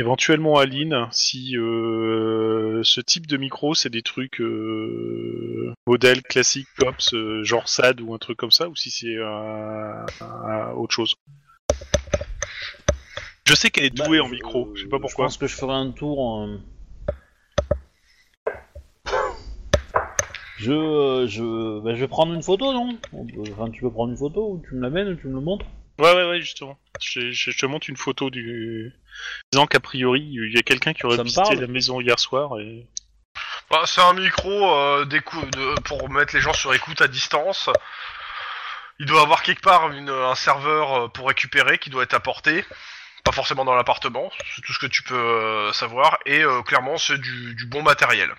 éventuellement 0.00 0.60
Lynn, 0.62 1.08
si 1.10 1.56
euh, 1.56 2.80
ce 2.82 3.00
type 3.00 3.26
de 3.26 3.36
micro, 3.36 3.74
c'est 3.74 3.90
des 3.90 4.02
trucs 4.02 4.40
euh, 4.40 5.72
modèles 5.86 6.22
classiques, 6.22 6.68
cops, 6.78 7.14
euh, 7.14 7.42
genre 7.44 7.68
SAD 7.68 8.00
ou 8.00 8.14
un 8.14 8.18
truc 8.18 8.36
comme 8.36 8.50
ça, 8.50 8.68
ou 8.68 8.76
si 8.76 8.90
c'est 8.90 9.16
euh, 9.16 10.04
euh, 10.22 10.72
autre 10.74 10.94
chose? 10.94 11.14
Je 13.46 13.54
sais 13.54 13.70
qu'elle 13.70 13.84
est 13.84 13.90
douée 13.94 14.18
Bah, 14.18 14.24
en 14.24 14.28
micro, 14.28 14.70
je 14.74 14.82
sais 14.82 14.88
pas 14.88 14.96
Je 14.96 15.02
pourquoi. 15.02 15.26
pense 15.26 15.36
que 15.36 15.46
je 15.46 15.54
ferai 15.54 15.74
un 15.74 15.90
tour. 15.90 16.48
Je, 20.56 21.26
je, 21.28 21.80
bah, 21.80 21.94
je 21.94 22.00
vais 22.00 22.08
prendre 22.08 22.32
une 22.32 22.42
photo, 22.42 22.72
non? 22.72 22.96
Enfin, 23.52 23.70
tu 23.70 23.82
peux 23.82 23.90
prendre 23.90 24.12
une 24.12 24.16
photo 24.16 24.52
ou 24.52 24.62
tu 24.66 24.74
me 24.76 24.80
l'amènes 24.80 25.08
ou 25.08 25.16
tu 25.16 25.26
me 25.28 25.34
le 25.34 25.40
montres? 25.40 25.66
Ouais, 25.98 26.12
ouais, 26.12 26.28
ouais, 26.28 26.40
justement. 26.40 26.78
Je, 27.00 27.30
je- 27.30 27.50
je 27.50 27.56
te 27.58 27.66
montre 27.66 27.88
une 27.88 27.96
photo 27.96 28.30
du. 28.30 28.92
disant 29.52 29.66
qu'a 29.66 29.80
priori, 29.80 30.20
il 30.22 30.52
y 30.54 30.58
a 30.58 30.62
quelqu'un 30.62 30.92
qui 30.92 31.06
aurait 31.06 31.16
Ça 31.16 31.22
me 31.22 31.28
visité 31.28 31.42
parle. 31.42 31.60
la 31.60 31.66
maison 31.66 32.00
hier 32.00 32.18
soir 32.18 32.58
et. 32.60 32.86
Bah, 33.70 33.82
c'est 33.86 34.00
un 34.02 34.12
micro 34.12 34.50
euh, 34.76 35.04
d'écou- 35.04 35.44
de- 35.46 35.80
pour 35.82 36.08
mettre 36.10 36.34
les 36.34 36.40
gens 36.40 36.52
sur 36.52 36.74
écoute 36.74 37.00
à 37.00 37.08
distance. 37.08 37.70
Il 39.00 39.06
doit 39.06 39.22
avoir 39.22 39.42
quelque 39.42 39.62
part 39.62 39.90
une- 39.92 40.08
un 40.10 40.34
serveur 40.34 40.92
euh, 41.04 41.08
pour 41.08 41.28
récupérer 41.28 41.78
qui 41.78 41.90
doit 41.90 42.02
être 42.04 42.14
apporté. 42.14 42.64
Pas 43.24 43.32
forcément 43.32 43.64
dans 43.64 43.74
l'appartement, 43.74 44.30
c'est 44.54 44.60
tout 44.62 44.72
ce 44.74 44.78
que 44.78 44.86
tu 44.86 45.02
peux 45.02 45.14
euh, 45.16 45.72
savoir. 45.72 46.18
Et 46.26 46.42
euh, 46.44 46.62
clairement, 46.62 46.98
c'est 46.98 47.18
du, 47.18 47.54
du 47.54 47.66
bon 47.66 47.82
matériel. 47.82 48.30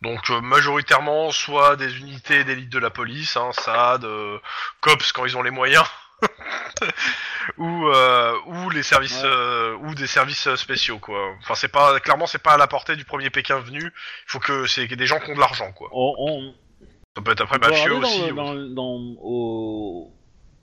Donc 0.00 0.30
euh, 0.30 0.40
majoritairement, 0.40 1.30
soit 1.32 1.76
des 1.76 1.98
unités 1.98 2.44
d'élite 2.44 2.68
de 2.70 2.78
la 2.78 2.90
police, 2.90 3.36
hein, 3.36 3.50
SAD, 3.52 4.04
euh, 4.04 4.38
COPS 4.80 5.12
quand 5.12 5.24
ils 5.26 5.36
ont 5.36 5.42
les 5.42 5.50
moyens, 5.50 5.84
ou 7.58 7.86
euh, 7.88 8.32
ou 8.46 8.70
les 8.70 8.82
services 8.82 9.22
Ouais. 9.22 9.28
euh, 9.28 9.76
ou 9.82 9.94
des 9.94 10.06
services 10.06 10.46
euh, 10.46 10.56
spéciaux 10.56 10.98
quoi. 10.98 11.34
Enfin 11.40 11.54
c'est 11.54 11.68
pas 11.68 11.98
clairement 12.00 12.26
c'est 12.26 12.42
pas 12.42 12.52
à 12.52 12.56
la 12.56 12.66
portée 12.66 12.96
du 12.96 13.04
premier 13.04 13.30
Pékin 13.30 13.58
venu. 13.60 13.80
Il 13.82 13.90
faut 14.26 14.40
que 14.40 14.66
c'est 14.66 14.86
des 14.86 15.06
gens 15.06 15.20
qui 15.20 15.30
ont 15.30 15.34
de 15.34 15.40
l'argent 15.40 15.72
quoi. 15.72 15.88
on, 15.92 16.14
on, 16.18 16.54
Ça 17.16 17.22
peut 17.22 17.32
être 17.32 17.42
après 17.42 17.58
on 17.62 17.68
mafieux 17.70 17.94
aussi. 17.96 18.20
dans, 18.32 18.54
ou- 18.54 18.74
dans, 18.74 18.74
dans- 18.74 19.16
au, 19.22 20.12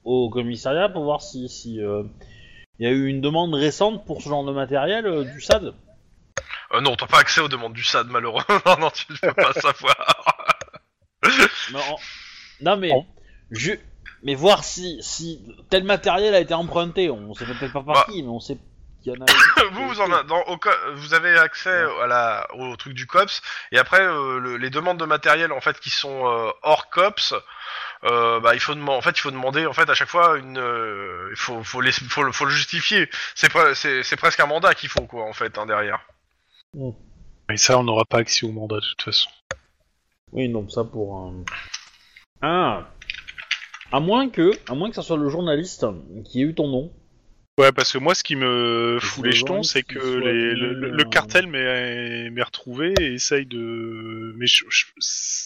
au 0.04 0.30
commissariat 0.30 0.90
pour 0.90 1.04
voir 1.04 1.22
si 1.22 1.48
si 1.50 1.80
euh, 1.82 2.04
il 2.80 2.86
y 2.88 2.90
a 2.90 2.92
eu 2.92 3.08
une 3.08 3.22
demande 3.22 3.54
récente 3.54 4.06
pour 4.06 4.22
ce 4.22 4.30
genre 4.30 4.44
de 4.44 4.52
matériel 4.52 5.32
du 5.32 5.42
SAD. 5.42 5.74
Non, 6.82 6.96
t'as 6.96 7.06
pas 7.06 7.20
accès 7.20 7.42
aux 7.42 7.50
demandes 7.50 7.74
du 7.74 7.84
SAD 7.84 8.08
malheureusement. 8.10 8.56
non, 8.66 8.78
non, 8.80 8.90
tu 8.92 9.06
ne 9.12 9.18
peux 9.18 9.34
pas 9.34 9.54
savoir. 9.54 9.96
En- 11.76 11.98
Non 12.62 12.78
mais 12.78 12.92
je 13.52 13.74
mais 14.24 14.36
voir 14.36 14.64
si 14.64 14.98
si 15.02 15.42
tel 15.70 15.84
matériel 15.84 16.34
a 16.36 16.40
été 16.40 16.54
emprunté. 16.54 17.10
On 17.10 17.34
sait 17.34 17.46
peut-être 17.46 17.74
pas 17.74 17.84
par 17.84 17.96
Bah. 17.96 18.06
qui, 18.10 18.22
mais 18.24 18.30
on 18.30 18.40
sait 18.40 18.58
qu'il 19.04 19.14
y 19.14 19.18
en 19.18 19.22
a. 19.22 19.26
vous, 19.72 19.88
vous, 19.90 20.02
en 20.02 20.12
a- 20.12 20.24
dans, 20.24 20.42
au 20.44 20.58
co- 20.58 20.70
vous 20.96 21.14
avez 21.14 21.38
accès 21.38 21.84
à 22.04 22.08
la, 22.08 22.48
au 22.56 22.76
truc 22.76 22.94
du 22.94 23.08
COPS, 23.08 23.42
et 23.72 23.78
après, 23.80 24.02
euh, 24.02 24.40
le- 24.40 24.58
les 24.58 24.70
demandes 24.70 25.00
de 25.00 25.06
matériel, 25.06 25.52
en 25.52 25.62
fait, 25.62 25.80
qui 25.80 25.90
sont 25.90 26.28
euh, 26.28 26.52
hors 26.62 26.90
COPS, 26.92 27.34
euh, 28.04 28.40
bah, 28.40 28.54
il 28.54 28.60
faut 28.60 28.74
demander, 28.76 28.98
en 28.98 29.02
fait, 29.02 29.12
il 29.18 29.22
faut 29.22 29.32
demander, 29.32 29.66
en 29.66 29.74
fait, 29.74 29.90
à 29.90 29.94
chaque 29.96 30.10
fois, 30.10 30.38
une, 30.38 30.58
euh, 30.60 31.30
il 31.32 31.38
faut, 31.38 31.64
faut, 31.64 31.82
les, 31.82 31.92
faut, 31.92 32.24
le- 32.24 32.32
faut 32.32 32.46
le 32.46 32.52
justifier. 32.52 33.10
C'est 33.36 33.52
pre- 33.52 33.74
c'est 33.76 34.04
c'est 34.04 34.18
presque 34.18 34.40
un 34.40 34.46
mandat 34.48 34.74
qu'il 34.76 34.90
faut, 34.90 35.06
quoi, 35.08 35.24
en 35.26 35.34
fait, 35.34 35.58
hein, 35.58 35.66
derrière. 35.66 36.00
Mais 37.50 37.58
ça, 37.58 37.78
on 37.80 37.84
n'aura 37.84 38.06
pas 38.06 38.20
accès 38.20 38.46
au 38.46 38.52
mandat 38.52 38.76
de 38.78 38.86
toute 38.86 39.02
façon. 39.02 39.30
Oui, 40.32 40.48
donc 40.48 40.72
ça 40.72 40.84
pour 40.84 41.18
un. 41.18 41.34
Ah. 42.42 42.88
À 43.92 44.00
moins 44.00 44.30
que, 44.30 44.52
à 44.70 44.76
moins 44.76 44.90
que 44.90 44.96
ça 44.96 45.02
soit 45.02 45.18
le 45.18 45.30
journaliste 45.30 45.86
qui 46.26 46.42
ait 46.42 46.46
eu 46.46 46.54
ton 46.54 46.68
nom. 46.68 46.92
Ouais, 47.60 47.72
parce 47.74 47.92
que 47.92 47.98
moi, 47.98 48.16
ce 48.16 48.24
qui 48.24 48.36
me 48.36 48.98
fout 49.02 49.24
les 49.26 49.32
le 49.32 49.36
jetons, 49.36 49.64
c'est 49.64 49.84
que 49.84 50.00
les- 50.00 50.56
le, 50.56 50.70
tenu, 50.70 50.76
le- 50.82 50.90
le 50.92 51.02
euh, 51.04 51.10
cartel 51.10 51.48
m'est 51.48 52.42
retrouvé 52.44 52.94
et 53.00 53.14
essaye 53.14 53.46
de. 53.46 54.34
Mais 54.38 54.48
je, 54.48 54.64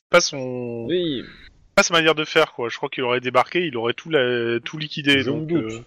pas 0.09 0.21
son. 0.21 0.85
Oui, 0.87 1.23
pas 1.73 1.83
sa 1.83 1.93
manière 1.93 2.15
de 2.15 2.23
faire, 2.23 2.53
quoi. 2.53 2.69
Je 2.69 2.77
crois 2.77 2.89
qu'il 2.89 3.03
aurait 3.03 3.19
débarqué, 3.19 3.65
il 3.65 3.75
aurait 3.75 3.93
tout, 3.93 4.09
la... 4.09 4.59
tout 4.61 4.77
liquidé. 4.77 5.19
Je 5.19 5.25
donc, 5.25 5.47
doute. 5.47 5.73
euh, 5.73 5.79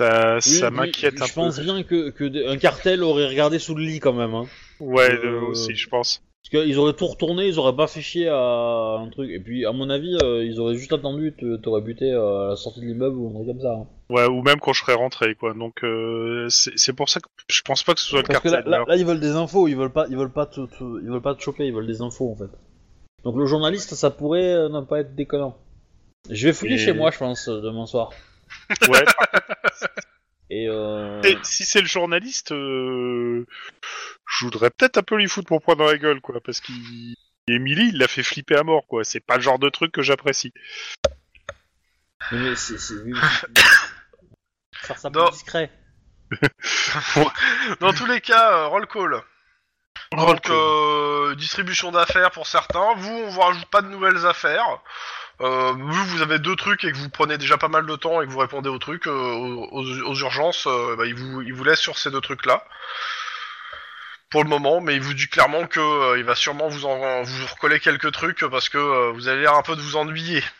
ça, 0.00 0.34
oui, 0.34 0.40
ça 0.42 0.68
oui, 0.68 0.74
m'inquiète 0.76 1.22
un 1.22 1.26
Je 1.26 1.32
pense 1.32 1.56
peu. 1.56 1.62
bien 1.62 1.82
que, 1.82 2.10
que 2.10 2.48
un 2.50 2.58
cartel 2.58 3.02
aurait 3.02 3.28
regardé 3.28 3.58
sous 3.58 3.74
le 3.74 3.84
lit 3.84 4.00
quand 4.00 4.12
même. 4.12 4.34
Hein. 4.34 4.46
Ouais, 4.80 5.10
euh, 5.24 5.40
aussi, 5.42 5.74
je 5.74 5.88
pense. 5.88 6.22
Parce 6.52 6.64
qu'ils 6.64 6.78
auraient 6.78 6.92
tout 6.92 7.06
retourné, 7.08 7.46
ils 7.48 7.58
auraient 7.58 7.74
pas 7.74 7.88
fait 7.88 8.00
chier 8.00 8.28
à 8.28 8.98
un 9.00 9.08
truc. 9.10 9.30
Et 9.32 9.40
puis, 9.40 9.66
à 9.66 9.72
mon 9.72 9.90
avis, 9.90 10.16
euh, 10.22 10.44
ils 10.44 10.60
auraient 10.60 10.76
juste 10.76 10.92
attendu 10.92 11.34
t'aurais 11.62 11.80
buté 11.80 12.12
euh, 12.12 12.46
à 12.46 12.48
la 12.50 12.56
sortie 12.56 12.80
de 12.80 12.86
l'immeuble 12.86 13.16
ou 13.16 13.28
un 13.30 13.34
truc 13.34 13.46
comme 13.48 13.60
ça. 13.60 13.72
hein. 13.72 13.86
Ouais, 14.10 14.26
ou 14.26 14.42
même 14.42 14.60
quand 14.60 14.72
je 14.72 14.80
serais 14.80 14.94
rentré, 14.94 15.34
quoi. 15.34 15.54
Donc, 15.54 15.82
euh, 15.82 16.46
c'est 16.48 16.92
pour 16.92 17.08
ça 17.08 17.18
que 17.18 17.26
je 17.50 17.62
pense 17.62 17.82
pas 17.82 17.94
que 17.94 18.00
ce 18.00 18.06
soit 18.06 18.22
le 18.22 18.28
Parce 18.28 18.38
que 18.40 18.48
cartel. 18.50 18.70
là, 18.70 18.84
là, 18.86 18.96
ils 18.96 19.04
veulent 19.04 19.18
des 19.18 19.32
infos, 19.32 19.66
ils 19.66 19.74
veulent 19.76 19.90
pas, 19.92 20.06
ils 20.08 20.16
veulent 20.16 20.32
pas 20.32 20.46
te, 20.46 20.66
te- 20.66 21.02
ils 21.02 21.10
veulent 21.10 21.20
pas 21.20 21.34
te 21.34 21.42
choper, 21.42 21.66
ils 21.66 21.74
veulent 21.74 21.86
des 21.86 22.00
infos 22.00 22.30
en 22.30 22.36
fait. 22.36 22.50
Donc 23.24 23.36
le 23.36 23.46
journaliste, 23.46 23.94
ça 23.94 24.10
pourrait 24.10 24.52
euh, 24.54 24.68
ne 24.68 24.82
pas 24.82 25.00
être 25.00 25.16
déconnant. 25.16 25.56
Je 26.30 26.46
vais 26.46 26.52
fouiller 26.52 26.74
Et- 26.74 26.78
chez 26.78 26.92
moi, 26.92 27.10
je 27.10 27.18
pense, 27.18 27.48
demain 27.48 27.86
soir. 27.86 28.10
Ouais, 28.88 29.04
Et 30.50 30.68
euh... 30.68 31.20
Et 31.22 31.36
si 31.42 31.64
c'est 31.64 31.80
le 31.80 31.86
journaliste, 31.86 32.52
euh, 32.52 33.46
je 34.28 34.44
voudrais 34.44 34.70
peut-être 34.70 34.98
un 34.98 35.02
peu 35.02 35.16
lui 35.16 35.28
foutre 35.28 35.52
mon 35.52 35.60
poing 35.60 35.74
dans 35.76 35.86
la 35.86 35.98
gueule, 35.98 36.20
quoi, 36.20 36.40
parce 36.40 36.60
qu'il... 36.60 37.14
Emily, 37.48 37.88
il 37.90 37.98
l'a 37.98 38.08
fait 38.08 38.22
flipper 38.24 38.56
à 38.56 38.64
mort, 38.64 38.86
quoi. 38.88 39.04
C'est 39.04 39.20
pas 39.20 39.36
le 39.36 39.42
genre 39.42 39.58
de 39.58 39.68
truc 39.68 39.92
que 39.92 40.02
j'apprécie. 40.02 40.52
mais- 42.32 42.56
c'est, 42.56 42.78
ça 42.78 42.94
plus 45.10 45.18
Non. 45.20 45.28
discret. 45.30 45.70
Dans 47.80 47.92
tous 47.92 48.06
les 48.06 48.20
cas, 48.20 48.52
euh, 48.52 48.66
roll 48.66 48.86
call. 48.88 49.22
Donc, 50.12 50.50
euh, 50.50 51.34
distribution 51.36 51.92
d'affaires 51.92 52.30
pour 52.30 52.46
certains. 52.46 52.94
Vous, 52.96 53.10
on 53.12 53.28
vous 53.28 53.40
rajoute 53.40 53.66
pas 53.66 53.82
de 53.82 53.88
nouvelles 53.88 54.26
affaires. 54.26 54.80
Euh, 55.42 55.72
vous, 55.72 56.04
vous 56.06 56.22
avez 56.22 56.38
deux 56.38 56.56
trucs 56.56 56.84
et 56.84 56.92
que 56.92 56.96
vous 56.96 57.10
prenez 57.10 57.36
déjà 57.36 57.58
pas 57.58 57.68
mal 57.68 57.84
de 57.86 57.96
temps 57.96 58.22
et 58.22 58.26
que 58.26 58.30
vous 58.30 58.38
répondez 58.38 58.68
aux 58.70 58.78
trucs, 58.78 59.06
euh, 59.06 59.12
aux, 59.12 59.68
aux- 59.72 60.14
urgences, 60.16 60.66
euh, 60.66 60.96
bah, 60.96 61.04
il, 61.06 61.14
vous, 61.14 61.42
il 61.42 61.52
vous 61.52 61.64
laisse 61.64 61.78
sur 61.80 61.98
ces 61.98 62.10
deux 62.10 62.20
trucs-là. 62.22 62.64
Pour 64.30 64.42
le 64.42 64.48
moment, 64.48 64.80
mais 64.80 64.94
il 64.96 65.00
vous 65.02 65.14
dit 65.14 65.28
clairement 65.28 65.66
que 65.66 65.78
euh, 65.78 66.18
il 66.18 66.24
va 66.24 66.34
sûrement 66.34 66.68
vous 66.68 66.84
en 66.86 67.22
vous 67.22 67.46
recoller 67.46 67.78
quelques 67.80 68.10
trucs 68.12 68.44
parce 68.50 68.68
que 68.68 68.78
euh, 68.78 69.12
vous 69.12 69.28
avez 69.28 69.42
l'air 69.42 69.54
un 69.54 69.62
peu 69.62 69.76
de 69.76 69.80
vous 69.80 69.96
ennuyer. 69.96 70.42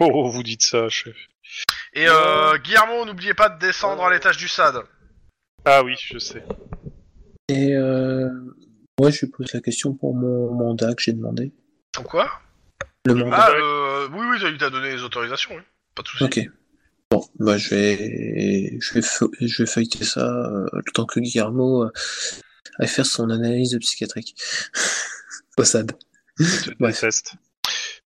Oh, 0.00 0.28
vous 0.28 0.42
dites 0.42 0.62
ça, 0.62 0.90
chef. 0.90 1.16
Et 1.94 2.06
euh, 2.06 2.58
Guillermo, 2.58 3.06
n'oubliez 3.06 3.32
pas 3.32 3.48
de 3.48 3.58
descendre 3.58 4.04
à 4.04 4.10
l'étage 4.12 4.36
du 4.36 4.46
SAD. 4.48 4.82
Ah 5.64 5.82
oui, 5.82 5.94
je 5.98 6.18
sais. 6.18 6.44
Et 7.48 7.72
euh, 7.74 8.28
moi, 9.00 9.10
je 9.10 9.20
lui 9.24 9.32
pose 9.32 9.50
la 9.54 9.60
question 9.60 9.94
pour 9.94 10.14
mon 10.14 10.52
mandat 10.52 10.94
que 10.94 11.00
j'ai 11.02 11.14
demandé. 11.14 11.52
Quoi 12.04 12.30
Le 13.08 13.14
mandat. 13.14 13.36
Ah, 13.36 13.50
euh, 13.50 14.08
oui, 14.12 14.26
oui, 14.30 14.38
il 14.42 14.58
t'a 14.58 14.70
donné 14.70 14.90
les 14.90 15.02
autorisations, 15.02 15.54
oui. 15.54 15.62
Pas 15.94 16.02
de 16.02 16.08
soucis. 16.08 16.24
Ok. 16.24 16.40
Bon, 17.10 17.24
bah 17.38 17.56
je 17.56 17.70
vais, 17.70 18.78
je 18.80 18.94
vais, 18.94 19.02
feu- 19.02 19.30
je 19.40 19.62
vais 19.62 19.66
feuilleter 19.66 20.04
ça 20.04 20.20
euh, 20.20 20.66
le 20.72 20.92
temps 20.92 21.06
que 21.06 21.20
Guillermo 21.20 21.84
euh, 21.84 21.92
aille 22.78 22.88
faire 22.88 23.06
son 23.06 23.30
analyse 23.30 23.78
psychiatrique. 23.80 24.34
Au 25.56 25.64
SAD. 25.64 25.92
Je. 26.38 26.70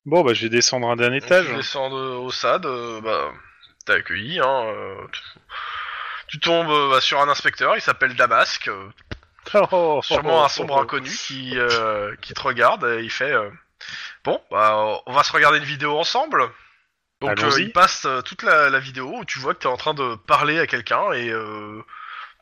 Bon, 0.04 0.22
bah, 0.24 0.34
je 0.34 0.42
vais 0.42 0.48
descendre 0.48 0.88
un 0.88 0.96
dernier 0.96 1.18
étage. 1.18 1.46
Tu 1.46 1.54
descends 1.54 1.88
de- 1.90 2.16
au 2.16 2.30
SAD, 2.32 2.66
euh, 2.66 3.00
bah, 3.00 3.30
t'es 3.86 3.92
accueilli, 3.92 4.40
hein. 4.40 4.64
euh, 4.66 4.96
tu, 6.26 6.40
tombes 6.40 6.70
euh, 6.70 6.90
bah, 6.90 7.00
sur 7.00 7.20
un 7.20 7.28
inspecteur, 7.28 7.76
il 7.76 7.80
s'appelle 7.82 8.16
Damasque, 8.16 8.66
euh, 8.68 8.88
Oh, 9.70 10.00
sûrement 10.02 10.40
oh, 10.40 10.44
un 10.44 10.48
sombre 10.48 10.74
oh, 10.74 10.78
oh. 10.80 10.82
inconnu 10.82 11.08
qui, 11.10 11.52
euh, 11.56 12.14
qui 12.20 12.34
te 12.34 12.40
regarde 12.40 12.84
et 12.84 13.02
il 13.04 13.10
fait 13.10 13.32
euh, 13.32 13.48
Bon, 14.24 14.40
bah, 14.50 15.00
on 15.06 15.12
va 15.12 15.22
se 15.24 15.32
regarder 15.32 15.58
une 15.58 15.64
vidéo 15.64 15.98
ensemble. 15.98 16.48
Donc 17.20 17.42
euh, 17.44 17.60
il 17.60 17.72
passe 17.72 18.04
euh, 18.06 18.22
toute 18.22 18.42
la, 18.42 18.70
la 18.70 18.80
vidéo 18.80 19.18
où 19.18 19.24
tu 19.24 19.38
vois 19.40 19.54
que 19.54 19.60
t'es 19.60 19.68
en 19.68 19.76
train 19.76 19.94
de 19.94 20.16
parler 20.16 20.58
à 20.60 20.66
quelqu'un 20.66 21.12
et 21.12 21.30
euh, 21.30 21.82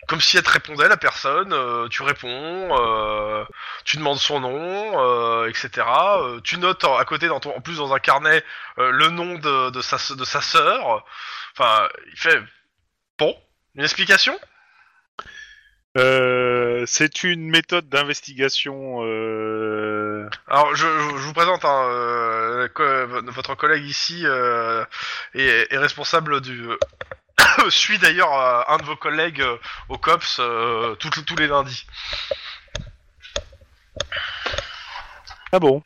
comme 0.08 0.20
si 0.20 0.36
elle 0.38 0.42
te 0.44 0.50
répondait 0.50 0.88
la 0.88 0.96
personne, 0.96 1.54
tu 1.90 2.02
réponds, 2.02 3.46
tu 3.84 3.96
demandes 3.98 4.18
son 4.18 4.40
nom, 4.40 5.46
etc. 5.46 5.86
Tu 6.44 6.58
notes 6.58 6.84
en- 6.84 6.96
à 6.96 7.04
côté, 7.04 7.28
dans 7.28 7.40
ton, 7.40 7.54
en 7.56 7.60
plus 7.60 7.76
dans 7.78 7.94
un 7.94 7.98
carnet, 8.00 8.44
le 8.78 9.08
nom 9.10 9.36
de, 9.38 9.70
de 9.70 9.80
sa 9.82 9.96
de 10.14 10.24
sa 10.24 10.40
sœur. 10.40 11.04
Enfin, 11.56 11.88
il 12.12 12.18
fait 12.18 12.40
bon, 13.18 13.36
une 13.76 13.84
explication? 13.84 14.38
C'est 16.86 17.24
une 17.24 17.48
méthode 17.50 17.88
d'investigation. 17.88 19.02
Alors, 20.48 20.74
je, 20.74 20.86
vous 20.86 21.32
présente 21.32 21.64
hein, 21.64 21.82
euh, 21.84 22.68
votre 22.78 23.54
collègue 23.54 23.84
ici 23.84 24.22
euh, 24.24 24.84
est, 25.34 25.76
responsable 25.76 26.40
du. 26.40 26.68
suit 27.68 27.98
d'ailleurs 27.98 28.32
euh, 28.32 28.62
un 28.68 28.78
de 28.78 28.84
vos 28.84 28.96
collègues 28.96 29.40
euh, 29.40 29.56
au 29.88 29.98
COPS 29.98 30.40
tous 30.98 31.36
les 31.36 31.46
lundis. 31.46 31.86
Ah 35.52 35.58
bon? 35.58 35.82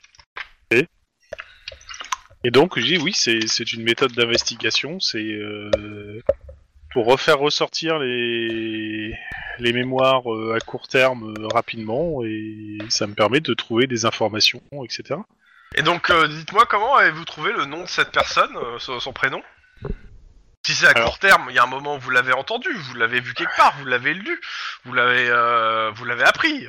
Et, 2.46 2.50
donc, 2.50 2.78
dis 2.78 2.98
oui, 2.98 3.14
c'est 3.14 3.46
c'est 3.46 3.72
une 3.72 3.84
méthode 3.84 4.12
d'investigation. 4.12 5.00
C'est 5.00 5.38
pour 6.94 7.06
refaire 7.06 7.38
ressortir 7.38 7.98
les 7.98 9.12
les 9.58 9.72
mémoires 9.72 10.32
euh, 10.32 10.56
à 10.56 10.60
court 10.60 10.88
terme 10.88 11.34
euh, 11.38 11.46
rapidement 11.48 12.24
et 12.24 12.78
ça 12.88 13.06
me 13.06 13.14
permet 13.14 13.40
de 13.40 13.52
trouver 13.54 13.86
des 13.86 14.04
informations, 14.04 14.62
etc. 14.84 15.20
Et 15.76 15.82
donc, 15.82 16.10
euh, 16.10 16.26
dites-moi 16.28 16.66
comment 16.66 16.96
avez-vous 16.96 17.24
trouvé 17.24 17.52
le 17.52 17.64
nom 17.66 17.82
de 17.82 17.88
cette 17.88 18.10
personne, 18.10 18.56
son, 18.78 18.98
son 18.98 19.12
prénom? 19.12 19.42
Si 20.66 20.74
c'est 20.74 20.86
à 20.86 20.90
Alors- 20.90 21.10
court 21.10 21.18
terme, 21.18 21.46
il 21.50 21.54
y 21.54 21.58
a 21.58 21.64
un 21.64 21.66
moment 21.68 21.96
où 21.96 22.00
vous 22.00 22.10
l'avez 22.10 22.32
entendu, 22.32 22.68
vous 22.72 22.94
l'avez 22.94 23.20
vu 23.20 23.34
quelque 23.34 23.54
part, 23.56 23.76
vous 23.78 23.84
l'avez 23.84 24.14
lu, 24.14 24.40
vous 24.84 24.92
l'avez 24.94 25.28
vous 25.94 26.04
l'avez 26.04 26.24
appris. 26.24 26.66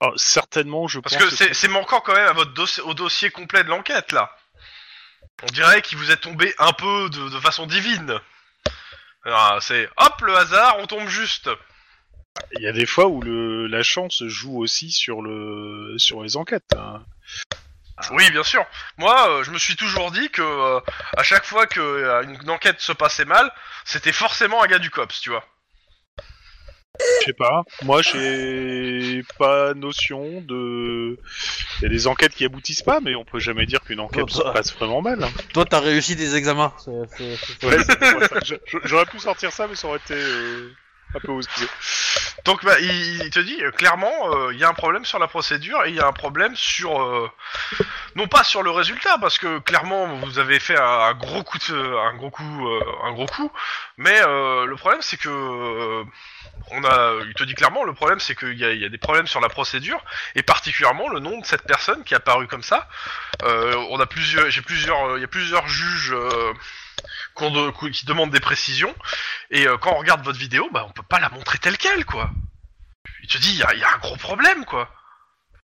Ah, 0.00 0.10
certainement, 0.16 0.88
je 0.88 0.98
Parce 1.00 1.16
pense 1.16 1.24
que 1.24 1.34
c'est 1.34 1.54
c'est 1.54 1.68
manquant 1.68 2.00
quand 2.00 2.14
même 2.14 2.26
à 2.28 2.32
votre 2.32 2.52
dossier, 2.54 2.82
au 2.84 2.94
dossier 2.94 3.30
complet 3.30 3.64
de 3.64 3.68
l'enquête 3.68 4.12
là. 4.12 4.30
On 5.42 5.46
dirait 5.46 5.80
qu'il 5.82 5.96
vous 5.98 6.10
est 6.10 6.16
tombé 6.16 6.54
un 6.58 6.72
peu 6.72 7.08
de, 7.10 7.28
de 7.30 7.40
façon 7.40 7.66
divine. 7.66 8.18
Ah, 9.24 9.58
c'est 9.60 9.88
hop 9.96 10.20
le 10.22 10.36
hasard, 10.36 10.76
on 10.78 10.86
tombe 10.86 11.08
juste. 11.08 11.50
il 12.56 12.62
y 12.62 12.66
a 12.68 12.72
des 12.72 12.86
fois 12.86 13.06
où 13.06 13.20
le, 13.20 13.66
la 13.66 13.82
chance 13.82 14.24
joue 14.26 14.58
aussi 14.58 14.90
sur 14.90 15.20
le 15.22 15.94
sur 15.98 16.22
les 16.22 16.36
enquêtes. 16.36 16.72
hein. 16.76 17.04
Oui, 18.12 18.30
bien 18.30 18.42
sûr. 18.42 18.64
Moi, 18.96 19.28
euh, 19.28 19.44
je 19.44 19.50
me 19.50 19.58
suis 19.58 19.76
toujours 19.76 20.10
dit 20.10 20.30
que 20.30 20.40
euh, 20.40 20.80
à 21.18 21.22
chaque 21.22 21.44
fois 21.44 21.66
que 21.66 21.80
euh, 21.80 22.22
une 22.22 22.48
enquête 22.48 22.80
se 22.80 22.92
passait 22.92 23.26
mal, 23.26 23.52
c'était 23.84 24.12
forcément 24.12 24.62
un 24.62 24.66
gars 24.66 24.78
du 24.78 24.88
cops, 24.90 25.20
tu 25.20 25.28
vois. 25.28 25.44
Je 27.20 27.26
sais 27.26 27.32
pas. 27.32 27.64
Moi, 27.82 28.02
j'ai 28.02 29.22
pas 29.38 29.74
notion 29.74 30.40
de. 30.40 31.16
Il 31.78 31.82
y 31.82 31.86
a 31.86 31.88
des 31.88 32.06
enquêtes 32.06 32.34
qui 32.34 32.44
aboutissent 32.44 32.82
pas, 32.82 33.00
mais 33.00 33.14
on 33.14 33.24
peut 33.24 33.38
jamais 33.38 33.66
dire 33.66 33.80
qu'une 33.82 34.00
enquête 34.00 34.28
se 34.30 34.38
ça- 34.42 34.50
passe 34.52 34.74
vraiment 34.74 35.02
mal. 35.02 35.26
Toi, 35.52 35.64
t'as 35.64 35.80
réussi 35.80 36.16
des 36.16 36.36
examens. 36.36 36.72
c'est- 36.78 36.90
c'est- 37.16 37.36
c'est- 37.36 37.66
Ouais, 37.66 37.76
c'est 37.86 37.98
pour 38.12 38.22
ça. 38.24 38.36
Je- 38.44 38.54
je- 38.66 38.78
J'aurais 38.84 39.06
pu 39.06 39.18
sortir 39.18 39.52
ça, 39.52 39.66
mais 39.68 39.74
ça 39.76 39.88
aurait 39.88 39.98
été 39.98 40.14
euh, 40.14 40.70
Donc, 42.44 42.64
bah, 42.64 42.78
il, 42.80 43.30
te 43.30 43.40
dit 43.40 43.62
euh, 43.62 43.70
clairement, 43.70 44.12
euh, 44.32 44.52
il 44.52 44.58
y 44.58 44.64
a 44.64 44.68
un 44.68 44.74
problème 44.74 45.04
sur 45.04 45.18
la 45.18 45.28
procédure 45.28 45.84
et 45.84 45.90
il 45.90 45.96
y 45.96 46.00
a 46.00 46.06
un 46.06 46.12
problème 46.12 46.56
sur, 46.56 47.02
euh, 47.02 47.30
non 48.14 48.28
pas 48.28 48.44
sur 48.44 48.62
le 48.62 48.70
résultat, 48.70 49.18
parce 49.20 49.38
que 49.38 49.58
clairement 49.58 50.06
vous 50.16 50.38
avez 50.38 50.58
fait 50.58 50.78
un, 50.78 51.12
gros 51.14 51.42
coup, 51.42 51.58
de, 51.58 51.96
un 51.98 52.14
gros 52.14 52.30
coup, 52.30 52.68
un 53.04 53.12
gros 53.12 53.26
coup, 53.26 53.52
mais 53.98 54.20
le 54.20 54.74
problème 54.76 55.02
c'est 55.02 55.16
que 55.16 56.04
on 56.72 56.84
a, 56.84 57.14
il 57.26 57.34
te 57.34 57.44
dit 57.44 57.54
clairement, 57.54 57.84
le 57.84 57.92
problème 57.92 58.20
c'est 58.20 58.34
qu'il 58.34 58.54
y 58.54 58.78
y 58.78 58.84
a 58.84 58.88
des 58.88 58.98
problèmes 58.98 59.26
sur 59.26 59.40
la 59.40 59.48
procédure 59.48 60.02
et 60.34 60.42
particulièrement 60.42 61.08
le 61.08 61.20
nom 61.20 61.38
de 61.38 61.44
cette 61.44 61.64
personne 61.64 62.04
qui 62.04 62.14
est 62.14 62.16
apparu 62.16 62.46
comme 62.46 62.62
ça. 62.62 62.88
On 63.42 64.00
a 64.00 64.06
plusieurs, 64.06 64.50
j'ai 64.50 64.62
plusieurs, 64.62 65.18
il 65.18 65.20
y 65.20 65.24
a 65.24 65.28
plusieurs 65.28 65.68
juges. 65.68 66.14
Qui 67.92 68.06
demandent 68.06 68.30
des 68.30 68.40
précisions 68.40 68.94
et 69.50 69.66
euh, 69.66 69.78
quand 69.78 69.92
on 69.92 69.98
regarde 69.98 70.22
votre 70.24 70.38
vidéo, 70.38 70.68
bah 70.72 70.84
on 70.88 70.92
peut 70.92 71.02
pas 71.02 71.20
la 71.20 71.30
montrer 71.30 71.58
telle 71.58 71.78
quelle 71.78 72.04
quoi. 72.04 72.30
Il 73.22 73.28
te 73.28 73.38
dit, 73.38 73.52
il 73.52 73.78
y 73.78 73.84
a, 73.84 73.92
un 73.94 73.98
gros 73.98 74.16
problème, 74.16 74.64
quoi. 74.64 74.90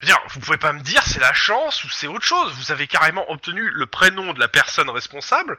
Je 0.01 0.13
vous 0.29 0.41
pouvez 0.41 0.59
pas 0.59 0.73
me 0.73 0.81
dire 0.81 1.03
c'est 1.05 1.19
la 1.19 1.33
chance 1.33 1.83
ou 1.83 1.91
c'est 1.91 2.07
autre 2.07 2.25
chose. 2.25 2.53
Vous 2.55 2.71
avez 2.71 2.87
carrément 2.87 3.29
obtenu 3.31 3.69
le 3.69 3.87
prénom 3.87 4.33
de 4.33 4.39
la 4.39 4.47
personne 4.47 4.89
responsable. 4.91 5.59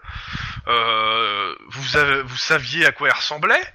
Euh, 0.67 1.55
vous, 1.67 1.83
vous 2.23 2.37
saviez 2.37 2.85
à 2.85 2.91
quoi 2.91 3.09
elle 3.09 3.15
ressemblait. 3.15 3.73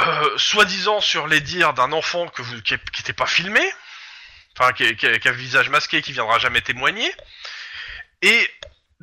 Euh, 0.00 0.36
Soi-disant 0.36 1.00
sur 1.00 1.26
les 1.26 1.40
dires 1.40 1.72
d'un 1.72 1.92
enfant 1.92 2.28
que 2.28 2.42
vous, 2.42 2.60
qui, 2.60 2.74
est- 2.74 2.90
qui 2.90 3.00
était 3.00 3.14
pas 3.14 3.26
filmé. 3.26 3.62
Enfin, 4.58 4.72
qui, 4.72 4.84
a, 4.84 4.90
le 4.90 5.30
visage 5.32 5.70
masqué, 5.70 6.02
qui 6.02 6.12
viendra 6.12 6.38
jamais 6.38 6.60
témoigner. 6.60 7.10
Et 8.20 8.50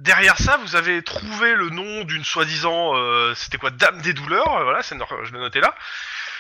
derrière 0.01 0.37
ça, 0.37 0.57
vous 0.57 0.75
avez 0.75 1.03
trouvé 1.03 1.55
le 1.55 1.69
nom 1.69 2.03
d'une 2.03 2.23
soi-disant, 2.23 2.95
euh, 2.95 3.33
c'était 3.35 3.57
quoi, 3.57 3.71
Dame 3.71 4.01
des 4.01 4.13
douleurs. 4.13 4.57
euh, 4.57 4.63
Voilà, 4.63 4.83
c'est, 4.83 4.97
je 4.97 5.31
l'ai 5.33 5.39
noté 5.39 5.59
là. 5.59 5.75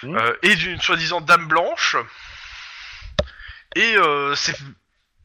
Mhm. 0.03 0.17
Euh, 0.17 0.35
et 0.41 0.55
d'une 0.55 0.81
soi-disant 0.81 1.21
dame 1.21 1.47
blanche. 1.47 1.95
Et, 3.75 3.95
c'est... 4.35 4.57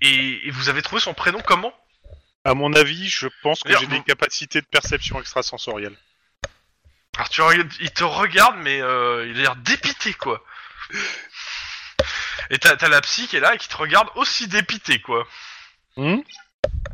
Et, 0.02 0.46
et 0.46 0.50
vous 0.50 0.68
avez 0.68 0.82
trouvé 0.82 1.00
son 1.00 1.14
prénom 1.14 1.40
comment? 1.40 1.74
À 2.44 2.54
mon 2.54 2.72
avis, 2.74 3.08
je 3.08 3.26
pense 3.42 3.62
que 3.62 3.76
j'ai 3.76 3.86
des 3.86 4.02
capacités 4.02 4.60
de 4.60 4.66
perception 4.66 5.18
extrasensorielle. 5.20 5.96
Alors 7.16 7.28
tu 7.30 7.40
regardes- 7.40 7.72
il 7.80 7.90
te 7.90 8.04
regarde, 8.04 8.56
mais 8.58 8.76
il 8.78 8.82
a 8.84 9.24
l'air 9.42 9.56
dépité, 9.56 10.12
quoi. 10.14 10.44
Et 12.50 12.58
t'as, 12.58 12.76
t'as 12.76 12.88
la 12.88 13.00
psy 13.00 13.26
qui 13.26 13.36
est 13.36 13.40
là 13.40 13.54
et 13.54 13.58
qui 13.58 13.68
te 13.68 13.76
regarde 13.76 14.08
aussi 14.14 14.46
dépité, 14.46 15.00
quoi. 15.00 15.26
Hmm 15.96 16.18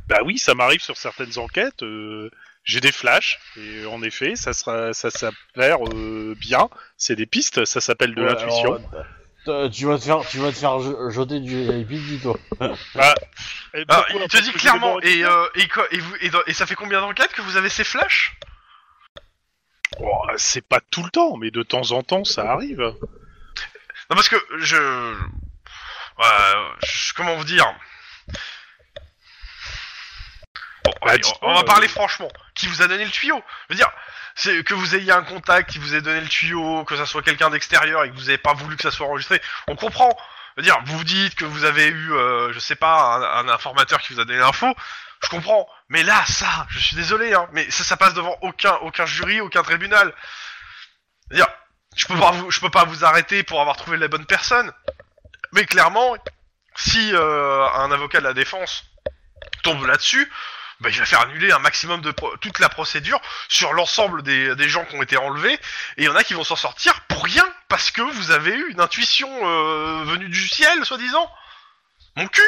bah 0.08 0.20
oui, 0.24 0.38
ça 0.38 0.54
m'arrive 0.54 0.80
sur 0.82 0.96
certaines 0.96 1.38
enquêtes. 1.38 1.82
euh, 1.82 2.30
j'ai 2.64 2.80
des 2.80 2.92
flashs 2.92 3.40
et 3.56 3.86
en 3.86 4.02
effet, 4.02 4.36
ça 4.36 4.52
sera, 4.52 4.92
ça 4.92 5.10
s'avère 5.10 5.84
euh, 5.94 6.34
bien. 6.38 6.68
C'est 6.96 7.16
des 7.16 7.26
pistes, 7.26 7.64
ça 7.64 7.80
s'appelle 7.80 8.14
de 8.14 8.22
Ouais, 8.22 8.28
l'intuition. 8.28 8.74
alors, 8.74 9.04
euh, 9.48 9.68
tu 9.68 9.86
vas 9.86 9.98
te 9.98 10.04
faire, 10.04 10.20
tu 10.28 10.38
vas 10.38 10.52
te 10.52 10.56
faire 10.58 10.78
je- 10.80 11.10
jeter 11.10 11.40
du 11.40 11.60
LPD, 11.60 12.18
toi. 12.22 12.36
Et 13.74 13.84
pourquoi 13.86 14.04
Ah, 14.10 14.22
il 14.22 14.28
te 14.28 14.36
dit 14.42 14.52
clairement, 14.52 15.00
j'ai 15.02 15.14
des 15.14 15.18
et, 15.20 15.24
euh, 15.24 15.46
et, 15.56 15.66
quoi- 15.66 15.86
et, 15.90 15.98
vous, 15.98 16.14
et, 16.20 16.30
dans- 16.30 16.44
et 16.46 16.52
ça 16.52 16.66
fait 16.66 16.74
combien 16.74 17.00
d'enquêtes 17.00 17.32
que 17.32 17.42
vous 17.42 17.56
avez 17.56 17.68
ces 17.70 17.84
flashs? 17.84 18.36
Oh, 19.98 20.22
c'est 20.36 20.66
pas 20.66 20.80
tout 20.90 21.02
le 21.02 21.10
temps, 21.10 21.36
mais 21.38 21.50
de 21.50 21.62
temps 21.62 21.90
en 21.92 22.02
temps, 22.02 22.24
ça 22.24 22.50
arrive. 22.50 22.80
Non, 22.80 22.94
parce 24.10 24.28
que 24.28 24.36
je... 24.58 24.76
Ouais, 26.18 26.76
je- 26.84 27.14
comment 27.14 27.34
vous 27.36 27.44
dire? 27.44 27.66
Bah, 31.04 31.14
on, 31.42 31.48
on 31.48 31.54
va 31.54 31.60
euh, 31.60 31.64
parler 31.64 31.88
franchement. 31.88 32.28
Qui 32.54 32.66
vous 32.66 32.82
a 32.82 32.86
donné 32.88 33.04
le 33.04 33.10
tuyau? 33.10 33.42
Je 33.68 33.74
veux 33.74 33.76
dire, 33.76 33.90
c'est 34.34 34.64
que 34.64 34.74
vous 34.74 34.94
ayez 34.94 35.12
un 35.12 35.22
contact 35.22 35.70
qui 35.70 35.78
vous 35.78 35.94
ait 35.94 36.00
donné 36.02 36.20
le 36.20 36.28
tuyau, 36.28 36.84
que 36.84 36.96
ça 36.96 37.06
soit 37.06 37.22
quelqu'un 37.22 37.50
d'extérieur 37.50 38.04
et 38.04 38.10
que 38.10 38.14
vous 38.14 38.28
avez 38.28 38.38
pas 38.38 38.54
voulu 38.54 38.76
que 38.76 38.82
ça 38.82 38.90
soit 38.90 39.06
enregistré, 39.06 39.40
on 39.68 39.76
comprend. 39.76 40.16
Je 40.56 40.60
veux 40.60 40.64
dire, 40.64 40.78
vous 40.84 40.98
vous 40.98 41.04
dites 41.04 41.34
que 41.34 41.44
vous 41.44 41.64
avez 41.64 41.86
eu, 41.86 42.12
euh, 42.12 42.52
je 42.52 42.58
sais 42.58 42.74
pas, 42.74 43.16
un, 43.16 43.46
un 43.46 43.48
informateur 43.48 44.00
qui 44.00 44.12
vous 44.12 44.20
a 44.20 44.24
donné 44.24 44.38
l'info, 44.38 44.66
je 45.22 45.28
comprends. 45.28 45.66
Mais 45.88 46.02
là, 46.02 46.22
ça, 46.26 46.66
je 46.70 46.78
suis 46.78 46.96
désolé, 46.96 47.32
hein, 47.32 47.48
mais 47.52 47.70
ça, 47.70 47.84
ça 47.84 47.96
passe 47.96 48.14
devant 48.14 48.36
aucun, 48.42 48.74
aucun 48.82 49.06
jury, 49.06 49.40
aucun 49.40 49.62
tribunal. 49.62 50.12
Je 51.30 51.36
veux 51.36 51.42
dire, 51.42 51.48
je 51.96 52.06
peux 52.06 52.18
pas 52.18 52.30
vous, 52.32 52.50
je 52.50 52.60
peux 52.60 52.70
pas 52.70 52.84
vous 52.84 53.04
arrêter 53.04 53.42
pour 53.42 53.60
avoir 53.60 53.76
trouvé 53.76 53.96
la 53.96 54.08
bonne 54.08 54.26
personne. 54.26 54.72
Mais 55.52 55.64
clairement, 55.64 56.16
si 56.76 57.14
euh, 57.14 57.66
un 57.74 57.90
avocat 57.92 58.20
de 58.20 58.24
la 58.24 58.34
défense 58.34 58.84
tombe 59.62 59.84
là-dessus, 59.86 60.30
bah, 60.82 60.90
il 60.90 60.98
va 60.98 61.04
faire 61.06 61.20
annuler 61.22 61.52
un 61.52 61.58
maximum 61.60 62.00
de 62.02 62.10
pro- 62.10 62.36
toute 62.38 62.58
la 62.58 62.68
procédure 62.68 63.20
sur 63.48 63.72
l'ensemble 63.72 64.22
des, 64.22 64.54
des 64.56 64.68
gens 64.68 64.84
qui 64.84 64.96
ont 64.96 65.02
été 65.02 65.16
enlevés, 65.16 65.54
et 65.54 65.58
il 65.98 66.04
y 66.04 66.08
en 66.08 66.16
a 66.16 66.24
qui 66.24 66.34
vont 66.34 66.44
s'en 66.44 66.56
sortir 66.56 67.00
pour 67.08 67.24
rien, 67.24 67.44
parce 67.68 67.90
que 67.90 68.02
vous 68.02 68.30
avez 68.30 68.50
eu 68.54 68.70
une 68.70 68.80
intuition 68.80 69.28
euh, 69.42 70.02
venue 70.04 70.28
du 70.28 70.48
ciel, 70.48 70.84
soi-disant. 70.84 71.30
Mon 72.16 72.26
cul 72.26 72.42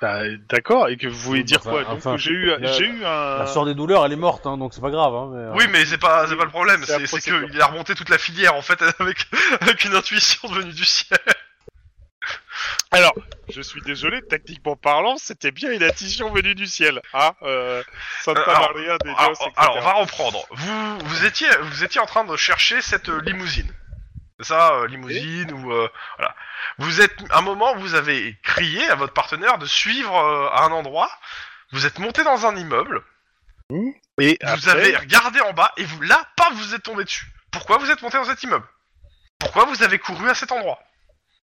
Bah, 0.00 0.20
D'accord, 0.48 0.88
et 0.88 0.96
que 0.96 1.06
vous 1.08 1.18
voulez 1.18 1.42
dire 1.44 1.58
enfin, 1.60 1.70
quoi 1.70 1.84
Donc, 1.84 1.98
enfin, 1.98 2.16
J'ai 2.16 2.30
eu, 2.30 2.50
j'ai 2.62 2.86
eu 2.86 3.04
un. 3.04 3.38
La 3.38 3.46
sœur 3.46 3.66
des 3.66 3.74
douleurs, 3.74 4.06
elle 4.06 4.12
est 4.12 4.16
morte, 4.16 4.46
hein, 4.46 4.56
donc 4.56 4.72
c'est 4.72 4.80
pas 4.80 4.90
grave. 4.90 5.14
Hein, 5.14 5.30
mais, 5.32 5.38
euh, 5.42 5.52
Oui, 5.56 5.66
mais 5.70 5.84
c'est 5.84 5.98
pas, 5.98 6.26
c'est 6.26 6.36
pas 6.36 6.44
le 6.44 6.50
problème, 6.50 6.82
C'est 6.86 7.20
qu'il 7.20 7.60
a 7.60 7.66
remonté 7.66 7.94
toute 7.94 8.08
la 8.08 8.16
filière, 8.18 8.54
en 8.54 8.62
fait, 8.62 8.80
avec, 8.98 9.26
avec 9.60 9.84
une 9.84 9.94
intuition 9.94 10.48
venue 10.48 10.72
du 10.72 10.84
ciel. 10.86 11.18
Alors, 12.92 13.14
je 13.48 13.60
suis 13.62 13.80
désolé, 13.82 14.20
techniquement 14.22 14.74
parlant, 14.74 15.16
c'était 15.16 15.52
bien 15.52 15.70
une 15.70 15.82
addition 15.82 16.32
venue 16.32 16.56
du 16.56 16.66
ciel. 16.66 17.00
Ah, 17.12 17.34
euh, 17.42 17.82
Santa 18.22 18.42
alors, 18.42 18.72
Maria 18.72 18.98
des 18.98 19.10
Alors, 19.10 19.32
Dios, 19.32 19.46
etc. 19.46 19.52
alors, 19.56 19.76
on 19.76 19.80
va 19.80 19.92
reprendre. 19.92 20.44
Vous, 20.50 20.98
vous 20.98 21.24
étiez, 21.24 21.46
vous 21.62 21.84
étiez 21.84 22.00
en 22.00 22.06
train 22.06 22.24
de 22.24 22.36
chercher 22.36 22.82
cette 22.82 23.08
euh, 23.08 23.20
limousine. 23.20 23.72
C'est 24.40 24.46
ça, 24.46 24.72
euh, 24.72 24.88
limousine 24.88 25.52
ou 25.52 25.72
euh, 25.72 25.88
voilà. 26.18 26.34
Vous 26.78 27.00
êtes, 27.00 27.14
à 27.30 27.38
un 27.38 27.42
moment, 27.42 27.76
vous 27.76 27.94
avez 27.94 28.36
crié 28.42 28.88
à 28.88 28.96
votre 28.96 29.12
partenaire 29.12 29.58
de 29.58 29.66
suivre 29.66 30.16
euh, 30.16 30.48
à 30.48 30.64
un 30.64 30.72
endroit. 30.72 31.10
Vous 31.70 31.86
êtes 31.86 32.00
monté 32.00 32.24
dans 32.24 32.46
un 32.46 32.56
immeuble. 32.56 33.02
Et 34.20 34.36
Vous 34.42 34.68
après, 34.68 34.70
avez 34.70 34.96
regardé 34.96 35.40
en 35.42 35.52
bas 35.52 35.72
et 35.76 35.84
vous 35.84 36.00
là, 36.00 36.20
pas 36.36 36.50
vous 36.54 36.74
êtes 36.74 36.82
tombé 36.82 37.04
dessus. 37.04 37.26
pourquoi 37.52 37.78
vous 37.78 37.88
êtes 37.88 38.02
monté 38.02 38.16
dans 38.18 38.24
cet 38.24 38.42
immeuble? 38.42 38.66
Pourquoi 39.38 39.64
vous 39.66 39.84
avez 39.84 40.00
couru 40.00 40.28
à 40.28 40.34
cet 40.34 40.50
endroit? 40.50 40.80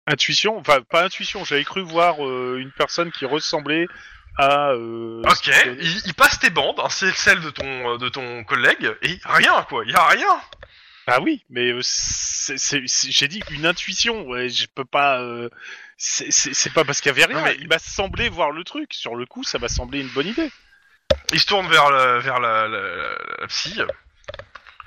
Intuition, 0.07 0.57
enfin 0.59 0.83
pas 0.83 1.05
intuition, 1.05 1.45
j'avais 1.45 1.65
cru 1.65 1.81
voir 1.83 2.24
euh, 2.24 2.59
une 2.61 2.70
personne 2.73 3.11
qui 3.11 3.24
ressemblait 3.24 3.87
à... 4.39 4.70
euh, 4.70 5.23
Ok, 5.24 5.51
il, 5.81 6.03
il 6.07 6.15
passe 6.15 6.39
tes 6.39 6.51
bandes, 6.51 6.78
hein, 6.78 6.89
c'est 6.91 7.12
celle 7.16 7.41
de 7.41 7.51
ton, 7.51 7.95
euh, 7.95 7.99
de 7.99 8.09
ton 8.09 8.45
collègue, 8.45 8.95
et 9.03 9.19
rien 9.24 9.65
quoi, 9.69 9.83
il 9.85 9.91
y 9.93 9.95
a 9.97 10.07
rien 10.07 10.41
Ah 11.09 11.20
oui, 11.20 11.45
mais 11.51 11.73
euh, 11.73 11.81
c'est- 11.83 12.57
c'est- 12.59 12.83
c'est- 12.87 13.11
j'ai 13.11 13.27
dit 13.28 13.43
une 13.51 13.66
intuition, 13.66 14.23
ouais, 14.28 14.49
je 14.49 14.66
peux 14.73 14.85
pas... 14.85 15.20
euh, 15.20 15.49
c'est- 15.97 16.31
C'est 16.31 16.55
c'est 16.55 16.73
pas 16.73 16.85
parce 16.85 17.01
qu'il 17.01 17.09
y 17.11 17.15
avait 17.15 17.24
rien, 17.24 17.39
Non, 17.39 17.45
mais- 17.45 17.57
il 17.59 17.66
m'a 17.69 17.78
semblé 17.81 18.28
voir 18.28 18.51
le 18.53 18.62
truc, 18.62 18.93
sur 18.95 19.16
le 19.16 19.27
coup 19.27 19.43
ça 19.43 19.59
m'a 19.59 19.69
semblé 19.69 20.01
une 20.01 20.09
bonne 20.09 20.27
idée. 20.28 20.51
Il 21.33 21.41
se 21.41 21.47
tourne 21.47 21.66
vers, 21.69 21.91
le, 21.91 22.19
vers 22.20 22.39
la, 22.39 22.69
la, 22.69 22.81
la 23.41 23.47
psy. 23.49 23.81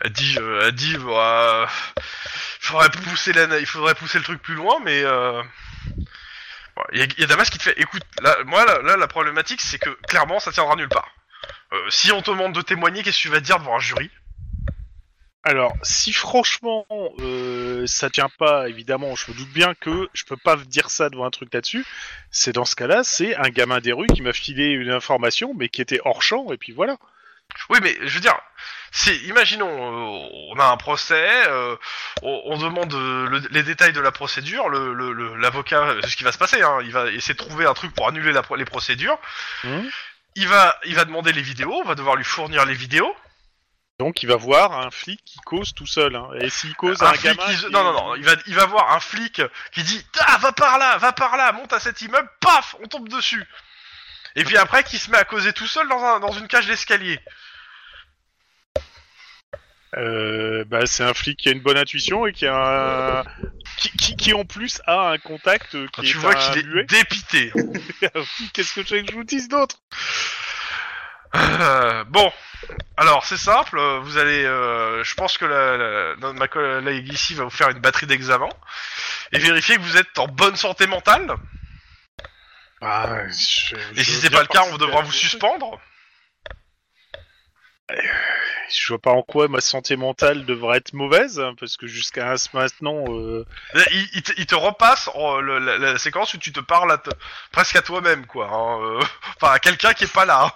Elle 0.02 0.12
dit, 0.14 0.38
euh, 0.40 0.62
elle 0.68 0.72
dit, 0.76 0.96
bah, 0.98 1.68
faudrait 2.60 2.90
pousser 2.92 3.34
la, 3.34 3.60
il 3.60 3.66
faudrait 3.66 3.96
pousser 3.96 4.18
le 4.20 4.24
truc 4.24 4.42
plus 4.42 4.56
loin, 4.56 4.80
mais 4.84 5.02
euh, 5.04 5.42
bon, 6.76 6.84
il 6.94 7.00
y, 7.00 7.02
a- 7.02 7.06
il 7.06 7.20
y 7.20 7.24
a 7.24 7.28
Damas 7.28 7.50
qui 7.50 7.58
te 7.58 7.64
fait, 7.64 7.80
écoute, 7.80 8.04
là, 8.22 8.36
moi 8.46 8.66
là, 8.66 8.82
là, 8.82 8.98
la 8.98 9.08
problématique 9.08 9.62
c'est 9.62 9.80
que 9.80 9.90
clairement 10.08 10.40
ça 10.40 10.52
tiendra 10.52 10.76
nulle 10.76 10.90
part. 10.90 11.10
Euh, 11.74 11.90
si 11.90 12.12
on 12.12 12.22
te 12.22 12.32
demande 12.32 12.54
de 12.54 12.62
témoigner, 12.62 13.04
qu'est-ce 13.04 13.18
que 13.18 13.22
tu 13.24 13.30
vas 13.30 13.40
dire 13.40 13.60
devant 13.60 13.76
un 13.78 13.80
jury? 13.80 14.10
Alors, 15.44 15.74
si 15.84 16.12
franchement 16.12 16.86
euh, 17.22 17.88
ça 17.88 18.10
tient 18.10 18.30
pas, 18.38 18.68
évidemment, 18.68 19.16
je 19.16 19.32
me 19.32 19.38
doute 19.38 19.50
bien 19.50 19.74
que 19.74 20.10
je 20.14 20.26
peux 20.26 20.36
pas 20.36 20.58
dire 20.58 20.90
ça 20.90 21.10
devant 21.10 21.26
un 21.26 21.30
truc 21.30 21.54
là-dessus. 21.54 21.86
C'est 22.30 22.52
dans 22.52 22.66
ce 22.66 22.76
cas-là, 22.76 23.04
c'est 23.06 23.36
un 23.38 23.50
gamin 23.50 23.80
des 23.80 23.94
rues 23.94 24.08
qui 24.08 24.22
m'a 24.22 24.34
filé 24.34 24.66
une 24.72 24.92
information, 24.92 25.54
mais 25.58 25.70
qui 25.70 25.82
était 25.82 26.02
hors 26.04 26.22
champ, 26.22 26.52
et 26.52 26.58
puis 26.58 26.74
voilà. 26.74 26.98
Oui, 27.70 27.80
mais 27.82 27.96
je 28.02 28.16
veux 28.16 28.20
dire, 28.20 28.38
c'est, 28.92 29.16
imaginons, 29.20 29.68
euh, 29.70 30.30
on 30.54 30.60
a 30.60 30.66
un 30.66 30.78
procès, 30.78 31.48
euh, 31.48 31.76
on, 32.22 32.42
on 32.46 32.58
demande 32.58 32.94
euh, 32.94 33.28
le- 33.30 33.48
les 33.52 33.64
détails 33.64 33.94
de 33.94 34.02
la 34.02 34.12
procédure, 34.12 34.70
le, 34.70 34.94
le- 34.94 35.14
le- 35.14 35.36
l'avocat, 35.38 35.96
c'est 36.02 36.10
ce 36.10 36.18
qui 36.18 36.24
va 36.24 36.32
se 36.32 36.38
passer, 36.38 36.62
hein, 36.62 36.80
il 36.84 36.92
va 36.92 37.10
essayer 37.12 37.34
de 37.36 37.40
trouver 37.40 37.66
un 37.66 37.74
truc 37.74 37.94
pour 37.94 38.08
annuler 38.08 38.32
la 38.32 38.42
les 38.58 38.66
procédures. 38.66 39.18
Mhm. 39.64 39.90
Il 40.36 40.48
va, 40.48 40.78
il 40.86 40.96
va 40.96 41.06
demander 41.06 41.34
les 41.34 41.42
vidéos, 41.42 41.74
on 41.74 41.84
va 41.84 41.96
devoir 41.96 42.16
lui 42.16 42.24
fournir 42.24 42.66
les 42.66 42.74
vidéos. 42.76 43.16
Donc 44.00 44.24
il 44.24 44.28
va 44.30 44.38
voir 44.38 44.80
un 44.80 44.92
flic 44.92 45.20
qui 45.26 45.40
cause 45.40 45.74
tout 45.74 45.86
seul. 45.88 46.16
Hein. 46.16 46.30
Et 46.40 46.50
s'il 46.50 46.74
cause 46.76 47.02
un, 47.04 47.08
Un 47.08 47.14
flic 47.16 47.24
gamin... 47.38 47.46
qui- 47.54 47.58
qui- 47.66 47.72
Non, 47.72 47.84
non, 47.84 47.92
non, 47.94 48.16
il 48.16 48.24
va, 48.24 48.32
il 48.48 48.56
va 48.56 48.66
voir 48.66 48.94
un 48.94 49.00
flic 49.02 49.42
qui 49.74 49.84
dit 49.84 50.06
Ah, 50.26 50.38
va 50.38 50.54
par 50.54 50.78
là, 50.78 50.98
va 50.98 51.12
par 51.12 51.36
là, 51.36 51.52
monte 51.52 51.74
à 51.74 51.80
cet 51.82 52.02
immeuble, 52.02 52.30
paf, 52.40 52.76
on 52.82 52.88
tombe 52.88 53.10
dessus. 53.10 53.44
Et 54.36 54.46
puis 54.46 54.56
après, 54.58 54.84
qui 54.86 54.98
se 55.00 55.12
met 55.12 55.18
à 55.18 55.26
causer 55.26 55.52
tout 55.52 55.68
seul 55.68 55.88
dans, 55.90 56.02
un, 56.02 56.20
dans 56.22 56.32
une 56.32 56.48
cage 56.48 56.68
d'escalier. 56.68 57.20
Euh, 59.98 60.64
bah, 60.68 60.86
c'est 60.86 61.04
un 61.04 61.14
flic 61.16 61.38
qui 61.40 61.50
a 61.50 61.52
une 61.52 61.62
bonne 61.62 61.78
intuition 61.78 62.28
et 62.28 62.32
qui 62.34 62.46
a 62.46 62.54
un... 63.20 63.24
qui, 63.78 63.90
qui, 63.98 64.16
qui, 64.16 64.34
en 64.34 64.46
plus 64.46 64.82
a 64.86 65.10
un 65.12 65.18
contact 65.18 65.72
qui 65.72 65.88
Quand 65.92 66.04
est 66.04 66.06
tu 66.06 66.18
vois 66.18 66.36
un 66.38 66.52
qu'il 66.54 66.60
est 66.62 66.68
muet. 66.68 66.84
dépité. 66.86 67.52
Ah 68.04 68.20
Qu'est-ce 68.54 68.74
que 68.76 68.82
tu 68.82 68.96
veux 68.96 69.02
que 69.02 69.12
je 69.12 69.16
vous 69.18 69.24
dise 69.24 69.48
d'autre? 69.50 69.78
Euh, 71.36 72.04
bon, 72.06 72.32
alors 72.98 73.24
c'est 73.26 73.38
simple, 73.38 73.80
vous 74.02 74.18
allez, 74.18 74.44
euh, 74.46 75.04
je 75.04 75.14
pense 75.16 75.38
que 75.38 75.46
la, 75.46 76.16
la- 76.16 76.34
ma 76.34 76.48
collègue 76.48 77.12
ici 77.14 77.34
va 77.36 77.44
vous 77.44 77.50
faire 77.52 77.70
une 77.70 77.80
batterie 77.80 78.08
d'examen 78.08 78.50
et 79.32 79.38
vérifier 79.40 79.76
que 79.76 79.82
vous 79.82 79.98
êtes 79.98 80.18
en 80.18 80.28
bonne 80.28 80.56
santé 80.56 80.88
mentale. 80.88 81.36
ah, 82.82 83.28
je, 83.28 83.76
Et 83.96 84.04
si 84.04 84.12
c'est 84.14 84.30
pas 84.32 84.42
le 84.42 84.48
cas, 84.48 84.64
on 84.72 84.78
devra 84.78 85.02
vous 85.02 85.12
suspendre. 85.12 85.80
Je 88.70 88.88
vois 88.90 89.00
pas 89.02 89.12
en 89.12 89.24
quoi 89.24 89.48
ma 89.48 89.62
santé 89.62 89.96
mentale 89.96 90.46
devrait 90.46 90.78
être 90.78 90.94
mauvaise, 90.94 91.40
hein, 91.40 91.56
parce 91.60 91.76
que 91.76 91.88
jusqu'à 91.88 92.38
ce 92.38 92.50
maintenant, 92.54 93.04
euh, 93.10 93.46
Il, 93.92 94.10
il 94.14 94.22
te, 94.24 94.32
il 94.38 94.46
te 94.46 94.56
repasse 94.56 95.10
le- 95.16 95.58
la, 95.60 95.78
la 95.80 95.98
séquence 95.98 96.34
où 96.34 96.38
tu 96.38 96.52
te 96.52 96.60
parles 96.60 96.92
à 96.92 96.98
te- 97.00 97.10
presque 97.52 97.76
à 97.76 97.82
toi-même, 97.82 98.26
quoi. 98.28 98.48
hein, 98.52 98.80
euh, 98.84 99.00
enfin, 99.42 99.54
à 99.54 99.60
quelqu'un 99.60 99.94
qui 99.94 100.04
est 100.04 100.14
pas 100.14 100.26
là. 100.26 100.44
hein. 100.46 100.52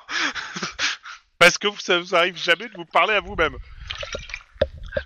parce 1.39 1.57
que 1.57 1.68
ça 1.80 1.97
vous 1.99 2.14
arrive 2.15 2.38
jamais 2.38 2.68
de 2.69 2.73
vous 2.76 2.85
parler 2.85 3.15
à 3.15 3.19
vous-même. 3.19 3.57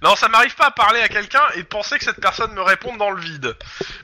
Non, 0.02 0.16
ça 0.18 0.28
m'arrive 0.28 0.54
pas 0.56 0.68
à 0.68 0.72
parler 0.72 1.00
à 1.02 1.08
quelqu'un 1.08 1.42
et 1.56 1.60
de 1.64 1.68
penser 1.68 1.98
que 1.98 2.04
cette 2.04 2.20
personne 2.20 2.52
me 2.54 2.62
réponde 2.62 2.98
dans 2.98 3.10
le 3.10 3.22
vide. 3.22 3.56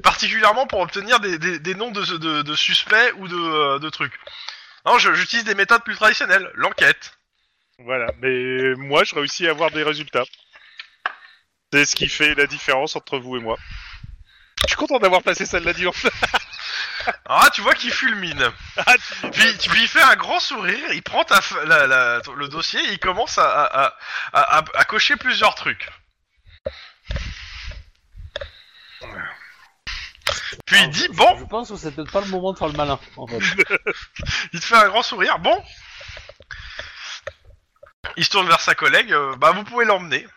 Particulièrement 0.02 0.66
pour 0.66 0.80
obtenir 0.80 1.20
des, 1.20 1.38
des, 1.38 1.60
des 1.60 1.76
noms 1.76 1.91
de, 1.91 2.04
de, 2.18 2.41
de 2.41 2.56
suspects 2.56 3.12
ou 3.18 3.28
de, 3.28 3.36
euh, 3.36 3.80
de 3.80 3.90
trucs. 3.90 4.18
Non, 4.86 4.98
j'utilise 4.98 5.44
des 5.44 5.56
méthodes 5.56 5.84
plus 5.84 5.95
traditionnelles. 5.95 6.50
L'enquête. 6.56 7.18
Voilà, 7.80 8.08
mais 8.22 8.76
moi 8.76 9.04
je 9.04 9.16
réussis 9.16 9.48
à 9.48 9.52
avoir 9.52 9.72
des 9.72 9.84
résultats. 9.84 10.24
C'est 11.72 11.86
ce 11.86 11.95
qui 11.95 12.08
fait 12.08 12.36
la 12.36 12.45
différence 12.45 12.95
entre 12.95 13.18
vous 13.18 13.38
et 13.38 13.40
moi. 13.41 13.58
Je 14.64 14.68
suis 14.70 14.78
content 14.78 15.00
d'avoir 15.00 15.24
passé 15.24 15.45
celle-là, 15.45 15.74
dis 15.74 15.84
donc. 15.84 15.95
Ah, 17.26 17.50
tu 17.54 17.60
vois 17.60 17.74
qu'il 17.74 17.91
fulmine. 17.91 18.50
Ah, 18.78 18.95
tu- 18.95 19.30
Puis, 19.32 19.58
tu- 19.58 19.70
puis 19.70 19.82
il 19.82 19.88
fait 19.90 20.02
un 20.02 20.16
grand 20.16 20.40
sourire, 20.40 20.94
il 20.94 21.04
prend 21.04 21.26
ta, 21.26 21.40
f- 21.40 21.62
la, 21.66 21.86
la- 21.86 22.22
le 22.38 22.48
dossier 22.48 22.80
et 22.80 22.94
il 22.94 23.00
commence 23.00 23.38
à, 23.38 23.44
à, 23.44 23.64
à, 23.88 23.98
à, 24.32 24.58
à- 24.60 24.64
à 24.74 24.86
cocher 24.86 25.18
plusieurs 25.18 25.54
trucs. 25.56 25.90
Puis 30.66 30.78
il 30.82 30.90
dit, 30.91 31.08
bon, 31.10 31.38
Je 31.40 31.45
pense 31.45 31.70
que 31.70 31.76
c'est 31.76 31.91
peut-être 31.94 32.12
pas 32.12 32.22
le 32.22 32.28
moment 32.28 32.54
de 32.54 32.58
faire 32.58 32.70
le 32.70 32.78
malin, 32.78 32.98
en 33.18 33.28
fait. 33.28 33.40
il 34.54 34.60
te 34.62 34.66
fait 34.66 34.76
un 34.78 34.88
grand 34.88 35.02
sourire, 35.04 35.40
bon. 35.40 35.62
Il 38.18 38.24
se 38.26 38.30
tourne 38.30 38.48
vers 38.48 38.60
sa 38.60 38.76
collègue, 38.76 39.12
euh, 39.14 39.36
bah 39.38 39.52
vous 39.52 39.64
pouvez 39.64 39.86
l'emmener. 39.86 40.28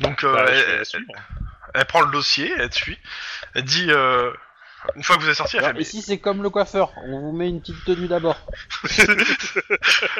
Donc 0.00 0.24
euh, 0.24 0.32
Bah, 0.32 0.46
je 0.46 0.52
vais 0.52 0.58
elle, 0.72 0.78
la 0.78 0.84
suivre. 0.84 1.12
elle 1.74 1.84
prend 1.84 2.00
le 2.00 2.10
dossier, 2.10 2.52
elle 2.58 2.68
te 2.70 2.74
suit, 2.74 2.98
elle 3.54 3.62
dit, 3.64 3.86
euh, 3.90 4.32
une 4.96 5.04
fois 5.04 5.16
que 5.16 5.22
vous 5.22 5.28
êtes 5.28 5.36
sorti, 5.36 5.56
elle 5.56 5.64
fait, 5.64 5.72
mais 5.74 5.84
si 5.84 6.02
c'est 6.02 6.18
comme 6.18 6.42
le 6.42 6.50
coiffeur, 6.50 6.92
on 7.06 7.20
vous 7.20 7.32
met 7.32 7.48
une 7.48 7.60
petite 7.60 7.84
tenue 7.84 8.08
d'abord. 8.08 8.38
elle 8.98 9.06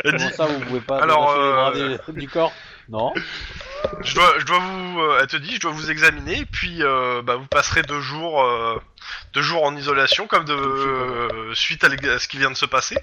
Comment 0.05 0.17
dit, 0.17 0.33
ça, 0.33 0.47
vous 0.47 0.61
pouvez 0.61 0.81
pas 0.81 1.03
Alors, 1.03 1.35
les 1.75 1.97
bras 1.97 2.07
des- 2.13 2.21
du 2.21 2.29
corps 2.29 2.53
Non 2.89 3.13
Je 4.03 4.15
dois, 4.15 4.39
je 4.39 4.45
dois 4.45 4.59
vous, 4.59 5.01
euh, 5.01 5.19
elle 5.21 5.27
te 5.27 5.37
dit, 5.37 5.55
je 5.57 5.61
dois 5.61 5.73
vous 5.73 5.91
examiner, 5.91 6.45
puis 6.47 6.83
euh, 6.83 7.21
bah, 7.23 7.37
vous 7.37 7.47
passerez 7.47 7.83
deux 7.83 8.01
jours, 8.01 8.43
euh, 8.45 8.81
deux 9.33 9.43
jours 9.43 9.65
en 9.65 9.75
isolation, 9.77 10.27
comme 10.29 10.45
de 10.45 10.55
euh, 10.55 11.55
suite 11.55 11.83
à 11.85 11.89
ce 12.19 12.29
qui 12.29 12.39
vient 12.39 12.51
de 12.51 12.57
se 12.57 12.67
passer. 12.67 12.97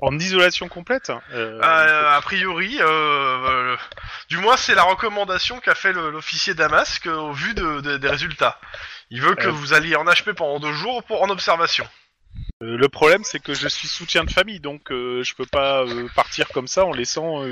En 0.00 0.16
isolation 0.18 0.68
complète 0.68 1.10
euh, 1.32 1.60
Euh, 1.62 2.10
a 2.16 2.20
priori, 2.20 2.78
euh, 2.80 2.86
euh, 2.86 3.76
du 4.28 4.36
moins 4.38 4.56
c'est 4.56 4.74
la 4.74 4.84
recommandation 4.84 5.58
qu'a 5.60 5.74
fait 5.74 5.92
l'officier 5.92 6.54
Damasque 6.54 7.06
euh, 7.06 7.16
au 7.16 7.32
vu 7.32 7.54
de, 7.54 7.80
de- 7.80 7.96
des 7.96 8.08
résultats. 8.08 8.60
Il 9.10 9.20
veut 9.22 9.34
que 9.34 9.48
Euh. 9.48 9.50
vous 9.50 9.72
alliez 9.72 9.96
en 9.96 10.04
HP 10.04 10.34
pendant 10.34 10.60
deux 10.60 10.72
jours 10.72 11.02
pour 11.04 11.22
en 11.22 11.30
observation. 11.30 11.86
Le 12.60 12.88
problème, 12.88 13.22
c'est 13.24 13.40
que 13.40 13.54
je 13.54 13.66
suis 13.68 13.88
soutien 13.88 14.24
de 14.24 14.30
famille, 14.30 14.60
donc 14.60 14.82
je 14.90 15.34
peux 15.34 15.46
pas 15.46 15.84
partir 16.14 16.48
comme 16.48 16.66
ça 16.68 16.84
en 16.84 16.92
laissant 16.92 17.42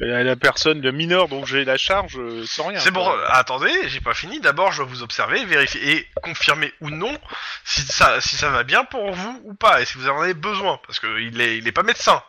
euh, 0.00 0.04
euh, 0.04 0.22
la 0.22 0.36
personne, 0.36 0.80
le 0.80 0.92
mineur 0.92 1.28
dont 1.28 1.44
j'ai 1.46 1.64
la 1.64 1.76
charge, 1.78 2.18
euh, 2.18 2.44
sans 2.46 2.66
rien. 2.68 2.78
C'est 2.80 2.90
bon. 2.90 3.04
quoi. 3.04 3.30
Attendez, 3.32 3.72
j'ai 3.88 4.00
pas 4.00 4.14
fini. 4.14 4.40
D'abord, 4.40 4.72
je 4.72 4.78
dois 4.78 4.86
vous 4.86 5.02
observer, 5.02 5.44
vérifier 5.44 5.96
et 5.98 6.06
confirmer 6.22 6.72
ou 6.80 6.90
non 6.90 7.16
si 7.64 7.80
ça, 7.82 8.20
si 8.20 8.36
ça 8.36 8.50
va 8.50 8.62
bien 8.62 8.84
pour 8.84 9.12
vous 9.12 9.40
ou 9.44 9.54
pas, 9.54 9.80
et 9.80 9.84
si 9.86 9.96
vous 9.98 10.08
en 10.08 10.20
avez 10.20 10.34
besoin, 10.34 10.78
parce 10.86 11.00
que 11.00 11.20
il 11.20 11.40
est, 11.40 11.58
il 11.58 11.66
est 11.66 11.72
pas 11.72 11.82
médecin. 11.82 12.22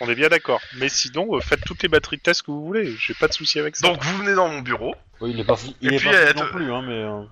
On 0.00 0.08
est 0.08 0.14
bien 0.14 0.28
d'accord. 0.28 0.60
Mais 0.74 0.88
sinon, 0.88 1.36
euh, 1.36 1.40
faites 1.40 1.64
toutes 1.64 1.82
les 1.82 1.88
batteries 1.88 2.18
de 2.18 2.22
tests 2.22 2.42
que 2.42 2.52
vous 2.52 2.64
voulez. 2.64 2.94
J'ai 2.96 3.14
pas 3.14 3.26
de 3.26 3.32
souci 3.32 3.58
avec 3.58 3.74
ça. 3.74 3.86
Donc 3.88 4.02
vous 4.04 4.18
venez 4.18 4.34
dans 4.34 4.48
mon 4.48 4.60
bureau. 4.60 4.94
Oui, 5.20 5.32
il 5.32 5.40
est 5.40 5.44
pas, 5.44 5.56
fou- 5.56 5.74
il 5.80 5.92
Et 5.92 5.96
est 5.96 5.98
puis, 5.98 6.08
pas 6.10 6.14
fou 6.16 6.22
elle 6.28 6.36
non 6.36 6.46
plus, 6.52 6.72
hein, 6.72 6.82
mais... 6.86 7.02
euh, 7.02 7.22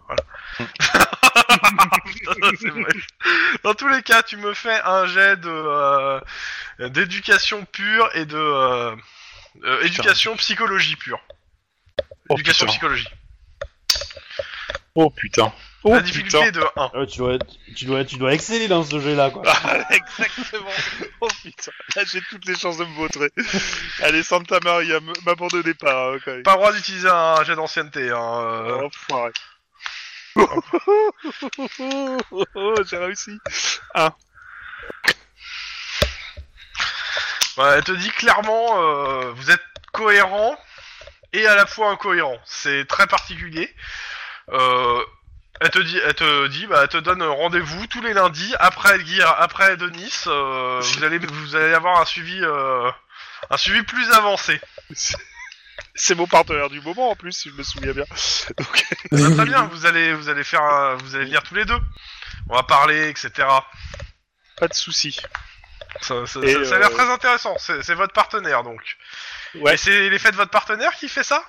C'est 2.60 2.68
vrai. 2.70 2.92
Dans 3.64 3.74
tous 3.74 3.88
les 3.88 4.02
cas, 4.02 4.22
tu 4.22 4.36
me 4.36 4.54
fais 4.54 4.80
un 4.84 5.06
jet 5.06 5.36
de 5.36 5.48
euh, 5.50 6.20
d'éducation 6.88 7.64
pure 7.70 8.08
et 8.14 8.24
de 8.24 8.36
euh, 8.36 8.94
euh, 9.64 9.82
éducation 9.82 10.36
psychologie 10.36 10.96
pure. 10.96 11.20
oh, 12.28 12.34
éducation 12.34 12.66
putain. 12.66 12.72
psychologie. 12.72 13.08
oh 14.94 15.10
putain. 15.10 15.52
Oh 15.84 15.90
La 15.94 16.00
putain. 16.00 16.06
difficulté 16.12 16.38
est 16.46 16.52
de 16.52 16.64
1. 16.76 16.90
ouais, 16.94 17.06
tu, 17.08 17.18
dois 17.18 17.34
être- 17.34 17.46
tu, 17.74 17.84
dois, 17.86 18.04
tu 18.04 18.16
dois 18.16 18.32
exceller 18.34 18.68
dans 18.68 18.84
ce 18.84 19.00
jeu-là, 19.00 19.30
quoi. 19.30 19.42
Ah, 19.46 19.80
Exactement. 19.90 20.70
Oh 21.20 21.28
putain. 21.42 21.72
Là, 21.96 22.04
j'ai 22.04 22.20
toutes 22.30 22.46
les 22.46 22.54
chances 22.54 22.76
de 22.78 22.84
me 22.84 22.94
vautrer. 22.94 23.30
Allez, 24.02 24.22
Santa 24.22 24.60
Maria, 24.62 25.00
m'abandonnez 25.26 25.74
pas. 25.74 26.12
hein, 26.14 26.18
même. 26.26 26.42
Pas 26.44 26.52
le 26.52 26.56
droit 26.58 26.72
d'utiliser 26.72 27.08
un 27.08 27.42
jet 27.42 27.56
d'ancienneté. 27.56 28.10
Hein, 28.10 28.40
euh. 28.42 28.82
Oh, 28.84 28.90
foiré. 28.92 29.32
Oh, 32.54 32.74
j'ai 32.88 32.96
réussi. 32.98 33.38
Ouais, 37.58 37.68
elle 37.76 37.84
te 37.84 37.92
dit 37.92 38.10
clairement, 38.10 38.80
euh, 38.82 39.30
vous 39.32 39.50
êtes 39.50 39.62
cohérent 39.92 40.56
et 41.32 41.46
à 41.46 41.54
la 41.54 41.66
fois 41.66 41.90
incohérent. 41.90 42.38
C'est 42.44 42.86
très 42.88 43.06
particulier. 43.06 43.74
Euh, 44.50 45.02
elle 45.60 45.70
te 45.70 45.78
dit, 45.78 45.98
elle 46.04 46.14
te 46.14 46.46
dit, 46.48 46.66
bah, 46.66 46.80
elle 46.82 46.88
te 46.88 46.96
donne 46.96 47.22
rendez-vous 47.22 47.86
tous 47.86 48.00
les 48.00 48.14
lundis 48.14 48.54
après 48.58 48.98
Guy- 49.00 49.22
après 49.22 49.76
Denis. 49.76 50.12
euh, 50.26 50.80
vous 50.82 51.04
allez, 51.04 51.18
vous 51.18 51.54
allez 51.56 51.74
avoir 51.74 52.00
un 52.00 52.04
suivi, 52.04 52.40
euh, 52.42 52.90
un 53.50 53.56
suivi 53.56 53.82
plus 53.82 54.10
avancé. 54.12 54.60
C'est 55.94 56.14
mon 56.14 56.26
partenaire 56.26 56.70
du 56.70 56.80
moment 56.80 57.10
en 57.10 57.16
plus, 57.16 57.32
si 57.32 57.50
je 57.50 57.54
me 57.54 57.62
souviens 57.62 57.92
bien. 57.92 58.04
Donc, 58.58 58.86
Bah, 59.12 59.30
très 59.36 59.44
bien, 59.44 59.62
vous 59.72 59.84
allez, 59.86 60.14
vous 60.14 60.28
allez 60.30 60.42
faire, 60.44 60.62
un- 60.62 60.94
vous 60.96 61.14
allez 61.14 61.26
venir 61.26 61.42
tous 61.42 61.54
les 61.54 61.64
deux. 61.66 61.78
On 62.48 62.56
va 62.56 62.62
parler, 62.62 63.08
etc. 63.08 63.30
pas 64.58 64.68
de 64.68 64.74
souci. 64.74 65.18
Ça, 66.00 66.26
ça- 66.26 66.40
Et, 66.42 66.54
ça- 66.54 66.64
ça 66.64 66.74
a 66.76 66.78
l'air 66.78 66.90
euh, 66.90 66.94
très 66.94 67.10
intéressant. 67.10 67.56
C'est 67.58 67.94
votre 67.94 68.12
partenaire 68.12 68.62
donc. 68.62 68.96
Ouais. 69.54 69.74
Et 69.74 69.76
c'est 69.76 70.08
l'effet 70.10 70.30
de 70.30 70.36
votre 70.36 70.50
partenaire 70.50 70.94
qui 70.96 71.08
fait 71.08 71.22
ça? 71.24 71.44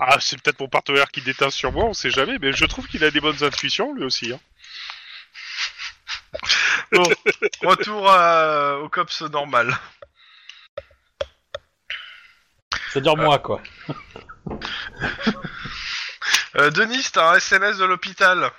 Ah, 0.00 0.18
c'est 0.20 0.40
peut-être 0.40 0.60
mon 0.60 0.68
partenaire 0.68 1.10
qui 1.10 1.22
déteint 1.22 1.50
sur 1.50 1.72
moi, 1.72 1.84
on 1.84 1.94
sait 1.94 2.10
jamais, 2.10 2.38
mais 2.40 2.52
je 2.52 2.64
trouve 2.66 2.86
qu'il 2.86 3.02
a 3.04 3.10
des 3.10 3.20
bonnes 3.20 3.42
intuitions 3.42 3.94
lui 3.94 4.04
aussi. 4.04 4.32
Hein. 4.32 4.40
Bon, 6.92 7.02
retour 7.62 8.10
à- 8.10 8.78
au 8.78 8.88
cops 8.88 9.22
normal. 9.22 9.76
C'est-à-dire 12.92 13.16
moi, 13.16 13.38
quoi. 13.38 13.62
Euh, 16.58 16.70
Denis, 16.70 17.06
t'as 17.12 17.32
un 17.32 17.34
SMS 17.36 17.76
de 17.76 17.84
l'hôpital. 17.84 18.50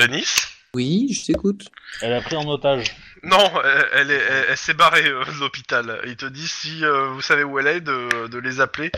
Denis? 0.00 0.26
Oui, 0.74 1.12
je 1.12 1.26
t'écoute. 1.26 1.68
Elle 2.02 2.12
a 2.12 2.20
pris 2.20 2.36
en 2.36 2.46
otage. 2.48 2.94
Non, 3.22 3.50
elle, 3.64 3.86
elle, 3.94 4.10
est- 4.10 4.14
elle- 4.14 4.44
elle 4.50 4.56
s'est 4.56 4.74
barrée 4.74 5.08
euh, 5.08 5.24
de 5.24 5.40
l'hôpital. 5.40 6.00
Il 6.06 6.16
te 6.16 6.26
dit 6.26 6.46
si 6.46 6.84
euh, 6.84 7.08
vous 7.08 7.20
savez 7.22 7.42
où 7.44 7.58
elle 7.58 7.66
est, 7.66 7.80
de, 7.80 8.28
de 8.28 8.38
les 8.38 8.60
appeler 8.60 8.92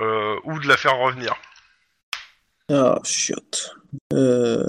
euh, 0.00 0.36
ou 0.44 0.58
de 0.58 0.66
la 0.68 0.76
faire 0.76 0.96
revenir. 0.98 1.34
Ah, 2.72 2.98
chiotte. 3.04 3.74
Euh... 4.12 4.64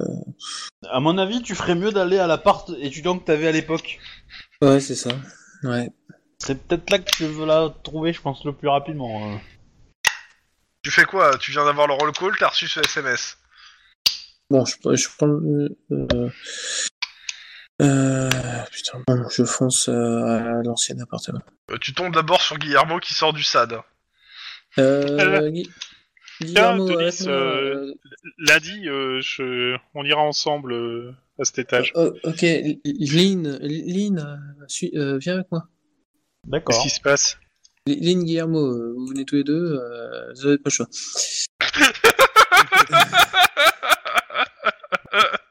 À 0.89 0.99
mon 0.99 1.17
avis, 1.17 1.41
tu 1.41 1.55
ferais 1.55 1.75
mieux 1.75 1.91
d'aller 1.91 2.19
à 2.19 2.27
l'appart 2.27 2.69
étudiant 2.79 3.17
que 3.17 3.25
t'avais 3.25 3.47
à 3.47 3.51
l'époque. 3.51 3.99
Ouais, 4.61 4.79
c'est 4.79 4.95
ça. 4.95 5.09
Ouais. 5.63 5.89
C'est 6.39 6.67
peut-être 6.67 6.89
là 6.89 6.99
que 6.99 7.09
tu 7.09 7.25
veux 7.25 7.45
la 7.45 7.73
trouver, 7.83 8.13
je 8.13 8.21
pense, 8.21 8.45
le 8.45 8.53
plus 8.53 8.67
rapidement. 8.67 9.33
euh. 9.33 9.37
Tu 10.83 10.91
fais 10.91 11.05
quoi? 11.05 11.37
Tu 11.39 11.51
viens 11.51 11.65
d'avoir 11.65 11.87
le 11.87 11.93
roll 11.93 12.11
call, 12.11 12.35
t'as 12.37 12.49
reçu 12.49 12.67
ce 12.67 12.79
SMS. 12.81 13.37
Bon, 14.49 14.63
je, 14.65 14.75
je 14.95 15.07
prends 15.17 15.25
le... 15.27 15.75
Euh... 15.91 16.29
Euh... 17.81 18.29
Putain, 18.71 19.01
bon, 19.07 19.27
je 19.29 19.43
fonce 19.43 19.89
euh, 19.89 20.23
à 20.23 20.61
l'ancien 20.63 20.97
appartement. 20.99 21.41
Euh, 21.71 21.77
tu 21.79 21.93
tombes 21.93 22.13
d'abord 22.13 22.41
sur 22.41 22.57
Guillermo 22.57 22.99
qui 22.99 23.13
sort 23.13 23.33
du 23.33 23.43
SAD. 23.43 23.79
Euh... 24.77 25.49
Gui- 25.49 25.69
Guillermo, 26.41 26.87
Denis, 26.89 27.17
euh, 27.27 27.29
euh, 27.29 27.93
Lundi, 28.37 28.87
euh, 28.89 29.19
je... 29.21 29.75
on 29.93 30.03
ira 30.03 30.21
ensemble 30.21 30.73
euh, 30.73 31.11
à 31.39 31.45
cet 31.45 31.59
étage. 31.59 31.91
oh, 31.95 32.11
ok, 32.23 32.41
Lynn, 32.83 33.57
Lynn, 33.61 34.19
euh, 34.19 34.35
suis- 34.67 34.91
euh, 34.95 35.17
viens 35.17 35.35
avec 35.35 35.47
moi. 35.51 35.61
Qu'est-ce 36.43 36.51
D'accord. 36.51 36.81
qui 36.83 36.89
se 36.89 36.99
passe? 37.01 37.37
Lynn, 37.87 38.23
Guillermo, 38.23 38.59
euh, 38.59 38.93
vous 38.97 39.07
venez 39.07 39.25
tous 39.25 39.35
les 39.35 39.43
deux, 39.43 39.79
euh, 39.81 40.33
vous 40.33 40.45
avez 40.47 40.57
pas 40.57 40.69
le 40.69 40.71
choix. 40.71 40.87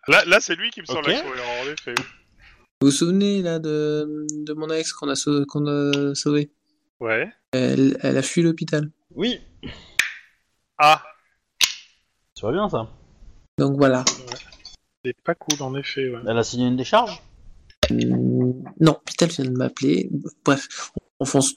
Là, 0.08 0.24
là 0.26 0.40
c'est 0.40 0.54
lui 0.56 0.70
qui 0.70 0.80
me 0.80 0.86
sort 0.86 0.98
Ok. 0.98 1.08
la 1.08 1.18
sourire, 1.22 1.42
en 1.62 1.66
effet. 1.72 1.94
Vous 2.80 2.88
vous 2.88 2.90
souvenez 2.90 3.42
là 3.42 3.58
de, 3.58 4.26
de 4.30 4.52
mon 4.52 4.68
ex 4.70 4.92
qu'on 4.92 5.08
a, 5.08 5.14
sau- 5.14 5.46
qu'on 5.46 5.66
a 5.66 6.14
sauvé 6.14 6.50
Ouais. 7.00 7.30
elle, 7.52 7.96
elle 8.02 8.16
a 8.18 8.22
fui 8.22 8.42
l'hôpital. 8.42 8.90
Oui, 9.10 9.40
Ah, 10.78 11.02
ça 12.38 12.46
va 12.48 12.52
bien 12.52 12.68
ça. 12.68 12.88
Donc 13.58 13.76
voilà. 13.76 14.04
c'est 15.04 15.16
pas 15.22 15.34
cool, 15.34 15.62
en 15.62 15.74
effet. 15.76 16.10
Ouais. 16.10 16.20
Elle 16.28 16.36
a 16.38 16.42
signé 16.44 16.66
une 16.66 16.76
décharge? 16.76 17.22
Hum, 17.90 18.62
Non, 18.80 18.92
l'hôpital 18.94 19.28
vient 19.30 19.44
de 19.44 19.50
m'appeler. 19.56 20.08
Bref, 20.44 20.90
on 21.20 21.24
fonce. 21.24 21.54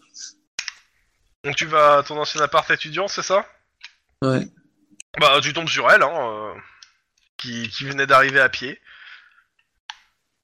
Donc 1.44 1.56
tu 1.56 1.66
vas 1.66 1.98
à 2.00 2.04
ton 2.04 2.18
ancien 2.18 2.42
appart 2.42 2.70
étudiant, 2.72 3.08
c'est 3.08 3.22
ça? 3.24 3.46
Ouais. 4.22 4.46
Bah 5.20 5.40
tu 5.42 5.54
tombes 5.54 5.70
sur 5.70 5.90
elle, 5.90 6.04
hein, 6.04 6.12
euh, 6.14 6.54
qui, 7.38 7.70
qui 7.70 7.86
venait 7.86 8.08
d'arriver 8.08 8.40
à 8.40 8.50
pied. 8.50 8.80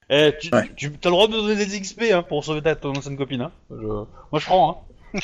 Eh, 0.09 0.33
tu, 0.39 0.53
Ouais. 0.53 0.69
tu 0.75 0.87
as 0.87 0.89
le 0.89 0.97
droit 1.11 1.27
de 1.27 1.33
me 1.33 1.37
donner 1.37 1.65
des 1.65 1.79
XP 1.79 2.03
hein, 2.11 2.23
pour 2.23 2.43
sauver 2.43 2.61
ta 2.61 2.75
ton 2.75 2.93
ancienne 2.95 3.17
copine. 3.17 3.41
Hein. 3.41 3.51
Je- 3.69 3.75
Moi 3.85 4.07
je 4.39 4.45
prends. 4.45 4.87
Hein. 5.15 5.21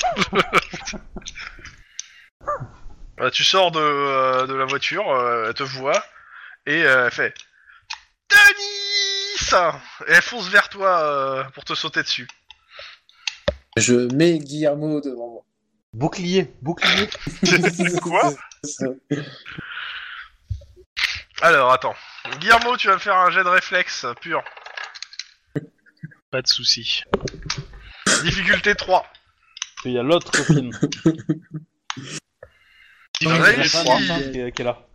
Euh, 3.19 3.29
tu 3.31 3.43
sors 3.43 3.71
de, 3.71 3.79
euh, 3.79 4.47
de 4.47 4.53
la 4.53 4.65
voiture, 4.65 5.09
euh, 5.11 5.47
elle 5.47 5.53
te 5.53 5.63
voit, 5.63 6.03
et 6.65 6.83
euh, 6.83 7.05
elle 7.05 7.11
fait 7.11 7.33
Denis 8.29 9.51
Et 10.07 10.11
elle 10.13 10.21
fonce 10.21 10.47
vers 10.49 10.69
toi 10.69 11.01
euh, 11.01 11.43
pour 11.51 11.65
te 11.65 11.73
sauter 11.75 12.03
dessus. 12.03 12.27
Je 13.77 14.13
mets 14.15 14.39
Guillermo 14.39 15.01
devant 15.01 15.27
moi. 15.29 15.41
Bouclier, 15.93 16.53
bouclier. 16.61 17.09
Quoi? 18.01 18.33
Alors 21.41 21.71
attends. 21.71 21.95
Guillermo, 22.39 22.75
tu 22.77 22.87
vas 22.87 22.95
me 22.95 22.99
faire 22.99 23.15
un 23.15 23.31
jet 23.31 23.43
de 23.43 23.49
réflexe 23.49 24.05
pur. 24.21 24.43
Pas 26.31 26.41
de 26.41 26.47
souci. 26.47 27.03
Difficulté 28.23 28.75
3. 28.75 29.05
Il 29.85 29.93
y 29.93 29.97
a 29.97 30.03
l'autre 30.03 30.31
copine. 30.31 30.77
Il 33.21 33.27
enceinte 33.27 34.31
qui, 34.31 34.51
qui 34.51 34.61
est 34.61 34.63
là. 34.63 34.85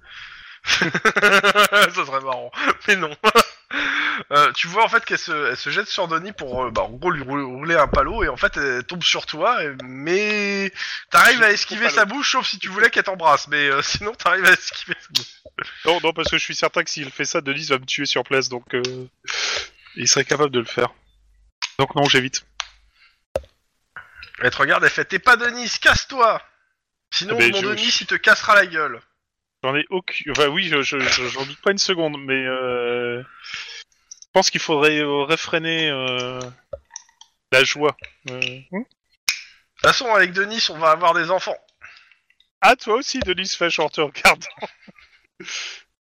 Ça 0.65 2.07
serait 2.07 2.21
marrant. 2.21 2.51
Mais 2.89 2.97
non. 2.97 3.11
Euh, 4.31 4.53
tu 4.53 4.69
vois 4.69 4.85
en 4.85 4.89
fait 4.89 5.05
qu'elle 5.05 5.19
se, 5.19 5.51
elle 5.51 5.57
se 5.57 5.71
jette 5.71 5.89
sur 5.89 6.07
Denis 6.07 6.31
pour 6.33 6.65
euh, 6.65 6.71
bah, 6.71 6.83
en 6.83 6.91
gros 6.91 7.11
lui 7.11 7.23
rouler, 7.23 7.75
un 7.75 7.89
palot 7.89 8.23
et 8.23 8.29
en 8.29 8.37
fait 8.37 8.57
elle 8.57 8.85
tombe 8.85 9.03
sur 9.03 9.27
toi 9.27 9.65
et- 9.65 9.75
mais 9.83 10.73
t'arrives 11.11 11.43
à 11.43 11.51
esquiver 11.51 11.91
sa 11.91 12.05
bouche 12.05 12.31
sauf 12.33 12.47
si 12.47 12.59
tu 12.61 12.69
voulais 12.69 12.91
qu'elle 12.91 13.03
t'embrasse 13.03 13.49
mais 13.49 13.69
euh, 13.69 13.83
sinon 13.83 14.13
t'arrives 14.13 14.45
à 14.45 14.53
esquiver 14.53 14.95
sa 15.01 15.09
bouche. 15.11 15.67
Non, 15.85 16.01
non, 16.03 16.13
parce 16.13 16.31
que 16.31 16.39
je 16.39 16.45
suis 16.45 16.55
certain 16.55 16.85
que 16.85 16.91
s'il 16.91 17.11
fait 17.11 17.25
ça, 17.25 17.41
Denis 17.41 17.67
va 17.67 17.79
me 17.79 17.85
tuer 17.87 18.07
sur 18.07 18.23
place, 18.23 18.49
donc 18.49 18.73
euh, 18.75 18.83
il 19.97 20.07
serait 20.09 20.25
capable 20.25 20.51
de 20.53 20.61
le 20.61 20.65
faire. 20.67 20.89
Donc 21.81 21.95
non, 21.97 22.05
j'évite. 22.05 22.45
Elle 24.41 24.51
te 24.51 24.57
regarde 24.57 24.85
elle 24.85 24.91
fait 24.91 25.05
t'es 25.05 25.19
pas 25.19 25.37
Denis 25.37 25.71
casse-toi 25.81 26.41
sinon 27.13 27.35
Ah 27.37 27.39
ben, 27.39 27.53
mon 27.53 27.61
je- 27.61 27.67
Denis 27.69 27.97
il 28.01 28.07
te 28.07 28.15
cassera 28.15 28.55
la 28.55 28.67
gueule. 28.67 29.01
J'en 29.65 29.75
ai 29.75 29.87
aucune. 29.89 30.31
Enfin, 30.33 30.49
oui, 30.49 30.65
je, 30.65 30.83
je, 30.83 30.99
je- 31.01 31.27
j'en 31.29 31.47
doute 31.47 31.59
pas 31.63 31.71
une 31.71 31.79
seconde, 31.79 32.19
mais 32.21 32.35
euh... 32.47 33.23
je 33.23 34.27
pense 34.35 34.51
qu'il 34.51 34.61
faudrait 34.61 34.99
euh, 34.99 35.23
réfréner 35.25 35.89
euh, 35.89 36.39
la 37.51 37.65
joie. 37.65 37.97
Euh, 38.31 38.41
hmm 38.71 38.81
De 38.81 38.85
toute 38.85 39.81
façon 39.81 40.07
avec 40.13 40.33
Denis 40.35 40.67
on 40.69 40.77
va 40.77 40.91
avoir 40.91 41.15
des 41.15 41.31
enfants. 41.31 41.57
ah, 42.61 42.77
toi 42.77 42.97
aussi, 42.97 43.21
Denis 43.21 43.49
Fesch, 43.57 43.79
en 43.79 43.89
te 43.89 44.03
regardant. 44.03 44.47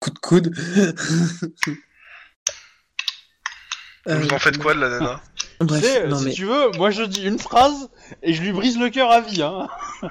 Coup 0.00 0.10
de 0.10 0.18
coude. 0.20 0.54
Vous 4.06 4.32
en 4.32 4.38
faites 4.38 4.56
quoi 4.56 4.72
de 4.72 4.80
la 4.80 4.88
nana? 4.88 5.20
Tu 5.38 5.66
Bref, 5.66 5.82
sais, 5.84 6.06
non 6.08 6.16
si 6.18 6.24
mais 6.24 6.32
tu 6.32 6.44
veux, 6.46 6.70
moi 6.78 6.90
je 6.90 7.02
dis 7.02 7.26
une 7.26 7.38
phrase 7.38 7.90
et 8.22 8.32
je 8.32 8.40
lui 8.40 8.52
brise 8.52 8.78
le 8.78 8.88
cœur 8.88 9.10
à 9.10 9.20
vie. 9.20 9.42
Hein. 9.42 9.68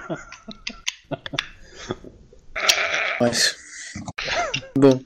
bref. 3.19 3.55
Bon. 4.75 5.03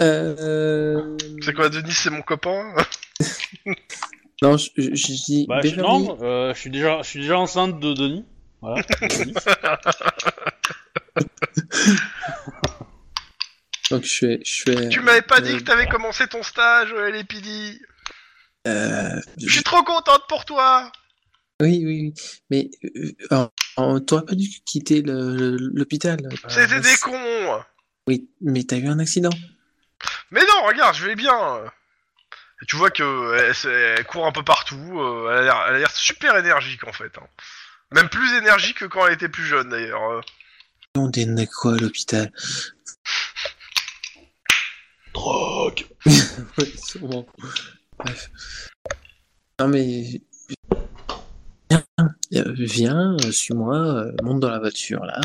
Euh... 0.00 1.16
C'est 1.42 1.52
quoi 1.52 1.68
Denis 1.68 1.92
c'est 1.92 2.10
mon 2.10 2.22
copain? 2.22 2.74
Non, 4.40 4.56
je, 4.56 4.68
je, 4.76 4.94
je 4.94 5.24
dis 5.24 5.46
Bah, 5.48 5.58
je, 5.64 5.74
non, 5.74 6.16
euh, 6.22 6.54
je 6.54 6.60
suis 6.60 6.70
déjà, 6.70 7.02
je 7.02 7.08
suis 7.08 7.20
déjà 7.22 7.38
enceinte 7.38 7.80
de 7.80 7.92
Denis. 7.92 8.24
Voilà. 8.62 8.84
Denis. 9.00 9.34
Donc 13.90 14.04
je 14.04 14.14
fais, 14.16 14.40
je 14.44 14.62
fais. 14.62 14.88
Tu 14.90 15.00
m'avais 15.00 15.22
pas 15.22 15.40
dit 15.40 15.52
euh, 15.54 15.58
que 15.58 15.64
t'avais 15.64 15.88
commencé 15.88 16.26
ton 16.28 16.42
stage 16.42 16.92
à 16.92 17.08
LPD. 17.08 17.80
euh, 18.66 19.18
Je 19.38 19.50
suis 19.50 19.62
trop 19.62 19.82
contente 19.82 20.22
pour 20.28 20.44
toi. 20.44 20.92
Oui, 21.60 21.82
oui, 21.84 22.12
oui. 22.14 22.22
Mais 22.50 22.70
euh, 22.84 23.12
alors, 23.30 23.50
alors, 23.78 24.04
t'aurais 24.04 24.24
pas 24.24 24.34
dû 24.34 24.48
quitter 24.66 25.02
l'hôpital. 25.04 26.18
Euh, 26.24 26.36
C'était 26.48 26.80
des 26.80 26.96
cons. 26.96 27.62
Oui, 28.06 28.28
mais 28.40 28.64
t'as 28.64 28.76
eu 28.76 28.88
un 28.88 28.98
accident. 28.98 29.30
Mais 30.30 30.40
non, 30.40 30.66
regarde, 30.66 30.94
je 30.96 31.06
vais 31.06 31.14
bien. 31.16 31.62
Et 32.62 32.66
tu 32.66 32.76
vois 32.76 32.90
que 32.90 33.36
elle, 33.38 33.54
se- 33.54 33.68
elle 33.68 34.04
court 34.04 34.26
un 34.26 34.32
peu 34.32 34.42
partout. 34.44 35.00
euh, 35.00 35.30
elle 35.42 35.48
a 35.48 35.78
l'air- 35.78 35.90
super 35.90 36.36
énergique 36.36 36.86
en 36.86 36.92
fait. 36.92 37.16
hein. 37.18 37.26
Même 37.92 38.08
plus 38.08 38.34
énergique 38.34 38.78
que 38.78 38.84
quand 38.86 39.06
elle 39.06 39.14
était 39.14 39.28
plus 39.28 39.44
jeune 39.44 39.68
d'ailleurs. 39.70 40.02
euh. 40.10 40.20
On 40.96 41.10
est 41.12 41.46
quoi 41.46 41.74
à 41.74 41.76
l'hôpital 41.76 42.32
Drogue. 45.14 45.86
Ouais, 46.58 46.72
sûrement. 46.76 47.26
Bref. 47.98 48.30
Non 49.60 49.68
mais 49.68 50.20
viens, 51.70 51.84
euh, 52.00 52.52
viens, 52.56 53.16
euh, 53.24 53.32
suis-moi, 53.32 53.76
euh, 53.76 54.12
monte 54.22 54.40
dans 54.40 54.50
la 54.50 54.58
voiture 54.58 55.04
là. 55.04 55.20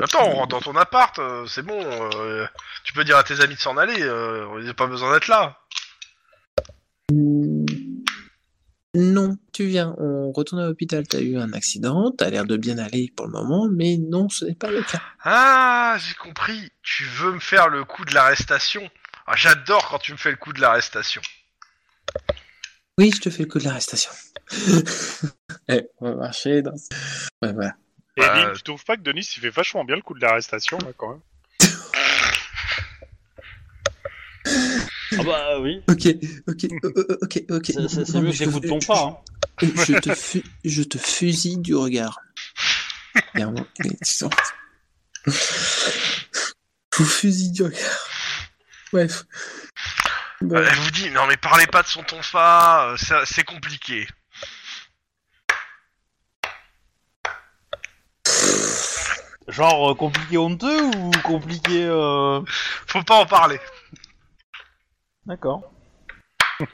Attends, 0.00 0.26
on 0.28 0.34
rentre 0.34 0.48
dans 0.48 0.60
ton 0.60 0.76
appart, 0.76 1.18
c'est 1.46 1.62
bon. 1.62 1.80
euh, 1.82 2.46
tu 2.84 2.92
peux 2.92 3.04
dire 3.04 3.16
à 3.16 3.24
tes 3.24 3.40
amis 3.40 3.54
de 3.54 3.60
s'en 3.60 3.76
aller. 3.76 4.00
Euh, 4.02 4.46
ils 4.60 4.66
n'ont 4.66 4.74
pas 4.74 4.86
besoin 4.86 5.12
d'être 5.14 5.28
là. 5.28 5.58
Mm, 7.12 7.64
Non, 8.94 9.12
non, 9.28 9.36
tu 9.52 9.66
viens, 9.66 9.94
on 9.98 10.32
retourne 10.32 10.60
à 10.62 10.66
l'hôpital. 10.66 11.06
T'as 11.06 11.20
eu 11.20 11.36
un 11.36 11.52
accident, 11.52 12.10
t'as 12.16 12.30
l'air 12.30 12.44
de 12.44 12.56
bien 12.56 12.78
aller 12.78 13.12
pour 13.16 13.26
le 13.26 13.32
moment, 13.32 13.68
mais 13.70 13.96
non, 13.98 14.28
ce 14.28 14.44
n'est 14.44 14.54
pas 14.54 14.70
le 14.70 14.82
cas. 14.82 15.00
Ah, 15.22 15.96
j'ai 16.00 16.14
compris. 16.14 16.70
Tu 16.82 17.04
veux 17.04 17.32
me 17.32 17.40
faire 17.40 17.68
le 17.68 17.84
coup 17.84 18.04
de 18.04 18.14
l'arrestation? 18.14 18.82
Ah, 19.26 19.34
J'adore 19.36 19.88
quand 19.88 19.98
tu 19.98 20.12
me 20.12 20.16
fais 20.16 20.30
le 20.30 20.36
coup 20.36 20.52
de 20.52 20.60
l'arrestation. 20.60 21.20
Oui, 22.98 23.10
je 23.14 23.20
te 23.20 23.30
fais 23.30 23.44
le 23.44 23.48
coup 23.48 23.58
de 23.58 23.64
l'arrestation. 23.64 24.10
Eh, 25.70 25.82
on 26.00 26.08
va 26.10 26.14
marcher 26.16 26.62
dans... 26.62 26.72
Ouais, 27.42 27.52
voilà. 27.52 27.74
Et 28.16 28.22
Bah, 28.22 28.34
Lynn, 28.46 28.54
tu 28.56 28.62
trouves 28.62 28.82
pas 28.86 28.96
que 28.96 29.02
Denis 29.02 29.28
il 29.36 29.40
fait 29.40 29.50
vachement 29.50 29.84
bien 29.84 29.96
le 29.96 30.02
coup 30.02 30.14
de 30.14 30.20
l'arrestation 30.22 30.78
là 30.78 30.92
quand 30.96 31.10
même 31.10 31.20
Ah 35.18 35.22
bah 35.24 35.60
oui. 35.60 35.82
Ok, 35.90 36.06
ok, 36.46 36.64
euh, 36.64 36.92
euh, 36.96 37.18
ok, 37.20 37.42
ok. 37.50 37.66
C'est- 37.66 37.88
C'est 37.88 38.04
c'est 38.06 38.12
Non, 38.14 38.20
mieux 38.20 38.26
mais 38.28 38.30
que 38.32 38.36
je 38.38 38.44
j'écoute 38.44 38.62
te- 38.62 38.68
ton 38.68 38.80
je- 38.80 38.86
pas. 38.86 39.04
Hein. 39.04 39.18
Je 39.86 39.98
te, 39.98 40.14
fu- 40.14 40.44
je 40.64 40.82
te 40.82 40.96
fusille 40.96 41.58
du 41.58 41.74
regard. 41.74 42.18
Clairement. 43.34 43.66
Vous 45.26 47.04
fusille 47.04 47.50
du 47.52 47.62
regard. 47.64 48.08
Bref. 48.92 49.24
Bon. 50.48 50.56
Euh, 50.56 50.64
Elle 50.66 50.76
vous 50.78 50.90
dit, 50.90 51.10
non 51.10 51.26
mais 51.26 51.36
parlez 51.36 51.66
pas 51.66 51.82
de 51.82 51.88
son 51.88 52.02
tonfa, 52.02 52.92
euh, 52.92 52.96
ça- 52.96 53.26
c'est 53.26 53.44
compliqué. 53.44 54.06
Genre 59.48 59.90
euh, 59.90 59.94
compliqué 59.94 60.36
honteux 60.36 60.84
ou 60.96 61.10
compliqué. 61.24 61.84
Euh... 61.84 62.40
Faut 62.86 63.02
pas 63.02 63.16
en 63.22 63.26
parler. 63.26 63.58
D'accord. 65.26 65.72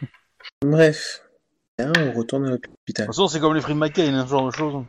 Bref. 0.63 1.21
Bien, 1.79 1.93
on 1.99 2.13
retourne 2.13 2.45
à 2.47 2.51
De 2.51 2.53
l'hôpital. 2.53 3.07
toute 3.07 3.15
façon, 3.15 3.29
c'est 3.29 3.41
comme 3.41 3.55
les 3.55 3.61
frites 3.61 3.77
McCain, 3.77 4.15
hein, 4.15 4.25
ce 4.27 4.31
genre 4.31 4.47
de 4.51 4.55
choses. 4.57 4.85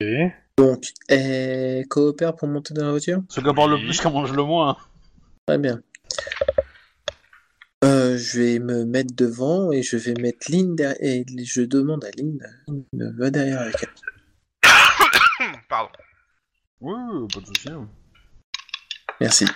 Et... 0.00 0.30
Donc, 0.58 0.84
elle 1.08 1.86
coopère 1.88 2.34
pour 2.36 2.46
monter 2.48 2.74
dans 2.74 2.84
la 2.84 2.90
voiture? 2.90 3.20
Ceux 3.28 3.42
qui 3.42 3.54
parlent 3.54 3.72
le 3.72 3.78
plus, 3.78 3.98
qui 4.00 4.06
en 4.06 4.10
mangent 4.12 4.32
le 4.32 4.42
moins. 4.44 4.76
Très 5.46 5.58
bien. 5.58 5.80
Euh, 7.84 8.16
je 8.16 8.40
vais 8.40 8.58
me 8.60 8.84
mettre 8.84 9.14
devant 9.16 9.72
et 9.72 9.82
je 9.82 9.96
vais 9.96 10.14
mettre 10.14 10.50
Lynn 10.50 10.76
derrière. 10.76 10.96
Et 11.00 11.24
je 11.44 11.62
demande 11.62 12.04
à 12.04 12.10
Lynn, 12.16 12.38
Lynn 12.68 12.84
me 12.92 13.18
va 13.18 13.30
derrière 13.30 13.60
avec 13.60 13.76
elle. 13.82 14.70
Hum, 15.40 15.56
Pardon. 15.68 15.90
Oui, 16.80 16.94
pas 17.34 17.40
de 17.40 17.46
souci. 17.46 17.68
hein. 17.70 17.88
Merci. 19.20 19.46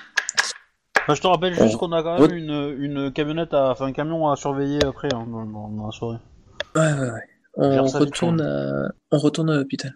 Enfin, 1.01 1.15
je 1.15 1.21
te 1.21 1.27
rappelle 1.29 1.55
juste 1.55 1.75
On- 1.77 1.79
qu'on 1.79 1.93
a 1.93 2.03
quand 2.03 2.19
même 2.21 2.37
une, 2.37 2.77
une 2.81 3.13
camionnette, 3.13 3.55
à... 3.55 3.71
enfin 3.71 3.87
un 3.87 3.93
camion 3.93 4.29
à 4.29 4.35
surveiller 4.37 4.85
après 4.85 5.09
hein, 5.15 5.25
dans, 5.29 5.45
dans- 5.47 5.69
dans 5.71 5.87
la 5.87 5.93
soirée. 5.93 6.19
Ouais, 6.75 6.93
ouais, 6.93 7.11
ouais. 7.11 7.21
On 7.59 7.85
retourne 7.87 8.41
à... 8.41 8.93
on 9.13 9.19
retourne 9.19 9.51
à 9.51 9.57
l'hôpital. 9.57 9.95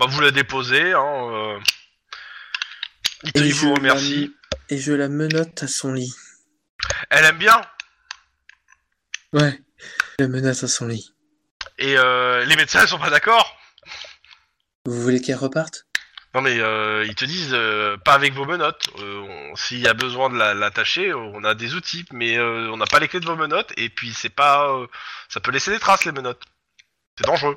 Bah, 0.00 0.06
vous 0.08 0.20
la 0.20 0.32
déposez, 0.32 0.92
hein. 0.92 1.30
Euh... 1.32 1.58
Vous 3.52 3.74
remercie. 3.74 4.32
la- 4.70 4.74
Et 4.76 4.78
je 4.78 4.92
la 4.92 5.08
menotte 5.08 5.62
à 5.62 5.68
son 5.68 5.92
lit. 5.92 6.12
Elle 7.10 7.24
aime 7.24 7.38
bien. 7.38 7.60
Ouais. 9.32 9.60
La 10.18 10.28
menotte 10.28 10.62
à 10.62 10.68
son 10.68 10.86
lit. 10.86 11.12
Et 11.78 11.96
euh, 11.98 12.44
les 12.44 12.56
médecins 12.56 12.82
ils 12.82 12.88
sont 12.88 12.98
pas 12.98 13.10
d'accord. 13.10 13.56
Vous 14.86 15.00
voulez 15.00 15.20
qu'elle 15.20 15.36
reparte? 15.36 15.86
Non 16.34 16.40
mais 16.40 16.58
euh, 16.60 17.04
ils 17.06 17.14
te 17.14 17.24
disent 17.24 17.52
euh, 17.54 17.96
pas 17.96 18.14
avec 18.14 18.32
vos 18.34 18.44
menottes. 18.44 18.86
Euh, 18.98 19.26
S'il 19.56 19.80
y 19.80 19.88
a 19.88 19.94
besoin 19.94 20.30
de 20.30 20.36
la- 20.36 20.54
l'attacher, 20.54 21.12
on 21.14 21.42
a 21.44 21.54
des 21.54 21.74
outils, 21.74 22.04
mais 22.12 22.36
euh, 22.38 22.70
on 22.72 22.76
n'a 22.76 22.86
pas 22.86 22.98
les 22.98 23.08
clés 23.08 23.20
de 23.20 23.26
vos 23.26 23.36
menottes. 23.36 23.72
Et 23.76 23.88
puis 23.88 24.12
c'est 24.12 24.28
pas, 24.34 24.68
euh, 24.70 24.86
ça 25.28 25.40
peut 25.40 25.50
laisser 25.52 25.70
des 25.70 25.78
traces 25.78 26.04
les 26.04 26.12
menottes. 26.12 26.42
C'est 27.18 27.26
dangereux. 27.26 27.56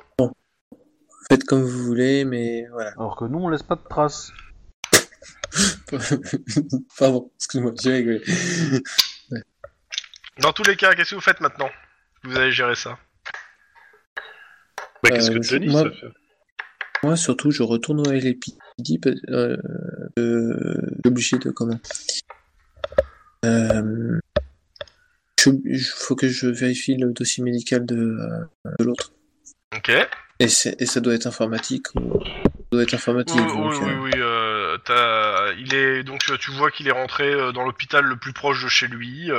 Faites 1.28 1.44
comme 1.44 1.62
vous 1.62 1.84
voulez, 1.84 2.24
mais 2.24 2.66
voilà. 2.72 2.90
Alors 2.92 3.16
que 3.16 3.24
nous, 3.24 3.38
on 3.38 3.48
laisse 3.48 3.62
pas 3.64 3.74
de 3.76 3.82
traces. 3.88 4.32
Pardon, 6.98 7.30
excuse-moi, 7.36 7.72
j'ai 7.82 7.92
rigolé. 7.94 8.22
Dans 10.40 10.52
tous 10.52 10.62
les 10.64 10.76
cas, 10.76 10.94
qu'est-ce 10.94 11.10
que 11.10 11.14
vous 11.16 11.20
faites 11.20 11.40
maintenant 11.40 11.70
Vous 12.24 12.36
allez 12.36 12.52
gérer 12.52 12.74
ça? 12.74 12.98
Bah, 15.02 15.10
qu'est-ce 15.10 15.30
Euh, 15.30 15.34
que 15.34 15.42
je- 15.42 15.54
Denis 15.54 15.68
moi- 15.68 15.82
ça 15.84 15.90
fait? 15.90 16.06
Moi, 17.04 17.16
surtout, 17.16 17.50
je 17.50 17.62
retourne 17.62 18.00
au 18.00 18.10
parce- 18.98 19.16
Euh, 19.28 19.56
euh, 20.18 20.90
obligé 21.04 21.38
de 21.38 21.50
comment 21.50 21.78
euh, 23.44 24.18
je- 25.40 25.50
Il 25.64 25.80
faut 25.80 26.16
que 26.16 26.28
je 26.28 26.48
vérifie 26.48 26.96
le 26.96 27.12
dossier 27.12 27.42
médical 27.44 27.86
de, 27.86 27.96
euh, 27.96 28.70
de 28.80 28.84
l'autre. 28.84 29.12
Ok. 29.76 29.90
Et, 30.40 30.48
ça 30.86 31.00
doit 31.00 31.14
être 31.14 31.26
informatique. 31.26 31.86
Ou... 31.94 32.20
Ça 32.24 32.30
doit 32.72 32.82
être 32.82 32.94
informatique. 32.94 33.36
Oui, 33.36 33.46
donc, 33.46 33.72
oui, 33.72 33.78
oui, 33.80 33.90
euh, 33.90 34.00
oui. 34.02 34.10
euh, 34.16 34.78
t'as- 34.84 35.52
il 35.58 35.74
est 35.74 36.02
donc 36.02 36.20
euh, 36.30 36.36
tu 36.36 36.50
vois 36.50 36.70
qu'il 36.70 36.86
est 36.88 36.92
rentré 36.92 37.32
euh, 37.32 37.52
dans 37.52 37.62
l'hôpital 37.64 38.04
le 38.04 38.16
plus 38.16 38.32
proche 38.32 38.62
de 38.62 38.68
chez 38.68 38.88
lui. 38.88 39.30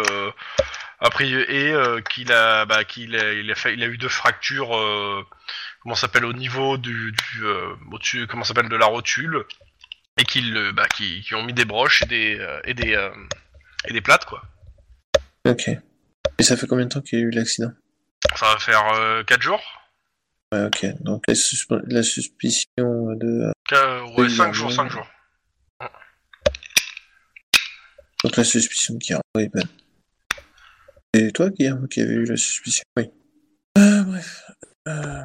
Euh, 1.01 1.05
après 1.07 1.29
et 1.29 1.71
euh, 1.71 2.01
qu'il 2.01 2.31
a, 2.31 2.65
bah, 2.65 2.83
qu'il 2.83 3.15
a, 3.15 3.33
il 3.33 3.49
a 3.51 3.55
fait, 3.55 3.73
il 3.73 3.83
a 3.83 3.87
eu 3.87 3.97
deux 3.97 4.09
fractures. 4.09 4.75
Euh, 4.75 5.25
comment 5.81 5.95
s'appelle 5.95 6.25
au 6.25 6.33
niveau 6.33 6.77
du, 6.77 7.11
du 7.13 7.45
euh, 7.45 7.73
au-dessus, 7.91 8.27
comment 8.27 8.43
s'appelle 8.43 8.69
de 8.69 8.75
la 8.75 8.85
rotule, 8.85 9.45
et 10.17 10.23
qu'ils, 10.25 10.55
euh, 10.57 10.71
bah, 10.73 10.87
qui, 10.87 11.21
qui 11.21 11.35
ont 11.35 11.43
mis 11.43 11.53
des 11.53 11.65
broches 11.65 12.01
et 12.03 12.05
des 12.05 12.37
euh, 12.39 12.59
et 12.65 12.73
des 12.73 12.95
euh, 12.95 13.09
et 13.87 13.93
des 13.93 14.01
plates 14.01 14.25
quoi. 14.25 14.43
Ok. 15.45 15.69
Et 16.37 16.43
ça 16.43 16.57
fait 16.57 16.67
combien 16.67 16.85
de 16.85 16.89
temps 16.91 17.01
qu'il 17.01 17.19
y 17.19 17.21
a 17.21 17.25
eu 17.25 17.31
l'accident? 17.31 17.71
Ça 18.35 18.53
va 18.53 18.59
faire 18.59 19.25
4 19.25 19.41
jours. 19.41 19.63
Ouais, 20.51 20.65
ok. 20.65 20.85
Donc 21.01 21.23
la, 21.27 21.33
susp- 21.33 21.81
la 21.87 22.03
suspicion 22.03 22.65
de. 23.15 23.51
euh, 23.71 24.01
ouais, 24.01 24.13
Oui, 24.17 24.35
5 24.35 24.47
bah, 24.47 24.51
jours, 24.51 24.69
bon. 24.69 24.75
5 24.75 24.91
jours. 24.91 25.07
Donc 28.23 28.35
la 28.35 28.43
suspicion 28.43 28.95
de 28.95 28.99
Guillermo. 28.99 29.21
Oui, 29.35 29.49
Et 31.13 31.31
toi, 31.31 31.49
qui 31.51 31.67
avait 31.67 32.13
eu 32.13 32.25
la 32.25 32.37
suspicion 32.37 32.83
Oui. 32.97 33.09
Euh, 33.77 34.03
bref. 34.03 34.43
Euh, 34.87 35.21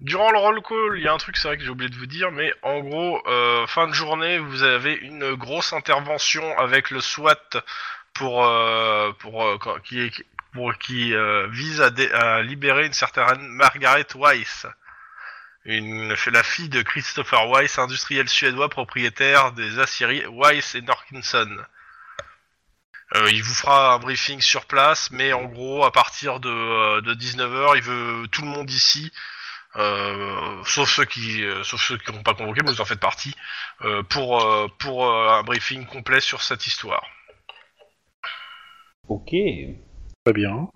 Durant 0.00 0.30
le 0.30 0.38
roll 0.38 0.62
call, 0.62 0.98
il 0.98 1.02
y 1.04 1.08
a 1.08 1.12
un 1.12 1.16
truc, 1.16 1.36
c'est 1.36 1.48
vrai 1.48 1.56
que 1.56 1.64
j'ai 1.64 1.70
oublié 1.70 1.88
de 1.90 1.96
vous 1.96 2.06
dire, 2.06 2.30
mais 2.30 2.52
en 2.62 2.80
gros, 2.80 3.20
euh, 3.26 3.66
fin 3.66 3.88
de 3.88 3.92
journée, 3.94 4.38
vous 4.38 4.62
avez 4.62 4.92
une 4.94 5.34
grosse 5.34 5.72
intervention 5.72 6.56
avec 6.58 6.90
le 6.90 7.00
SWAT 7.00 7.62
pour 8.12 8.44
euh, 8.44 9.10
pour 9.18 9.44
euh, 9.44 9.56
qui 9.84 10.00
est- 10.02 10.24
pour 10.52 10.76
qui 10.78 11.14
euh, 11.14 11.48
vise 11.48 11.80
à, 11.80 11.90
dé- 11.90 12.10
à 12.12 12.42
libérer 12.42 12.86
une 12.86 12.92
certaine 12.92 13.40
Margaret 13.48 14.06
Weiss, 14.14 14.66
une 15.64 16.14
la 16.32 16.42
fille 16.42 16.68
de 16.68 16.82
Christopher 16.82 17.48
Weiss, 17.48 17.78
industriel 17.78 18.28
suédois 18.28 18.68
propriétaire 18.68 19.52
des 19.52 19.78
aciéries 19.78 20.24
Weiss 20.30 20.74
et 20.74 20.82
Norkinson. 20.82 21.48
Euh, 23.14 23.30
il 23.30 23.42
vous 23.42 23.54
fera 23.54 23.94
un 23.94 23.98
briefing 23.98 24.40
sur 24.40 24.66
place, 24.66 25.10
mais 25.12 25.32
en 25.32 25.44
gros, 25.44 25.84
à 25.84 25.92
partir 25.92 26.40
de, 26.40 26.48
euh, 26.48 27.00
de 27.02 27.14
19h, 27.14 27.76
il 27.76 27.82
veut 27.82 28.26
tout 28.28 28.42
le 28.42 28.48
monde 28.48 28.68
ici, 28.70 29.12
euh, 29.76 30.64
sauf 30.64 30.90
ceux 30.90 31.04
qui, 31.04 31.44
sauf 31.62 31.80
ceux 31.80 31.98
qui 31.98 32.12
n'ont 32.12 32.22
pas 32.22 32.34
convoqué, 32.34 32.62
mais 32.64 32.72
vous 32.72 32.80
en 32.80 32.84
faites 32.84 33.00
partie, 33.00 33.34
euh, 33.82 34.02
pour 34.02 34.44
pour 34.78 35.08
un 35.12 35.42
briefing 35.44 35.86
complet 35.86 36.20
sur 36.20 36.42
cette 36.42 36.66
histoire. 36.66 37.04
Ok. 39.08 39.30
Très 40.24 40.32
bien. 40.32 40.68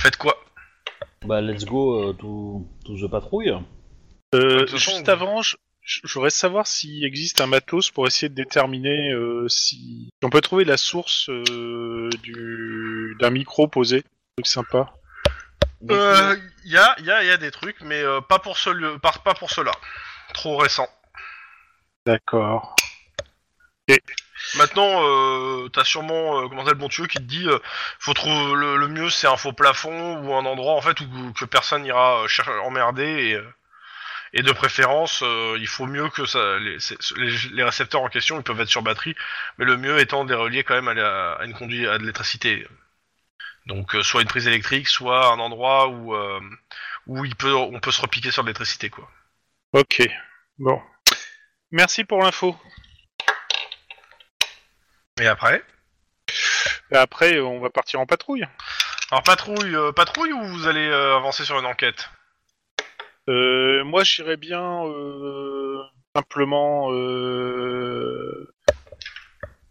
Faites 0.00 0.16
quoi? 0.16 0.34
Bah, 1.24 1.40
let's 1.40 1.64
go, 1.64 2.10
euh, 2.10 2.12
to, 2.14 2.66
to 2.84 2.96
the 2.96 3.10
patrouille. 3.10 3.50
Euh, 3.50 3.60
De 4.32 4.58
toute 4.60 4.70
façon, 4.70 4.90
juste 4.90 5.08
avant, 5.08 5.42
je, 5.42 5.56
je 5.84 6.12
voudrais 6.14 6.30
savoir 6.30 6.66
s'il 6.66 7.04
existe 7.04 7.40
un 7.40 7.46
matos 7.46 7.90
pour 7.90 8.06
essayer 8.06 8.28
de 8.28 8.34
déterminer 8.34 9.12
euh, 9.12 9.48
si... 9.48 10.10
on 10.22 10.30
peut 10.30 10.40
trouver 10.40 10.64
la 10.64 10.76
source 10.76 11.28
euh, 11.28 12.08
du 12.22 13.16
d'un 13.20 13.30
micro 13.30 13.68
posé. 13.68 13.98
Un 13.98 14.42
truc 14.42 14.46
sympa. 14.46 14.94
Euh, 15.90 16.36
Il 16.64 16.72
y 16.72 16.78
a 16.78 16.96
il 16.98 17.04
y 17.04 17.10
a 17.10 17.22
il 17.22 17.28
y 17.28 17.30
a 17.30 17.36
des 17.36 17.50
trucs, 17.50 17.80
mais 17.82 18.02
euh, 18.02 18.20
pas 18.22 18.38
pour 18.38 18.56
ce 18.56 18.96
pas, 18.98 19.12
pas 19.24 19.34
pour 19.34 19.50
cela. 19.50 19.72
Trop 20.32 20.56
récent. 20.56 20.88
D'accord. 22.06 22.74
Maintenant, 24.56 25.02
euh, 25.04 25.68
t'as 25.68 25.84
sûrement 25.84 26.40
euh, 26.40 26.48
comment 26.48 26.64
ça, 26.64 26.72
le 26.72 26.78
bon 26.78 26.88
tuyau 26.88 27.06
qui 27.06 27.18
te 27.18 27.22
dit, 27.22 27.46
euh, 27.48 27.58
faut 27.98 28.14
trouver 28.14 28.54
le, 28.54 28.76
le 28.76 28.88
mieux, 28.88 29.10
c'est 29.10 29.26
un 29.26 29.36
faux 29.36 29.52
plafond 29.52 30.22
ou 30.22 30.34
un 30.34 30.44
endroit 30.44 30.74
en 30.74 30.80
fait 30.80 31.00
où 31.00 31.32
que 31.32 31.44
personne 31.44 31.84
ira 31.84 32.22
euh, 32.22 32.28
chercher 32.28 32.50
emmerder 32.64 33.38
et 34.34 34.42
de 34.42 34.52
préférence, 34.52 35.22
euh, 35.22 35.56
il 35.58 35.66
faut 35.68 35.86
mieux 35.86 36.08
que 36.10 36.26
ça. 36.26 36.58
Les, 36.58 37.62
récepteurs 37.64 38.02
en 38.02 38.08
question, 38.08 38.36
ils 38.38 38.42
peuvent 38.42 38.60
être 38.60 38.68
sur 38.68 38.82
batterie, 38.82 39.14
mais 39.58 39.64
le 39.64 39.76
mieux 39.76 39.98
étant 40.00 40.24
de 40.24 40.30
les 40.34 40.38
relier 40.38 40.64
quand 40.64 40.74
même 40.74 40.88
à, 40.88 40.94
la- 40.94 41.32
à 41.34 41.44
une 41.44 41.54
conduite 41.54 41.86
à 41.88 41.94
de 41.98 42.02
l'électricité. 42.02 42.66
Donc, 43.66 43.94
euh, 43.94 44.02
soit 44.02 44.22
une 44.22 44.28
prise 44.28 44.46
électrique, 44.46 44.88
soit 44.88 45.32
un 45.32 45.38
endroit 45.38 45.88
où 45.88 46.14
euh, 46.14 46.40
où 47.06 47.24
il 47.24 47.34
peut, 47.36 47.54
on 47.54 47.80
peut 47.80 47.90
se 47.92 48.02
repiquer 48.02 48.30
sur 48.30 48.42
de 48.42 48.48
l'électricité, 48.48 48.90
quoi. 48.90 49.08
Ok. 49.72 50.02
Bon. 50.58 50.82
Merci 51.70 52.04
pour 52.04 52.22
l'info. 52.22 52.56
Et 55.20 55.26
après, 55.26 55.62
Et 56.90 56.96
Après, 56.96 57.38
on 57.40 57.60
va 57.60 57.70
partir 57.70 58.00
en 58.00 58.06
patrouille. 58.06 58.44
Alors 59.10 59.22
patrouille, 59.22 59.76
euh, 59.76 59.92
patrouille 59.92 60.32
ou 60.32 60.42
vous 60.44 60.66
allez 60.66 60.88
euh, 60.88 61.16
avancer 61.16 61.44
sur 61.44 61.58
une 61.58 61.66
enquête? 61.66 62.10
Euh, 63.28 63.84
moi, 63.84 64.04
j'irais 64.04 64.36
bien 64.36 64.84
euh, 64.86 65.78
simplement 66.14 66.92
euh, 66.92 68.48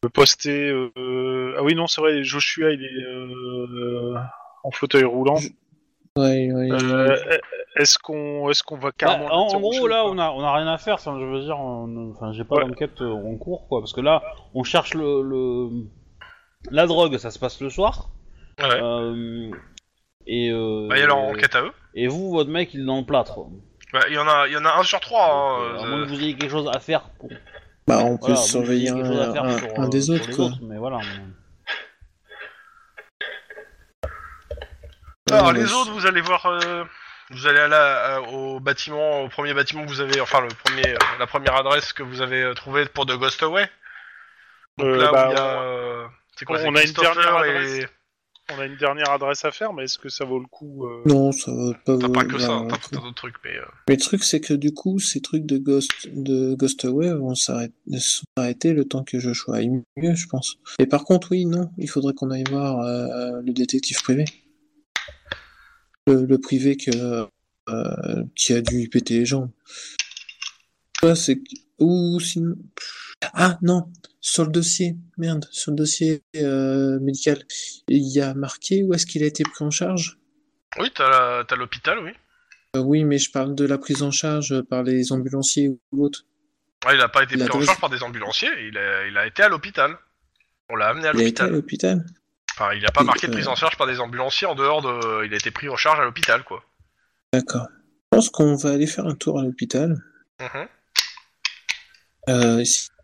me 0.03 0.09
poster. 0.09 0.69
euh, 0.69 1.55
Ah 1.57 1.63
oui, 1.63 1.75
non, 1.75 1.87
c'est 1.87 2.01
vrai, 2.01 2.23
Joshua, 2.23 2.71
il 2.71 2.83
est 2.83 3.03
euh, 3.05 4.15
en 4.63 4.71
fauteuil 4.71 5.03
roulant. 5.03 5.37
Ouais, 6.15 6.51
ouais. 6.51 6.71
Euh, 6.71 7.37
est-ce 7.75 7.97
qu'on, 7.97 8.49
est-ce 8.49 8.61
qu'on 8.63 8.75
va 8.77 8.89
Bah, 8.89 8.95
carrément 8.97 9.31
en, 9.33 9.59
gros, 9.59 9.87
là, 9.87 10.05
on 10.05 10.17
a, 10.19 10.29
on 10.31 10.41
a 10.43 10.53
rien 10.55 10.67
à 10.67 10.77
faire. 10.77 10.95
Enfin, 10.95 11.17
je 11.19 11.25
veux 11.25 11.41
dire, 11.41 11.59
on- 11.59 12.11
enfin, 12.11 12.31
j'ai 12.33 12.43
pas 12.43 12.57
Ouais. 12.57 12.65
d'enquête 12.67 13.01
en 13.01 13.35
cours, 13.37 13.67
quoi. 13.67 13.79
Parce 13.81 13.93
que 13.93 14.01
là, 14.01 14.21
on 14.53 14.63
cherche 14.63 14.93
le, 14.93 15.21
le- 15.23 15.69
la 16.69 16.85
drogue, 16.85 17.17
ça 17.17 17.31
se 17.31 17.39
passe 17.39 17.59
le 17.61 17.69
soir. 17.69 18.09
Ouais. 18.59 18.79
Euh, 18.81 19.49
et 20.27 20.51
euh, 20.51 20.87
Bah, 20.87 20.97
il 20.97 21.01
y 21.01 21.03
a 21.03 21.07
leur 21.07 21.17
enquête 21.17 21.55
à 21.55 21.63
eux. 21.63 21.71
Et 21.95 22.07
vous, 22.07 22.31
votre 22.31 22.49
mec, 22.49 22.73
il 22.73 22.81
est 22.81 22.85
dans 22.85 22.99
le 22.99 23.05
plâtre. 23.05 23.39
Bah, 23.91 24.01
il 24.09 24.15
y 24.15 24.17
en 24.17 24.27
a, 24.27 24.47
il 24.47 24.53
y 24.53 24.57
en 24.57 24.65
a 24.65 24.73
un 24.79 24.83
sur 24.83 24.99
trois. 24.99 25.27
Donc, 25.27 25.35
hein, 25.35 25.61
euh, 25.61 25.83
à 25.83 25.85
moins 25.87 25.99
euh, 25.99 26.03
que 26.05 26.09
vous 26.09 26.19
ayez 26.21 26.35
quelque 26.35 26.49
chose 26.51 26.69
à 26.73 26.79
faire 26.79 27.09
pour. 27.19 27.29
Bah, 27.87 27.99
on 28.03 28.17
peut 28.17 28.27
Voilà, 28.27 28.35
à 28.35 28.35
moins 28.35 28.35
que 28.35 28.41
vous 28.41 28.47
surveiller 28.47 28.89
un, 28.89 28.95
quelque 28.95 29.07
chose 29.07 29.19
à 29.21 29.33
faire 29.33 29.43
un- 29.43 29.57
sur, 29.59 29.79
un 29.79 29.85
euh, 29.85 29.89
des 29.89 30.01
sur 30.01 30.13
autres, 30.15 30.27
les 30.29 30.35
quoi. 30.35 30.45
autres, 30.45 30.57
mais 30.63 30.77
voilà. 30.77 30.99
Alors 35.31 35.47
Ouais, 35.47 35.53
les 35.53 35.71
autres, 35.73 35.91
vous 35.91 36.05
allez 36.05 36.21
voir, 36.21 36.45
euh, 36.45 36.83
vous 37.31 37.47
allez 37.47 37.59
à 37.59 37.67
la- 37.67 38.15
à- 38.15 38.19
au 38.21 38.59
bâtiment, 38.59 39.21
au 39.21 39.29
premier 39.29 39.53
bâtiment 39.53 39.83
que 39.83 39.89
vous 39.89 40.01
avez, 40.01 40.19
enfin 40.21 40.41
le 40.41 40.49
premier, 40.49 40.87
euh, 40.93 40.97
la 41.19 41.27
première 41.27 41.55
adresse 41.55 41.93
que 41.93 42.03
vous 42.03 42.21
avez 42.21 42.41
euh, 42.43 42.53
trouvée 42.53 42.85
pour 42.85 43.05
The 43.05 43.17
Ghost 43.17 43.41
Away. 43.43 43.69
Donc 44.77 44.87
Euh, 44.87 44.97
là 44.97 45.11
bah, 45.11 45.27
où 45.27 45.31
il 45.31 45.35
y 45.35 45.39
a, 45.39 45.61
euh, 45.61 46.07
c'est 46.35 46.45
quoi, 46.45 46.57
on 46.57 46.59
c'est 46.59 46.65
a 46.65 46.69
une 46.69 46.75
Christopher 46.75 47.15
dernière 47.15 47.45
et- 47.45 47.49
adresse. 47.57 47.89
On 48.51 48.59
a 48.59 48.65
une 48.65 48.75
dernière 48.75 49.09
adresse 49.09 49.45
à 49.45 49.51
faire, 49.51 49.71
mais 49.73 49.85
est-ce 49.85 49.97
que 49.97 50.09
ça 50.09 50.25
vaut 50.25 50.37
le 50.39 50.47
coup 50.47 50.85
euh, 50.85 51.01
Non, 51.05 51.31
ça 51.31 51.51
va 51.53 51.73
pas 51.85 51.97
T'as 51.97 52.09
pas 52.09 52.25
que 52.25 52.37
ça, 52.37 52.61
t'as 52.69 52.77
tout 52.77 52.95
un 52.97 53.01
d'autres 53.01 53.15
trucs, 53.15 53.35
mais. 53.45 53.55
euh, 53.57 53.63
Mais 53.87 53.95
le 53.95 54.01
truc, 54.01 54.23
c'est 54.25 54.41
que 54.41 54.53
du 54.53 54.73
coup, 54.73 54.99
ces 54.99 55.21
trucs 55.21 55.45
de 55.45 55.57
Ghost, 55.57 55.89
de 56.11 56.53
Ghost 56.55 56.83
Away 56.83 57.13
vont 57.13 57.35
s'arrêter, 57.35 58.73
le 58.73 58.83
temps 58.85 59.03
que 59.05 59.17
Joshua 59.17 59.55
aille 59.57 59.69
mieux, 59.95 60.13
je 60.13 60.27
pense. 60.27 60.57
Et 60.77 60.85
par 60.87 61.05
contre, 61.05 61.31
oui, 61.31 61.45
non, 61.45 61.71
il 61.77 61.89
faudrait 61.89 62.13
qu'on 62.13 62.31
aille 62.31 62.43
voir 62.49 62.81
euh, 62.81 63.41
le 63.41 63.53
détective 63.53 64.01
privé. 64.03 64.25
Le, 66.05 66.25
le 66.25 66.37
privé 66.37 66.75
que, 66.75 67.25
euh, 67.69 68.23
qui 68.35 68.51
a 68.53 68.61
dû 68.61 68.81
y 68.81 68.87
péter 68.89 69.19
les 69.19 69.25
jambes. 69.25 69.49
Ouais, 71.01 71.15
c'est... 71.15 71.39
Ou 71.79 72.19
sinon... 72.19 72.55
Ah, 73.33 73.57
non 73.61 73.91
Sur 74.21 74.43
le 74.45 74.51
dossier, 74.51 74.95
merde, 75.17 75.45
sur 75.51 75.71
le 75.71 75.77
dossier 75.77 76.23
euh, 76.35 76.99
médical, 76.99 77.43
il 77.87 78.03
y 78.07 78.21
a 78.21 78.33
marqué 78.33 78.83
où 78.83 78.93
est-ce 78.93 79.05
qu'il 79.05 79.23
a 79.23 79.27
été 79.27 79.43
pris 79.43 79.63
en 79.63 79.71
charge? 79.71 80.17
Oui, 80.79 80.91
t'as 80.95 81.43
l'hôpital, 81.55 81.99
oui. 81.99 82.11
Euh, 82.75 82.79
Oui, 82.81 83.03
mais 83.03 83.17
je 83.19 83.31
parle 83.31 83.53
de 83.55 83.65
la 83.65 83.77
prise 83.77 84.01
en 84.01 84.11
charge 84.11 84.61
par 84.63 84.83
les 84.83 85.11
ambulanciers 85.11 85.69
ou 85.91 86.03
autres. 86.05 86.25
Ah, 86.85 86.93
il 86.93 87.01
a 87.01 87.07
pas 87.09 87.23
été 87.23 87.37
pris 87.37 87.49
en 87.49 87.61
charge 87.61 87.79
par 87.79 87.89
des 87.89 88.03
ambulanciers, 88.03 88.49
il 88.67 88.77
a, 88.77 89.07
il 89.07 89.17
a 89.17 89.25
été 89.27 89.43
à 89.43 89.49
l'hôpital. 89.49 89.95
On 90.69 90.75
l'a 90.75 90.87
amené 90.89 91.07
à 91.07 91.11
Il 91.13 91.21
a 91.21 91.23
été 91.25 91.43
à 91.43 91.47
l'hôpital. 91.47 91.97
l'hôpital 91.97 92.19
Enfin, 92.55 92.73
il 92.75 92.85
a 92.85 92.91
pas 92.91 93.01
Et, 93.01 93.05
marqué 93.05 93.27
de 93.27 93.31
prise 93.31 93.47
en 93.47 93.55
charge 93.55 93.77
par 93.77 93.87
des 93.87 93.99
ambulanciers 93.99 94.47
en 94.47 94.53
dehors 94.55 94.81
de. 94.81 95.25
Il 95.25 95.33
a 95.33 95.37
été 95.37 95.49
pris 95.51 95.69
en 95.69 95.75
charge 95.75 95.99
à 95.99 96.03
l'hôpital, 96.03 96.43
quoi. 96.43 96.63
D'accord. 97.31 97.67
Je 97.71 98.17
pense 98.17 98.29
qu'on 98.29 98.55
va 98.55 98.71
aller 98.71 98.85
faire 98.85 99.05
un 99.07 99.15
tour 99.15 99.39
à 99.39 99.43
l'hôpital, 99.43 99.95
Mhm. 100.39 100.67
euh, 102.29 102.63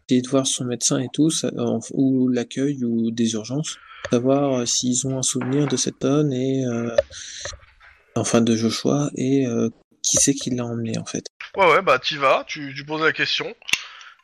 essayer 0.09 0.21
de 0.23 0.29
voir 0.29 0.47
son 0.47 0.65
médecin 0.65 0.99
et 0.99 1.07
tout, 1.13 1.29
ça- 1.29 1.51
euh, 1.55 1.79
ou 1.93 2.29
l'accueil 2.29 2.83
ou 2.83 3.11
des 3.11 3.33
urgences, 3.33 3.77
savoir 4.11 4.59
euh, 4.61 4.65
s'ils 4.65 5.05
ont 5.07 5.19
un 5.19 5.21
souvenir 5.21 5.67
de 5.67 5.77
cette 5.77 5.99
tonne 5.99 6.33
et 6.33 6.65
euh, 6.65 6.95
enfin 8.15 8.41
de 8.41 8.55
Joshua 8.55 9.11
et 9.15 9.45
euh, 9.45 9.69
qui 10.01 10.17
c'est 10.17 10.33
qui 10.33 10.49
l'a 10.49 10.65
emmené 10.65 10.97
en 10.97 11.05
fait. 11.05 11.25
Ouais, 11.55 11.69
ouais, 11.69 11.81
bah 11.83 11.99
t'y 11.99 12.17
vas, 12.17 12.43
tu, 12.47 12.73
tu 12.75 12.83
poses 12.85 13.03
la 13.03 13.11
question. 13.13 13.53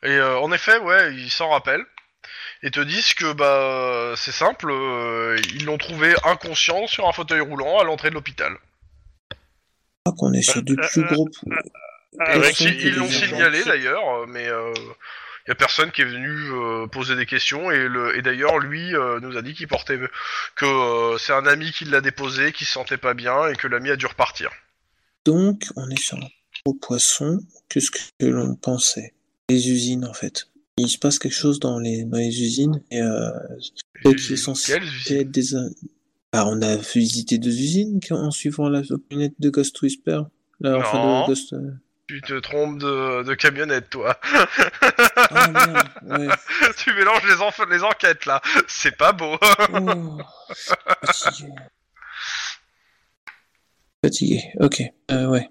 Et 0.02 0.08
euh, 0.10 0.38
en 0.38 0.50
effet, 0.52 0.78
ouais, 0.78 1.14
ils 1.14 1.30
s'en 1.30 1.50
rappellent. 1.50 1.84
Et 2.62 2.70
te 2.70 2.80
disent 2.80 3.14
que 3.14 3.32
bah 3.32 4.14
c'est 4.16 4.32
simple, 4.32 4.70
euh, 4.70 5.38
ils 5.54 5.64
l'ont 5.66 5.78
trouvé 5.78 6.14
inconscient 6.24 6.86
sur 6.88 7.06
un 7.08 7.12
fauteuil 7.12 7.40
roulant 7.40 7.78
à 7.78 7.84
l'entrée 7.84 8.08
de 8.10 8.14
l'hôpital. 8.14 8.52
Je 9.30 10.10
crois 10.12 10.16
qu'on 10.18 10.32
est 10.32 10.42
sur 10.42 10.62
du 10.62 10.74
plus 10.76 11.04
gros. 11.04 11.28
avec- 12.18 12.58
ils 12.60 12.94
l'ont 12.96 13.08
signalé 13.08 13.62
d'ailleurs, 13.64 14.26
mais 14.28 14.48
euh, 14.48 14.72
y 15.48 15.52
a 15.52 15.54
personne 15.54 15.92
qui 15.92 16.02
est 16.02 16.06
venu 16.06 16.28
euh, 16.28 16.86
poser 16.86 17.16
des 17.16 17.26
questions. 17.26 17.70
Et, 17.70 17.88
le, 17.88 18.16
et 18.16 18.22
d'ailleurs, 18.22 18.58
lui 18.58 18.94
euh, 18.94 19.20
nous 19.20 19.36
a 19.36 19.42
dit 19.42 19.54
qu'il 19.54 19.68
portait 19.68 19.98
que 20.56 20.64
euh, 20.64 21.18
c'est 21.18 21.32
un 21.32 21.46
ami 21.46 21.70
qui 21.70 21.84
l'a 21.84 22.00
déposé, 22.00 22.52
qui 22.52 22.64
se 22.64 22.72
sentait 22.72 22.96
pas 22.96 23.14
bien 23.14 23.48
et 23.48 23.54
que 23.54 23.68
l'ami 23.68 23.90
a 23.90 23.96
dû 23.96 24.06
repartir. 24.06 24.50
Donc 25.24 25.64
on 25.76 25.88
est 25.90 25.98
sur 25.98 26.18
un 26.18 26.28
gros 26.64 26.74
poisson 26.74 27.40
que 27.68 27.80
ce 27.80 27.90
que 27.90 28.26
l'on 28.26 28.54
pensait. 28.56 29.14
Les 29.48 29.70
usines 29.70 30.04
en 30.04 30.14
fait? 30.14 30.48
Il 30.78 30.88
se 30.88 30.98
passe 30.98 31.18
quelque 31.18 31.34
chose 31.34 31.60
dans 31.60 31.78
les, 31.78 32.04
dans 32.04 32.18
les 32.18 32.42
usines 32.42 32.82
et 32.90 33.00
qui 34.02 34.32
est 34.32 34.36
censé 34.36 34.72
Quelles 34.72 34.84
usines? 34.84 35.16
être 35.18 35.30
des... 35.30 35.54
Ah, 36.32 36.46
on 36.46 36.60
a 36.60 36.76
visité 36.76 37.38
deux 37.38 37.48
usines 37.48 37.98
en 38.10 38.30
suivant 38.30 38.68
la 38.68 38.82
lunette 39.10 39.34
de 39.38 39.48
Ghost 39.48 39.80
Whisper. 39.80 40.22
Là, 40.60 40.78
enfin, 40.78 41.22
de 41.22 41.26
Ghost... 41.28 41.54
Tu 42.08 42.20
te 42.20 42.34
trompes 42.38 42.78
de, 42.78 43.24
de 43.24 43.34
camionnette, 43.34 43.90
toi. 43.90 44.16
Ah, 45.16 45.48
merde, 45.48 45.88
ouais. 46.20 46.28
tu 46.78 46.94
mélanges 46.94 47.24
les, 47.26 47.34
enf- 47.36 47.68
les 47.68 47.82
enquêtes 47.82 48.26
là. 48.26 48.40
C'est 48.68 48.96
pas 48.96 49.12
beau. 49.12 49.36
Oh, 49.72 50.18
fatigué. 51.04 51.52
Fatigué, 54.04 54.42
ok. 54.60 54.82
Euh, 55.10 55.26
ouais. 55.26 55.48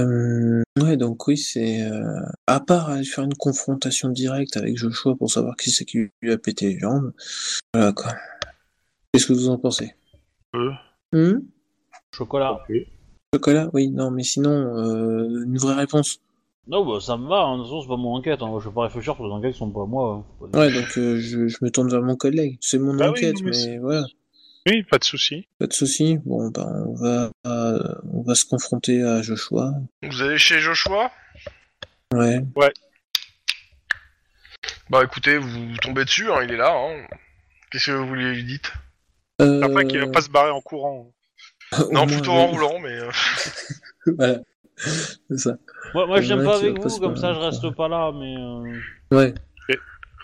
Euh, 0.00 0.62
ouais, 0.80 0.96
donc 0.96 1.28
oui, 1.28 1.36
c'est... 1.38 1.82
euh, 1.82 2.20
À 2.48 2.58
part 2.58 2.90
aller 2.90 3.04
faire 3.04 3.22
une 3.22 3.34
confrontation 3.36 4.08
directe 4.08 4.56
avec 4.56 4.76
Joshua 4.76 5.14
pour 5.16 5.30
savoir 5.30 5.54
qui 5.56 5.70
c'est 5.70 5.84
qui 5.84 6.10
lui 6.20 6.32
a 6.32 6.38
pété 6.38 6.70
les 6.74 6.78
jambes, 6.80 7.12
voilà 7.72 7.92
quoi. 7.92 8.12
Qu'est-ce 9.12 9.26
que 9.26 9.32
vous 9.34 9.48
en 9.50 9.58
pensez? 9.58 9.94
Euh. 10.56 10.72
Hmm? 11.12 11.38
Chocolat. 12.12 12.58
Chocolat 13.34 13.68
Oui, 13.72 13.88
non, 13.88 14.10
mais 14.10 14.22
sinon, 14.22 14.50
euh, 14.50 15.44
une 15.44 15.58
vraie 15.58 15.74
réponse. 15.74 16.20
Non, 16.66 16.84
bah 16.86 16.98
ça 17.00 17.16
me 17.18 17.28
va, 17.28 17.42
hein. 17.42 17.58
de 17.58 17.62
toute 17.62 17.70
façon, 17.70 17.82
c'est 17.82 17.88
pas 17.88 17.96
mon 17.96 18.14
enquête. 18.14 18.40
Hein. 18.42 18.58
Je 18.62 18.68
vais 18.68 18.74
pas 18.74 18.82
réfléchir 18.84 19.14
sur 19.14 19.26
les 19.26 19.32
enquêtes 19.32 19.52
qui 19.52 19.58
sont 19.58 19.70
pas 19.70 19.82
à 19.82 19.86
moi. 19.86 20.24
hein. 20.42 20.48
Ouais, 20.58 20.72
donc 20.72 20.96
euh, 20.96 21.18
je, 21.20 21.46
je 21.48 21.58
me 21.60 21.70
tourne 21.70 21.90
vers 21.90 22.00
mon 22.02 22.16
collègue. 22.16 22.56
C'est 22.60 22.78
mon 22.78 22.94
Bah 22.94 23.10
enquête, 23.10 23.36
mais 23.42 23.78
voilà, 23.78 24.04
Oui, 24.66 24.82
pas 24.84 24.96
de 24.98 25.04
souci. 25.04 25.46
pas 25.58 25.66
de 25.66 25.72
souci. 25.74 26.18
Bon, 26.24 26.48
ben 26.50 26.84
on 26.88 26.94
va, 26.94 27.30
euh, 27.46 27.94
on 28.12 28.22
va 28.22 28.34
se 28.34 28.46
confronter 28.46 29.02
à 29.02 29.20
Joshua. 29.20 29.72
Vous 30.02 30.22
allez 30.22 30.38
chez 30.38 30.58
Joshua? 30.60 31.10
Ouais. 32.14 32.42
Bah 34.90 35.02
écoutez, 35.04 35.36
vous 35.38 35.76
tombez 35.82 36.04
dessus, 36.04 36.30
hein, 36.30 36.40
il 36.44 36.52
est 36.52 36.56
là. 36.56 36.74
Hein. 36.74 37.06
Qu'est-ce 37.70 37.86
que 37.86 37.92
vous 37.92 38.14
lui 38.14 38.44
dites? 38.44 38.72
Euh... 39.42 39.62
Après 39.62 39.86
qu'il 39.86 39.98
va 39.98 40.06
pas 40.06 40.20
se 40.22 40.30
barrer 40.30 40.50
en 40.50 40.60
courant. 40.60 41.10
Non, 41.72 41.86
moins, 41.92 42.06
plutôt 42.06 42.32
en 42.32 42.46
roulant, 42.46 42.78
mais... 42.80 42.90
euh, 42.98 43.10
voilà. 44.18 44.38
C'est 44.76 45.38
ça. 45.38 45.56
Moi, 45.94 46.06
moi 46.06 46.20
je 46.20 46.26
viens 46.26 46.38
Ouais, 46.38 46.44
pas 46.44 46.56
avec 46.56 46.78
vous, 46.78 46.98
comme 47.00 47.16
ça 47.16 47.32
je 47.34 47.38
reste 47.38 47.70
pas 47.74 47.88
là, 47.88 48.12
mais 48.12 48.34
euh, 48.36 48.80
Ouais. 49.10 49.34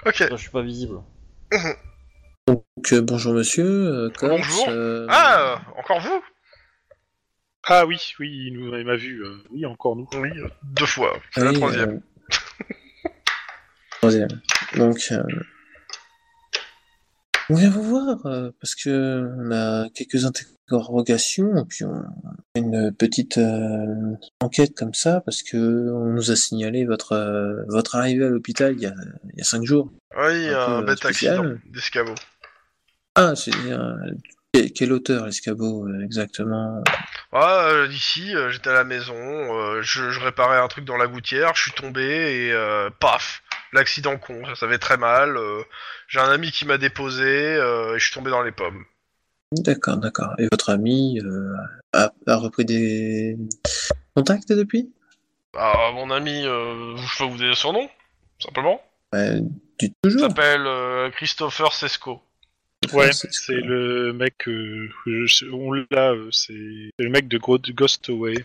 Ok. 0.06 0.18
là, 0.20 0.28
je 0.30 0.36
suis 0.36 0.50
pas 0.50 0.62
visible. 0.62 1.00
Donc 2.46 2.64
euh, 2.92 3.00
bonjour 3.02 3.32
monsieur. 3.34 3.64
Euh, 3.66 4.10
Corse, 4.10 4.30
Bonjour. 4.40 4.64
euh, 4.68 5.06
Ah, 5.10 5.40
euh, 5.52 5.56
encore 5.78 6.00
vous? 6.00 6.22
Ah 7.64 7.84
oui, 7.86 8.00
oui, 8.18 8.46
il 8.46 8.54
nous- 8.54 8.74
il 8.76 8.84
m'a 8.86 8.96
vu. 8.96 9.22
euh, 9.24 9.36
oui, 9.50 9.66
encore 9.66 9.94
nous. 9.96 10.08
Oui, 10.14 10.30
euh, 10.38 10.48
deux 10.62 10.86
fois. 10.86 11.12
C'est 11.32 11.44
la 11.44 11.52
troisième. 11.52 12.00
euh, 12.30 13.08
troisième. 14.00 14.28
Donc, 14.76 14.98
euh, 15.12 15.22
on 17.50 17.54
vient 17.54 17.70
vous 17.70 17.82
voir 17.82 18.26
euh, 18.26 18.50
parce 18.60 18.74
que 18.74 19.28
on 19.38 19.50
a 19.52 19.88
quelques 19.90 20.24
interrogations 20.24 21.56
et 21.56 21.64
puis 21.68 21.84
on 21.84 21.94
a 21.94 22.04
une 22.54 22.92
petite 22.92 23.38
euh, 23.38 24.14
enquête 24.40 24.74
comme 24.76 24.94
ça 24.94 25.20
parce 25.20 25.42
que 25.42 25.56
on 25.56 26.06
nous 26.12 26.30
a 26.30 26.36
signalé 26.36 26.84
votre 26.84 27.12
euh, 27.12 27.64
votre 27.68 27.96
arrivée 27.96 28.24
à 28.24 28.28
l'hôpital 28.28 28.74
il 28.74 28.82
y 28.82 28.86
a 28.86 28.94
il 29.32 29.38
y 29.38 29.40
a 29.40 29.44
cinq 29.44 29.64
jours. 29.64 29.90
Oui, 30.16 30.48
un 30.48 30.82
bête 30.82 31.04
accident 31.04 31.44
d'escabeau. 31.66 32.14
Ah, 33.16 33.34
c'est 33.34 33.52
quel, 34.74 34.92
auteur 34.92 35.26
l'escabeau 35.26 35.88
exactement? 36.02 36.82
Ah, 37.32 37.66
euh, 37.68 37.86
d'ici, 37.86 38.34
euh, 38.34 38.50
j'étais 38.50 38.70
à 38.70 38.74
la 38.74 38.84
maison, 38.84 39.14
euh, 39.14 39.82
je, 39.82 40.10
je 40.10 40.20
réparais 40.20 40.58
un 40.58 40.66
truc 40.66 40.84
dans 40.84 40.96
la 40.96 41.06
gouttière, 41.06 41.54
je 41.54 41.62
suis 41.62 41.72
tombé 41.72 42.02
et 42.02 42.52
euh, 42.52 42.90
paf, 42.98 43.42
l'accident 43.72 44.18
con, 44.18 44.44
ça 44.46 44.54
savait 44.54 44.78
très 44.78 44.96
mal. 44.96 45.36
euh, 45.36 45.62
J'ai 46.08 46.20
un 46.20 46.30
ami 46.30 46.50
qui 46.50 46.64
m'a 46.66 46.78
déposé 46.78 47.24
euh, 47.24 47.94
et 47.94 47.98
je 47.98 48.04
suis 48.04 48.14
tombé 48.14 48.30
dans 48.30 48.42
les 48.42 48.52
pommes. 48.52 48.84
D'accord, 49.52 49.96
d'accord. 49.96 50.34
Et 50.38 50.46
votre 50.50 50.70
ami 50.70 51.20
euh, 51.24 51.54
a, 51.92 52.12
a 52.26 52.36
repris 52.36 52.64
des 52.64 53.36
contacts 54.14 54.52
depuis? 54.52 54.92
Ah, 55.56 55.90
mon 55.92 56.10
ami, 56.10 56.44
euh, 56.46 56.96
je 56.96 57.18
peux 57.18 57.24
vous 57.24 57.36
donner 57.38 57.56
son 57.56 57.72
nom, 57.72 57.88
simplement. 58.38 58.80
Ouais, 59.12 59.40
Du 59.78 59.86
Il 59.86 59.92
toujours. 60.02 60.20
s'appelle 60.28 60.66
euh, 60.66 61.10
Christopher 61.10 61.72
Sesco. 61.72 62.22
Ouais, 62.92 63.12
c'est- 63.12 63.32
c'est 63.32 63.52
le 63.60 64.12
mec, 64.12 64.48
euh, 64.48 64.88
je 65.06 65.26
sais- 65.26 65.46
on 65.52 65.72
l'a, 65.72 66.12
euh, 66.12 66.30
c'est 66.30 66.54
c'est 66.98 67.04
le 67.04 67.10
mec 67.10 67.26
de 67.28 67.36
Gro- 67.38 67.58
Ghost 67.58 68.08
Away. 68.08 68.44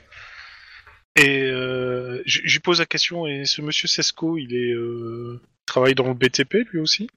Et 1.17 1.43
euh, 1.43 2.21
je 2.25 2.59
pose 2.59 2.79
la 2.79 2.85
question, 2.85 3.25
et 3.25 3.45
ce 3.45 3.61
monsieur 3.61 3.87
Sesco, 3.87 4.37
il 4.37 4.53
est, 4.53 4.73
euh, 4.73 5.39
il 5.41 5.65
travaille 5.65 5.95
dans 5.95 6.07
le 6.07 6.13
BTP 6.13 6.55
lui 6.71 6.79
aussi? 6.79 7.09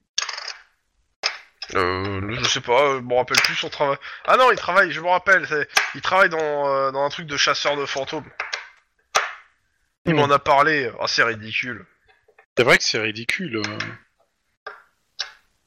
Euh, 1.74 2.34
je 2.40 2.48
sais 2.48 2.60
pas, 2.60 2.96
je 2.96 3.02
me 3.02 3.14
rappelle 3.14 3.36
plus 3.42 3.54
son 3.56 3.68
travail. 3.68 3.98
Ah 4.24 4.36
non, 4.36 4.50
il 4.52 4.56
travaille, 4.56 4.90
je 4.92 5.00
me 5.00 5.08
rappelle, 5.08 5.46
il 5.94 6.00
travaille 6.00 6.30
dans, 6.30 6.68
euh, 6.68 6.90
dans 6.92 7.02
un 7.04 7.08
truc 7.10 7.26
de 7.26 7.36
chasseur 7.36 7.76
de 7.76 7.84
fantômes. 7.86 8.24
Il 10.06 10.14
Hmm. 10.14 10.18
m'en 10.18 10.30
a 10.30 10.38
parlé, 10.38 10.90
ah 11.00 11.06
c'est 11.08 11.24
ridicule. 11.24 11.84
C'est 12.56 12.64
vrai 12.64 12.78
que 12.78 12.84
c'est 12.84 13.00
ridicule. 13.00 13.56
euh. 13.58 13.62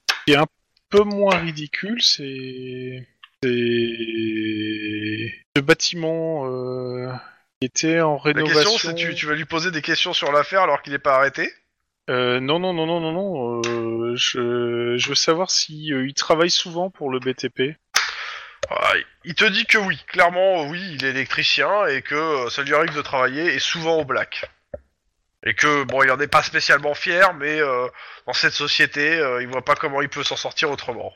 Ce 0.10 0.16
qui 0.26 0.34
est 0.34 0.38
un 0.38 0.48
peu 0.90 1.04
moins 1.04 1.38
ridicule, 1.38 2.02
c'est 2.02 3.08
c'est 3.44 3.50
ce 5.56 5.62
bâtiment 5.62 6.48
euh, 6.48 7.12
était 7.62 8.02
en 8.02 8.20
La 8.26 8.34
question 8.34 8.78
c'est 8.78 8.96
tu, 8.96 9.14
tu 9.16 9.26
vas 9.28 9.36
lui 9.36 9.46
poser 9.46 9.72
des 9.72 9.82
questions 9.82 10.14
sur 10.14 10.32
l'affaire 10.32 10.62
alors 10.62 10.82
qu'il 10.82 10.94
est 10.94 11.00
pas 11.00 11.16
arrêté 11.16 11.52
Euh, 12.10 12.40
non, 12.40 12.60
non, 12.60 12.74
non, 12.74 12.86
non, 12.86 13.00
non, 13.00 13.12
non. 13.12 13.62
euh, 13.66 14.16
je, 14.16 14.96
je 14.98 15.10
veux 15.10 15.16
savoir 15.16 15.52
si 15.52 15.94
euh, 15.94 16.06
il 16.08 16.14
travaille 16.14 16.50
souvent 16.50 16.90
pour 16.90 17.10
le 17.12 17.20
BTP. 17.20 17.78
Ah, 18.70 18.94
Il 19.24 19.36
te 19.36 19.46
dit 19.46 19.66
que 19.66 19.78
oui, 19.78 19.98
clairement 20.08 20.64
oui, 20.68 20.82
il 20.94 21.06
est 21.06 21.10
électricien 21.10 21.86
et 21.88 22.02
que 22.02 22.16
euh, 22.16 22.50
ça 22.50 22.64
lui 22.64 22.74
arrive 22.74 22.96
de 22.96 23.02
travailler 23.02 23.54
et 23.54 23.60
souvent 23.60 23.98
au 23.98 24.06
black. 24.06 24.50
Et 25.44 25.56
que 25.56 25.84
bon, 25.86 26.04
il 26.04 26.12
en 26.12 26.20
est 26.20 26.28
pas 26.28 26.44
spécialement 26.44 26.94
fier, 26.94 27.34
mais 27.34 27.60
euh, 27.60 27.88
dans 28.28 28.34
cette 28.34 28.54
société, 28.54 29.18
euh, 29.18 29.42
il 29.42 29.48
voit 29.48 29.66
pas 29.66 29.76
comment 29.76 30.02
il 30.02 30.10
peut 30.10 30.24
s'en 30.24 30.36
sortir 30.36 30.70
autrement. 30.70 31.12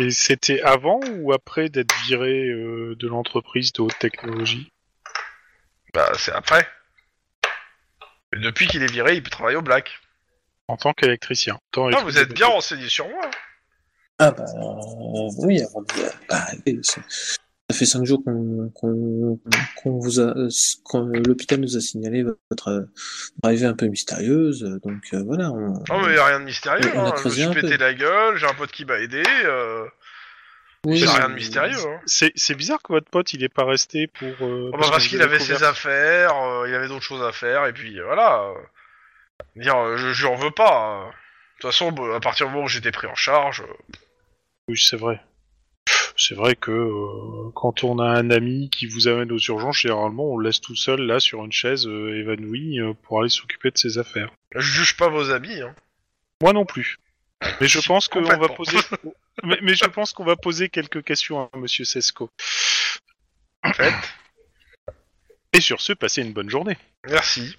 Et 0.00 0.10
c'était 0.10 0.62
avant 0.62 0.98
ou 1.18 1.32
après 1.34 1.68
d'être 1.68 1.94
viré 2.06 2.48
euh, 2.48 2.96
de 2.96 3.06
l'entreprise 3.06 3.70
de 3.74 3.82
haute 3.82 3.98
technologie? 3.98 4.72
Bah 5.92 6.10
c'est 6.16 6.32
après. 6.32 6.66
Et 8.34 8.38
depuis 8.38 8.66
qu'il 8.66 8.82
est 8.82 8.90
viré, 8.90 9.16
il 9.16 9.22
peut 9.22 9.28
travailler 9.28 9.58
au 9.58 9.62
black. 9.62 10.00
en 10.68 10.76
tant 10.78 10.94
qu'électricien. 10.94 11.60
Ah, 11.76 12.00
vous 12.02 12.16
êtes 12.18 12.32
bien 12.32 12.46
renseigné 12.46 12.88
sur 12.88 13.08
moi. 13.10 13.30
Ah 14.18 14.30
bah 14.30 14.44
euh, 14.56 15.30
oui, 15.38 15.60
avant 15.62 15.82
de- 15.82 15.86
bah, 16.28 16.46
ça 17.72 17.78
fait 17.78 17.86
cinq 17.86 18.04
jours 18.04 18.22
qu'on 18.24 18.70
vous 19.84 20.20
a, 20.20 20.34
qu'on- 20.84 21.06
l'hôpital 21.06 21.60
nous 21.60 21.76
a 21.76 21.80
signalé 21.80 22.24
votre 22.50 22.68
euh, 22.68 22.80
arrivée 23.42 23.66
un 23.66 23.74
peu 23.74 23.86
mystérieuse, 23.86 24.62
donc 24.84 25.02
euh, 25.12 25.22
voilà. 25.24 25.50
On, 25.50 25.72
Non 25.88 26.06
mais 26.06 26.14
y 26.14 26.18
a 26.18 26.24
rien 26.26 26.40
de 26.40 26.44
mystérieux. 26.44 26.90
On 26.94 27.04
a 27.04 27.08
hein. 27.10 27.14
Je 27.18 27.24
me 27.24 27.30
suis 27.30 27.46
pété 27.48 27.76
peu. 27.78 27.84
la 27.84 27.94
gueule, 27.94 28.36
j'ai 28.36 28.46
un 28.46 28.54
pote 28.54 28.70
qui 28.72 28.84
m'a 28.84 28.98
aidé. 28.98 29.22
Euh... 29.44 29.84
Oui, 30.86 31.02
mais- 31.02 31.08
rien 31.18 31.28
de 31.28 31.34
mystérieux. 31.34 31.76
Hein. 31.86 32.00
C'est 32.06 32.32
c'est 32.36 32.54
bizarre 32.54 32.80
que 32.82 32.92
votre 32.92 33.10
pote 33.10 33.32
il 33.34 33.44
est 33.44 33.48
pas 33.52 33.64
resté 33.64 34.06
pour. 34.06 34.28
euh, 34.28 34.70
Oh, 34.72 34.78
bah, 34.78 34.86
parce 34.90 35.06
qu'il 35.08 35.20
avait 35.22 35.38
ses 35.38 35.62
affaires, 35.62 36.34
euh, 36.42 36.68
il 36.68 36.74
avait 36.74 36.88
d'autres 36.88 37.02
choses 37.04 37.22
à 37.22 37.32
faire, 37.32 37.66
et 37.66 37.72
puis 37.72 38.00
euh, 38.00 38.04
voilà. 38.06 38.44
euh, 38.44 38.54
dire, 39.56 39.76
euh, 39.76 39.96
je, 39.98 40.12
je 40.12 40.26
en 40.26 40.36
veux 40.36 40.50
pas. 40.50 41.02
euh. 41.02 41.06
De 41.08 41.62
toute 41.62 41.72
façon, 41.72 41.94
à 42.14 42.20
partir 42.20 42.46
du 42.46 42.52
moment 42.52 42.64
où 42.64 42.68
j'étais 42.68 42.90
pris 42.92 43.06
en 43.06 43.14
charge, 43.14 43.60
euh, 43.60 43.96
Oui, 44.68 44.78
c'est 44.78 44.96
vrai. 44.96 45.20
C'est 46.16 46.34
vrai 46.34 46.54
que 46.54 46.70
euh, 46.70 47.50
quand 47.54 47.82
on 47.84 47.98
a 47.98 48.04
un 48.04 48.30
ami 48.30 48.68
qui 48.70 48.86
vous 48.86 49.08
amène 49.08 49.32
aux 49.32 49.38
urgences, 49.38 49.78
généralement 49.78 50.32
on 50.32 50.36
le 50.36 50.46
laisse 50.48 50.60
tout 50.60 50.76
seul 50.76 51.00
là 51.00 51.18
sur 51.18 51.44
une 51.44 51.52
chaise 51.52 51.86
euh, 51.86 52.18
évanouie 52.18 52.78
euh, 52.80 52.92
pour 53.02 53.20
aller 53.20 53.30
s'occuper 53.30 53.70
de 53.70 53.78
ses 53.78 53.96
affaires. 53.98 54.30
je 54.54 54.60
juge 54.60 54.96
pas 54.96 55.08
vos 55.08 55.30
amis. 55.30 55.60
Hein. 55.60 55.74
Moi 56.42 56.52
non 56.52 56.64
plus. 56.66 56.98
Mais 57.60 57.68
je 57.68 57.80
pense 57.86 58.08
qu'on 58.08 58.22
va 58.22 58.48
poser. 58.48 58.76
mais, 59.44 59.58
mais 59.62 59.74
je 59.74 59.86
pense 59.86 60.12
qu'on 60.12 60.24
va 60.24 60.36
poser 60.36 60.68
quelques 60.68 61.02
questions 61.02 61.48
à 61.52 61.56
Monsieur 61.56 61.84
Sesco. 61.84 62.30
Faites. 63.74 63.94
Et 65.52 65.60
sur 65.60 65.80
ce, 65.80 65.92
passez 65.94 66.22
une 66.22 66.32
bonne 66.32 66.50
journée. 66.50 66.76
Merci. 67.08 67.56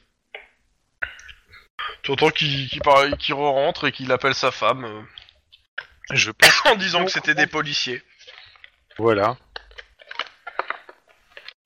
Tu 2.03 2.11
entends 2.11 2.29
qu'il 2.29 2.79
parle- 2.83 3.17
qu'il 3.17 3.33
re-rentre 3.33 3.87
et 3.87 3.91
qu'il 3.91 4.11
appelle 4.11 4.33
sa 4.33 4.51
femme 4.51 4.85
euh, 4.85 5.01
Je 6.13 6.31
pense. 6.31 6.61
en 6.65 6.75
disant 6.75 7.05
que 7.05 7.11
c'était 7.11 7.35
des 7.35 7.47
policiers. 7.47 8.01
Voilà. 8.97 9.37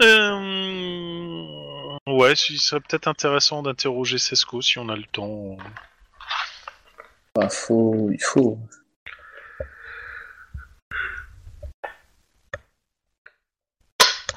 Euh... 0.02 1.46
Ouais, 2.08 2.36
ce 2.36 2.56
serait 2.58 2.82
peut-être 2.82 3.08
intéressant 3.08 3.64
d'interroger 3.64 4.18
Sesco 4.18 4.62
si 4.62 4.78
on 4.78 4.90
a 4.90 4.96
le 4.96 5.04
temps. 5.06 5.58
Bah, 7.34 7.50
faut, 7.50 8.10
il 8.12 8.22
faut. 8.22 8.60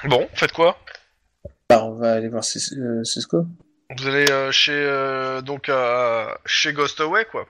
Bon, 0.05 0.27
faites 0.33 0.53
quoi? 0.53 0.79
Bah, 1.69 1.83
on 1.83 1.95
va 1.95 2.13
aller 2.13 2.29
voir 2.29 2.43
Cis- 2.43 2.77
euh, 2.77 3.03
Cisco. 3.03 3.45
Vous 3.97 4.07
allez 4.07 4.29
euh, 4.31 4.51
chez 4.51 4.71
euh, 4.71 5.41
donc 5.41 5.67
euh, 5.69 6.33
chez 6.45 6.73
Ghostaway 6.73 7.25
quoi. 7.25 7.47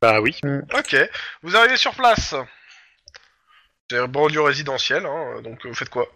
Bah 0.00 0.20
oui. 0.20 0.40
Ok. 0.74 0.96
Vous 1.42 1.56
arrivez 1.56 1.76
sur 1.76 1.94
place. 1.94 2.34
C'est 3.90 3.98
un 3.98 4.06
banlieue 4.08 4.42
résidentielle, 4.42 5.06
hein, 5.06 5.40
donc 5.42 5.64
euh, 5.64 5.68
vous 5.70 5.74
faites 5.74 5.88
quoi? 5.88 6.06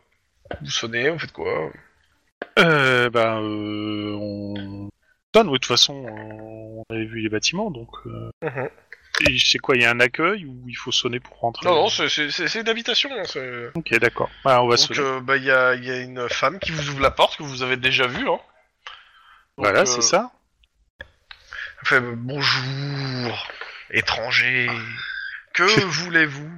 Vous 0.60 0.70
sonnez, 0.70 1.08
vous 1.08 1.18
faites 1.18 1.32
quoi? 1.32 1.70
Euh, 2.58 3.08
bah, 3.08 3.38
euh, 3.38 4.14
on... 4.18 4.90
Donne, 5.32 5.46
oui, 5.48 5.54
de 5.54 5.58
toute 5.58 5.66
façon, 5.66 5.94
on 5.94 6.84
avait 6.90 7.06
vu 7.06 7.20
les 7.20 7.30
bâtiments, 7.30 7.70
donc... 7.70 7.88
Euh... 8.06 8.30
Mhm. 8.42 8.68
et 9.26 9.38
C'est 9.38 9.58
quoi, 9.58 9.76
il 9.76 9.82
y 9.82 9.84
a 9.86 9.90
un 9.90 10.00
accueil 10.00 10.44
ou 10.44 10.64
il 10.68 10.74
faut 10.74 10.92
sonner 10.92 11.18
pour 11.18 11.38
rentrer? 11.38 11.66
Non, 11.66 11.74
non, 11.76 11.88
c'est- 11.88 12.10
c'est 12.10 12.30
c'est- 12.30 12.48
c'est 12.48 12.60
une 12.60 12.68
habitation. 12.68 13.08
hein, 13.10 13.24
c'est- 13.24 13.70
Ok, 13.74 13.94
d'accord. 13.98 14.28
Bah, 14.44 14.62
on 14.62 14.68
va 14.68 14.76
Donc 14.76 14.94
sonner. 14.94 15.00
euh, 15.00 15.20
bah 15.20 15.38
il 15.38 15.44
y 15.44 15.50
a, 15.50 15.74
il 15.74 15.84
y 15.84 15.90
a 15.90 15.98
une 16.00 16.28
femme 16.28 16.58
qui 16.58 16.72
vous 16.72 16.90
ouvre 16.90 17.00
la 17.00 17.10
porte 17.10 17.38
que 17.38 17.42
vous 17.42 17.62
avez 17.62 17.78
déjà 17.78 18.06
vue. 18.06 18.28
Hein. 18.28 18.38
Donc, 19.56 19.66
voilà, 19.66 19.80
euh, 19.80 19.84
c'est 19.86 20.02
ça. 20.02 20.30
elle 21.00 21.86
fait 21.88 22.00
bonjour, 22.00 23.46
étranger. 23.90 24.68
Que 25.54 25.62
voulez-vous? 25.84 26.50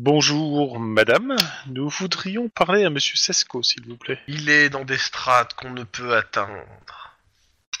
Bonjour, 0.00 0.78
madame. 0.78 1.34
Nous 1.66 1.88
voudrions 1.88 2.48
parler 2.48 2.84
à 2.84 2.90
monsieur 2.90 3.16
Sesco, 3.16 3.64
s'il 3.64 3.84
vous 3.84 3.96
plaît. 3.96 4.20
Il 4.28 4.48
est 4.48 4.70
dans 4.70 4.84
des 4.84 4.96
strates 4.96 5.54
qu'on 5.54 5.70
ne 5.70 5.82
peut 5.82 6.14
atteindre. 6.14 7.16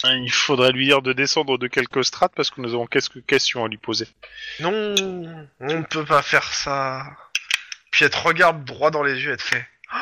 Il 0.02 0.32
faudrait 0.32 0.72
lui 0.72 0.86
dire 0.86 1.00
de 1.00 1.12
descendre 1.12 1.58
de 1.58 1.68
quelques 1.68 2.04
strates 2.04 2.32
parce 2.34 2.50
que 2.50 2.60
nous 2.60 2.74
avons 2.74 2.88
quelques 2.88 3.24
questions 3.24 3.64
à 3.64 3.68
lui 3.68 3.76
poser. 3.76 4.08
Non, 4.58 4.96
on 5.60 5.74
ne 5.76 5.82
peut 5.82 6.04
pas 6.04 6.22
faire 6.22 6.52
ça. 6.52 7.06
Puis 7.92 8.04
elle 8.04 8.10
te 8.10 8.18
regarde 8.18 8.64
droit 8.64 8.90
dans 8.90 9.04
les 9.04 9.14
yeux 9.22 9.34
et 9.34 9.36
te 9.36 9.42
fait 9.42 9.68
Oh, 9.94 9.96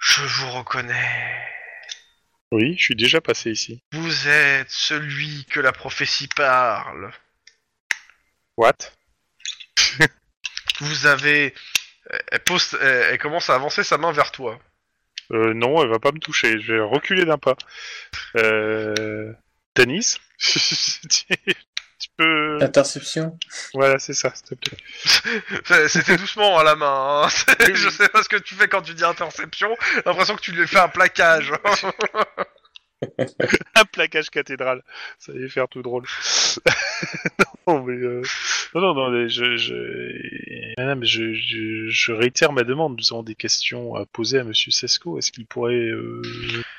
Je 0.00 0.22
vous 0.22 0.50
reconnais. 0.50 1.46
Oui, 2.50 2.74
je 2.76 2.82
suis 2.82 2.96
déjà 2.96 3.20
passé 3.20 3.52
ici. 3.52 3.80
Vous 3.92 4.26
êtes 4.26 4.70
celui 4.70 5.44
que 5.44 5.60
la 5.60 5.70
prophétie 5.70 6.26
parle. 6.26 7.12
What? 8.56 8.78
Vous 10.80 11.06
avez. 11.06 11.54
Elle, 12.32 12.40
pose... 12.40 12.76
elle 12.80 13.06
elle 13.12 13.18
commence 13.18 13.50
à 13.50 13.54
avancer 13.54 13.84
sa 13.84 13.98
main 13.98 14.12
vers 14.12 14.32
toi. 14.32 14.58
Euh, 15.32 15.54
non, 15.54 15.82
elle 15.82 15.88
va 15.90 15.98
pas 16.00 16.12
me 16.12 16.18
toucher. 16.18 16.60
Je 16.60 16.74
vais 16.74 16.80
reculer 16.80 17.24
d'un 17.24 17.38
pas. 17.38 17.56
Euh... 18.36 19.32
Denis 19.76 20.16
Tu 22.00 22.08
peux... 22.16 22.58
Interception. 22.62 23.38
Voilà, 23.74 23.98
c'est 23.98 24.14
ça, 24.14 24.32
s'il 24.34 24.46
te 24.46 24.54
plaît. 24.54 25.88
C'était 25.88 26.16
doucement 26.16 26.58
à 26.58 26.64
la 26.64 26.74
main. 26.74 27.24
hein. 27.24 27.28
Je 27.74 27.90
sais 27.90 28.08
pas 28.08 28.22
ce 28.22 28.28
que 28.30 28.36
tu 28.38 28.54
fais 28.54 28.68
quand 28.68 28.80
tu 28.80 28.94
dis 28.94 29.04
interception. 29.04 29.76
J'ai 29.94 30.02
l'impression 30.06 30.34
que 30.34 30.40
tu 30.40 30.52
lui 30.52 30.66
fais 30.66 30.78
un 30.78 30.88
plaquage. 30.88 31.52
Un 33.74 33.84
plaquage 33.84 34.30
cathédrale. 34.30 34.82
Ça 35.18 35.32
allait 35.32 35.48
faire 35.48 35.68
tout 35.68 35.82
drôle. 35.82 36.04
non, 37.66 37.82
mais... 37.82 37.94
euh, 37.96 38.22
Non, 38.74 38.80
non, 38.80 38.94
non, 38.94 39.10
mais 39.10 39.28
je... 39.28 39.56
je... 39.56 40.74
Madame, 40.78 41.04
je, 41.04 41.32
je, 41.34 41.88
je 41.88 42.12
réitère 42.12 42.52
ma 42.52 42.62
demande. 42.62 42.96
Nous 42.98 43.12
avons 43.12 43.22
des 43.22 43.34
questions 43.34 43.94
à 43.94 44.06
poser 44.06 44.38
à 44.40 44.44
Monsieur 44.44 44.70
Sesco. 44.70 45.18
Est-ce 45.18 45.32
qu'il 45.32 45.46
pourrait 45.46 45.74
euh, 45.74 46.22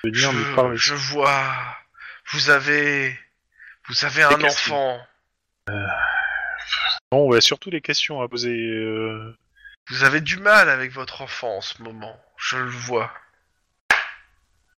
venir 0.04 0.34
nous 0.34 0.56
parler? 0.56 0.78
je, 0.78 0.94
vois. 0.94 1.44
Vous 2.32 2.50
avez. 2.50 3.18
Vous 3.88 4.06
avez 4.06 4.24
un 4.24 4.42
enfant. 4.44 5.00
Non, 7.12 7.26
ouais, 7.28 7.42
surtout 7.42 7.70
les 7.70 7.82
questions 7.82 8.22
à 8.22 8.28
poser. 8.30 8.52
euh, 8.56 9.36
Vous 9.90 10.04
avez 10.04 10.22
du 10.22 10.38
mal 10.38 10.70
avec 10.70 10.92
votre 10.92 11.22
enfant 11.22 11.58
en 11.58 11.62
ce 11.62 11.82
moment. 11.82 12.18
Je 12.38 12.58
le 12.58 12.70
vois. 12.70 13.12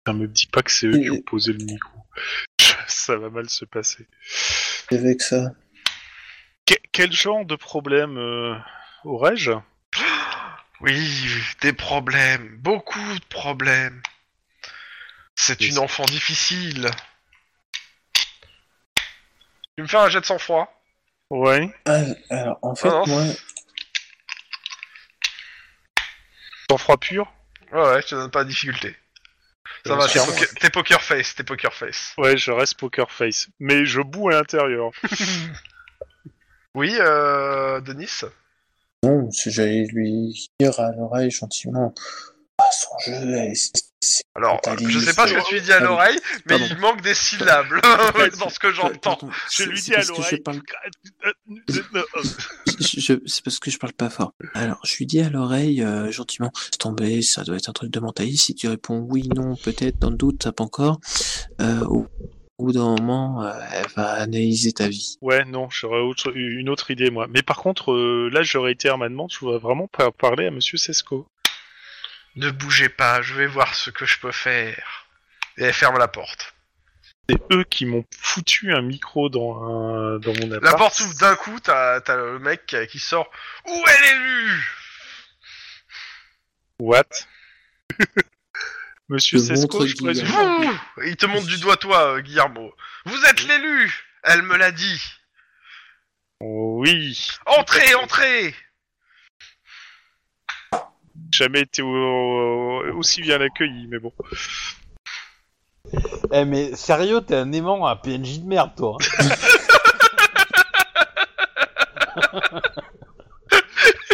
Ça 0.06 0.12
me 0.12 0.26
dit 0.26 0.47
pas 0.47 0.62
que 0.62 0.70
c'est 0.70 0.86
eux 0.86 0.98
qui 0.98 1.10
ont 1.10 1.22
posé 1.22 1.52
le 1.52 1.64
micro. 1.64 1.98
Ça 2.89 3.16
va 3.16 3.31
mal 3.31 3.48
se 3.48 3.64
passer. 3.64 4.06
Avec 4.90 5.22
ça. 5.22 5.52
Que- 6.66 6.74
quel 6.92 7.12
genre 7.12 7.44
de 7.44 7.56
problème 7.56 8.18
euh, 8.18 8.56
aurais-je? 9.05 9.52
Oui, 10.81 11.28
des 11.60 11.72
problèmes. 11.72 12.56
Beaucoup 12.58 12.98
de 13.14 13.24
problèmes. 13.26 14.02
C'est 15.36 15.60
une 15.60 15.78
enfant 15.78 16.05
difficile. 16.05 16.90
Tu 19.76 19.82
me 19.82 19.86
fais 19.86 19.97
un 19.97 20.08
jet 20.08 20.20
de 20.20 20.26
sang-froid? 20.26 20.68
Ouais. 21.31 21.72
Ah, 21.86 22.00
alors, 22.31 22.58
en 22.62 22.74
fait, 22.74 22.89
non. 22.89 23.06
moi, 23.06 23.22
Sans 26.68 26.76
froid 26.78 26.98
pur? 26.98 27.32
Ouais, 27.72 27.81
ouais, 27.81 28.02
je 28.02 28.08
te 28.08 28.14
donne 28.14 28.31
pas 28.31 28.44
de 28.44 28.48
difficulté. 28.50 28.94
Ça 29.84 29.96
va, 29.96 30.06
t'es 30.06 30.20
poker, 30.20 30.48
t'es 30.60 30.70
poker 30.70 31.02
face, 31.02 31.34
t'es 31.34 31.44
poker 31.44 31.74
face. 31.74 32.12
Ouais, 32.18 32.36
je 32.36 32.52
reste 32.52 32.78
poker 32.78 33.10
face. 33.10 33.48
Mais 33.58 33.84
je 33.84 34.00
boue 34.00 34.28
à 34.30 34.34
l'intérieur. 34.34 34.90
Oui, 36.74 36.96
euh, 36.98 37.82
Denis 37.82 38.22
non, 39.04 39.32
si 39.32 39.50
j'allais 39.50 39.84
lui 39.86 40.48
dire 40.60 40.78
à 40.78 40.92
l'oreille 40.92 41.30
gentiment, 41.30 41.92
ah, 42.58 42.64
son 42.70 42.98
jeu, 43.04 43.52
c'est 43.54 43.91
Alors, 44.34 44.60
je 44.89 44.98
sais 44.98 45.14
pas 45.14 45.26
ce 45.28 45.34
que 45.34 45.48
tu 45.48 45.55
lui 45.55 45.60
dis 45.60 45.72
à 45.72 45.81
l'oreille, 45.81 46.18
mais 46.47 46.58
Pardon. 46.58 46.66
il 46.70 46.78
manque 46.78 47.02
des 47.02 47.14
syllabes 47.14 47.66
dans 48.40 48.48
ce 48.48 48.58
que 48.58 48.72
j'entends. 48.72 49.18
Je 49.52 49.64
lui 49.64 49.81
dis 49.81 49.94
à 49.94 50.02
l'oreille. 50.02 50.40
parle 50.40 50.60
Je- 52.81 53.00
je- 53.00 53.20
c'est 53.26 53.44
parce 53.44 53.58
que 53.58 53.70
je 53.70 53.78
parle 53.78 53.92
pas 53.92 54.10
fort. 54.10 54.32
Alors, 54.55 54.81
je 54.84 54.97
lui 54.97 55.06
dis 55.06 55.20
à 55.20 55.28
l'oreille, 55.31 55.82
euh, 55.82 56.10
gentiment, 56.10 56.50
c'est 56.55 56.78
tombé, 56.78 57.22
ça 57.22 57.44
doit 57.44 57.56
être 57.56 57.68
un 57.68 57.72
truc 57.72 57.90
de 57.90 58.00
mentaliste. 58.00 58.44
Si 58.47 58.55
tu 58.55 58.68
réponds 58.68 59.06
oui, 59.08 59.28
non, 59.34 59.56
peut-être, 59.56 59.98
dans 59.98 60.10
le 60.10 60.16
doute, 60.16 60.39
tape 60.40 60.60
encore. 60.60 60.98
Euh, 61.60 61.84
au 61.86 62.06
bout 62.58 62.72
d'un 62.72 62.84
moment, 62.97 63.42
euh, 63.44 63.52
elle 63.72 63.86
va 63.97 64.10
analyser 64.12 64.72
ta 64.72 64.89
vie. 64.89 65.16
Ouais, 65.20 65.44
non, 65.44 65.68
j'aurais 65.70 66.00
autre- 66.00 66.32
une 66.36 66.68
autre 66.68 66.90
idée, 66.90 67.10
moi. 67.10 67.26
Mais 67.28 67.42
par 67.42 67.56
contre, 67.56 67.92
euh, 67.92 68.31
là, 68.32 68.42
j'aurais 68.42 68.72
été 68.72 68.89
à 68.89 68.97
ma 68.97 69.08
demande, 69.08 69.31
je 69.32 69.39
voudrais 69.40 69.58
vraiment 69.58 69.89
pas 69.89 70.10
parler 70.12 70.47
à 70.47 70.50
Monsieur 70.50 70.78
Sesco. 70.78 71.26
Ne 72.36 72.50
bougez 72.50 72.88
pas, 72.88 73.20
je 73.22 73.34
vais 73.34 73.46
voir 73.46 73.74
ce 73.74 73.90
que 73.90 74.06
je 74.06 74.18
peux 74.18 74.32
faire. 74.32 75.06
Et 75.58 75.64
elle 75.64 75.74
ferme 75.74 75.98
la 75.98 76.08
porte. 76.08 76.54
C'est 77.28 77.38
eux 77.52 77.64
qui 77.64 77.86
m'ont 77.86 78.04
foutu 78.18 78.72
un 78.72 78.82
micro 78.82 79.28
dans, 79.28 79.62
un, 79.62 80.18
dans 80.18 80.32
mon 80.34 80.50
appart. 80.52 80.62
La 80.64 80.74
porte 80.74 80.94
s'ouvre 80.94 81.14
d'un 81.18 81.36
coup, 81.36 81.60
t'as 81.60 82.00
le 82.16 82.38
mec 82.38 82.74
qui- 82.90 82.98
sort. 82.98 83.30
Où 83.66 83.84
est 83.86 84.02
l'élu 84.02 84.64
What? 86.78 87.04
Monsieur 89.08 89.38
Sesco, 89.38 89.86
je 89.86 89.94
présume. 89.94 90.26
Vous 90.26 90.78
Il 91.04 91.16
te 91.16 91.26
montre 91.26 91.46
du 91.46 91.58
doigt, 91.58 91.76
toi, 91.76 92.14
euh, 92.16 92.20
Guillermo. 92.20 92.74
Vous 93.04 93.24
êtes 93.26 93.42
l'élu 93.44 93.92
Elle 94.24 94.42
me 94.42 94.56
l'a 94.56 94.72
dit. 94.72 95.02
Oui. 96.40 97.28
Entrez, 97.46 97.94
entrez 97.94 98.54
Jamais 101.32 101.60
été 101.62 101.82
au- 101.82 102.82
aussi 102.96 103.22
bien 103.22 103.40
accueilli, 103.40 103.86
mais 103.88 103.98
bon. 103.98 104.12
Eh 106.32 106.44
mais 106.44 106.74
sérieux, 106.76 107.20
t'es 107.22 107.34
un 107.36 107.50
aimant 107.52 107.86
à 107.86 107.96
PNJ 107.96 108.40
de 108.40 108.46
merde, 108.46 108.72
toi. 108.76 108.98
hein. 109.00 109.28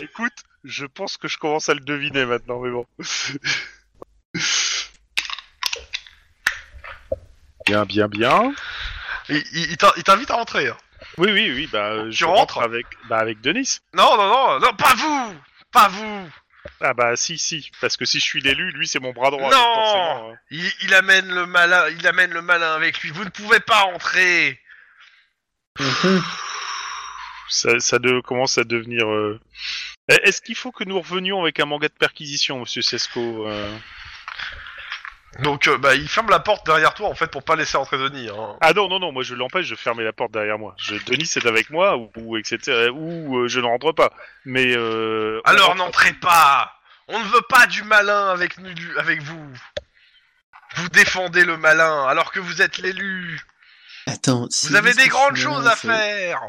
Écoute, 0.03 0.33
je 0.65 0.87
pense 0.87 1.17
que 1.17 1.29
je 1.29 1.39
commence 1.39 1.69
à 1.69 1.75
le 1.75 1.81
deviner 1.81 2.25
maintenant, 2.25 2.61
mais 2.61 2.71
bon. 2.71 2.87
Bien, 7.67 7.85
bien, 7.85 8.09
bien. 8.09 8.53
Il, 9.29 9.37
il- 9.53 9.71
il 9.73 9.77
t'in- 9.77 9.93
il 9.97 10.03
t'invite 10.03 10.31
à 10.31 10.37
rentrer. 10.37 10.69
hein. 10.69 10.77
Oui, 11.19 11.31
oui, 11.33 11.53
oui, 11.55 11.69
bah, 11.73 11.91
euh, 11.91 12.11
je 12.11 12.25
rentres 12.25 12.55
rentre 12.55 12.59
avec, 12.63 12.87
bah, 13.09 13.19
avec 13.19 13.41
Denis. 13.41 13.79
Non, 13.95 14.17
non, 14.17 14.27
non, 14.29 14.61
non, 14.61 14.73
pas 14.75 14.95
vous 14.95 15.35
Pas 15.73 15.89
vous 15.89 16.29
Ah 16.81 16.95
bah 16.95 17.17
si, 17.17 17.39
si, 17.39 17.71
parce 17.81 17.97
que 17.97 18.05
si 18.05 18.21
je 18.21 18.25
suis 18.25 18.41
l'élu, 18.41 18.71
lui 18.73 18.87
c'est 18.87 19.01
mon 19.01 19.13
bras 19.13 19.31
droit. 19.31 19.51
Non 19.51 19.57
donc 19.57 19.75
forcément, 19.75 20.31
euh, 20.31 20.35
il, 20.51 20.73
il 20.83 20.95
amène 20.95 21.29
le 21.35 21.47
malin, 21.47 21.89
il 21.91 22.07
amène 22.07 22.31
le 22.33 22.43
malin 22.43 22.75
avec 22.75 23.01
lui. 23.01 23.11
Vous 23.11 23.25
ne 23.25 23.31
pouvez 23.31 23.61
pas 23.61 23.85
entrer. 23.85 24.61
Ça, 27.49 27.79
ça 27.81 27.99
de- 27.99 28.21
commence 28.21 28.59
à 28.59 28.65
devenir... 28.65 29.07
euh, 29.09 29.41
Est-ce 30.09 30.43
qu'il 30.43 30.55
faut 30.55 30.71
que 30.73 30.85
nous 30.85 31.01
revenions 31.01 31.41
avec 31.43 31.61
un 31.61 31.65
manga 31.65 31.89
de 31.89 31.95
perquisition, 31.95 32.61
monsieur 32.61 32.83
Sesco 32.83 33.47
euh? 33.49 33.77
Donc, 35.43 35.69
euh, 35.69 35.79
bah, 35.79 35.95
il 35.95 36.09
ferme 36.09 36.31
la 36.31 36.41
porte 36.41 36.67
derrière 36.67 36.95
toi 36.95 37.09
en 37.09 37.15
fait 37.15 37.29
pour 37.31 37.43
pas 37.45 37.55
laisser 37.55 37.77
entrer 37.77 37.97
Denis. 37.99 38.29
Hein. 38.29 38.57
Ah 38.61 38.73
non, 38.73 38.89
non, 38.89 38.99
non, 38.99 39.13
moi 39.13 39.23
je 39.23 39.35
l'empêche 39.35 39.69
de 39.71 39.77
fermer 39.77 40.03
la 40.03 40.13
porte 40.13 40.33
derrière 40.33 40.59
moi. 40.59 40.75
Je, 40.79 40.97
Denis 41.07 41.31
est 41.37 41.47
avec 41.47 41.71
moi, 41.71 41.97
ou, 41.97 42.11
ou 42.17 42.37
etc., 42.37 42.89
ou 42.93 43.39
euh, 43.39 43.49
je 43.49 43.61
ne 43.61 43.67
rentre 43.67 43.93
pas. 43.93 44.11
Mais... 44.45 44.75
Euh, 44.77 45.41
Alors 45.45 45.69
rentre- 45.69 45.79
n'entrez 45.79 46.13
pas. 46.15 46.73
On 47.07 47.19
ne 47.21 47.25
veut 47.25 47.43
pas 47.49 47.67
du 47.67 47.85
malin 47.85 48.29
avec 48.31 48.59
nous, 48.59 48.73
du- 48.75 48.99
avec 48.99 49.23
vous. 49.23 49.47
Vous 50.77 50.89
défendez 50.91 51.45
le 51.45 51.57
malin 51.57 52.05
alors 52.07 52.33
que 52.33 52.41
vous 52.41 52.61
êtes 52.61 52.79
l'élu. 52.79 53.41
Attends, 54.07 54.47
si 54.51 54.69
Vous 54.69 54.75
avez 54.77 54.93
des 54.95 55.09
grandes 55.09 55.37
choses 55.37 55.65
malin, 55.65 55.71
à 55.71 55.77
ça- 55.77 55.89
faire. 55.97 56.41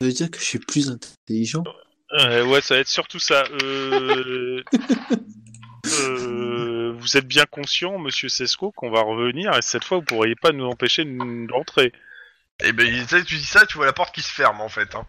Ça 0.00 0.06
veut 0.06 0.12
dire 0.12 0.30
que 0.30 0.38
je 0.38 0.44
suis 0.44 0.58
plus 0.60 0.90
intelligent 0.90 1.64
Euh, 2.12 2.44
ouais, 2.44 2.60
ça 2.60 2.74
va 2.74 2.80
être 2.80 2.88
surtout 2.88 3.18
ça. 3.18 3.42
Euh... 3.62 4.62
euh, 5.86 6.77
Vous 6.98 7.16
êtes 7.16 7.26
bien 7.26 7.44
conscient, 7.46 7.98
monsieur 7.98 8.28
Sesco, 8.28 8.72
qu'on 8.72 8.90
va 8.90 9.00
revenir, 9.02 9.54
et 9.56 9.62
cette 9.62 9.84
fois 9.84 9.98
vous 9.98 10.04
pourriez 10.04 10.34
pas 10.36 10.52
nous 10.52 10.66
empêcher 10.66 11.04
de- 11.04 11.46
d'entrer. 11.46 11.92
Et 12.62 12.72
ben, 12.72 12.86
tu 12.86 13.06
sais, 13.08 13.24
tu 13.24 13.36
dis 13.36 13.44
ça, 13.44 13.66
tu 13.66 13.76
vois 13.76 13.86
la 13.86 13.92
porte 13.92 14.14
qui 14.14 14.22
se 14.22 14.32
ferme 14.32 14.60
en 14.60 14.68
fait. 14.68 14.94
Hein. 14.94 15.06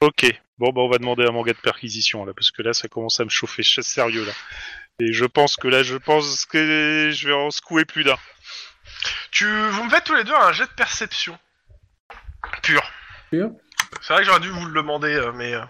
Ok, 0.00 0.24
bon 0.58 0.72
bah 0.72 0.80
on 0.80 0.88
va 0.88 0.96
demander 0.98 1.24
un 1.26 1.30
manga 1.32 1.52
de 1.52 1.58
perquisition 1.58 2.24
là, 2.24 2.32
parce 2.34 2.50
que 2.50 2.62
là 2.62 2.72
ça 2.72 2.88
commence 2.88 3.20
à 3.20 3.24
me 3.24 3.28
chauffer 3.30 3.62
ch- 3.62 3.84
sérieux 3.84 4.24
là. 4.24 4.32
Et 5.02 5.12
je 5.12 5.24
pense 5.24 5.56
que 5.56 5.66
là, 5.68 5.82
je 5.82 5.96
pense 5.96 6.44
que 6.44 7.10
je 7.10 7.26
vais 7.28 7.32
en 7.34 7.50
secouer 7.50 7.86
plus 7.86 8.04
d'un. 8.04 8.18
Tu, 9.30 9.46
vous 9.70 9.84
me 9.84 9.88
faites 9.90 10.04
tous 10.04 10.14
les 10.14 10.24
deux 10.24 10.34
un 10.34 10.52
jet 10.52 10.64
de 10.66 10.72
perception. 10.72 11.38
Pur. 12.62 12.82
Pur 13.30 13.50
C'est 14.02 14.12
vrai 14.12 14.22
que 14.22 14.26
j'aurais 14.28 14.40
dû 14.40 14.50
vous 14.50 14.66
le 14.66 14.74
demander, 14.74 15.14
euh, 15.14 15.32
mais. 15.32 15.54
euh, 15.54 15.64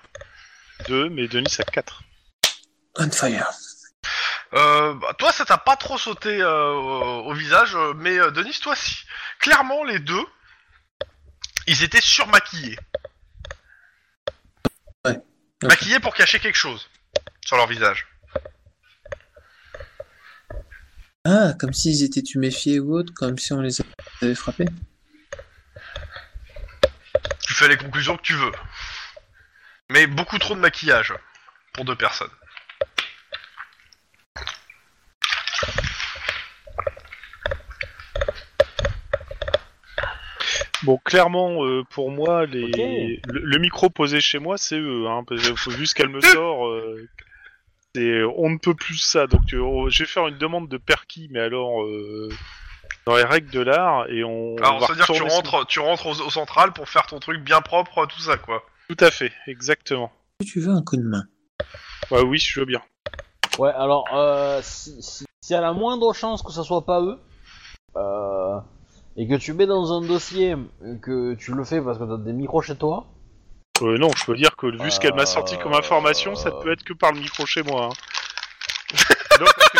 Deux, 0.89 1.08
mais 1.10 1.28
Denis 1.28 1.55
a 1.60 1.62
quatre. 1.64 2.02
On 2.97 3.08
fire. 3.10 3.47
Euh, 4.54 4.94
bah, 4.94 5.14
toi, 5.18 5.32
ça 5.32 5.44
t'a 5.44 5.58
pas 5.58 5.76
trop 5.76 5.96
sauté 5.96 6.40
euh, 6.42 6.72
au, 6.72 7.30
au 7.30 7.34
visage, 7.34 7.74
euh, 7.76 7.94
mais 7.94 8.18
euh, 8.18 8.30
Denis, 8.30 8.58
toi, 8.60 8.74
si. 8.74 9.04
Clairement, 9.38 9.84
les 9.84 10.00
deux, 10.00 10.24
ils 11.66 11.82
étaient 11.82 12.00
surmaquillés. 12.00 12.78
Ouais. 15.04 15.18
Maquillés 15.62 16.00
pour 16.00 16.14
cacher 16.14 16.40
quelque 16.40 16.58
chose 16.58 16.90
sur 17.44 17.56
leur 17.56 17.68
visage. 17.68 18.06
Ah, 21.24 21.52
comme 21.58 21.72
s'ils 21.72 22.02
étaient 22.02 22.22
tuméfiés 22.22 22.80
ou 22.80 22.96
autre, 22.96 23.12
comme 23.14 23.38
si 23.38 23.52
on 23.52 23.60
les 23.60 23.80
avait 24.22 24.34
frappés. 24.34 24.66
Tu 27.42 27.54
fais 27.54 27.68
les 27.68 27.76
conclusions 27.76 28.16
que 28.16 28.22
tu 28.22 28.34
veux. 28.34 28.52
Mais 29.90 30.06
beaucoup 30.06 30.38
trop 30.38 30.54
de 30.54 30.60
maquillage 30.60 31.14
pour 31.74 31.84
deux 31.84 31.96
personnes. 31.96 32.30
Bon, 40.84 40.99
clairement, 41.05 41.65
euh, 41.65 41.83
pour 41.91 42.10
moi, 42.10 42.47
les... 42.47 43.20
Le, 43.26 43.41
le 43.41 43.59
micro 43.59 43.91
posé 43.91 44.20
chez 44.20 44.39
moi, 44.39 44.57
c'est 44.59 44.78
eux. 44.78 45.07
Hein, 45.09 45.25
parce 45.26 45.42
que 45.49 45.55
faut 45.55 45.70
juste 45.70 45.94
qu'elle 45.94 46.09
me 46.09 46.20
sort. 46.20 46.67
euh, 46.68 47.07
c'est- 47.94 48.23
on 48.36 48.50
ne 48.50 48.59
peut 48.59 48.75
plus 48.75 48.97
ça. 48.97 49.26
Donc, 49.26 49.52
euh, 49.52 49.60
on- 49.60 49.89
je 49.91 50.00
vais 50.00 50.07
faire 50.09 50.26
une 50.28 50.39
demande 50.39 50.68
de 50.68 50.76
perquis, 50.78 51.28
mais 51.31 51.41
alors 51.41 51.83
euh, 51.83 52.28
dans 53.07 53.17
les 53.17 53.25
règles 53.25 53.50
de 53.50 53.60
l'art, 53.60 54.09
et 54.09 54.23
on. 54.25 54.57
Alors, 54.59 54.81
va 54.81 54.86
ça 54.86 54.92
veut 54.92 54.97
dire 54.99 55.07
que 55.07 55.12
tu 55.12 55.23
rentres, 55.23 55.67
tu 55.67 55.81
rentres 55.81 56.07
au, 56.07 56.20
au 56.26 56.31
central 56.31 56.73
pour 56.73 56.89
faire 56.89 57.07
ton 57.07 57.18
truc 57.18 57.42
bien 57.42 57.60
propre, 57.60 58.07
tout 58.07 58.20
ça, 58.20 58.36
quoi. 58.39 58.62
Tout 58.89 58.97
à 59.05 59.10
fait, 59.10 59.33
exactement. 59.47 60.10
Tu 60.44 60.60
veux 60.60 60.73
un 60.73 60.83
coup 60.83 60.97
de 60.97 61.02
main 61.02 61.25
Ouais, 62.10 62.23
oui, 62.23 62.39
je 62.39 62.59
veux 62.60 62.67
bien. 62.67 62.81
Ouais, 63.59 63.70
alors, 63.70 64.07
euh, 64.15 64.60
si, 64.62 65.02
si, 65.02 65.25
s'il 65.42 65.55
y 65.55 65.57
a 65.57 65.60
la 65.60 65.73
moindre 65.73 66.12
chance 66.15 66.42
que 66.42 66.52
ça 66.52 66.62
soit 66.62 66.86
pas 66.86 67.00
eux, 67.02 67.18
euh, 67.97 68.59
et 69.20 69.28
que 69.28 69.34
tu 69.34 69.52
mets 69.52 69.66
dans 69.66 69.92
un 69.92 70.00
dossier 70.07 70.55
que 71.02 71.34
tu 71.34 71.52
le 71.55 71.65
fais 71.65 71.81
parce 71.82 71.99
que 71.99 72.05
t'as 72.05 72.16
des 72.16 72.32
micros 72.32 72.62
chez 72.62 72.76
toi, 72.76 73.07
Euh, 73.82 73.97
non, 73.99 74.10
je 74.16 74.24
peux 74.24 74.34
dire 74.36 74.57
que 74.57 74.66
vu 74.82 74.90
ce 74.90 74.99
qu'elle 75.00 75.15
m'a 75.15 75.26
sorti 75.26 75.57
comme 75.58 75.73
Euh, 75.74 75.78
information, 75.78 76.34
ça 76.34 76.50
ne 76.50 76.62
peut 76.62 76.73
être 76.73 76.84
que 76.84 76.92
par 76.94 77.12
le 77.12 77.20
micro 77.20 77.44
chez 77.47 77.62
moi. 77.62 77.89
hein. 77.90 77.94
Non, 79.40 79.47
parce 79.57 79.68
que 79.70 79.78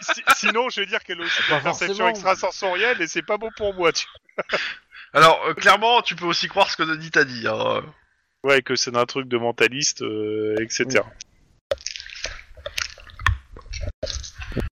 si- 0.00 0.14
si- 0.14 0.46
sinon, 0.46 0.68
je 0.70 0.80
vais 0.80 0.86
dire 0.86 1.02
qu'elle 1.04 1.20
a 1.20 1.24
aussi 1.24 1.42
Pas 1.48 1.56
une 1.58 1.62
perception 1.62 1.86
forcément. 2.06 2.08
extrasensorielle 2.08 3.00
et 3.02 3.06
c'est 3.06 3.22
pas 3.22 3.36
bon 3.36 3.50
pour 3.56 3.74
moi. 3.74 3.92
Tu... 3.92 4.06
Alors, 5.12 5.40
euh, 5.46 5.54
clairement, 5.54 6.02
tu 6.02 6.14
peux 6.16 6.26
aussi 6.26 6.48
croire 6.48 6.70
ce 6.70 6.76
que 6.76 6.82
Denis 6.84 7.10
t'a 7.10 7.24
dit. 7.24 7.46
Hein. 7.48 7.82
Ouais, 8.44 8.62
que 8.62 8.74
c'est 8.76 8.96
un 8.96 9.06
truc 9.06 9.28
de 9.28 9.36
mentaliste, 9.38 10.02
euh, 10.02 10.54
etc. 10.60 11.02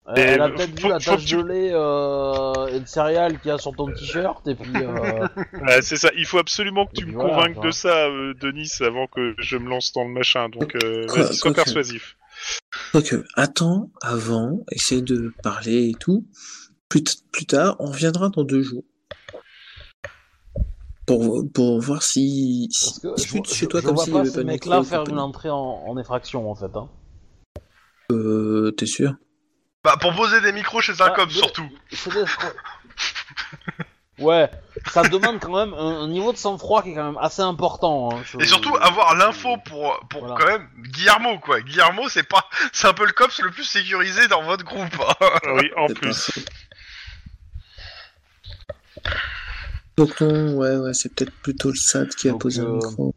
elle, 0.08 0.28
elle 0.28 0.42
a 0.42 0.48
peut-être 0.50 0.80
vu 0.80 0.88
la 0.88 0.98
tache 0.98 1.26
de 1.26 1.40
lait 1.40 1.70
euh, 1.72 2.66
et 2.66 2.80
de 2.80 2.86
céréales 2.86 3.38
qu'il 3.38 3.50
y 3.50 3.54
a 3.54 3.58
sur 3.58 3.72
ton 3.72 3.86
t-shirt, 3.86 4.46
et 4.48 4.54
puis... 4.54 4.72
Euh, 4.76 5.28
c'est 5.82 5.96
ça. 5.96 6.10
Il 6.16 6.26
faut 6.26 6.38
absolument 6.38 6.86
que 6.86 6.92
tu 6.94 7.06
me 7.06 7.12
voilà, 7.12 7.30
convainques 7.30 7.62
de 7.64 7.70
ça, 7.70 8.06
euh, 8.08 8.34
Denis, 8.34 8.70
avant 8.80 9.06
que 9.06 9.34
je 9.38 9.56
me 9.56 9.68
lance 9.68 9.92
dans 9.92 10.04
le 10.04 10.10
machin. 10.10 10.48
Donc, 10.48 10.74
euh, 10.76 11.06
Quoi- 11.06 11.22
vas-y, 11.22 11.36
sois 11.36 11.52
persuasif. 11.52 12.16
Ok, 12.94 13.14
attends, 13.36 13.90
avant, 14.00 14.60
essaie 14.70 15.02
de 15.02 15.32
parler 15.42 15.90
et 15.90 15.94
tout. 15.94 16.26
Plus, 16.88 17.04
tard, 17.46 17.76
on 17.78 17.90
viendra 17.90 18.28
dans 18.28 18.44
deux 18.44 18.62
jours. 18.62 18.84
Pour, 21.06 21.42
pour 21.52 21.80
voir 21.80 22.02
si. 22.02 22.68
Parce 22.70 22.94
si 22.94 23.00
que 23.00 23.20
si 23.20 23.54
je, 23.54 23.54
chez 23.54 23.66
toi 23.66 23.80
je 23.80 23.86
comme 23.86 23.94
vois 23.96 24.04
s'il 24.04 24.12
y 24.12 24.14
pas 24.14 24.20
avait 24.20 24.28
ce 24.30 24.34
pas 24.34 24.40
de 24.40 24.46
mec-là 24.46 24.82
faire 24.82 25.04
une 25.08 25.18
entrée 25.18 25.50
en, 25.50 25.56
en 25.56 25.98
effraction 25.98 26.50
en 26.50 26.54
fait. 26.54 26.74
Hein. 26.76 26.88
Euh, 28.12 28.70
t'es 28.72 28.86
sûr? 28.86 29.14
Bah, 29.84 29.96
pour 30.00 30.14
poser 30.14 30.40
des 30.40 30.52
micros 30.52 30.80
chez 30.80 30.92
un 31.00 31.06
Ah, 31.06 31.10
cop, 31.10 31.28
de- 31.28 31.32
surtout. 31.34 31.68
Ouais, 34.18 34.48
ça 34.92 35.02
demande 35.02 35.40
quand 35.40 35.56
même 35.56 35.74
un, 35.74 36.02
un 36.02 36.08
niveau 36.08 36.30
de 36.32 36.36
sang-froid 36.36 36.82
qui 36.84 36.90
est 36.90 36.94
quand 36.94 37.04
même 37.12 37.18
assez 37.20 37.42
important. 37.42 38.10
hein, 38.12 38.22
Et 38.38 38.46
surtout, 38.46 38.76
avoir 38.76 39.16
l'info 39.16 39.56
pour, 39.64 39.98
pour 40.08 40.26
Voilà. 40.26 40.36
quand 40.38 40.46
même 40.46 40.68
Guillermo, 40.78 41.40
quoi. 41.40 41.60
Guillermo, 41.62 42.08
c'est 42.08 42.22
pas, 42.22 42.48
c'est 42.72 42.86
un 42.86 42.92
peu 42.94 43.04
le 43.06 43.12
cops 43.12 43.40
le 43.40 43.50
plus 43.50 43.64
sécurisé 43.64 44.28
dans 44.28 44.42
votre 44.44 44.64
groupe. 44.64 44.94
hein. 45.00 45.14
Ah 45.44 45.54
Oui, 45.54 45.70
en 45.76 45.88
pas 45.88 45.94
plus. 45.94 46.30
Donc 49.96 50.20
non, 50.20 50.54
ouais, 50.58 50.76
ouais, 50.76 50.94
c'est 50.94 51.12
peut-être 51.14 51.32
plutôt 51.42 51.70
le 51.70 51.74
SAD 51.76 52.14
qui 52.14 52.28
a 52.28 52.32
Donc, 52.32 52.42
posé 52.42 52.60
un 52.60 52.66
euh, 52.66 52.74
micro. 52.76 53.14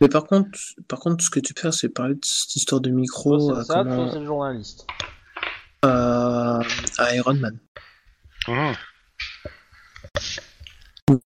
Mais 0.00 0.08
par 0.08 0.24
contre, 0.24 0.58
par 0.88 0.98
contre, 1.00 1.22
ce 1.22 1.28
que 1.30 1.40
tu 1.40 1.52
peux 1.52 1.60
faire, 1.60 1.74
c'est 1.74 1.88
parler 1.90 2.14
de 2.14 2.24
cette 2.24 2.56
histoire 2.56 2.80
de 2.80 2.88
micro 2.90 3.38
Soit 3.38 3.52
c'est 3.54 3.58
le 3.58 3.64
SAD, 3.64 3.88
comment- 3.88 4.04
soit 4.04 4.12
c'est 4.14 4.20
le 4.20 4.26
journaliste. 4.26 4.86
À, 5.82 6.60
à 6.98 7.14
Iron 7.14 7.34
Man. 7.34 7.58
Mmh. 8.48 8.72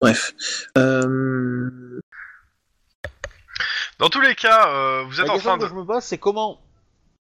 Bref. 0.02 0.34
Euh... 0.78 2.00
Dans 4.00 4.10
tous 4.10 4.22
les 4.22 4.36
cas, 4.36 4.70
euh, 4.70 5.04
vous 5.08 5.20
êtes 5.20 5.28
La 5.28 5.34
en 5.34 5.36
question 5.36 5.52
train 5.52 5.60
que 5.60 5.64
de. 5.64 5.70
je 5.70 5.76
me 5.76 5.86
pose, 5.86 6.04
c'est 6.04 6.18
comment, 6.18 6.62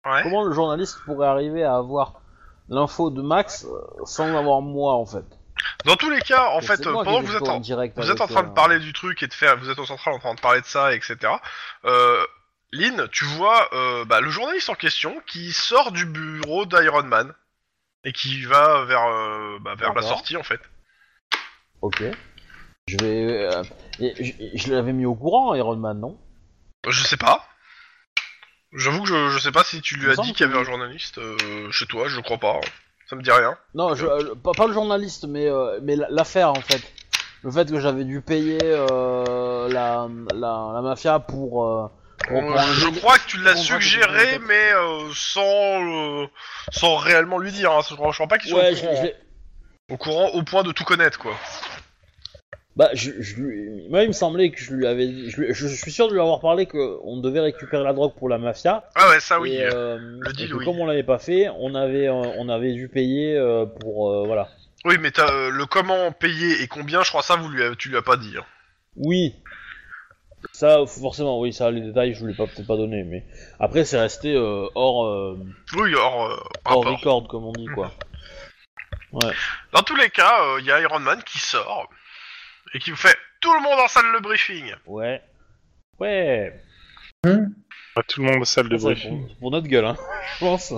Ouais. 0.06 0.22
comment 0.24 0.44
le 0.44 0.54
journaliste 0.54 0.98
pourrait 1.06 1.28
arriver 1.28 1.64
à 1.64 1.76
avoir 1.78 2.22
l'info 2.70 3.10
de 3.10 3.22
Max 3.22 3.66
euh, 3.66 3.80
sans 4.06 4.36
avoir 4.36 4.62
moi 4.62 4.94
en 4.94 5.06
fait. 5.06 5.26
Dans 5.86 5.96
tous 5.96 6.10
les 6.10 6.20
cas, 6.22 6.50
en 6.50 6.62
fait, 6.62 6.86
euh, 6.86 6.94
pendant 6.94 7.22
que 7.22 7.28
vous 7.28 7.36
êtes 7.36 7.48
en, 7.48 7.60
direct 7.60 7.98
vous 7.98 8.10
êtes 8.12 8.22
en 8.22 8.28
train 8.28 8.44
de 8.44 8.50
euh, 8.50 8.54
parler 8.54 8.80
du 8.80 8.92
truc 8.92 9.22
et 9.24 9.28
de 9.28 9.34
faire, 9.34 9.58
vous 9.58 9.70
êtes 9.70 9.80
au 9.80 9.86
central 9.86 10.16
en 10.16 10.20
train 10.20 10.34
de 10.34 10.42
parler 10.42 10.62
de 10.62 10.66
ça, 10.66 10.94
etc. 10.94 11.18
Euh, 11.86 12.26
Lynn, 12.76 13.08
tu 13.12 13.26
vois 13.26 13.70
euh, 13.74 14.06
bah, 14.06 14.22
le 14.22 14.30
journaliste 14.30 14.70
en 14.70 14.76
question 14.76 15.22
qui 15.26 15.52
sort 15.54 15.92
du 15.92 16.06
bureau 16.06 16.66
d'Iron 16.66 17.04
Man 17.04 17.34
et 18.04 18.12
qui 18.14 18.44
va 18.44 18.84
vers, 18.86 19.06
euh, 19.08 19.58
bah, 19.62 19.76
vers 19.76 19.90
la 19.90 20.02
D'accord. 20.02 20.10
sortie 20.10 20.38
en 20.38 20.44
fait. 20.44 20.60
Ok. 21.82 22.04
Je 22.88 22.98
vais. 22.98 23.48
euh, 23.48 23.64
et 24.00 24.24
je 24.24 24.34
je 24.54 24.72
l'avais 24.74 24.94
mis 24.94 25.06
au 25.06 25.16
courant, 25.16 25.56
Iron 25.56 25.76
Man, 25.78 26.00
non? 26.00 26.18
Je 26.88 27.04
sais 27.04 27.18
pas. 27.18 27.48
J'avoue 28.74 29.04
que 29.04 29.08
je, 29.10 29.30
je 29.30 29.40
sais 29.40 29.52
pas 29.52 29.64
si 29.64 29.82
tu 29.82 29.96
lui 29.96 30.06
me 30.06 30.12
as 30.12 30.16
semble 30.16 30.28
dit 30.28 30.34
qu'il 30.34 30.46
y 30.46 30.50
avait 30.50 30.60
un 30.60 30.64
journaliste 30.64 31.18
euh, 31.18 31.72
chez 31.72 31.86
toi, 31.86 32.08
je 32.08 32.20
crois 32.20 32.38
pas. 32.38 32.60
Ça 33.10 33.16
me 33.16 33.22
dit 33.22 33.32
rien. 33.32 33.58
Non, 33.74 33.96
je, 33.96 34.06
euh, 34.06 34.36
pas, 34.36 34.52
pas 34.52 34.68
le 34.68 34.74
journaliste, 34.74 35.26
mais, 35.26 35.48
euh, 35.48 35.80
mais 35.82 35.96
la- 35.96 36.10
l'affaire 36.10 36.50
en 36.52 36.62
fait. 36.62 36.82
Le 37.44 37.52
fait 37.52 37.70
que 37.72 37.80
j'avais 37.80 38.04
dû 38.04 38.22
payer 38.22 38.58
euh, 38.64 39.70
la, 39.70 40.08
la, 40.34 40.72
la 40.74 40.82
mafia 40.82 41.16
euh, 41.16 41.20
pour 41.20 41.92
Euh, 42.32 42.58
je 42.74 43.00
crois 43.00 43.18
que 43.18 43.28
tu 43.28 43.38
l'as 43.42 43.56
suggéré, 43.56 44.40
mais 44.48 44.74
euh, 44.74 45.10
sans, 45.14 45.44
euh, 46.24 46.28
sans 46.72 46.96
réellement 46.98 47.38
lui 47.38 47.52
dire. 47.52 47.72
Hein. 47.72 47.82
Je 47.90 47.96
crois 47.96 48.12
je 48.12 48.16
crois 48.18 48.28
pas 48.28 48.38
qu'il 48.38 48.50
soit 48.50 48.60
Ouais, 48.62 48.72
au, 48.74 48.78
courant, 48.78 49.04
je 49.04 49.94
au 49.94 49.98
courant 49.98 50.28
au 50.30 50.44
point 50.44 50.64
de 50.64 50.72
tout 50.72 50.84
connaître, 50.84 51.20
quoi. 51.20 51.34
Bah, 52.76 52.90
je, 52.94 53.12
je 53.22 53.36
lui- 53.38 53.88
moi, 53.90 54.04
il 54.04 54.10
me 54.10 54.14
semblait 54.14 54.52
que 54.52 54.60
je 54.60 54.74
lui 54.74 54.86
avais 54.86 55.08
dit. 55.08 55.30
Je, 55.32 55.40
lui- 55.42 55.54
je 55.54 55.68
suis 55.68 55.92
sûr 55.92 56.08
de 56.10 56.14
lui 56.14 56.20
avoir 56.20 56.42
parlé 56.42 56.66
qu'on 56.66 57.18
devait 57.22 57.40
récupérer 57.40 57.84
la 57.84 57.94
drogue 57.94 58.14
pour 58.18 58.28
la 58.28 58.38
mafia. 58.38 58.84
Ah 58.96 59.10
ouais, 59.10 59.20
ça 59.22 59.40
oui. 59.40 59.54
Et, 59.54 59.64
euh, 59.64 59.98
le 60.20 60.34
deal, 60.34 60.54
oui. 60.54 60.66
comme 60.66 60.80
on 60.80 60.86
l'avait 60.86 61.04
pas 61.04 61.20
fait, 61.20 61.48
on 61.58 61.74
avait, 61.74 62.08
euh, 62.08 62.12
on 62.14 62.50
avait 62.50 62.74
dû 62.74 62.90
payer 62.90 63.38
euh, 63.38 63.66
pour. 63.66 64.12
euh, 64.12 64.24
voilà. 64.26 64.50
Oui, 64.84 64.98
mais 65.00 65.12
t'as, 65.12 65.32
euh, 65.32 65.50
le 65.52 65.66
comment 65.66 66.12
payer 66.12 66.62
et 66.62 66.68
combien, 66.68 67.02
je 67.02 67.10
crois 67.10 67.24
ça, 67.24 67.38
vous 67.38 67.48
lui 67.48 67.64
tu 67.78 67.90
lui 67.90 67.98
as 67.98 68.02
pas 68.02 68.18
dit. 68.18 68.34
hein. 68.38 68.44
Oui. 68.98 69.34
Ça, 70.54 70.86
forcément, 70.88 71.40
oui, 71.40 71.52
ça, 71.54 71.70
les 71.72 71.82
détails, 71.82 72.14
je 72.14 72.20
vous 72.22 72.28
l'ai 72.28 72.34
pas 72.34 72.46
peut-être 72.48 72.68
pas 72.68 72.78
donné, 72.78 73.04
mais 73.04 73.26
après, 73.60 73.84
c'est 73.86 74.00
resté 74.00 74.34
euh, 74.34 74.68
hors, 74.76 75.06
euh, 75.06 75.38
Oui, 75.78 75.94
hors, 75.96 76.26
euh, 76.26 76.36
hors 76.66 76.84
rapport. 76.84 76.98
record, 76.98 77.28
comme 77.28 77.46
on 77.46 77.52
dit, 77.52 77.68
quoi. 77.74 77.92
Ouais. 79.12 79.34
Dans 79.74 79.82
tous 79.84 79.96
les 79.96 80.10
cas, 80.10 80.42
euh, 80.44 80.58
il 80.60 80.66
y 80.66 80.72
a 80.72 80.82
Iron 80.82 81.00
Man 81.00 81.22
qui 81.24 81.38
sort 81.40 81.90
et 82.74 82.80
qui 82.80 82.92
vous 82.92 82.98
fait 82.98 83.16
tout 83.42 83.54
le 83.54 83.62
monde 83.62 83.80
en 83.80 83.88
salle 83.88 84.12
de 84.14 84.20
briefing. 84.22 84.74
Ouais. 84.86 85.22
Ouais. 86.00 86.54
Hein 87.26 87.48
Pas 87.94 88.04
tout 88.04 88.22
le 88.22 88.32
monde 88.32 88.42
à 88.42 88.46
salle 88.46 88.68
de 88.70 88.78
Ça, 88.78 88.90
être 88.92 88.96
briefing. 89.00 89.28
pour, 89.28 89.38
pour 89.38 89.52
notre 89.52 89.68
gueule, 89.68 89.86
hein, 89.86 89.98
je 90.36 90.40
pense. 90.40 90.74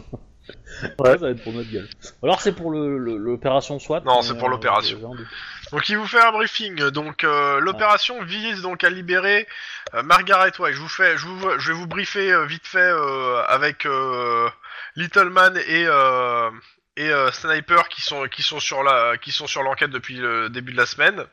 Ouais. 0.99 1.11
Ça 1.11 1.17
va 1.17 1.29
être 1.31 1.43
pour 1.43 1.53
notre 1.53 1.69
gueule. 1.71 1.87
Alors, 2.23 2.41
c'est 2.41 2.51
pour 2.53 2.71
le- 2.71 2.97
le- 2.97 3.17
l'opération 3.17 3.79
SWAT. 3.79 4.01
Non, 4.01 4.21
c'est 4.21 4.37
pour 4.37 4.47
euh, 4.47 4.51
l'opération. 4.51 4.99
Donc 5.71 5.89
il 5.89 5.97
vous 5.97 6.07
fait 6.07 6.19
un 6.21 6.31
briefing. 6.31 6.89
Donc 6.91 7.23
euh, 7.23 7.59
l'opération 7.59 8.23
vise 8.23 8.61
donc 8.61 8.83
à 8.83 8.89
libérer 8.89 9.47
euh, 9.93 10.03
Margaret 10.03 10.51
White. 10.59 10.75
Je 10.75 10.79
vous 10.79 10.87
fais, 10.87 11.17
je 11.17 11.25
vous, 11.25 11.59
je 11.59 11.67
vais 11.71 11.77
vous 11.77 11.87
briefer 11.87 12.31
euh, 12.31 12.45
vite 12.45 12.65
fait 12.65 12.77
euh, 12.79 13.43
avec 13.47 13.85
euh, 13.85 14.49
Little 14.95 15.29
Man 15.29 15.57
et 15.57 15.85
euh, 15.87 16.49
et 16.95 17.09
euh, 17.09 17.31
Sniper 17.31 17.89
qui 17.89 18.01
sont 18.01 18.27
qui 18.27 18.43
sont 18.43 18.59
sur 18.61 18.81
la 18.83 19.17
qui 19.17 19.31
sont 19.31 19.47
sur 19.47 19.61
l'enquête 19.61 19.91
depuis 19.91 20.15
le 20.15 20.49
début 20.49 20.71
de 20.71 20.77
la 20.77 20.85
semaine. 20.85 21.25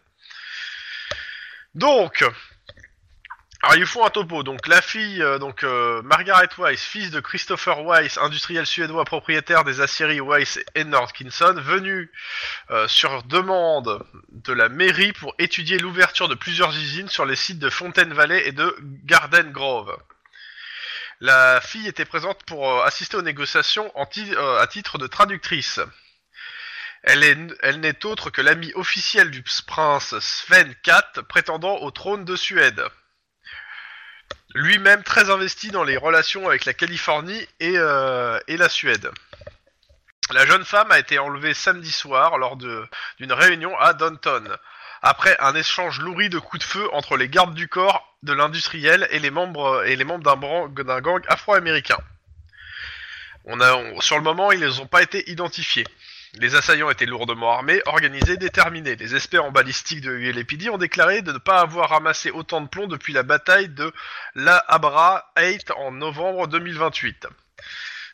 Donc 1.75 2.25
alors 3.65 3.77
ils 3.77 3.87
font 3.87 4.05
un 4.05 4.11
topo. 4.11 4.43
Donc 4.43 4.67
la 4.67 4.83
fille, 4.83 5.23
euh, 5.23 5.39
donc 5.39 5.63
euh, 5.65 6.03
Margaret 6.03 6.49
Weiss, 6.59 6.83
fils 6.83 7.11
de 7.11 7.21
Christopher 7.21 7.83
Weiss, 7.85 8.19
industriel 8.19 8.67
suédois 8.67 9.05
propriétaire 9.05 9.65
des 9.65 9.81
aciéries 9.81 10.21
Weiss 10.21 10.59
et 10.75 10.85
Nordkinson, 10.85 11.55
venu 11.59 12.11
euh, 12.71 12.87
sur 12.89 13.23
demande 13.25 14.05
de 14.33 14.53
la 14.53 14.69
mairie 14.69 15.13
pour 15.13 15.35
étudier 15.39 15.79
l'ouverture 15.79 16.29
de 16.29 16.35
plusieurs 16.35 16.71
usines 16.75 17.09
sur 17.09 17.25
les 17.25 17.37
sites 17.37 17.59
de 17.59 17.71
Fontaine 17.71 18.13
Valley 18.13 18.47
et 18.47 18.53
de 18.53 18.77
Garden 19.05 19.51
Grove. 19.51 19.97
La 21.21 21.61
fille 21.61 21.87
était 21.87 22.05
présente 22.05 22.45
pour 22.45 22.69
euh, 22.71 22.85
assister 22.85 23.17
aux 23.17 23.23
négociations 23.23 23.91
euh, 23.97 24.59
à 24.61 24.67
titre 24.67 24.99
de 24.99 25.07
traductrice. 25.07 25.81
Elle 27.03 27.23
est- 27.23 27.55
elle 27.63 27.81
n'est 27.81 28.05
autre 28.05 28.31
que 28.31 28.41
l'amie 28.43 28.73
officielle 28.75 29.31
du 29.31 29.43
prince 29.67 30.19
Sven 30.19 30.75
IV, 30.87 31.23
prétendant 31.29 31.77
au 31.79 31.91
trône 31.91 32.25
de 32.25 32.35
Suède. 32.37 32.83
Lui-même 34.55 35.03
très 35.03 35.31
investi 35.31 35.71
dans 35.71 35.83
les 35.83 35.97
relations 35.97 36.47
avec 36.49 36.65
la 36.65 36.75
Californie 36.75 37.47
et, 37.59 37.75
euh, 37.77 38.39
et 38.47 38.57
la 38.57 38.69
Suède. 38.69 39.11
La 40.31 40.47
jeune 40.47 40.65
femme 40.65 40.91
a 40.91 40.99
été 40.99 41.19
enlevée 41.19 41.55
samedi 41.55 41.91
soir 41.91 42.39
lors 42.39 42.57
d'une 42.57 43.33
réunion 43.33 43.77
à 43.79 43.93
Downton, 43.93 44.57
après 45.03 45.37
un 45.41 45.55
échange 45.55 46.01
nourri 46.01 46.31
de 46.31 46.39
coups 46.39 46.65
de 46.65 46.69
feu 46.71 46.89
entre 46.93 47.17
les 47.17 47.29
gardes 47.29 47.55
du 47.55 47.69
corps 47.69 48.17
de 48.23 48.33
l'industriel 48.33 49.07
et 49.11 49.19
les 49.19 49.31
membres 49.31 49.85
d'un 49.85 51.01
gang 51.01 51.23
afro-américain. 51.29 51.99
Sur 54.01 54.17
le 54.17 54.23
moment, 54.23 54.51
ils 54.53 54.65
n'ont 54.65 54.87
pas 54.87 55.03
été 55.03 55.31
identifiés. 55.31 55.85
Les 56.41 56.57
assaillants 56.57 56.91
étaient 56.91 57.07
lourdement 57.07 57.53
armés, 57.53 57.81
organisés, 57.87 58.37
déterminés. 58.37 58.97
Les 58.97 59.15
experts 59.15 59.45
en 59.45 59.53
balistique 59.53 60.01
de 60.01 60.11
ULAPD 60.13 60.69
ont 60.69 60.79
déclaré 60.79 61.23
de 61.23 61.33
ne 61.33 61.39
pas 61.39 61.61
avoir 61.61 61.91
ramassé 61.91 62.31
autant 62.31 62.61
de 62.61 62.67
plomb 62.69 62.89
depuis 62.89 63.13
la 63.13 63.23
bataille 63.23 63.69
de 63.69 63.93
La 64.35 64.57
Habra 64.69 65.31
8 65.39 65.71
en 65.77 65.93
novembre 65.93 66.49
2028. 66.49 67.29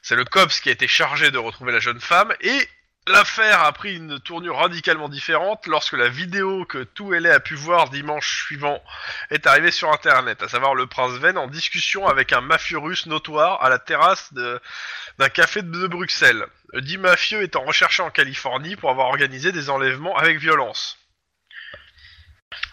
C'est 0.02 0.16
le 0.16 0.24
COPS 0.24 0.60
qui 0.60 0.68
a 0.68 0.72
été 0.72 0.86
chargé 0.86 1.30
de 1.30 1.38
retrouver 1.38 1.72
la 1.72 1.80
jeune 1.80 2.00
femme 2.00 2.32
et 2.40 2.68
l'affaire 3.06 3.62
a 3.64 3.72
pris 3.72 3.96
une 3.96 4.20
tournure 4.20 4.56
radicalement 4.58 5.08
différente 5.08 5.66
lorsque 5.66 5.94
la 5.94 6.08
vidéo 6.08 6.64
que 6.66 6.84
tout 6.84 7.12
LA 7.12 7.34
a 7.34 7.40
pu 7.40 7.54
voir 7.54 7.88
dimanche 7.88 8.44
suivant 8.44 8.82
est 9.30 9.46
arrivée 9.46 9.70
sur 9.70 9.90
internet, 9.90 10.42
à 10.42 10.48
savoir 10.48 10.74
le 10.74 10.86
prince 10.86 11.12
Ven 11.18 11.36
en 11.38 11.48
discussion 11.48 12.06
avec 12.06 12.32
un 12.32 12.40
mafieux 12.42 12.78
russe 12.78 13.06
notoire 13.06 13.62
à 13.64 13.68
la 13.70 13.78
terrasse 13.78 14.32
de- 14.34 14.60
d'un 15.20 15.28
café 15.28 15.60
de, 15.60 15.86
Bruxelles. 15.86 16.46
Le 16.72 16.80
dit 16.80 16.96
mafieux 16.96 17.42
étant 17.42 17.62
recherché 17.62 18.02
en 18.02 18.10
Californie 18.10 18.74
pour 18.74 18.88
avoir 18.88 19.08
organisé 19.08 19.52
des 19.52 19.68
enlèvements 19.68 20.16
avec 20.16 20.38
violence. 20.38 20.96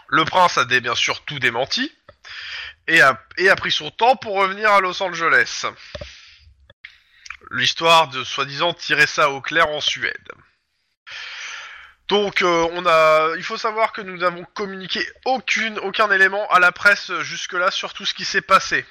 Le 0.07 0.23
prince 0.23 0.57
a 0.57 0.63
bien 0.63 0.95
sûr 0.95 1.25
tout 1.25 1.39
démenti 1.39 1.93
et 2.87 3.01
a, 3.01 3.21
et 3.37 3.49
a 3.49 3.55
pris 3.57 3.71
son 3.71 3.91
temps 3.91 4.15
pour 4.15 4.35
revenir 4.35 4.71
à 4.71 4.79
Los 4.79 5.03
Angeles 5.03 5.65
l'histoire 7.51 8.07
de 8.07 8.23
soi-disant 8.23 8.73
tirer 8.73 9.07
ça 9.07 9.29
au 9.29 9.41
clair 9.41 9.67
en 9.67 9.81
Suède. 9.81 10.31
Donc 12.07 12.43
euh, 12.43 12.69
on 12.71 12.85
a, 12.85 13.35
il 13.35 13.43
faut 13.43 13.57
savoir 13.57 13.91
que 13.91 13.99
nous 13.99 14.15
n'avons 14.15 14.45
communiqué 14.53 15.05
aucune, 15.25 15.77
aucun 15.79 16.09
élément 16.11 16.49
à 16.49 16.59
la 16.59 16.71
presse 16.71 17.11
jusque-là 17.19 17.71
sur 17.71 17.93
tout 17.93 18.05
ce 18.05 18.13
qui 18.13 18.23
s'est 18.23 18.41
passé. 18.41 18.85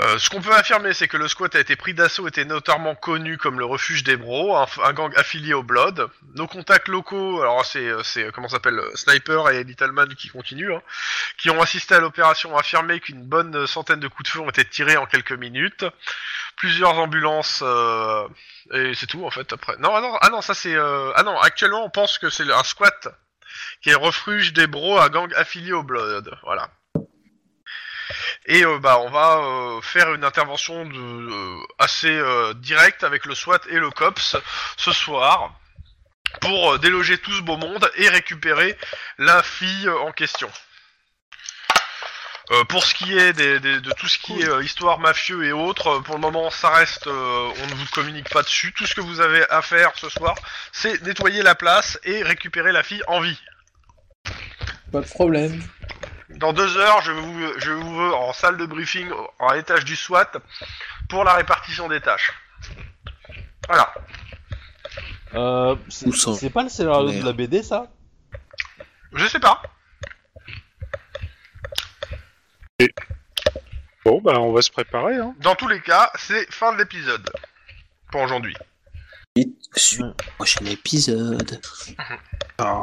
Euh, 0.00 0.18
ce 0.18 0.30
qu'on 0.30 0.40
peut 0.40 0.54
affirmer, 0.54 0.94
c'est 0.94 1.08
que 1.08 1.16
le 1.16 1.26
squat 1.26 1.54
a 1.56 1.60
été 1.60 1.74
pris 1.74 1.94
d'assaut 1.94 2.28
était 2.28 2.44
notamment 2.44 2.94
connu 2.94 3.38
comme 3.38 3.58
le 3.58 3.64
refuge 3.64 4.04
des 4.04 4.16
Bros, 4.16 4.56
un, 4.56 4.92
gang 4.92 5.12
affilié 5.16 5.52
au 5.52 5.64
Blood. 5.64 6.08
Nos 6.36 6.46
contacts 6.46 6.86
locaux, 6.86 7.42
alors 7.42 7.64
c'est, 7.66 7.88
euh, 7.88 8.02
c'est 8.04 8.30
comment 8.32 8.48
ça 8.48 8.56
s'appelle, 8.56 8.78
euh, 8.78 8.94
Sniper 8.94 9.48
et 9.50 9.64
Littleman 9.64 10.14
qui 10.14 10.28
continuent, 10.28 10.74
hein, 10.74 10.82
qui 11.38 11.50
ont 11.50 11.60
assisté 11.60 11.96
à 11.96 12.00
l'opération 12.00 12.54
ont 12.54 12.58
affirmé 12.58 13.00
qu'une 13.00 13.24
bonne 13.24 13.66
centaine 13.66 14.00
de 14.00 14.06
coups 14.06 14.30
de 14.30 14.32
feu 14.32 14.40
ont 14.40 14.50
été 14.50 14.64
tirés 14.64 14.96
en 14.96 15.06
quelques 15.06 15.32
minutes 15.32 15.84
plusieurs 16.60 16.98
ambulances 16.98 17.60
euh, 17.62 18.28
et 18.72 18.94
c'est 18.94 19.06
tout 19.06 19.24
en 19.24 19.30
fait 19.30 19.50
après. 19.52 19.76
Non 19.78 19.94
ah 19.94 20.00
non 20.02 20.14
ah 20.20 20.28
non 20.28 20.42
ça 20.42 20.52
c'est 20.52 20.74
euh, 20.74 21.10
ah 21.16 21.22
non 21.22 21.38
actuellement 21.40 21.84
on 21.84 21.90
pense 21.90 22.18
que 22.18 22.28
c'est 22.28 22.50
un 22.52 22.62
squat 22.64 23.08
qui 23.82 23.88
est 23.88 23.94
refuge 23.94 24.52
des 24.52 24.66
bros, 24.66 24.98
un 24.98 25.08
gang 25.08 25.32
affilié 25.36 25.72
au 25.72 25.82
Blood. 25.82 26.30
Voilà. 26.42 26.68
Et 28.50 28.64
euh, 28.64 28.80
bah 28.80 28.98
on 28.98 29.10
va 29.10 29.38
euh, 29.38 29.80
faire 29.80 30.12
une 30.12 30.24
intervention 30.24 30.84
de, 30.84 30.98
euh, 30.98 31.56
assez 31.78 32.20
directe 32.56 33.04
avec 33.04 33.24
le 33.24 33.34
SWAT 33.36 33.60
et 33.70 33.78
le 33.78 33.90
COPS 33.90 34.36
ce 34.76 34.92
soir 34.92 35.54
pour 36.40 36.78
déloger 36.80 37.16
tout 37.18 37.30
ce 37.30 37.42
beau 37.42 37.56
monde 37.56 37.88
et 37.94 38.08
récupérer 38.08 38.76
la 39.18 39.42
fille 39.44 39.88
en 39.88 40.10
question. 40.10 40.50
Pour 42.68 42.82
ce 42.82 42.94
qui 42.94 43.16
est 43.16 43.32
de 43.32 43.92
tout 43.92 44.08
ce 44.08 44.18
qui 44.18 44.42
est 44.42 44.64
histoire 44.64 44.98
mafieux 44.98 45.44
et 45.44 45.52
autres, 45.52 46.00
pour 46.00 46.16
le 46.16 46.20
moment 46.20 46.50
ça 46.50 46.70
reste, 46.70 47.06
on 47.06 47.66
ne 47.66 47.74
vous 47.74 47.86
communique 47.92 48.28
pas 48.30 48.42
dessus. 48.42 48.72
Tout 48.72 48.86
ce 48.86 48.96
que 48.96 49.00
vous 49.00 49.20
avez 49.20 49.48
à 49.50 49.62
faire 49.62 49.92
ce 49.94 50.08
soir, 50.08 50.34
c'est 50.72 51.00
nettoyer 51.02 51.42
la 51.42 51.54
place 51.54 52.00
et 52.02 52.24
récupérer 52.24 52.72
la 52.72 52.82
fille 52.82 53.02
en 53.06 53.20
vie. 53.20 53.40
Pas 54.90 55.00
de 55.00 55.06
problème. 55.06 55.62
Dans 56.36 56.52
deux 56.52 56.76
heures, 56.76 57.02
je 57.02 57.12
vous, 57.12 57.58
je 57.58 57.70
vous 57.72 57.96
veux 57.96 58.14
en 58.14 58.32
salle 58.32 58.56
de 58.56 58.66
briefing 58.66 59.10
à 59.38 59.54
l'étage 59.56 59.84
du 59.84 59.96
SWAT 59.96 60.30
pour 61.08 61.24
la 61.24 61.34
répartition 61.34 61.88
des 61.88 62.00
tâches. 62.00 62.32
Voilà. 63.68 63.92
Euh, 65.34 65.76
c'est 65.88 66.06
Où 66.06 66.12
ça 66.12 66.34
c'est 66.34 66.50
pas 66.50 66.62
le 66.62 66.68
scénario 66.68 67.12
de 67.12 67.24
la 67.24 67.32
BD, 67.32 67.62
ça? 67.62 67.86
Je 69.12 69.26
sais 69.26 69.40
pas. 69.40 69.62
Bon, 74.04 74.20
bah, 74.22 74.38
on 74.38 74.52
va 74.52 74.62
se 74.62 74.70
préparer, 74.70 75.16
hein. 75.16 75.34
Dans 75.38 75.54
tous 75.54 75.68
les 75.68 75.80
cas, 75.80 76.10
c'est 76.14 76.50
fin 76.52 76.72
de 76.72 76.78
l'épisode. 76.78 77.30
Pour 78.10 78.22
aujourd'hui. 78.22 78.56
Sur 79.76 80.06
le 80.06 80.12
prochain 80.36 80.64
épisode. 80.66 81.60
Ah. 82.58 82.80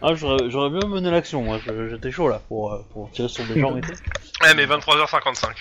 Ah, 0.00 0.14
j'aurais 0.14 0.70
bien 0.70 0.88
mené 0.88 1.10
l'action, 1.10 1.42
moi. 1.42 1.58
Je- 1.66 1.88
J'étais 1.88 2.12
chaud 2.12 2.28
là 2.28 2.40
pour, 2.46 2.72
euh, 2.72 2.82
pour 2.92 3.10
tirer 3.10 3.28
sur 3.28 3.44
des 3.46 3.60
gens 3.60 3.76
et 3.76 3.80
tout. 3.80 3.92
Eh 4.48 4.54
mais 4.54 4.66
23h55. 4.66 5.56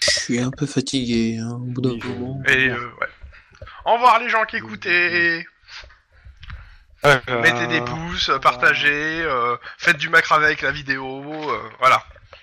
Je 0.00 0.10
suis 0.10 0.38
un 0.40 0.50
peu 0.50 0.66
fatigué, 0.66 1.36
hein, 1.38 1.50
au 1.52 1.58
bout 1.58 1.80
d'un 1.82 1.96
moment. 2.08 2.42
Et 2.48 2.68
euh, 2.70 2.90
ouais. 3.00 3.06
Au 3.84 3.94
revoir 3.94 4.18
les 4.18 4.28
gens 4.30 4.44
qui 4.44 4.56
écoutaient. 4.56 5.46
Mettez 7.04 7.66
des 7.66 7.80
pouces, 7.82 8.28
euh, 8.30 8.38
partagez, 8.38 9.22
euh, 9.24 9.56
faites 9.76 9.96
du 9.98 10.08
macramé 10.08 10.46
avec 10.46 10.62
la 10.62 10.70
vidéo, 10.70 11.22
euh, 11.50 11.58
voilà. 11.80 12.02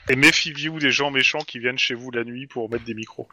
Et 0.10 0.16
méfiez-vous 0.16 0.80
des 0.80 0.92
gens 0.92 1.10
méchants 1.12 1.40
qui 1.40 1.60
viennent 1.60 1.78
chez 1.80 1.96
vous 1.96 2.12
la 2.12 2.24
nuit 2.24 2.46
pour 2.46 2.70
mettre 2.70 2.84
des 2.86 2.94
micros. 2.94 3.28